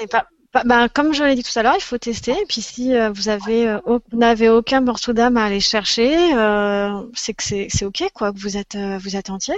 n'est 0.00 0.06
pas, 0.06 0.26
ben, 0.64 0.88
comme 0.88 1.12
je 1.12 1.22
l'ai 1.22 1.34
dit 1.34 1.42
tout 1.42 1.56
à 1.58 1.62
l'heure, 1.62 1.74
il 1.76 1.82
faut 1.82 1.98
tester. 1.98 2.32
Et 2.32 2.46
puis 2.48 2.62
si 2.62 2.94
euh, 2.94 3.10
vous 3.10 3.28
avez, 3.28 3.68
euh, 3.68 3.78
au- 3.84 4.00
vous 4.10 4.18
n'avez 4.18 4.48
aucun 4.48 4.80
morceau 4.80 5.12
d'âme 5.12 5.36
à 5.36 5.44
aller 5.44 5.60
chercher, 5.60 6.34
euh, 6.34 7.02
c'est 7.14 7.34
que 7.34 7.42
c'est, 7.42 7.84
ok 7.84 8.04
quoi, 8.14 8.32
que 8.32 8.38
vous 8.38 8.56
êtes, 8.56 8.74
euh, 8.74 8.98
vous 8.98 9.16
êtes 9.16 9.30
entier. 9.30 9.54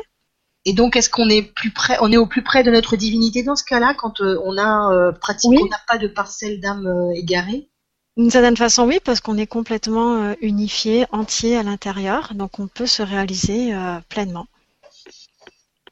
Et 0.65 0.73
donc, 0.73 0.97
est-ce 0.97 1.09
qu'on 1.09 1.29
est 1.29 1.43
plus 1.43 1.71
près, 1.71 1.97
on 2.01 2.11
est 2.13 2.17
au 2.17 2.27
plus 2.27 2.43
près 2.43 2.63
de 2.63 2.71
notre 2.71 2.97
divinité 2.97 3.43
dans 3.43 3.57
ce 3.57 3.65
cas-là, 3.65 3.95
quand 3.95 4.21
euh, 4.21 4.39
on 4.45 4.59
a 4.59 4.93
euh, 4.93 5.13
pratiquement, 5.13 5.63
Oui. 5.63 5.71
n'a 5.71 5.81
pas 5.87 5.99
de 5.99 6.09
parcelle 6.09 6.61
d'âme 6.61 6.87
euh, 6.87 7.13
égarée? 7.15 7.69
D'une 8.17 8.31
certaine 8.31 8.57
façon, 8.57 8.87
oui, 8.87 8.99
parce 9.03 9.21
qu'on 9.21 9.39
est 9.39 9.47
complètement 9.47 10.17
euh, 10.25 10.35
unifié, 10.41 11.07
entier 11.13 11.57
à 11.57 11.63
l'intérieur, 11.63 12.35
donc 12.35 12.59
on 12.59 12.67
peut 12.67 12.87
se 12.87 13.03
réaliser 13.03 13.73
euh, 13.73 13.99
pleinement. 14.09 14.47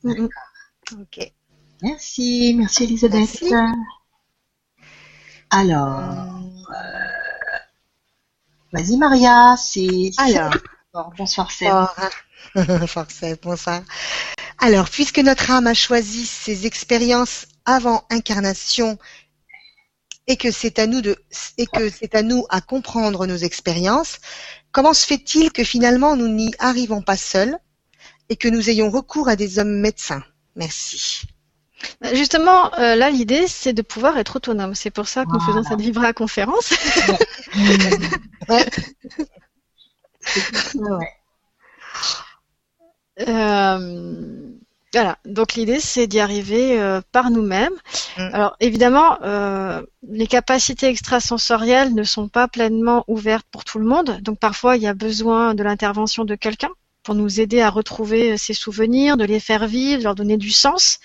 Mm. 0.03 0.29
Ok. 0.93 1.33
Merci, 1.83 2.55
merci 2.57 2.85
Elisabeth. 2.85 3.43
Merci. 3.43 3.55
Alors, 5.51 6.41
Euh, 6.71 7.17
Vas-y 8.73 8.97
Maria, 8.97 9.57
c'est... 9.57 10.11
Alors. 10.19 10.53
bonsoir 11.17 11.51
Seb. 11.51 11.73
Bonsoir 12.55 13.11
Seb, 13.11 13.39
bonsoir. 13.43 13.83
Alors, 14.59 14.89
puisque 14.91 15.19
notre 15.19 15.51
âme 15.51 15.67
a 15.67 15.75
choisi 15.75 16.27
ses 16.27 16.67
expériences 16.67 17.47
avant 17.65 18.05
incarnation 18.11 18.99
et 20.27 20.37
que 20.37 20.51
c'est 20.51 20.79
à 20.79 20.87
nous 20.87 21.01
de 21.03 21.17
et 21.59 21.67
que 21.67 21.91
c'est 21.91 22.15
à 22.15 22.23
nous 22.23 22.45
à 22.49 22.61
comprendre 22.61 23.27
nos 23.27 23.37
expériences, 23.37 24.19
comment 24.73 24.95
se 24.95 25.07
fait-il 25.07 25.53
que 25.53 25.65
finalement 25.65 26.17
nous 26.17 26.29
n'y 26.29 26.53
arrivons 26.59 27.03
pas 27.03 27.17
seuls 27.17 27.59
et 28.29 28.37
que 28.37 28.49
nous 28.49 28.69
ayons 28.71 28.91
recours 28.91 29.29
à 29.29 29.37
des 29.37 29.59
hommes 29.59 29.81
médecins? 29.81 30.23
Merci. 30.57 31.23
Justement, 32.13 32.73
euh, 32.75 32.97
là, 32.97 33.11
l'idée, 33.11 33.47
c'est 33.47 33.73
de 33.73 33.83
pouvoir 33.83 34.19
être 34.19 34.37
autonome. 34.37 34.75
C'est 34.75 34.91
pour 34.91 35.09
ça 35.09 35.25
que 35.25 35.33
nous 35.33 35.41
faisons 35.41 35.63
cette 35.63 35.81
Vibra 35.81 36.13
conférence. 36.13 36.71
ouais. 38.49 38.67
ouais. 40.75 41.09
Euh, 43.29 44.57
voilà, 44.93 45.19
donc 45.25 45.55
l'idée 45.55 45.81
c'est 45.81 46.07
d'y 46.07 46.21
arriver 46.21 46.81
euh, 46.81 47.01
par 47.13 47.31
nous-mêmes. 47.31 47.73
Mm. 48.17 48.31
Alors 48.33 48.57
évidemment, 48.61 49.19
euh, 49.23 49.83
les 50.09 50.27
capacités 50.27 50.87
extrasensorielles 50.87 51.95
ne 51.95 52.03
sont 52.03 52.29
pas 52.29 52.49
pleinement 52.49 53.05
ouvertes 53.09 53.47
pour 53.51 53.65
tout 53.65 53.79
le 53.79 53.87
monde, 53.87 54.21
donc 54.21 54.39
parfois 54.39 54.77
il 54.77 54.83
y 54.83 54.87
a 54.87 54.95
besoin 54.95 55.55
de 55.55 55.63
l'intervention 55.63 56.25
de 56.25 56.35
quelqu'un 56.35 56.71
pour 57.07 57.15
nous 57.15 57.41
aider 57.41 57.61
à 57.61 57.71
retrouver 57.71 58.37
ses 58.37 58.53
souvenirs, 58.53 59.17
de 59.17 59.25
les 59.25 59.39
faire 59.39 59.69
vivre, 59.69 60.01
de 60.01 60.03
leur 60.03 60.17
donner 60.17 60.37
du 60.37 60.51
sens. 60.51 60.99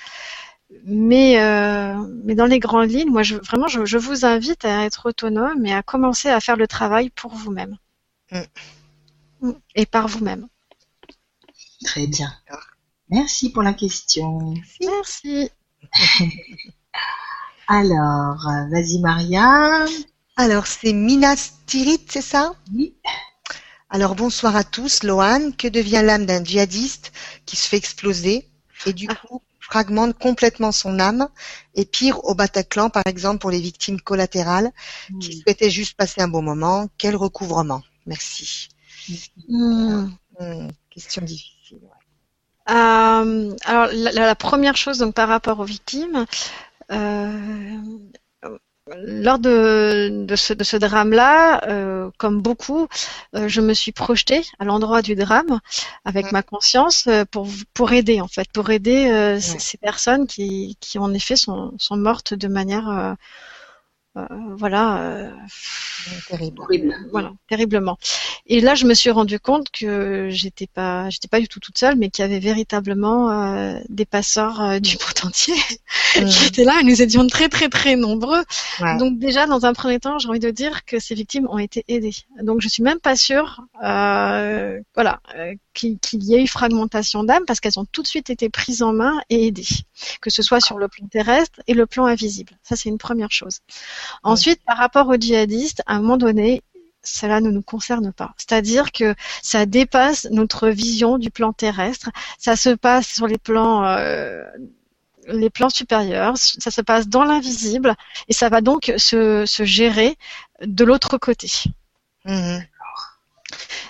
Mais, 0.84 1.40
euh, 1.40 1.96
mais 2.24 2.34
dans 2.34 2.48
les 2.48 2.58
grandes 2.58 2.90
lignes, 2.90 3.12
moi 3.12 3.22
je, 3.22 3.36
vraiment 3.36 3.68
je, 3.68 3.86
je, 3.86 4.00
vous 4.00 4.26
invite 4.26 4.66
à 4.66 4.84
être 4.86 5.10
autonome 5.10 5.64
et 5.64 5.74
à 5.76 5.84
commencer 5.84 6.28
à 6.28 6.40
faire 6.40 6.56
le 6.56 6.68
travail 6.68 7.12
pour 7.12 7.36
vous-même 7.36 7.78
mm. 8.32 9.52
et 9.76 9.86
par 9.86 10.08
vous-même. 10.08 10.48
Très 11.86 12.08
bien. 12.08 12.34
Merci 13.10 13.52
pour 13.52 13.62
la 13.62 13.74
question. 13.74 14.56
Merci. 14.82 15.52
Alors, 17.68 18.42
vas-y 18.72 19.00
Maria. 19.02 19.86
Alors, 20.36 20.66
c'est 20.66 20.94
Minas 20.94 21.52
Tirith, 21.68 22.12
c'est 22.12 22.24
ça? 22.24 22.54
Oui. 22.74 22.96
Alors, 23.94 24.16
bonsoir 24.16 24.56
à 24.56 24.64
tous. 24.64 25.04
Lohan, 25.04 25.52
que 25.52 25.68
devient 25.68 26.02
l'âme 26.02 26.26
d'un 26.26 26.42
djihadiste 26.42 27.12
qui 27.46 27.58
se 27.58 27.68
fait 27.68 27.76
exploser 27.76 28.48
et 28.86 28.94
du 28.94 29.06
ah. 29.10 29.16
coup 29.16 29.42
fragmente 29.60 30.18
complètement 30.18 30.72
son 30.72 30.98
âme 30.98 31.28
et 31.76 31.84
pire 31.84 32.24
au 32.24 32.34
Bataclan, 32.34 32.90
par 32.90 33.04
exemple, 33.06 33.40
pour 33.40 33.52
les 33.52 33.60
victimes 33.60 34.00
collatérales 34.00 34.72
qui 35.20 35.42
souhaitaient 35.42 35.70
juste 35.70 35.98
passer 35.98 36.22
un 36.22 36.30
bon 36.30 36.42
moment. 36.42 36.88
Quel 36.98 37.18
recouvrement 37.18 37.84
Merci. 38.06 38.70
Hmm. 39.50 40.08
Hmm, 40.40 40.70
question 40.90 41.22
difficile. 41.24 41.82
Euh, 42.70 43.56
alors 43.66 43.90
la, 43.92 44.36
première 44.36 44.78
chose 44.78 45.00
donc 45.00 45.16
par 45.16 45.28
rapport 45.28 45.60
aux 45.60 45.66
victimes, 45.66 46.26
euh, 46.92 47.78
lors 48.98 49.40
de, 49.40 50.26
de, 50.26 50.36
ce, 50.36 50.54
de 50.54 50.64
ce 50.64 50.78
drame-là, 50.78 51.68
euh, 51.68 52.10
comme 52.18 52.42
beaucoup, 52.42 52.88
euh, 53.36 53.48
je 53.48 53.62
me 53.62 53.74
suis 53.74 53.92
projetée 53.92 54.44
à 54.60 54.66
l'endroit 54.66 55.02
du 55.02 55.16
drame 55.16 55.60
avec 56.06 56.32
ma 56.32 56.44
conscience 56.44 57.08
euh, 57.08 57.26
pour, 57.30 57.48
pour 57.74 57.92
aider 57.94 58.22
en 58.22 58.28
fait, 58.28 58.48
pour 58.54 58.70
aider 58.70 59.10
euh, 59.10 59.40
ces, 59.40 59.78
personnes 59.78 60.28
qui, 60.28 60.78
qui 60.80 61.00
en 61.00 61.14
effet 61.14 61.36
sont, 61.36 61.74
sont 61.78 61.98
mortes 61.98 62.34
de 62.34 62.48
manière 62.48 63.16
euh, 64.18 64.26
voilà, 64.58 65.02
euh, 65.04 65.32
Terrible. 66.28 66.62
voilà, 67.12 67.32
terriblement. 67.48 67.98
Et 68.48 68.62
là, 68.62 68.76
je 68.76 68.86
me 68.86 68.94
suis 68.94 69.12
rendu 69.12 69.40
compte 69.40 69.68
que 69.72 70.28
j'étais 70.30 70.68
pas, 70.68 71.10
j'étais 71.10 71.28
pas 71.28 71.40
du 71.40 71.48
tout 71.48 71.60
toute 71.60 71.78
seule, 71.78 71.96
mais 71.96 72.10
qu'il 72.10 72.24
y 72.24 72.26
avait 72.26 72.40
véritablement 72.40 73.30
euh, 73.30 73.80
des 73.90 74.06
passeurs 74.06 74.80
du 74.82 74.98
monde 74.98 75.26
entier 75.28 75.56
qui 76.14 76.46
étaient 76.48 76.64
là. 76.64 76.80
Et 76.82 76.84
nous 76.84 77.02
étions 77.02 77.26
très, 77.28 77.50
très, 77.50 77.70
très 77.70 77.96
nombreux. 77.96 78.44
Donc 79.00 79.20
déjà, 79.20 79.46
dans 79.46 79.66
un 79.66 79.74
premier 79.74 80.00
temps, 80.00 80.20
j'ai 80.20 80.30
envie 80.30 80.40
de 80.40 80.52
dire 80.52 80.86
que 80.86 81.00
ces 81.00 81.16
victimes 81.16 81.48
ont 81.50 81.60
été 81.60 81.84
aidées. 81.88 82.16
Donc 82.42 82.62
je 82.62 82.68
suis 82.68 82.84
même 82.84 83.00
pas 83.00 83.16
sûre, 83.16 83.62
voilà, 83.80 85.20
qu'il 85.74 86.00
y 86.14 86.36
ait 86.36 86.44
eu 86.44 86.48
fragmentation 86.48 87.24
d'âme 87.24 87.44
parce 87.46 87.60
qu'elles 87.60 87.80
ont 87.80 87.86
tout 87.86 88.02
de 88.02 88.08
suite 88.08 88.30
été 88.30 88.50
prises 88.50 88.82
en 88.82 88.94
main 88.94 89.22
et 89.30 89.48
aidées, 89.48 89.68
que 90.22 90.30
ce 90.30 90.42
soit 90.42 90.60
sur 90.60 90.78
le 90.78 90.88
plan 90.88 91.08
terrestre 91.08 91.62
et 91.68 91.74
le 91.74 91.86
plan 91.86 92.06
invisible. 92.06 92.54
Ça, 92.64 92.76
c'est 92.76 92.90
une 92.90 92.98
première 92.98 93.32
chose. 93.32 93.60
Ensuite, 94.24 94.62
par 94.66 94.78
rapport 94.78 95.08
aux 95.08 95.16
djihadistes, 95.16 95.82
à 95.86 95.96
un 95.96 96.02
moment 96.02 96.18
donné, 96.18 96.62
cela 97.04 97.42
ne 97.42 97.50
nous 97.50 97.62
concerne 97.62 98.12
pas. 98.14 98.34
C'est-à-dire 98.38 98.92
que 98.92 99.16
ça 99.42 99.66
dépasse 99.66 100.28
notre 100.32 100.70
vision 100.70 101.18
du 101.18 101.32
plan 101.32 101.54
terrestre. 101.54 102.10
Ça 102.38 102.56
se 102.56 102.70
passe 102.70 103.08
sur 103.08 103.28
les 103.28 103.38
plans, 103.38 103.86
euh, 103.86 104.44
les 105.28 105.50
plans 105.50 105.70
supérieurs. 105.70 106.38
Ça 106.38 106.72
se 106.72 106.82
passe 106.82 107.08
dans 107.08 107.24
l'invisible 107.24 107.96
et 108.28 108.34
ça 108.34 108.50
va 108.50 108.62
donc 108.62 108.94
se, 108.98 109.46
gérer 109.64 110.18
de 110.62 110.84
l'autre 110.84 111.18
côté. 111.18 111.50
Mmh. 112.26 112.60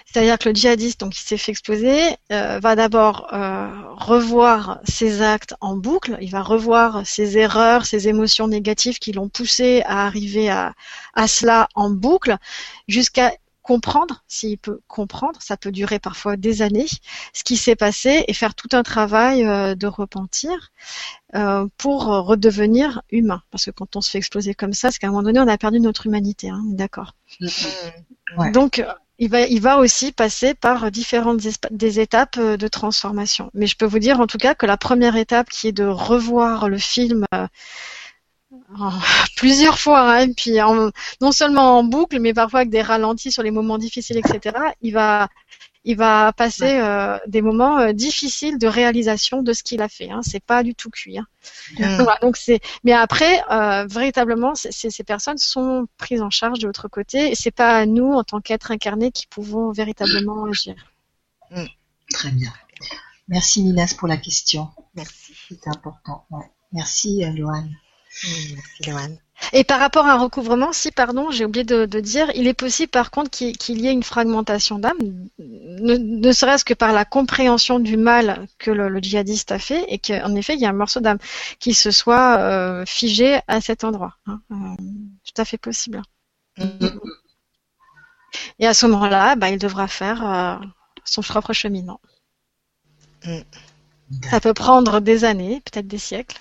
C'est-à-dire 0.06 0.38
que 0.38 0.50
le 0.50 0.56
djihadiste, 0.56 1.00
donc 1.00 1.14
qui 1.14 1.22
s'est 1.22 1.38
fait 1.38 1.52
exploser, 1.52 2.16
euh, 2.32 2.60
va 2.60 2.76
d'abord 2.76 3.28
euh, 3.34 3.70
revoir 3.96 4.80
ses 4.84 5.22
actes 5.22 5.56
en 5.62 5.76
boucle, 5.76 6.18
il 6.22 6.32
va 6.32 6.42
revoir 6.42 7.06
ses 7.06 7.38
erreurs, 7.38 7.86
ses 7.86 8.08
émotions 8.08 8.48
négatives 8.48 9.00
qui 9.00 9.12
l'ont 9.12 9.30
poussé 9.30 9.82
à 9.86 10.06
arriver 10.06 10.50
à, 10.50 10.74
à 11.14 11.28
cela 11.28 11.68
en 11.76 11.90
boucle, 11.90 12.38
jusqu'à 12.88 13.32
comprendre, 13.62 14.24
s'il 14.28 14.58
peut 14.58 14.82
comprendre, 14.88 15.40
ça 15.42 15.56
peut 15.56 15.72
durer 15.72 16.00
parfois 16.00 16.36
des 16.36 16.62
années, 16.62 16.88
ce 17.34 17.44
qui 17.44 17.58
s'est 17.58 17.76
passé 17.76 18.26
et 18.28 18.34
faire 18.34 18.56
tout 18.56 18.70
un 18.74 18.84
travail 18.84 19.46
euh, 19.46 19.76
de 19.76 19.88
repentir 19.88 20.72
euh, 21.36 21.68
pour 21.78 22.06
redevenir 22.06 23.02
humain. 23.12 23.42
Parce 23.52 23.66
que 23.66 23.72
quand 23.72 23.96
on 23.96 24.02
se 24.02 24.10
fait 24.10 24.18
exploser 24.18 24.54
comme 24.56 24.74
ça, 24.74 24.92
c'est 24.92 25.00
qu'à 25.00 25.08
un 25.08 25.12
moment 25.12 25.24
donné, 25.24 25.40
on 25.40 25.48
a 25.48 25.58
perdu 25.58 25.80
notre 25.80 26.08
humanité, 26.08 26.50
hein, 26.50 26.62
d'accord. 26.66 27.16
Mm-hmm. 27.40 28.52
Donc, 28.52 28.84
il 29.22 29.30
va, 29.30 29.42
il 29.42 29.62
va 29.62 29.78
aussi 29.78 30.12
passer 30.12 30.56
par 30.56 30.90
différentes 30.90 31.42
des 31.70 32.00
étapes 32.00 32.38
euh, 32.40 32.58
de 32.58 32.68
transformation. 32.68 33.52
Mais 33.54 33.68
je 33.68 33.78
peux 33.78 33.86
vous 33.86 34.00
dire 34.00 34.20
en 34.20 34.26
tout 34.26 34.40
cas 34.40 34.56
que 34.56 34.66
la 34.66 34.78
première 34.78 35.16
étape 35.16 35.48
qui 35.50 35.68
est 35.68 35.72
de 35.72 35.86
revoir 35.86 36.68
le 36.68 36.80
film 36.80 37.26
euh, 37.36 37.46
plusieurs 39.38 39.78
fois, 39.78 40.12
hein, 40.12 40.34
puis 40.34 40.58
non 41.22 41.32
seulement 41.32 41.78
en 41.78 41.84
boucle, 41.84 42.20
mais 42.20 42.34
parfois 42.34 42.62
avec 42.62 42.72
des 42.72 42.82
ralentis 42.82 43.32
sur 43.32 43.44
les 43.44 43.52
moments 43.52 43.78
difficiles, 43.78 44.18
etc. 44.18 44.56
Il 44.82 44.94
va, 44.94 45.30
il 45.84 45.98
va 45.98 46.32
passer 46.34 46.80
euh, 46.80 47.18
des 47.28 47.42
moments 47.42 47.80
euh, 47.80 47.94
difficiles 47.94 48.58
de 48.60 48.68
réalisation 48.68 49.42
de 49.42 49.52
ce 49.54 49.64
qu'il 49.64 49.82
a 49.82 49.90
fait. 49.90 50.12
Hein. 50.12 50.22
C'est 50.22 50.44
pas 50.44 50.64
du 50.64 50.76
tout 50.76 50.90
cuit. 50.90 51.18
Hein. 51.18 51.26
Mm. 51.80 52.06
donc 52.22 52.38
c'est. 52.38 52.60
Mais 52.84 52.94
après, 52.94 53.42
euh, 53.52 53.86
véritablement, 53.88 54.54
ces 54.56 55.04
personnes 55.04 55.38
sont 55.38 55.88
prises 55.98 56.22
en 56.22 56.30
charge 56.30 56.60
de 56.60 56.68
l'autre 56.68 56.88
côté, 56.88 57.32
et 57.32 57.36
c'est 57.36 57.52
pas 57.52 57.78
à 57.78 57.86
nous, 57.86 58.12
en 58.14 58.24
tant 58.24 58.42
qu'êtres 58.42 58.72
incarnés, 58.72 59.12
qui 59.12 59.28
pouvons 59.28 59.72
véritablement 59.72 60.46
agir. 60.46 60.76
Mm. 61.50 61.66
Très 62.14 62.32
bien. 62.32 62.54
Merci 63.28 63.64
Minas 63.64 63.96
pour 63.98 64.08
la 64.08 64.18
question. 64.18 64.70
Merci. 64.96 65.34
C'est 65.50 65.68
important. 65.68 66.26
Merci 66.74 67.24
Loane. 67.36 67.66
Mm, 68.24 68.56
merci 68.56 68.90
Loane. 68.90 69.18
Et 69.54 69.64
par 69.64 69.80
rapport 69.80 70.06
à 70.06 70.14
un 70.14 70.18
recouvrement, 70.18 70.72
si, 70.72 70.92
pardon, 70.92 71.32
j'ai 71.32 71.46
oublié 71.46 71.64
de, 71.64 71.86
dire, 72.00 72.32
il 72.36 72.48
est 72.48 72.54
possible 72.54 72.90
par 72.90 73.12
contre 73.12 73.30
qu'il 73.30 73.82
y 73.82 73.88
ait 73.88 73.92
une 73.92 74.04
fragmentation 74.04 74.80
d'âme, 74.80 74.98
ne, 75.40 76.32
serait-ce 76.32 76.64
que 76.64 76.74
par 76.74 76.94
la 76.94 77.06
compréhension 77.06 77.80
du 77.80 77.98
mal 77.98 78.48
que 78.60 78.72
le, 78.72 79.00
djihadiste 79.00 79.52
a 79.52 79.60
fait, 79.60 79.86
et 79.88 80.00
qu'en 80.00 80.36
effet, 80.36 80.54
il 80.54 80.62
y 80.62 80.66
a 80.66 80.70
un 80.70 80.74
morceau 80.74 81.00
d'âme 81.00 81.18
qui 81.60 81.74
se 81.74 81.92
soit 81.92 82.38
euh, 82.38 82.86
figé 82.86 83.40
à 83.48 83.62
cet 83.62 83.84
endroit. 83.84 84.16
Hein. 84.28 84.42
Euh, 84.52 84.56
tout 85.26 85.42
à 85.42 85.46
fait 85.46 85.58
possible. 85.58 86.02
Et 88.60 88.68
à 88.68 88.74
ce 88.74 88.86
moment-là, 88.88 89.36
bah, 89.36 89.50
il 89.50 89.58
devra 89.58 89.88
faire 89.88 90.26
euh, 90.26 90.56
son 91.04 91.22
propre 91.22 91.54
cheminement. 91.54 92.00
Mm. 93.26 93.40
Ça 94.30 94.40
peut 94.40 94.54
prendre 94.54 95.00
des 95.00 95.24
années, 95.24 95.62
peut-être 95.62 95.88
des 95.88 95.98
siècles. 95.98 96.40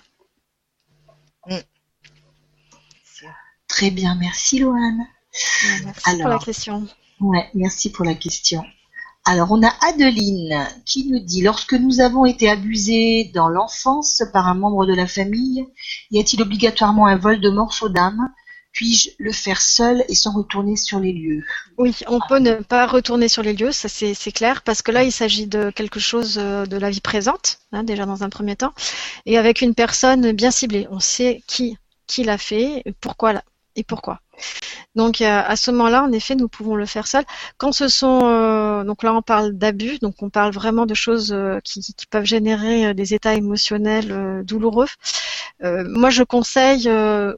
Très 3.71 3.91
bien, 3.93 4.17
merci 4.17 4.59
Loane. 4.59 5.07
merci 5.85 6.19
pour 6.19 6.29
la 6.29 6.39
question. 6.39 6.89
Ouais, 7.21 7.49
merci 7.55 7.93
pour 7.93 8.05
la 8.05 8.15
question. 8.15 8.65
Alors, 9.25 9.53
on 9.53 9.63
a 9.63 9.73
Adeline 9.83 10.67
qui 10.85 11.09
nous 11.09 11.21
dit 11.21 11.43
lorsque 11.43 11.75
nous 11.75 12.01
avons 12.01 12.25
été 12.25 12.51
abusés 12.51 13.31
dans 13.33 13.49
l'enfance 13.49 14.23
par 14.33 14.49
un 14.49 14.55
membre 14.55 14.87
de 14.87 14.95
la 14.95 15.07
famille, 15.07 15.65
y 16.11 16.19
a-t-il 16.19 16.43
obligatoirement 16.43 17.07
un 17.07 17.17
vol 17.17 17.41
de 17.41 17.49
morceaux 17.49 17.89
d'âme? 17.89 18.33
Puis-je 18.73 19.11
le 19.19 19.31
faire 19.31 19.61
seul 19.61 20.05
et 20.09 20.15
sans 20.17 20.33
retourner 20.33 20.75
sur 20.75 20.99
les 20.99 21.13
lieux? 21.13 21.45
Oui, 21.79 21.95
on 22.09 22.19
peut 22.29 22.39
ne 22.39 22.55
pas 22.55 22.89
retourner 22.89 23.29
sur 23.29 23.43
les 23.45 23.53
lieux, 23.53 23.73
ça 23.73 23.89
c'est 23.89 24.33
clair, 24.33 24.63
parce 24.63 24.83
que 24.83 24.91
là 24.91 25.05
il 25.05 25.13
s'agit 25.13 25.47
de 25.47 25.71
quelque 25.71 26.01
chose 26.01 26.39
euh, 26.39 26.67
de 26.67 26.77
la 26.77 26.91
vie 26.91 27.01
présente, 27.01 27.59
hein, 27.73 27.83
déjà 27.83 28.07
dans 28.07 28.23
un 28.23 28.29
premier 28.31 28.57
temps, 28.57 28.73
et 29.27 29.39
avec 29.39 29.61
une 29.61 29.75
personne 29.75 30.33
bien 30.33 30.51
ciblée. 30.51 30.87
On 30.91 31.01
sait 31.01 31.43
qui 31.47 31.77
qui 32.11 32.25
l'a 32.25 32.39
fait, 32.39 32.83
pourquoi 33.01 33.41
et 33.77 33.85
pourquoi? 33.85 34.21
Donc 34.97 35.21
euh, 35.21 35.43
à 35.47 35.57
ce 35.57 35.71
moment-là, 35.71 36.03
en 36.03 36.13
effet, 36.13 36.35
nous 36.35 36.49
pouvons 36.49 36.75
le 36.75 36.87
faire 36.87 37.07
seul. 37.07 37.25
Quand 37.59 37.73
ce 37.73 37.89
sont, 37.89 38.21
euh, 38.25 38.85
donc 38.85 39.03
là 39.03 39.15
on 39.15 39.23
parle 39.23 39.53
d'abus, 39.53 39.99
donc 39.99 40.23
on 40.23 40.31
parle 40.31 40.53
vraiment 40.53 40.87
de 40.87 40.95
choses 40.95 41.33
euh, 41.33 41.61
qui, 41.63 41.81
qui, 41.81 42.07
peuvent 42.07 42.25
générer 42.25 42.93
des 42.95 43.15
états 43.15 43.35
émotionnels 43.35 44.43
douloureux. 44.45 44.89
moi, 45.63 46.11
je 46.11 46.23
conseille 46.23 46.89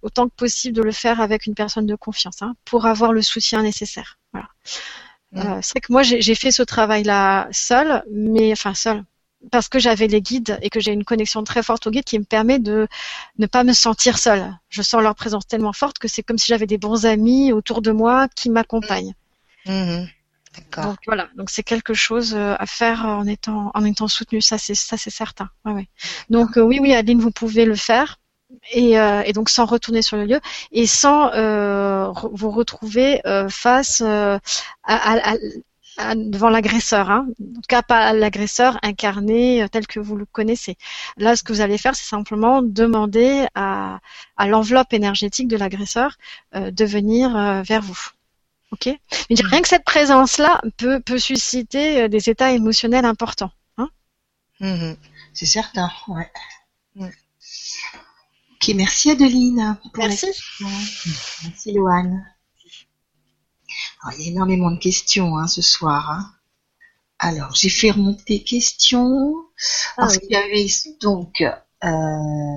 autant 0.03 0.29
que 0.29 0.35
possible 0.35 0.77
de 0.77 0.83
le 0.83 0.93
faire 0.93 1.21
avec 1.21 1.47
une 1.47 1.55
personne 1.55 1.87
de 1.87 1.95
confiance, 1.95 2.43
hein, 2.43 2.55
pour 2.65 2.87
avoir 2.87 3.13
le 3.13 3.23
soutien 3.23 3.63
nécessaire. 3.63 4.19
Voilà. 4.33 4.49
Mmh. 5.33 5.63
c'est 5.63 5.81
que 5.81 5.91
moi 5.91 6.03
j'ai 6.03 6.35
fait 6.35 6.51
ce 6.51 6.63
travail-là 6.63 7.49
seul, 7.53 8.05
mais 8.11 8.53
enfin 8.53 8.75
seul 8.75 9.03
parce 9.51 9.69
que 9.69 9.79
j'avais 9.79 10.07
les 10.07 10.23
guides 10.23 10.59
et 10.63 10.71
que 10.71 10.81
j'ai 10.81 10.93
une 10.93 11.05
connexion 11.05 11.43
très 11.45 11.63
forte 11.63 11.87
aux 11.87 11.91
guides 11.91 12.05
qui 12.05 12.19
me 12.19 12.25
permet 12.25 12.59
de 12.59 12.89
ne 13.39 13.47
pas 13.47 13.65
me 13.65 13.73
sentir 13.73 14.19
seule. 14.19 14.57
Je 14.69 14.83
sens 14.83 15.03
leur 15.03 15.15
présence 15.15 15.47
tellement 15.47 15.73
forte 15.73 15.99
que 15.99 16.09
c'est 16.09 16.23
comme 16.23 16.39
si 16.39 16.47
j'avais 16.47 16.67
des 16.67 16.79
bons 16.79 17.07
amis 17.07 17.53
autour 17.53 17.83
de 17.83 17.91
moi 17.91 18.29
qui 18.35 18.51
m'accompagnent. 18.51 19.15
Mmh. 19.67 20.05
D'accord. 20.55 20.85
Donc 20.85 20.99
voilà, 21.07 21.29
donc 21.37 21.49
c'est 21.49 21.63
quelque 21.63 21.95
chose 21.95 22.35
euh, 22.35 22.55
à 22.59 22.67
faire 22.67 23.07
en 23.07 23.27
étant 23.27 23.71
en 23.73 23.85
étant 23.87 24.07
soutenu, 24.07 24.43
ça 24.43 24.59
c'est 24.59 24.75
ça 24.75 24.99
c'est 24.99 25.09
certain. 25.09 25.49
Ouais, 25.65 25.73
ouais. 25.73 25.89
Donc 26.29 26.59
euh, 26.59 26.61
oui 26.61 26.79
oui 26.79 26.93
Adeline, 26.93 27.21
vous 27.21 27.31
pouvez 27.31 27.65
le 27.65 27.75
faire. 27.75 28.19
Et, 28.71 28.99
euh, 28.99 29.23
et, 29.23 29.33
donc 29.33 29.49
sans 29.49 29.65
retourner 29.65 30.03
sur 30.03 30.19
le 30.19 30.27
lieu 30.27 30.41
et 30.73 30.87
sans 30.87 31.33
euh, 31.33 32.13
vous 32.33 32.51
retrouver 32.51 33.21
euh, 33.27 33.49
face 33.49 34.03
à, 34.03 34.41
à, 34.85 35.35
devant 35.99 36.51
l'agresseur, 36.51 37.11
hein. 37.11 37.27
en 37.41 37.55
tout 37.55 37.61
cas 37.69 37.83
pas 37.83 38.13
l'agresseur 38.13 38.79
incarné 38.83 39.63
euh, 39.63 39.69
tel 39.69 39.87
que 39.87 40.01
vous 40.01 40.17
le 40.17 40.27
connaissez. 40.27 40.77
Là, 41.17 41.37
ce 41.37 41.43
que 41.43 41.53
vous 41.53 41.61
allez 41.61 41.79
faire, 41.79 41.95
c'est 41.95 42.09
simplement 42.09 42.63
demander 42.63 43.47
à, 43.55 44.01
à 44.37 44.47
l'enveloppe 44.47 44.93
énergétique 44.93 45.49
de 45.49 45.57
l'agresseur 45.57 46.17
euh, 46.55 46.71
de 46.71 46.85
venir 46.85 47.37
euh, 47.37 47.63
vers 47.63 47.83
vous. 47.83 47.99
Ok? 48.71 48.87
Mais 48.87 49.37
rien 49.39 49.61
que 49.61 49.69
cette 49.69 49.85
présence-là 49.85 50.63
peut, 50.79 51.01
peut 51.01 51.19
susciter 51.19 52.09
des 52.09 52.31
états 52.31 52.53
émotionnels 52.53 53.05
importants. 53.05 53.53
Hein 53.77 53.89
mmh 54.61 54.93
c'est 55.35 55.47
certain, 55.47 55.91
ouais. 56.09 56.31
Mmh. 56.95 57.07
Ok, 57.07 58.75
merci 58.75 59.11
Adeline. 59.11 59.79
merci. 59.97 60.27
Merci 61.45 61.73
Loane 61.73 62.23
il 64.13 64.25
y 64.25 64.29
a 64.29 64.31
énormément 64.31 64.71
de 64.71 64.79
questions 64.79 65.37
hein, 65.37 65.47
ce 65.47 65.63
soir. 65.63 66.11
Hein. 66.11 66.33
Alors, 67.19 67.55
j'ai 67.55 67.69
fait 67.69 67.93
remonter 67.93 68.25
les 68.29 68.43
questions 68.43 69.35
ah 69.97 70.03
parce 70.03 70.19
qu'il 70.19 70.33
y 70.33 70.37
avait 70.37 70.67
donc, 71.01 71.41
euh, 71.85 72.57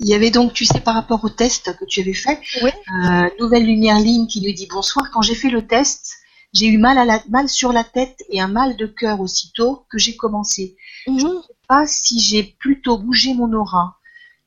il 0.00 0.08
y 0.08 0.14
avait 0.14 0.30
donc, 0.30 0.52
tu 0.52 0.64
sais, 0.64 0.80
par 0.80 0.94
rapport 0.94 1.22
au 1.24 1.28
test 1.28 1.76
que 1.78 1.84
tu 1.84 2.00
avais 2.00 2.14
fait, 2.14 2.40
euh, 2.62 3.30
Nouvelle 3.38 3.64
Lumière 3.64 4.00
Ligne 4.00 4.26
qui 4.26 4.40
nous 4.40 4.52
dit 4.52 4.66
bonsoir. 4.66 5.10
Quand 5.12 5.22
j'ai 5.22 5.36
fait 5.36 5.50
le 5.50 5.66
test, 5.66 6.16
j'ai 6.52 6.66
eu 6.66 6.78
mal 6.78 6.98
à 6.98 7.04
la, 7.04 7.22
mal 7.28 7.48
sur 7.48 7.72
la 7.72 7.84
tête 7.84 8.22
et 8.28 8.40
un 8.40 8.48
mal 8.48 8.76
de 8.76 8.86
cœur 8.86 9.20
aussitôt 9.20 9.86
que 9.88 9.98
j'ai 9.98 10.16
commencé. 10.16 10.76
Je 11.06 11.12
ne 11.12 11.18
sais 11.18 11.54
pas 11.68 11.86
si 11.86 12.18
j'ai 12.18 12.42
plutôt 12.42 12.98
bougé 12.98 13.34
mon 13.34 13.52
aura. 13.52 13.98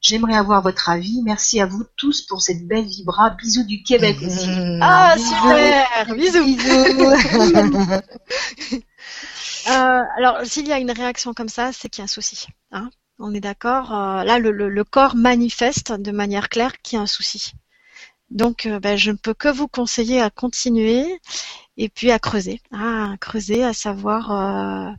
J'aimerais 0.08 0.36
avoir 0.36 0.62
votre 0.62 0.90
avis. 0.90 1.24
Merci 1.24 1.60
à 1.60 1.66
vous 1.66 1.84
tous 1.98 2.22
pour 2.22 2.40
cette 2.40 2.68
belle 2.68 2.86
vibra. 2.86 3.32
Bisous 3.32 3.64
du 3.64 3.82
Québec 3.82 4.18
aussi. 4.22 4.48
Mmh. 4.48 4.80
Ah, 4.84 5.16
super 5.18 6.16
Bisous, 6.16 6.46
Bisous. 6.46 6.66
Euh, 9.68 10.04
alors, 10.18 10.46
s'il 10.46 10.68
y 10.68 10.72
a 10.72 10.78
une 10.78 10.92
réaction 10.92 11.34
comme 11.34 11.50
ça, 11.50 11.74
c'est 11.74 11.90
qu'il 11.90 12.02
y 12.02 12.04
a 12.04 12.06
un 12.06 12.08
souci. 12.08 12.46
Hein 12.72 12.92
On 13.18 13.34
est 13.34 13.40
d'accord 13.40 13.92
euh, 13.96 14.24
Là, 14.24 14.38
le, 14.38 14.84
corps 14.84 15.16
manifeste 15.16 15.92
de 15.92 16.12
manière 16.12 16.50
claire 16.50 16.80
qu'il 16.84 16.98
y 16.98 17.00
a 17.00 17.02
un 17.02 17.08
souci. 17.08 17.54
Donc, 18.30 18.68
euh, 18.68 18.80
ben, 18.80 18.96
je 18.96 19.10
ne 19.10 19.18
peux 19.18 19.34
que 19.34 19.48
vous 19.48 19.68
conseiller 19.68 20.22
à 20.22 20.30
continuer 20.30 21.20
et 21.78 21.90
puis 21.90 22.12
à 22.12 22.20
creuser. 22.20 22.62
Ah, 22.72 23.14
à 23.14 23.18
creuser, 23.18 23.64
à 23.64 23.74
savoir 23.74 24.96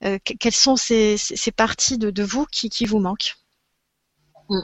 quelles 0.00 0.54
sont 0.54 0.76
ces, 0.76 1.18
parties 1.54 1.98
de, 1.98 2.22
vous 2.22 2.46
qui, 2.46 2.70
qui 2.70 2.86
vous 2.86 3.00
manquent. 3.00 3.36
Mm. 4.50 4.60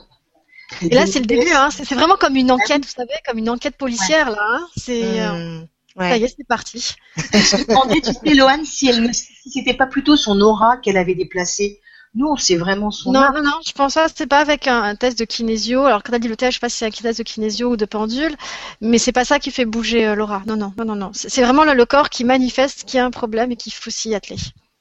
Et, 0.82 0.94
là, 0.94 1.06
c'est 1.06 1.20
le 1.20 1.26
début. 1.26 1.52
Hein. 1.52 1.70
C'est 1.70 1.94
vraiment 1.94 2.16
comme 2.16 2.36
une 2.36 2.50
enquête, 2.50 2.84
vous 2.84 2.90
savez, 2.90 3.14
comme 3.26 3.38
une 3.38 3.48
enquête 3.48 3.76
policière 3.76 4.30
là. 4.30 4.38
Hein. 4.40 4.66
C'est 4.76 5.20
euh, 5.20 5.60
mm. 5.60 5.66
ça 5.98 6.16
y 6.16 6.24
est, 6.24 6.34
c'est 6.36 6.46
parti. 6.46 6.94
Je 7.16 7.56
me 7.56 7.68
demandais, 7.68 8.00
tu 8.00 8.12
sais, 8.12 8.34
Loane, 8.34 8.64
si 8.64 8.88
elle 8.88 9.14
si 9.14 9.50
c'était 9.50 9.74
pas 9.74 9.86
plutôt 9.86 10.16
son 10.16 10.40
aura 10.40 10.76
qu'elle 10.78 10.96
avait 10.96 11.14
déplacée. 11.14 11.80
Nous, 12.14 12.34
c'est 12.38 12.56
vraiment 12.56 12.90
son. 12.90 13.12
Non, 13.12 13.30
non, 13.34 13.42
non. 13.42 13.60
Je 13.64 13.72
pense 13.72 13.94
pas. 13.94 14.08
C'est 14.08 14.26
pas 14.26 14.40
avec 14.40 14.66
un, 14.66 14.96
test 14.96 15.18
de 15.18 15.26
kinésio. 15.26 15.84
Alors 15.84 16.02
quand 16.02 16.14
elle 16.14 16.20
dit 16.20 16.28
le 16.28 16.36
test, 16.36 16.52
je 16.52 16.56
sais 16.56 16.60
pas 16.60 16.70
si 16.70 16.78
c'est 16.78 16.86
un 16.86 16.90
test 16.90 17.18
de 17.18 17.24
kinésio 17.24 17.72
ou 17.72 17.76
de 17.76 17.84
pendule, 17.84 18.34
mais 18.80 18.96
c'est 18.96 19.12
pas 19.12 19.26
ça 19.26 19.38
qui 19.38 19.50
fait 19.50 19.66
bouger 19.66 20.06
euh, 20.06 20.14
l'aura. 20.14 20.42
Non, 20.46 20.56
non, 20.56 20.72
non, 20.78 20.84
non, 20.86 20.96
non. 20.96 21.10
C'est 21.12 21.42
vraiment 21.42 21.64
le, 21.64 21.84
corps 21.84 22.08
qui 22.08 22.24
manifeste 22.24 22.84
qu'il 22.84 22.96
y 22.96 23.00
a 23.00 23.04
un 23.04 23.10
problème 23.10 23.52
et 23.52 23.56
qu'il 23.56 23.72
faut 23.72 23.90
s'y 23.90 24.14
atteler. 24.14 24.38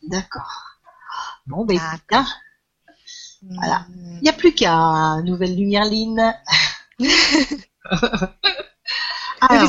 D'accord. 0.07 0.79
Bon, 1.45 1.65
ben, 1.65 1.79
voilà. 3.49 3.85
Il 3.89 4.23
n'y 4.23 4.29
a 4.29 4.33
plus 4.33 4.53
qu'à 4.53 5.21
Nouvelle 5.23 5.55
Lumière 5.55 5.85
Line. 5.85 6.35
vous 6.99 7.07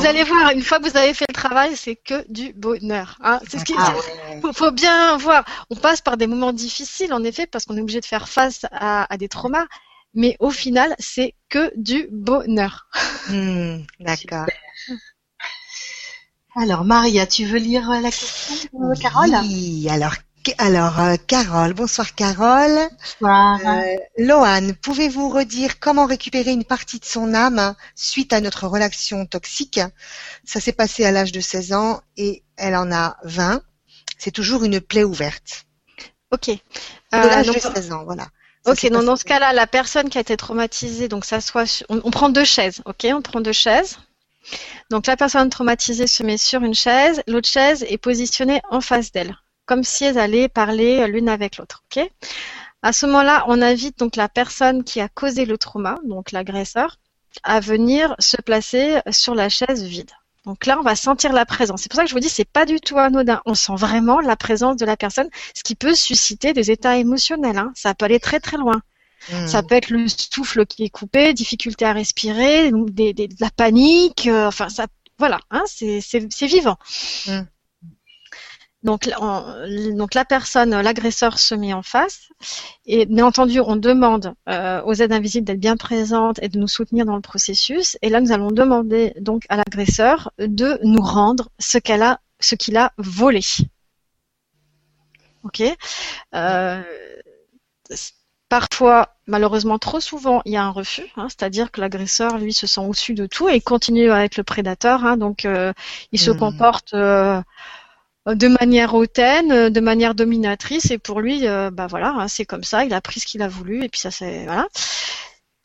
allez 0.05 0.23
voir, 0.23 0.51
une 0.51 0.61
fois 0.61 0.79
que 0.79 0.89
vous 0.89 0.97
avez 0.97 1.13
fait 1.13 1.25
le 1.27 1.33
travail, 1.33 1.75
c'est 1.75 1.95
que 1.95 2.25
du 2.31 2.53
bonheur. 2.53 3.17
Hein. 3.21 3.39
C'est 3.47 3.59
ce 3.59 3.65
qu'il 3.65 3.75
ah 3.77 3.93
faut, 4.53 4.71
bien 4.71 5.17
voir. 5.17 5.45
On 5.69 5.75
passe 5.75 6.01
par 6.01 6.17
des 6.17 6.27
moments 6.27 6.53
difficiles, 6.53 7.13
en 7.13 7.23
effet, 7.23 7.45
parce 7.45 7.65
qu'on 7.65 7.77
est 7.77 7.81
obligé 7.81 7.99
de 7.99 8.05
faire 8.05 8.29
face 8.29 8.65
à, 8.71 9.07
des 9.17 9.27
traumas. 9.27 9.67
Mais 10.13 10.37
au 10.39 10.49
final, 10.49 10.95
c'est 10.99 11.35
que 11.49 11.71
du 11.75 12.07
bonheur. 12.11 12.87
Hmm, 13.29 13.79
d'accord. 13.99 14.45
Alors, 16.55 16.85
Maria, 16.85 17.27
tu 17.27 17.45
veux 17.45 17.59
lire 17.59 17.89
la 17.89 18.09
question, 18.09 18.69
de 18.73 18.99
Carole? 18.99 19.35
Oui, 19.43 19.87
alors 19.89 20.13
alors, 20.57 20.99
euh, 20.99 21.15
Carole, 21.27 21.73
bonsoir 21.73 22.13
Carole. 22.15 22.89
Bonsoir. 23.21 23.59
Euh, 23.65 24.73
pouvez-vous 24.81 25.29
redire 25.29 25.79
comment 25.79 26.05
récupérer 26.05 26.51
une 26.51 26.63
partie 26.63 26.99
de 26.99 27.05
son 27.05 27.33
âme 27.33 27.75
suite 27.95 28.33
à 28.33 28.41
notre 28.41 28.67
relation 28.67 29.25
toxique? 29.25 29.79
Ça 30.45 30.59
s'est 30.59 30.73
passé 30.73 31.05
à 31.05 31.11
l'âge 31.11 31.31
de 31.31 31.39
16 31.39 31.73
ans 31.73 32.01
et 32.17 32.43
elle 32.55 32.75
en 32.75 32.91
a 32.91 33.17
20. 33.23 33.61
C'est 34.17 34.31
toujours 34.31 34.63
une 34.63 34.79
plaie 34.79 35.03
ouverte. 35.03 35.65
Ok. 36.31 36.47
de 36.49 36.57
l'âge 37.11 37.49
euh, 37.49 37.53
de 37.53 37.59
16 37.59 37.91
ans, 37.91 38.03
voilà. 38.03 38.27
ok, 38.65 38.89
donc 38.89 39.05
dans 39.05 39.15
ce 39.15 39.23
cas-là, 39.23 39.53
la 39.53 39.67
personne 39.67 40.09
qui 40.09 40.17
a 40.17 40.21
été 40.21 40.35
traumatisée, 40.35 41.07
donc 41.07 41.25
ça 41.25 41.39
soit, 41.41 41.83
on, 41.89 42.01
on 42.03 42.11
prend 42.11 42.29
deux 42.29 42.43
chaises, 42.43 42.81
ok, 42.85 43.07
on 43.13 43.21
prend 43.21 43.39
deux 43.39 43.53
chaises. 43.53 43.97
Donc 44.89 45.07
la 45.07 45.15
personne 45.15 45.49
traumatisée 45.49 46.07
se 46.07 46.23
met 46.23 46.37
sur 46.37 46.63
une 46.63 46.75
chaise, 46.75 47.21
l'autre 47.27 47.47
chaise 47.47 47.85
est 47.87 47.97
positionnée 47.97 48.61
en 48.69 48.81
face 48.81 49.11
d'elle 49.11 49.37
comme 49.67 49.83
si 49.83 50.05
elles 50.05 50.17
allaient 50.17 50.49
parler 50.49 51.07
l'une 51.07 51.29
avec 51.29 51.57
l'autre. 51.57 51.83
ok? 51.95 52.09
À 52.81 52.93
ce 52.93 53.05
moment-là, 53.05 53.43
on 53.47 53.61
invite 53.61 53.99
donc 53.99 54.15
la 54.15 54.29
personne 54.29 54.83
qui 54.83 55.01
a 55.01 55.09
causé 55.09 55.45
le 55.45 55.57
trauma, 55.57 55.97
donc 56.05 56.31
l'agresseur, 56.31 56.97
à 57.43 57.59
venir 57.59 58.15
se 58.19 58.37
placer 58.37 58.99
sur 59.11 59.35
la 59.35 59.49
chaise 59.49 59.83
vide. 59.83 60.11
Donc 60.45 60.65
là, 60.65 60.77
on 60.79 60.83
va 60.83 60.95
sentir 60.95 61.33
la 61.33 61.45
présence. 61.45 61.81
C'est 61.81 61.89
pour 61.89 61.97
ça 61.97 62.03
que 62.03 62.09
je 62.09 62.13
vous 62.13 62.21
dis, 62.21 62.29
c'est 62.29 62.49
pas 62.49 62.65
du 62.65 62.79
tout 62.79 62.97
anodin. 62.97 63.41
On 63.45 63.53
sent 63.53 63.75
vraiment 63.75 64.21
la 64.21 64.37
présence 64.37 64.77
de 64.77 64.85
la 64.85 64.95
personne, 64.95 65.27
ce 65.53 65.61
qui 65.61 65.75
peut 65.75 65.93
susciter 65.93 66.53
des 66.53 66.71
états 66.71 66.97
émotionnels. 66.97 67.57
Hein. 67.57 67.73
Ça 67.75 67.93
peut 67.93 68.05
aller 68.05 68.21
très 68.21 68.39
très 68.39 68.55
loin. 68.55 68.81
Mmh. 69.29 69.47
Ça 69.47 69.61
peut 69.61 69.75
être 69.75 69.89
le 69.89 70.05
souffle 70.07 70.65
qui 70.65 70.85
est 70.85 70.89
coupé, 70.89 71.33
difficulté 71.33 71.83
à 71.83 71.91
respirer, 71.91 72.71
des, 72.71 73.13
de 73.13 73.27
la 73.41 73.49
panique. 73.49 74.27
Euh, 74.27 74.47
enfin, 74.47 74.69
ça, 74.69 74.87
voilà, 75.19 75.39
hein, 75.51 75.63
c'est 75.67 76.47
vivant. 76.47 76.77
Mmh. 77.27 77.39
Donc, 78.87 79.09
donc 79.97 80.13
la 80.13 80.23
personne, 80.23 80.69
l'agresseur 80.81 81.39
se 81.39 81.53
met 81.53 81.73
en 81.73 81.83
face 81.83 82.29
et 82.85 83.05
bien 83.05 83.25
entendu 83.25 83.59
on 83.59 83.75
demande 83.75 84.33
euh, 84.47 84.81
aux 84.83 84.93
aides 84.93 85.11
invisibles 85.11 85.45
d'être 85.45 85.59
bien 85.59 85.75
présentes 85.75 86.39
et 86.41 86.47
de 86.47 86.57
nous 86.57 86.69
soutenir 86.69 87.05
dans 87.05 87.17
le 87.17 87.21
processus. 87.21 87.97
Et 88.01 88.07
là 88.07 88.21
nous 88.21 88.31
allons 88.31 88.49
demander 88.49 89.13
donc 89.19 89.43
à 89.49 89.57
l'agresseur 89.57 90.31
de 90.39 90.79
nous 90.83 91.01
rendre 91.01 91.49
ce 91.59 91.77
qu'elle 91.77 92.01
a, 92.01 92.21
ce 92.39 92.55
qu'il 92.55 92.77
a 92.77 92.93
volé. 92.97 93.41
Ok? 95.43 95.61
Euh, 96.33 96.81
parfois, 98.47 99.17
malheureusement, 99.25 99.79
trop 99.79 99.99
souvent, 99.99 100.41
il 100.45 100.53
y 100.53 100.57
a 100.57 100.63
un 100.63 100.71
refus, 100.71 101.11
hein, 101.17 101.27
c'est-à-dire 101.27 101.71
que 101.71 101.81
l'agresseur, 101.81 102.37
lui, 102.37 102.53
se 102.53 102.67
sent 102.67 102.81
au-dessus 102.81 103.15
de 103.15 103.25
tout 103.25 103.49
et 103.49 103.59
continue 103.59 104.11
à 104.11 104.23
être 104.23 104.37
le 104.37 104.43
prédateur. 104.43 105.03
Hein, 105.03 105.17
donc, 105.17 105.43
euh, 105.43 105.73
il 106.13 106.19
se 106.19 106.31
mmh. 106.31 106.37
comporte 106.37 106.93
de 108.35 108.47
manière 108.47 108.93
hautaine, 108.93 109.51
euh, 109.51 109.69
de 109.69 109.79
manière 109.79 110.15
dominatrice, 110.15 110.91
et 110.91 110.97
pour 110.97 111.21
lui, 111.21 111.47
euh, 111.47 111.71
bah 111.71 111.87
voilà, 111.87 112.09
hein, 112.17 112.27
c'est 112.27 112.45
comme 112.45 112.63
ça, 112.63 112.83
il 112.85 112.93
a 112.93 113.01
pris 113.01 113.19
ce 113.19 113.25
qu'il 113.25 113.41
a 113.41 113.47
voulu, 113.47 113.83
et 113.83 113.89
puis 113.89 113.99
ça 113.99 114.11
c'est 114.11 114.45
voilà. 114.45 114.67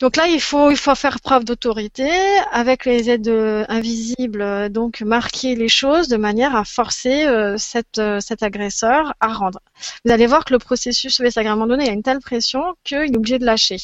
Donc 0.03 0.17
là, 0.17 0.27
il 0.27 0.41
faut, 0.41 0.75
faire 0.75 1.21
preuve 1.21 1.45
d'autorité 1.45 2.11
avec 2.51 2.83
les 2.83 3.09
aides 3.09 3.29
euh, 3.29 3.63
invisibles, 3.69 4.41
euh, 4.41 4.67
donc 4.67 4.99
marquer 4.99 5.55
les 5.55 5.69
choses 5.69 6.09
de 6.09 6.17
manière 6.17 6.57
à 6.57 6.65
forcer 6.65 7.25
euh, 7.25 7.55
cette, 7.57 8.01
cet 8.19 8.43
agresseur 8.43 9.13
à 9.21 9.31
rendre. 9.31 9.59
Vous 10.03 10.11
allez 10.11 10.27
voir 10.27 10.43
que 10.43 10.51
le 10.51 10.59
processus 10.59 11.21
un 11.21 11.43
moment 11.55 11.67
donné, 11.67 11.85
il 11.85 11.87
y 11.87 11.89
a 11.89 11.93
une 11.93 12.03
telle 12.03 12.19
pression 12.19 12.75
qu'il 12.83 12.97
est 12.97 13.15
obligé 13.15 13.39
de 13.39 13.45
lâcher. 13.45 13.77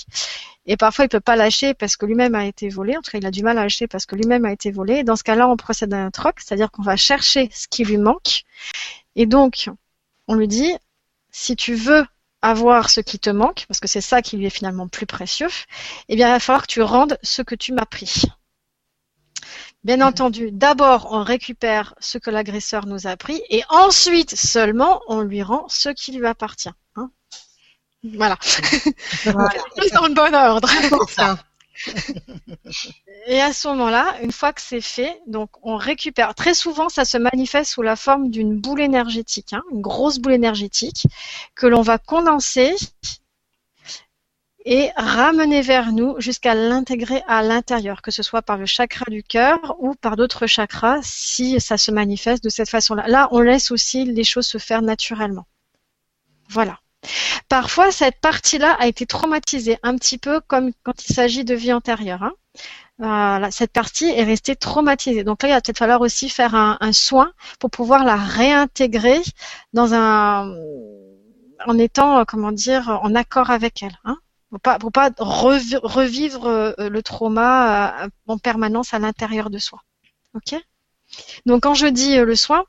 Et 0.66 0.76
parfois, 0.76 1.06
il 1.06 1.08
peut 1.08 1.22
pas 1.22 1.38
lâcher 1.38 1.74
parce 1.74 1.96
que 1.96 2.06
lui-même 2.06 2.36
a 2.36 2.46
été 2.46 2.68
volé. 2.68 2.98
En 2.98 3.02
tout 3.02 3.12
cas, 3.12 3.20
il 3.20 3.26
a 3.26 3.32
du 3.32 3.41
mal 3.41 3.58
à 3.58 3.62
lâcher 3.62 3.88
parce 3.88 4.06
que 4.06 4.18
lui-même 4.18 4.44
a 4.44 4.52
été 4.52 4.72
volé. 4.72 5.06
dans 5.06 5.16
ce 5.16 5.24
cas-là, 5.24 5.48
on 5.48 5.56
procède 5.56 5.94
à 5.94 6.04
un 6.04 6.12
troc, 6.12 6.41
c'est-à-dire 6.41 6.70
qu'on 6.70 6.84
va 6.84 6.98
chercher 6.98 7.50
ce 7.54 7.70
qui 7.70 7.86
lui 7.86 7.98
manque. 7.98 8.44
Et 9.16 9.26
donc, 9.26 9.70
on 10.28 10.34
lui 10.34 10.50
dit, 10.50 10.74
si 11.32 11.56
tu 11.56 11.76
veux 11.76 12.04
avoir 12.41 12.90
ce 12.90 13.02
qui 13.02 13.20
te 13.20 13.30
manque, 13.30 13.66
parce 13.68 13.80
que 13.80 13.88
c'est 13.88 14.02
ça 14.02 14.22
qui 14.22 14.38
lui 14.38 14.45
est 14.45 14.49
finalement 14.49 14.88
plus 14.88 15.06
précieux, 15.06 15.49
eh 16.07 16.16
bien, 16.16 16.28
il 16.28 16.32
va 16.32 16.40
falloir 16.40 16.64
que 16.64 16.72
tu 16.72 16.82
rendes 16.82 17.18
ce 17.22 17.41
que 17.41 17.56
tu 17.56 17.74
m'as 17.74 17.86
pris. 17.86 18.24
Bien 19.84 20.02
entendu, 20.02 20.52
d'abord, 20.52 21.07
on 21.11 21.24
récupère 21.24 21.95
ce 21.99 22.18
que 22.18 22.30
l'agresseur 22.30 22.86
nous 22.86 23.07
a 23.07 23.16
pris 23.16 23.41
et 23.49 23.64
ensuite 23.70 24.36
seulement, 24.36 25.02
on 25.07 25.22
lui 25.22 25.41
rend 25.41 25.68
ce 25.70 25.90
qui 25.90 26.11
lui 26.11 26.28
appartient. 26.28 26.70
Hein. 26.95 27.11
voilà. 28.03 28.38
voilà. 29.24 29.49
dans 29.94 30.07
le 30.07 30.14
bon 30.14 30.36
ordre. 30.36 30.70
Et 33.27 33.41
à 33.41 33.53
ce 33.53 33.68
moment-là, 33.69 34.15
une 34.22 34.31
fois 34.31 34.53
que 34.53 34.61
c'est 34.61 34.81
fait, 34.81 35.22
donc 35.27 35.49
on 35.61 35.76
récupère. 35.76 36.35
Très 36.35 36.53
souvent, 36.53 36.89
ça 36.89 37.06
se 37.06 37.18
manifeste 37.18 37.72
sous 37.72 37.81
la 37.81 37.95
forme 37.95 38.30
d'une 38.30 38.60
boule 38.60 38.81
énergétique, 38.81 39.53
hein, 39.53 39.64
une 39.72 39.81
grosse 39.81 40.19
boule 40.19 40.34
énergétique 40.34 41.06
que 41.56 41.68
l'on 41.68 41.81
va 41.81 41.97
condenser 41.97 42.76
et 44.65 44.89
ramener 44.95 45.61
vers 45.61 45.91
nous 45.91 46.19
jusqu'à 46.19 46.53
l'intégrer 46.53 47.23
à 47.27 47.41
l'intérieur, 47.41 48.01
que 48.01 48.11
ce 48.11 48.23
soit 48.23 48.41
par 48.41 48.57
le 48.57 48.65
chakra 48.65 49.06
du 49.10 49.23
cœur 49.23 49.76
ou 49.80 49.95
par 49.95 50.15
d'autres 50.15 50.47
chakras, 50.47 50.99
si 51.01 51.60
ça 51.60 51.77
se 51.77 51.91
manifeste 51.91 52.43
de 52.43 52.49
cette 52.49 52.69
façon-là. 52.69 53.07
Là, 53.07 53.30
on 53.31 53.39
laisse 53.39 53.72
aussi 53.72 54.06
les 54.06 54.23
choses 54.23 54.47
se 54.47 54.57
faire 54.57 54.81
naturellement. 54.81 55.45
Voilà. 56.49 56.80
Parfois, 57.47 57.91
cette 57.91 58.19
partie-là 58.19 58.73
a 58.80 58.88
été 58.88 59.05
traumatisée, 59.05 59.77
un 59.84 59.95
petit 59.95 60.17
peu 60.17 60.41
comme 60.41 60.71
quand 60.84 61.07
il 61.07 61.13
s'agit 61.13 61.43
de 61.43 61.55
vie 61.55 61.73
antérieure. 61.73 62.31
Hein. 62.99 63.49
cette 63.51 63.71
partie 63.71 64.09
est 64.09 64.23
restée 64.23 64.55
traumatisée. 64.55 65.23
Donc 65.23 65.43
là, 65.43 65.49
il 65.49 65.51
va 65.53 65.61
peut-être 65.61 65.77
falloir 65.77 66.01
aussi 66.01 66.30
faire 66.30 66.55
un, 66.55 66.91
soin 66.91 67.31
pour 67.59 67.71
pouvoir 67.71 68.03
la 68.03 68.17
réintégrer 68.17 69.21
dans 69.73 69.93
un, 69.93 70.53
en 71.65 71.77
étant, 71.77 72.23
comment 72.26 72.51
dire, 72.51 72.99
en 73.01 73.15
accord 73.15 73.49
avec 73.49 73.81
elle. 73.84 73.97
Hein 74.03 74.17
pour 74.49 74.59
pas, 74.59 74.80
pas 74.80 75.11
revivre 75.19 76.45
euh, 76.47 76.89
le 76.89 77.03
trauma 77.03 78.03
euh, 78.05 78.09
en 78.27 78.38
permanence 78.38 78.93
à 78.93 78.99
l'intérieur 78.99 79.49
de 79.49 79.59
soi. 79.59 79.84
Ok? 80.34 80.55
Donc 81.45 81.63
quand 81.63 81.73
je 81.73 81.88
dis 81.88 82.17
euh, 82.17 82.26
le 82.26 82.35
soin, 82.35 82.65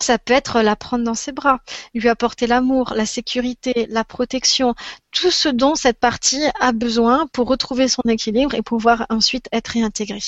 ça 0.00 0.18
peut 0.18 0.32
être 0.32 0.60
la 0.60 0.76
prendre 0.76 1.04
dans 1.04 1.14
ses 1.14 1.32
bras, 1.32 1.60
lui 1.94 2.08
apporter 2.08 2.46
l'amour, 2.46 2.92
la 2.94 3.06
sécurité, 3.06 3.86
la 3.88 4.04
protection, 4.04 4.74
tout 5.10 5.30
ce 5.30 5.48
dont 5.48 5.74
cette 5.74 5.98
partie 5.98 6.44
a 6.60 6.72
besoin 6.72 7.26
pour 7.32 7.48
retrouver 7.48 7.88
son 7.88 8.02
équilibre 8.08 8.54
et 8.54 8.62
pouvoir 8.62 9.06
ensuite 9.08 9.48
être 9.52 9.68
réintégrée. 9.68 10.20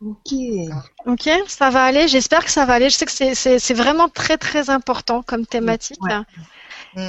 Ok. 0.00 0.32
Ok, 1.06 1.28
ça 1.48 1.70
va 1.70 1.84
aller. 1.84 2.06
J'espère 2.06 2.44
que 2.44 2.50
ça 2.50 2.64
va 2.64 2.74
aller. 2.74 2.88
Je 2.88 2.96
sais 2.96 3.06
que 3.06 3.58
c'est 3.58 3.74
vraiment 3.74 4.08
très 4.08 4.38
très 4.38 4.70
important 4.70 5.22
comme 5.22 5.46
thématique. 5.46 5.98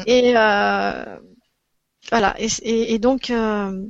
Et 0.08 0.34
euh, 0.36 1.20
voilà. 2.10 2.36
Et, 2.40 2.98
donc 3.00 3.30
euh, 3.30 3.86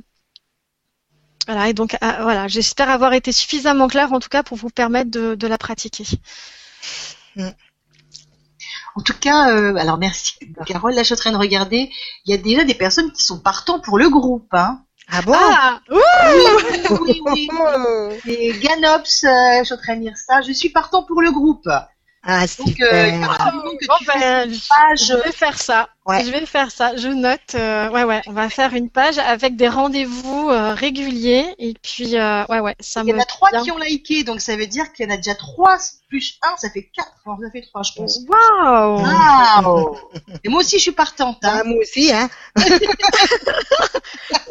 voilà, 1.50 1.68
et 1.68 1.72
donc 1.72 1.96
ah, 2.00 2.18
voilà, 2.22 2.46
j'espère 2.46 2.88
avoir 2.90 3.12
été 3.12 3.32
suffisamment 3.32 3.88
claire 3.88 4.12
en 4.12 4.20
tout 4.20 4.28
cas 4.28 4.44
pour 4.44 4.56
vous 4.56 4.70
permettre 4.70 5.10
de, 5.10 5.46
la 5.48 5.58
pratiquer. 5.58 6.04
Mm. 7.34 7.48
En 8.94 9.00
tout 9.00 9.14
cas, 9.20 9.50
euh, 9.50 9.74
alors 9.74 9.98
merci 9.98 10.34
Carole. 10.64 10.94
Là, 10.94 11.02
je 11.02 11.06
suis 11.06 11.14
en 11.14 11.16
train 11.16 11.32
de 11.32 11.36
regarder. 11.36 11.90
Il 12.24 12.30
y 12.30 12.34
a 12.34 12.36
déjà 12.36 12.62
des 12.62 12.74
personnes 12.74 13.10
qui 13.10 13.24
sont 13.24 13.40
partants 13.40 13.80
pour 13.80 13.98
le 13.98 14.08
groupe. 14.08 14.46
Hein. 14.52 14.84
Ah 15.08 15.22
bon? 15.22 15.34
Ah, 15.34 15.80
oui, 15.90 17.20
oui, 17.26 17.48
Et 18.26 18.52
Ganops, 18.52 19.24
euh, 19.24 19.58
je 19.58 19.64
suis 19.64 19.74
en 19.74 19.76
train 19.76 19.96
de 19.96 20.02
lire 20.02 20.16
ça. 20.16 20.42
Je 20.42 20.52
suis 20.52 20.70
partant 20.70 21.02
pour 21.02 21.20
le 21.20 21.32
groupe. 21.32 21.68
Ah, 22.22 22.44
Donc, 22.58 22.78
euh, 22.80 23.10
ben, 24.06 24.52
je 24.52 25.14
vais 25.24 25.32
faire 25.32 25.58
ça. 25.58 25.88
Je 26.06 26.30
vais 26.30 26.44
faire 26.44 26.70
ça. 26.70 26.94
Je 26.96 27.08
note. 27.08 27.54
Euh, 27.54 27.88
ouais, 27.90 28.04
ouais. 28.04 28.20
On 28.26 28.32
va 28.32 28.50
faire 28.50 28.74
une 28.74 28.90
page 28.90 29.18
avec 29.18 29.56
des 29.56 29.68
rendez-vous 29.68 30.50
euh, 30.50 30.74
réguliers. 30.74 31.46
Et 31.58 31.74
puis, 31.82 32.18
euh, 32.18 32.44
ouais, 32.50 32.60
ouais. 32.60 32.76
Ça 32.78 33.00
Il 33.04 33.08
y 33.08 33.14
en 33.14 33.18
a 33.18 33.24
trois 33.24 33.50
qui 33.62 33.70
ont 33.70 33.78
liké, 33.78 34.22
donc 34.22 34.42
ça 34.42 34.54
veut 34.56 34.66
dire 34.66 34.92
qu'il 34.92 35.06
y 35.06 35.10
en 35.10 35.14
a 35.14 35.16
déjà 35.16 35.34
trois 35.34 35.78
plus 36.10 36.38
un, 36.42 36.54
ça 36.58 36.68
fait 36.68 36.90
quatre. 36.94 37.10
Enfin, 37.24 37.40
ça 37.42 37.50
fait 37.50 37.62
trois, 37.62 37.82
je 37.82 37.92
pense. 37.94 38.18
Waouh 38.28 39.96
Et 40.44 40.50
moi 40.50 40.60
aussi, 40.60 40.76
je 40.76 40.82
suis 40.82 40.92
partante. 40.92 41.38
Hein. 41.42 41.60
Ah, 41.60 41.64
moi 41.64 41.78
aussi, 41.80 42.12
hein. 42.12 42.28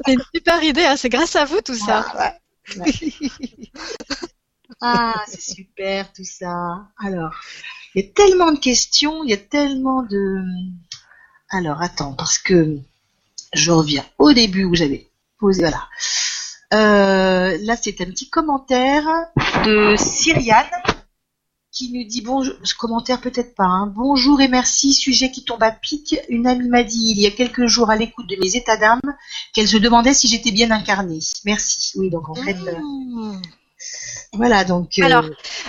C'est 0.06 0.14
une 0.14 0.24
super 0.34 0.64
idée. 0.64 0.86
Hein. 0.86 0.96
C'est 0.98 1.10
grâce 1.10 1.36
à 1.36 1.46
vous 1.46 1.62
tout 1.62 1.76
ça. 1.76 2.04
ouais. 2.18 2.34
Ah, 4.81 5.23
c'est 5.27 5.41
super 5.41 6.11
tout 6.14 6.23
ça. 6.23 6.88
Alors, 6.97 7.34
il 7.93 8.03
y 8.03 8.07
a 8.07 8.11
tellement 8.11 8.51
de 8.51 8.60
questions, 8.60 9.23
il 9.23 9.31
y 9.31 9.34
a 9.34 9.38
tellement 9.38 10.03
de... 10.03 10.41
Alors, 11.49 11.81
attends, 11.81 12.14
parce 12.14 12.38
que 12.38 12.77
je 13.53 13.72
reviens 13.72 14.06
au 14.18 14.31
début 14.31 14.64
où 14.64 14.76
j'avais 14.76 15.10
posé, 15.39 15.61
voilà. 15.61 15.88
Euh, 16.73 17.57
là, 17.61 17.76
c'est 17.76 17.99
un 18.01 18.06
petit 18.06 18.30
commentaire 18.30 19.06
de 19.65 19.95
Cyriane 19.97 20.69
qui 21.72 21.91
nous 21.91 22.03
dit 22.03 22.22
bonjour, 22.22 22.56
ce 22.64 22.73
commentaire 22.73 23.22
peut-être 23.22 23.56
pas, 23.56 23.64
hein. 23.64 23.88
bonjour 23.95 24.41
et 24.41 24.47
merci, 24.47 24.93
sujet 24.93 25.31
qui 25.31 25.45
tombe 25.45 25.64
à 25.64 25.72
pic. 25.72 26.15
Une 26.30 26.47
amie 26.47 26.68
m'a 26.68 26.84
dit 26.84 27.14
il 27.15 27.19
y 27.19 27.27
a 27.27 27.31
quelques 27.31 27.68
jours 27.68 27.89
à 27.89 27.95
l'écoute 27.95 28.27
de 28.27 28.35
mes 28.35 28.56
états 28.56 28.77
d'âme 28.77 28.99
qu'elle 29.53 29.68
se 29.68 29.77
demandait 29.77 30.14
si 30.14 30.27
j'étais 30.27 30.51
bien 30.51 30.72
incarnée. 30.72 31.19
Merci. 31.45 31.97
Oui, 31.97 32.10
donc 32.10 32.30
en 32.30 32.35
fait, 32.35 32.57
euh, 32.68 32.80
mmh. 32.80 33.41
Voilà, 34.34 34.64
donc. 34.64 34.99
Euh, 34.99 35.03
alors, 35.03 35.26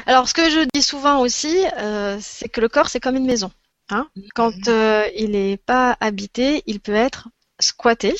alors, 0.07 0.29
ce 0.29 0.35
que 0.35 0.51
je 0.51 0.67
dis 0.75 0.83
souvent 0.83 1.21
aussi, 1.21 1.57
euh, 1.79 2.19
c'est 2.21 2.49
que 2.49 2.61
le 2.61 2.69
corps, 2.69 2.89
c'est 2.89 3.01
comme 3.01 3.17
une 3.17 3.27
maison. 3.27 3.51
Hein. 3.89 4.07
Quand 4.35 4.55
mhm. 4.55 4.63
euh, 4.69 5.09
il 5.17 5.33
n'est 5.33 5.57
pas 5.57 5.97
habité, 6.01 6.63
il 6.67 6.81
peut 6.81 6.95
être 6.95 7.29
squatté. 7.59 8.15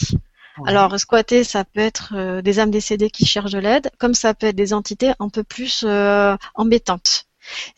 Alors, 0.67 0.99
squatté, 0.99 1.43
ça 1.45 1.65
peut 1.65 1.81
être 1.81 2.41
des 2.43 2.59
âmes 2.59 2.71
décédées 2.71 3.09
qui 3.09 3.25
cherchent 3.25 3.53
de 3.53 3.59
l'aide, 3.59 3.91
comme 3.99 4.13
ça 4.13 4.35
peut 4.35 4.49
être 4.49 4.57
des 4.57 4.75
entités 4.75 5.13
un 5.19 5.31
peu 5.31 5.43
plus 5.43 5.87
embêtantes. 6.55 7.27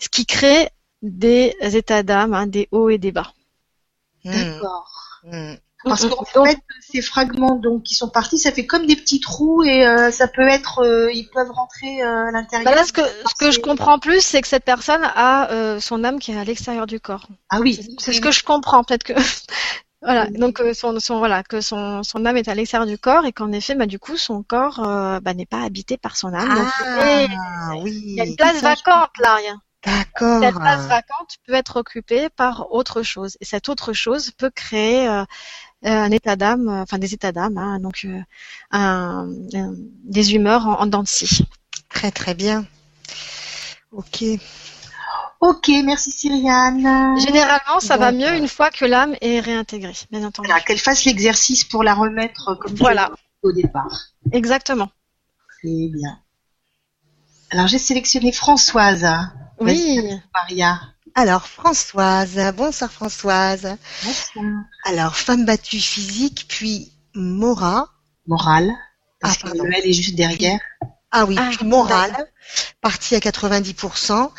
Ce 0.00 0.08
qui 0.08 0.26
crée 0.26 0.68
des 1.00 1.54
états 1.60 2.02
d'âme, 2.02 2.34
hein, 2.34 2.48
des 2.48 2.68
hauts 2.72 2.88
et 2.88 2.98
des 2.98 3.12
bas. 3.12 3.32
D'accord. 4.24 5.20
Hmm. 5.24 5.54
Parce 5.84 6.06
qu'en 6.06 6.44
fait, 6.44 6.58
ces 6.80 7.02
fragments 7.02 7.56
donc 7.56 7.82
qui 7.82 7.94
sont 7.94 8.08
partis, 8.08 8.38
ça 8.38 8.52
fait 8.52 8.66
comme 8.66 8.86
des 8.86 8.96
petits 8.96 9.20
trous 9.20 9.64
et 9.64 9.86
euh, 9.86 10.10
ça 10.10 10.28
peut 10.28 10.46
être, 10.46 10.80
euh, 10.80 11.12
ils 11.12 11.28
peuvent 11.28 11.50
rentrer 11.50 12.02
euh, 12.02 12.28
à 12.28 12.30
l'intérieur. 12.30 12.70
Bah 12.70 12.76
là, 12.76 12.84
ce 12.84 12.92
que 12.92 13.02
ce 13.02 13.34
que 13.38 13.50
je 13.50 13.60
comprends 13.60 13.98
plus, 13.98 14.20
c'est 14.20 14.40
que 14.40 14.48
cette 14.48 14.64
personne 14.64 15.02
a 15.02 15.78
son 15.80 16.04
âme 16.04 16.18
qui 16.18 16.32
est 16.32 16.38
à 16.38 16.44
l'extérieur 16.44 16.86
du 16.86 17.00
corps. 17.00 17.26
Ah 17.50 17.60
oui. 17.60 17.80
C'est 17.98 18.12
ce 18.12 18.20
que 18.20 18.30
je 18.30 18.44
comprends, 18.44 18.84
peut-être 18.84 19.04
que. 19.04 19.12
voilà, 20.02 20.28
donc 20.30 20.62
son, 20.74 20.98
son 21.00 21.18
voilà 21.18 21.42
que 21.42 21.60
son, 21.60 22.02
son 22.02 22.24
âme 22.26 22.36
est 22.36 22.48
à 22.48 22.54
l'extérieur 22.54 22.86
du 22.86 22.98
corps 22.98 23.24
et 23.24 23.32
qu'en 23.32 23.52
effet, 23.52 23.74
bah 23.74 23.86
du 23.86 23.98
coup, 23.98 24.16
son 24.16 24.42
corps 24.42 24.80
bah, 25.22 25.34
n'est 25.34 25.46
pas 25.46 25.62
habité 25.62 25.96
par 25.96 26.16
son 26.16 26.32
âme. 26.32 26.70
Ah 26.84 27.72
oui. 27.78 28.02
Il 28.04 28.14
y 28.14 28.20
a 28.20 28.24
une 28.24 28.36
place 28.36 28.60
vacante 28.62 29.10
là, 29.18 29.36
rien. 29.36 29.60
D'accord. 29.84 30.40
Cette 30.40 30.54
place 30.54 30.86
vacante 30.86 31.38
peut 31.44 31.54
être 31.54 31.76
occupée 31.76 32.28
par 32.28 32.70
autre 32.70 33.02
chose 33.02 33.36
et 33.40 33.44
cette 33.44 33.68
autre 33.68 33.92
chose 33.92 34.30
peut 34.30 34.50
créer 34.50 35.08
un 35.90 36.10
état 36.10 36.36
d'âme, 36.36 36.68
euh, 36.68 36.82
enfin 36.82 36.98
des 36.98 37.14
états 37.14 37.32
d'âme, 37.32 37.58
hein, 37.58 37.78
donc 37.80 38.02
euh, 38.04 38.20
un, 38.70 39.28
des 40.04 40.34
humeurs 40.34 40.66
en, 40.66 40.80
en 40.80 40.86
dents 40.86 41.02
de 41.02 41.08
scie. 41.08 41.46
Très 41.88 42.10
très 42.10 42.34
bien. 42.34 42.64
Ok. 43.90 44.24
Ok, 45.40 45.70
merci 45.84 46.12
Cyriane. 46.12 47.18
Généralement, 47.18 47.80
ça 47.80 47.96
va 47.96 48.12
mieux 48.12 48.32
une 48.36 48.46
fois 48.46 48.70
que 48.70 48.84
l'âme 48.84 49.16
est 49.20 49.40
réintégrée, 49.40 49.96
bien 50.10 50.24
entendu. 50.24 50.48
qu'elle 50.66 50.78
fasse 50.78 51.04
l'exercice 51.04 51.64
pour 51.64 51.82
la 51.82 51.94
remettre 51.94 52.54
comme 52.54 52.74
voilà. 52.76 53.10
au 53.42 53.50
départ. 53.50 54.04
Exactement. 54.30 54.88
Très 55.58 55.88
bien. 55.88 56.20
Alors 57.50 57.66
j'ai 57.66 57.78
sélectionné 57.78 58.30
Françoise. 58.32 59.06
Oui. 59.60 60.00
Maria. 60.32 60.80
Alors 61.14 61.46
Françoise, 61.46 62.38
bonsoir 62.56 62.90
Françoise. 62.90 63.76
Bonsoir. 64.02 64.44
Alors 64.84 65.16
femme 65.16 65.44
battue 65.44 65.80
physique, 65.80 66.46
puis 66.48 66.92
Mora. 67.14 67.88
Morale. 68.26 68.70
Parce 69.20 69.38
ah, 69.44 69.50
que 69.50 69.58
le 69.58 69.72
L 69.74 69.86
est 69.86 69.92
juste 69.92 70.14
derrière. 70.14 70.58
Ah 71.10 71.26
oui, 71.26 71.36
ah, 71.38 71.50
puis 71.54 71.66
morale, 71.66 72.16
partie 72.80 73.14
à 73.14 73.18
90%. 73.18 74.30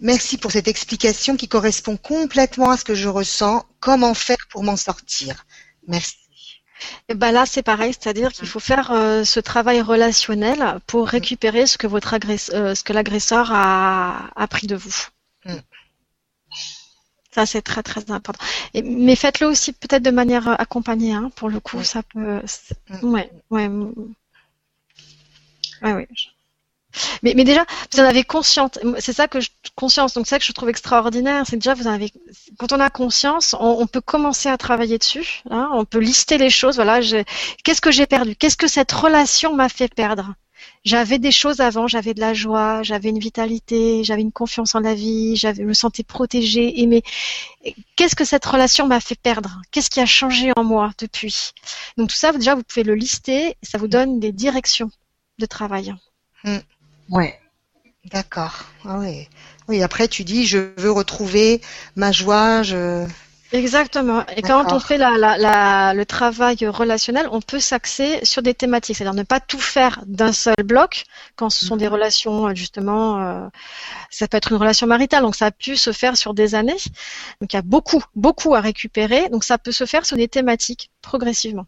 Merci 0.00 0.38
pour 0.38 0.52
cette 0.52 0.68
explication 0.68 1.36
qui 1.36 1.48
correspond 1.48 1.96
complètement 1.96 2.70
à 2.70 2.76
ce 2.76 2.84
que 2.84 2.94
je 2.94 3.08
ressens. 3.08 3.64
Comment 3.80 4.14
faire 4.14 4.46
pour 4.50 4.62
m'en 4.62 4.76
sortir? 4.76 5.44
Merci. 5.88 6.16
Et 7.08 7.14
ben 7.14 7.32
là, 7.32 7.46
c'est 7.46 7.62
pareil, 7.62 7.92
c'est-à-dire 7.92 8.32
qu'il 8.32 8.46
faut 8.46 8.60
faire 8.60 8.90
euh, 8.92 9.24
ce 9.24 9.40
travail 9.40 9.80
relationnel 9.80 10.80
pour 10.86 11.08
récupérer 11.08 11.66
ce 11.66 11.78
que 11.78 11.86
votre 11.86 12.14
euh, 12.14 12.74
ce 12.74 12.82
que 12.84 12.92
l'agresseur 12.92 13.50
a, 13.52 14.30
a 14.34 14.46
pris 14.46 14.66
de 14.66 14.76
vous. 14.76 14.94
Mm. 17.32 17.34
Ça, 17.34 17.46
c'est 17.46 17.62
très 17.62 17.82
très 17.82 18.10
important. 18.10 18.44
Et, 18.74 18.82
mais 18.82 19.16
faites-le 19.16 19.46
aussi 19.46 19.72
peut-être 19.72 20.02
de 20.02 20.10
manière 20.10 20.48
euh, 20.48 20.54
accompagnée, 20.58 21.12
hein, 21.12 21.30
pour 21.36 21.48
le 21.48 21.60
coup, 21.60 21.82
ça 21.82 22.02
peut. 22.02 22.40
Mm. 23.02 23.12
Ouais, 23.12 23.30
ouais, 23.50 23.68
ouais, 25.82 25.92
ouais. 25.92 26.08
Mais, 27.22 27.32
mais 27.34 27.44
déjà, 27.44 27.64
vous 27.92 28.00
en 28.00 28.04
avez 28.04 28.24
conscience. 28.24 28.72
C'est 28.98 29.12
ça 29.12 29.28
que 29.28 29.40
je, 29.40 29.48
conscience. 29.74 30.14
Donc 30.14 30.26
c'est 30.26 30.34
ça 30.34 30.38
que 30.38 30.44
je 30.44 30.52
trouve 30.52 30.68
extraordinaire. 30.68 31.44
C'est 31.46 31.56
déjà 31.56 31.74
vous 31.74 31.86
en 31.86 31.92
avez. 31.92 32.12
Quand 32.58 32.72
on 32.72 32.80
a 32.80 32.90
conscience, 32.90 33.54
on, 33.58 33.86
peut 33.86 34.00
commencer 34.00 34.48
à 34.48 34.58
travailler 34.58 34.98
dessus. 34.98 35.42
Hein, 35.50 35.70
on 35.72 35.84
peut 35.84 35.98
lister 36.00 36.38
les 36.38 36.50
choses. 36.50 36.76
Voilà. 36.76 37.00
Qu'est-ce 37.64 37.80
que 37.80 37.90
j'ai 37.90 38.06
perdu 38.06 38.36
Qu'est-ce 38.36 38.56
que 38.56 38.68
cette 38.68 38.92
relation 38.92 39.54
m'a 39.54 39.68
fait 39.68 39.92
perdre? 39.92 40.34
J'avais 40.84 41.18
des 41.18 41.30
choses 41.30 41.60
avant. 41.60 41.86
J'avais 41.86 42.14
de 42.14 42.20
la 42.20 42.34
joie. 42.34 42.82
J'avais 42.82 43.10
une 43.10 43.18
vitalité. 43.18 44.04
J'avais 44.04 44.22
une 44.22 44.32
confiance 44.32 44.74
en 44.74 44.80
la 44.80 44.94
vie. 44.94 45.36
J'avais 45.36 45.64
me 45.64 45.74
sentais 45.74 46.02
protégée, 46.02 46.80
aimée. 46.80 47.02
Qu'est-ce 47.96 48.16
que 48.16 48.24
cette 48.24 48.44
relation 48.44 48.86
m'a 48.86 49.00
fait 49.00 49.18
perdre? 49.18 49.62
Qu'est-ce 49.70 49.90
qui 49.90 50.00
a 50.00 50.06
changé 50.06 50.52
en 50.56 50.64
moi 50.64 50.90
depuis? 50.98 51.52
Donc 51.96 52.10
tout 52.10 52.16
ça, 52.16 52.32
déjà, 52.32 52.54
vous 52.54 52.62
pouvez 52.62 52.84
le 52.84 52.94
lister. 52.94 53.56
ça 53.62 53.78
vous 53.78 53.88
donne 53.88 54.20
des 54.20 54.32
directions 54.32 54.90
de 55.38 55.46
travail. 55.46 55.94
Hmm. 56.44 56.58
Ouais. 57.10 57.38
D'accord. 58.06 58.64
Ah 58.84 58.98
oui. 58.98 59.28
Oui, 59.68 59.82
après 59.82 60.08
tu 60.08 60.24
dis 60.24 60.44
je 60.44 60.72
veux 60.76 60.90
retrouver 60.90 61.60
ma 61.94 62.10
joie, 62.10 62.62
je 62.62 63.06
Exactement. 63.52 64.24
Et 64.34 64.40
quand 64.40 64.72
on 64.72 64.80
fait 64.80 64.96
la, 64.96 65.18
la, 65.18 65.94
le 65.94 66.06
travail 66.06 66.56
relationnel, 66.66 67.28
on 67.30 67.42
peut 67.42 67.60
s'axer 67.60 68.24
sur 68.24 68.42
des 68.42 68.54
thématiques, 68.54 68.96
c'est-à-dire 68.96 69.14
ne 69.14 69.24
pas 69.24 69.40
tout 69.40 69.60
faire 69.60 70.02
d'un 70.06 70.32
seul 70.32 70.56
bloc. 70.64 71.04
Quand 71.36 71.50
ce 71.50 71.66
sont 71.66 71.76
des 71.76 71.86
mhm. 71.86 71.92
relations, 71.92 72.54
justement, 72.54 73.20
euh, 73.20 73.48
ça 74.10 74.26
peut 74.26 74.38
être 74.38 74.52
une 74.52 74.58
relation 74.58 74.86
maritale, 74.86 75.22
donc 75.22 75.36
ça 75.36 75.46
a 75.46 75.50
pu 75.50 75.76
se 75.76 75.92
faire 75.92 76.16
sur 76.16 76.32
des 76.32 76.54
années. 76.54 76.78
Donc 77.40 77.52
il 77.52 77.56
y 77.56 77.58
a 77.58 77.62
beaucoup, 77.62 78.02
beaucoup 78.14 78.54
à 78.54 78.60
récupérer. 78.60 79.28
Donc 79.28 79.44
ça 79.44 79.58
peut 79.58 79.72
se 79.72 79.84
faire 79.84 80.06
sur 80.06 80.16
des 80.16 80.28
thématiques 80.28 80.90
progressivement. 81.02 81.66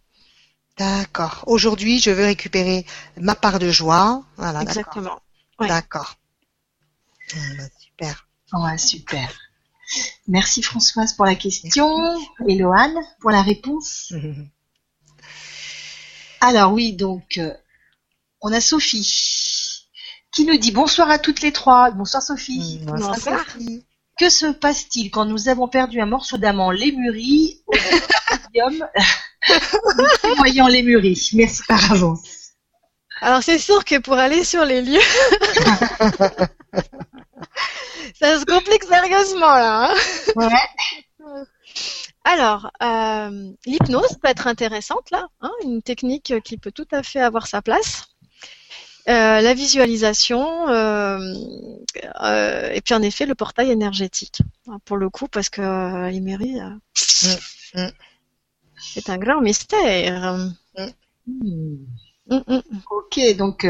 D'accord. 0.78 1.44
Aujourd'hui, 1.46 2.00
je 2.00 2.10
veux 2.10 2.24
récupérer 2.24 2.86
ma 3.20 3.34
part 3.34 3.58
de 3.58 3.70
joie. 3.70 4.24
Voilà. 4.36 4.62
Exactement. 4.62 5.20
D'accord. 5.60 6.16
Ah, 7.32 7.38
bah, 7.58 7.64
super. 7.78 8.26
Ouais, 8.52 8.78
super. 8.78 9.28
Merci 10.26 10.62
Françoise 10.62 11.14
pour 11.14 11.26
la 11.26 11.34
question 11.34 11.88
et 12.48 12.56
Loane 12.56 12.98
pour 13.20 13.30
la 13.30 13.42
réponse. 13.42 14.12
Alors 16.40 16.72
oui, 16.72 16.92
donc 16.92 17.38
euh, 17.38 17.54
on 18.40 18.52
a 18.52 18.60
Sophie 18.60 19.86
qui 20.30 20.44
nous 20.44 20.56
dit 20.56 20.72
bonsoir 20.72 21.10
à 21.10 21.18
toutes 21.18 21.40
les 21.40 21.52
trois. 21.52 21.90
Bonsoir 21.92 22.22
Sophie. 22.22 22.80
Mm, 22.82 22.86
bonsoir, 22.86 23.18
Sophie. 23.18 23.84
Que 24.18 24.28
se 24.28 24.46
passe-t-il 24.46 25.10
quand 25.10 25.24
nous 25.24 25.48
avons 25.48 25.68
perdu 25.68 26.00
un 26.00 26.06
morceau 26.06 26.36
d'amant 26.36 26.70
lémurie 26.70 27.62
au 27.66 27.72
podium 27.72 28.86
voyons 30.36 30.66
lémurie 30.66 31.30
Merci 31.34 31.62
par 31.66 31.92
avance. 31.92 32.22
Alors 33.20 33.42
c'est 33.42 33.58
sûr 33.58 33.84
que 33.84 33.98
pour 33.98 34.14
aller 34.14 34.44
sur 34.44 34.64
les 34.64 34.82
lieux, 34.82 35.00
ça 38.14 38.38
se 38.38 38.44
complique 38.44 38.84
sérieusement 38.84 39.46
là. 39.46 39.90
Hein. 39.90 39.94
ouais. 40.36 41.44
Alors, 42.24 42.70
euh, 42.82 43.52
l'hypnose 43.66 44.16
peut 44.20 44.28
être 44.28 44.46
intéressante 44.46 45.10
là, 45.10 45.28
hein, 45.42 45.52
une 45.62 45.82
technique 45.82 46.32
qui 46.42 46.56
peut 46.56 46.72
tout 46.72 46.88
à 46.90 47.02
fait 47.02 47.20
avoir 47.20 47.46
sa 47.46 47.60
place. 47.60 48.06
Euh, 49.06 49.42
la 49.42 49.52
visualisation 49.52 50.66
euh, 50.70 51.18
et 52.72 52.80
puis 52.80 52.94
en 52.94 53.02
effet 53.02 53.26
le 53.26 53.34
portail 53.34 53.70
énergétique 53.70 54.40
hein, 54.66 54.78
pour 54.86 54.96
le 54.96 55.10
coup 55.10 55.28
parce 55.28 55.50
que 55.50 56.08
les 56.08 56.20
mairies 56.20 56.58
mm, 56.58 56.78
mm. 57.74 57.90
c'est 58.78 59.10
un 59.10 59.18
grand 59.18 59.42
mystère. 59.42 60.38
Mm. 60.78 61.84
Mm, 62.28 62.42
mm. 62.46 62.62
Ok, 62.90 63.20
donc 63.36 63.66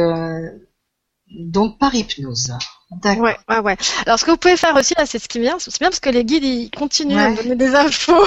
donc 1.31 1.79
par 1.81 1.93
hypnose. 1.97 2.53
Ouais, 2.91 3.37
ouais, 3.49 3.59
ouais. 3.59 3.77
Alors 4.07 4.19
ce 4.19 4.25
que 4.25 4.31
vous 4.31 4.37
pouvez 4.37 4.57
faire 4.57 4.77
aussi 4.77 4.95
là, 4.97 5.07
c'est 5.07 5.19
ce 5.19 5.29
qui 5.29 5.41
vient, 5.41 5.59
c'est 5.59 5.77
bien 5.79 5.89
parce 5.89 6.01
que 6.01 6.11
les 6.11 6.25
guides 6.25 6.45
ils 6.45 6.71
continuent 6.71 7.19
à 7.19 7.33
donner 7.33 7.57
des 7.57 7.75
infos 7.75 8.13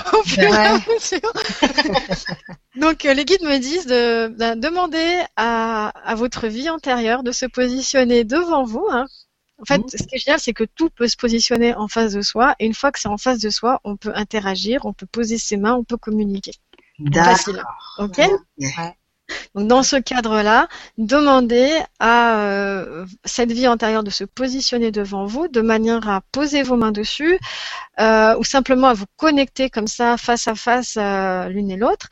donc 2.76 3.06
euh, 3.06 3.14
les 3.14 3.24
guides 3.24 3.44
me 3.44 3.60
disent 3.60 3.86
de, 3.86 4.56
demander 4.56 5.24
à, 5.36 5.90
à, 6.04 6.16
votre 6.16 6.48
vie 6.48 6.70
antérieure 6.70 7.24
de 7.24 7.32
se 7.32 7.46
positionner 7.46 8.24
devant 8.24 8.64
vous. 8.64 8.88
Hein. 8.92 9.06
En 9.60 9.66
fait, 9.66 9.80
mm. 9.80 9.90
ce 9.90 10.04
qui 10.04 10.16
est 10.16 10.20
génial, 10.20 10.40
c'est 10.40 10.54
que 10.54 10.64
tout 10.64 10.90
peut 10.90 11.08
se 11.08 11.18
positionner 11.18 11.74
en 11.74 11.88
face 11.88 12.14
de 12.14 12.22
soi, 12.22 12.56
et 12.60 12.66
une 12.66 12.74
fois 12.74 12.92
que 12.92 13.00
c'est 13.00 13.08
en 13.08 13.18
face 13.18 13.40
de 13.40 13.50
soi, 13.50 13.80
on 13.84 13.98
peut 13.98 14.12
interagir, 14.14 14.86
on 14.86 14.94
peut 14.94 15.08
poser 15.08 15.38
ses 15.38 15.58
mains, 15.58 15.74
on 15.74 15.84
peut 15.84 15.98
communiquer. 15.98 16.54
Facile. 17.14 17.64
Ok. 17.98 18.18
Ouais. 18.18 18.98
Donc 19.56 19.68
dans 19.68 19.84
ce 19.84 19.96
cadre-là, 19.96 20.68
demandez 20.98 21.70
à 22.00 22.40
euh, 22.40 23.06
cette 23.26 23.52
vie 23.52 23.68
antérieure 23.68 24.04
de 24.04 24.10
se 24.10 24.24
positionner 24.24 24.92
devant 24.92 25.26
vous 25.26 25.48
de 25.48 25.62
manière 25.62 26.08
à 26.10 26.22
poser 26.32 26.64
vos 26.64 26.78
mains 26.78 26.92
dessus 26.92 27.40
euh, 28.00 28.38
ou 28.38 28.44
simplement 28.44 28.88
à 28.88 28.94
vous 28.94 29.06
connecter 29.16 29.70
comme 29.70 29.88
ça 29.88 30.18
face 30.18 30.48
à 30.48 30.56
face 30.56 30.96
euh, 30.98 31.48
l'une 31.50 31.72
et 31.72 31.78
l'autre. 31.78 32.08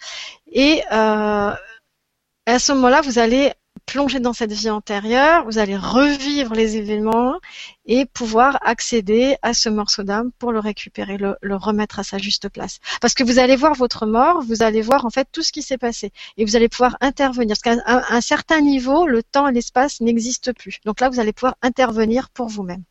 Et 0.51 0.83
à 0.89 2.59
ce 2.59 2.73
moment-là, 2.73 3.01
vous 3.01 3.17
allez 3.19 3.53
plonger 3.85 4.19
dans 4.19 4.33
cette 4.33 4.51
vie 4.51 4.69
antérieure, 4.69 5.45
vous 5.45 5.57
allez 5.57 5.77
revivre 5.77 6.53
les 6.53 6.77
événements 6.77 7.39
et 7.85 8.05
pouvoir 8.05 8.57
accéder 8.61 9.37
à 9.41 9.53
ce 9.53 9.69
morceau 9.69 10.03
d'âme 10.03 10.31
pour 10.39 10.51
le 10.51 10.59
récupérer, 10.59 11.17
le, 11.17 11.55
remettre 11.55 11.99
à 11.99 12.03
sa 12.03 12.17
juste 12.17 12.49
place. 12.49 12.79
Parce 13.01 13.13
que 13.13 13.23
vous 13.23 13.39
allez 13.39 13.55
voir 13.55 13.73
votre 13.75 14.05
mort, 14.05 14.41
vous 14.41 14.63
allez 14.63 14.81
voir 14.81 15.05
en 15.05 15.09
fait 15.09 15.27
tout 15.31 15.43
ce 15.43 15.51
qui 15.51 15.61
s'est 15.61 15.77
passé 15.77 16.11
et 16.37 16.45
vous 16.45 16.55
allez 16.55 16.69
pouvoir 16.69 16.97
intervenir. 17.01 17.55
Parce 17.55 17.77
qu'à 17.77 17.83
un, 17.85 18.21
certain 18.21 18.61
niveau, 18.61 19.05
le 19.07 19.23
temps 19.23 19.47
et 19.47 19.53
l'espace 19.53 20.01
n'existent 20.01 20.53
plus. 20.53 20.79
Donc 20.85 20.99
là, 20.99 21.09
vous 21.09 21.19
allez 21.19 21.33
pouvoir 21.33 21.55
intervenir 21.61 22.29
pour 22.29 22.47
vous-même. 22.47 22.83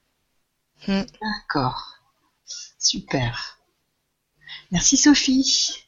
Hmm. 0.87 1.03
D'accord. 1.21 1.99
Super. 2.79 3.59
Merci 4.71 4.97
Sophie. 4.97 5.87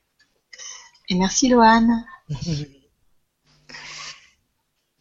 Et 1.08 1.14
merci 1.14 1.48
Loane. 1.48 2.04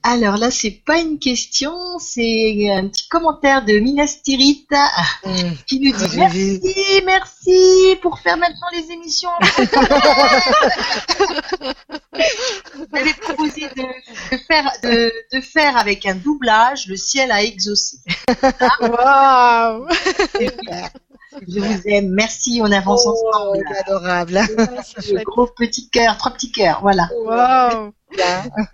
Alors 0.07 0.37
là, 0.37 0.51
c'est 0.51 0.83
pas 0.85 0.99
une 0.99 1.17
question, 1.17 1.97
c'est 1.97 2.69
un 2.69 2.87
petit 2.89 3.07
commentaire 3.09 3.65
de 3.65 3.79
Minastirita 3.79 4.87
mmh. 5.25 5.31
qui 5.65 5.79
nous 5.79 5.97
dit 5.97 6.15
merci, 6.15 7.01
merci 7.03 7.97
pour 8.03 8.19
faire 8.19 8.37
maintenant 8.37 8.67
les 8.71 8.91
émissions. 8.91 9.31
Vous 12.75 12.85
avez 12.93 13.13
proposé 13.15 13.61
de, 13.75 14.37
faire, 14.47 14.71
de, 14.83 15.41
faire 15.41 15.75
avec 15.75 16.05
un 16.05 16.13
doublage 16.13 16.85
le 16.85 16.97
ciel 16.97 17.31
à 17.31 17.41
exaucé. 17.41 17.97
Waouh 18.81 19.87
Je 21.47 21.59
vous 21.59 21.81
aime, 21.85 22.09
merci, 22.09 22.59
on 22.61 22.71
avance 22.71 23.03
oh, 23.05 23.29
ensemble. 23.29 23.63
adorable. 23.79 24.39
gros 25.25 25.47
petit 25.47 25.89
cœur, 25.89 26.17
trois 26.17 26.31
petits 26.31 26.51
cœurs, 26.51 26.81
voilà. 26.81 27.09
Wow. 27.13 27.93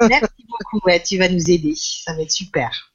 Merci 0.08 0.46
beaucoup, 0.48 0.86
ouais, 0.86 1.02
tu 1.02 1.18
vas 1.18 1.30
nous 1.30 1.50
aider, 1.50 1.74
ça 1.76 2.14
va 2.14 2.22
être 2.22 2.32
super. 2.32 2.92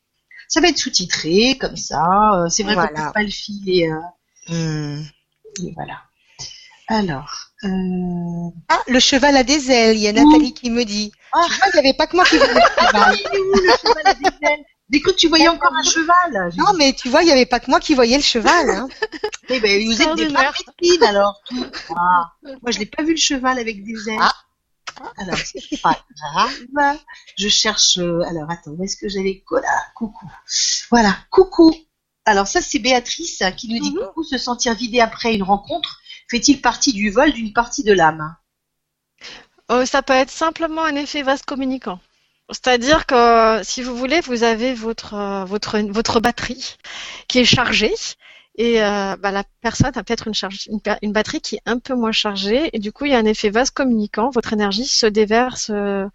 Ça 0.49 0.61
va 0.61 0.69
être 0.69 0.79
sous-titré, 0.79 1.59
comme 1.59 1.77
ça, 1.77 2.35
euh, 2.35 2.49
c'est 2.49 2.63
vrai 2.63 2.77
qu'on 2.77 2.87
peut 2.87 3.13
pas 3.13 3.23
le 3.23 3.31
filer. 3.31 3.91
Euh... 3.91 4.03
Hmm. 4.49 5.03
Et 5.65 5.73
voilà. 5.75 6.03
Alors. 6.89 7.33
Euh... 7.65 8.51
Ah, 8.69 8.81
le 8.87 9.01
cheval 9.01 9.37
a 9.37 9.43
des 9.43 9.71
ailes, 9.71 9.97
il 9.97 10.03
y 10.03 10.09
a 10.09 10.13
Nathalie 10.13 10.55
qui 10.55 10.71
me 10.71 10.85
dit. 10.85 11.11
Ah. 11.33 11.45
Tu 11.49 11.55
vois, 11.57 11.67
il 11.69 11.73
n'y 11.73 11.89
avait 11.89 11.97
pas 11.97 12.07
que 12.07 12.15
moi 12.15 12.25
qui 12.25 12.37
voyais 12.37 12.55
le 12.55 12.61
cheval. 12.87 13.17
le 13.33 13.73
cheval 13.77 14.03
a 14.05 14.15
des 14.15 14.47
ailes? 14.47 14.65
Dès 14.89 15.01
que 15.01 15.11
tu 15.11 15.29
voyais 15.29 15.49
encore 15.49 15.75
un 15.75 15.83
cheval. 15.83 16.53
Non, 16.57 16.73
mais 16.79 16.93
tu 16.93 17.09
vois, 17.09 17.23
il 17.23 17.27
n'y 17.27 17.33
avait 17.33 17.47
pas 17.47 17.59
que 17.59 17.71
moi 17.71 17.81
qui 17.81 17.95
voyais 17.95 18.17
le 18.17 18.23
cheval. 18.23 18.71
Hein. 18.71 18.89
eh 19.49 19.59
ben, 19.59 19.85
vous 19.85 20.01
êtes 20.01 20.15
des 20.15 20.29
médecines 20.29 21.05
alors. 21.05 21.41
Ah. 21.99 22.33
Moi, 22.43 22.71
je 22.71 22.79
n'ai 22.79 22.87
pas 22.87 23.03
vu 23.03 23.13
le 23.13 23.17
cheval 23.17 23.59
avec 23.59 23.83
des 23.85 24.11
ailes. 24.11 24.19
Ah. 24.21 24.35
Alors, 25.19 25.37
c'est 25.37 25.81
pas 25.81 25.99
grave. 26.33 26.99
Je 27.37 27.49
cherche. 27.49 27.99
Euh, 27.99 28.23
alors, 28.23 28.51
attends, 28.51 28.73
où 28.73 28.85
est-ce 28.85 28.97
que 28.97 29.09
j'avais 29.09 29.43
Voilà, 29.51 29.69
coucou. 29.95 30.31
Voilà, 30.91 31.17
coucou. 31.31 31.75
Alors, 32.25 32.47
ça, 32.47 32.61
c'est 32.61 32.79
Béatrice 32.79 33.43
qui 33.57 33.69
nous 33.69 33.81
dit 33.81 33.93
mhm. 33.93 34.07
coucou. 34.07 34.25
Se 34.25 34.39
sentir 34.39 34.75
vidé 34.75 35.01
après 35.01 35.35
une 35.35 35.43
rencontre 35.43 36.01
fait-il 36.29 36.61
partie 36.61 36.93
du 36.93 37.11
vol 37.11 37.33
d'une 37.33 37.53
partie 37.53 37.85
de 37.85 37.93
l'âme? 37.93 38.37
Oh, 39.69 39.85
Ça 39.85 40.03
peut 40.03 40.13
être 40.13 40.31
simplement 40.31 40.83
un 40.85 40.97
effet 40.97 41.23
vaste 41.23 41.45
communicant. 41.45 42.01
C'est-à-dire 42.51 43.07
que 43.07 43.61
si 43.65 43.83
vous 43.83 43.97
voulez, 43.97 44.21
vous 44.21 44.43
avez 44.43 44.75
votre 44.75 45.45
votre 45.47 45.79
votre 45.79 46.21
batterie 46.21 46.77
qui 47.29 47.41
est 47.41 47.45
chargée 47.45 47.95
et 48.59 48.83
euh, 48.83 49.17
bah, 49.17 49.31
la 49.31 49.45
personne 49.61 49.93
a 49.95 50.03
peut-être 50.03 50.29
une, 50.29 50.35
charge, 50.35 50.67
une, 50.71 50.81
une, 51.03 51.13
batterie 51.13 51.41
qui 51.41 51.57
est 51.57 51.63
un 51.67 51.79
peu 51.79 51.95
moins 51.95 52.13
chargée 52.13 52.71
et 52.73 52.79
du 52.79 52.91
coup 52.91 53.05
il 53.05 53.13
y 53.13 53.15
a 53.15 53.19
un 53.19 53.27
effet 53.27 53.51
vase 53.51 53.71
communicant. 53.71 54.31
Votre 54.31 54.55
énergie 54.55 54.87
se 54.87 55.07
déverse 55.07 55.71
euh, 55.71 56.07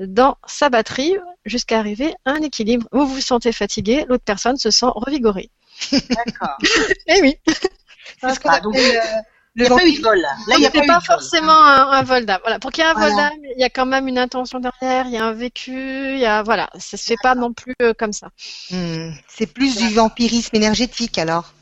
dans 0.00 0.36
sa 0.46 0.68
batterie 0.68 1.14
jusqu'à 1.44 1.78
arriver 1.78 2.12
à 2.24 2.32
un 2.32 2.42
équilibre. 2.42 2.88
Vous 2.90 3.06
vous 3.06 3.20
sentez 3.20 3.52
fatigué, 3.52 4.04
l'autre 4.08 4.24
personne 4.24 4.56
se 4.56 4.70
sent 4.70 4.86
revigorée. 4.94 5.50
D'accord. 5.92 6.58
Eh 7.06 7.20
oui. 7.22 7.36
C'est 7.46 8.34
ce 8.34 8.40
qu'on 8.40 8.50
appelle 8.50 8.66
euh, 8.74 9.20
il 9.56 9.62
n'y 9.62 9.68
a 9.68 9.74
pas 9.74 9.86
eu 9.86 9.92
de 9.96 10.02
vol. 10.02 10.20
Là, 10.20 10.54
il 10.56 10.60
n'y 10.60 10.66
a 10.66 10.70
pas, 10.70 10.86
pas 10.86 11.00
forcément 11.00 11.64
un, 11.64 11.90
un, 11.90 12.02
vol 12.02 12.26
d'âme. 12.26 12.40
Voilà. 12.42 12.58
Pour 12.58 12.70
qu'il 12.70 12.84
y 12.84 12.86
ait 12.86 12.90
un 12.90 12.94
voilà. 12.94 13.08
vol 13.08 13.16
d'âme, 13.16 13.38
il 13.56 13.60
y 13.60 13.64
a 13.64 13.70
quand 13.70 13.86
même 13.86 14.06
une 14.06 14.18
intention 14.18 14.60
derrière, 14.60 15.06
il 15.06 15.12
y 15.12 15.16
a 15.16 15.24
un 15.24 15.32
vécu, 15.32 15.72
il 15.72 16.18
y 16.18 16.26
a 16.26 16.42
voilà, 16.42 16.68
ça 16.78 16.96
se 16.96 17.04
fait 17.04 17.16
pas 17.22 17.34
non 17.34 17.52
plus 17.52 17.74
euh, 17.80 17.94
comme 17.98 18.12
ça. 18.12 18.28
Hmm. 18.70 19.10
C'est 19.28 19.46
plus 19.46 19.76
du 19.76 19.88
vampirisme 19.88 20.54
énergétique 20.56 21.18
alors. 21.18 21.52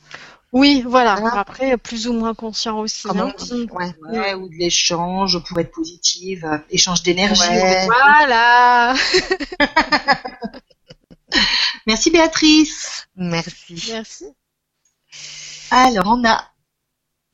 Oui, 0.53 0.85
voilà. 0.87 1.17
voilà. 1.17 1.41
Après, 1.41 1.77
plus 1.77 2.07
ou 2.07 2.13
moins 2.13 2.33
conscient 2.33 2.79
aussi. 2.79 3.09
Hein. 3.11 3.33
Ouais. 3.73 3.93
ouais. 4.09 4.35
ou 4.35 4.49
de 4.49 4.55
l'échange 4.55 5.43
pour 5.49 5.59
être 5.59 5.73
positive, 5.73 6.45
euh, 6.45 6.59
échange 6.71 7.03
d'énergie. 7.03 7.43
Ouais. 7.43 7.89
Voilà. 8.05 8.95
Merci 11.87 12.11
Béatrice. 12.11 13.09
Merci. 13.17 13.85
Merci. 13.91 14.27
Alors, 15.73 16.07
on 16.07 16.25
a 16.25 16.41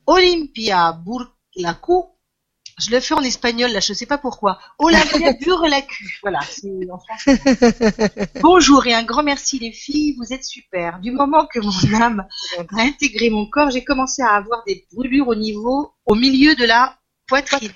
Olympia 0.05 0.93
Burlacu. 0.93 2.07
Je 2.79 2.89
le 2.89 2.99
fais 2.99 3.13
en 3.13 3.21
espagnol, 3.21 3.71
là, 3.71 3.79
je 3.79 3.91
ne 3.91 3.95
sais 3.95 4.05
pas 4.05 4.17
pourquoi. 4.17 4.59
Olympia 4.79 5.33
Burlacu. 5.41 6.19
Voilà, 6.21 6.39
c'est 6.49 6.89
en 6.89 6.97
français. 6.97 7.39
Bonjour 8.41 8.87
et 8.87 8.93
un 8.93 9.03
grand 9.03 9.23
merci 9.23 9.59
les 9.59 9.71
filles, 9.71 10.15
vous 10.17 10.33
êtes 10.33 10.43
super. 10.43 10.99
Du 10.99 11.11
moment 11.11 11.45
que 11.45 11.59
mon 11.59 12.01
âme 12.01 12.25
a 12.57 12.81
intégré 12.81 13.29
mon 13.29 13.45
corps, 13.45 13.69
j'ai 13.69 13.83
commencé 13.83 14.21
à 14.21 14.35
avoir 14.35 14.63
des 14.65 14.87
brûlures 14.91 15.27
au 15.27 15.35
niveau, 15.35 15.93
au 16.05 16.15
milieu 16.15 16.55
de 16.55 16.65
la 16.65 16.97
poitrine. 17.27 17.71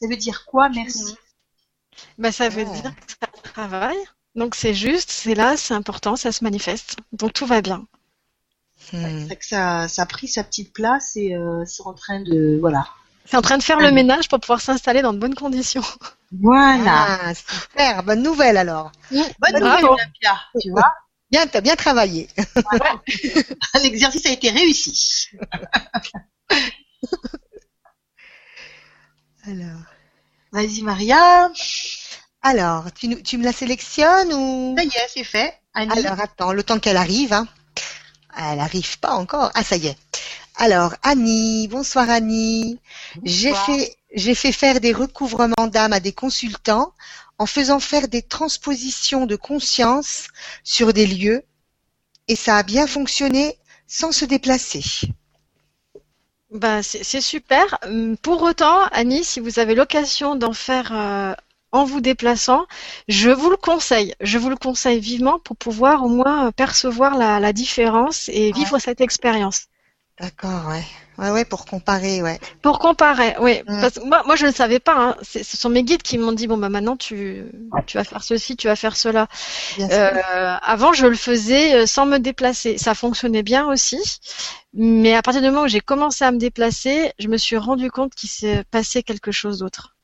Ça 0.00 0.06
veut 0.08 0.16
dire 0.16 0.44
quoi, 0.46 0.68
merci? 0.68 1.16
Ben, 2.18 2.30
Ça 2.32 2.48
veut 2.48 2.64
oh. 2.68 2.72
dire 2.72 2.94
que 2.94 3.12
ça 3.20 3.26
travaille. 3.42 4.04
Donc 4.34 4.54
c'est 4.54 4.74
juste, 4.74 5.10
c'est 5.10 5.34
là, 5.34 5.56
c'est 5.56 5.74
important, 5.74 6.16
ça 6.16 6.32
se 6.32 6.42
manifeste. 6.42 6.96
Donc 7.12 7.32
tout 7.32 7.46
va 7.46 7.62
bien. 7.62 7.86
Hmm. 8.92 9.26
C'est 9.28 9.36
que 9.36 9.46
ça, 9.46 9.88
ça 9.88 10.02
a 10.02 10.06
pris 10.06 10.28
sa 10.28 10.44
petite 10.44 10.72
place 10.72 11.16
et 11.16 11.34
euh, 11.34 11.64
c'est 11.66 11.82
en 11.82 11.94
train 11.94 12.20
de 12.20 12.58
voilà. 12.60 12.86
C'est 13.26 13.36
en 13.36 13.42
train 13.42 13.56
de 13.56 13.62
faire 13.62 13.80
le 13.80 13.90
ménage 13.90 14.28
pour 14.28 14.38
pouvoir 14.38 14.60
s'installer 14.60 15.00
dans 15.00 15.14
de 15.14 15.18
bonnes 15.18 15.34
conditions. 15.34 15.82
Voilà. 16.40 17.20
Ah, 17.22 17.32
super, 17.34 18.02
bonne 18.02 18.22
nouvelle 18.22 18.56
alors. 18.56 18.92
Bonne 19.10 19.54
nouvelle, 19.54 19.84
Olympia, 19.84 20.40
tu 20.60 20.70
vois. 20.70 20.92
Bien, 21.30 21.46
t'as 21.46 21.62
bien 21.62 21.76
travaillé. 21.76 22.28
L'exercice 23.82 24.26
a 24.26 24.30
été 24.30 24.50
réussi. 24.50 25.30
alors. 29.46 29.80
Vas-y, 30.52 30.82
Maria. 30.82 31.50
Alors, 32.42 32.92
tu, 32.92 33.22
tu 33.22 33.38
me 33.38 33.44
la 33.44 33.52
sélectionnes 33.52 34.32
ou? 34.32 34.74
Ça 34.76 34.84
y 34.84 34.88
est, 34.88 35.08
c'est 35.08 35.24
fait. 35.24 35.58
Annie. 35.72 35.90
Alors, 35.98 36.20
attends, 36.20 36.52
le 36.52 36.62
temps 36.62 36.78
qu'elle 36.78 36.96
arrive. 36.96 37.32
Hein. 37.32 37.48
Elle 38.36 38.60
arrive 38.60 38.98
pas 38.98 39.14
encore. 39.14 39.50
Ah, 39.54 39.64
ça 39.64 39.76
y 39.76 39.86
est. 39.86 39.96
Alors, 40.56 40.94
Annie, 41.02 41.68
bonsoir 41.68 42.08
Annie. 42.10 42.78
J'ai 43.24 43.54
fait, 43.54 43.96
j'ai 44.14 44.34
fait 44.34 44.52
faire 44.52 44.80
des 44.80 44.92
recouvrements 44.92 45.66
d'âme 45.66 45.92
à 45.92 46.00
des 46.00 46.12
consultants 46.12 46.92
en 47.38 47.46
faisant 47.46 47.80
faire 47.80 48.08
des 48.08 48.22
transpositions 48.22 49.26
de 49.26 49.36
conscience 49.36 50.28
sur 50.62 50.92
des 50.92 51.06
lieux 51.06 51.42
et 52.28 52.36
ça 52.36 52.56
a 52.56 52.62
bien 52.62 52.86
fonctionné 52.86 53.58
sans 53.86 54.12
se 54.12 54.24
déplacer. 54.24 54.84
Bah, 56.50 56.84
c'est 56.84 57.20
super. 57.20 57.80
Pour 58.22 58.42
autant, 58.42 58.84
Annie, 58.92 59.24
si 59.24 59.40
vous 59.40 59.58
avez 59.58 59.74
l'occasion 59.74 60.36
d'en 60.36 60.52
faire 60.52 60.92
euh, 60.92 61.34
en 61.74 61.84
vous 61.84 62.00
déplaçant, 62.00 62.66
je 63.08 63.30
vous 63.30 63.50
le 63.50 63.56
conseille. 63.56 64.14
Je 64.20 64.38
vous 64.38 64.48
le 64.48 64.56
conseille 64.56 65.00
vivement 65.00 65.40
pour 65.40 65.56
pouvoir 65.56 66.04
au 66.04 66.08
moins 66.08 66.52
percevoir 66.52 67.18
la, 67.18 67.40
la 67.40 67.52
différence 67.52 68.28
et 68.28 68.52
vivre 68.52 68.74
ouais. 68.74 68.80
cette 68.80 69.00
expérience. 69.00 69.66
D'accord, 70.20 70.68
ouais. 70.68 70.84
Ouais, 71.18 71.30
ouais, 71.30 71.44
pour 71.44 71.64
comparer, 71.64 72.22
ouais. 72.22 72.38
Pour 72.62 72.78
comparer, 72.78 73.34
oui. 73.40 73.60
Mm. 73.66 73.80
Parce 73.80 73.94
que 73.94 74.04
moi, 74.04 74.22
moi, 74.24 74.36
je 74.36 74.46
ne 74.46 74.52
savais 74.52 74.78
pas. 74.78 74.94
Hein. 74.96 75.16
Ce 75.22 75.56
sont 75.56 75.68
mes 75.68 75.82
guides 75.82 76.02
qui 76.02 76.16
m'ont 76.16 76.30
dit 76.30 76.46
bon, 76.46 76.58
bah 76.58 76.68
maintenant, 76.68 76.96
tu, 76.96 77.44
tu 77.86 77.96
vas 77.96 78.04
faire 78.04 78.22
ceci, 78.22 78.56
tu 78.56 78.68
vas 78.68 78.76
faire 78.76 78.96
cela. 78.96 79.26
Euh, 79.80 80.56
avant, 80.62 80.92
je 80.92 81.06
le 81.06 81.16
faisais 81.16 81.74
euh, 81.74 81.86
sans 81.86 82.06
me 82.06 82.18
déplacer. 82.18 82.78
Ça 82.78 82.94
fonctionnait 82.94 83.42
bien 83.42 83.66
aussi. 83.66 84.00
Mais 84.72 85.14
à 85.16 85.22
partir 85.22 85.42
du 85.42 85.48
moment 85.48 85.62
où 85.62 85.68
j'ai 85.68 85.80
commencé 85.80 86.24
à 86.24 86.30
me 86.30 86.38
déplacer, 86.38 87.12
je 87.18 87.26
me 87.26 87.36
suis 87.36 87.56
rendu 87.56 87.90
compte 87.90 88.14
qu'il 88.14 88.30
s'est 88.30 88.62
passé 88.70 89.02
quelque 89.02 89.32
chose 89.32 89.58
d'autre. 89.58 89.96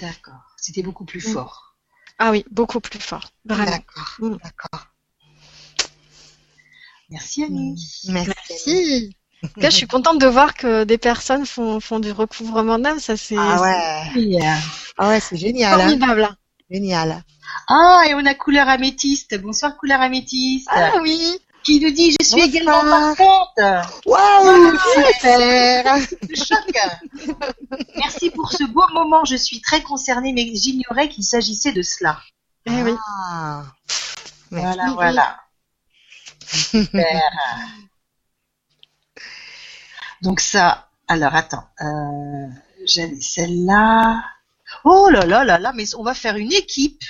D'accord. 0.00 0.49
C'était 0.60 0.82
beaucoup 0.82 1.04
plus 1.04 1.26
mm. 1.26 1.32
fort. 1.32 1.76
Ah 2.18 2.30
oui, 2.30 2.44
beaucoup 2.50 2.80
plus 2.80 3.00
fort. 3.00 3.30
Vraiment. 3.44 3.70
D'accord. 3.70 4.16
Mm. 4.18 4.36
D'accord. 4.36 4.86
Merci 7.10 7.44
Annie. 7.44 8.02
Merci. 8.08 8.32
Merci. 8.50 9.16
Là, 9.56 9.70
je 9.70 9.76
suis 9.76 9.86
contente 9.86 10.20
de 10.20 10.26
voir 10.26 10.54
que 10.54 10.84
des 10.84 10.98
personnes 10.98 11.46
font, 11.46 11.80
font 11.80 11.98
du 11.98 12.12
recouvrement 12.12 12.78
d'âme. 12.78 13.00
Ça, 13.00 13.16
c'est. 13.16 13.36
Ah 13.38 13.60
ouais. 13.60 14.38
Ah 14.98 15.08
ouais, 15.08 15.20
c'est 15.20 15.36
génial. 15.36 15.80
Formidable. 15.80 16.24
Hein. 16.24 16.36
Génial. 16.70 17.24
Ah, 17.68 18.02
et 18.06 18.14
on 18.14 18.24
a 18.26 18.34
couleur 18.34 18.68
améthyste. 18.68 19.40
Bonsoir, 19.40 19.76
couleur 19.78 20.00
améthyste. 20.00 20.68
Ah 20.70 20.92
oui. 21.00 21.38
Qui 21.62 21.78
nous 21.80 21.90
dit, 21.90 22.12
je 22.18 22.24
suis 22.24 22.36
Bonsoir. 22.36 22.48
également 22.48 23.16
partante. 23.16 24.04
Waouh, 24.06 24.78
super. 24.94 25.96
Choc. 26.34 27.36
Merci 27.96 28.30
pour 28.30 28.50
ce 28.52 28.64
beau 28.64 28.86
moment. 28.94 29.24
Je 29.24 29.36
suis 29.36 29.60
très 29.60 29.82
concernée, 29.82 30.32
mais 30.32 30.50
j'ignorais 30.54 31.08
qu'il 31.08 31.24
s'agissait 31.24 31.72
de 31.72 31.82
cela. 31.82 32.18
Eh 32.66 32.82
oui. 32.82 32.94
Ah. 33.06 33.64
Voilà, 34.50 34.90
voilà. 34.94 35.40
Super. 36.46 37.22
Donc 40.22 40.40
ça, 40.40 40.88
alors 41.08 41.34
attends, 41.34 41.64
euh, 41.80 42.46
j'avais 42.84 43.20
celle-là. 43.20 44.22
Oh 44.84 45.08
là 45.10 45.24
là 45.24 45.44
là 45.44 45.58
là, 45.58 45.72
mais 45.74 45.94
on 45.94 46.02
va 46.02 46.14
faire 46.14 46.36
une 46.36 46.52
équipe. 46.52 47.02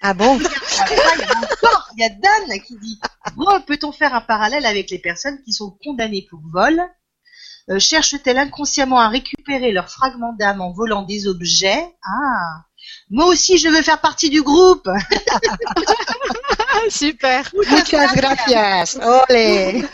Ah 0.00 0.14
bon? 0.14 0.38
Il 1.96 2.02
y 2.02 2.04
a 2.04 2.08
Dan 2.10 2.60
qui 2.60 2.78
dit 2.78 3.00
bon, 3.36 3.60
peut-on 3.66 3.92
faire 3.92 4.14
un 4.14 4.20
parallèle 4.20 4.66
avec 4.66 4.90
les 4.90 4.98
personnes 4.98 5.38
qui 5.44 5.52
sont 5.52 5.76
condamnées 5.84 6.26
pour 6.30 6.40
vol? 6.52 6.80
Euh, 7.70 7.78
Cherchent-elles 7.78 8.38
inconsciemment 8.38 9.00
à 9.00 9.08
récupérer 9.08 9.72
leurs 9.72 9.90
fragments 9.90 10.34
d'âme 10.38 10.60
en 10.60 10.72
volant 10.72 11.02
des 11.02 11.26
objets? 11.26 11.84
Ah! 12.02 12.64
Moi 13.10 13.26
aussi, 13.26 13.58
je 13.58 13.68
veux 13.68 13.82
faire 13.82 14.00
partie 14.00 14.30
du 14.30 14.42
groupe. 14.42 14.88
Super. 16.88 17.50
Muchas 17.70 18.14
gracias. 18.14 18.98
Olé. 19.02 19.84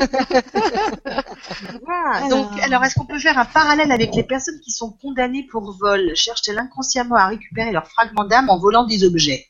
Ah, 1.88 2.28
donc, 2.28 2.48
alors, 2.62 2.84
est-ce 2.84 2.94
qu'on 2.94 3.06
peut 3.06 3.18
faire 3.18 3.38
un 3.38 3.44
parallèle 3.44 3.90
avec 3.90 4.14
les 4.14 4.22
personnes 4.24 4.60
qui 4.60 4.70
sont 4.70 4.92
condamnées 5.00 5.46
pour 5.50 5.76
vol? 5.78 6.12
Cherchent-elles 6.14 6.58
inconsciemment 6.58 7.16
à 7.16 7.26
récupérer 7.28 7.72
leurs 7.72 7.88
fragments 7.88 8.24
d'âme 8.24 8.50
en 8.50 8.58
volant 8.58 8.84
des 8.84 9.04
objets? 9.04 9.46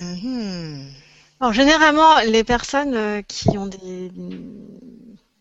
-hmm. 0.00 0.92
Alors, 1.40 1.52
généralement, 1.52 2.20
les 2.26 2.44
personnes 2.44 2.94
euh, 2.94 3.22
qui 3.22 3.56
ont 3.56 3.66
des 3.66 4.10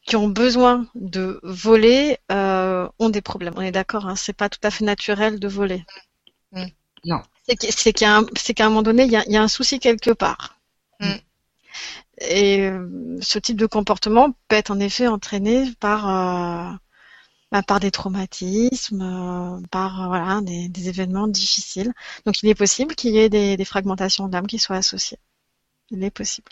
qui 0.09 0.15
ont 0.15 0.27
besoin 0.27 0.87
de 0.95 1.39
voler 1.43 2.17
euh, 2.31 2.89
ont 2.97 3.09
des 3.09 3.21
problèmes. 3.21 3.53
On 3.57 3.61
est 3.61 3.71
d'accord, 3.71 4.07
hein, 4.07 4.15
c'est 4.15 4.33
pas 4.33 4.49
tout 4.49 4.59
à 4.63 4.71
fait 4.71 4.83
naturel 4.83 5.39
de 5.39 5.47
voler. 5.47 5.85
Non. 7.05 7.21
C'est 7.47 7.93
qu'à 7.93 8.23
qu 8.23 8.61
un 8.63 8.69
moment 8.69 8.81
donné, 8.81 9.03
il 9.03 9.11
y 9.11 9.15
a, 9.15 9.23
y 9.29 9.37
a, 9.37 9.41
un 9.41 9.47
souci 9.47 9.79
quelque 9.79 10.11
part. 10.11 10.59
Mm. 10.99 11.13
Et 12.21 12.61
euh, 12.61 13.17
ce 13.21 13.39
type 13.39 13.57
de 13.57 13.65
comportement 13.65 14.31
peut 14.47 14.55
être 14.55 14.71
en 14.71 14.79
effet 14.79 15.07
entraîné 15.07 15.71
par, 15.79 16.09
euh, 16.09 16.75
bah, 17.51 17.63
par 17.63 17.79
des 17.79 17.91
traumatismes, 17.91 19.01
euh, 19.01 19.67
par 19.71 20.07
voilà, 20.07 20.41
des, 20.41 20.69
des, 20.69 20.89
événements 20.89 21.27
difficiles. 21.27 21.93
Donc 22.25 22.43
il 22.43 22.49
est 22.49 22.55
possible 22.55 22.95
qu'il 22.95 23.11
y 23.11 23.19
ait 23.19 23.29
des, 23.29 23.57
des 23.57 23.65
fragmentations 23.65 24.27
d'âme 24.27 24.47
qui 24.47 24.59
soient 24.59 24.77
associées. 24.77 25.17
Il 25.89 26.03
est 26.03 26.11
possible. 26.11 26.51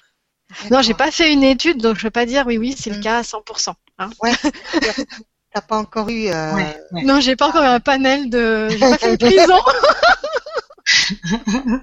Non, 0.72 0.82
j'ai 0.82 0.94
pas 0.94 1.12
fait 1.12 1.32
une 1.32 1.44
étude, 1.44 1.82
donc 1.82 1.98
je 1.98 2.04
peux 2.04 2.12
pas 2.12 2.26
dire 2.26 2.48
oui, 2.48 2.58
oui, 2.58 2.74
c'est 2.78 2.90
mm. 2.90 2.96
le 2.96 3.02
cas 3.02 3.18
à 3.20 3.22
100%. 3.22 3.74
Hein. 4.00 4.10
Ouais. 4.22 4.34
T'as 5.54 5.62
pas 5.62 5.78
encore 5.78 6.10
eu. 6.10 6.28
Euh... 6.28 6.56
Ouais, 6.56 6.82
ouais. 6.92 7.04
Non, 7.04 7.20
j'ai 7.20 7.36
pas 7.36 7.50
encore 7.50 7.64
eu 7.64 7.68
un 7.68 7.80
panel 7.80 8.30
de. 8.30 8.68
J'ai 8.70 8.80
pas 8.80 8.98
fait 8.98 9.12
une 9.12 9.18
prison. 9.18 9.60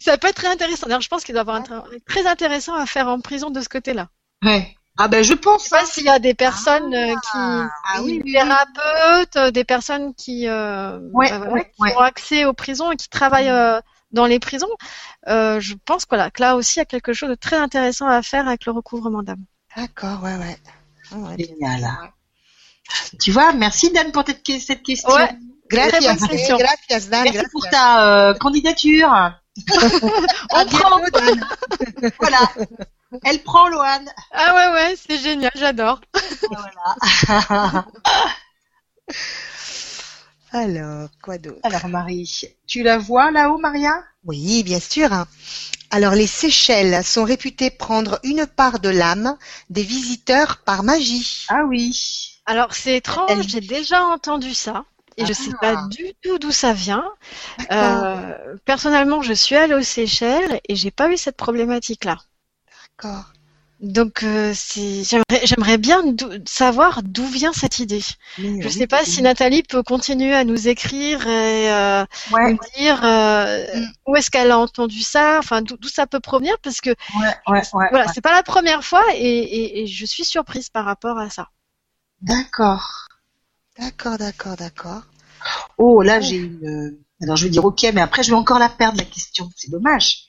Ça 0.00 0.16
peut 0.18 0.28
être 0.28 0.36
très 0.36 0.48
intéressant. 0.48 0.86
D'ailleurs, 0.86 1.00
je 1.00 1.08
pense 1.08 1.24
qu'il 1.24 1.34
doit 1.34 1.40
y 1.40 1.42
avoir 1.42 1.56
un 1.56 1.62
travail 1.62 2.00
très 2.06 2.26
intéressant 2.26 2.74
à 2.74 2.86
faire 2.86 3.08
en 3.08 3.20
prison 3.20 3.50
de 3.50 3.60
ce 3.60 3.68
côté-là. 3.68 4.08
Ouais. 4.42 4.77
Ah 4.98 5.06
ben 5.08 5.22
je 5.22 5.32
pense. 5.34 5.68
Pas 5.68 5.86
s'il 5.86 6.04
y 6.04 6.08
a 6.08 6.18
des 6.18 6.34
personnes 6.34 6.92
euh, 6.92 7.14
ah, 7.16 7.20
qui, 7.20 7.38
ah, 7.38 8.02
oui, 8.02 8.20
oui, 8.24 8.32
thérapeutes, 8.32 9.36
oui. 9.36 9.52
des 9.52 9.64
personnes 9.64 10.12
qui, 10.14 10.48
euh, 10.48 10.98
ouais, 11.12 11.30
bah, 11.30 11.48
ouais, 11.50 11.72
qui 11.74 11.96
ont 11.96 12.00
accès 12.00 12.44
aux 12.44 12.52
prisons 12.52 12.90
et 12.90 12.96
qui 12.96 13.08
travaillent 13.08 13.48
euh, 13.48 13.80
dans 14.10 14.26
les 14.26 14.40
prisons. 14.40 14.68
Euh, 15.28 15.60
je 15.60 15.74
pense 15.84 16.04
voilà, 16.08 16.30
que 16.30 16.42
là 16.42 16.56
aussi 16.56 16.74
il 16.78 16.80
y 16.80 16.82
a 16.82 16.86
quelque 16.86 17.12
chose 17.12 17.28
de 17.30 17.34
très 17.36 17.56
intéressant 17.56 18.06
à 18.08 18.20
faire 18.22 18.48
avec 18.48 18.66
le 18.66 18.72
recouvrement 18.72 19.22
d'âme. 19.22 19.44
D'accord, 19.76 20.22
ouais, 20.24 20.34
ouais. 20.36 20.56
Ah 21.12 21.16
ouais. 21.16 21.36
Génial. 21.38 21.88
Tu 23.20 23.30
vois, 23.30 23.52
merci 23.52 23.92
Dan 23.92 24.10
pour 24.12 24.24
cette 24.26 24.42
que- 24.42 24.58
cette 24.58 24.82
question. 24.82 25.10
Ouais. 25.10 25.28
Gracias, 25.70 26.16
question. 26.26 26.56
gracias, 26.88 27.08
Dan, 27.08 27.22
Merci 27.24 27.38
gracias. 27.38 27.50
pour 27.52 27.68
ta 27.68 28.30
euh, 28.30 28.34
candidature. 28.34 29.12
On 30.50 30.64
prend. 30.66 31.00
Voilà. 32.20 32.38
Elle 33.24 33.42
prend 33.42 33.68
Loane. 33.68 34.08
Ah 34.32 34.54
ouais, 34.54 34.72
ouais, 34.74 34.94
c'est 34.96 35.18
génial, 35.18 35.50
j'adore. 35.54 36.00
Voilà. 36.50 37.86
Alors, 40.52 41.08
quoi 41.22 41.38
d'autre? 41.38 41.58
Alors 41.62 41.88
Marie, 41.88 42.40
tu 42.66 42.82
la 42.82 42.98
vois 42.98 43.30
là-haut, 43.30 43.58
Maria? 43.58 44.02
Oui, 44.24 44.62
bien 44.62 44.80
sûr. 44.80 45.10
Alors, 45.90 46.14
les 46.14 46.26
Seychelles 46.26 47.04
sont 47.04 47.24
réputées 47.24 47.70
prendre 47.70 48.18
une 48.24 48.46
part 48.46 48.78
de 48.78 48.88
l'âme 48.88 49.36
des 49.70 49.82
visiteurs 49.82 50.58
par 50.64 50.82
magie. 50.82 51.46
Ah 51.48 51.64
oui. 51.66 52.40
Alors 52.46 52.72
c'est 52.74 52.96
étrange, 52.96 53.30
Elle- 53.30 53.48
j'ai 53.48 53.60
déjà 53.60 54.04
entendu 54.04 54.54
ça. 54.54 54.84
Et 55.18 55.26
je 55.26 55.32
sais 55.32 55.50
Ah. 55.56 55.60
pas 55.60 55.76
du 55.90 56.14
tout 56.22 56.38
d'où 56.38 56.50
ça 56.52 56.72
vient. 56.72 57.04
Euh, 57.72 58.56
personnellement, 58.64 59.20
je 59.20 59.32
suis 59.34 59.56
allée 59.56 59.74
aux 59.74 59.82
Seychelles 59.82 60.60
et 60.68 60.76
j'ai 60.76 60.90
pas 60.92 61.10
eu 61.10 61.16
cette 61.18 61.36
problématique-là. 61.36 62.16
D'accord. 63.00 63.24
Donc, 63.80 64.24
euh, 64.24 64.52
c'est, 64.56 65.04
j'aimerais, 65.04 65.44
j'aimerais 65.46 65.78
bien 65.78 66.02
savoir 66.46 67.00
d'où 67.04 67.24
vient 67.26 67.52
cette 67.52 67.78
idée. 67.78 68.02
Je 68.36 68.68
sais 68.68 68.88
pas 68.88 69.04
si 69.04 69.22
Nathalie 69.22 69.62
peut 69.62 69.84
continuer 69.84 70.34
à 70.34 70.42
nous 70.42 70.66
écrire 70.66 71.24
et 71.28 71.70
euh, 71.72 72.04
Ouais, 72.32 72.52
nous 72.54 72.58
dire 72.76 73.04
euh, 73.04 73.64
Mm. 73.76 73.86
où 74.06 74.16
est-ce 74.16 74.30
qu'elle 74.32 74.50
a 74.50 74.58
entendu 74.58 75.00
ça, 75.00 75.36
enfin 75.38 75.62
d'où, 75.62 75.76
ça 75.88 76.08
peut 76.08 76.18
provenir, 76.18 76.58
parce 76.60 76.80
que 76.80 76.90
ouais, 76.90 76.96
ouais, 77.46 77.62
ouais. 77.72 77.86
voilà, 77.90 78.06
ouais. 78.06 78.12
c'est 78.12 78.20
pas 78.20 78.32
la 78.32 78.42
première 78.42 78.82
fois 78.82 79.04
et, 79.14 79.20
et, 79.20 79.82
et 79.82 79.86
je 79.86 80.04
suis 80.04 80.24
surprise 80.24 80.70
par 80.70 80.84
rapport 80.84 81.16
à 81.18 81.30
ça. 81.30 81.48
D'accord. 82.20 83.06
D'accord, 83.78 84.18
d'accord, 84.18 84.56
d'accord. 84.56 85.02
Oh, 85.76 86.02
là, 86.02 86.20
j'ai 86.20 86.36
une. 86.36 86.98
Alors, 87.22 87.36
je 87.36 87.44
vais 87.44 87.50
dire 87.50 87.64
OK, 87.64 87.86
mais 87.94 88.00
après, 88.00 88.24
je 88.24 88.30
vais 88.30 88.36
encore 88.36 88.58
la 88.58 88.68
perdre, 88.68 88.98
la 88.98 89.04
question. 89.04 89.48
C'est 89.54 89.70
dommage. 89.70 90.27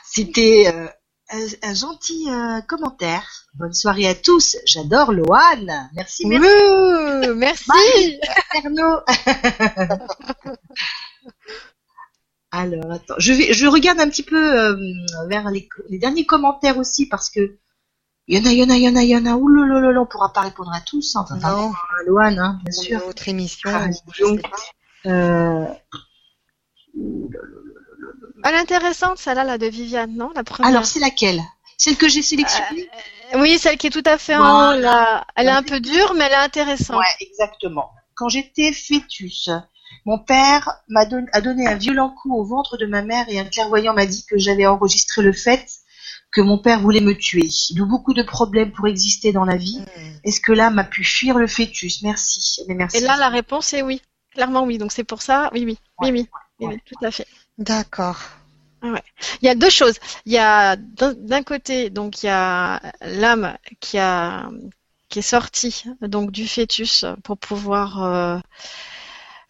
C'était 0.06 0.72
euh, 0.74 0.88
un, 1.32 1.48
un 1.64 1.74
gentil 1.74 2.30
euh, 2.30 2.62
commentaire. 2.62 3.26
Bonne 3.56 3.74
soirée 3.74 4.08
à 4.08 4.16
tous. 4.16 4.58
J'adore 4.66 5.14
Loane. 5.14 5.90
Merci, 5.96 6.26
merci, 6.28 6.48
Wouh, 6.48 7.36
merci. 7.36 8.20
Arnaud. 8.54 9.00
Alors, 12.52 12.92
attends. 12.92 13.16
Je, 13.18 13.34
vais, 13.34 13.54
je 13.54 13.66
regarde 13.68 14.00
un 14.00 14.10
petit 14.10 14.24
peu 14.24 14.60
euh, 14.60 14.76
vers 15.28 15.50
les, 15.52 15.68
les 15.90 16.00
derniers 16.00 16.26
commentaires 16.26 16.78
aussi 16.78 17.08
parce 17.08 17.30
que 17.30 17.58
il 18.28 18.38
y 18.38 18.42
en 18.42 18.46
a, 18.46 18.52
il 18.52 18.58
y 18.58 18.64
en 18.64 18.70
a, 18.70 18.76
il 18.76 18.82
y 18.84 18.90
en 18.90 18.96
a, 18.96 19.04
il 19.04 19.10
y 19.10 19.18
en 19.18 19.26
a. 19.26 19.36
Ouh 19.36 19.48
là 19.50 19.80
là 19.80 19.92
là 19.92 20.02
on 20.02 20.06
pourra 20.06 20.34
pas 20.34 20.42
répondre 20.42 20.72
à 20.74 20.82
tous. 20.82 21.16
Hein. 21.16 21.26
Enfin, 21.30 21.36
non, 21.38 21.72
à 21.72 22.04
Loane, 22.08 22.40
hein, 22.40 22.60
bien 22.64 22.72
sûr. 22.72 23.06
autre 23.08 23.28
émission, 23.30 23.70
Ah, 23.74 23.88
donc. 24.20 24.42
Euh, 28.00 28.42
Elle 28.44 28.56
est 28.56 28.60
intéressante, 28.60 29.18
celle-là, 29.18 29.44
là, 29.44 29.58
de 29.58 29.68
Viviane, 29.68 30.16
non 30.16 30.32
La 30.36 30.44
première? 30.44 30.70
alors, 30.72 30.86
c'est 30.86 31.00
laquelle? 31.00 31.42
Celle 31.78 31.98
que 31.98 32.08
j'ai 32.08 32.22
sélectionnée? 32.22 32.90
Oui, 33.36 33.58
celle 33.58 33.78
qui 33.78 33.88
est 33.88 33.90
tout 33.90 34.04
à 34.06 34.18
fait 34.18 34.36
en 34.36 34.76
haut, 34.76 34.80
là. 34.80 35.26
Elle 35.36 35.48
est 35.48 35.52
un 35.52 35.64
peu 35.64 35.80
dure, 35.80 36.14
mais 36.16 36.26
elle 36.26 36.32
est 36.32 36.36
intéressante. 36.36 36.98
Ouais, 36.98 37.16
exactement. 37.28 37.90
Quand 38.14 38.30
j'étais 38.30 38.72
fœtus, 38.72 39.50
mon 40.06 40.20
père 40.20 40.70
m'a 40.88 41.06
don- 41.06 41.26
a 41.34 41.42
donné 41.42 41.68
un 41.68 41.76
violent 41.76 42.10
coup 42.22 42.34
au 42.34 42.46
ventre 42.46 42.78
de 42.78 42.86
ma 42.86 43.02
mère 43.02 43.26
et 43.28 43.40
un 43.40 43.46
clairvoyant 43.46 43.94
m'a 43.94 44.06
dit 44.06 44.26
que 44.30 44.38
j'avais 44.38 44.66
enregistré 44.66 45.22
le 45.22 45.34
fait 45.34 45.66
que 46.32 46.42
mon 46.42 46.58
père 46.60 46.80
voulait 46.82 47.02
me 47.02 47.14
tuer. 47.18 47.50
D'où 47.72 47.86
beaucoup 47.86 48.14
de 48.14 48.24
problèmes 48.24 48.72
pour 48.72 48.88
exister 48.88 49.32
dans 49.32 49.46
la 49.46 49.58
vie. 49.58 49.80
Hmm. 49.80 50.12
Est-ce 50.24 50.40
que 50.40 50.52
là 50.54 50.70
m'a 50.70 50.84
pu 50.84 51.04
fuir 51.04 51.38
le 51.38 51.48
fœtus? 51.48 52.02
Merci. 52.04 52.62
Mais 52.68 52.76
merci. 52.76 52.98
Et 52.98 53.00
là, 53.02 53.18
la 53.18 53.30
réponse 53.30 53.74
est 53.74 53.82
oui. 53.82 54.02
Clairement 54.34 54.64
oui. 54.64 54.78
Donc 54.78 54.92
c'est 54.92 55.04
pour 55.04 55.22
ça, 55.22 55.50
oui, 55.54 55.64
oui, 55.66 55.78
oui, 56.02 56.12
oui, 56.12 56.28
oui, 56.60 56.68
oui, 56.68 56.80
tout 56.86 57.06
à 57.06 57.12
fait. 57.12 57.28
D'accord. 57.58 58.20
Il 59.42 59.46
y 59.46 59.50
a 59.50 59.56
deux 59.56 59.70
choses. 59.70 59.96
Il 60.26 60.34
y 60.34 60.38
a 60.38 60.76
d'un 60.76 61.44
côté, 61.44 61.90
donc 61.90 62.22
il 62.22 62.28
y 62.28 62.30
a 62.30 62.82
l'âme 63.02 63.58
qui 63.80 63.98
a 63.98 64.50
qui 65.10 65.20
est 65.20 65.22
sortie 65.22 65.84
donc 66.02 66.32
du 66.32 66.48
fœtus 66.48 67.06
pour 67.24 67.38
pouvoir 67.38 68.04
euh, 68.04 68.40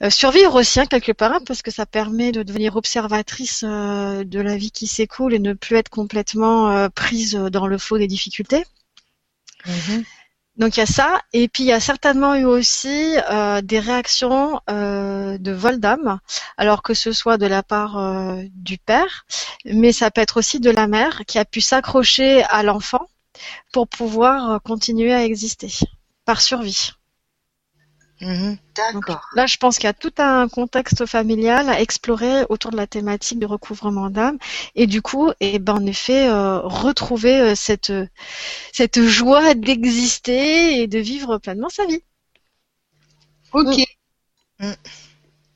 euh, 0.03 0.10
survivre 0.10 0.56
aussi 0.60 0.80
hein, 0.80 0.86
quelque 0.86 1.11
part, 1.11 1.34
hein, 1.34 1.40
parce 1.45 1.61
que 1.61 1.72
ça 1.72 1.86
permet 1.86 2.32
de 2.32 2.44
devenir 2.44 2.76
observatrice 2.76 3.64
euh, 3.65 4.23
de 4.23 4.40
la 4.40 4.57
vie 4.57 4.72
qui 4.72 4.86
s'écoule 4.86 5.34
et 5.34 5.40
ne 5.40 5.53
plus 5.53 5.77
être 5.77 5.90
complètement 5.90 6.90
prise 6.90 7.34
dans 7.34 7.68
le 7.68 7.77
flot 7.77 7.98
des 7.98 8.07
difficultés. 8.07 8.65
Mhm. 9.65 10.03
Donc 10.57 10.77
il 10.77 10.80
y 10.80 10.84
a 10.84 10.86
ça, 10.86 11.22
et 11.34 11.49
puis 11.49 11.64
il 11.64 11.68
y 11.68 11.73
a 11.73 11.82
certainement 11.82 12.36
eu 12.36 12.45
aussi 12.45 13.18
euh, 13.30 13.61
des 13.61 13.80
réactions 13.80 14.61
euh, 14.69 15.38
de 15.38 15.52
vol 15.52 15.80
d'âme, 15.80 16.19
alors 16.57 16.82
que 16.82 16.94
ce 16.94 17.11
soit 17.11 17.38
de 17.38 17.45
la 17.45 17.61
part 17.61 17.98
euh, 17.98 18.41
du 18.53 18.77
père, 18.77 19.26
mais 19.65 19.91
ça 19.91 20.11
peut 20.11 20.22
être 20.22 20.38
aussi 20.38 20.61
de 20.61 20.69
la 20.72 20.88
mère 20.88 21.23
qui 21.27 21.40
a 21.40 21.45
pu 21.45 21.60
s'accrocher 21.60 22.44
à 22.44 22.64
l'enfant 22.64 23.07
pour 23.73 23.90
pouvoir 23.90 24.61
continuer 24.61 25.14
à 25.14 25.26
exister 25.26 25.73
par 26.23 26.41
survie. 26.41 26.91
Mhm. 28.22 28.58
D'accord. 28.76 29.28
là, 29.36 29.46
je 29.46 29.58
pense 29.58 29.76
qu'il 29.76 29.86
y 29.86 29.88
a 29.88 29.94
tout 29.94 30.14
un 30.20 30.48
contexte 30.48 31.06
familial 31.06 31.70
à 31.70 31.82
explorer 31.82 32.46
autour 32.48 32.72
de 32.72 32.78
la 32.78 32.88
thématique 32.88 33.40
du 33.40 33.46
recouvrement 33.46 34.10
d'âme, 34.10 34.38
et 34.74 34.88
du 34.88 35.02
coup, 35.02 35.32
et 35.42 35.60
ben 35.60 35.74
en 35.76 35.86
effet, 35.86 36.28
euh, 36.30 36.60
retrouver 36.60 37.40
euh, 37.42 37.56
cette 37.56 37.92
cette 38.72 39.02
joie 39.02 39.54
d'exister 39.54 40.82
et 40.82 40.88
de 40.88 41.00
vivre 41.00 41.38
pleinement 41.40 41.70
sa 41.70 41.86
vie. 41.86 42.02
Ok. 43.52 43.84
Mm. 44.60 44.72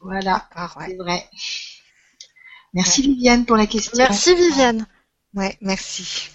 Voilà, 0.01 0.47
D'accord, 0.55 0.77
ouais. 0.77 0.87
c'est 0.89 0.97
vrai. 0.97 1.29
Merci 2.73 3.01
Viviane 3.01 3.45
pour 3.45 3.57
la 3.57 3.67
question. 3.67 3.97
Merci 3.97 4.35
Viviane. 4.35 4.85
Ouais, 5.33 5.57
merci. 5.61 6.29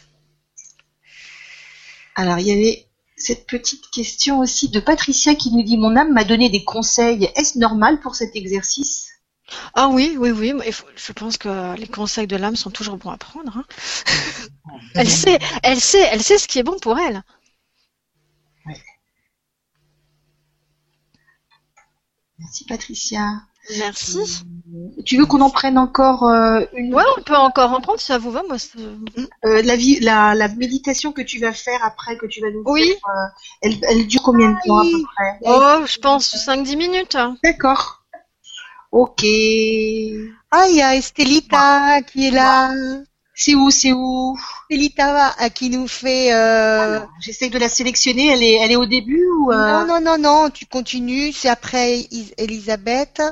Alors, 2.15 2.39
il 2.39 2.47
y 2.47 2.53
avait 2.53 2.87
cette 3.25 3.47
petite 3.47 3.91
question 3.91 4.41
aussi 4.41 4.69
de 4.69 4.81
Patricia 4.81 5.35
qui 5.35 5.51
nous 5.53 5.63
dit 5.63 5.79
Mon 5.79 5.97
âme 5.97 6.13
m'a 6.13 6.25
donné 6.25 6.51
des 6.51 6.65
conseils. 6.65 7.31
Est-ce 7.37 7.59
normal 7.59 8.01
pour 8.01 8.15
cet 8.15 8.37
exercice? 8.37 9.09
Ah 9.75 9.89
oui, 9.89 10.17
oui, 10.19 10.31
oui. 10.31 10.53
je 10.97 11.13
pense 11.13 11.37
que 11.37 11.77
les 11.77 11.87
conseils 11.87 12.27
de 12.27 12.37
l'âme 12.37 12.57
sont 12.57 12.71
toujours 12.71 12.97
bons 12.97 13.11
à 13.11 13.19
prendre. 13.19 13.57
hein. 13.59 13.65
Elle 14.95 15.11
sait, 15.11 15.39
elle 15.63 15.81
sait, 15.81 16.07
elle 16.13 16.23
sait 16.23 16.39
ce 16.39 16.47
qui 16.49 16.59
est 16.59 16.63
bon 16.63 16.79
pour 16.81 16.99
elle. 16.99 17.23
Merci 22.39 22.65
Patricia. 22.67 23.43
Merci. 23.79 24.45
Tu 25.05 25.17
veux 25.17 25.27
qu'on 25.27 25.41
en 25.41 25.51
prenne 25.51 25.79
encore 25.79 26.25
euh, 26.25 26.61
une 26.75 26.95
Ouais, 26.95 27.03
on 27.19 27.23
peut 27.23 27.35
encore 27.37 27.73
en 27.73 27.81
prendre 27.81 27.99
si 28.01 28.07
ça 28.07 28.19
vous 28.19 28.31
va. 28.31 28.43
Moi, 28.43 28.57
Euh, 29.45 29.63
la, 29.63 29.77
vie, 29.77 30.01
la, 30.01 30.35
la 30.35 30.49
méditation 30.49 31.13
que 31.13 31.23
tu 31.23 31.39
vas 31.39 31.53
faire 31.53 31.81
après, 31.85 32.17
que 32.17 32.27
tu 32.27 32.41
vas 32.41 32.51
nous 32.51 32.63
Oui. 32.67 32.89
faire, 32.89 33.11
euh, 33.11 33.29
elle, 33.63 33.77
elle 33.83 34.07
dure 34.07 34.23
combien 34.23 34.51
de 34.51 34.57
temps 34.67 34.79
à 34.79 34.85
peu 34.85 35.03
près 35.15 35.39
Oh, 35.43 35.87
je 35.87 35.99
pense 35.99 36.35
5-10 36.35 36.77
minutes. 36.77 37.15
hein. 37.15 37.37
D'accord. 37.43 38.05
Ok. 38.93 39.23
Ah, 40.51 40.67
il 40.69 40.77
y 40.77 40.83
a 40.83 40.95
Estelita 40.97 42.03
qui 42.03 42.29
est 42.29 42.31
là. 42.31 42.73
C'est 43.35 43.55
où, 43.55 43.71
c'est 43.71 43.93
où? 43.93 44.37
Euh, 44.71 45.49
qui 45.49 45.71
nous 45.71 45.89
fait. 45.89 46.33
Euh... 46.33 46.99
Alors, 46.99 47.09
J'essaie 47.21 47.49
de 47.51 47.59
la 47.59 47.69
sélectionner. 47.69 48.29
Elle 48.29 48.43
est, 48.43 48.55
elle 48.55 48.73
est 48.73 48.77
au 48.77 48.87
début 48.87 49.27
ou 49.27 49.51
euh, 49.53 49.57
Non, 49.57 49.87
non, 49.87 50.01
non, 50.01 50.19
non, 50.19 50.51
tu 50.51 50.67
continues. 50.67 51.33
C'est 51.33 51.49
après 51.49 51.99
Is- 52.11 52.35
Elisabeth. 52.39 53.23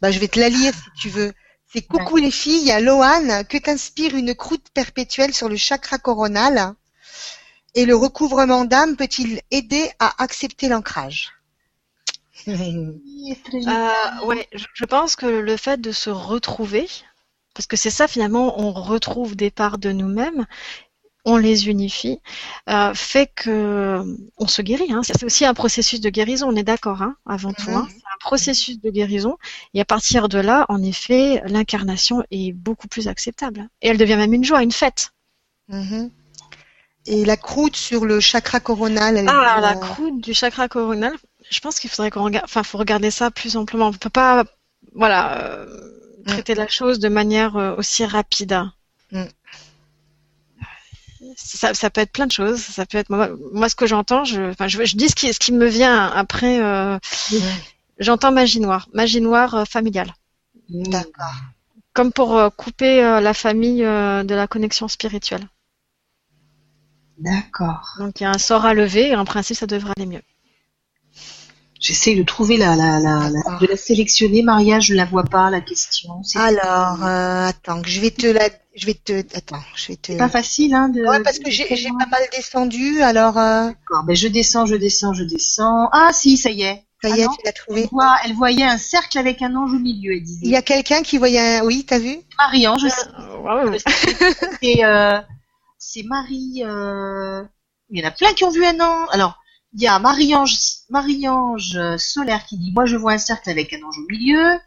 Bah, 0.00 0.10
je 0.10 0.18
vais 0.18 0.28
te 0.28 0.40
la 0.40 0.48
lire 0.48 0.72
si 0.74 1.00
tu 1.02 1.08
veux. 1.10 1.32
C'est 1.72 1.82
Coucou 1.82 2.16
les 2.16 2.30
filles, 2.30 2.70
a 2.72 2.80
Loane. 2.80 3.44
Que 3.44 3.58
t'inspire 3.58 4.14
une 4.16 4.34
croûte 4.34 4.66
perpétuelle 4.74 5.34
sur 5.34 5.48
le 5.48 5.56
chakra 5.56 5.98
coronal 5.98 6.74
Et 7.74 7.84
le 7.84 7.96
recouvrement 7.96 8.64
d'âme 8.64 8.96
peut-il 8.96 9.40
aider 9.50 9.90
à 9.98 10.22
accepter 10.22 10.68
l'ancrage? 10.68 11.32
Oui, 12.46 13.36
très 13.44 13.58
Euh, 13.66 13.68
bien. 13.68 14.22
ouais, 14.24 14.48
je 14.74 14.84
pense 14.84 15.16
que 15.16 15.26
le 15.26 15.56
fait 15.56 15.80
de 15.80 15.92
se 15.92 16.10
retrouver, 16.10 16.88
parce 17.60 17.66
que 17.66 17.76
c'est 17.76 17.90
ça 17.90 18.08
finalement, 18.08 18.58
on 18.58 18.72
retrouve 18.72 19.36
des 19.36 19.50
parts 19.50 19.76
de 19.76 19.92
nous-mêmes, 19.92 20.46
on 21.26 21.36
les 21.36 21.68
unifie, 21.68 22.18
euh, 22.70 22.94
fait 22.94 23.30
que 23.36 24.02
on 24.38 24.46
se 24.46 24.62
guérit. 24.62 24.90
Hein. 24.90 25.02
C'est 25.02 25.22
aussi 25.24 25.44
un 25.44 25.52
processus 25.52 26.00
de 26.00 26.08
guérison, 26.08 26.48
on 26.48 26.56
est 26.56 26.62
d'accord, 26.62 27.02
hein, 27.02 27.16
avant 27.26 27.52
tout. 27.52 27.68
hein. 27.68 27.82
Mhm. 27.82 27.88
C'est 27.90 27.96
un 27.96 28.18
processus 28.18 28.80
de 28.80 28.88
guérison, 28.88 29.36
et 29.74 29.80
à 29.82 29.84
partir 29.84 30.30
de 30.30 30.38
là, 30.38 30.64
en 30.70 30.82
effet, 30.82 31.42
l'incarnation 31.44 32.24
est 32.30 32.52
beaucoup 32.52 32.88
plus 32.88 33.08
acceptable. 33.08 33.68
Et 33.82 33.88
elle 33.88 33.98
devient 33.98 34.16
même 34.16 34.32
une 34.32 34.44
joie, 34.44 34.62
une 34.62 34.72
fête. 34.72 35.10
Mhm. 35.68 36.10
Et 37.04 37.26
la 37.26 37.36
croûte 37.36 37.76
sur 37.76 38.06
le 38.06 38.20
chakra 38.20 38.58
coronal. 38.60 39.18
elle 39.18 39.28
Ah, 39.28 39.58
la 39.60 39.72
euh, 39.72 39.80
croûte 39.80 40.22
du 40.22 40.32
chakra 40.32 40.66
coronal, 40.68 41.12
je 41.50 41.60
pense 41.60 41.78
qu'il 41.78 41.90
faudrait 41.90 42.10
qu'on 42.10 42.24
regarde, 42.24 42.46
enfin, 42.46 42.62
faut 42.62 42.78
regarder 42.78 43.10
ça 43.10 43.30
plus 43.30 43.58
amplement. 43.58 43.88
On 43.88 43.92
peut 43.92 44.08
pas, 44.08 44.44
voilà, 44.94 45.42
euh. 45.42 45.96
Traiter 46.30 46.54
la 46.54 46.68
chose 46.68 46.98
de 46.98 47.08
manière 47.08 47.56
euh, 47.56 47.74
aussi 47.76 48.04
rapide. 48.04 48.58
ça, 51.36 51.74
ça, 51.74 51.90
peut 51.90 52.00
être 52.00 52.12
plein 52.12 52.26
de 52.26 52.32
choses. 52.32 52.60
Ça 52.60 52.86
peut 52.86 52.98
être 52.98 53.10
moi, 53.10 53.30
moi 53.52 53.68
ce 53.68 53.74
que 53.74 53.86
j'entends, 53.86 54.24
je, 54.24 54.50
enfin, 54.50 54.68
je, 54.68 54.84
je, 54.84 54.96
dis 54.96 55.08
ce 55.08 55.14
qui, 55.14 55.32
ce 55.32 55.38
qui 55.38 55.52
me 55.52 55.66
vient 55.66 56.06
après. 56.06 56.60
Euh, 56.62 56.98
J'entends 57.98 58.32
magie 58.32 58.60
noire, 58.60 58.88
magie 58.94 59.20
noire 59.20 59.54
euh, 59.54 59.64
familiale. 59.64 60.14
D'accord. 60.70 61.34
Comme 61.92 62.12
pour 62.12 62.38
euh, 62.38 62.48
couper 62.48 63.02
la 63.02 63.34
famille 63.34 63.82
de 63.82 64.34
la 64.34 64.46
connexion 64.46 64.88
spirituelle. 64.88 65.46
D'accord. 67.18 67.96
Donc 67.98 68.20
il 68.20 68.24
y 68.24 68.26
a 68.26 68.30
un 68.30 68.38
sort 68.38 68.64
à 68.64 68.72
lever 68.72 69.08
et 69.08 69.16
en 69.16 69.26
principe 69.26 69.56
ça 69.56 69.66
devrait 69.66 69.92
aller 69.96 70.06
mieux. 70.06 70.22
J'essaie 71.80 72.14
de 72.14 72.22
trouver 72.22 72.58
la, 72.58 72.76
la, 72.76 73.00
la, 73.00 73.30
la, 73.30 73.58
de 73.58 73.66
la 73.66 73.76
sélectionner. 73.76 74.42
Maria, 74.42 74.80
je 74.80 74.92
la 74.94 75.06
vois 75.06 75.24
pas 75.24 75.48
la 75.50 75.62
question. 75.62 76.20
Alors, 76.34 77.04
euh, 77.06 77.46
attends, 77.46 77.80
je 77.86 78.00
vais 78.00 78.10
te 78.10 78.26
la, 78.26 78.50
je 78.76 78.84
vais 78.84 78.92
te, 78.94 79.20
attends, 79.34 79.62
je 79.74 79.88
vais 79.88 79.96
te. 79.96 80.12
c'est 80.12 80.18
pas 80.18 80.28
facile, 80.28 80.74
hein. 80.74 80.90
De, 80.90 81.00
Ouais, 81.02 81.22
parce 81.22 81.38
que 81.38 81.50
j'ai 81.50 81.74
j'ai 81.74 81.88
pas 81.88 82.06
mal 82.10 82.20
descendu, 82.36 83.00
alors 83.00 83.38
euh, 83.38 83.68
D'accord. 83.68 84.04
Ben 84.06 84.14
je 84.14 84.28
descends, 84.28 84.66
je 84.66 84.76
descends, 84.76 85.14
je 85.14 85.24
descends. 85.24 85.88
Ah 85.92 86.10
si, 86.12 86.36
ça 86.36 86.50
y 86.50 86.62
est. 86.64 86.84
ça 87.02 87.08
Ah 87.12 87.16
y 87.16 87.20
est, 87.20 87.24
non, 87.24 87.30
tu 87.32 87.38
l'as 87.46 87.50
Elle, 87.50 87.54
trouvé. 87.54 87.88
voit, 87.90 88.14
elle 88.26 88.34
voyait 88.34 88.64
un 88.66 88.76
cercle 88.76 89.16
avec 89.18 89.40
un 89.40 89.56
ange 89.56 89.72
au 89.72 89.78
milieu. 89.78 90.12
Elle 90.12 90.22
disait. 90.22 90.40
Il 90.44 90.50
y 90.50 90.56
a 90.56 90.62
quelqu'un 90.62 91.02
qui 91.02 91.16
voyait 91.16 91.60
un, 91.60 91.64
oui, 91.64 91.84
t'as 91.88 91.98
vu? 91.98 92.18
Marie-Ange, 92.36 92.82
je 92.82 92.88
sais. 92.88 93.08
Waouh. 93.42 93.74
c'est 94.60 94.84
euh, 94.84 95.18
c'est 95.78 96.02
Marie. 96.02 96.62
Euh... 96.62 97.42
Il 97.88 97.98
y 98.00 98.04
en 98.04 98.08
a 98.08 98.12
plein 98.12 98.32
qui 98.34 98.44
ont 98.44 98.50
vu 98.50 98.64
un 98.66 98.78
ange. 98.80 99.08
Alors, 99.12 99.39
il 99.74 99.82
y 99.82 99.86
a 99.86 99.98
Marie-Ange, 99.98 100.56
Marie-Ange 100.88 101.96
solaire 101.96 102.44
qui 102.46 102.58
dit, 102.58 102.72
moi 102.72 102.86
je 102.86 102.96
vois 102.96 103.12
un 103.12 103.18
cercle 103.18 103.50
avec 103.50 103.72
un 103.72 103.82
ange 103.82 103.98
au 103.98 104.06
milieu. 104.10 104.58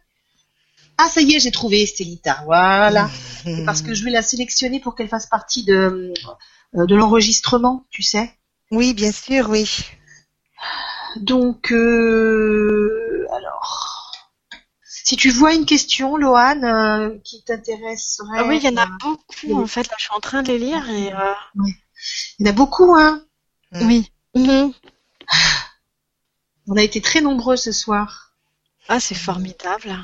Ah 0.96 1.08
ça 1.08 1.20
y 1.20 1.34
est, 1.34 1.40
j'ai 1.40 1.50
trouvé 1.50 1.82
Estélita. 1.82 2.42
Voilà. 2.44 3.10
C'est 3.44 3.64
parce 3.64 3.82
que 3.82 3.94
je 3.94 4.04
vais 4.04 4.10
la 4.10 4.22
sélectionner 4.22 4.80
pour 4.80 4.94
qu'elle 4.94 5.08
fasse 5.08 5.26
partie 5.26 5.64
de 5.64 6.12
euh, 6.76 6.86
de 6.86 6.94
l'enregistrement, 6.94 7.86
tu 7.90 8.02
sais. 8.02 8.32
Oui, 8.70 8.94
bien 8.94 9.12
sûr, 9.12 9.48
oui. 9.50 9.68
Donc, 11.16 11.70
euh, 11.70 13.26
alors, 13.36 14.12
si 14.88 15.16
tu 15.16 15.30
vois 15.30 15.54
une 15.54 15.66
question, 15.66 16.16
Loane, 16.16 16.64
euh, 16.64 17.18
qui 17.22 17.44
t'intéresserait. 17.44 18.38
Ah 18.38 18.44
oui, 18.48 18.58
il 18.62 18.64
y 18.64 18.68
en 18.68 18.76
a 18.76 18.86
euh, 18.86 18.98
beaucoup 19.00 19.62
en 19.62 19.66
fait. 19.66 19.88
Là, 19.88 19.94
je 19.98 20.04
suis 20.04 20.14
en 20.14 20.20
train 20.20 20.42
de 20.42 20.48
les 20.48 20.58
lire 20.58 20.88
et 20.90 21.12
euh, 21.12 21.34
il 22.38 22.46
y 22.46 22.48
en 22.48 22.50
a 22.50 22.54
beaucoup, 22.54 22.94
hein. 22.94 23.22
Mm. 23.72 23.86
oui. 23.86 24.10
Mhm. 24.34 24.72
On 26.66 26.76
a 26.76 26.82
été 26.82 27.00
très 27.00 27.20
nombreux 27.20 27.56
ce 27.56 27.72
soir. 27.72 28.32
Ah, 28.88 29.00
c'est 29.00 29.14
formidable. 29.14 29.96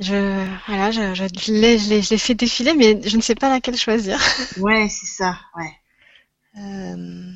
Je, 0.00 0.46
voilà, 0.66 0.90
je, 0.92 1.14
je, 1.14 1.24
je 1.34 1.52
l'ai, 2.12 2.18
fait 2.18 2.34
défiler, 2.34 2.74
mais 2.74 3.00
je 3.08 3.16
ne 3.16 3.22
sais 3.22 3.34
pas 3.34 3.48
laquelle 3.48 3.76
choisir. 3.76 4.20
Ouais, 4.58 4.88
c'est 4.88 5.06
ça, 5.06 5.38
ouais. 5.56 5.72
Euh, 6.56 7.32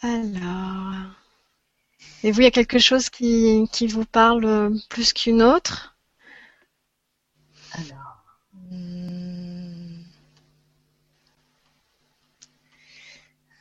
Alors, 0.00 0.94
et 2.22 2.32
vous, 2.32 2.40
il 2.40 2.44
y 2.44 2.46
a 2.46 2.50
quelque 2.52 2.78
chose 2.78 3.10
qui, 3.10 3.68
qui 3.72 3.86
vous 3.86 4.04
parle 4.04 4.72
plus 4.88 5.12
qu'une 5.12 5.42
autre? 5.42 5.96
Alors, 7.72 8.24
hmm. 8.70 10.02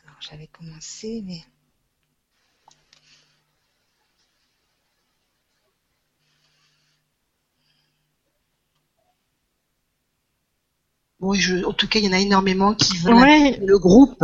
Alors, 0.06 0.17
j'avais 0.30 0.48
commencé, 0.48 1.22
mais 1.26 1.42
oui, 11.20 11.40
je, 11.40 11.64
en 11.66 11.74
tout 11.74 11.88
cas, 11.88 12.00
il 12.00 12.06
y 12.06 12.10
en 12.10 12.14
a 12.14 12.20
énormément 12.20 12.74
qui 12.74 12.98
veulent 12.98 13.16
Ouais, 13.16 13.58
le 13.58 13.80
groupe. 13.80 14.24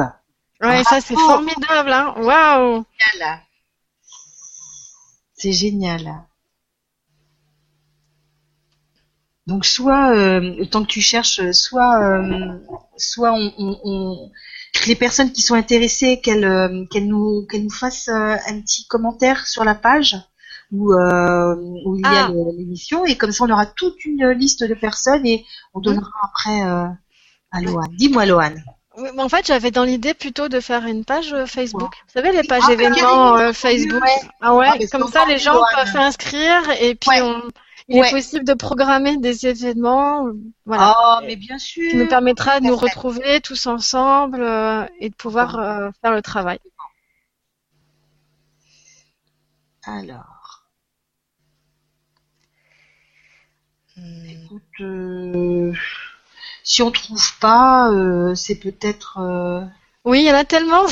ouais, 0.62 0.84
ça 0.84 1.02
c'est 1.02 1.16
formidable, 1.16 1.92
hein. 1.92 2.14
Waouh! 2.18 2.86
Génial. 3.14 3.40
C'est 5.36 5.54
génial. 5.54 6.26
Donc 9.48 9.66
soit, 9.66 10.16
euh, 10.16 10.64
temps 10.66 10.84
que 10.84 10.88
tu 10.90 11.02
cherches, 11.02 11.42
soit, 11.52 12.02
euh, 12.02 12.58
soit 12.98 13.34
on, 13.34 13.52
on, 13.58 13.78
on- 13.84 14.32
les 14.88 14.96
personnes 14.96 15.32
qui 15.32 15.42
sont 15.42 15.54
intéressées, 15.56 16.20
qu'elles 16.22 16.46
euh, 16.46 16.86
qu'elles 16.92 17.08
nous, 17.08 17.46
qu'elles 17.50 17.64
nous 17.64 17.70
fassent 17.70 18.08
euh, 18.08 18.36
un 18.48 18.62
petit 18.62 18.88
commentaire 18.88 19.46
sur 19.46 19.64
la 19.64 19.76
page 19.76 20.16
où, 20.72 20.94
euh, 20.94 21.56
où 21.86 21.96
il 21.98 22.02
y 22.02 22.06
a 22.06 22.26
Ah. 22.28 22.32
l'émission 22.58 23.06
et 23.06 23.16
comme 23.16 23.32
ça 23.32 23.44
on 23.44 23.50
aura 23.52 23.66
toute 23.68 24.04
une 24.06 24.30
liste 24.32 24.64
de 24.64 24.74
personnes 24.74 25.26
et 25.28 25.46
on 25.76 25.80
donnera 25.80 26.10
après 26.24 26.64
euh, 26.64 26.86
à 27.52 27.62
Loane. 27.62 27.96
Dis-moi 27.98 28.26
Loane. 28.26 28.64
Oui, 28.98 29.10
mais 29.16 29.24
en 29.24 29.30
fait, 29.30 29.46
j'avais 29.48 29.72
dans 29.72 29.84
l'idée 29.84 30.14
plutôt 30.14 30.50
de 30.50 30.60
faire 30.60 30.86
une 30.86 31.04
page 31.04 31.34
euh, 31.34 31.46
Facebook. 31.48 31.92
Vous 32.08 32.14
savez, 32.14 32.32
les 32.32 32.44
pages 32.44 32.64
Ah, 32.68 32.74
événements 32.74 33.38
euh, 33.38 33.52
Facebook. 33.54 34.02
Ouais. 34.04 34.30
Ah 34.42 34.56
ouais, 34.56 34.68
Ah, 34.72 34.78
comme 34.92 35.08
ça, 35.12 35.26
les 35.28 35.38
gens 35.40 35.60
peuvent 35.76 35.92
s'inscrire 35.92 36.62
et 36.80 36.94
puis 36.96 37.10
Ouais. 37.10 37.22
on, 37.22 37.42
il 37.88 38.00
Ouais. 38.00 38.08
est 38.08 38.12
possible 38.12 38.46
de 38.46 38.54
programmer 38.54 39.18
des 39.18 39.48
événements, 39.48 40.28
voilà, 40.66 40.96
Oh, 40.96 41.20
mais 41.26 41.36
bien 41.36 41.58
sûr. 41.58 41.84
qui 41.90 41.96
nous 41.98 42.08
permettra 42.08 42.60
de 42.60 42.66
nous 42.66 42.76
retrouver 42.76 43.42
tous 43.42 43.68
ensemble 43.68 44.42
euh, 44.42 44.86
et 45.00 45.10
de 45.10 45.16
pouvoir 45.16 45.60
euh, 45.60 45.90
faire 46.02 46.12
le 46.14 46.22
travail. 46.22 46.60
Alors, 49.86 50.66
hmm, 53.98 54.26
écoute, 54.30 54.82
euh, 54.82 55.74
si 56.64 56.82
on 56.84 56.92
trouve 56.92 57.40
pas, 57.40 57.92
euh, 57.92 58.36
c'est 58.36 58.56
peut-être. 58.60 59.20
Oui, 60.06 60.20
il 60.20 60.26
y 60.26 60.32
en 60.32 60.36
a 60.36 60.44
tellement. 60.44 60.84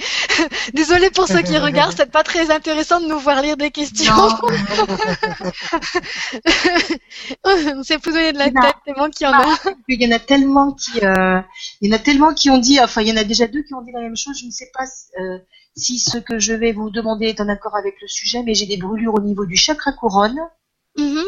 Désolée 0.72 1.10
pour 1.10 1.28
ceux 1.28 1.42
qui 1.42 1.58
regardent, 1.58 1.94
c'est 1.94 2.10
pas 2.10 2.22
très 2.22 2.50
intéressant 2.50 2.98
de 2.98 3.06
nous 3.06 3.18
voir 3.18 3.42
lire 3.42 3.58
des 3.58 3.70
questions. 3.70 4.14
On 7.44 7.82
s'est 7.82 7.98
posé 8.02 8.32
de 8.32 8.38
la 8.38 8.46
tête 8.46 8.76
tellement 8.86 9.10
qu'il 9.10 9.26
y 9.26 9.30
en 9.30 9.34
a. 9.34 9.44
Il 9.88 10.02
y 10.02 10.06
en 10.06 10.16
a 10.16 10.18
tellement 10.18 10.72
qui, 10.72 11.04
euh, 11.04 11.40
il 11.82 11.90
y 11.90 11.92
en 11.92 11.96
a 11.96 11.98
tellement 11.98 12.32
qui 12.32 12.48
ont 12.48 12.58
dit, 12.58 12.80
enfin, 12.80 13.02
il 13.02 13.08
y 13.08 13.12
en 13.12 13.16
a 13.16 13.24
déjà 13.24 13.46
deux 13.46 13.62
qui 13.62 13.74
ont 13.74 13.82
dit 13.82 13.92
la 13.92 14.00
même 14.00 14.16
chose. 14.16 14.38
Je 14.38 14.46
ne 14.46 14.50
sais 14.50 14.70
pas 14.72 14.84
euh, 15.20 15.38
si 15.76 15.98
ce 15.98 16.16
que 16.18 16.38
je 16.38 16.54
vais 16.54 16.72
vous 16.72 16.90
demander 16.90 17.26
est 17.26 17.40
en 17.40 17.48
accord 17.48 17.76
avec 17.76 18.00
le 18.00 18.08
sujet, 18.08 18.42
mais 18.42 18.54
j'ai 18.54 18.66
des 18.66 18.76
brûlures 18.78 19.14
au 19.14 19.20
niveau 19.20 19.44
du 19.44 19.56
chakra 19.56 19.92
couronne. 19.92 20.40
Mhm. 20.96 21.24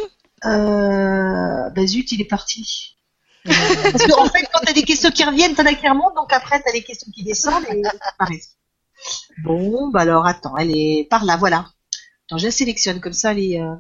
Euh, 0.47 1.71
bah 1.71 1.87
zut, 1.87 2.13
il 2.13 2.23
est 2.23 2.29
parti. 2.29 2.97
Parce 3.45 4.07
qu'en 4.07 4.25
en 4.25 4.29
fait, 4.29 4.47
quand 4.53 4.61
t'as 4.63 4.73
des 4.73 4.83
questions 4.83 5.11
qui 5.11 5.25
reviennent, 5.25 5.55
t'en 5.55 5.67
as 5.67 5.75
qui 5.75 5.89
remontent, 5.89 6.15
donc 6.15 6.33
après 6.33 6.63
t'as 6.63 6.73
des 6.73 6.83
questions 6.83 7.11
qui 7.15 7.23
descendent 7.23 7.65
et 7.65 7.83
ça 7.83 7.93
disparaissent. 7.93 8.57
Bon, 9.45 9.89
bah 9.89 10.01
alors 10.01 10.27
attends, 10.27 10.57
elle 10.57 10.77
est 10.77 11.07
par 11.09 11.25
là, 11.25 11.37
voilà. 11.37 11.67
Attends, 12.27 12.39
je 12.39 12.45
la 12.47 12.51
sélectionne 12.51 13.01
comme 13.01 13.15
ça 13.15 13.33
les, 13.33 13.59
euh, 13.59 13.75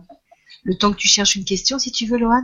le 0.64 0.76
temps 0.76 0.92
que 0.92 0.96
tu 0.96 1.08
cherches 1.08 1.36
une 1.36 1.44
question, 1.44 1.78
si 1.78 1.92
tu 1.92 2.06
veux, 2.06 2.18
Lohan. 2.18 2.42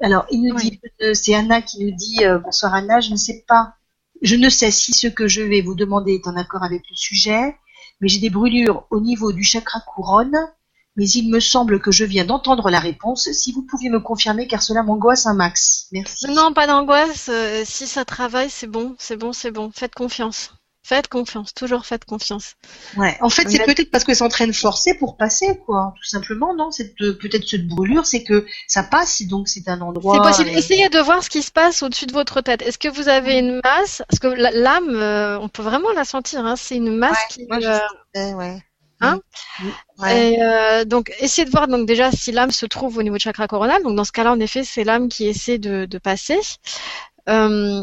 Alors, 0.00 0.26
il 0.30 0.42
nous 0.42 0.54
Oui. 0.54 0.70
dit, 0.70 0.80
euh, 1.02 1.14
c'est 1.14 1.34
Anna 1.34 1.62
qui 1.62 1.84
nous 1.84 1.94
dit, 1.94 2.24
euh, 2.24 2.38
bonsoir 2.38 2.74
Anna, 2.74 3.00
je 3.00 3.10
ne 3.10 3.16
sais 3.16 3.44
pas, 3.46 3.74
je 4.22 4.36
ne 4.36 4.48
sais 4.48 4.70
si 4.70 4.92
ce 4.92 5.06
que 5.08 5.26
je 5.28 5.42
vais 5.42 5.60
vous 5.62 5.74
demander 5.74 6.14
est 6.14 6.28
en 6.28 6.36
accord 6.36 6.62
avec 6.62 6.82
le 6.88 6.96
sujet, 6.96 7.56
mais 8.00 8.08
j'ai 8.08 8.20
des 8.20 8.30
brûlures 8.30 8.86
au 8.90 9.00
niveau 9.00 9.32
du 9.32 9.42
chakra 9.42 9.80
couronne, 9.80 10.36
mais 10.98 11.08
il 11.08 11.30
me 11.30 11.40
semble 11.40 11.80
que 11.80 11.90
je 11.92 12.04
viens 12.04 12.24
d'entendre 12.26 12.68
la 12.70 12.80
réponse. 12.80 13.30
Si 13.32 13.52
vous 13.52 13.62
pouviez 13.62 13.88
me 13.88 14.00
confirmer, 14.00 14.46
car 14.48 14.62
cela 14.62 14.82
m'angoisse 14.82 15.24
un 15.26 15.34
max. 15.34 15.86
Merci. 15.92 16.26
Non, 16.30 16.52
pas 16.52 16.66
d'angoisse. 16.66 17.28
euh, 17.32 17.62
si 17.64 17.86
ça 17.86 18.04
travaille, 18.04 18.50
c'est 18.50 18.66
bon, 18.66 18.94
c'est 18.98 19.16
bon, 19.16 19.32
c'est 19.32 19.50
bon. 19.52 19.70
Faites 19.74 19.94
confiance. 19.94 20.52
Faites 20.82 21.08
confiance. 21.08 21.52
Toujours 21.54 21.84
faites 21.84 22.04
confiance. 22.06 22.54
Ouais. 22.96 23.16
En 23.20 23.28
fait, 23.28 23.48
c'est 23.50 23.58
Mais- 23.58 23.66
peut-être 23.66 23.90
parce 23.90 24.04
que 24.04 24.14
c'est 24.14 24.24
en 24.24 24.28
train 24.30 24.46
de 24.46 24.52
forcer 24.52 24.94
pour 24.94 25.16
passer, 25.18 25.60
quoi. 25.66 25.92
Tout 25.96 26.08
simplement, 26.08 26.54
non? 26.54 26.70
C'est 26.70 26.94
peut-être 26.96 27.46
cette 27.46 27.66
brûlure, 27.68 28.06
c'est 28.06 28.22
que 28.24 28.46
ça 28.66 28.82
passe, 28.82 29.20
donc 29.22 29.48
c'est 29.48 29.68
un 29.68 29.80
endroit. 29.82 30.14
C'est 30.16 30.30
possible. 30.44 30.58
Essayez 30.58 30.88
de 30.88 30.98
voir 31.00 31.22
ce 31.22 31.28
qui 31.28 31.42
se 31.42 31.50
passe 31.52 31.82
au-dessus 31.82 32.06
de 32.06 32.12
votre 32.12 32.40
tête. 32.40 32.62
Est-ce 32.62 32.78
que 32.78 32.88
vous 32.88 33.08
avez 33.08 33.38
une 33.38 33.60
masse? 33.62 34.02
Parce 34.08 34.18
que 34.18 34.28
l'âme, 34.28 34.88
euh, 34.96 35.38
on 35.38 35.48
peut 35.50 35.62
vraiment 35.62 35.92
la 35.92 36.04
sentir. 36.06 36.46
Hein. 36.46 36.56
C'est 36.56 36.76
une 36.76 36.96
masse 36.96 37.18
qui. 37.28 37.44
moi, 37.46 37.60
je 37.60 37.68
euh, 38.18 38.32
ouais. 38.32 38.62
Hein 39.00 39.20
Ouais. 39.98 40.34
Et 40.34 40.42
euh, 40.42 40.84
donc, 40.84 41.12
essayez 41.20 41.44
de 41.44 41.50
voir 41.50 41.66
donc 41.68 41.86
déjà 41.86 42.10
si 42.12 42.32
l'âme 42.32 42.50
se 42.52 42.66
trouve 42.66 42.98
au 42.98 43.02
niveau 43.02 43.16
du 43.16 43.22
chakra 43.22 43.48
coronal. 43.48 43.82
Donc, 43.82 43.96
dans 43.96 44.04
ce 44.04 44.12
cas-là, 44.12 44.32
en 44.32 44.40
effet, 44.40 44.64
c'est 44.64 44.84
l'âme 44.84 45.08
qui 45.08 45.26
essaie 45.26 45.58
de, 45.58 45.86
de 45.86 45.98
passer. 45.98 46.38
Euh, 47.28 47.82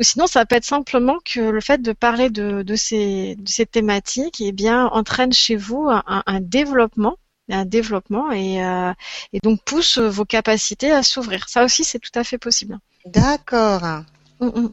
sinon, 0.00 0.26
ça 0.26 0.44
peut 0.46 0.56
être 0.56 0.64
simplement 0.64 1.18
que 1.24 1.40
le 1.40 1.60
fait 1.60 1.80
de 1.80 1.92
parler 1.92 2.30
de, 2.30 2.62
de 2.62 2.74
ces, 2.74 3.36
de 3.36 3.48
ces 3.48 3.66
thématiques, 3.66 4.40
eh 4.40 4.52
bien, 4.52 4.86
entraîne 4.86 5.32
chez 5.32 5.56
vous 5.56 5.88
un, 5.88 6.02
un 6.06 6.40
développement, 6.40 7.16
un 7.50 7.64
développement 7.64 8.32
et, 8.32 8.64
euh, 8.64 8.92
et 9.32 9.38
donc 9.40 9.62
pousse 9.64 9.98
vos 9.98 10.24
capacités 10.24 10.90
à 10.90 11.02
s'ouvrir. 11.02 11.48
Ça 11.48 11.64
aussi, 11.64 11.84
c'est 11.84 11.98
tout 12.00 12.10
à 12.18 12.24
fait 12.24 12.38
possible. 12.38 12.78
D'accord. 13.06 14.02
Mm, 14.40 14.46
mm. 14.46 14.72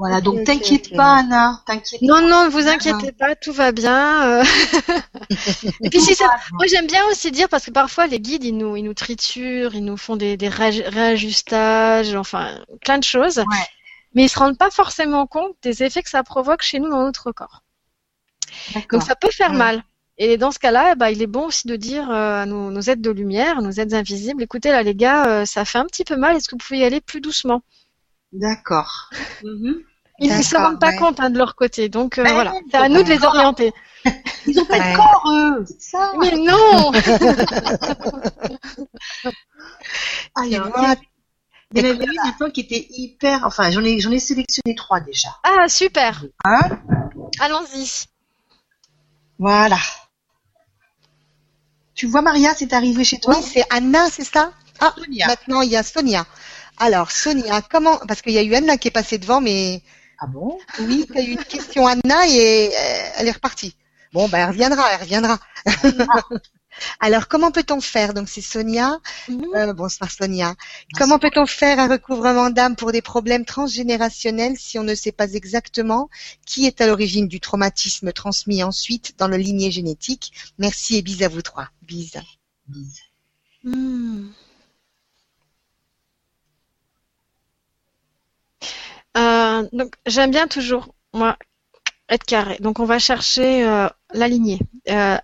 Voilà, 0.00 0.22
donc 0.22 0.44
t'inquiète 0.44 0.96
pas, 0.96 1.18
Anna, 1.18 1.62
t'inquiète 1.66 2.00
Non, 2.00 2.22
non, 2.26 2.48
vous 2.48 2.66
inquiétez 2.66 3.12
pas, 3.12 3.36
tout 3.36 3.52
va 3.52 3.70
bien. 3.70 4.40
euh. 4.40 4.44
Et 5.84 5.90
puis 5.90 6.00
si 6.00 6.14
ça, 6.14 6.24
moi 6.52 6.66
j'aime 6.66 6.86
bien 6.86 7.04
aussi 7.10 7.30
dire 7.30 7.48
parce 7.50 7.66
que 7.66 7.70
parfois 7.70 8.06
les 8.06 8.18
guides 8.18 8.42
ils 8.44 8.56
nous 8.56 8.76
ils 8.76 8.82
nous 8.82 8.94
triturent, 8.94 9.74
ils 9.74 9.84
nous 9.84 9.98
font 9.98 10.16
des, 10.16 10.38
des 10.38 10.48
réaj- 10.48 10.88
réajustages, 10.88 12.14
enfin 12.14 12.64
plein 12.82 12.96
de 12.98 13.04
choses. 13.04 13.38
Ouais. 13.40 13.66
Mais 14.14 14.24
ils 14.24 14.28
se 14.30 14.38
rendent 14.38 14.56
pas 14.58 14.70
forcément 14.70 15.26
compte 15.26 15.54
des 15.62 15.82
effets 15.82 16.02
que 16.02 16.10
ça 16.10 16.22
provoque 16.22 16.62
chez 16.62 16.80
nous 16.80 16.88
dans 16.88 17.04
notre 17.04 17.30
corps. 17.32 17.62
D'accord. 18.74 18.98
Donc 19.00 19.02
ça 19.06 19.14
peut 19.16 19.30
faire 19.30 19.50
Ouais. 19.50 19.56
mal. 19.58 19.84
Et 20.18 20.36
dans 20.38 20.50
ce 20.50 20.58
cas-là, 20.58 20.94
bah, 20.96 21.10
il 21.10 21.22
est 21.22 21.26
bon 21.26 21.46
aussi 21.46 21.66
de 21.66 21.76
dire 21.76 22.10
euh, 22.10 22.42
à 22.42 22.46
nos, 22.46 22.70
nos 22.70 22.80
aides 22.82 23.00
de 23.02 23.10
lumière, 23.10 23.58
à 23.58 23.62
nos 23.62 23.70
aides 23.70 23.94
invisibles, 23.94 24.42
écoutez 24.42 24.70
là 24.70 24.82
les 24.82 24.94
gars, 24.94 25.26
euh, 25.42 25.44
ça 25.46 25.64
fait 25.64 25.78
un 25.78 25.86
petit 25.86 26.04
peu 26.04 26.16
mal, 26.16 26.36
est-ce 26.36 26.48
que 26.48 26.54
vous 26.56 26.58
pouvez 26.66 26.80
y 26.80 26.84
aller 26.84 27.00
plus 27.00 27.20
doucement? 27.20 27.62
D'accord. 28.32 29.10
Mhm. 29.42 29.82
Ils 30.20 30.36
ne 30.36 30.42
se 30.42 30.56
rendent 30.56 30.78
pas 30.80 30.88
ouais. 30.90 30.96
compte 30.96 31.18
hein, 31.20 31.30
de 31.30 31.38
leur 31.38 31.54
côté, 31.56 31.88
donc 31.88 32.18
euh, 32.18 32.24
Ouais, 32.24 32.32
voilà, 32.32 32.52
c'est 32.70 32.76
à 32.76 32.88
nous 32.88 33.02
de 33.02 33.08
les 33.08 33.24
orienter. 33.24 33.72
Ils 34.46 34.58
ont 34.60 34.64
pas 34.64 34.78
Ouais. 34.78 34.92
de 34.92 34.96
corps, 34.96 35.32
eux, 35.32 35.64
ça. 35.78 36.12
Mais 36.18 36.32
non 36.32 36.92
Ah, 40.34 40.42
il 40.46 40.52
y 40.52 40.58
en 40.58 40.68
vois, 40.68 40.90
a- 40.90 40.96
il 41.74 41.82
y 41.82 41.86
en 41.86 41.90
avait 41.90 42.04
une 42.04 42.12
maintenant 42.24 42.50
qui 42.50 42.60
était 42.60 42.86
hyper. 42.90 43.44
Enfin, 43.46 43.70
j'en 43.70 43.82
ai, 43.84 44.00
j'en 44.00 44.10
ai 44.10 44.18
sélectionné 44.18 44.74
trois 44.74 45.00
déjà. 45.00 45.28
Ah 45.42 45.68
super, 45.68 46.24
Hein 46.44 46.60
allons-y. 47.40 48.06
Voilà. 49.38 49.78
Tu 51.94 52.06
vois, 52.06 52.22
Maria, 52.22 52.54
c'est 52.56 52.72
arrivé 52.72 53.04
chez 53.04 53.18
toi 53.18 53.34
Oui, 53.36 53.42
c'est 53.42 53.64
Anna, 53.70 54.08
c'est 54.10 54.24
ça? 54.24 54.52
Ah, 54.80 54.94
Sonia. 54.96 55.26
maintenant 55.26 55.60
il 55.60 55.70
y 55.70 55.76
a 55.76 55.82
Sonia. 55.82 56.26
Alors, 56.78 57.10
Sonia, 57.10 57.60
comment 57.62 57.98
Parce 58.08 58.22
qu'il 58.22 58.32
y 58.32 58.38
a 58.38 58.42
eu 58.42 58.54
Anna 58.54 58.78
qui 58.78 58.88
est 58.88 58.92
passée 58.92 59.18
devant, 59.18 59.40
mais 59.42 59.82
Ah 60.20 60.26
bon 60.26 60.58
oui, 60.80 61.06
tu 61.10 61.18
as 61.18 61.22
eu 61.22 61.32
une 61.32 61.44
question 61.44 61.86
Anna 61.86 62.28
et 62.28 62.68
euh, 62.68 63.10
elle 63.16 63.28
est 63.28 63.32
repartie. 63.32 63.74
Bon, 64.12 64.28
ben, 64.28 64.38
elle 64.38 64.48
reviendra, 64.48 64.92
elle 64.92 65.00
reviendra. 65.00 65.38
Alors, 67.00 67.28
comment 67.28 67.50
peut-on 67.50 67.80
faire? 67.80 68.14
Donc, 68.14 68.28
c'est 68.28 68.40
Sonia. 68.40 68.98
Euh, 69.28 69.72
bonsoir 69.72 70.10
Sonia. 70.10 70.54
Comment 70.96 71.18
peut-on 71.18 71.46
faire 71.46 71.78
un 71.78 71.88
recouvrement 71.88 72.50
d'âme 72.50 72.76
pour 72.76 72.92
des 72.92 73.02
problèmes 73.02 73.44
transgénérationnels 73.44 74.56
si 74.58 74.78
on 74.78 74.84
ne 74.84 74.94
sait 74.94 75.12
pas 75.12 75.32
exactement 75.32 76.08
qui 76.46 76.66
est 76.66 76.80
à 76.80 76.86
l'origine 76.86 77.28
du 77.28 77.40
traumatisme 77.40 78.12
transmis 78.12 78.62
ensuite 78.62 79.14
dans 79.18 79.28
le 79.28 79.36
lignée 79.36 79.70
génétique? 79.70 80.32
Merci 80.58 80.96
et 80.96 81.02
bis 81.02 81.22
à 81.22 81.28
vous 81.28 81.42
trois. 81.42 81.68
Bis. 81.82 82.16
Bise. 82.66 83.00
Euh, 89.16 89.68
donc 89.72 89.94
j'aime 90.06 90.30
bien 90.30 90.46
toujours 90.46 90.94
moi 91.12 91.36
être 92.10 92.24
carré. 92.24 92.58
Donc 92.60 92.80
on 92.80 92.84
va 92.84 92.98
chercher 92.98 93.66
euh, 93.66 93.88
euh, 94.88 95.18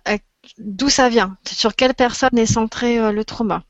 d'où 0.57 0.89
ça 0.89 1.09
vient, 1.09 1.37
sur 1.45 1.75
quelle 1.75 1.93
personne 1.93 2.37
est 2.37 2.45
centré 2.45 2.97
euh, 2.97 3.11
le 3.11 3.25
trauma. 3.25 3.63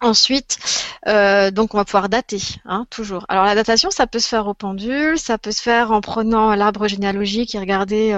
Ensuite, 0.00 0.58
donc 1.06 1.74
on 1.74 1.76
va 1.76 1.84
pouvoir 1.84 2.08
dater, 2.08 2.40
hein, 2.64 2.86
toujours. 2.88 3.26
Alors 3.28 3.44
la 3.44 3.56
datation, 3.56 3.90
ça 3.90 4.06
peut 4.06 4.20
se 4.20 4.28
faire 4.28 4.46
au 4.46 4.54
pendule, 4.54 5.18
ça 5.18 5.38
peut 5.38 5.50
se 5.50 5.60
faire 5.60 5.90
en 5.90 6.00
prenant 6.00 6.54
l'arbre 6.54 6.86
généalogique 6.86 7.56
et 7.56 7.58
regarder 7.58 8.12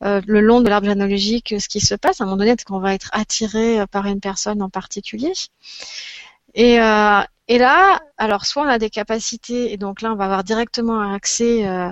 le 0.00 0.40
long 0.40 0.62
de 0.62 0.70
l'arbre 0.70 0.86
généalogique 0.86 1.54
ce 1.58 1.68
qui 1.68 1.80
se 1.80 1.94
passe. 1.94 2.22
À 2.22 2.24
un 2.24 2.26
moment 2.26 2.38
donné, 2.38 2.52
est-ce 2.52 2.64
qu'on 2.64 2.78
va 2.78 2.94
être 2.94 3.10
attiré 3.12 3.86
par 3.88 4.06
une 4.06 4.20
personne 4.20 4.62
en 4.62 4.70
particulier? 4.70 5.34
Et 7.48 7.58
là, 7.58 8.00
alors 8.18 8.46
soit 8.46 8.62
on 8.64 8.68
a 8.68 8.78
des 8.78 8.90
capacités 8.90 9.72
et 9.72 9.76
donc 9.76 10.02
là 10.02 10.12
on 10.12 10.16
va 10.16 10.24
avoir 10.26 10.44
directement 10.44 11.00
accès 11.14 11.66
euh, 11.66 11.90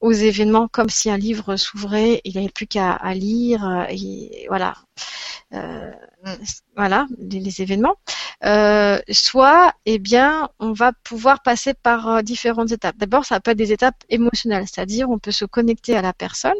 aux 0.00 0.12
événements 0.12 0.68
comme 0.68 0.90
si 0.90 1.10
un 1.10 1.18
livre 1.18 1.56
s'ouvrait, 1.56 2.20
il 2.24 2.32
n'y 2.34 2.38
avait 2.40 2.50
plus 2.52 2.66
qu'à 2.66 2.92
à 2.92 3.14
lire 3.14 3.64
euh, 3.66 3.84
et 3.90 4.46
voilà, 4.48 4.74
Euh, 5.54 5.90
Mm. 6.24 6.34
voilà 6.76 7.06
les, 7.18 7.40
les 7.40 7.62
événements. 7.62 7.96
Euh, 8.44 9.00
soit, 9.10 9.74
eh 9.86 9.98
bien, 9.98 10.48
on 10.60 10.72
va 10.72 10.92
pouvoir 11.04 11.42
passer 11.42 11.74
par 11.74 12.08
euh, 12.08 12.22
différentes 12.22 12.70
étapes. 12.72 12.96
D'abord, 12.98 13.24
ça 13.24 13.40
peut 13.40 13.50
être 13.52 13.58
des 13.58 13.72
étapes 13.72 13.96
émotionnelles, 14.08 14.66
c'est-à-dire 14.68 15.10
on 15.10 15.18
peut 15.18 15.32
se 15.32 15.44
connecter 15.44 15.96
à 15.96 16.02
la 16.02 16.12
personne 16.12 16.56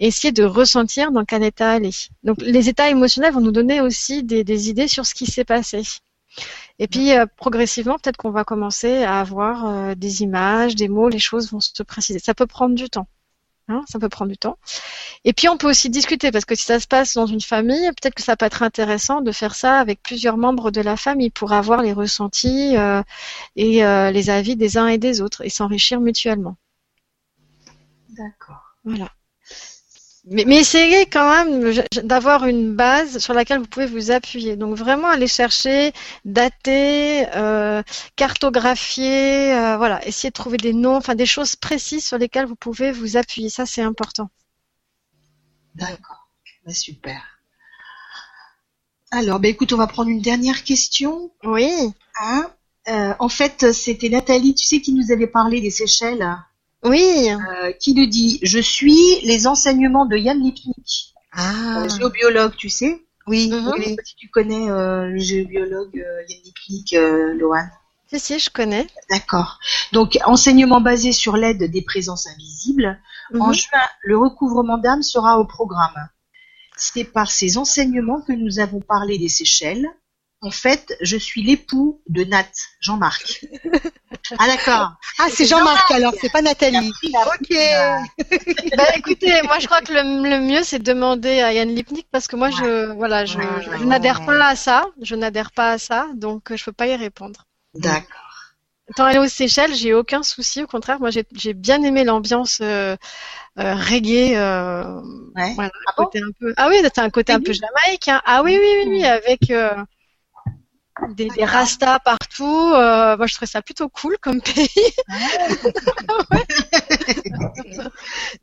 et 0.00 0.08
essayer 0.08 0.32
de 0.32 0.44
ressentir 0.44 1.12
dans 1.12 1.24
quel 1.24 1.44
état 1.44 1.76
elle 1.76 1.86
est. 1.86 2.10
Donc, 2.24 2.38
les 2.40 2.68
états 2.68 2.90
émotionnels 2.90 3.32
vont 3.34 3.40
nous 3.40 3.52
donner 3.52 3.80
aussi 3.80 4.22
des, 4.24 4.44
des 4.44 4.70
idées 4.70 4.88
sur 4.88 5.06
ce 5.06 5.14
qui 5.14 5.26
s'est 5.26 5.44
passé. 5.44 5.82
Et 6.78 6.88
puis, 6.88 7.12
euh, 7.12 7.26
progressivement, 7.36 7.98
peut-être 7.98 8.16
qu'on 8.16 8.30
va 8.30 8.44
commencer 8.44 9.02
à 9.02 9.20
avoir 9.20 9.66
euh, 9.66 9.94
des 9.94 10.22
images, 10.22 10.74
des 10.74 10.88
mots, 10.88 11.08
les 11.08 11.18
choses 11.18 11.50
vont 11.50 11.60
se 11.60 11.82
préciser. 11.82 12.18
Ça 12.18 12.34
peut 12.34 12.46
prendre 12.46 12.74
du 12.74 12.90
temps. 12.90 13.08
Hein, 13.68 13.82
ça 13.88 13.98
peut 13.98 14.08
prendre 14.08 14.30
du 14.30 14.38
temps. 14.38 14.58
Et 15.24 15.32
puis, 15.32 15.48
on 15.48 15.56
peut 15.56 15.68
aussi 15.68 15.90
discuter, 15.90 16.30
parce 16.30 16.44
que 16.44 16.54
si 16.54 16.64
ça 16.64 16.78
se 16.78 16.86
passe 16.86 17.14
dans 17.14 17.26
une 17.26 17.40
famille, 17.40 17.88
peut-être 17.88 18.14
que 18.14 18.22
ça 18.22 18.36
peut 18.36 18.46
être 18.46 18.62
intéressant 18.62 19.22
de 19.22 19.32
faire 19.32 19.56
ça 19.56 19.80
avec 19.80 20.02
plusieurs 20.02 20.36
membres 20.36 20.70
de 20.70 20.80
la 20.80 20.96
famille 20.96 21.30
pour 21.30 21.52
avoir 21.52 21.82
les 21.82 21.92
ressentis 21.92 22.76
euh, 22.76 23.02
et 23.56 23.84
euh, 23.84 24.12
les 24.12 24.30
avis 24.30 24.54
des 24.54 24.78
uns 24.78 24.86
et 24.86 24.98
des 24.98 25.20
autres 25.20 25.44
et 25.44 25.48
s'enrichir 25.48 26.00
mutuellement. 26.00 26.56
D'accord. 28.10 28.76
Voilà. 28.84 29.10
Mais, 30.28 30.44
mais 30.44 30.56
essayez 30.56 31.06
quand 31.06 31.44
même 31.44 31.72
d'avoir 32.02 32.46
une 32.46 32.74
base 32.74 33.18
sur 33.18 33.32
laquelle 33.32 33.60
vous 33.60 33.68
pouvez 33.68 33.86
vous 33.86 34.10
appuyer. 34.10 34.56
Donc 34.56 34.76
vraiment 34.76 35.08
aller 35.08 35.28
chercher, 35.28 35.92
dater, 36.24 37.26
euh, 37.36 37.82
cartographier, 38.16 39.54
euh, 39.54 39.76
voilà, 39.76 40.04
essayer 40.06 40.30
de 40.30 40.34
trouver 40.34 40.56
des 40.56 40.72
noms, 40.72 40.96
enfin 40.96 41.14
des 41.14 41.26
choses 41.26 41.54
précises 41.54 42.04
sur 42.04 42.18
lesquelles 42.18 42.46
vous 42.46 42.56
pouvez 42.56 42.90
vous 42.90 43.16
appuyer. 43.16 43.50
Ça 43.50 43.66
c'est 43.66 43.82
important. 43.82 44.28
D'accord. 45.76 46.28
Bah, 46.64 46.74
super. 46.74 47.22
Alors, 49.12 49.38
bah, 49.38 49.48
écoute, 49.48 49.72
on 49.72 49.76
va 49.76 49.86
prendre 49.86 50.10
une 50.10 50.22
dernière 50.22 50.64
question. 50.64 51.30
Oui. 51.44 51.70
Hein? 52.20 52.50
Euh, 52.88 53.14
en 53.18 53.28
fait, 53.28 53.72
c'était 53.72 54.08
Nathalie, 54.08 54.54
tu 54.54 54.64
sais, 54.64 54.80
qui 54.80 54.92
nous 54.92 55.12
avait 55.12 55.26
parlé 55.26 55.60
des 55.60 55.70
Seychelles, 55.70 56.26
Oui. 56.88 57.28
euh, 57.30 57.72
qui 57.72 57.94
nous 57.94 58.06
dit 58.06 58.38
Je 58.42 58.58
suis 58.58 59.20
les 59.22 59.46
enseignements 59.46 60.06
de 60.06 60.16
Yann 60.16 60.40
Lipnik, 60.40 61.14
Ah, 61.32 61.82
euh, 61.84 61.88
géobiologue, 61.88 62.54
tu 62.56 62.68
sais. 62.68 63.02
oui. 63.26 63.50
Si 64.04 64.14
tu 64.16 64.28
connais 64.28 64.70
euh, 64.70 65.06
le 65.06 65.18
géobiologue 65.18 65.94
Yann 65.94 66.40
Lipnik, 66.44 66.94
Lohan. 67.38 67.66
Si, 68.08 68.20
si, 68.20 68.38
je 68.38 68.50
connais. 68.50 68.86
D'accord. 69.10 69.58
Donc, 69.92 70.16
enseignement 70.26 70.80
basé 70.80 71.10
sur 71.12 71.36
l'aide 71.36 71.64
des 71.70 71.82
présences 71.82 72.28
invisibles. 72.28 73.00
En 73.40 73.48
Mhm. 73.48 73.54
juin, 73.54 73.80
le 74.04 74.16
recouvrement 74.16 74.78
d'âme 74.78 75.02
sera 75.02 75.40
au 75.40 75.44
programme. 75.44 76.08
C'est 76.76 77.04
par 77.04 77.30
ces 77.30 77.58
enseignements 77.58 78.20
que 78.20 78.32
nous 78.32 78.60
avons 78.60 78.80
parlé 78.80 79.18
des 79.18 79.28
Seychelles. 79.28 79.88
En 80.40 80.50
fait, 80.50 80.94
je 81.02 81.16
suis 81.16 81.42
l'époux 81.42 82.02
de 82.08 82.24
Nat, 82.24 82.48
Jean-Marc. 82.80 83.44
ah 84.38 84.46
d'accord. 84.46 84.92
Ah, 85.18 85.28
c'est 85.30 85.46
Jean-Marc 85.46 85.90
alors, 85.90 86.14
c'est 86.20 86.30
pas 86.30 86.42
Nathalie. 86.42 86.92
Ok. 87.26 87.56
Bah, 88.76 88.84
écoutez, 88.96 89.42
moi 89.42 89.58
je 89.58 89.66
crois 89.66 89.80
que 89.82 89.92
le, 89.92 90.02
le 90.28 90.40
mieux 90.40 90.62
c'est 90.62 90.78
de 90.78 90.84
demander 90.84 91.40
à 91.40 91.52
Yann 91.52 91.68
Lipnik 91.74 92.08
parce 92.10 92.26
que 92.28 92.36
moi 92.36 92.50
je 92.50 92.92
voilà 92.92 93.24
je, 93.26 93.34
Ouais, 93.34 93.44
je- 93.60 93.70
ouais, 93.70 93.78
je 93.78 93.84
n'adhère 93.84 94.20
ouais. 94.20 94.26
pas 94.26 94.48
à 94.48 94.56
ça, 94.56 94.86
je 95.02 95.14
n'adhère 95.14 95.50
pas 95.52 95.72
à 95.72 95.78
ça, 95.78 96.06
donc 96.14 96.54
je 96.54 96.64
peux 96.64 96.72
pas 96.72 96.86
y 96.86 96.96
répondre. 96.96 97.44
D'accord. 97.74 98.26
Étant 98.88 99.04
allé 99.04 99.18
aux 99.18 99.26
Seychelles, 99.28 99.74
j'ai 99.74 99.94
aucun 99.94 100.22
souci, 100.22 100.62
au 100.62 100.66
contraire, 100.68 101.00
moi 101.00 101.10
j'ai 101.10 101.24
j'ai 101.34 101.54
bien 101.54 101.82
aimé 101.82 102.04
l'ambiance 102.04 102.60
euh, 102.62 102.96
euh, 103.58 103.74
reggae, 103.74 104.34
euh, 104.36 105.00
Ouais. 105.34 105.54
voilà, 105.56 105.70
Ah 105.86 106.02
un 106.02 106.06
peu 106.40 106.54
ah 106.56 106.68
oui, 106.68 106.76
c'était 106.82 107.00
un 107.00 107.10
côté 107.10 107.32
un 107.32 107.40
peu 107.40 107.52
jamaïcain. 107.52 108.22
Ah 108.24 108.42
oui 108.44 108.56
oui 108.60 108.68
oui, 108.84 108.88
oui 108.90 109.04
avec 109.04 109.50
euh, 109.50 109.74
des, 111.10 111.28
des 111.28 111.44
rastas 111.44 111.98
partout. 112.00 112.72
euh, 112.74 113.16
moi 113.16 113.26
je 113.26 113.34
trouvais 113.34 113.50
ça 113.50 113.62
plutôt 113.62 113.88
cool 113.88 114.16
comme 114.20 114.40
pays. 114.40 114.68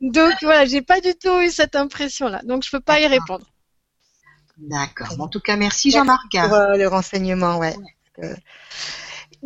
Donc 0.00 0.32
voilà, 0.42 0.64
j'ai 0.66 0.82
pas 0.82 1.00
du 1.00 1.14
tout 1.14 1.40
eu 1.40 1.50
cette 1.50 1.76
impression-là. 1.76 2.40
Donc 2.44 2.64
je 2.64 2.70
peux 2.70 2.80
pas 2.80 3.00
y 3.00 3.06
répondre. 3.06 3.46
D'accord. 4.58 5.08
En 5.18 5.28
tout 5.28 5.40
cas, 5.40 5.56
merci 5.56 5.90
Jean-Marc. 5.90 6.22
Pour 6.30 6.54
euh, 6.54 6.76
le 6.76 6.86
renseignement, 6.86 7.58
ouais. 7.58 7.74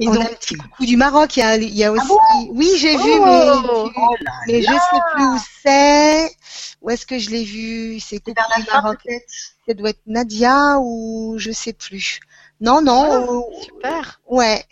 Et 0.01 0.07
On 0.07 0.15
donc, 0.15 0.23
a 0.23 0.27
un 0.27 0.35
petit 0.35 0.55
coucou 0.55 0.87
du 0.87 0.97
Maroc, 0.97 1.37
il 1.37 1.41
y 1.41 1.43
a, 1.43 1.57
il 1.57 1.75
y 1.75 1.83
a 1.85 1.91
aussi. 1.91 2.07
bon? 2.07 2.19
Oui, 2.51 2.71
j'ai 2.79 2.97
vu, 2.97 3.03
Oh 3.03 3.25
mais, 3.25 3.91
oh 3.97 4.15
là 4.21 4.31
mais 4.47 4.63
je 4.63 4.67
sais 4.67 5.01
plus 5.15 5.25
où 5.25 5.39
c'est. 5.63 6.31
Où 6.83 6.91
est-ce 6.91 7.05
que 7.07 7.19
je 7.19 7.31
l'ai 7.31 7.43
vu? 7.43 7.99
C'est 7.99 8.25
vers 8.25 8.47
la 8.57 8.63
du 8.63 8.71
Maroc. 8.71 8.99
Ça 9.67 9.75
doit 9.75 9.91
être 9.91 10.03
Nadia 10.07 10.77
ou 10.79 11.35
je 11.39 11.51
sais 11.51 11.73
plus. 11.73 12.21
Non, 12.61 12.81
non. 12.83 13.05
euh, 13.51 13.63
Super. 13.63 14.21
Ouais. 14.27 14.65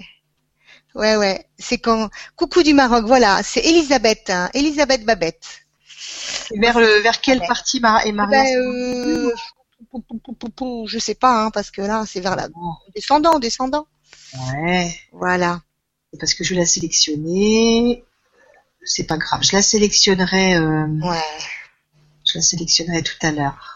Ouais, 0.95 1.17
ouais. 1.17 1.47
C'est 1.59 1.79
quand. 1.79 2.09
Coucou 2.37 2.63
du 2.63 2.75
Maroc, 2.75 3.05
voilà. 3.07 3.43
C'est 3.43 3.61
Elisabeth, 3.61 4.31
hein. 4.31 4.51
Elisabeth 4.55 5.05
Babette. 5.05 5.45
Vers 6.59 6.79
le 6.79 7.01
vers 7.03 7.21
quelle 7.21 7.41
Ouais. 7.41 7.47
partie 7.47 7.81
Mar- 7.81 8.07
est 8.07 8.13
Maria 8.13 8.43
Ben, 8.43 8.57
euh, 8.57 9.33
je 10.87 10.99
sais 10.99 11.15
pas, 11.15 11.45
hein, 11.45 11.51
parce 11.51 11.71
que 11.71 11.83
là, 11.83 12.05
c'est 12.07 12.21
vers 12.21 12.37
la 12.37 12.49
Bon. 12.49 12.75
descendant, 12.95 13.39
descendant. 13.39 13.87
Ouais. 14.53 14.95
Voilà. 15.13 15.61
C'est 16.13 16.19
parce 16.21 16.35
que 16.35 16.45
je 16.45 16.55
l'ai 16.55 16.67
sélectionné. 16.67 18.05
c'est 18.89 19.05
pas 19.05 19.17
grave. 19.19 19.43
Je 19.43 19.55
la 19.57 19.63
sélectionnerai. 19.63 20.55
euh, 20.57 20.87
Ouais. 21.03 21.21
Je 22.25 22.39
la 22.39 22.43
sélectionnerai 22.43 23.03
tout 23.03 23.17
à 23.23 23.33
l'heure. 23.33 23.76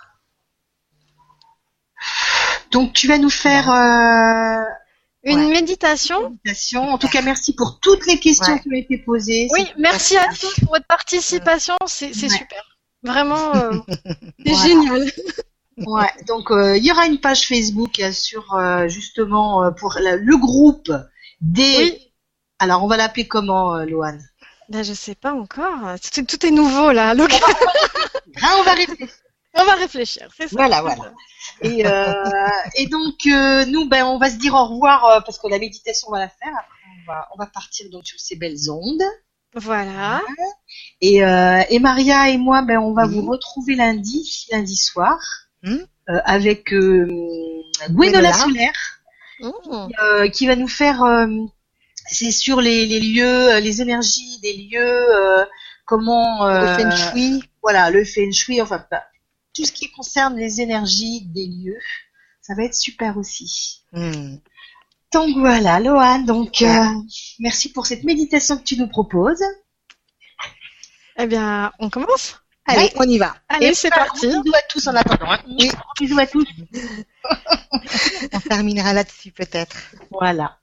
Donc 2.70 2.92
tu 2.92 3.06
vas 3.08 3.18
nous 3.18 3.30
faire 3.30 3.70
euh, 3.70 4.64
Une 5.24 5.40
Ouais. 5.40 5.48
méditation. 5.48 6.20
une 6.22 6.28
méditation. 6.44 6.82
En 6.92 6.98
tout 6.98 7.08
cas, 7.08 7.20
merci 7.22 7.54
pour 7.54 7.78
toutes 7.80 8.06
les 8.06 8.18
questions 8.18 8.54
Ouais. 8.54 8.60
qui 8.60 8.68
ont 8.68 8.76
été 8.76 8.98
posées. 8.98 9.48
Oui, 9.52 9.66
merci 9.78 10.16
à 10.16 10.26
tous 10.28 10.54
pour 10.60 10.74
votre 10.74 10.86
participation. 10.86 11.74
C'est 11.86 12.14
c'est 12.14 12.30
Ouais. 12.30 12.38
super. 12.38 12.62
Vraiment, 13.02 13.54
euh, 13.56 13.72
c'est 14.46 14.52
Voilà. 14.52 14.62
génial. 14.68 15.12
Ouais. 15.78 16.10
Donc 16.28 16.50
euh, 16.50 16.76
il 16.76 16.84
y 16.84 16.92
aura 16.92 17.06
une 17.06 17.18
page 17.20 17.46
Facebook 17.48 17.98
euh, 18.00 18.12
sur 18.12 18.54
euh, 18.54 18.88
justement 18.88 19.64
euh, 19.64 19.70
pour 19.70 19.96
la- 20.00 20.16
le 20.16 20.36
groupe 20.36 20.90
des. 21.40 21.76
Oui. 21.78 22.12
Alors 22.58 22.84
on 22.84 22.86
va 22.88 22.96
l'appeler 22.98 23.26
comment, 23.26 23.74
euh, 23.76 23.86
Loane? 23.86 24.22
Ben, 24.68 24.84
je 24.84 24.92
sais 24.92 25.14
pas 25.16 25.32
encore. 25.32 25.80
Tout, 26.12 26.22
tout 26.22 26.46
est 26.46 26.50
nouveau 26.50 26.92
là. 26.92 27.14
Donc, 27.14 27.30
Hein, 28.42 28.48
On 28.58 28.62
va 28.62 28.72
réfléchir. 28.74 29.08
On 29.54 29.64
va 29.64 29.74
réfléchir. 29.74 30.28
C'est 30.36 30.48
ça. 30.48 30.56
Voilà, 30.56 30.80
voilà. 30.82 31.12
Et, 31.62 31.84
euh, 31.86 32.12
et 32.76 32.86
donc 32.86 33.14
euh, 33.26 33.64
nous, 33.66 33.86
ben, 33.88 34.04
on 34.04 34.18
va 34.18 34.30
se 34.30 34.36
dire 34.36 34.54
au 34.54 34.66
revoir 34.66 35.04
euh, 35.06 35.20
parce 35.20 35.38
que 35.38 35.48
la 35.48 35.58
méditation, 35.58 36.08
on 36.08 36.12
va 36.12 36.18
la 36.20 36.28
faire. 36.28 36.52
Après, 36.54 36.78
on 37.02 37.12
va, 37.12 37.28
on 37.34 37.38
va 37.38 37.46
partir 37.46 37.88
donc 37.90 38.06
sur 38.06 38.18
ces 38.20 38.36
belles 38.36 38.70
ondes. 38.70 39.02
Voilà. 39.54 40.20
Et, 41.00 41.24
euh, 41.24 41.60
et 41.70 41.78
Maria 41.80 42.28
et 42.30 42.36
moi, 42.38 42.62
ben, 42.62 42.78
on 42.78 42.92
va 42.94 43.06
vous 43.06 43.22
retrouver 43.26 43.74
lundi, 43.74 44.46
lundi 44.52 44.76
soir, 44.76 45.18
Mhm. 45.62 45.86
euh, 46.10 46.20
avec 46.24 46.72
euh, 46.72 47.06
Gwenola. 47.90 48.32
Solaire, 48.32 49.00
Mmh. 49.40 49.88
euh, 50.02 50.28
qui 50.28 50.46
va 50.46 50.54
nous 50.56 50.68
faire. 50.68 51.02
euh, 51.02 51.26
c'est 52.06 52.30
sur 52.30 52.60
les, 52.60 52.86
les 52.86 53.00
lieux, 53.00 53.58
les 53.60 53.80
énergies 53.82 54.38
des 54.40 54.52
lieux, 54.54 54.80
euh, 55.14 55.44
comment. 55.86 56.46
Le 56.46 56.66
feng 56.66 56.90
shui. 56.90 57.42
Voilà, 57.62 57.90
le 57.90 58.04
feng 58.04 58.30
shui, 58.32 58.60
enfin 58.62 58.84
tout 59.54 59.64
ce 59.64 59.72
qui 59.72 59.90
concerne 59.90 60.36
les 60.36 60.60
énergies 60.60 61.22
des 61.26 61.46
lieux, 61.46 61.78
ça 62.40 62.54
va 62.54 62.64
être 62.64 62.74
super 62.74 63.16
aussi. 63.16 63.82
Hmm. 63.92 64.36
Donc 65.12 65.36
voilà, 65.38 65.80
Loane, 65.80 66.24
donc 66.24 66.62
euh, 66.62 66.84
merci 67.40 67.72
pour 67.72 67.86
cette 67.86 68.04
méditation 68.04 68.56
que 68.56 68.62
tu 68.62 68.76
nous 68.76 68.88
proposes. 68.88 69.42
Eh 71.18 71.26
bien, 71.26 71.72
on 71.80 71.90
commence? 71.90 72.40
Allez, 72.66 72.92
on 72.96 73.02
y 73.02 73.18
va. 73.18 73.34
Allez, 73.48 73.66
Et 73.66 73.74
c'est 73.74 73.90
parti. 73.90 74.26
Bisous 74.28 74.54
à 74.54 74.62
tous 74.68 74.86
en 74.86 74.94
attendant. 74.94 75.32
Hein. 75.32 75.40
Oui. 75.48 75.70
Bisous 75.98 76.18
à 76.18 76.26
tous. 76.26 76.46
On 78.32 78.40
terminera 78.40 78.92
là-dessus 78.92 79.32
peut-être. 79.32 79.76
Voilà. 80.10 80.58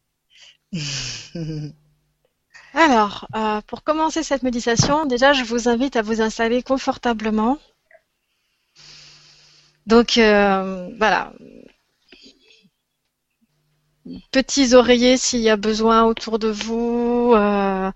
Alors, 2.74 3.28
euh, 3.36 3.62
pour 3.62 3.84
commencer 3.84 4.24
cette 4.24 4.44
méditation, 4.44 5.06
déjà, 5.06 5.34
je 5.34 5.44
vous 5.44 5.68
invite 5.68 5.96
à 5.96 6.02
vous 6.02 6.22
installer 6.22 6.64
confortablement. 6.64 7.58
Donc, 9.88 10.18
euh, 10.18 10.90
voilà. 11.00 11.34
Petits 14.32 14.74
oreillers 14.74 15.18
s'il 15.18 15.42
y 15.42 15.50
a 15.50 15.58
besoin 15.58 16.04
autour 16.06 16.40
de 16.40 16.48
vous. 16.48 17.34
euh, 17.36 17.92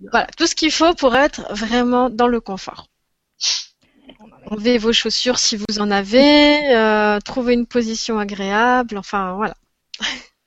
voilà, 0.00 0.26
tout 0.36 0.46
ce 0.48 0.54
qu'il 0.56 0.72
faut 0.72 0.92
pour 0.94 1.14
être 1.16 1.42
vraiment 1.54 2.10
dans 2.10 2.26
le 2.28 2.40
confort. 2.40 2.88
Enlevez 4.50 4.78
vos 4.78 4.92
chaussures 4.92 5.38
si 5.38 5.56
vous 5.56 5.78
en 5.78 5.90
avez. 5.92 6.74
euh, 6.74 7.20
trouvez 7.20 7.54
une 7.54 7.66
position 7.66 8.18
agréable. 8.18 8.98
Enfin, 8.98 9.34
voilà. 9.34 9.54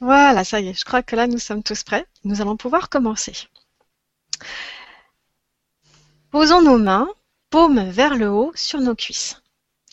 Voilà, 0.00 0.44
ça 0.44 0.60
y 0.60 0.68
est, 0.68 0.74
je 0.78 0.84
crois 0.84 1.02
que 1.02 1.16
là, 1.16 1.26
nous 1.26 1.38
sommes 1.38 1.62
tous 1.62 1.82
prêts. 1.82 2.04
Nous 2.24 2.42
allons 2.42 2.58
pouvoir 2.58 2.90
commencer. 2.90 3.32
Posons 6.32 6.62
nos 6.62 6.78
mains, 6.78 7.08
paumes 7.52 7.90
vers 7.90 8.16
le 8.16 8.30
haut, 8.30 8.50
sur 8.54 8.80
nos 8.80 8.96
cuisses. 8.96 9.42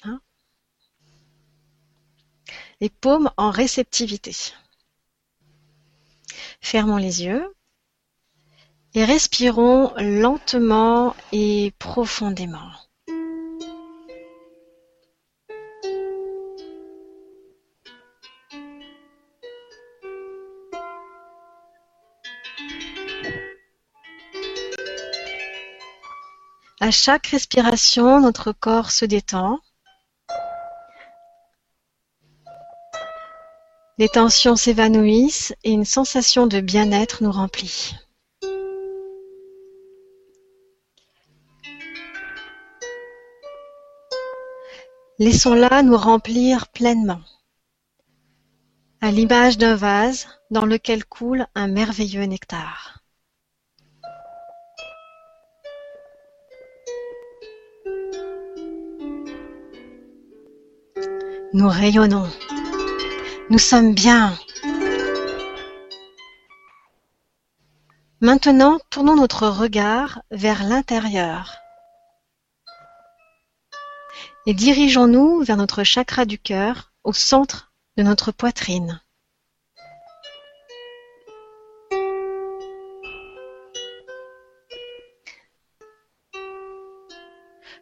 Hein 0.03 0.21
les 2.79 2.89
paumes 2.89 3.29
en 3.35 3.51
réceptivité. 3.51 4.33
Fermons 6.61 6.95
les 6.95 7.23
yeux 7.23 7.53
et 8.93 9.03
respirons 9.03 9.93
lentement 9.97 11.15
et 11.33 11.73
profondément. 11.79 12.71
À 26.81 26.91
chaque 26.91 27.27
respiration, 27.27 28.21
notre 28.21 28.53
corps 28.53 28.91
se 28.91 29.03
détend. 29.03 29.59
Les 33.97 34.07
tensions 34.07 34.55
s'évanouissent 34.55 35.53
et 35.65 35.71
une 35.71 35.83
sensation 35.83 36.47
de 36.47 36.61
bien-être 36.61 37.21
nous 37.21 37.33
remplit. 37.33 37.95
Laissons-la 45.17 45.83
nous 45.83 45.97
remplir 45.97 46.69
pleinement, 46.69 47.19
à 49.01 49.11
l'image 49.11 49.57
d'un 49.57 49.75
vase 49.75 50.27
dans 50.49 50.65
lequel 50.65 51.03
coule 51.03 51.45
un 51.55 51.67
merveilleux 51.67 52.23
nectar. 52.23 52.98
Nous 61.51 61.67
rayonnons. 61.67 62.29
Nous 63.49 63.57
sommes 63.57 63.95
bien. 63.95 64.37
Maintenant, 68.21 68.77
tournons 68.91 69.15
notre 69.15 69.47
regard 69.47 70.21
vers 70.29 70.63
l'intérieur 70.63 71.55
et 74.45 74.53
dirigeons-nous 74.53 75.41
vers 75.41 75.57
notre 75.57 75.83
chakra 75.83 76.25
du 76.25 76.37
cœur 76.37 76.91
au 77.03 77.13
centre 77.13 77.71
de 77.97 78.03
notre 78.03 78.31
poitrine. 78.31 79.01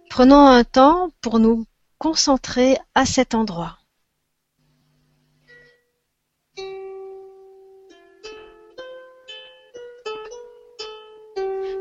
Prenons 0.10 0.48
un 0.48 0.64
temps 0.64 1.10
pour 1.20 1.40
nous 1.40 1.66
concentrer 1.98 2.78
à 2.96 3.06
cet 3.06 3.36
endroit. 3.36 3.78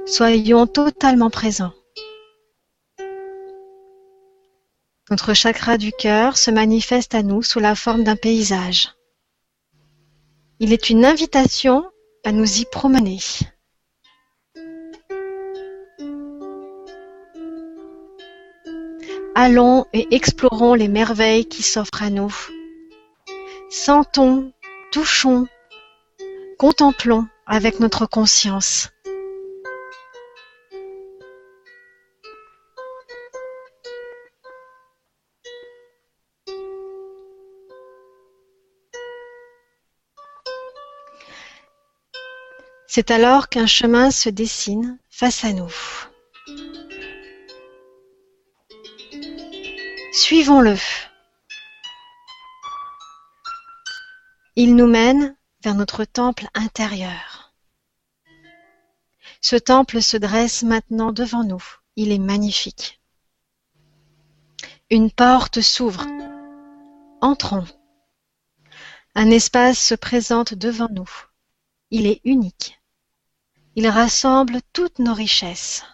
Soyons 0.06 0.66
totalement 0.66 1.30
présents. 1.30 1.72
Notre 5.10 5.34
chakra 5.34 5.78
du 5.78 5.92
cœur 5.92 6.36
se 6.36 6.50
manifeste 6.50 7.14
à 7.14 7.22
nous 7.22 7.42
sous 7.42 7.60
la 7.60 7.74
forme 7.74 8.02
d'un 8.02 8.16
paysage. 8.16 8.94
Il 10.58 10.72
est 10.72 10.90
une 10.90 11.04
invitation 11.04 11.84
à 12.24 12.32
nous 12.32 12.60
y 12.60 12.64
promener. 12.64 13.18
Allons 19.38 19.84
et 19.92 20.08
explorons 20.12 20.72
les 20.72 20.88
merveilles 20.88 21.46
qui 21.46 21.62
s'offrent 21.62 22.02
à 22.02 22.08
nous. 22.08 22.34
Sentons, 23.68 24.50
touchons, 24.92 25.46
contemplons 26.58 27.26
avec 27.46 27.78
notre 27.78 28.06
conscience. 28.06 28.88
C'est 42.86 43.10
alors 43.10 43.50
qu'un 43.50 43.66
chemin 43.66 44.10
se 44.10 44.30
dessine 44.30 44.98
face 45.10 45.44
à 45.44 45.52
nous. 45.52 45.70
Suivons-le. 50.16 50.78
Il 54.56 54.74
nous 54.74 54.86
mène 54.86 55.36
vers 55.62 55.74
notre 55.74 56.06
temple 56.06 56.46
intérieur. 56.54 57.52
Ce 59.42 59.56
temple 59.56 60.00
se 60.00 60.16
dresse 60.16 60.62
maintenant 60.62 61.12
devant 61.12 61.44
nous. 61.44 61.62
Il 61.96 62.12
est 62.12 62.18
magnifique. 62.18 63.02
Une 64.88 65.10
porte 65.10 65.60
s'ouvre. 65.60 66.06
Entrons. 67.20 67.66
Un 69.14 69.30
espace 69.30 69.78
se 69.78 69.94
présente 69.94 70.54
devant 70.54 70.88
nous. 70.90 71.10
Il 71.90 72.06
est 72.06 72.22
unique. 72.24 72.80
Il 73.74 73.86
rassemble 73.86 74.60
toutes 74.72 74.98
nos 74.98 75.14
richesses. 75.14 75.84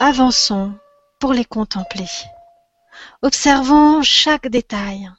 Avançons 0.00 0.78
pour 1.18 1.32
les 1.32 1.44
contempler. 1.44 2.06
Observons 3.22 4.00
chaque 4.04 4.46
détail. 4.46 5.10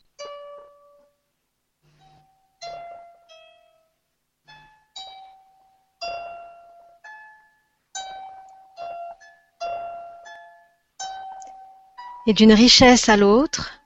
Et 12.25 12.33
d'une 12.33 12.53
richesse 12.53 13.09
à 13.09 13.17
l'autre, 13.17 13.81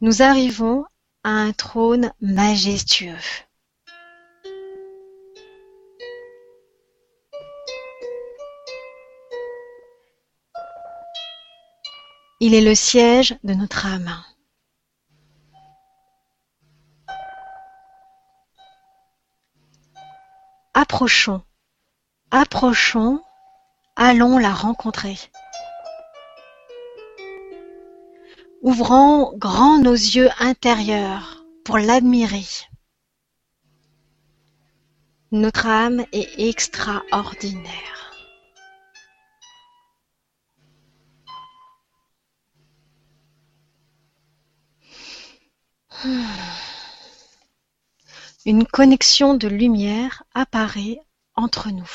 nous 0.00 0.22
arrivons 0.22 0.86
à 1.24 1.28
un 1.28 1.52
trône 1.52 2.10
majestueux. 2.22 3.18
Il 12.38 12.52
est 12.52 12.60
le 12.60 12.74
siège 12.74 13.34
de 13.44 13.54
notre 13.54 13.86
âme. 13.86 14.10
Approchons, 20.74 21.42
approchons, 22.30 23.22
allons 23.96 24.36
la 24.36 24.52
rencontrer. 24.52 25.16
Ouvrons 28.60 29.32
grand 29.38 29.78
nos 29.78 29.94
yeux 29.94 30.28
intérieurs 30.38 31.46
pour 31.64 31.78
l'admirer. 31.78 32.44
Notre 35.32 35.66
âme 35.66 36.04
est 36.12 36.38
extraordinaire. 36.38 37.95
Une 48.44 48.66
connexion 48.66 49.34
de 49.34 49.48
lumière 49.48 50.24
apparaît 50.34 51.00
entre 51.34 51.70
nous, 51.70 51.90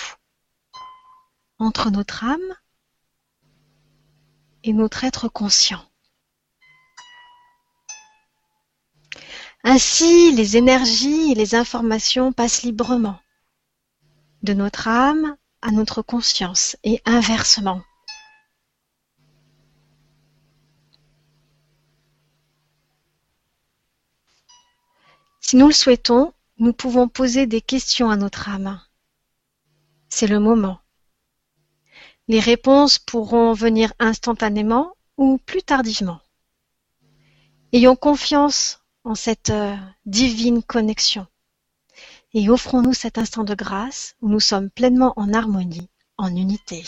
entre 1.60 1.92
notre 1.92 2.24
âme 2.24 2.56
et 4.64 4.74
notre 4.74 5.04
être 5.04 5.28
conscient. 5.28 5.86
Ainsi, 9.64 10.32
les 10.32 10.58
énergies 10.58 11.32
et 11.32 11.36
les 11.36 11.54
informations 11.54 12.34
passent 12.34 12.64
librement 12.64 13.20
de 14.42 14.54
notre 14.54 14.88
âme 14.88 15.38
à 15.62 15.70
notre 15.70 16.02
conscience 16.02 16.76
et 16.84 17.02
inversement. 17.06 17.84
Si 25.42 25.58
nous 25.58 25.68
le 25.68 25.74
souhaitons, 25.74 26.34
nous 26.58 26.72
pouvons 26.72 27.10
poser 27.10 27.48
des 27.48 27.62
questions 27.62 28.10
à 28.10 28.16
notre 28.16 28.48
âme. 28.48 28.80
C'est 30.08 30.28
le 30.28 30.40
moment. 30.40 30.80
Les 32.28 32.40
réponses 32.40 33.00
pourront 33.00 33.52
venir 33.54 33.92
instantanément 34.00 34.94
ou 35.18 35.38
plus 35.40 35.64
tardivement. 35.64 36.22
Ayons 37.74 37.96
confiance 37.96 38.82
en 39.04 39.16
cette 39.16 39.50
euh, 39.50 39.76
divine 40.06 40.64
connexion 40.64 41.28
et 42.34 42.50
offrons-nous 42.50 42.94
cet 42.94 43.18
instant 43.18 43.44
de 43.44 43.56
grâce 43.56 44.16
où 44.22 44.30
nous 44.30 44.40
sommes 44.40 44.70
pleinement 44.70 45.14
en 45.18 45.34
harmonie, 45.34 45.90
en 46.18 46.34
unité. 46.36 46.84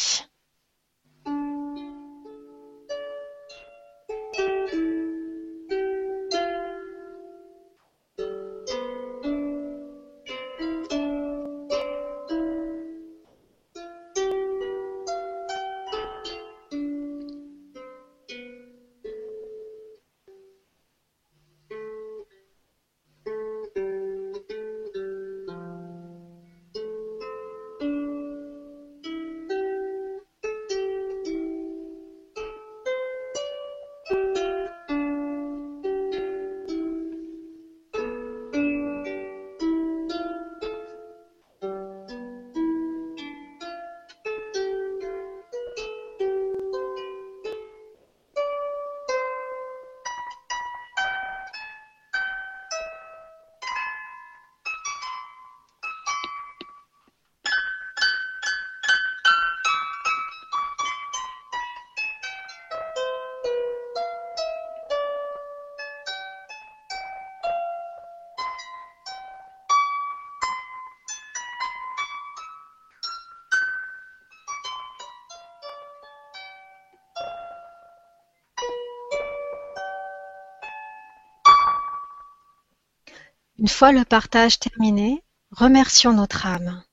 Fois 83.73 83.91
le 83.91 84.05
partage 84.05 84.59
terminé, 84.59 85.23
remercions 85.51 86.13
notre 86.13 86.45
âme. 86.45 86.83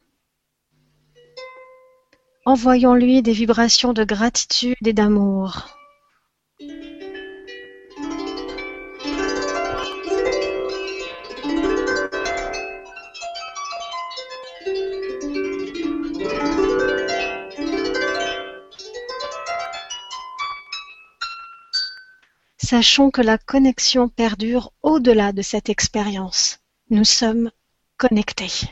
Envoyons-lui 2.47 3.23
des 3.23 3.33
vibrations 3.33 3.93
de 3.93 4.03
gratitude 4.03 4.77
et 4.85 4.93
d'amour. 4.95 5.69
Sachons 22.57 23.11
que 23.11 23.21
la 23.21 23.37
connexion 23.37 24.09
perdure 24.09 24.73
au-delà 24.83 25.33
de 25.33 25.43
cette 25.43 25.69
expérience. 25.69 26.60
Nous 26.93 27.05
sommes 27.05 27.53
connectés. 27.99 28.69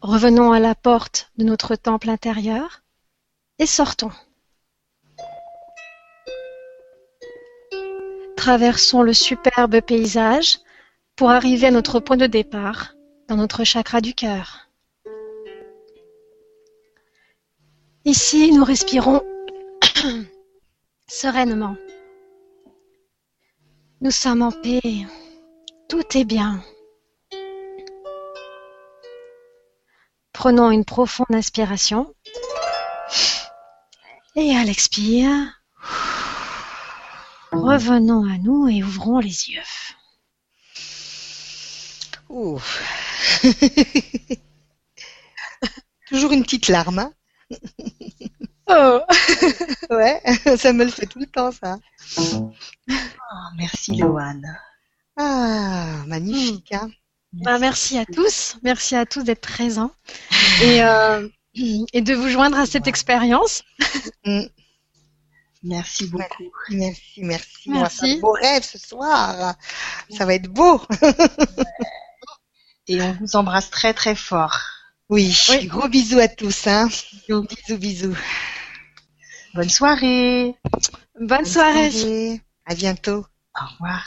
Revenons 0.00 0.52
à 0.52 0.60
la 0.60 0.76
porte 0.76 1.32
de 1.38 1.44
notre 1.44 1.74
temple 1.74 2.08
intérieur 2.08 2.82
et 3.58 3.66
sortons. 3.66 4.12
Traversons 8.36 9.02
le 9.02 9.12
superbe 9.12 9.80
paysage 9.80 10.60
pour 11.16 11.30
arriver 11.30 11.66
à 11.66 11.72
notre 11.72 11.98
point 11.98 12.16
de 12.16 12.26
départ 12.26 12.94
dans 13.26 13.36
notre 13.36 13.64
chakra 13.64 14.00
du 14.00 14.14
cœur. 14.14 14.68
Ici, 18.04 18.52
nous 18.52 18.64
respirons 18.64 19.20
sereinement. 21.08 21.74
Nous 24.00 24.12
sommes 24.12 24.42
en 24.42 24.52
paix. 24.52 25.06
Tout 25.94 26.18
est 26.18 26.24
bien. 26.24 26.60
Prenons 30.32 30.72
une 30.72 30.84
profonde 30.84 31.30
inspiration. 31.30 32.12
Et 34.34 34.56
à 34.56 34.64
l'expire, 34.64 35.30
revenons 37.52 38.28
à 38.28 38.38
nous 38.38 38.66
et 38.66 38.82
ouvrons 38.82 39.20
les 39.20 39.50
yeux. 39.50 39.62
Toujours 46.08 46.32
une 46.32 46.42
petite 46.42 46.66
larme. 46.66 46.98
Hein 46.98 47.12
Oh. 48.66 49.00
Ouais, 49.90 50.20
ça 50.56 50.72
me 50.72 50.86
le 50.86 50.90
fait 50.90 51.06
tout 51.06 51.20
le 51.20 51.26
temps, 51.26 51.52
ça. 51.52 51.78
Oh, 52.18 52.52
merci 53.56 53.94
Loane. 53.96 54.58
Ah, 55.16 56.02
magnifique, 56.06 56.72
hein. 56.72 56.90
Bah, 57.32 57.58
merci 57.58 57.98
à 57.98 58.04
tous. 58.06 58.56
Merci 58.62 58.94
à 58.96 59.06
tous 59.06 59.22
d'être 59.24 59.40
présents 59.40 59.90
et, 60.62 60.82
euh, 60.82 61.28
et 61.54 62.00
de 62.00 62.14
vous 62.14 62.28
joindre 62.28 62.58
à 62.58 62.66
cette 62.66 62.86
expérience. 62.86 63.62
Merci 65.62 66.06
beaucoup. 66.08 66.44
Merci, 66.70 67.22
merci. 67.22 67.68
On 67.70 67.74
va 67.74 67.80
Merci. 67.82 67.98
faire 68.00 68.16
de 68.16 68.20
beaux 68.20 68.32
rêves 68.32 68.64
ce 68.64 68.78
soir. 68.78 69.54
Ça 70.10 70.26
va 70.26 70.34
être 70.34 70.48
beau. 70.48 70.80
Et 72.86 73.00
on 73.00 73.14
vous 73.14 73.34
embrasse 73.36 73.70
très 73.70 73.94
très 73.94 74.14
fort. 74.14 74.60
Oui, 75.08 75.34
Oui. 75.50 75.66
gros 75.66 75.88
bisous 75.88 76.18
à 76.18 76.28
tous, 76.28 76.66
hein. 76.66 76.88
Bisous, 77.28 77.78
bisous. 77.78 78.16
Bonne 79.54 79.70
soirée. 79.70 80.54
Bonne 81.18 81.46
soirée. 81.46 82.42
À 82.66 82.74
bientôt. 82.74 83.24
Au 83.58 83.66
revoir. 83.72 84.02